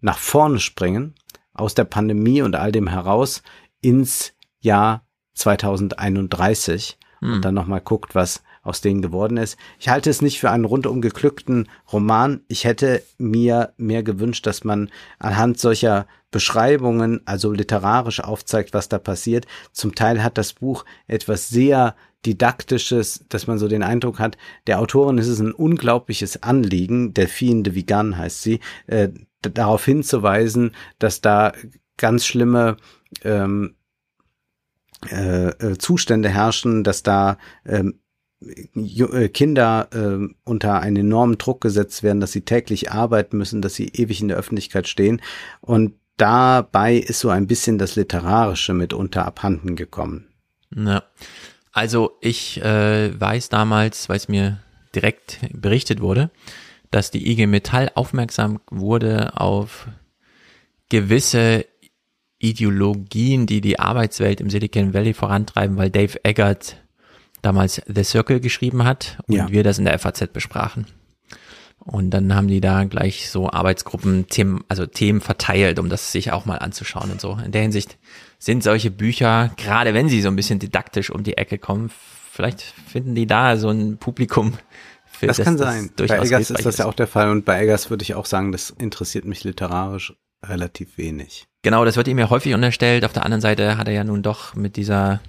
nach 0.00 0.18
vorne 0.18 0.60
springen, 0.60 1.14
aus 1.54 1.74
der 1.74 1.84
Pandemie 1.84 2.42
und 2.42 2.56
all 2.56 2.72
dem 2.72 2.88
heraus 2.88 3.42
ins 3.80 4.32
Jahr 4.60 5.06
2031 5.34 6.98
hm. 7.20 7.32
und 7.34 7.44
dann 7.44 7.54
nochmal 7.54 7.80
guckt, 7.80 8.14
was 8.14 8.42
aus 8.62 8.80
denen 8.80 9.02
geworden 9.02 9.36
ist. 9.36 9.58
Ich 9.80 9.88
halte 9.88 10.08
es 10.08 10.22
nicht 10.22 10.38
für 10.38 10.50
einen 10.50 10.64
rundum 10.64 11.00
geglückten 11.00 11.68
Roman. 11.92 12.42
Ich 12.46 12.64
hätte 12.64 13.02
mir 13.18 13.72
mehr 13.76 14.04
gewünscht, 14.04 14.46
dass 14.46 14.62
man 14.62 14.88
anhand 15.18 15.58
solcher 15.58 16.06
Beschreibungen, 16.30 17.20
also 17.26 17.50
literarisch 17.50 18.20
aufzeigt, 18.20 18.72
was 18.72 18.88
da 18.88 18.98
passiert. 18.98 19.46
Zum 19.72 19.94
Teil 19.94 20.22
hat 20.22 20.38
das 20.38 20.52
Buch 20.52 20.84
etwas 21.08 21.48
sehr 21.48 21.96
Didaktisches, 22.24 23.24
dass 23.28 23.46
man 23.46 23.58
so 23.58 23.68
den 23.68 23.82
Eindruck 23.82 24.18
hat, 24.18 24.36
der 24.66 24.80
Autorin 24.80 25.18
ist 25.18 25.28
es 25.28 25.40
ein 25.40 25.52
unglaubliches 25.52 26.42
Anliegen, 26.42 27.14
Delphine 27.14 27.62
de 27.62 27.74
Vigan 27.74 28.16
heißt 28.16 28.42
sie, 28.42 28.60
äh, 28.86 29.08
darauf 29.40 29.84
hinzuweisen, 29.84 30.72
dass 30.98 31.20
da 31.20 31.52
ganz 31.96 32.24
schlimme 32.24 32.76
ähm, 33.24 33.74
äh, 35.10 35.48
äh 35.48 35.78
Zustände 35.78 36.28
herrschen, 36.28 36.84
dass 36.84 37.02
da 37.02 37.38
ähm, 37.66 37.98
äh, 38.74 39.28
Kinder 39.28 39.88
äh, 39.92 40.34
unter 40.44 40.80
einen 40.80 40.96
enormen 40.96 41.38
Druck 41.38 41.60
gesetzt 41.60 42.02
werden, 42.02 42.20
dass 42.20 42.32
sie 42.32 42.42
täglich 42.42 42.90
arbeiten 42.90 43.36
müssen, 43.38 43.62
dass 43.62 43.74
sie 43.74 43.88
ewig 43.88 44.20
in 44.20 44.28
der 44.28 44.36
Öffentlichkeit 44.36 44.88
stehen. 44.88 45.20
Und 45.60 45.94
dabei 46.16 46.96
ist 46.96 47.20
so 47.20 47.28
ein 47.30 47.46
bisschen 47.46 47.78
das 47.78 47.96
Literarische 47.96 48.74
mitunter 48.74 49.26
abhanden 49.26 49.76
gekommen. 49.76 50.28
Ja. 50.74 51.02
Also 51.72 52.18
ich 52.20 52.62
äh, 52.62 53.18
weiß 53.18 53.48
damals, 53.48 54.08
weil 54.08 54.16
es 54.16 54.28
mir 54.28 54.58
direkt 54.94 55.40
berichtet 55.52 56.00
wurde, 56.00 56.30
dass 56.90 57.10
die 57.10 57.30
IG 57.30 57.46
Metall 57.46 57.90
aufmerksam 57.94 58.60
wurde 58.70 59.40
auf 59.40 59.88
gewisse 60.90 61.64
Ideologien, 62.38 63.46
die 63.46 63.62
die 63.62 63.78
Arbeitswelt 63.78 64.40
im 64.40 64.50
Silicon 64.50 64.92
Valley 64.92 65.14
vorantreiben, 65.14 65.76
weil 65.78 65.90
Dave 65.90 66.22
Eggert 66.24 66.76
damals 67.40 67.80
The 67.86 68.04
Circle 68.04 68.40
geschrieben 68.40 68.84
hat 68.84 69.18
und 69.26 69.36
ja. 69.36 69.48
wir 69.50 69.64
das 69.64 69.78
in 69.78 69.86
der 69.86 69.98
FAZ 69.98 70.32
besprachen. 70.32 70.86
Und 71.78 72.10
dann 72.10 72.34
haben 72.34 72.46
die 72.46 72.60
da 72.60 72.84
gleich 72.84 73.28
so 73.30 73.50
Arbeitsgruppen, 73.50 74.28
Themen, 74.28 74.62
also 74.68 74.86
Themen 74.86 75.20
verteilt, 75.20 75.78
um 75.78 75.88
das 75.88 76.12
sich 76.12 76.30
auch 76.30 76.44
mal 76.44 76.58
anzuschauen 76.58 77.10
und 77.10 77.20
so. 77.20 77.38
In 77.44 77.50
der 77.50 77.62
Hinsicht 77.62 77.98
sind 78.42 78.64
solche 78.64 78.90
Bücher, 78.90 79.52
gerade 79.56 79.94
wenn 79.94 80.08
sie 80.08 80.20
so 80.20 80.26
ein 80.26 80.34
bisschen 80.34 80.58
didaktisch 80.58 81.10
um 81.10 81.22
die 81.22 81.36
Ecke 81.38 81.58
kommen, 81.58 81.92
vielleicht 82.32 82.60
finden 82.60 83.14
die 83.14 83.28
da 83.28 83.56
so 83.56 83.70
ein 83.70 83.98
Publikum. 83.98 84.54
Für 85.04 85.28
das, 85.28 85.36
das 85.36 85.44
kann 85.44 85.58
sein. 85.58 85.90
Das 85.94 86.08
bei 86.08 86.18
Eggers 86.18 86.50
ist 86.50 86.66
das 86.66 86.78
ja 86.78 86.86
auch 86.86 86.94
der 86.94 87.06
Fall 87.06 87.30
und 87.30 87.44
bei 87.44 87.62
Eggers 87.62 87.88
würde 87.88 88.02
ich 88.02 88.16
auch 88.16 88.26
sagen, 88.26 88.50
das 88.50 88.70
interessiert 88.70 89.26
mich 89.26 89.44
literarisch 89.44 90.14
relativ 90.44 90.98
wenig. 90.98 91.46
Genau, 91.62 91.84
das 91.84 91.96
wird 91.96 92.08
ihm 92.08 92.18
ja 92.18 92.30
häufig 92.30 92.52
unterstellt. 92.52 93.04
Auf 93.04 93.12
der 93.12 93.24
anderen 93.24 93.40
Seite 93.40 93.76
hat 93.76 93.86
er 93.86 93.94
ja 93.94 94.02
nun 94.02 94.24
doch 94.24 94.56
mit 94.56 94.74
dieser 94.74 95.20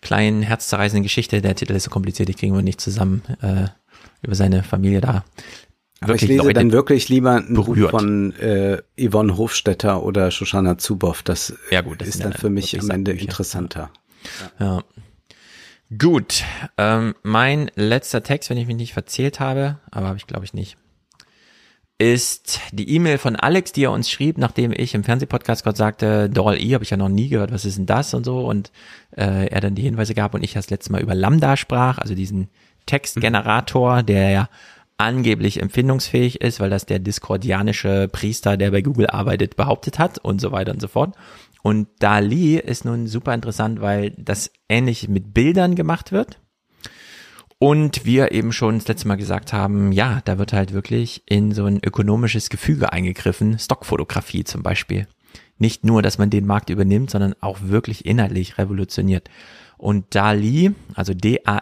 kleinen, 0.00 0.42
herzzerreißenden 0.42 1.02
Geschichte. 1.02 1.42
Der 1.42 1.56
Titel 1.56 1.72
ist 1.72 1.84
so 1.84 1.90
kompliziert, 1.90 2.28
die 2.28 2.34
kriegen 2.34 2.54
wir 2.54 2.62
nicht 2.62 2.80
zusammen 2.80 3.22
äh, 3.40 3.66
über 4.22 4.36
seine 4.36 4.62
Familie 4.62 5.00
da. 5.00 5.24
Aber 6.02 6.14
ich 6.14 6.22
lese 6.22 6.42
Leute 6.42 6.54
dann 6.54 6.72
wirklich 6.72 7.08
lieber 7.08 7.36
ein 7.36 7.54
berührt. 7.54 7.92
Buch 7.92 8.00
von 8.00 8.32
äh, 8.36 8.82
Yvonne 8.98 9.36
Hofstetter 9.36 10.02
oder 10.02 10.30
Shoshana 10.30 10.78
Zuboff. 10.78 11.22
Das, 11.22 11.54
ja 11.70 11.80
gut, 11.80 12.00
das 12.00 12.08
ist 12.08 12.24
dann 12.24 12.32
für 12.32 12.50
mich 12.50 12.78
am 12.80 12.90
Ende 12.90 13.12
Bücher. 13.12 13.24
interessanter. 13.24 13.90
Ja. 14.58 14.66
ja. 14.66 14.84
Gut, 15.98 16.44
ähm, 16.78 17.14
mein 17.22 17.70
letzter 17.74 18.22
Text, 18.22 18.48
wenn 18.48 18.56
ich 18.56 18.66
mich 18.66 18.76
nicht 18.76 18.94
verzählt 18.94 19.40
habe, 19.40 19.78
aber 19.90 20.06
habe 20.06 20.16
ich 20.16 20.26
glaube 20.26 20.44
ich 20.44 20.54
nicht 20.54 20.76
ist 22.02 22.58
die 22.72 22.88
E-Mail 22.96 23.18
von 23.18 23.36
Alex, 23.36 23.70
die 23.70 23.84
er 23.84 23.92
uns 23.92 24.10
schrieb, 24.10 24.36
nachdem 24.36 24.72
ich 24.72 24.94
im 24.94 25.04
Fernsehpodcast 25.04 25.62
gerade 25.62 25.78
sagte, 25.78 26.28
Doral 26.28 26.60
E 26.60 26.74
habe 26.74 26.82
ich 26.82 26.90
ja 26.90 26.96
noch 26.96 27.08
nie 27.08 27.28
gehört, 27.28 27.52
was 27.52 27.64
ist 27.64 27.78
denn 27.78 27.86
das 27.86 28.12
und 28.12 28.24
so 28.24 28.40
und 28.48 28.72
äh, 29.16 29.46
er 29.46 29.60
dann 29.60 29.76
die 29.76 29.82
Hinweise 29.82 30.14
gab 30.14 30.34
und 30.34 30.42
ich 30.42 30.54
das 30.54 30.68
letzte 30.68 30.90
Mal 30.90 31.00
über 31.00 31.14
Lambda 31.14 31.56
sprach, 31.56 31.98
also 31.98 32.14
diesen 32.14 32.48
Textgenerator, 32.86 34.02
der 34.02 34.30
ja 34.30 34.48
angeblich 35.02 35.60
empfindungsfähig 35.60 36.40
ist, 36.40 36.60
weil 36.60 36.70
das 36.70 36.86
der 36.86 36.98
diskordianische 36.98 38.08
Priester, 38.10 38.56
der 38.56 38.70
bei 38.70 38.82
Google 38.82 39.08
arbeitet, 39.08 39.56
behauptet 39.56 39.98
hat 39.98 40.18
und 40.18 40.40
so 40.40 40.52
weiter 40.52 40.72
und 40.72 40.80
so 40.80 40.88
fort. 40.88 41.14
Und 41.62 41.88
DALI 42.00 42.56
ist 42.58 42.84
nun 42.84 43.06
super 43.06 43.34
interessant, 43.34 43.80
weil 43.80 44.10
das 44.18 44.50
ähnlich 44.68 45.08
mit 45.08 45.32
Bildern 45.34 45.74
gemacht 45.74 46.12
wird. 46.12 46.40
Und 47.58 48.04
wir 48.04 48.32
eben 48.32 48.52
schon 48.52 48.78
das 48.78 48.88
letzte 48.88 49.06
Mal 49.06 49.16
gesagt 49.16 49.52
haben, 49.52 49.92
ja, 49.92 50.20
da 50.24 50.38
wird 50.38 50.52
halt 50.52 50.72
wirklich 50.72 51.22
in 51.26 51.52
so 51.52 51.64
ein 51.66 51.78
ökonomisches 51.80 52.50
Gefüge 52.50 52.92
eingegriffen, 52.92 53.56
Stockfotografie 53.56 54.42
zum 54.42 54.64
Beispiel. 54.64 55.06
Nicht 55.58 55.84
nur, 55.84 56.02
dass 56.02 56.18
man 56.18 56.28
den 56.28 56.44
Markt 56.44 56.70
übernimmt, 56.70 57.10
sondern 57.10 57.36
auch 57.40 57.58
wirklich 57.62 58.04
inhaltlich 58.04 58.58
revolutioniert. 58.58 59.30
Und 59.82 60.14
DALI, 60.14 60.74
also 60.94 61.12
D-A-L-L-E, 61.12 61.54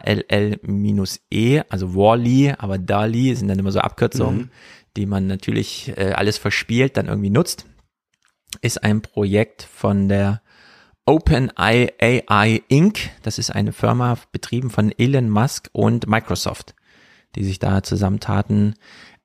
also 1.71 1.95
Wally, 1.95 2.53
aber 2.59 2.77
DALI 2.77 3.35
sind 3.35 3.49
dann 3.49 3.59
immer 3.59 3.73
so 3.73 3.81
Abkürzungen, 3.81 4.37
mhm. 4.37 4.51
die 4.99 5.07
man 5.07 5.27
natürlich 5.27 5.95
äh, 5.97 6.13
alles 6.13 6.37
verspielt, 6.37 6.99
dann 6.99 7.07
irgendwie 7.07 7.31
nutzt, 7.31 7.65
ist 8.61 8.85
ein 8.85 9.01
Projekt 9.01 9.63
von 9.63 10.11
der 10.11 10.43
OpenAI 11.07 11.95
AI 11.99 12.63
Inc., 12.69 13.09
das 13.23 13.39
ist 13.39 13.53
eine 13.53 13.73
Firma 13.73 14.19
betrieben 14.33 14.69
von 14.69 14.93
Elon 14.99 15.31
Musk 15.31 15.71
und 15.73 16.07
Microsoft, 16.07 16.75
die 17.37 17.45
sich 17.45 17.59
da 17.59 17.83
zusammentaten. 17.83 18.75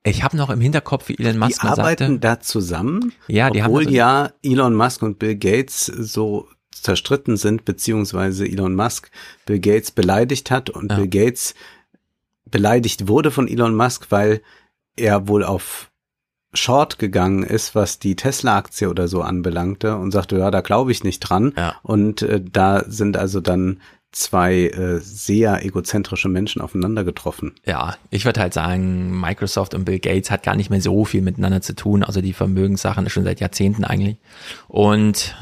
Ich 0.05 0.23
habe 0.23 0.37
noch 0.37 0.49
im 0.49 0.61
Hinterkopf, 0.61 1.09
wie 1.09 1.19
Elon 1.19 1.37
Musk 1.37 1.59
die 1.59 1.67
mal 1.67 1.75
sagte. 1.75 1.95
Die 1.97 2.03
arbeiten 2.05 2.21
da 2.21 2.39
zusammen, 2.39 3.11
ja, 3.27 3.49
die 3.49 3.61
obwohl 3.61 3.87
haben 3.87 3.93
ja 3.93 4.31
Elon 4.41 4.73
Musk 4.73 5.01
und 5.01 5.19
Bill 5.19 5.35
Gates 5.35 5.85
so 5.85 6.47
zerstritten 6.81 7.37
sind, 7.37 7.65
beziehungsweise 7.65 8.45
Elon 8.45 8.75
Musk 8.75 9.11
Bill 9.45 9.59
Gates 9.59 9.91
beleidigt 9.91 10.51
hat 10.51 10.69
und 10.69 10.91
ja. 10.91 10.97
Bill 10.97 11.07
Gates 11.07 11.55
beleidigt 12.45 13.07
wurde 13.07 13.31
von 13.31 13.47
Elon 13.47 13.75
Musk, 13.75 14.07
weil 14.11 14.41
er 14.95 15.27
wohl 15.27 15.43
auf 15.43 15.91
short 16.53 16.99
gegangen 16.99 17.43
ist, 17.43 17.75
was 17.75 17.99
die 17.99 18.15
Tesla-Aktie 18.15 18.89
oder 18.89 19.07
so 19.07 19.21
anbelangte 19.21 19.97
und 19.97 20.11
sagte, 20.11 20.37
ja, 20.37 20.51
da 20.51 20.61
glaube 20.61 20.91
ich 20.91 21.03
nicht 21.03 21.19
dran. 21.19 21.53
Ja. 21.57 21.75
Und 21.83 22.21
äh, 22.21 22.41
da 22.41 22.83
sind 22.87 23.17
also 23.17 23.41
dann 23.41 23.81
zwei 24.11 24.67
äh, 24.67 24.99
sehr 24.99 25.65
egozentrische 25.65 26.29
Menschen 26.29 26.61
aufeinander 26.61 27.03
getroffen. 27.03 27.53
Ja, 27.65 27.97
ich 28.09 28.23
würde 28.23 28.39
halt 28.39 28.53
sagen, 28.53 29.19
Microsoft 29.19 29.73
und 29.73 29.83
Bill 29.83 29.99
Gates 29.99 30.31
hat 30.31 30.43
gar 30.43 30.55
nicht 30.55 30.69
mehr 30.69 30.81
so 30.81 31.03
viel 31.03 31.21
miteinander 31.21 31.61
zu 31.61 31.75
tun, 31.75 32.03
also 32.03 32.21
die 32.21 32.31
Vermögenssachen 32.31 33.09
schon 33.09 33.25
seit 33.25 33.41
Jahrzehnten 33.41 33.83
eigentlich. 33.83 34.17
Und 34.69 35.35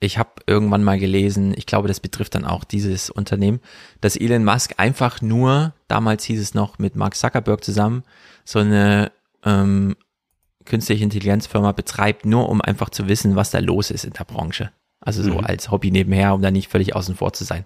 ich 0.00 0.18
habe 0.18 0.30
irgendwann 0.46 0.84
mal 0.84 0.98
gelesen, 0.98 1.54
ich 1.56 1.66
glaube, 1.66 1.88
das 1.88 2.00
betrifft 2.00 2.34
dann 2.34 2.44
auch 2.44 2.64
dieses 2.64 3.10
Unternehmen, 3.10 3.60
dass 4.00 4.16
Elon 4.16 4.44
Musk 4.44 4.74
einfach 4.76 5.20
nur, 5.22 5.74
damals 5.88 6.24
hieß 6.24 6.40
es 6.40 6.54
noch 6.54 6.78
mit 6.78 6.94
Mark 6.94 7.16
Zuckerberg 7.16 7.64
zusammen, 7.64 8.04
so 8.44 8.60
eine 8.60 9.10
ähm, 9.44 9.96
künstliche 10.64 11.02
Intelligenzfirma 11.02 11.72
betreibt, 11.72 12.26
nur 12.26 12.48
um 12.48 12.60
einfach 12.60 12.90
zu 12.90 13.08
wissen, 13.08 13.34
was 13.34 13.50
da 13.50 13.58
los 13.58 13.90
ist 13.90 14.04
in 14.04 14.12
der 14.12 14.24
Branche. 14.24 14.70
Also 15.00 15.22
so 15.22 15.34
mhm. 15.34 15.44
als 15.44 15.70
Hobby 15.70 15.90
nebenher, 15.90 16.34
um 16.34 16.42
da 16.42 16.50
nicht 16.50 16.68
völlig 16.68 16.94
außen 16.94 17.16
vor 17.16 17.32
zu 17.32 17.44
sein. 17.44 17.64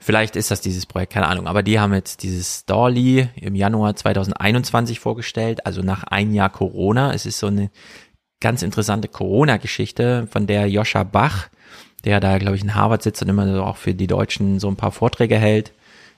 Vielleicht 0.00 0.36
ist 0.36 0.50
das 0.50 0.60
dieses 0.60 0.86
Projekt, 0.86 1.12
keine 1.12 1.26
Ahnung. 1.26 1.48
Aber 1.48 1.62
die 1.62 1.80
haben 1.80 1.92
jetzt 1.92 2.22
dieses 2.22 2.64
Dolly 2.66 3.28
im 3.34 3.54
Januar 3.56 3.96
2021 3.96 5.00
vorgestellt, 5.00 5.66
also 5.66 5.82
nach 5.82 6.04
ein 6.04 6.32
Jahr 6.32 6.50
Corona. 6.50 7.12
Es 7.12 7.26
ist 7.26 7.38
so 7.38 7.48
eine 7.48 7.70
ganz 8.40 8.62
interessante 8.62 9.08
Corona-Geschichte, 9.08 10.28
von 10.30 10.46
der 10.46 10.68
Joscha 10.68 11.02
Bach, 11.02 11.48
der 12.08 12.20
da, 12.20 12.38
glaube 12.38 12.56
ich, 12.56 12.62
in 12.62 12.74
Harvard 12.74 13.02
sitzt 13.02 13.20
und 13.20 13.28
immer 13.28 13.46
so 13.54 13.62
auch 13.62 13.76
für 13.76 13.92
die 13.92 14.06
Deutschen 14.06 14.58
so 14.60 14.68
ein 14.68 14.76
paar 14.76 14.92
Vorträge 14.92 15.36
hält, 15.36 15.72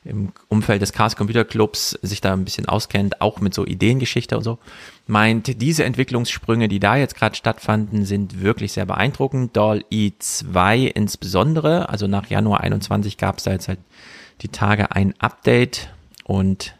im 0.04 0.32
Umfeld 0.48 0.80
des 0.80 0.92
Chaos 0.92 1.16
Computer 1.16 1.44
Clubs 1.44 1.98
sich 2.00 2.20
da 2.20 2.32
ein 2.32 2.44
bisschen 2.44 2.66
auskennt, 2.66 3.20
auch 3.20 3.40
mit 3.40 3.52
so 3.52 3.66
Ideengeschichte 3.66 4.36
und 4.36 4.44
so, 4.44 4.58
meint, 5.08 5.60
diese 5.60 5.82
Entwicklungssprünge, 5.82 6.68
die 6.68 6.78
da 6.78 6.94
jetzt 6.94 7.16
gerade 7.16 7.34
stattfanden, 7.34 8.04
sind 8.04 8.40
wirklich 8.40 8.72
sehr 8.72 8.86
beeindruckend. 8.86 9.56
Doll 9.56 9.84
i2 9.90 10.86
insbesondere, 10.86 11.88
also 11.88 12.06
nach 12.06 12.30
Januar 12.30 12.60
21 12.60 13.18
gab 13.18 13.38
es 13.38 13.44
da 13.44 13.50
jetzt 13.50 13.66
halt 13.66 13.80
die 14.42 14.48
Tage 14.48 14.92
ein 14.92 15.12
Update 15.18 15.92
und 16.22 16.76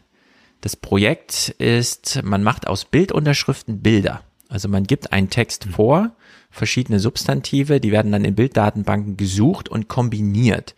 das 0.61 0.77
Projekt 0.77 1.49
ist, 1.57 2.23
man 2.23 2.43
macht 2.43 2.65
aus 2.65 2.85
Bildunterschriften 2.85 3.81
Bilder. 3.81 4.21
Also 4.47 4.69
man 4.69 4.85
gibt 4.85 5.11
einen 5.11 5.29
Text 5.29 5.65
mhm. 5.65 5.71
vor, 5.71 6.11
verschiedene 6.51 6.99
Substantive, 6.99 7.79
die 7.79 7.91
werden 7.91 8.11
dann 8.11 8.25
in 8.25 8.35
Bilddatenbanken 8.35 9.17
gesucht 9.17 9.69
und 9.69 9.87
kombiniert 9.87 10.75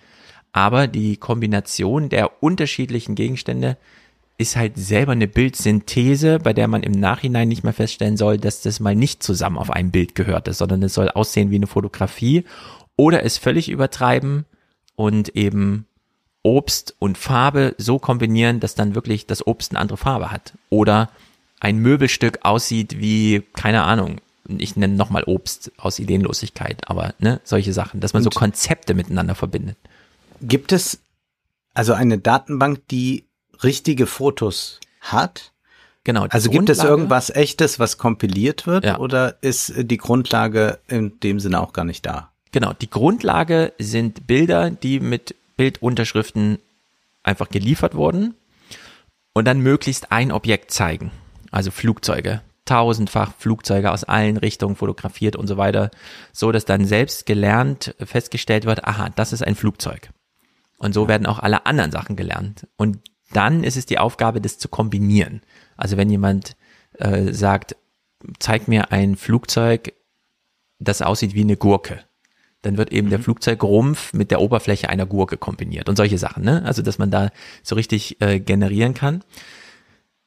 aber 0.53 0.87
die 0.87 1.17
Kombination 1.17 2.07
der 2.07 2.43
unterschiedlichen 2.43 3.15
Gegenstände 3.15 3.75
ist 4.37 4.55
halt 4.55 4.77
selber 4.77 5.11
eine 5.11 5.27
Bildsynthese, 5.27 6.39
bei 6.39 6.53
der 6.53 6.67
man 6.67 6.83
im 6.83 6.91
Nachhinein 6.91 7.47
nicht 7.47 7.63
mehr 7.63 7.73
feststellen 7.73 8.17
soll, 8.17 8.37
dass 8.37 8.61
das 8.61 8.79
mal 8.79 8.95
nicht 8.95 9.21
zusammen 9.21 9.57
auf 9.57 9.71
einem 9.71 9.91
Bild 9.91 10.15
gehört 10.15 10.47
ist, 10.47 10.59
sondern 10.59 10.81
es 10.83 10.93
soll 10.93 11.09
aussehen 11.09 11.51
wie 11.51 11.55
eine 11.55 11.67
Fotografie 11.67 12.45
oder 12.95 13.23
es 13.23 13.37
völlig 13.37 13.69
übertreiben 13.69 14.45
und 14.95 15.29
eben 15.29 15.87
Obst 16.43 16.95
und 16.99 17.17
Farbe 17.17 17.75
so 17.77 17.99
kombinieren, 17.99 18.59
dass 18.59 18.75
dann 18.75 18.95
wirklich 18.95 19.25
das 19.25 19.45
Obst 19.45 19.71
eine 19.71 19.79
andere 19.79 19.97
Farbe 19.97 20.31
hat. 20.31 20.53
Oder 20.69 21.09
ein 21.59 21.77
Möbelstück 21.77 22.39
aussieht 22.41 22.99
wie, 22.99 23.43
keine 23.53 23.83
Ahnung, 23.83 24.17
ich 24.47 24.75
nenne 24.75 24.95
nochmal 24.95 25.23
Obst 25.25 25.71
aus 25.77 25.99
Ideenlosigkeit, 25.99 26.89
aber 26.89 27.13
ne, 27.19 27.39
solche 27.43 27.73
Sachen, 27.73 27.99
dass 27.99 28.13
man 28.13 28.25
und 28.25 28.33
so 28.33 28.39
Konzepte 28.39 28.93
miteinander 28.93 29.35
verbindet. 29.35 29.77
Gibt 30.41 30.71
es 30.71 30.99
also 31.73 31.93
eine 31.93 32.17
Datenbank, 32.17 32.87
die 32.89 33.25
richtige 33.63 34.05
Fotos 34.05 34.79
hat? 35.01 35.51
Genau. 36.03 36.25
Also 36.29 36.49
gibt 36.49 36.69
es 36.69 36.83
irgendwas 36.83 37.29
echtes, 37.29 37.79
was 37.79 37.97
kompiliert 37.97 38.67
wird 38.67 38.83
ja. 38.83 38.99
oder 38.99 39.37
ist 39.41 39.73
die 39.77 39.97
Grundlage 39.97 40.79
in 40.87 41.19
dem 41.21 41.39
Sinne 41.39 41.61
auch 41.61 41.71
gar 41.71 41.85
nicht 41.85 42.05
da? 42.05 42.31
Genau, 42.51 42.73
die 42.73 42.89
Grundlage 42.89 43.73
sind 43.79 44.27
Bilder, 44.27 44.69
die 44.69 44.99
mit 44.99 45.35
Bildunterschriften 45.55 46.59
einfach 47.23 47.49
geliefert 47.49 47.95
wurden 47.95 48.35
und 49.33 49.45
dann 49.45 49.59
möglichst 49.59 50.11
ein 50.11 50.31
Objekt 50.31 50.71
zeigen. 50.71 51.11
Also 51.51 51.71
Flugzeuge, 51.71 52.41
tausendfach 52.65 53.33
Flugzeuge 53.37 53.91
aus 53.91 54.03
allen 54.03 54.37
Richtungen 54.37 54.75
fotografiert 54.75 55.35
und 55.35 55.47
so 55.47 55.57
weiter, 55.57 55.91
so 56.31 56.51
dass 56.51 56.65
dann 56.65 56.85
selbst 56.85 57.25
gelernt 57.25 57.95
festgestellt 57.99 58.65
wird, 58.65 58.85
aha, 58.85 59.09
das 59.15 59.33
ist 59.33 59.43
ein 59.43 59.55
Flugzeug. 59.55 60.09
Und 60.77 60.93
so 60.93 61.07
werden 61.07 61.27
auch 61.27 61.39
alle 61.39 61.65
anderen 61.65 61.91
Sachen 61.91 62.15
gelernt. 62.15 62.67
Und 62.77 62.99
dann 63.31 63.63
ist 63.63 63.77
es 63.77 63.85
die 63.85 63.99
Aufgabe, 63.99 64.41
das 64.41 64.57
zu 64.57 64.67
kombinieren. 64.69 65.41
Also 65.77 65.97
wenn 65.97 66.09
jemand 66.09 66.55
äh, 66.99 67.33
sagt, 67.33 67.75
zeig 68.39 68.67
mir 68.67 68.91
ein 68.91 69.15
Flugzeug, 69.15 69.93
das 70.79 71.01
aussieht 71.01 71.33
wie 71.33 71.41
eine 71.41 71.57
Gurke, 71.57 72.03
dann 72.61 72.77
wird 72.77 72.91
eben 72.91 73.07
mhm. 73.07 73.11
der 73.11 73.19
Flugzeugrumpf 73.19 74.13
mit 74.13 74.31
der 74.31 74.41
Oberfläche 74.41 74.89
einer 74.89 75.05
Gurke 75.05 75.37
kombiniert 75.37 75.89
und 75.89 75.95
solche 75.95 76.17
Sachen, 76.17 76.43
ne? 76.43 76.63
Also 76.65 76.81
dass 76.81 76.97
man 76.97 77.11
da 77.11 77.29
so 77.61 77.75
richtig 77.75 78.21
äh, 78.21 78.39
generieren 78.39 78.93
kann. 78.93 79.23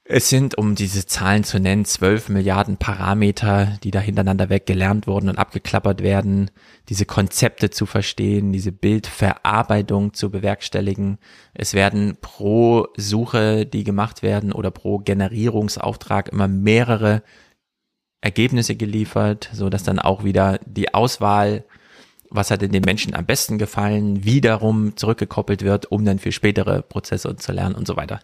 Es 0.08 0.28
sind, 0.28 0.56
um 0.56 0.76
diese 0.76 1.04
Zahlen 1.04 1.42
zu 1.42 1.58
nennen, 1.58 1.84
zwölf 1.84 2.28
Milliarden 2.28 2.76
Parameter, 2.76 3.76
die 3.82 3.90
da 3.90 3.98
hintereinander 3.98 4.48
weg 4.48 4.64
gelernt 4.64 5.08
wurden 5.08 5.28
und 5.28 5.36
abgeklappert 5.36 6.00
werden, 6.00 6.52
diese 6.88 7.06
Konzepte 7.06 7.70
zu 7.70 7.86
verstehen, 7.86 8.52
diese 8.52 8.70
Bildverarbeitung 8.70 10.14
zu 10.14 10.30
bewerkstelligen. 10.30 11.18
Es 11.54 11.74
werden 11.74 12.18
pro 12.20 12.86
Suche, 12.96 13.66
die 13.66 13.82
gemacht 13.82 14.22
werden 14.22 14.52
oder 14.52 14.70
pro 14.70 14.98
Generierungsauftrag 14.98 16.28
immer 16.28 16.46
mehrere 16.46 17.24
Ergebnisse 18.20 18.76
geliefert, 18.76 19.50
so 19.52 19.70
dass 19.70 19.82
dann 19.82 19.98
auch 19.98 20.22
wieder 20.22 20.60
die 20.66 20.94
Auswahl 20.94 21.64
was 22.28 22.50
hat 22.50 22.60
denn 22.60 22.72
den 22.72 22.82
Menschen 22.82 23.14
am 23.14 23.24
besten 23.24 23.56
gefallen, 23.56 24.24
wiederum 24.24 24.96
zurückgekoppelt 24.96 25.62
wird, 25.62 25.90
um 25.92 26.04
dann 26.04 26.18
für 26.18 26.32
spätere 26.32 26.82
Prozesse 26.82 27.36
zu 27.36 27.52
lernen 27.52 27.76
und 27.76 27.86
so 27.86 27.96
weiter. 27.96 28.18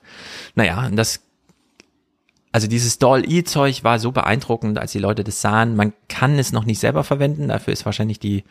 Naja, 0.56 0.90
das, 0.90 1.20
also 2.52 2.66
dieses 2.66 2.98
Doll-E-Zeug 2.98 3.82
war 3.82 3.98
so 3.98 4.12
beeindruckend, 4.12 4.78
als 4.78 4.92
die 4.92 4.98
Leute 4.98 5.24
das 5.24 5.40
sahen. 5.40 5.74
Man 5.74 5.94
kann 6.08 6.38
es 6.38 6.52
noch 6.52 6.64
nicht 6.64 6.78
selber 6.78 7.02
verwenden, 7.02 7.48
dafür 7.48 7.72
ist 7.72 7.86
wahrscheinlich 7.86 8.20
die 8.20 8.44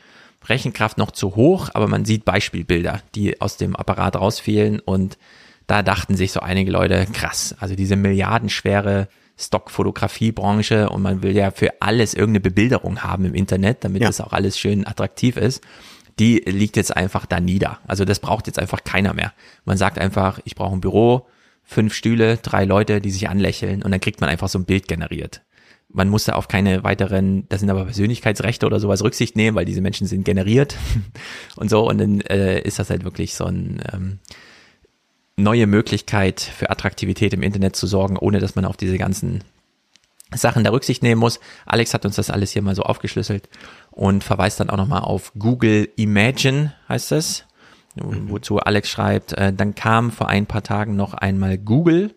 Rechenkraft 0.49 0.97
noch 0.97 1.11
zu 1.11 1.35
hoch, 1.35 1.69
aber 1.75 1.88
man 1.88 2.03
sieht 2.03 2.25
Beispielbilder, 2.25 3.01
die 3.13 3.39
aus 3.39 3.57
dem 3.57 3.75
Apparat 3.75 4.15
rausfielen 4.15 4.80
und 4.80 5.19
da 5.67 5.83
dachten 5.83 6.15
sich 6.15 6.31
so 6.31 6.39
einige 6.39 6.71
Leute, 6.71 7.05
krass, 7.13 7.55
also 7.59 7.75
diese 7.75 7.95
milliardenschwere 7.95 9.07
Stockfotografiebranche 9.38 10.89
und 10.89 11.01
man 11.01 11.21
will 11.23 11.35
ja 11.35 11.51
für 11.51 11.81
alles 11.81 12.13
irgendeine 12.13 12.41
Bebilderung 12.41 13.03
haben 13.03 13.25
im 13.25 13.35
Internet, 13.35 13.83
damit 13.83 14.01
ja. 14.01 14.07
das 14.07 14.19
auch 14.19 14.33
alles 14.33 14.57
schön 14.57 14.85
attraktiv 14.85 15.38
ist. 15.38 15.63
Die 16.19 16.38
liegt 16.45 16.75
jetzt 16.75 16.95
einfach 16.95 17.25
da 17.25 17.39
nieder. 17.39 17.80
Also 17.88 18.03
das 18.03 18.19
braucht 18.19 18.47
jetzt 18.47 18.59
einfach 18.59 18.83
keiner 18.83 19.13
mehr. 19.13 19.33
Man 19.65 19.77
sagt 19.77 19.97
einfach, 19.97 20.39
ich 20.43 20.55
brauche 20.55 20.75
ein 20.75 20.81
Büro, 20.81 21.27
fünf 21.72 21.93
Stühle, 21.93 22.35
drei 22.35 22.66
Leute, 22.66 23.00
die 23.00 23.11
sich 23.11 23.30
anlächeln 23.30 23.82
und 23.82 23.91
dann 23.91 24.01
kriegt 24.01 24.19
man 24.19 24.30
einfach 24.30 24.50
so 24.50 24.59
ein 24.59 24.66
Bild 24.66 24.90
generiert. 24.90 25.41
Man 25.88 26.09
muss 26.09 26.25
da 26.25 26.33
auf 26.33 26.50
keine 26.50 26.83
weiteren, 26.83 27.48
das 27.48 27.61
sind 27.61 27.69
aber 27.69 27.85
Persönlichkeitsrechte 27.85 28.66
oder 28.66 28.80
sowas 28.82 29.01
Rücksicht 29.01 29.38
nehmen, 29.38 29.56
weil 29.56 29.64
diese 29.64 29.80
Menschen 29.80 30.06
sind 30.06 30.25
generiert 30.25 30.75
und 31.56 31.69
so 31.69 31.88
und 31.88 31.98
dann 31.98 32.22
äh, 32.22 32.59
ist 32.59 32.77
das 32.77 32.90
halt 32.90 33.06
wirklich 33.06 33.35
so 33.35 33.45
ein 33.45 33.82
ähm, 33.93 34.19
neue 35.38 35.66
Möglichkeit 35.66 36.41
für 36.41 36.69
Attraktivität 36.69 37.33
im 37.33 37.41
Internet 37.41 37.77
zu 37.77 37.88
sorgen, 37.88 38.17
ohne 38.17 38.40
dass 38.40 38.56
man 38.56 38.66
auf 38.66 38.75
diese 38.75 38.98
ganzen 38.98 39.41
Sachen 40.35 40.64
der 40.64 40.74
Rücksicht 40.74 41.03
nehmen 41.03 41.22
muss. 41.22 41.40
Alex 41.66 41.93
hat 41.93 42.06
uns 42.06 42.17
das 42.17 42.30
alles 42.30 42.51
hier 42.51 42.61
mal 42.61 42.75
so 42.75 42.83
aufgeschlüsselt 42.83 43.48
und 43.91 44.25
verweist 44.25 44.59
dann 44.59 44.69
auch 44.69 44.77
nochmal 44.77 45.01
auf 45.01 45.32
Google 45.40 45.88
Imagine, 45.95 46.74
heißt 46.90 47.14
es. 47.14 47.45
Wozu 47.95 48.60
Alex 48.60 48.90
schreibt, 48.90 49.34
äh, 49.34 49.53
dann 49.53 49.76
kam 49.76 50.11
vor 50.11 50.30
ein 50.30 50.45
paar 50.45 50.64
Tagen 50.64 50.95
noch 50.95 51.14
einmal 51.14 51.58
Google 51.58 52.16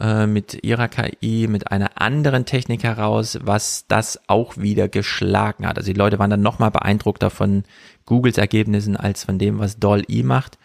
äh, 0.00 0.26
mit 0.26 0.64
ihrer 0.64 0.88
KI, 0.88 1.46
mit 1.48 1.70
einer 1.70 2.00
anderen 2.00 2.44
Technik 2.44 2.82
heraus, 2.82 3.38
was 3.42 3.84
das 3.88 4.20
auch 4.26 4.56
wieder 4.56 4.88
geschlagen 4.88 5.64
hat. 5.66 5.78
Also 5.78 5.92
die 5.92 5.98
Leute 5.98 6.18
waren 6.18 6.30
dann 6.30 6.42
nochmal 6.42 6.70
beeindruckter 6.70 7.30
von 7.30 7.64
Googles 8.04 8.38
Ergebnissen 8.38 8.96
als 8.96 9.24
von 9.24 9.38
dem, 9.38 9.58
was 9.58 9.78
Doll-E 9.78 10.22
macht. 10.22 10.58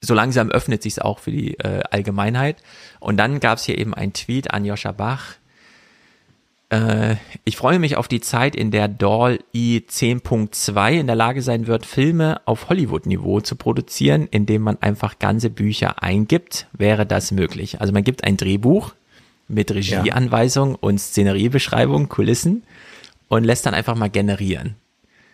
so 0.00 0.14
langsam 0.14 0.50
öffnet 0.50 0.82
sich's 0.82 0.98
auch 0.98 1.18
für 1.18 1.30
die 1.30 1.58
äh, 1.58 1.82
Allgemeinheit. 1.90 2.62
Und 3.00 3.16
dann 3.16 3.40
gab's 3.40 3.64
hier 3.64 3.78
eben 3.78 3.94
ein 3.94 4.12
Tweet 4.12 4.50
an 4.52 4.64
Joscha 4.64 4.92
Bach, 4.92 5.36
äh, 6.70 7.16
ich 7.44 7.56
freue 7.56 7.78
mich 7.78 7.96
auf 7.96 8.08
die 8.08 8.20
Zeit, 8.20 8.54
in 8.54 8.70
der 8.70 8.88
DALL-E 8.88 9.78
10.2 9.78 11.00
in 11.00 11.06
der 11.06 11.16
Lage 11.16 11.42
sein 11.42 11.66
wird, 11.66 11.86
Filme 11.86 12.40
auf 12.44 12.68
Hollywood-Niveau 12.68 13.40
zu 13.40 13.56
produzieren, 13.56 14.28
indem 14.30 14.62
man 14.62 14.78
einfach 14.80 15.18
ganze 15.18 15.50
Bücher 15.50 16.02
eingibt. 16.02 16.66
Wäre 16.72 17.06
das 17.06 17.30
möglich? 17.30 17.80
Also 17.80 17.92
man 17.92 18.04
gibt 18.04 18.24
ein 18.24 18.36
Drehbuch 18.36 18.94
mit 19.48 19.70
Regieanweisung 19.70 20.72
ja. 20.72 20.78
und 20.80 20.98
Szeneriebeschreibung, 20.98 22.08
Kulissen 22.08 22.64
und 23.28 23.44
lässt 23.44 23.64
dann 23.64 23.74
einfach 23.74 23.94
mal 23.94 24.10
generieren. 24.10 24.74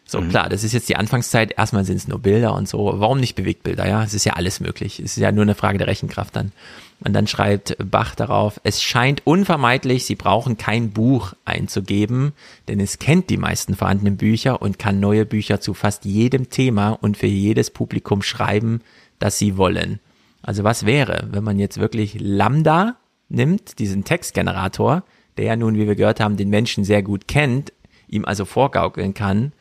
So, 0.07 0.21
mhm. 0.21 0.29
klar, 0.29 0.49
das 0.49 0.65
ist 0.65 0.73
jetzt 0.73 0.89
die 0.89 0.97
Anfangszeit. 0.97 1.55
Erstmal 1.57 1.85
sind 1.85 1.97
es 1.97 2.09
nur 2.09 2.19
Bilder 2.19 2.55
und 2.55 2.69
so. 2.69 2.93
Warum 2.97 3.21
nicht 3.21 3.35
Bewegtbilder? 3.35 3.89
Ja, 3.89 4.05
es 4.05 4.15
ist 4.15 4.25
ja 4.25 4.35
alles 4.35 4.61
möglich. 4.61 5.01
Es 5.01 5.17
ist 5.17 5.23
ja 5.23 5.33
nur 5.33 5.43
eine 5.43 5.55
Frage 5.55 5.79
der 5.79 5.87
Rechenkraft 5.87 6.37
dann. 6.37 6.53
Und 7.01 7.13
dann 7.13 7.27
schreibt 7.27 7.77
Bach 7.91 8.15
darauf, 8.15 8.61
es 8.65 8.83
scheint 8.83 9.27
unvermeidlich, 9.27 10.07
Sie 10.07 10.15
brauchen 10.15 10.57
kein 10.57 10.91
Buch 10.91 11.35
einzugeben, 11.45 12.33
denn 12.69 12.81
es 12.81 12.99
kennt 12.99 13.31
die 13.31 13.37
meisten 13.37 13.75
vorhandenen 13.75 14.17
Bücher 14.17 14.63
und 14.63 14.79
kann 14.79 15.01
neue 15.01 15.27
Bücher 15.27 15.61
zu 15.61 15.75
fast 15.75 16.05
jedem 16.05 16.51
Thema 16.51 16.91
und 16.91 17.17
für 17.17 17.27
jedes 17.27 17.71
Publikum 17.71 18.23
schreiben, 18.23 18.81
das 19.19 19.39
Sie 19.39 19.57
wollen. 19.57 20.01
Also 20.41 20.65
was 20.65 20.87
wäre, 20.87 21.29
wenn 21.31 21.45
man 21.45 21.59
jetzt 21.59 21.79
wirklich 21.79 22.17
Lambda 22.21 22.97
nimmt, 23.29 23.79
diesen 23.79 24.05
Textgenerator, 24.05 25.03
der 25.37 25.47
ja 25.47 25.57
nun, 25.57 25.77
wie 25.77 25.87
wir 25.87 25.97
gehört 25.97 26.21
haben, 26.21 26.37
den 26.37 26.51
Menschen 26.51 26.85
sehr 26.85 27.03
gut 27.03 27.27
kennt, 27.27 27.73
ihm 28.09 28.25
also 28.25 28.45
vorgaukeln 28.45 29.15
kann, 29.15 29.53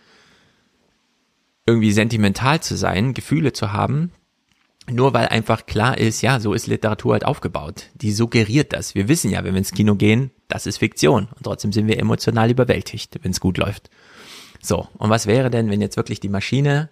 irgendwie 1.66 1.92
sentimental 1.92 2.62
zu 2.62 2.76
sein, 2.76 3.14
Gefühle 3.14 3.54
zu 3.54 3.72
haben, 3.72 4.12
nur 4.90 5.14
weil 5.14 5.28
einfach 5.28 5.66
klar 5.66 5.98
ist, 5.98 6.22
ja, 6.22 6.40
so 6.40 6.54
ist 6.54 6.68
Literatur 6.68 7.14
halt 7.14 7.26
aufgebaut. 7.26 7.90
Die 7.94 8.12
suggeriert 8.12 8.74
das. 8.74 8.96
Wir 8.96 9.08
wissen 9.08 9.32
ja, 9.32 9.44
wenn 9.44 9.54
wir 9.54 9.60
ins 9.60 9.72
Kino 9.72 9.96
gehen, 9.96 10.32
das 10.50 10.66
ist 10.66 10.78
Fiktion. 10.78 11.30
Und 11.36 11.44
trotzdem 11.44 11.72
sind 11.72 11.88
wir 11.88 12.00
emotional 12.00 12.52
überwältigt, 12.52 13.20
wenn 13.22 13.32
es 13.32 13.40
gut 13.40 13.58
läuft. 13.58 13.90
So, 14.62 14.88
und 14.98 15.10
was 15.10 15.26
wäre 15.26 15.50
denn, 15.50 15.70
wenn 15.70 15.82
jetzt 15.82 15.96
wirklich 15.96 16.20
die 16.20 16.30
Maschine 16.30 16.90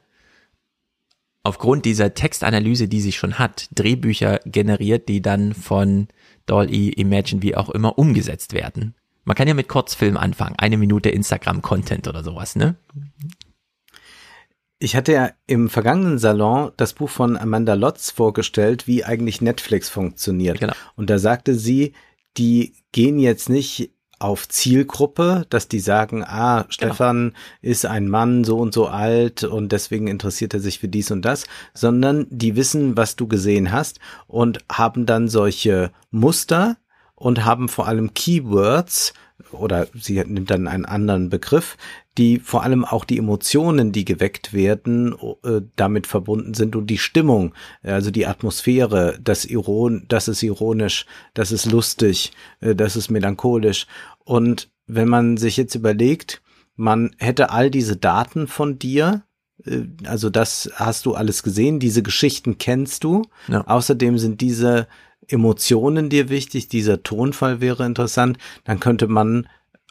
aufgrund 1.44 1.86
dieser 1.86 2.14
Textanalyse, 2.14 2.88
die 2.88 3.02
sie 3.02 3.12
schon 3.12 3.40
hat, 3.40 3.68
Drehbücher 3.76 4.40
generiert, 4.46 5.10
die 5.10 5.22
dann 5.22 5.54
von 5.54 6.08
Dolly, 6.46 6.90
Imagine, 6.90 7.42
wie 7.42 7.56
auch 7.56 7.70
immer 7.70 7.98
umgesetzt 7.98 8.54
werden? 8.54 8.96
Man 9.26 9.36
kann 9.36 9.48
ja 9.48 9.54
mit 9.54 9.68
Kurzfilm 9.68 10.18
anfangen, 10.18 10.56
eine 10.58 10.78
Minute 10.78 11.10
Instagram-Content 11.10 12.08
oder 12.08 12.24
sowas, 12.24 12.56
ne? 12.56 12.76
Ich 14.84 14.96
hatte 14.96 15.14
ja 15.14 15.30
im 15.46 15.70
vergangenen 15.70 16.18
Salon 16.18 16.72
das 16.76 16.94
Buch 16.94 17.10
von 17.10 17.38
Amanda 17.38 17.76
Lotz 17.76 18.10
vorgestellt, 18.10 18.88
wie 18.88 19.06
eigentlich 19.06 19.40
Netflix 19.40 19.90
funktioniert. 19.90 20.60
Genau. 20.60 20.74
Und 20.96 21.12
da 21.12 21.20
sagte 21.20 21.54
sie, 21.54 21.94
die 22.36 22.74
gehen 22.92 23.20
jetzt 23.20 23.48
nicht 23.48 23.94
auf 24.18 24.50
Zielgruppe, 24.50 25.46
dass 25.52 25.68
die 25.68 25.80
sagen, 25.80 26.24
ah, 26.24 26.62
genau. 26.62 26.72
Stefan 26.72 27.18
genau. 27.18 27.40
ist 27.62 27.86
ein 27.86 28.08
Mann 28.08 28.44
so 28.44 28.58
und 28.58 28.74
so 28.74 28.88
alt 28.88 29.44
und 29.44 29.72
deswegen 29.72 30.08
interessiert 30.08 30.56
er 30.56 30.60
sich 30.60 30.80
für 30.80 30.88
dies 30.88 31.12
und 31.12 31.22
das, 31.26 31.46
sondern 31.76 32.26
die 32.32 32.56
wissen, 32.56 32.98
was 32.98 33.16
du 33.16 33.28
gesehen 33.28 33.72
hast 33.72 34.00
und 34.26 34.66
haben 34.72 35.06
dann 35.06 35.28
solche 35.28 35.92
Muster 36.10 36.78
und 37.14 37.46
haben 37.46 37.70
vor 37.70 37.88
allem 37.88 38.16
Keywords 38.16 39.14
oder 39.54 39.88
sie 39.94 40.24
nimmt 40.24 40.50
dann 40.50 40.68
einen 40.68 40.86
anderen 40.86 41.30
Begriff, 41.30 41.78
die 42.18 42.40
vor 42.40 42.64
allem 42.64 42.84
auch 42.84 43.06
die 43.06 43.18
Emotionen, 43.18 43.92
die 43.92 44.06
geweckt 44.06 44.54
werden, 44.54 45.16
äh, 45.44 45.62
damit 45.76 46.08
verbunden 46.08 46.54
sind 46.54 46.76
und 46.76 46.88
die 46.88 46.98
Stimmung, 46.98 47.54
also 47.84 48.12
die 48.12 48.26
Atmosphäre, 48.26 49.20
das 49.24 49.46
Iron, 49.46 50.06
das 50.08 50.28
ist 50.28 50.44
ironisch, 50.44 51.06
das 51.34 51.52
ist 51.52 51.72
lustig, 51.72 52.34
äh, 52.60 52.76
das 52.76 52.96
ist 52.96 53.10
melancholisch. 53.10 53.88
Und 54.24 54.70
wenn 54.88 55.08
man 55.08 55.38
sich 55.38 55.58
jetzt 55.58 55.76
überlegt, 55.76 56.42
man 56.76 57.16
hätte 57.18 57.52
all 57.52 57.70
diese 57.70 57.96
Daten 57.96 58.48
von 58.48 58.78
dir, 58.78 59.24
äh, 59.66 59.84
also 60.06 60.30
das 60.30 60.70
hast 60.76 61.06
du 61.06 61.14
alles 61.14 61.44
gesehen, 61.44 61.80
diese 61.80 62.04
Geschichten 62.04 62.58
kennst 62.58 63.04
du. 63.04 63.24
Ja. 63.48 63.66
Außerdem 63.68 64.18
sind 64.18 64.42
diese 64.42 64.88
Emotionen 65.32 66.10
dir 66.10 66.30
wichtig, 66.30 66.68
dieser 66.68 67.04
Tonfall 67.04 67.62
wäre 67.62 67.86
interessant, 67.86 68.38
dann 68.64 68.80
könnte 68.80 69.08
man 69.08 69.48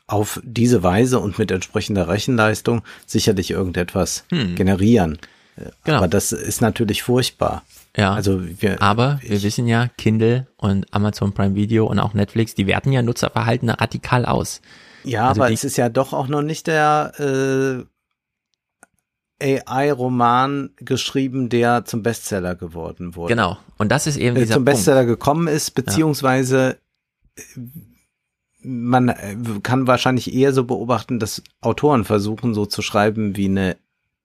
auf 0.07 0.41
diese 0.44 0.83
Weise 0.83 1.20
und 1.20 1.39
mit 1.39 1.51
entsprechender 1.51 2.09
Rechenleistung 2.09 2.83
sicherlich 3.07 3.52
irgendetwas 3.52 4.25
hm. 4.31 4.57
generieren. 4.57 5.19
Genau. 5.85 5.99
Aber 5.99 6.09
das 6.09 6.33
ist 6.33 6.60
natürlich 6.60 7.02
furchtbar. 7.02 7.62
Ja. 7.97 8.15
Also 8.15 8.41
wir, 8.60 8.81
aber 8.81 9.20
wir 9.23 9.43
wissen 9.43 9.67
ja, 9.67 9.89
Kindle 9.99 10.47
und 10.57 10.86
Amazon 10.93 11.33
Prime 11.33 11.55
Video 11.55 11.86
und 11.86 11.99
auch 11.99 12.15
Netflix, 12.15 12.55
die 12.55 12.67
werten 12.67 12.93
ja 12.93 13.02
Nutzerverhalten 13.02 13.69
radikal 13.69 14.25
aus. 14.27 14.60
Ja, 15.05 15.28
also 15.28 15.43
aber 15.43 15.52
es 15.52 15.65
ist 15.65 15.77
ja 15.77 15.89
doch 15.89 16.12
auch 16.12 16.28
noch 16.28 16.43
nicht 16.43 16.67
der 16.67 17.12
äh, 17.19 17.85
AI-Roman 19.41 20.70
geschrieben, 20.77 21.49
der 21.49 21.85
zum 21.85 22.02
Bestseller 22.02 22.55
geworden 22.55 23.17
wurde. 23.17 23.35
Genau. 23.35 23.59
Und 23.78 23.91
das 23.91 24.07
ist 24.07 24.17
eben 24.17 24.36
dieser 24.36 24.55
zum 24.55 24.65
Bestseller 24.65 25.05
Punkt. 25.05 25.20
gekommen 25.20 25.49
ist, 25.49 25.73
beziehungsweise 25.73 26.77
ja 27.57 27.62
man 28.62 29.09
äh, 29.09 29.36
kann 29.62 29.86
wahrscheinlich 29.86 30.33
eher 30.35 30.52
so 30.52 30.65
beobachten, 30.65 31.19
dass 31.19 31.43
Autoren 31.60 32.05
versuchen, 32.05 32.55
so 32.55 32.67
zu 32.67 32.83
schreiben, 32.83 33.36
wie 33.36 33.47
eine 33.47 33.77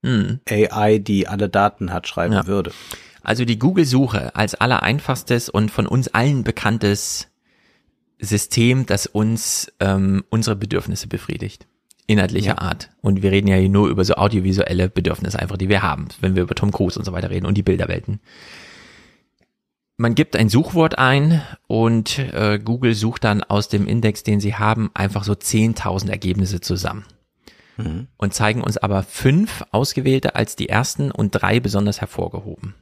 hm. 0.03 0.40
AI, 0.50 1.00
die 1.00 1.27
alle 1.27 1.50
Daten 1.50 1.94
hat, 1.94 2.08
schreiben 2.08 2.34
ja. 2.34 2.48
würde. 2.48 2.72
Also 3.24 3.45
die 3.45 3.58
Google-Suche 3.58 4.35
als 4.35 4.56
allereinfachstes 4.56 5.50
und 5.50 5.72
von 5.72 5.88
uns 5.88 6.10
allen 6.10 6.44
bekanntes 6.44 7.27
System, 8.19 8.85
das 8.85 9.08
uns 9.08 9.72
ähm, 9.80 10.24
unsere 10.30 10.56
Bedürfnisse 10.56 11.08
befriedigt. 11.08 11.68
Inhaltlicher 12.08 12.56
ja. 12.56 12.58
Art. 12.59 12.90
Und 13.01 13.24
wir 13.24 13.32
reden 13.32 13.48
ja 13.48 13.56
hier 13.56 13.69
nur 13.69 13.90
über 13.90 14.06
so 14.06 14.16
audiovisuelle 14.16 14.90
Bedürfnisse 14.90 15.40
einfach, 15.40 15.58
die 15.58 15.69
wir 15.69 15.82
haben, 15.82 16.08
wenn 16.22 16.35
wir 16.35 16.43
über 16.43 16.56
Tom 16.56 16.72
Cruise 16.72 16.98
und 17.00 17.06
so 17.06 17.11
weiter 17.14 17.30
reden 17.30 17.45
und 17.45 17.56
die 17.56 17.64
Bilderwelten 17.64 18.19
man 19.98 20.16
gibt 20.16 20.35
ein 20.35 20.50
Suchwort 20.50 20.98
ein 20.98 21.42
und 21.67 22.19
äh, 22.19 22.59
Google 22.64 22.95
sucht 22.95 23.24
dann 23.24 23.43
aus 23.43 23.69
dem 23.69 23.88
Index, 23.88 24.24
den 24.24 24.40
sie 24.40 24.56
haben, 24.56 24.92
einfach 24.93 25.24
so 25.24 25.34
10.000 25.34 26.09
Ergebnisse 26.09 26.59
zusammen. 26.59 27.06
Mhm. 27.77 28.08
Und 28.17 28.34
zeigen 28.34 28.61
uns 28.61 28.77
aber 28.77 29.03
fünf 29.03 29.64
ausgewählte 29.72 30.35
als 30.35 30.56
die 30.56 30.69
ersten 30.69 31.11
und 31.11 31.32
drei 31.32 31.59
besonders 31.59 32.01
hervorgehoben. 32.01 32.75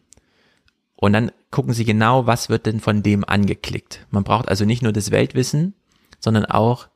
Und 0.96 1.14
dann 1.14 1.32
gucken 1.52 1.74
sie 1.74 1.86
genau, 1.86 2.26
was 2.26 2.50
wird 2.50 2.66
denn 2.66 2.80
von 2.80 3.04
dem 3.04 3.24
angeklickt. 3.28 4.06
Man 4.10 4.24
braucht 4.24 4.48
also 4.48 4.66
nicht 4.66 4.82
nur 4.82 4.94
das 4.94 5.12
Weltwissen, 5.12 5.74
sondern 6.20 6.46
auch 6.46 6.88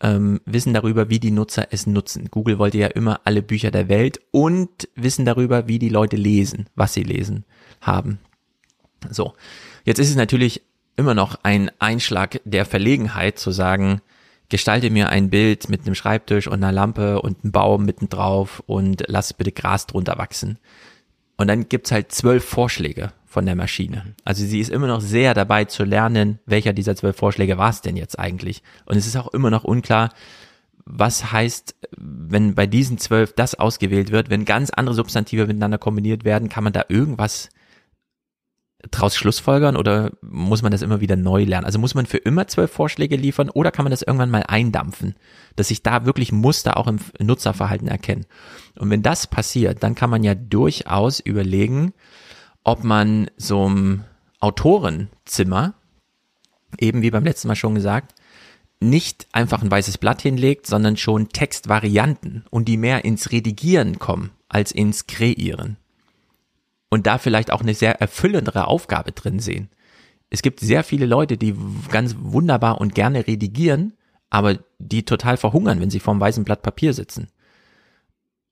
ähm, 0.00 0.40
Wissen 0.44 0.74
darüber, 0.74 1.08
wie 1.08 1.20
die 1.20 1.30
Nutzer 1.30 1.68
es 1.70 1.86
nutzen. 1.86 2.28
Google 2.30 2.58
wollte 2.58 2.78
ja 2.78 2.88
immer 2.88 3.20
alle 3.24 3.42
Bücher 3.42 3.70
der 3.70 3.88
Welt 3.88 4.20
und 4.30 4.88
Wissen 4.94 5.24
darüber, 5.24 5.68
wie 5.68 5.78
die 5.78 5.88
Leute 5.88 6.16
lesen, 6.16 6.68
was 6.74 6.94
sie 6.94 7.02
lesen 7.02 7.44
haben. 7.80 8.18
So, 9.10 9.34
jetzt 9.84 9.98
ist 9.98 10.10
es 10.10 10.16
natürlich 10.16 10.62
immer 10.96 11.14
noch 11.14 11.38
ein 11.42 11.70
Einschlag 11.78 12.40
der 12.44 12.64
Verlegenheit 12.64 13.38
zu 13.38 13.50
sagen, 13.50 14.00
gestalte 14.48 14.90
mir 14.90 15.08
ein 15.08 15.30
Bild 15.30 15.68
mit 15.68 15.82
einem 15.82 15.94
Schreibtisch 15.94 16.46
und 16.46 16.62
einer 16.62 16.72
Lampe 16.72 17.20
und 17.20 17.42
einem 17.42 17.52
Baum 17.52 17.84
mittendrauf 17.84 18.62
und 18.66 19.04
lass 19.08 19.32
bitte 19.32 19.52
Gras 19.52 19.86
drunter 19.86 20.18
wachsen. 20.18 20.58
Und 21.36 21.48
dann 21.48 21.68
gibt's 21.68 21.90
halt 21.90 22.12
zwölf 22.12 22.44
Vorschläge 22.44 23.12
von 23.34 23.46
der 23.46 23.56
Maschine. 23.56 24.14
Also 24.24 24.44
sie 24.44 24.60
ist 24.60 24.70
immer 24.70 24.86
noch 24.86 25.00
sehr 25.00 25.34
dabei 25.34 25.64
zu 25.64 25.82
lernen, 25.82 26.38
welcher 26.46 26.72
dieser 26.72 26.94
zwölf 26.94 27.16
Vorschläge 27.16 27.58
war 27.58 27.68
es 27.68 27.80
denn 27.80 27.96
jetzt 27.96 28.16
eigentlich. 28.16 28.62
Und 28.86 28.96
es 28.96 29.08
ist 29.08 29.16
auch 29.16 29.26
immer 29.34 29.50
noch 29.50 29.64
unklar, 29.64 30.10
was 30.86 31.32
heißt, 31.32 31.74
wenn 31.96 32.54
bei 32.54 32.68
diesen 32.68 32.96
zwölf 32.98 33.32
das 33.32 33.56
ausgewählt 33.56 34.12
wird, 34.12 34.30
wenn 34.30 34.44
ganz 34.44 34.70
andere 34.70 34.94
Substantive 34.94 35.48
miteinander 35.48 35.78
kombiniert 35.78 36.24
werden, 36.24 36.48
kann 36.48 36.62
man 36.62 36.72
da 36.72 36.84
irgendwas 36.88 37.48
draus 38.92 39.16
Schlussfolgern 39.16 39.76
oder 39.76 40.12
muss 40.20 40.62
man 40.62 40.70
das 40.70 40.82
immer 40.82 41.00
wieder 41.00 41.16
neu 41.16 41.42
lernen? 41.42 41.66
Also 41.66 41.80
muss 41.80 41.96
man 41.96 42.06
für 42.06 42.18
immer 42.18 42.46
zwölf 42.46 42.70
Vorschläge 42.70 43.16
liefern 43.16 43.50
oder 43.50 43.72
kann 43.72 43.84
man 43.84 43.90
das 43.90 44.02
irgendwann 44.02 44.30
mal 44.30 44.44
eindampfen, 44.46 45.16
dass 45.56 45.68
sich 45.68 45.82
da 45.82 46.06
wirklich 46.06 46.30
Muster 46.30 46.76
auch 46.76 46.86
im 46.86 47.00
Nutzerverhalten 47.18 47.88
erkennen? 47.88 48.26
Und 48.78 48.90
wenn 48.90 49.02
das 49.02 49.26
passiert, 49.26 49.82
dann 49.82 49.96
kann 49.96 50.10
man 50.10 50.22
ja 50.22 50.36
durchaus 50.36 51.18
überlegen, 51.18 51.94
ob 52.64 52.82
man 52.82 53.30
so 53.36 53.68
ein 53.68 54.04
Autorenzimmer, 54.40 55.74
eben 56.78 57.02
wie 57.02 57.10
beim 57.10 57.24
letzten 57.24 57.48
Mal 57.48 57.56
schon 57.56 57.74
gesagt, 57.74 58.14
nicht 58.80 59.26
einfach 59.32 59.62
ein 59.62 59.70
weißes 59.70 59.98
Blatt 59.98 60.20
hinlegt, 60.20 60.66
sondern 60.66 60.96
schon 60.96 61.28
Textvarianten 61.28 62.44
und 62.50 62.66
die 62.66 62.76
mehr 62.76 63.04
ins 63.04 63.30
Redigieren 63.30 63.98
kommen 63.98 64.30
als 64.48 64.72
ins 64.72 65.06
Kreieren 65.06 65.76
und 66.94 67.08
da 67.08 67.18
vielleicht 67.18 67.50
auch 67.50 67.60
eine 67.60 67.74
sehr 67.74 68.00
erfüllendere 68.00 68.68
Aufgabe 68.68 69.10
drin 69.10 69.40
sehen. 69.40 69.68
Es 70.30 70.42
gibt 70.42 70.60
sehr 70.60 70.84
viele 70.84 71.06
Leute, 71.06 71.36
die 71.36 71.54
ganz 71.90 72.14
wunderbar 72.20 72.80
und 72.80 72.94
gerne 72.94 73.26
redigieren, 73.26 73.94
aber 74.30 74.58
die 74.78 75.04
total 75.04 75.36
verhungern, 75.36 75.80
wenn 75.80 75.90
sie 75.90 75.98
vorm 75.98 76.20
weißen 76.20 76.44
Blatt 76.44 76.62
Papier 76.62 76.92
sitzen. 76.92 77.28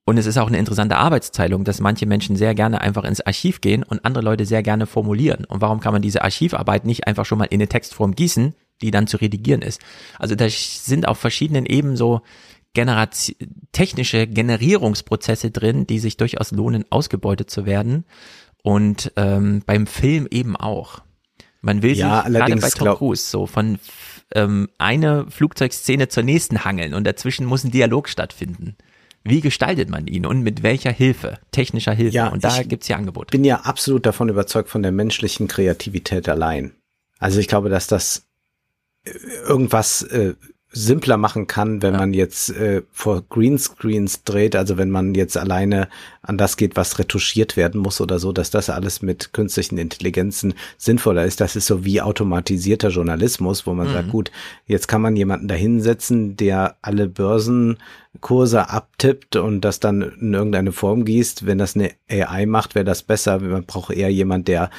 Und 0.05 0.19
es 0.19 0.27
ist 0.27 0.37
auch 0.37 0.49
eine 0.49 0.59
interessante 0.59 0.97
Arbeitsteilung, 0.97 1.65
dass 1.65 1.81
manche 1.81 2.07
Menschen 2.07 2.35
sehr 2.35 2.55
gerne 2.55 2.81
einfach 2.81 3.05
ins 3.05 3.21
Archiv 3.21 3.61
gehen 3.61 3.85
und 3.85 4.05
andere 4.05 4.25
Leute 4.25 4.45
sehr 4.45 4.63
gerne 4.63 4.87
formulieren. 4.87 5.45
Und 5.45 5.61
warum 5.61 5.79
kann 5.79 5.93
man 5.93 6.03
diese 6.03 6.23
Archivarbeit 6.23 6.85
nicht 6.85 7.07
einfach 7.07 7.25
schon 7.25 7.39
mal 7.39 7.45
in 7.45 7.61
eine 7.61 7.69
Textform 7.69 8.15
gießen, 8.15 8.55
die 8.81 8.91
dann 8.91 9.07
zu 9.07 9.17
redigieren 9.19 9.63
ist? 9.63 9.81
Also 10.19 10.35
da 10.35 10.49
sind 10.49 11.07
auf 11.07 11.19
verschiedenen 11.19 11.67
Ebenen 11.67 11.97
so 11.97 12.23
Generation, 12.75 13.37
technische 13.71 14.27
Generierungsprozesse 14.27 15.51
drin, 15.51 15.87
die 15.87 16.01
sich 16.01 16.17
durchaus 16.17 16.51
lohnen, 16.51 16.85
ausgebeutet 16.91 17.51
zu 17.51 17.65
werden. 17.65 18.05
Und 18.65 19.13
ähm, 19.17 19.63
beim 19.67 19.87
Film 19.87 20.27
eben 20.31 20.57
auch. 20.57 21.01
Man 21.61 21.83
will 21.83 21.97
ja, 21.97 22.25
sich 22.25 22.33
gerade 22.33 22.57
bei 22.57 22.71
Tom 22.71 22.97
Cruise 22.97 23.25
so 23.25 23.47
von 23.47 23.79
ähm, 24.35 24.69
einer 24.79 25.31
Flugzeugszene 25.31 26.09
zur 26.09 26.25
nächsten 26.25 26.65
hangeln 26.65 26.95
und 26.95 27.05
dazwischen 27.05 27.47
muss 27.47 27.63
ein 27.63 27.71
Dialog 27.71 28.09
stattfinden. 28.09 28.77
Wie 29.25 29.41
gestaltet 29.41 29.89
man 29.89 30.07
ihn 30.07 30.27
und 30.27 30.43
mit 30.43 30.63
welcher 30.63 30.91
Hilfe, 30.91 31.39
technischer 31.53 31.93
Hilfe? 31.93 32.15
Ja, 32.15 32.29
und 32.29 32.43
da 32.43 32.63
gibt's 32.63 32.89
ja 32.89 32.97
Angebote. 32.97 33.29
Ich 33.29 33.33
bin 33.33 33.45
ja 33.45 33.61
absolut 33.61 34.05
davon 34.05 34.29
überzeugt 34.29 34.69
von 34.69 34.83
der 34.83 34.93
menschlichen 34.93 35.47
Kreativität 35.49 36.29
allein. 36.29 36.73
Also 37.19 37.39
ich 37.39 37.47
glaube, 37.47 37.69
dass 37.69 37.87
das 37.87 38.27
äh, 39.05 39.11
irgendwas 39.47 40.03
äh, 40.03 40.35
simpler 40.73 41.19
machen 41.19 41.47
kann, 41.47 41.83
wenn 41.83 41.93
ja. 41.93 42.01
man 42.01 42.15
jetzt 42.15 42.51
äh, 42.51 42.83
vor 42.93 43.23
Greenscreens 43.29 44.25
dreht, 44.25 44.57
also 44.57 44.79
wenn 44.79 44.91
man 44.91 45.15
jetzt 45.15 45.37
alleine 45.37 45.89
an 46.23 46.39
das 46.39 46.57
geht, 46.57 46.77
was 46.77 46.99
retuschiert 46.99 47.57
werden 47.57 47.81
muss 47.81 48.01
oder 48.01 48.19
so, 48.19 48.33
dass 48.33 48.51
das 48.51 48.71
alles 48.71 49.03
mit 49.03 49.33
künstlichen 49.33 49.77
Intelligenzen 49.77 50.55
sinnvoller 50.79 51.25
ist. 51.25 51.41
Das 51.41 51.57
ist 51.57 51.67
so 51.67 51.85
wie 51.85 52.01
automatisierter 52.01 52.89
Journalismus, 52.89 53.67
wo 53.67 53.75
man 53.75 53.89
mhm. 53.89 53.93
sagt, 53.93 54.09
gut, 54.11 54.31
jetzt 54.67 54.89
kann 54.89 55.03
man 55.03 55.15
jemanden 55.15 55.49
dahinsetzen, 55.49 56.37
der 56.37 56.77
alle 56.81 57.07
Börsenkurse 57.07 58.71
abtippt 58.71 59.37
und 59.37 59.61
das 59.61 59.79
dann 59.79 60.01
in 60.03 60.33
irgendeine 60.33 60.73
Form 60.73 61.05
gießt. 61.05 61.45
Wenn 61.45 61.59
das 61.59 61.77
eine 61.77 61.91
AI 62.09 62.47
macht, 62.47 62.75
wäre 62.75 62.85
das 62.87 63.03
besser. 63.03 63.41
Man 63.41 63.65
braucht 63.65 63.93
eher 63.93 64.11
jemand, 64.11 64.49
der 64.49 64.71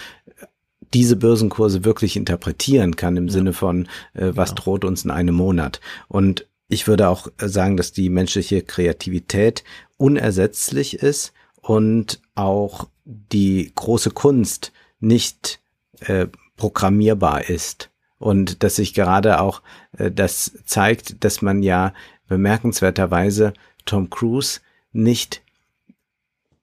diese 0.94 1.16
Börsenkurse 1.16 1.86
wirklich 1.86 2.16
interpretieren 2.16 2.96
kann 2.96 3.18
im 3.18 3.28
ja. 3.28 3.34
Sinne 3.34 3.54
von, 3.54 3.88
äh, 4.14 4.32
was 4.34 4.50
genau. 4.50 4.62
droht 4.62 4.86
uns 4.86 5.04
in 5.06 5.12
einem 5.12 5.36
Monat. 5.36 5.82
Und 6.08 6.48
ich 6.68 6.88
würde 6.88 7.10
auch 7.10 7.28
sagen, 7.38 7.78
dass 7.78 7.92
die 7.92 8.10
menschliche 8.10 8.62
Kreativität 8.62 9.64
unersetzlich 9.98 10.96
ist 10.96 11.34
und 11.62 12.22
auch 12.36 12.88
die 13.06 13.72
große 13.76 14.12
Kunst 14.12 14.72
nicht 15.00 15.60
äh, 16.02 16.28
programmierbar 16.58 17.50
ist. 17.50 17.90
Und 18.18 18.64
dass 18.64 18.78
sich 18.78 18.94
gerade 18.94 19.42
auch 19.42 19.62
äh, 19.98 20.10
das 20.12 20.60
zeigt, 20.66 21.24
dass 21.24 21.42
man 21.42 21.62
ja 21.62 21.94
bemerkenswerterweise 22.28 23.54
Tom 23.86 24.10
Cruise 24.10 24.62
nicht 24.94 25.42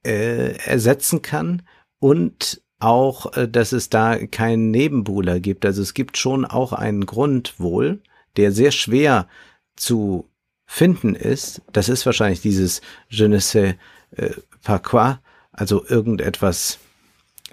äh, 0.05 0.57
ersetzen 0.65 1.21
kann 1.21 1.63
und 1.99 2.63
auch, 2.81 3.37
äh, 3.37 3.49
dass 3.49 3.73
es 3.73 3.89
da 3.91 4.19
keinen 4.27 4.71
Nebenbuhler 4.71 5.39
gibt. 5.41 5.65
Also 5.65 5.83
es 5.83 5.95
gibt 5.95 6.17
schon 6.17 6.45
auch 6.45 6.73
einen 6.73 7.07
Grund 7.07 7.55
wohl, 7.59 8.01
der 8.37 8.53
sehr 8.53 8.71
schwer 8.73 9.29
zu 9.77 10.29
finden 10.67 11.15
ist. 11.15 11.63
Das 11.73 11.89
ist 11.89 12.07
wahrscheinlich 12.07 12.41
dieses 12.41 12.81
Je 13.09 13.29
ne 13.29 13.41
sais 13.41 13.75
äh, 14.17 14.31
pas 14.63 14.83
quoi, 14.83 15.19
also 15.53 15.85
irgendetwas, 15.87 16.79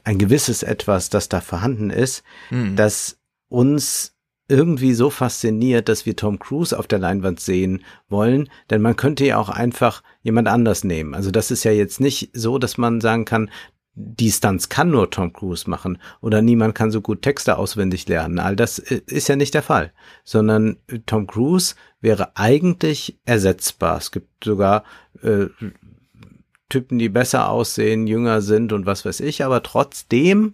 ein 0.03 0.17
gewisses 0.17 0.63
Etwas, 0.63 1.09
das 1.09 1.29
da 1.29 1.41
vorhanden 1.41 1.89
ist, 1.89 2.23
mhm. 2.49 2.75
das 2.75 3.17
uns 3.49 4.13
irgendwie 4.49 4.93
so 4.93 5.09
fasziniert, 5.09 5.89
dass 5.89 6.05
wir 6.05 6.15
Tom 6.15 6.39
Cruise 6.39 6.77
auf 6.77 6.87
der 6.87 6.99
Leinwand 6.99 7.39
sehen 7.39 7.83
wollen, 8.07 8.49
denn 8.69 8.81
man 8.81 8.95
könnte 8.95 9.25
ja 9.25 9.37
auch 9.37 9.49
einfach 9.49 10.03
jemand 10.21 10.47
anders 10.47 10.83
nehmen. 10.83 11.15
Also 11.15 11.31
das 11.31 11.51
ist 11.51 11.65
ja 11.65 11.71
jetzt 11.71 11.99
nicht 11.99 12.29
so, 12.33 12.57
dass 12.57 12.77
man 12.77 13.01
sagen 13.01 13.25
kann, 13.25 13.49
die 13.99 14.31
Stunts 14.31 14.69
kann 14.69 14.91
nur 14.91 15.09
Tom 15.09 15.33
Cruise 15.33 15.67
machen 15.67 15.97
oder 16.21 16.43
niemand 16.43 16.75
kann 16.75 16.91
so 16.91 17.01
gut 17.01 17.23
Texte 17.23 17.57
auswendig 17.57 18.07
lernen. 18.07 18.37
All 18.37 18.55
das 18.55 18.77
äh, 18.77 19.01
ist 19.07 19.27
ja 19.27 19.35
nicht 19.35 19.55
der 19.55 19.63
Fall, 19.63 19.91
sondern 20.23 20.77
Tom 21.07 21.25
Cruise 21.25 21.73
wäre 21.99 22.37
eigentlich 22.37 23.17
ersetzbar. 23.25 23.97
Es 23.97 24.11
gibt 24.11 24.43
sogar 24.43 24.83
äh, 25.23 25.47
Typen, 26.69 26.99
die 26.99 27.09
besser 27.09 27.49
aussehen, 27.49 28.05
jünger 28.05 28.41
sind 28.41 28.71
und 28.71 28.85
was 28.85 29.03
weiß 29.03 29.19
ich, 29.21 29.43
aber 29.43 29.63
trotzdem 29.63 30.53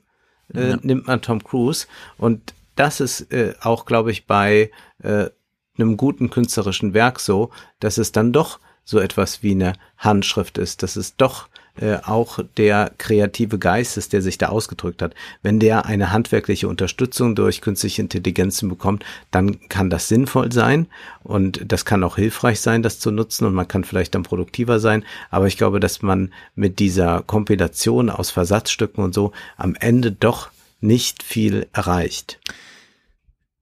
äh, 0.53 0.69
ja. 0.69 0.77
nimmt 0.81 1.07
man 1.07 1.21
Tom 1.21 1.43
Cruise 1.43 1.87
und 2.17 2.53
das 2.75 3.01
ist 3.01 3.31
äh, 3.33 3.55
auch, 3.61 3.85
glaube 3.85 4.11
ich, 4.11 4.25
bei 4.25 4.71
äh, 4.99 5.29
einem 5.77 5.97
guten 5.97 6.29
künstlerischen 6.29 6.93
Werk 6.93 7.19
so, 7.19 7.49
dass 7.79 7.97
es 7.97 8.13
dann 8.13 8.31
doch 8.31 8.59
so 8.85 8.99
etwas 8.99 9.43
wie 9.43 9.51
eine 9.51 9.73
Handschrift 9.97 10.57
ist, 10.57 10.81
dass 10.81 10.95
es 10.95 11.17
doch 11.17 11.49
äh, 11.79 11.97
auch 12.03 12.39
der 12.57 12.91
kreative 12.97 13.57
Geist 13.57 13.97
ist, 13.97 14.13
der 14.13 14.21
sich 14.21 14.37
da 14.37 14.49
ausgedrückt 14.49 15.01
hat. 15.01 15.15
Wenn 15.41 15.59
der 15.59 15.85
eine 15.85 16.11
handwerkliche 16.11 16.67
Unterstützung 16.67 17.35
durch 17.35 17.61
künstliche 17.61 18.01
Intelligenzen 18.01 18.69
bekommt, 18.69 19.03
dann 19.31 19.59
kann 19.69 19.89
das 19.89 20.07
sinnvoll 20.07 20.51
sein 20.51 20.87
und 21.23 21.61
das 21.71 21.83
kann 21.85 22.03
auch 22.03 22.15
hilfreich 22.15 22.59
sein, 22.59 22.83
das 22.83 22.99
zu 22.99 23.09
nutzen 23.09 23.45
und 23.45 23.55
man 23.55 23.67
kann 23.67 23.83
vielleicht 23.83 24.13
dann 24.13 24.21
produktiver 24.21 24.79
sein. 24.79 25.03
Aber 25.31 25.47
ich 25.47 25.57
glaube, 25.57 25.79
dass 25.79 26.03
man 26.03 26.31
mit 26.55 26.77
dieser 26.77 27.23
Kompilation 27.23 28.11
aus 28.11 28.29
Versatzstücken 28.29 29.03
und 29.03 29.15
so 29.15 29.31
am 29.57 29.75
Ende 29.79 30.11
doch 30.11 30.51
nicht 30.79 31.23
viel 31.23 31.67
erreicht. 31.73 32.39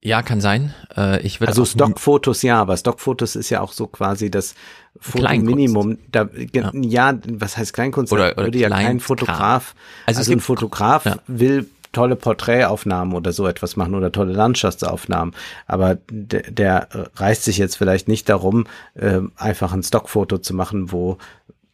Ja, 0.04 0.22
kann 0.22 0.40
sein. 0.40 0.74
Äh, 0.96 1.22
ich 1.22 1.40
würde 1.40 1.50
also 1.50 1.64
Stockfotos 1.64 2.42
ja, 2.42 2.60
aber 2.60 2.76
Stockfotos 2.76 3.36
ist 3.36 3.50
ja 3.50 3.60
auch 3.60 3.72
so 3.72 3.86
quasi 3.86 4.30
das 4.30 4.54
Fotominimum. 4.98 5.98
Da, 6.10 6.28
ja. 6.52 6.72
ja. 6.74 7.18
was 7.28 7.56
heißt 7.56 7.72
Kleinkunst? 7.72 8.12
Oder, 8.12 8.32
oder 8.32 8.46
würde 8.46 8.58
ja 8.58 8.68
kein 8.68 8.98
Fotograf, 8.98 9.74
also, 10.06 10.18
also 10.18 10.32
ein 10.32 10.40
Fotograf 10.40 11.06
ja. 11.06 11.16
will 11.28 11.68
tolle 11.92 12.16
Porträtaufnahmen 12.16 13.14
oder 13.14 13.32
so 13.32 13.46
etwas 13.46 13.76
machen 13.76 13.94
oder 13.94 14.10
tolle 14.10 14.32
Landschaftsaufnahmen. 14.32 15.34
Aber 15.66 15.98
der, 16.10 16.50
der 16.50 16.88
reißt 17.14 17.44
sich 17.44 17.58
jetzt 17.58 17.76
vielleicht 17.76 18.08
nicht 18.08 18.28
darum, 18.28 18.66
äh, 18.94 19.20
einfach 19.36 19.72
ein 19.72 19.82
Stockfoto 19.82 20.38
zu 20.38 20.54
machen, 20.54 20.90
wo 20.90 21.18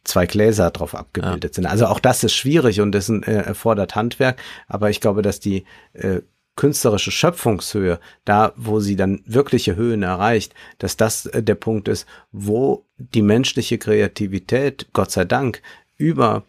zwei 0.03 0.25
Gläser 0.25 0.69
drauf 0.71 0.93
abgebildet 0.93 1.51
ja. 1.51 1.55
sind. 1.55 1.65
Also 1.65 1.87
auch 1.87 1.99
das 1.99 2.23
ist 2.23 2.33
schwierig 2.33 2.81
und 2.81 2.91
das 2.91 3.09
äh, 3.09 3.31
erfordert 3.31 3.95
Handwerk. 3.95 4.39
Aber 4.67 4.89
ich 4.89 5.01
glaube, 5.01 5.21
dass 5.21 5.39
die 5.39 5.65
äh, 5.93 6.19
künstlerische 6.55 7.11
Schöpfungshöhe, 7.11 7.99
da 8.25 8.53
wo 8.57 8.79
sie 8.79 8.95
dann 8.95 9.21
wirkliche 9.25 9.75
Höhen 9.75 10.03
erreicht, 10.03 10.53
dass 10.77 10.97
das 10.97 11.25
äh, 11.27 11.41
der 11.41 11.55
Punkt 11.55 11.87
ist, 11.87 12.05
wo 12.31 12.85
die 12.97 13.21
menschliche 13.21 13.77
Kreativität, 13.77 14.87
Gott 14.93 15.11
sei 15.11 15.25
Dank, 15.25 15.61
über 15.97 16.43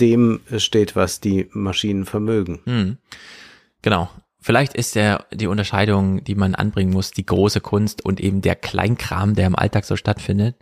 dem 0.00 0.40
steht, 0.58 0.96
was 0.96 1.20
die 1.20 1.48
Maschinen 1.52 2.04
vermögen. 2.04 2.60
Hm. 2.64 2.98
Genau. 3.82 4.10
Vielleicht 4.40 4.74
ist 4.74 4.94
der, 4.94 5.26
die 5.32 5.48
Unterscheidung, 5.48 6.22
die 6.22 6.36
man 6.36 6.54
anbringen 6.54 6.92
muss, 6.92 7.10
die 7.10 7.26
große 7.26 7.60
Kunst 7.60 8.04
und 8.04 8.20
eben 8.20 8.42
der 8.42 8.54
Kleinkram, 8.54 9.34
der 9.34 9.48
im 9.48 9.56
Alltag 9.56 9.84
so 9.84 9.96
stattfindet. 9.96 10.54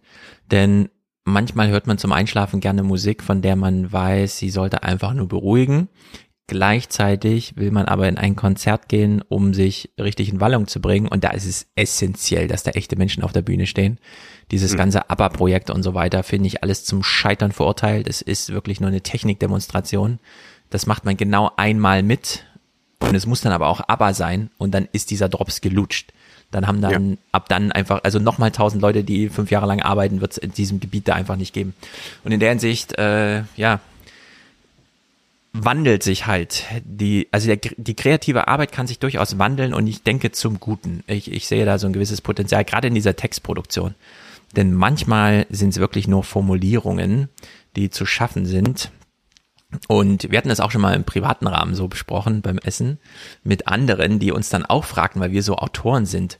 Denn 0.50 0.88
manchmal 1.24 1.68
hört 1.68 1.86
man 1.86 1.98
zum 1.98 2.12
Einschlafen 2.12 2.60
gerne 2.60 2.82
Musik, 2.82 3.22
von 3.22 3.42
der 3.42 3.56
man 3.56 3.92
weiß, 3.92 4.38
sie 4.38 4.48
sollte 4.48 4.84
einfach 4.84 5.12
nur 5.12 5.28
beruhigen. 5.28 5.88
Gleichzeitig 6.46 7.56
will 7.56 7.70
man 7.70 7.86
aber 7.86 8.06
in 8.06 8.18
ein 8.18 8.36
Konzert 8.36 8.88
gehen, 8.88 9.22
um 9.28 9.54
sich 9.54 9.90
richtig 9.98 10.28
in 10.28 10.40
Wallung 10.40 10.66
zu 10.66 10.78
bringen. 10.78 11.08
Und 11.08 11.24
da 11.24 11.30
ist 11.30 11.46
es 11.46 11.66
essentiell, 11.74 12.48
dass 12.48 12.62
da 12.62 12.72
echte 12.72 12.96
Menschen 12.96 13.22
auf 13.22 13.32
der 13.32 13.40
Bühne 13.40 13.66
stehen. 13.66 13.98
Dieses 14.50 14.74
mhm. 14.74 14.76
ganze 14.76 15.08
ABBA-Projekt 15.08 15.70
und 15.70 15.82
so 15.82 15.94
weiter 15.94 16.22
finde 16.22 16.48
ich 16.48 16.62
alles 16.62 16.84
zum 16.84 17.02
Scheitern 17.02 17.52
verurteilt. 17.52 18.08
Es 18.08 18.20
ist 18.20 18.52
wirklich 18.52 18.78
nur 18.78 18.88
eine 18.88 19.00
Technikdemonstration. 19.00 20.18
Das 20.68 20.86
macht 20.86 21.06
man 21.06 21.16
genau 21.16 21.50
einmal 21.56 22.02
mit. 22.02 22.44
Und 23.00 23.14
es 23.14 23.24
muss 23.24 23.40
dann 23.40 23.52
aber 23.52 23.68
auch 23.68 23.80
ABBA 23.88 24.12
sein. 24.12 24.50
Und 24.58 24.74
dann 24.74 24.86
ist 24.92 25.10
dieser 25.10 25.30
Drops 25.30 25.62
gelutscht. 25.62 26.12
Dann 26.50 26.66
haben 26.66 26.82
dann 26.82 27.10
ja. 27.10 27.16
ab 27.32 27.48
dann 27.48 27.72
einfach, 27.72 28.04
also 28.04 28.18
nochmal 28.18 28.50
tausend 28.50 28.82
Leute, 28.82 29.02
die 29.02 29.30
fünf 29.30 29.50
Jahre 29.50 29.66
lang 29.66 29.80
arbeiten, 29.80 30.20
wird 30.20 30.32
es 30.32 30.38
in 30.38 30.52
diesem 30.52 30.78
Gebiet 30.78 31.08
da 31.08 31.14
einfach 31.14 31.36
nicht 31.36 31.54
geben. 31.54 31.74
Und 32.22 32.32
in 32.32 32.40
der 32.40 32.50
Hinsicht, 32.50 32.98
äh, 32.98 33.44
ja, 33.56 33.80
wandelt 35.54 36.02
sich 36.02 36.26
halt 36.26 36.64
die, 36.84 37.28
also 37.30 37.46
der, 37.46 37.56
die 37.56 37.94
kreative 37.94 38.48
Arbeit 38.48 38.72
kann 38.72 38.88
sich 38.88 38.98
durchaus 38.98 39.38
wandeln 39.38 39.72
und 39.72 39.86
ich 39.86 40.02
denke 40.02 40.32
zum 40.32 40.58
Guten. 40.58 41.04
Ich, 41.06 41.30
ich 41.30 41.46
sehe 41.46 41.64
da 41.64 41.78
so 41.78 41.86
ein 41.86 41.92
gewisses 41.92 42.20
Potenzial, 42.20 42.64
gerade 42.64 42.88
in 42.88 42.94
dieser 42.94 43.14
Textproduktion. 43.14 43.94
Denn 44.56 44.74
manchmal 44.74 45.46
sind 45.50 45.70
es 45.70 45.78
wirklich 45.78 46.08
nur 46.08 46.24
Formulierungen, 46.24 47.28
die 47.76 47.88
zu 47.88 48.04
schaffen 48.04 48.46
sind. 48.46 48.90
Und 49.86 50.30
wir 50.30 50.38
hatten 50.38 50.48
das 50.48 50.60
auch 50.60 50.72
schon 50.72 50.80
mal 50.80 50.94
im 50.94 51.04
privaten 51.04 51.46
Rahmen 51.46 51.74
so 51.74 51.86
besprochen 51.86 52.42
beim 52.42 52.58
Essen 52.58 52.98
mit 53.44 53.68
anderen, 53.68 54.18
die 54.18 54.32
uns 54.32 54.48
dann 54.48 54.66
auch 54.66 54.84
fragten, 54.84 55.20
weil 55.20 55.32
wir 55.32 55.42
so 55.44 55.56
Autoren 55.56 56.04
sind, 56.04 56.38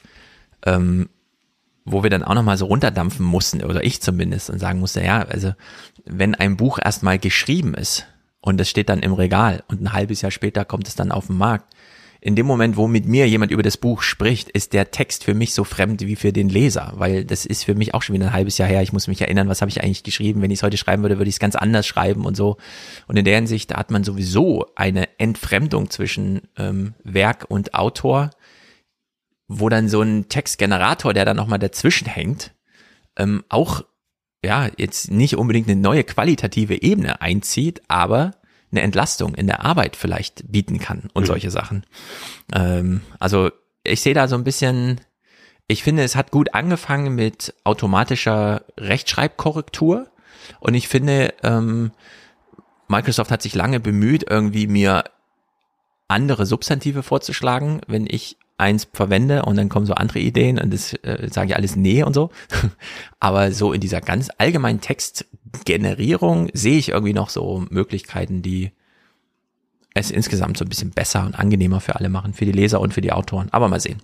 ähm, 0.67 1.09
wo 1.85 2.03
wir 2.03 2.11
dann 2.11 2.25
auch 2.25 2.35
nochmal 2.35 2.57
so 2.57 2.67
runterdampfen 2.67 3.25
mussten, 3.25 3.63
oder 3.63 3.85
ich 3.85 4.01
zumindest, 4.01 4.51
und 4.51 4.59
sagen 4.59 4.81
musste, 4.81 5.05
ja, 5.05 5.23
also 5.23 5.55
wenn 6.05 6.35
ein 6.35 6.57
Buch 6.57 6.79
erstmal 6.83 7.19
geschrieben 7.19 7.75
ist, 7.75 8.07
und 8.45 8.61
es 8.61 8.69
steht 8.69 8.91
dann 8.91 8.99
im 8.99 9.15
Regal 9.15 9.65
und 9.69 9.81
ein 9.81 9.95
halbes 9.95 10.21
Jahr 10.21 10.31
später 10.31 10.67
kommt 10.67 10.87
es 10.87 10.95
dann 10.95 11.13
auf 11.13 11.29
den 11.29 11.39
Markt. 11.39 11.75
In 12.21 12.37
dem 12.37 12.45
Moment, 12.45 12.77
wo 12.77 12.87
mit 12.87 13.07
mir 13.07 13.27
jemand 13.27 13.51
über 13.51 13.63
das 13.63 13.79
Buch 13.79 14.03
spricht, 14.03 14.51
ist 14.51 14.75
der 14.75 14.91
Text 14.91 15.25
für 15.25 15.33
mich 15.33 15.55
so 15.55 15.65
fremd 15.65 16.03
wie 16.03 16.15
für 16.15 16.31
den 16.31 16.51
Leser, 16.51 16.93
weil 16.97 17.25
das 17.25 17.47
ist 17.47 17.65
für 17.65 17.75
mich 17.75 17.95
auch 17.95 18.03
schon 18.03 18.15
wieder 18.15 18.27
ein 18.27 18.33
halbes 18.35 18.59
Jahr 18.59 18.69
her. 18.69 18.83
Ich 18.83 18.93
muss 18.93 19.09
mich 19.09 19.23
erinnern, 19.23 19.49
was 19.49 19.63
habe 19.63 19.71
ich 19.71 19.83
eigentlich 19.83 20.03
geschrieben. 20.03 20.43
Wenn 20.43 20.51
ich 20.51 20.59
es 20.59 20.63
heute 20.63 20.77
schreiben 20.77 21.01
würde, 21.03 21.17
würde 21.17 21.31
ich 21.31 21.37
es 21.37 21.41
ganz 21.41 21.57
anders 21.57 21.87
schreiben 21.87 22.27
und 22.27 22.37
so. 22.37 22.59
Und 23.07 23.17
in 23.17 23.25
der 23.25 23.37
Hinsicht 23.37 23.71
da 23.71 23.79
hat 23.79 23.91
man 23.91 24.05
sowieso 24.05 24.67
eine 24.77 25.09
Entfremdung 25.19 25.89
zwischen 25.89 26.43
ähm, 26.59 26.93
Werk 27.03 27.47
und 27.49 27.73
Autor, 27.73 28.29
wo 29.49 29.71
dann 29.71 29.89
so 29.89 30.03
ein 30.03 30.29
Textgenerator, 30.29 31.15
der 31.15 31.25
dann 31.25 31.37
nochmal 31.39 31.59
dazwischen 31.59 32.07
hängt, 32.07 32.55
ähm, 33.17 33.43
auch 33.49 33.85
ja, 34.45 34.71
jetzt 34.77 35.11
nicht 35.11 35.37
unbedingt 35.37 35.69
eine 35.69 35.81
neue 35.81 36.05
qualitative 36.05 36.83
Ebene 36.83 37.21
einzieht, 37.21 37.83
aber 37.89 38.33
eine 38.71 38.83
Entlastung 38.83 39.35
in 39.35 39.47
der 39.47 39.65
Arbeit 39.65 39.97
vielleicht 39.97 40.51
bieten 40.51 40.79
kann 40.79 41.09
und 41.15 41.23
mhm. 41.23 41.27
solche 41.27 41.51
Sachen. 41.51 41.85
Ähm, 42.53 43.03
also 43.19 43.51
ich 43.85 44.01
sehe 44.01 44.15
da 44.15 44.29
so 44.29 44.37
ein 44.37 44.45
bisschen, 44.45 45.01
ich 45.69 45.83
finde, 45.83 46.03
es 46.03 46.17
hat 46.17 46.31
gut 46.31 46.55
angefangen 46.55 47.15
mit 47.15 47.55
automatischer 47.65 48.65
Rechtschreibkorrektur 48.79 50.09
und 50.61 50.75
ich 50.75 50.89
finde, 50.89 51.35
ähm, 51.43 51.93
Microsoft 52.89 53.31
hat 53.31 53.43
sich 53.43 53.55
lange 53.55 53.81
bemüht, 53.81 54.27
irgendwie 54.29 54.67
mir 54.67 55.05
andere 56.09 56.47
Substantive 56.47 57.03
vorzuschlagen, 57.03 57.81
wenn 57.87 58.07
ich 58.09 58.37
eins 58.57 58.87
verwende 58.93 59.45
und 59.45 59.57
dann 59.57 59.69
kommen 59.69 59.87
so 59.87 59.95
andere 59.95 60.21
Ideen 60.21 60.59
und 60.59 60.73
das 60.73 60.93
äh, 61.03 61.29
sage 61.31 61.51
ich 61.51 61.57
alles 61.57 61.77
nee 61.77 62.03
und 62.03 62.15
so. 62.15 62.31
Aber 63.21 63.53
so 63.53 63.73
in 63.73 63.81
dieser 63.81 64.01
ganz 64.01 64.31
allgemeinen 64.39 64.81
Textgenerierung 64.81 66.49
sehe 66.53 66.79
ich 66.79 66.91
irgendwie 66.91 67.15
noch 67.15 67.31
so 67.31 67.65
Möglichkeiten, 67.71 68.43
die 68.43 68.71
es 69.95 70.11
insgesamt 70.11 70.57
so 70.57 70.65
ein 70.65 70.69
bisschen 70.69 70.91
besser 70.91 71.25
und 71.25 71.39
angenehmer 71.39 71.81
für 71.81 71.97
alle 71.97 72.09
machen, 72.09 72.35
für 72.35 72.45
die 72.45 72.53
Leser 72.53 72.81
und 72.81 72.95
für 72.95 73.01
die 73.01 73.13
Autoren. 73.13 73.49
Aber 73.51 73.69
mal 73.69 73.81
sehen. 73.81 74.01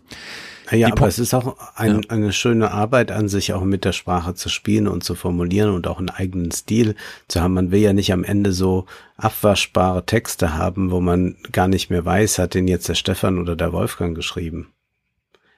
Ja, 0.70 0.92
aber 0.92 1.08
es 1.08 1.18
ist 1.18 1.34
auch 1.34 1.57
ein, 1.74 2.02
ja. 2.02 2.10
eine 2.10 2.32
schöne 2.32 2.70
Arbeit 2.70 3.10
an 3.10 3.28
sich, 3.28 3.52
auch 3.52 3.65
mit 3.65 3.84
der 3.84 3.92
Sprache 3.92 4.34
zu 4.34 4.49
spielen 4.49 4.86
und 4.86 5.02
zu 5.02 5.15
formulieren 5.15 5.70
und 5.70 5.86
auch 5.86 5.99
einen 5.99 6.10
eigenen 6.10 6.52
Stil 6.52 6.94
zu 7.28 7.40
haben. 7.40 7.55
Man 7.55 7.70
will 7.70 7.81
ja 7.81 7.92
nicht 7.92 8.12
am 8.12 8.24
Ende 8.24 8.52
so 8.52 8.86
abwaschbare 9.16 10.07
Texte 10.07 10.57
haben, 10.57 10.90
wo 10.90 11.00
man 11.00 11.36
gar 11.52 11.68
nicht 11.68 11.90
mehr 11.90 12.05
weiß, 12.05 12.39
hat 12.39 12.55
den 12.55 12.68
jetzt 12.68 12.89
der 12.89 12.94
Stefan 12.94 13.39
oder 13.39 13.57
der 13.57 13.73
Wolfgang 13.73 14.15
geschrieben. 14.15 14.73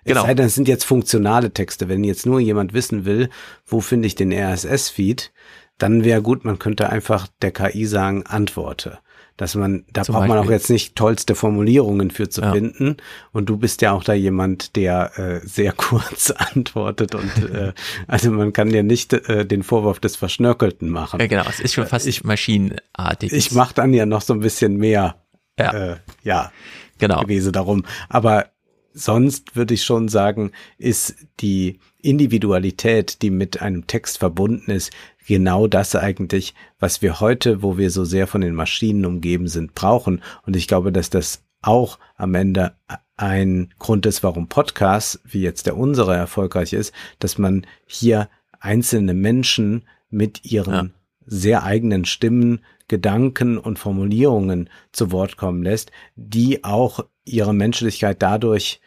Genau. 0.04 0.20
Es 0.20 0.26
sei 0.26 0.34
denn, 0.34 0.46
es 0.46 0.54
sind 0.54 0.68
jetzt 0.68 0.84
funktionale 0.84 1.52
Texte. 1.52 1.88
Wenn 1.88 2.04
jetzt 2.04 2.26
nur 2.26 2.40
jemand 2.40 2.72
wissen 2.72 3.04
will, 3.04 3.28
wo 3.66 3.80
finde 3.80 4.06
ich 4.06 4.14
den 4.14 4.32
RSS-Feed, 4.32 5.30
dann 5.78 6.04
wäre 6.04 6.22
gut, 6.22 6.44
man 6.44 6.58
könnte 6.58 6.90
einfach 6.90 7.28
der 7.40 7.52
KI 7.52 7.86
sagen, 7.86 8.24
antworte 8.26 8.98
dass 9.36 9.54
man, 9.54 9.84
da 9.92 10.02
Zum 10.02 10.14
braucht 10.14 10.22
Beispiel. 10.22 10.36
man 10.36 10.46
auch 10.46 10.50
jetzt 10.50 10.70
nicht 10.70 10.96
tollste 10.96 11.34
Formulierungen 11.34 12.10
für 12.10 12.28
zu 12.28 12.42
ja. 12.42 12.52
finden. 12.52 12.96
Und 13.32 13.48
du 13.48 13.56
bist 13.56 13.82
ja 13.82 13.92
auch 13.92 14.04
da 14.04 14.12
jemand, 14.12 14.76
der 14.76 15.18
äh, 15.18 15.46
sehr 15.46 15.72
kurz 15.76 16.30
antwortet 16.30 17.14
und 17.14 17.54
äh, 17.54 17.72
also 18.06 18.30
man 18.30 18.52
kann 18.52 18.68
dir 18.68 18.82
nicht 18.82 19.12
äh, 19.12 19.46
den 19.46 19.62
Vorwurf 19.62 20.00
des 20.00 20.16
Verschnörkelten 20.16 20.90
machen. 20.90 21.20
Ja, 21.20 21.26
genau, 21.26 21.44
es 21.48 21.60
ist 21.60 21.74
schon 21.74 21.86
fast 21.86 22.06
ich, 22.06 22.24
maschinenartig. 22.24 23.32
Ich 23.32 23.52
mache 23.52 23.74
dann 23.74 23.92
ja 23.92 24.06
noch 24.06 24.22
so 24.22 24.32
ein 24.32 24.40
bisschen 24.40 24.76
mehr, 24.76 25.16
ja, 25.58 25.72
äh, 25.72 25.96
ja 26.22 26.52
genau. 26.98 27.20
gewesen 27.20 27.52
darum. 27.52 27.84
Aber 28.08 28.46
sonst 28.92 29.56
würde 29.56 29.74
ich 29.74 29.84
schon 29.84 30.08
sagen, 30.08 30.52
ist 30.78 31.14
die 31.40 31.78
Individualität, 32.00 33.22
die 33.22 33.30
mit 33.30 33.62
einem 33.62 33.86
Text 33.86 34.18
verbunden 34.18 34.70
ist, 34.70 34.92
genau 35.26 35.66
das 35.66 35.94
eigentlich, 35.94 36.54
was 36.78 37.02
wir 37.02 37.20
heute, 37.20 37.62
wo 37.62 37.78
wir 37.78 37.90
so 37.90 38.04
sehr 38.04 38.26
von 38.26 38.40
den 38.40 38.54
Maschinen 38.54 39.06
umgeben 39.06 39.48
sind, 39.48 39.74
brauchen. 39.74 40.22
Und 40.44 40.56
ich 40.56 40.66
glaube, 40.66 40.92
dass 40.92 41.10
das 41.10 41.42
auch 41.62 41.98
am 42.16 42.34
Ende 42.34 42.74
ein 43.16 43.72
Grund 43.78 44.04
ist, 44.06 44.22
warum 44.22 44.48
Podcasts, 44.48 45.20
wie 45.24 45.42
jetzt 45.42 45.66
der 45.66 45.76
unsere, 45.76 46.14
erfolgreich 46.14 46.72
ist, 46.72 46.92
dass 47.20 47.38
man 47.38 47.66
hier 47.86 48.28
einzelne 48.58 49.14
Menschen 49.14 49.84
mit 50.10 50.44
ihren 50.44 50.74
ja. 50.74 50.86
sehr 51.24 51.62
eigenen 51.62 52.04
Stimmen, 52.04 52.60
Gedanken 52.88 53.58
und 53.58 53.78
Formulierungen 53.78 54.68
zu 54.90 55.12
Wort 55.12 55.36
kommen 55.36 55.62
lässt, 55.62 55.92
die 56.16 56.64
auch 56.64 57.06
ihre 57.24 57.54
Menschlichkeit 57.54 58.22
dadurch 58.22 58.80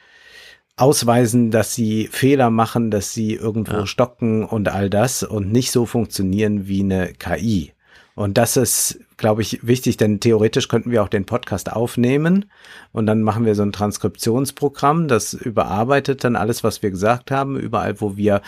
ausweisen, 0.78 1.52
dass 1.52 1.74
sie 1.74 2.08
Fehler 2.12 2.50
machen, 2.50 2.92
dass 2.92 3.14
sie 3.14 3.34
irgendwo 3.34 3.78
ja. 3.78 3.88
stocken 3.88 4.44
und 4.44 4.70
all 4.70 4.90
das 4.90 5.24
und 5.24 5.52
nicht 5.52 5.72
so 5.72 5.86
funktionieren 5.86 6.68
wie 6.68 6.82
eine 6.82 7.14
KI. 7.14 7.72
Und 8.16 8.38
das 8.38 8.56
ist, 8.56 9.00
glaube 9.18 9.42
ich, 9.42 9.68
wichtig, 9.68 9.98
denn 9.98 10.22
theoretisch 10.22 10.70
könnten 10.70 10.90
wir 10.90 11.04
auch 11.04 11.10
den 11.10 11.26
Podcast 11.26 11.72
aufnehmen 11.72 12.46
und 12.94 13.08
dann 13.08 13.22
machen 13.22 13.46
wir 13.46 13.56
so 13.56 13.64
ein 13.64 13.74
Transkriptionsprogramm, 13.74 15.10
das 15.10 15.34
überarbeitet 15.34 16.24
dann 16.24 16.38
alles, 16.38 16.64
was 16.64 16.82
wir 16.82 16.92
gesagt 16.92 17.30
haben, 17.30 17.60
überall, 17.60 18.00
wo 18.00 18.16
wir 18.16 18.42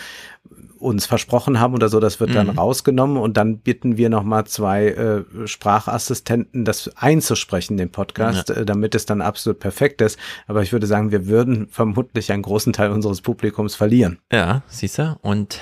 uns 0.78 1.06
versprochen 1.06 1.60
haben 1.60 1.74
oder 1.74 1.88
so, 1.88 2.00
das 2.00 2.20
wird 2.20 2.30
mhm. 2.30 2.34
dann 2.34 2.50
rausgenommen 2.50 3.16
und 3.16 3.36
dann 3.36 3.58
bitten 3.58 3.96
wir 3.96 4.08
nochmal 4.08 4.46
zwei 4.46 4.88
äh, 4.88 5.46
Sprachassistenten, 5.46 6.64
das 6.64 6.90
einzusprechen, 6.96 7.76
den 7.76 7.90
Podcast, 7.90 8.48
ja. 8.48 8.56
äh, 8.56 8.64
damit 8.64 8.94
es 8.94 9.06
dann 9.06 9.20
absolut 9.20 9.60
perfekt 9.60 10.00
ist. 10.00 10.18
Aber 10.46 10.62
ich 10.62 10.72
würde 10.72 10.86
sagen, 10.86 11.10
wir 11.10 11.26
würden 11.26 11.68
vermutlich 11.70 12.32
einen 12.32 12.42
großen 12.42 12.72
Teil 12.72 12.90
unseres 12.90 13.20
Publikums 13.20 13.74
verlieren. 13.74 14.18
Ja, 14.32 14.62
siehst 14.68 14.98
du? 14.98 15.18
Und 15.22 15.60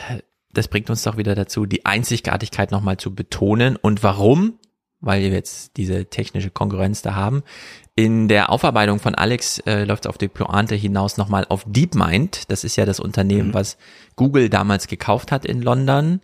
das 0.52 0.68
bringt 0.68 0.88
uns 0.88 1.02
doch 1.02 1.16
wieder 1.16 1.34
dazu, 1.34 1.66
die 1.66 1.84
Einzigartigkeit 1.84 2.70
nochmal 2.70 2.96
zu 2.96 3.14
betonen. 3.14 3.76
Und 3.76 4.02
warum? 4.02 4.58
Weil 5.00 5.22
wir 5.22 5.28
jetzt 5.30 5.76
diese 5.76 6.06
technische 6.06 6.50
Konkurrenz 6.50 7.02
da 7.02 7.14
haben. 7.14 7.42
In 7.94 8.28
der 8.28 8.50
Aufarbeitung 8.50 8.98
von 8.98 9.14
Alex 9.14 9.58
äh, 9.60 9.84
läuft 9.84 10.04
es 10.04 10.08
auf 10.08 10.18
die 10.18 10.28
Pointe 10.28 10.74
hinaus 10.74 11.16
nochmal 11.16 11.46
auf 11.48 11.64
DeepMind. 11.66 12.50
Das 12.50 12.64
ist 12.64 12.76
ja 12.76 12.86
das 12.86 13.00
Unternehmen, 13.00 13.48
mhm. 13.48 13.54
was 13.54 13.76
Google 14.16 14.48
damals 14.48 14.86
gekauft 14.86 15.32
hat 15.32 15.44
in 15.44 15.62
London. 15.62 16.20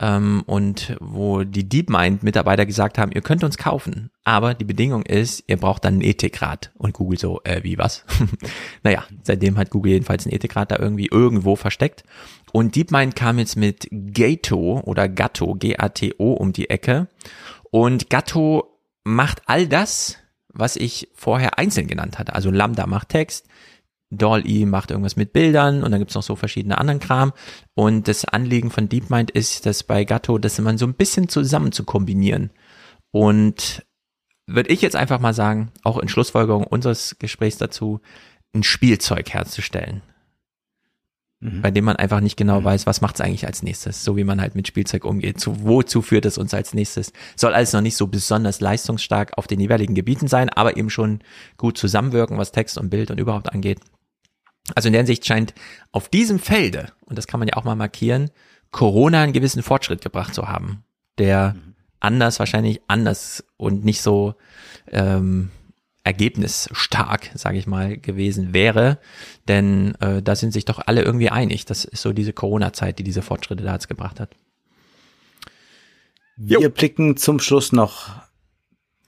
Ähm, 0.00 0.44
und 0.46 0.96
wo 1.00 1.42
die 1.42 1.68
DeepMind-Mitarbeiter 1.68 2.66
gesagt 2.66 2.98
haben, 2.98 3.10
ihr 3.10 3.20
könnt 3.20 3.42
uns 3.42 3.58
kaufen, 3.58 4.10
aber 4.22 4.54
die 4.54 4.64
Bedingung 4.64 5.02
ist, 5.02 5.42
ihr 5.48 5.56
braucht 5.56 5.84
dann 5.84 5.94
einen 5.94 6.02
Ethikrat. 6.02 6.70
Und 6.78 6.94
Google 6.94 7.18
so, 7.18 7.40
äh, 7.42 7.64
wie 7.64 7.78
was? 7.78 8.04
naja, 8.84 9.02
seitdem 9.24 9.58
hat 9.58 9.70
Google 9.70 9.92
jedenfalls 9.92 10.24
einen 10.24 10.36
Ethikrat 10.36 10.70
da 10.70 10.78
irgendwie 10.78 11.08
irgendwo 11.10 11.56
versteckt. 11.56 12.04
Und 12.52 12.76
DeepMind 12.76 13.16
kam 13.16 13.38
jetzt 13.38 13.56
mit 13.56 13.88
Gato 13.90 14.80
oder 14.84 15.08
Gatto, 15.08 15.54
G-A-T-O, 15.54 16.32
um 16.32 16.52
die 16.52 16.70
Ecke. 16.70 17.08
Und 17.70 18.10
Gatto 18.10 18.78
macht 19.04 19.42
all 19.46 19.66
das, 19.66 20.18
was 20.48 20.76
ich 20.76 21.08
vorher 21.14 21.58
einzeln 21.58 21.86
genannt 21.86 22.18
hatte. 22.18 22.34
Also 22.34 22.50
Lambda 22.50 22.86
macht 22.86 23.10
Text, 23.10 23.46
Dolly 24.10 24.64
macht 24.64 24.90
irgendwas 24.90 25.16
mit 25.16 25.32
Bildern 25.32 25.82
und 25.82 25.90
dann 25.90 26.00
gibt's 26.00 26.14
noch 26.14 26.22
so 26.22 26.36
verschiedene 26.36 26.78
anderen 26.78 27.00
Kram. 27.00 27.32
Und 27.74 28.08
das 28.08 28.24
Anliegen 28.24 28.70
von 28.70 28.88
DeepMind 28.88 29.30
ist, 29.30 29.66
dass 29.66 29.82
bei 29.82 30.04
Gatto, 30.04 30.38
das 30.38 30.58
man 30.58 30.78
so 30.78 30.86
ein 30.86 30.94
bisschen 30.94 31.28
zusammen 31.28 31.72
zu 31.72 31.84
kombinieren. 31.84 32.50
Und 33.10 33.84
würde 34.46 34.70
ich 34.70 34.80
jetzt 34.80 34.96
einfach 34.96 35.20
mal 35.20 35.34
sagen, 35.34 35.72
auch 35.82 35.98
in 35.98 36.08
Schlussfolgerung 36.08 36.64
unseres 36.64 37.18
Gesprächs 37.18 37.58
dazu, 37.58 38.00
ein 38.54 38.62
Spielzeug 38.62 39.30
herzustellen 39.30 40.02
mhm. 41.40 41.62
bei 41.62 41.70
dem 41.70 41.84
man 41.84 41.96
einfach 41.96 42.20
nicht 42.20 42.36
genau 42.36 42.60
mhm. 42.60 42.64
weiß, 42.64 42.86
was 42.86 43.00
macht 43.00 43.16
es 43.16 43.20
eigentlich 43.20 43.46
als 43.46 43.62
nächstes, 43.62 44.04
so 44.04 44.16
wie 44.16 44.24
man 44.24 44.40
halt 44.40 44.54
mit 44.54 44.66
Spielzeug 44.66 45.04
umgeht. 45.04 45.40
Zu, 45.40 45.64
wozu 45.64 46.02
führt 46.02 46.26
es 46.26 46.38
uns 46.38 46.54
als 46.54 46.74
nächstes? 46.74 47.12
Soll 47.36 47.54
alles 47.54 47.72
noch 47.72 47.80
nicht 47.80 47.96
so 47.96 48.06
besonders 48.06 48.60
leistungsstark 48.60 49.36
auf 49.36 49.46
den 49.46 49.60
jeweiligen 49.60 49.94
Gebieten 49.94 50.28
sein, 50.28 50.48
aber 50.48 50.76
eben 50.76 50.90
schon 50.90 51.20
gut 51.56 51.78
zusammenwirken, 51.78 52.38
was 52.38 52.52
Text 52.52 52.78
und 52.78 52.90
Bild 52.90 53.10
und 53.10 53.18
überhaupt 53.18 53.52
angeht. 53.52 53.80
Also 54.74 54.88
in 54.88 54.92
der 54.92 55.00
Hinsicht 55.00 55.24
scheint 55.24 55.54
auf 55.92 56.08
diesem 56.08 56.38
Felde, 56.38 56.92
und 57.06 57.16
das 57.16 57.26
kann 57.26 57.40
man 57.40 57.48
ja 57.48 57.56
auch 57.56 57.64
mal 57.64 57.76
markieren, 57.76 58.30
Corona 58.70 59.22
einen 59.22 59.32
gewissen 59.32 59.62
Fortschritt 59.62 60.02
gebracht 60.02 60.34
zu 60.34 60.48
haben, 60.48 60.84
der 61.16 61.54
mhm. 61.54 61.74
anders 62.00 62.38
wahrscheinlich 62.38 62.82
anders 62.86 63.44
und 63.56 63.84
nicht 63.84 64.02
so 64.02 64.34
ähm, 64.90 65.50
ergebnisstark, 66.08 67.30
sage 67.34 67.58
ich 67.58 67.66
mal, 67.66 67.98
gewesen 67.98 68.54
wäre. 68.54 68.96
Denn 69.46 69.94
äh, 70.00 70.22
da 70.22 70.34
sind 70.34 70.54
sich 70.54 70.64
doch 70.64 70.80
alle 70.86 71.02
irgendwie 71.02 71.28
einig. 71.28 71.66
Das 71.66 71.84
ist 71.84 72.00
so 72.00 72.14
diese 72.14 72.32
Corona-Zeit, 72.32 72.98
die 72.98 73.04
diese 73.04 73.20
Fortschritte 73.20 73.62
da 73.62 73.74
jetzt 73.74 73.88
gebracht 73.88 74.18
hat. 74.18 74.34
Wir 76.38 76.60
jo. 76.60 76.70
blicken 76.70 77.18
zum 77.18 77.40
Schluss 77.40 77.72
noch 77.72 78.08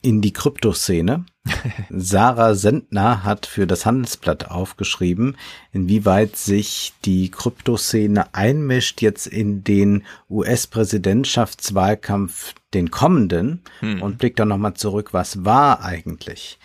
in 0.03 0.21
die 0.21 0.35
Kryptoszene. 0.35 1.25
Sarah 1.91 2.55
Sendner 2.55 3.25
hat 3.25 3.47
für 3.47 3.67
das 3.67 3.87
Handelsblatt 3.87 4.51
aufgeschrieben, 4.51 5.39
inwieweit 5.73 6.37
sich 6.37 6.93
die 7.07 7.31
Kryptoszene 7.31 8.35
einmischt 8.35 9.01
jetzt 9.01 9.27
in 9.27 9.65
den 9.65 10.05
US-Präsidentschaftswahlkampf, 10.29 12.53
den 12.75 12.91
kommenden, 12.91 13.63
hm. 13.81 14.03
und 14.03 14.19
blickt 14.19 14.39
dann 14.39 14.49
nochmal 14.49 14.75
zurück, 14.75 15.15
was 15.15 15.47
war 15.47 15.83
eigentlich? 15.83 16.59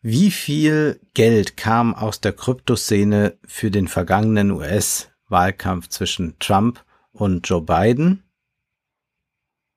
Wie 0.00 0.30
viel 0.30 1.00
Geld 1.14 1.56
kam 1.56 1.94
aus 1.94 2.20
der 2.20 2.32
Kryptoszene 2.32 3.36
für 3.44 3.70
den 3.70 3.88
vergangenen 3.88 4.52
US-Wahlkampf 4.52 5.88
zwischen 5.88 6.38
Trump 6.38 6.84
und 7.12 7.48
Joe 7.48 7.62
Biden? 7.62 8.22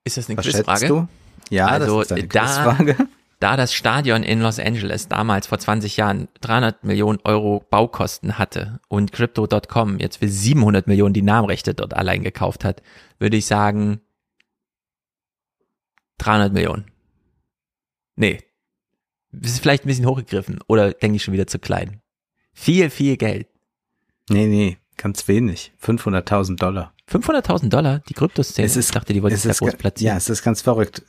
Ist 0.04 0.18
das 0.18 0.30
eine 0.30 0.38
Was 0.38 0.46
Quizfrage? 0.46 0.88
Du? 0.88 1.08
Ja, 1.50 1.68
also 1.68 2.00
das 2.00 2.12
ist 2.12 2.18
eine 2.18 2.28
da, 2.28 2.46
Quizfrage. 2.46 3.08
Da 3.42 3.58
das 3.58 3.74
Stadion 3.74 4.22
in 4.22 4.40
Los 4.40 4.60
Angeles 4.60 5.08
damals 5.08 5.48
vor 5.48 5.58
20 5.58 5.98
Jahren 5.98 6.28
300 6.42 6.84
Millionen 6.84 7.18
Euro 7.24 7.66
Baukosten 7.72 8.38
hatte 8.38 8.80
und 8.88 9.12
Crypto.com 9.12 9.98
jetzt 9.98 10.18
für 10.18 10.28
700 10.28 10.86
Millionen 10.86 11.16
die 11.16 11.24
Namenrechte 11.24 11.74
dort 11.74 11.96
allein 11.96 12.22
gekauft 12.22 12.64
hat, 12.64 12.84
würde 13.18 13.38
ich 13.38 13.48
sagen 13.48 14.00
300 16.20 16.54
Millionen. 16.54 16.92
Nee, 18.16 18.44
ist 19.32 19.60
vielleicht 19.60 19.86
ein 19.86 19.88
bisschen 19.88 20.06
hochgegriffen 20.06 20.60
oder 20.68 20.92
denke 20.92 21.16
ich 21.16 21.24
schon 21.24 21.34
wieder 21.34 21.48
zu 21.48 21.60
klein. 21.60 22.02
Viel, 22.54 22.90
viel 22.90 23.18
Geld. 23.18 23.48
Nee, 24.30 24.48
nee, 24.48 24.78
ganz 24.98 25.28
wenig. 25.28 25.72
500.000 25.82 26.58
Dollar. 26.58 26.94
500.000 27.10 27.70
Dollar? 27.70 28.00
Die 28.08 28.14
Kryptoszene? 28.14 28.68
Ich 28.68 28.92
dachte, 28.92 29.14
die 29.14 29.22
wollte 29.22 29.38
sich 29.38 29.52
da 29.52 29.58
groß 29.58 29.76
platzieren. 29.76 30.14
Ja, 30.14 30.18
es 30.18 30.30
ist 30.30 30.44
ganz 30.44 30.62
verrückt. 30.62 31.04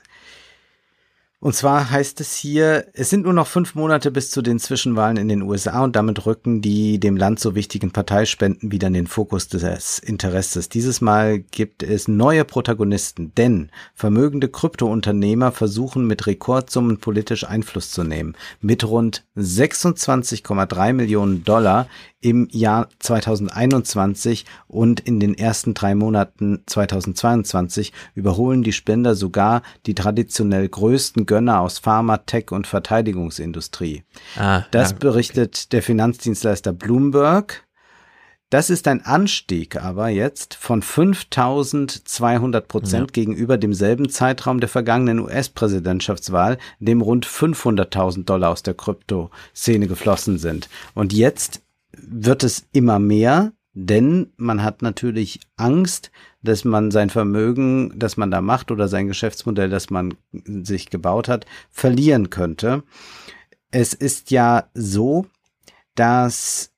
Und 1.43 1.57
zwar 1.57 1.91
heißt 1.91 2.21
es 2.21 2.37
hier, 2.37 2.87
es 2.93 3.11
sind 3.11 3.25
nur 3.25 3.33
noch 3.33 3.49
fünf 3.49 3.75
Monate 3.75 4.13
bis 4.13 4.31
zu 4.31 4.43
den 4.43 4.61
Zwischenwahlen 4.61 5.17
in 5.17 5.27
den 5.27 5.43
USA 5.43 5.83
und 5.83 5.97
damit 5.97 6.25
rücken 6.25 6.61
die 6.61 7.01
dem 7.01 7.17
Land 7.17 7.41
so 7.41 7.57
wichtigen 7.57 7.91
Parteispenden 7.91 8.71
wieder 8.71 8.87
in 8.87 8.95
den 8.95 9.09
Fokus 9.09 9.49
des 9.49 9.99
Interesses. 9.99 10.69
Dieses 10.69 11.01
Mal 11.01 11.41
gibt 11.41 11.83
es 11.83 12.07
neue 12.07 12.45
Protagonisten, 12.45 13.33
denn 13.35 13.71
vermögende 13.93 14.47
Kryptounternehmer 14.47 15.51
versuchen 15.51 16.07
mit 16.07 16.29
Rekordsummen 16.29 16.99
politisch 16.99 17.43
Einfluss 17.43 17.91
zu 17.91 18.05
nehmen. 18.05 18.37
Mit 18.61 18.85
rund 18.85 19.25
26,3 19.37 20.93
Millionen 20.93 21.43
Dollar 21.43 21.89
im 22.23 22.47
Jahr 22.53 22.89
2021 23.01 24.47
und 24.69 25.01
in 25.01 25.19
den 25.19 25.37
ersten 25.37 25.75
drei 25.75 25.97
Monaten 25.97 26.63
2022 26.67 27.93
überholen 28.15 28.63
die 28.63 28.73
Spender 28.73 29.17
sogar 29.17 29.63
die 29.87 29.95
traditionell 29.95 30.69
größten 30.69 31.27
Gönner 31.33 31.61
aus 31.61 31.79
Pharma, 31.79 32.19
Tech 32.19 32.53
und 32.53 32.67
Verteidigungsindustrie. 32.67 34.03
Ah, 34.37 34.65
das 34.71 34.91
ja, 34.91 34.97
berichtet 34.99 35.57
okay. 35.57 35.69
der 35.73 35.83
Finanzdienstleister 35.83 36.75
Bloomberg. 36.75 37.67
Das 38.51 38.69
ist 38.69 38.87
ein 38.87 39.03
Anstieg 39.07 39.83
aber 39.83 40.11
jetzt 40.11 40.53
von 40.53 40.83
5200 40.83 42.69
Prozent 42.69 43.09
ja. 43.09 43.13
gegenüber 43.15 43.57
demselben 43.57 44.11
Zeitraum 44.11 44.61
der 44.61 44.69
vergangenen 44.69 45.21
US-Präsidentschaftswahl, 45.21 46.59
dem 46.81 47.01
rund 47.01 47.27
500.000 47.27 48.27
Dollar 48.27 48.51
aus 48.51 48.63
der 48.63 48.75
Kryptoszene 48.75 49.87
geflossen 49.87 50.37
sind. 50.37 50.69
Und 50.95 51.15
jetzt 51.15 51.63
wird 51.93 52.45
es 52.45 52.67
immer 52.73 52.99
mehr, 52.99 53.53
denn 53.75 54.33
man 54.37 54.63
hat 54.63 54.83
natürlich 54.83 55.41
Angst, 55.57 56.11
dass 56.43 56.65
man 56.65 56.91
sein 56.91 57.11
Vermögen, 57.11 57.93
das 57.97 58.17
man 58.17 58.31
da 58.31 58.41
macht 58.41 58.71
oder 58.71 58.89
sein 58.89 59.07
Geschäftsmodell, 59.07 59.71
das 59.71 59.91
man 59.91 60.15
sich 60.33 60.91
gebaut 60.91 61.29
hat, 61.29 61.47
verlieren 61.71 62.31
könnte. 62.31 62.83
Es 63.71 63.95
ist 63.95 64.31
ja 64.31 64.69
so, 64.75 65.27
dass 65.95 66.73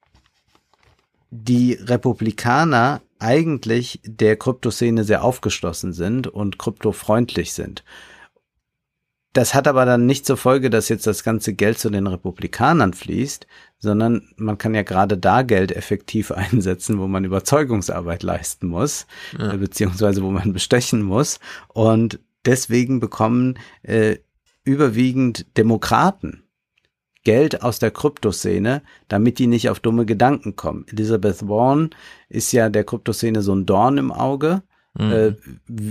die 1.31 1.73
Republikaner 1.73 3.01
eigentlich 3.19 4.01
der 4.05 4.37
Kryptoszene 4.37 5.03
sehr 5.03 5.25
aufgeschlossen 5.25 5.93
sind 5.93 6.29
und 6.29 6.59
kryptofreundlich 6.59 7.53
sind. 7.53 7.83
Das 9.35 9.53
hat 9.53 9.67
aber 9.67 9.85
dann 9.85 10.07
nicht 10.07 10.27
zur 10.27 10.37
Folge, 10.37 10.71
dass 10.71 10.89
jetzt 10.89 11.09
das 11.09 11.25
ganze 11.25 11.55
Geld 11.55 11.79
zu 11.81 11.91
den 11.91 12.07
Republikanern 12.07 12.95
fließt, 12.95 13.49
sondern 13.81 14.29
man 14.37 14.59
kann 14.59 14.75
ja 14.75 14.83
gerade 14.83 15.19
da 15.19 15.43
Geld 15.43 15.73
effektiv 15.73 16.31
einsetzen, 16.33 16.99
wo 16.99 17.09
man 17.09 17.25
Überzeugungsarbeit 17.25 18.23
leisten 18.23 18.69
muss, 18.69 19.07
ja. 19.37 19.53
Äh, 19.53 19.59
beziehungsweise 19.59 20.23
wo 20.23 20.31
man 20.31 20.53
bestechen 20.53 21.03
muss. 21.03 21.41
Und 21.69 22.21
deswegen 22.47 23.01
bekommen 23.01 23.59
äh, 23.83 24.19
überwiegend 24.63 25.47
Demokraten 25.59 26.45
Geld 27.25 27.63
aus 27.63 27.81
der 27.81 27.91
Kryptoszene, 27.91 28.83
damit 29.09 29.41
die 29.41 29.49
nicht 29.49 29.69
auf 29.69 29.81
dumme 29.81 30.07
Gedanken 30.07 30.55
kommen. 30.55 30.87
Elizabeth 30.93 31.49
Warren 31.49 31.91
ist 32.29 32.53
ja 32.53 32.69
der 32.69 32.85
Kryptoszene 32.85 33.43
so 33.43 33.53
ein 33.53 33.67
Dorn 33.67 33.99
im 33.99 34.13
Auge. 34.13 34.63
Mhm. 34.99 35.13
Äh, 35.13 35.35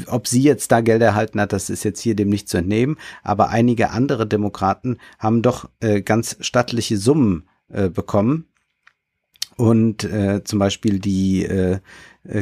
ob 0.08 0.28
sie 0.28 0.42
jetzt 0.42 0.72
da 0.72 0.82
Geld 0.82 1.02
erhalten 1.02 1.40
hat, 1.40 1.54
das 1.54 1.70
ist 1.70 1.84
jetzt 1.84 2.00
hier 2.02 2.16
dem 2.16 2.30
nicht 2.30 2.48
zu 2.48 2.58
entnehmen. 2.58 2.98
Aber 3.22 3.50
einige 3.50 3.92
andere 3.92 4.28
Demokraten 4.28 4.98
haben 5.20 5.42
doch 5.42 5.70
äh, 5.82 6.02
ganz 6.02 6.38
stattliche 6.40 6.98
Summen 6.98 7.48
äh, 7.70 7.90
bekommen. 7.90 8.48
Und 9.56 10.10
zum 10.46 10.58
Beispiel 10.58 10.98
die 10.98 11.48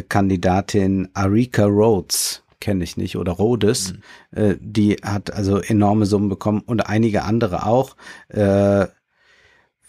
Kandidatin 0.07 1.09
Arika 1.13 1.65
Rhodes, 1.65 2.43
kenne 2.61 2.85
ich 2.85 2.95
nicht, 2.95 3.17
oder 3.17 3.33
Rhodes, 3.33 3.95
mhm. 4.31 4.57
die 4.61 4.95
hat 5.03 5.33
also 5.33 5.57
enorme 5.57 6.05
Summen 6.05 6.29
bekommen 6.29 6.61
und 6.65 6.87
einige 6.87 7.23
andere 7.23 7.65
auch. 7.65 7.97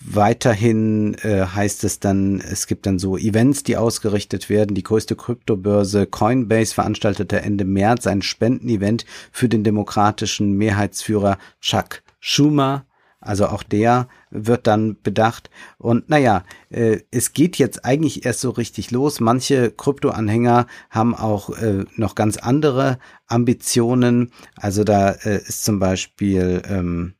Weiterhin 0.04 1.14
äh, 1.22 1.46
heißt 1.46 1.84
es 1.84 2.00
dann, 2.00 2.40
es 2.40 2.66
gibt 2.66 2.86
dann 2.86 2.98
so 2.98 3.16
Events, 3.16 3.62
die 3.62 3.76
ausgerichtet 3.76 4.48
werden. 4.48 4.74
Die 4.74 4.82
größte 4.82 5.14
Kryptobörse 5.14 6.06
Coinbase 6.06 6.74
veranstaltete 6.74 7.40
Ende 7.42 7.64
März 7.64 8.06
ein 8.06 8.22
Spendenevent 8.22 9.06
für 9.30 9.48
den 9.48 9.64
demokratischen 9.64 10.52
Mehrheitsführer 10.54 11.38
Chuck 11.60 12.02
Schumer. 12.18 12.84
Also 13.20 13.46
auch 13.46 13.62
der 13.62 14.08
wird 14.30 14.66
dann 14.66 14.96
bedacht. 15.00 15.48
Und 15.78 16.10
naja, 16.10 16.42
äh, 16.70 16.98
es 17.12 17.32
geht 17.32 17.56
jetzt 17.56 17.84
eigentlich 17.84 18.26
erst 18.26 18.40
so 18.40 18.50
richtig 18.50 18.90
los. 18.90 19.20
Manche 19.20 19.70
Krypto-Anhänger 19.70 20.66
haben 20.90 21.14
auch 21.14 21.50
äh, 21.50 21.84
noch 21.94 22.16
ganz 22.16 22.36
andere 22.38 22.98
Ambitionen. 23.28 24.32
Also 24.56 24.82
da 24.82 25.10
äh, 25.10 25.36
ist 25.36 25.64
zum 25.64 25.78
Beispiel 25.78 26.62
ähm, 26.68 27.14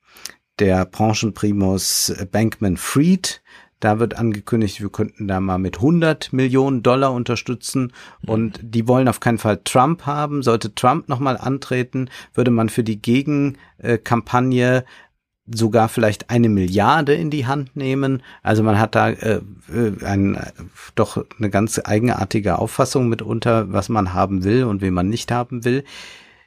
der 0.58 0.84
Branchenprimus 0.84 2.14
Bankman 2.30 2.76
Fried. 2.76 3.42
Da 3.80 3.98
wird 3.98 4.16
angekündigt, 4.16 4.80
wir 4.80 4.90
könnten 4.90 5.26
da 5.26 5.40
mal 5.40 5.58
mit 5.58 5.78
100 5.78 6.32
Millionen 6.32 6.84
Dollar 6.84 7.12
unterstützen 7.12 7.92
und 8.24 8.60
die 8.62 8.86
wollen 8.86 9.08
auf 9.08 9.18
keinen 9.18 9.38
Fall 9.38 9.60
Trump 9.64 10.06
haben. 10.06 10.44
Sollte 10.44 10.72
Trump 10.72 11.08
nochmal 11.08 11.36
antreten, 11.36 12.08
würde 12.32 12.52
man 12.52 12.68
für 12.68 12.84
die 12.84 13.02
Gegenkampagne 13.02 14.84
sogar 15.46 15.88
vielleicht 15.88 16.30
eine 16.30 16.48
Milliarde 16.48 17.14
in 17.14 17.30
die 17.30 17.46
Hand 17.46 17.74
nehmen. 17.74 18.22
Also 18.44 18.62
man 18.62 18.78
hat 18.78 18.94
da 18.94 19.10
äh, 19.10 19.40
äh 19.72 20.04
ein, 20.04 20.38
doch 20.94 21.24
eine 21.38 21.50
ganz 21.50 21.80
eigenartige 21.82 22.60
Auffassung 22.60 23.08
mitunter, 23.08 23.72
was 23.72 23.88
man 23.88 24.14
haben 24.14 24.44
will 24.44 24.62
und 24.62 24.80
wen 24.80 24.94
man 24.94 25.08
nicht 25.08 25.32
haben 25.32 25.64
will. 25.64 25.82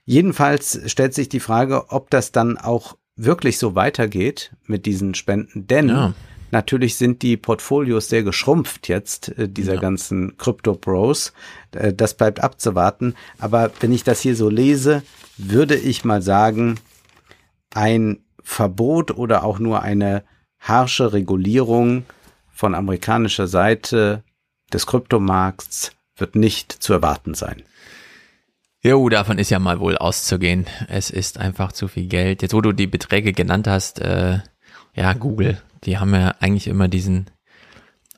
Jedenfalls 0.06 0.80
stellt 0.90 1.14
sich 1.14 1.30
die 1.30 1.40
Frage, 1.40 1.90
ob 1.90 2.09
das 2.11 2.32
dann 2.32 2.58
auch 2.58 2.95
wirklich 3.16 3.58
so 3.58 3.76
weitergeht 3.76 4.56
mit 4.66 4.85
diesen 4.85 5.16
Spenden, 5.16 5.68
denn 5.68 5.90
ja. 5.90 6.14
natürlich 6.52 6.95
sind 6.95 7.22
die 7.22 7.38
Portfolios 7.38 8.10
sehr 8.10 8.24
geschrumpft 8.24 8.88
jetzt, 8.88 9.30
äh, 9.38 9.48
dieser 9.48 9.76
ja. 9.76 9.82
ganzen 9.82 10.38
Crypto-Bros. 10.38 11.34
Äh, 11.72 11.94
das 11.94 12.16
bleibt 12.16 12.42
abzuwarten. 12.42 13.16
Aber 13.40 13.72
wenn 13.80 13.94
ich 13.94 14.03
das 14.03 14.22
hier 14.22 14.35
so 14.35 14.50
lese, 14.50 15.03
würde 15.38 15.76
ich 15.76 16.03
mal 16.03 16.22
sagen, 16.22 16.80
ein 17.74 18.19
Verbot 18.44 19.11
oder 19.11 19.44
auch 19.44 19.60
nur 19.60 19.82
eine 19.82 20.24
harsche 20.60 21.14
Regulierung 21.14 22.06
von 22.52 22.76
amerikanischer 22.76 23.48
Seite 23.48 24.24
des 24.72 24.88
Kryptomarkts 24.88 25.92
wird 26.18 26.35
nicht 26.35 26.72
zu 26.72 26.94
erwarten 26.94 27.34
sein. 27.34 27.64
Jo, 28.86 29.10
davon 29.10 29.40
ist 29.40 29.50
ja 29.50 29.58
mal 29.58 29.80
wohl 29.80 29.98
auszugehen. 29.98 30.68
Es 30.88 31.10
ist 31.10 31.40
einfach 31.40 31.72
zu 31.72 31.88
viel 31.88 32.06
Geld. 32.06 32.44
Jetzt, 32.44 32.54
wo 32.54 32.62
du 32.62 32.72
die 32.72 32.86
Beträge 32.86 33.34
genannt 33.34 33.68
hast, 33.68 34.00
äh, 34.00 34.42
ja, 34.94 35.14
Google, 35.14 35.60
die 35.86 35.98
haben 35.98 36.14
ja 36.14 36.36
eigentlich 36.40 36.68
immer 36.68 36.88
diesen 36.88 37.26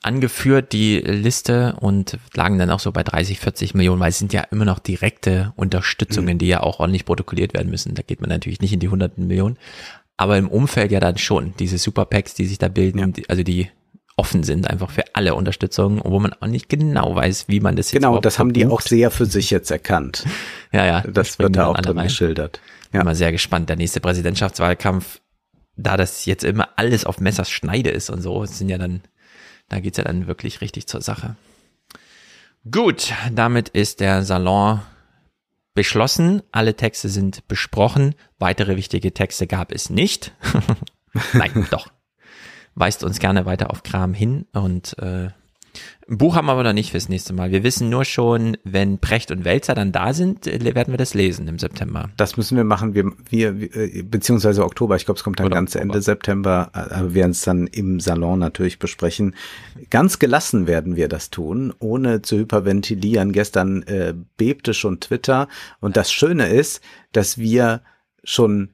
angeführt, 0.02 0.74
die 0.74 1.00
Liste, 1.00 1.78
und 1.80 2.20
lagen 2.34 2.60
dann 2.60 2.70
auch 2.70 2.82
so 2.82 2.92
bei 2.92 3.04
30, 3.04 3.40
40 3.40 3.76
Millionen, 3.76 4.02
weil 4.02 4.10
es 4.10 4.20
sind 4.20 4.34
ja 4.34 4.42
immer 4.42 4.66
noch 4.66 4.80
direkte 4.80 5.54
Unterstützungen, 5.56 6.34
mhm. 6.34 6.40
die 6.40 6.48
ja 6.48 6.60
auch 6.60 6.82
ordentlich 6.82 7.06
protokolliert 7.06 7.54
werden 7.54 7.72
müssen. 7.72 7.96
Da 7.96 8.02
geht 8.02 8.20
man 8.20 8.30
natürlich 8.30 8.60
nicht 8.60 8.74
in 8.74 8.82
die 8.82 8.90
hunderten 8.90 9.26
Millionen. 9.26 9.58
Aber 10.18 10.38
im 10.38 10.50
Umfeld 10.50 10.92
ja 10.92 11.00
dann 11.00 11.18
schon, 11.18 11.54
diese 11.60 11.78
Superpacks, 11.78 12.34
die 12.34 12.46
sich 12.46 12.58
da 12.58 12.68
bilden, 12.68 13.00
ja. 13.00 13.08
also 13.30 13.42
die 13.42 13.70
offen 14.18 14.44
sind 14.44 14.70
einfach 14.70 14.90
für 14.90 15.04
alle 15.14 15.36
Unterstützung, 15.36 16.02
wo 16.04 16.20
man 16.20 16.34
auch 16.34 16.48
nicht 16.48 16.70
genau 16.70 17.16
weiß, 17.16 17.48
wie 17.48 17.60
man 17.60 17.76
das 17.76 17.92
jetzt 17.92 18.02
Genau, 18.02 18.20
das 18.20 18.40
haben 18.40 18.52
die 18.52 18.66
auch 18.66 18.82
sehr 18.82 19.12
für 19.12 19.28
sich 19.28 19.52
jetzt 19.52 19.70
erkannt. 19.70 20.26
ja, 20.72 20.86
ja. 20.86 21.02
Das 21.02 21.38
wird 21.40 21.56
da 21.56 21.68
auch 21.68 21.78
drin 21.78 21.98
rein. 21.98 22.08
geschildert. 22.08 22.60
Ja. 22.92 23.02
Immer 23.02 23.16
sehr 23.16 23.32
gespannt. 23.32 23.70
Der 23.70 23.76
nächste 23.76 24.00
Präsidentschaftswahlkampf, 24.00 25.22
da 25.76 25.98
das 25.98 26.26
jetzt 26.26 26.44
immer 26.44 26.70
alles 26.78 27.06
auf 27.06 27.20
Messers 27.20 27.52
Schneide 27.52 27.92
ist 27.92 28.10
und 28.10 28.22
so, 28.22 28.44
sind 28.46 28.70
ja 28.70 28.80
dann, 28.80 29.02
da 29.70 29.80
geht's 29.80 30.00
ja 30.00 30.04
dann 30.04 30.26
wirklich 30.26 30.62
richtig 30.62 30.88
zur 30.88 31.02
Sache. 31.02 31.36
Gut, 32.70 33.14
damit 33.32 33.70
ist 33.70 34.00
der 34.00 34.24
Salon 34.24 34.82
beschlossen. 35.76 36.42
Alle 36.52 36.76
Texte 36.76 37.08
sind 37.08 37.48
besprochen. 37.48 38.16
Weitere 38.40 38.78
wichtige 38.78 39.14
Texte 39.14 39.46
gab 39.46 39.72
es 39.72 39.92
nicht. 39.92 40.34
Nein, 41.34 41.68
doch 41.70 41.88
weist 42.78 43.04
uns 43.04 43.20
gerne 43.20 43.46
weiter 43.46 43.72
auf 43.72 43.84
Kram 43.84 44.14
hin 44.14 44.46
und 44.54 44.98
äh, 45.00 45.30
ein 46.10 46.18
Buch 46.18 46.36
haben 46.36 46.46
wir 46.46 46.54
aber 46.54 46.64
noch 46.64 46.74
nicht 46.74 46.92
fürs 46.92 47.10
nächste 47.10 47.34
Mal. 47.34 47.52
Wir 47.52 47.64
wissen 47.64 47.90
nur 47.90 48.06
schon, 48.06 48.58
wenn 48.64 48.98
Precht 48.98 49.30
und 49.30 49.44
Welzer 49.44 49.76
dann 49.76 49.92
da 49.92 50.14
sind, 50.14 50.48
äh, 50.48 50.74
werden 50.74 50.94
wir 50.94 50.98
das 50.98 51.14
lesen 51.14 51.48
im 51.48 51.60
September. 51.60 52.10
Das 52.18 52.38
müssen 52.38 52.56
wir 52.56 52.64
machen. 52.64 52.96
Wir, 52.96 53.12
wir 53.30 53.76
äh, 53.76 54.04
beziehungsweise 54.04 54.64
Oktober. 54.64 54.96
Ich 54.96 55.06
glaube, 55.06 55.18
es 55.18 55.24
kommt 55.24 55.40
dann 55.40 55.48
Oder 55.48 55.56
ganz 55.56 55.76
Oktober. 55.76 55.94
Ende 55.94 56.02
September. 56.02 56.72
Äh, 56.74 56.78
aber 56.78 57.10
wir 57.10 57.16
werden 57.16 57.32
es 57.32 57.42
dann 57.42 57.68
im 57.68 58.00
Salon 58.00 58.40
natürlich 58.40 58.80
besprechen. 58.80 59.36
Ganz 59.90 60.18
gelassen 60.18 60.66
werden 60.66 60.96
wir 60.96 61.10
das 61.10 61.30
tun, 61.30 61.74
ohne 61.80 62.22
zu 62.22 62.38
hyperventilieren. 62.38 63.34
Gestern 63.34 63.84
äh, 63.84 64.14
bebte 64.38 64.74
schon 64.74 65.00
Twitter. 65.00 65.48
Und 65.82 65.98
das 65.98 66.12
Schöne 66.12 66.48
ist, 66.48 66.82
dass 67.12 67.38
wir 67.38 67.82
schon 68.24 68.70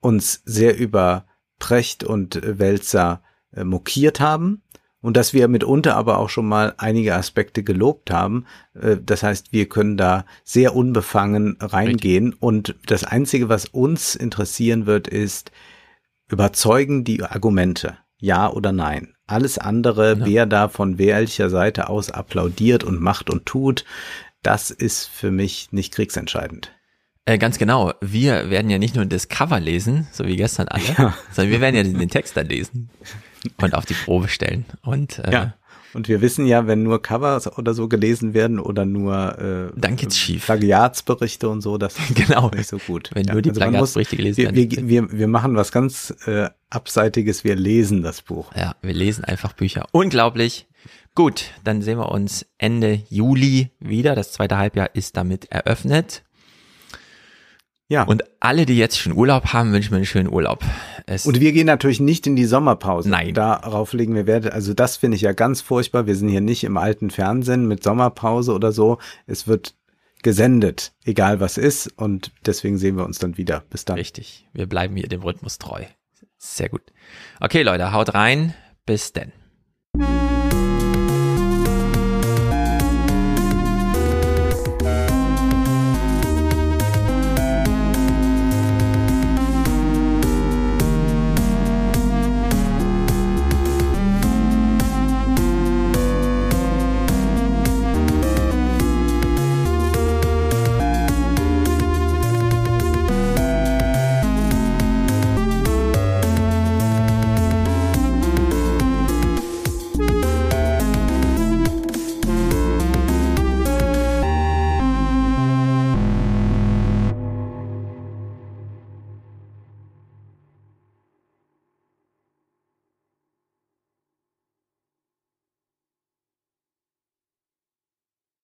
uns 0.00 0.42
sehr 0.44 0.76
über 0.76 1.24
Precht 1.62 2.02
und 2.02 2.40
Wälzer 2.42 3.22
äh, 3.54 3.62
mokiert 3.62 4.18
haben 4.18 4.62
und 5.00 5.16
dass 5.16 5.32
wir 5.32 5.46
mitunter 5.46 5.94
aber 5.94 6.18
auch 6.18 6.28
schon 6.28 6.48
mal 6.48 6.74
einige 6.76 7.14
Aspekte 7.14 7.62
gelobt 7.62 8.10
haben. 8.10 8.46
Äh, 8.74 8.96
das 9.00 9.22
heißt, 9.22 9.52
wir 9.52 9.68
können 9.68 9.96
da 9.96 10.24
sehr 10.42 10.74
unbefangen 10.74 11.56
reingehen 11.60 12.30
Richtig. 12.30 12.42
und 12.42 12.74
das 12.86 13.04
Einzige, 13.04 13.48
was 13.48 13.66
uns 13.66 14.16
interessieren 14.16 14.86
wird, 14.86 15.06
ist, 15.06 15.52
überzeugen 16.28 17.04
die 17.04 17.22
Argumente, 17.22 17.96
ja 18.18 18.50
oder 18.50 18.72
nein. 18.72 19.14
Alles 19.28 19.56
andere, 19.56 20.18
ja. 20.18 20.26
wer 20.26 20.46
da 20.46 20.68
von 20.68 20.98
welcher 20.98 21.48
Seite 21.48 21.88
aus 21.88 22.10
applaudiert 22.10 22.82
und 22.82 23.00
macht 23.00 23.30
und 23.30 23.46
tut, 23.46 23.84
das 24.42 24.72
ist 24.72 25.04
für 25.04 25.30
mich 25.30 25.70
nicht 25.70 25.94
kriegsentscheidend. 25.94 26.72
Äh, 27.24 27.38
ganz 27.38 27.58
genau. 27.58 27.92
Wir 28.00 28.50
werden 28.50 28.70
ja 28.70 28.78
nicht 28.78 28.96
nur 28.96 29.06
das 29.06 29.28
Cover 29.28 29.60
lesen, 29.60 30.08
so 30.12 30.26
wie 30.26 30.36
gestern 30.36 30.68
alle, 30.68 30.84
ja. 30.98 31.14
sondern 31.30 31.52
wir 31.52 31.60
werden 31.60 31.76
ja 31.76 31.82
den 31.84 32.08
Text 32.08 32.36
dann 32.36 32.48
lesen 32.48 32.90
und 33.60 33.74
auf 33.74 33.86
die 33.86 33.94
Probe 33.94 34.28
stellen. 34.28 34.64
Und 34.82 35.18
äh, 35.20 35.32
ja. 35.32 35.54
Und 35.94 36.08
wir 36.08 36.22
wissen 36.22 36.46
ja, 36.46 36.66
wenn 36.66 36.82
nur 36.82 37.02
Covers 37.02 37.58
oder 37.58 37.74
so 37.74 37.86
gelesen 37.86 38.32
werden 38.32 38.58
oder 38.58 38.86
nur 38.86 39.38
äh, 39.38 39.78
dann 39.78 39.96
geht's 39.96 40.16
schief. 40.16 40.46
Plagiatsberichte 40.46 41.48
und 41.48 41.60
so, 41.60 41.76
das 41.76 41.98
ist 41.98 42.14
genau. 42.14 42.50
nicht 42.50 42.68
so 42.68 42.78
gut. 42.78 43.10
Wenn 43.12 43.26
ja, 43.26 43.34
nur 43.34 43.42
die 43.42 43.50
also 43.50 43.60
Plagiatsberichte 43.60 44.16
gelesen 44.16 44.38
wir, 44.38 44.44
werden. 44.54 44.88
Wir, 44.88 44.88
wir, 44.88 45.12
wir 45.12 45.28
machen 45.28 45.54
was 45.54 45.70
ganz 45.70 46.14
äh, 46.26 46.48
Abseitiges, 46.70 47.44
wir 47.44 47.56
lesen 47.56 48.02
das 48.02 48.22
Buch. 48.22 48.50
Ja, 48.56 48.74
wir 48.80 48.94
lesen 48.94 49.24
einfach 49.24 49.52
Bücher. 49.52 49.86
Unglaublich. 49.92 50.66
Gut, 51.14 51.50
dann 51.62 51.82
sehen 51.82 51.98
wir 51.98 52.10
uns 52.10 52.46
Ende 52.56 53.02
Juli 53.10 53.70
wieder. 53.78 54.14
Das 54.14 54.32
zweite 54.32 54.56
Halbjahr 54.56 54.94
ist 54.94 55.16
damit 55.18 55.52
eröffnet. 55.52 56.22
Ja. 57.92 58.04
Und 58.04 58.24
alle, 58.40 58.64
die 58.64 58.78
jetzt 58.78 58.98
schon 58.98 59.12
Urlaub 59.12 59.52
haben, 59.52 59.70
wünschen 59.70 59.90
mir 59.90 59.98
einen 59.98 60.06
schönen 60.06 60.32
Urlaub. 60.32 60.64
Es 61.04 61.26
und 61.26 61.40
wir 61.40 61.52
gehen 61.52 61.66
natürlich 61.66 62.00
nicht 62.00 62.26
in 62.26 62.36
die 62.36 62.46
Sommerpause. 62.46 63.10
Nein. 63.10 63.34
Darauf 63.34 63.92
legen 63.92 64.14
wir 64.14 64.26
Wert. 64.26 64.50
Also 64.50 64.72
das 64.72 64.96
finde 64.96 65.16
ich 65.16 65.20
ja 65.20 65.32
ganz 65.32 65.60
furchtbar. 65.60 66.06
Wir 66.06 66.16
sind 66.16 66.30
hier 66.30 66.40
nicht 66.40 66.64
im 66.64 66.78
alten 66.78 67.10
Fernsehen 67.10 67.68
mit 67.68 67.82
Sommerpause 67.82 68.54
oder 68.54 68.72
so. 68.72 68.96
Es 69.26 69.46
wird 69.46 69.74
gesendet, 70.22 70.94
egal 71.04 71.40
was 71.40 71.58
ist. 71.58 71.86
Und 71.98 72.32
deswegen 72.46 72.78
sehen 72.78 72.96
wir 72.96 73.04
uns 73.04 73.18
dann 73.18 73.36
wieder. 73.36 73.62
Bis 73.68 73.84
dann. 73.84 73.98
Richtig. 73.98 74.48
Wir 74.54 74.64
bleiben 74.64 74.96
hier 74.96 75.08
dem 75.08 75.20
Rhythmus 75.20 75.58
treu. 75.58 75.84
Sehr 76.38 76.70
gut. 76.70 76.80
Okay, 77.40 77.62
Leute, 77.62 77.92
haut 77.92 78.14
rein. 78.14 78.54
Bis 78.86 79.12
denn. 79.12 79.32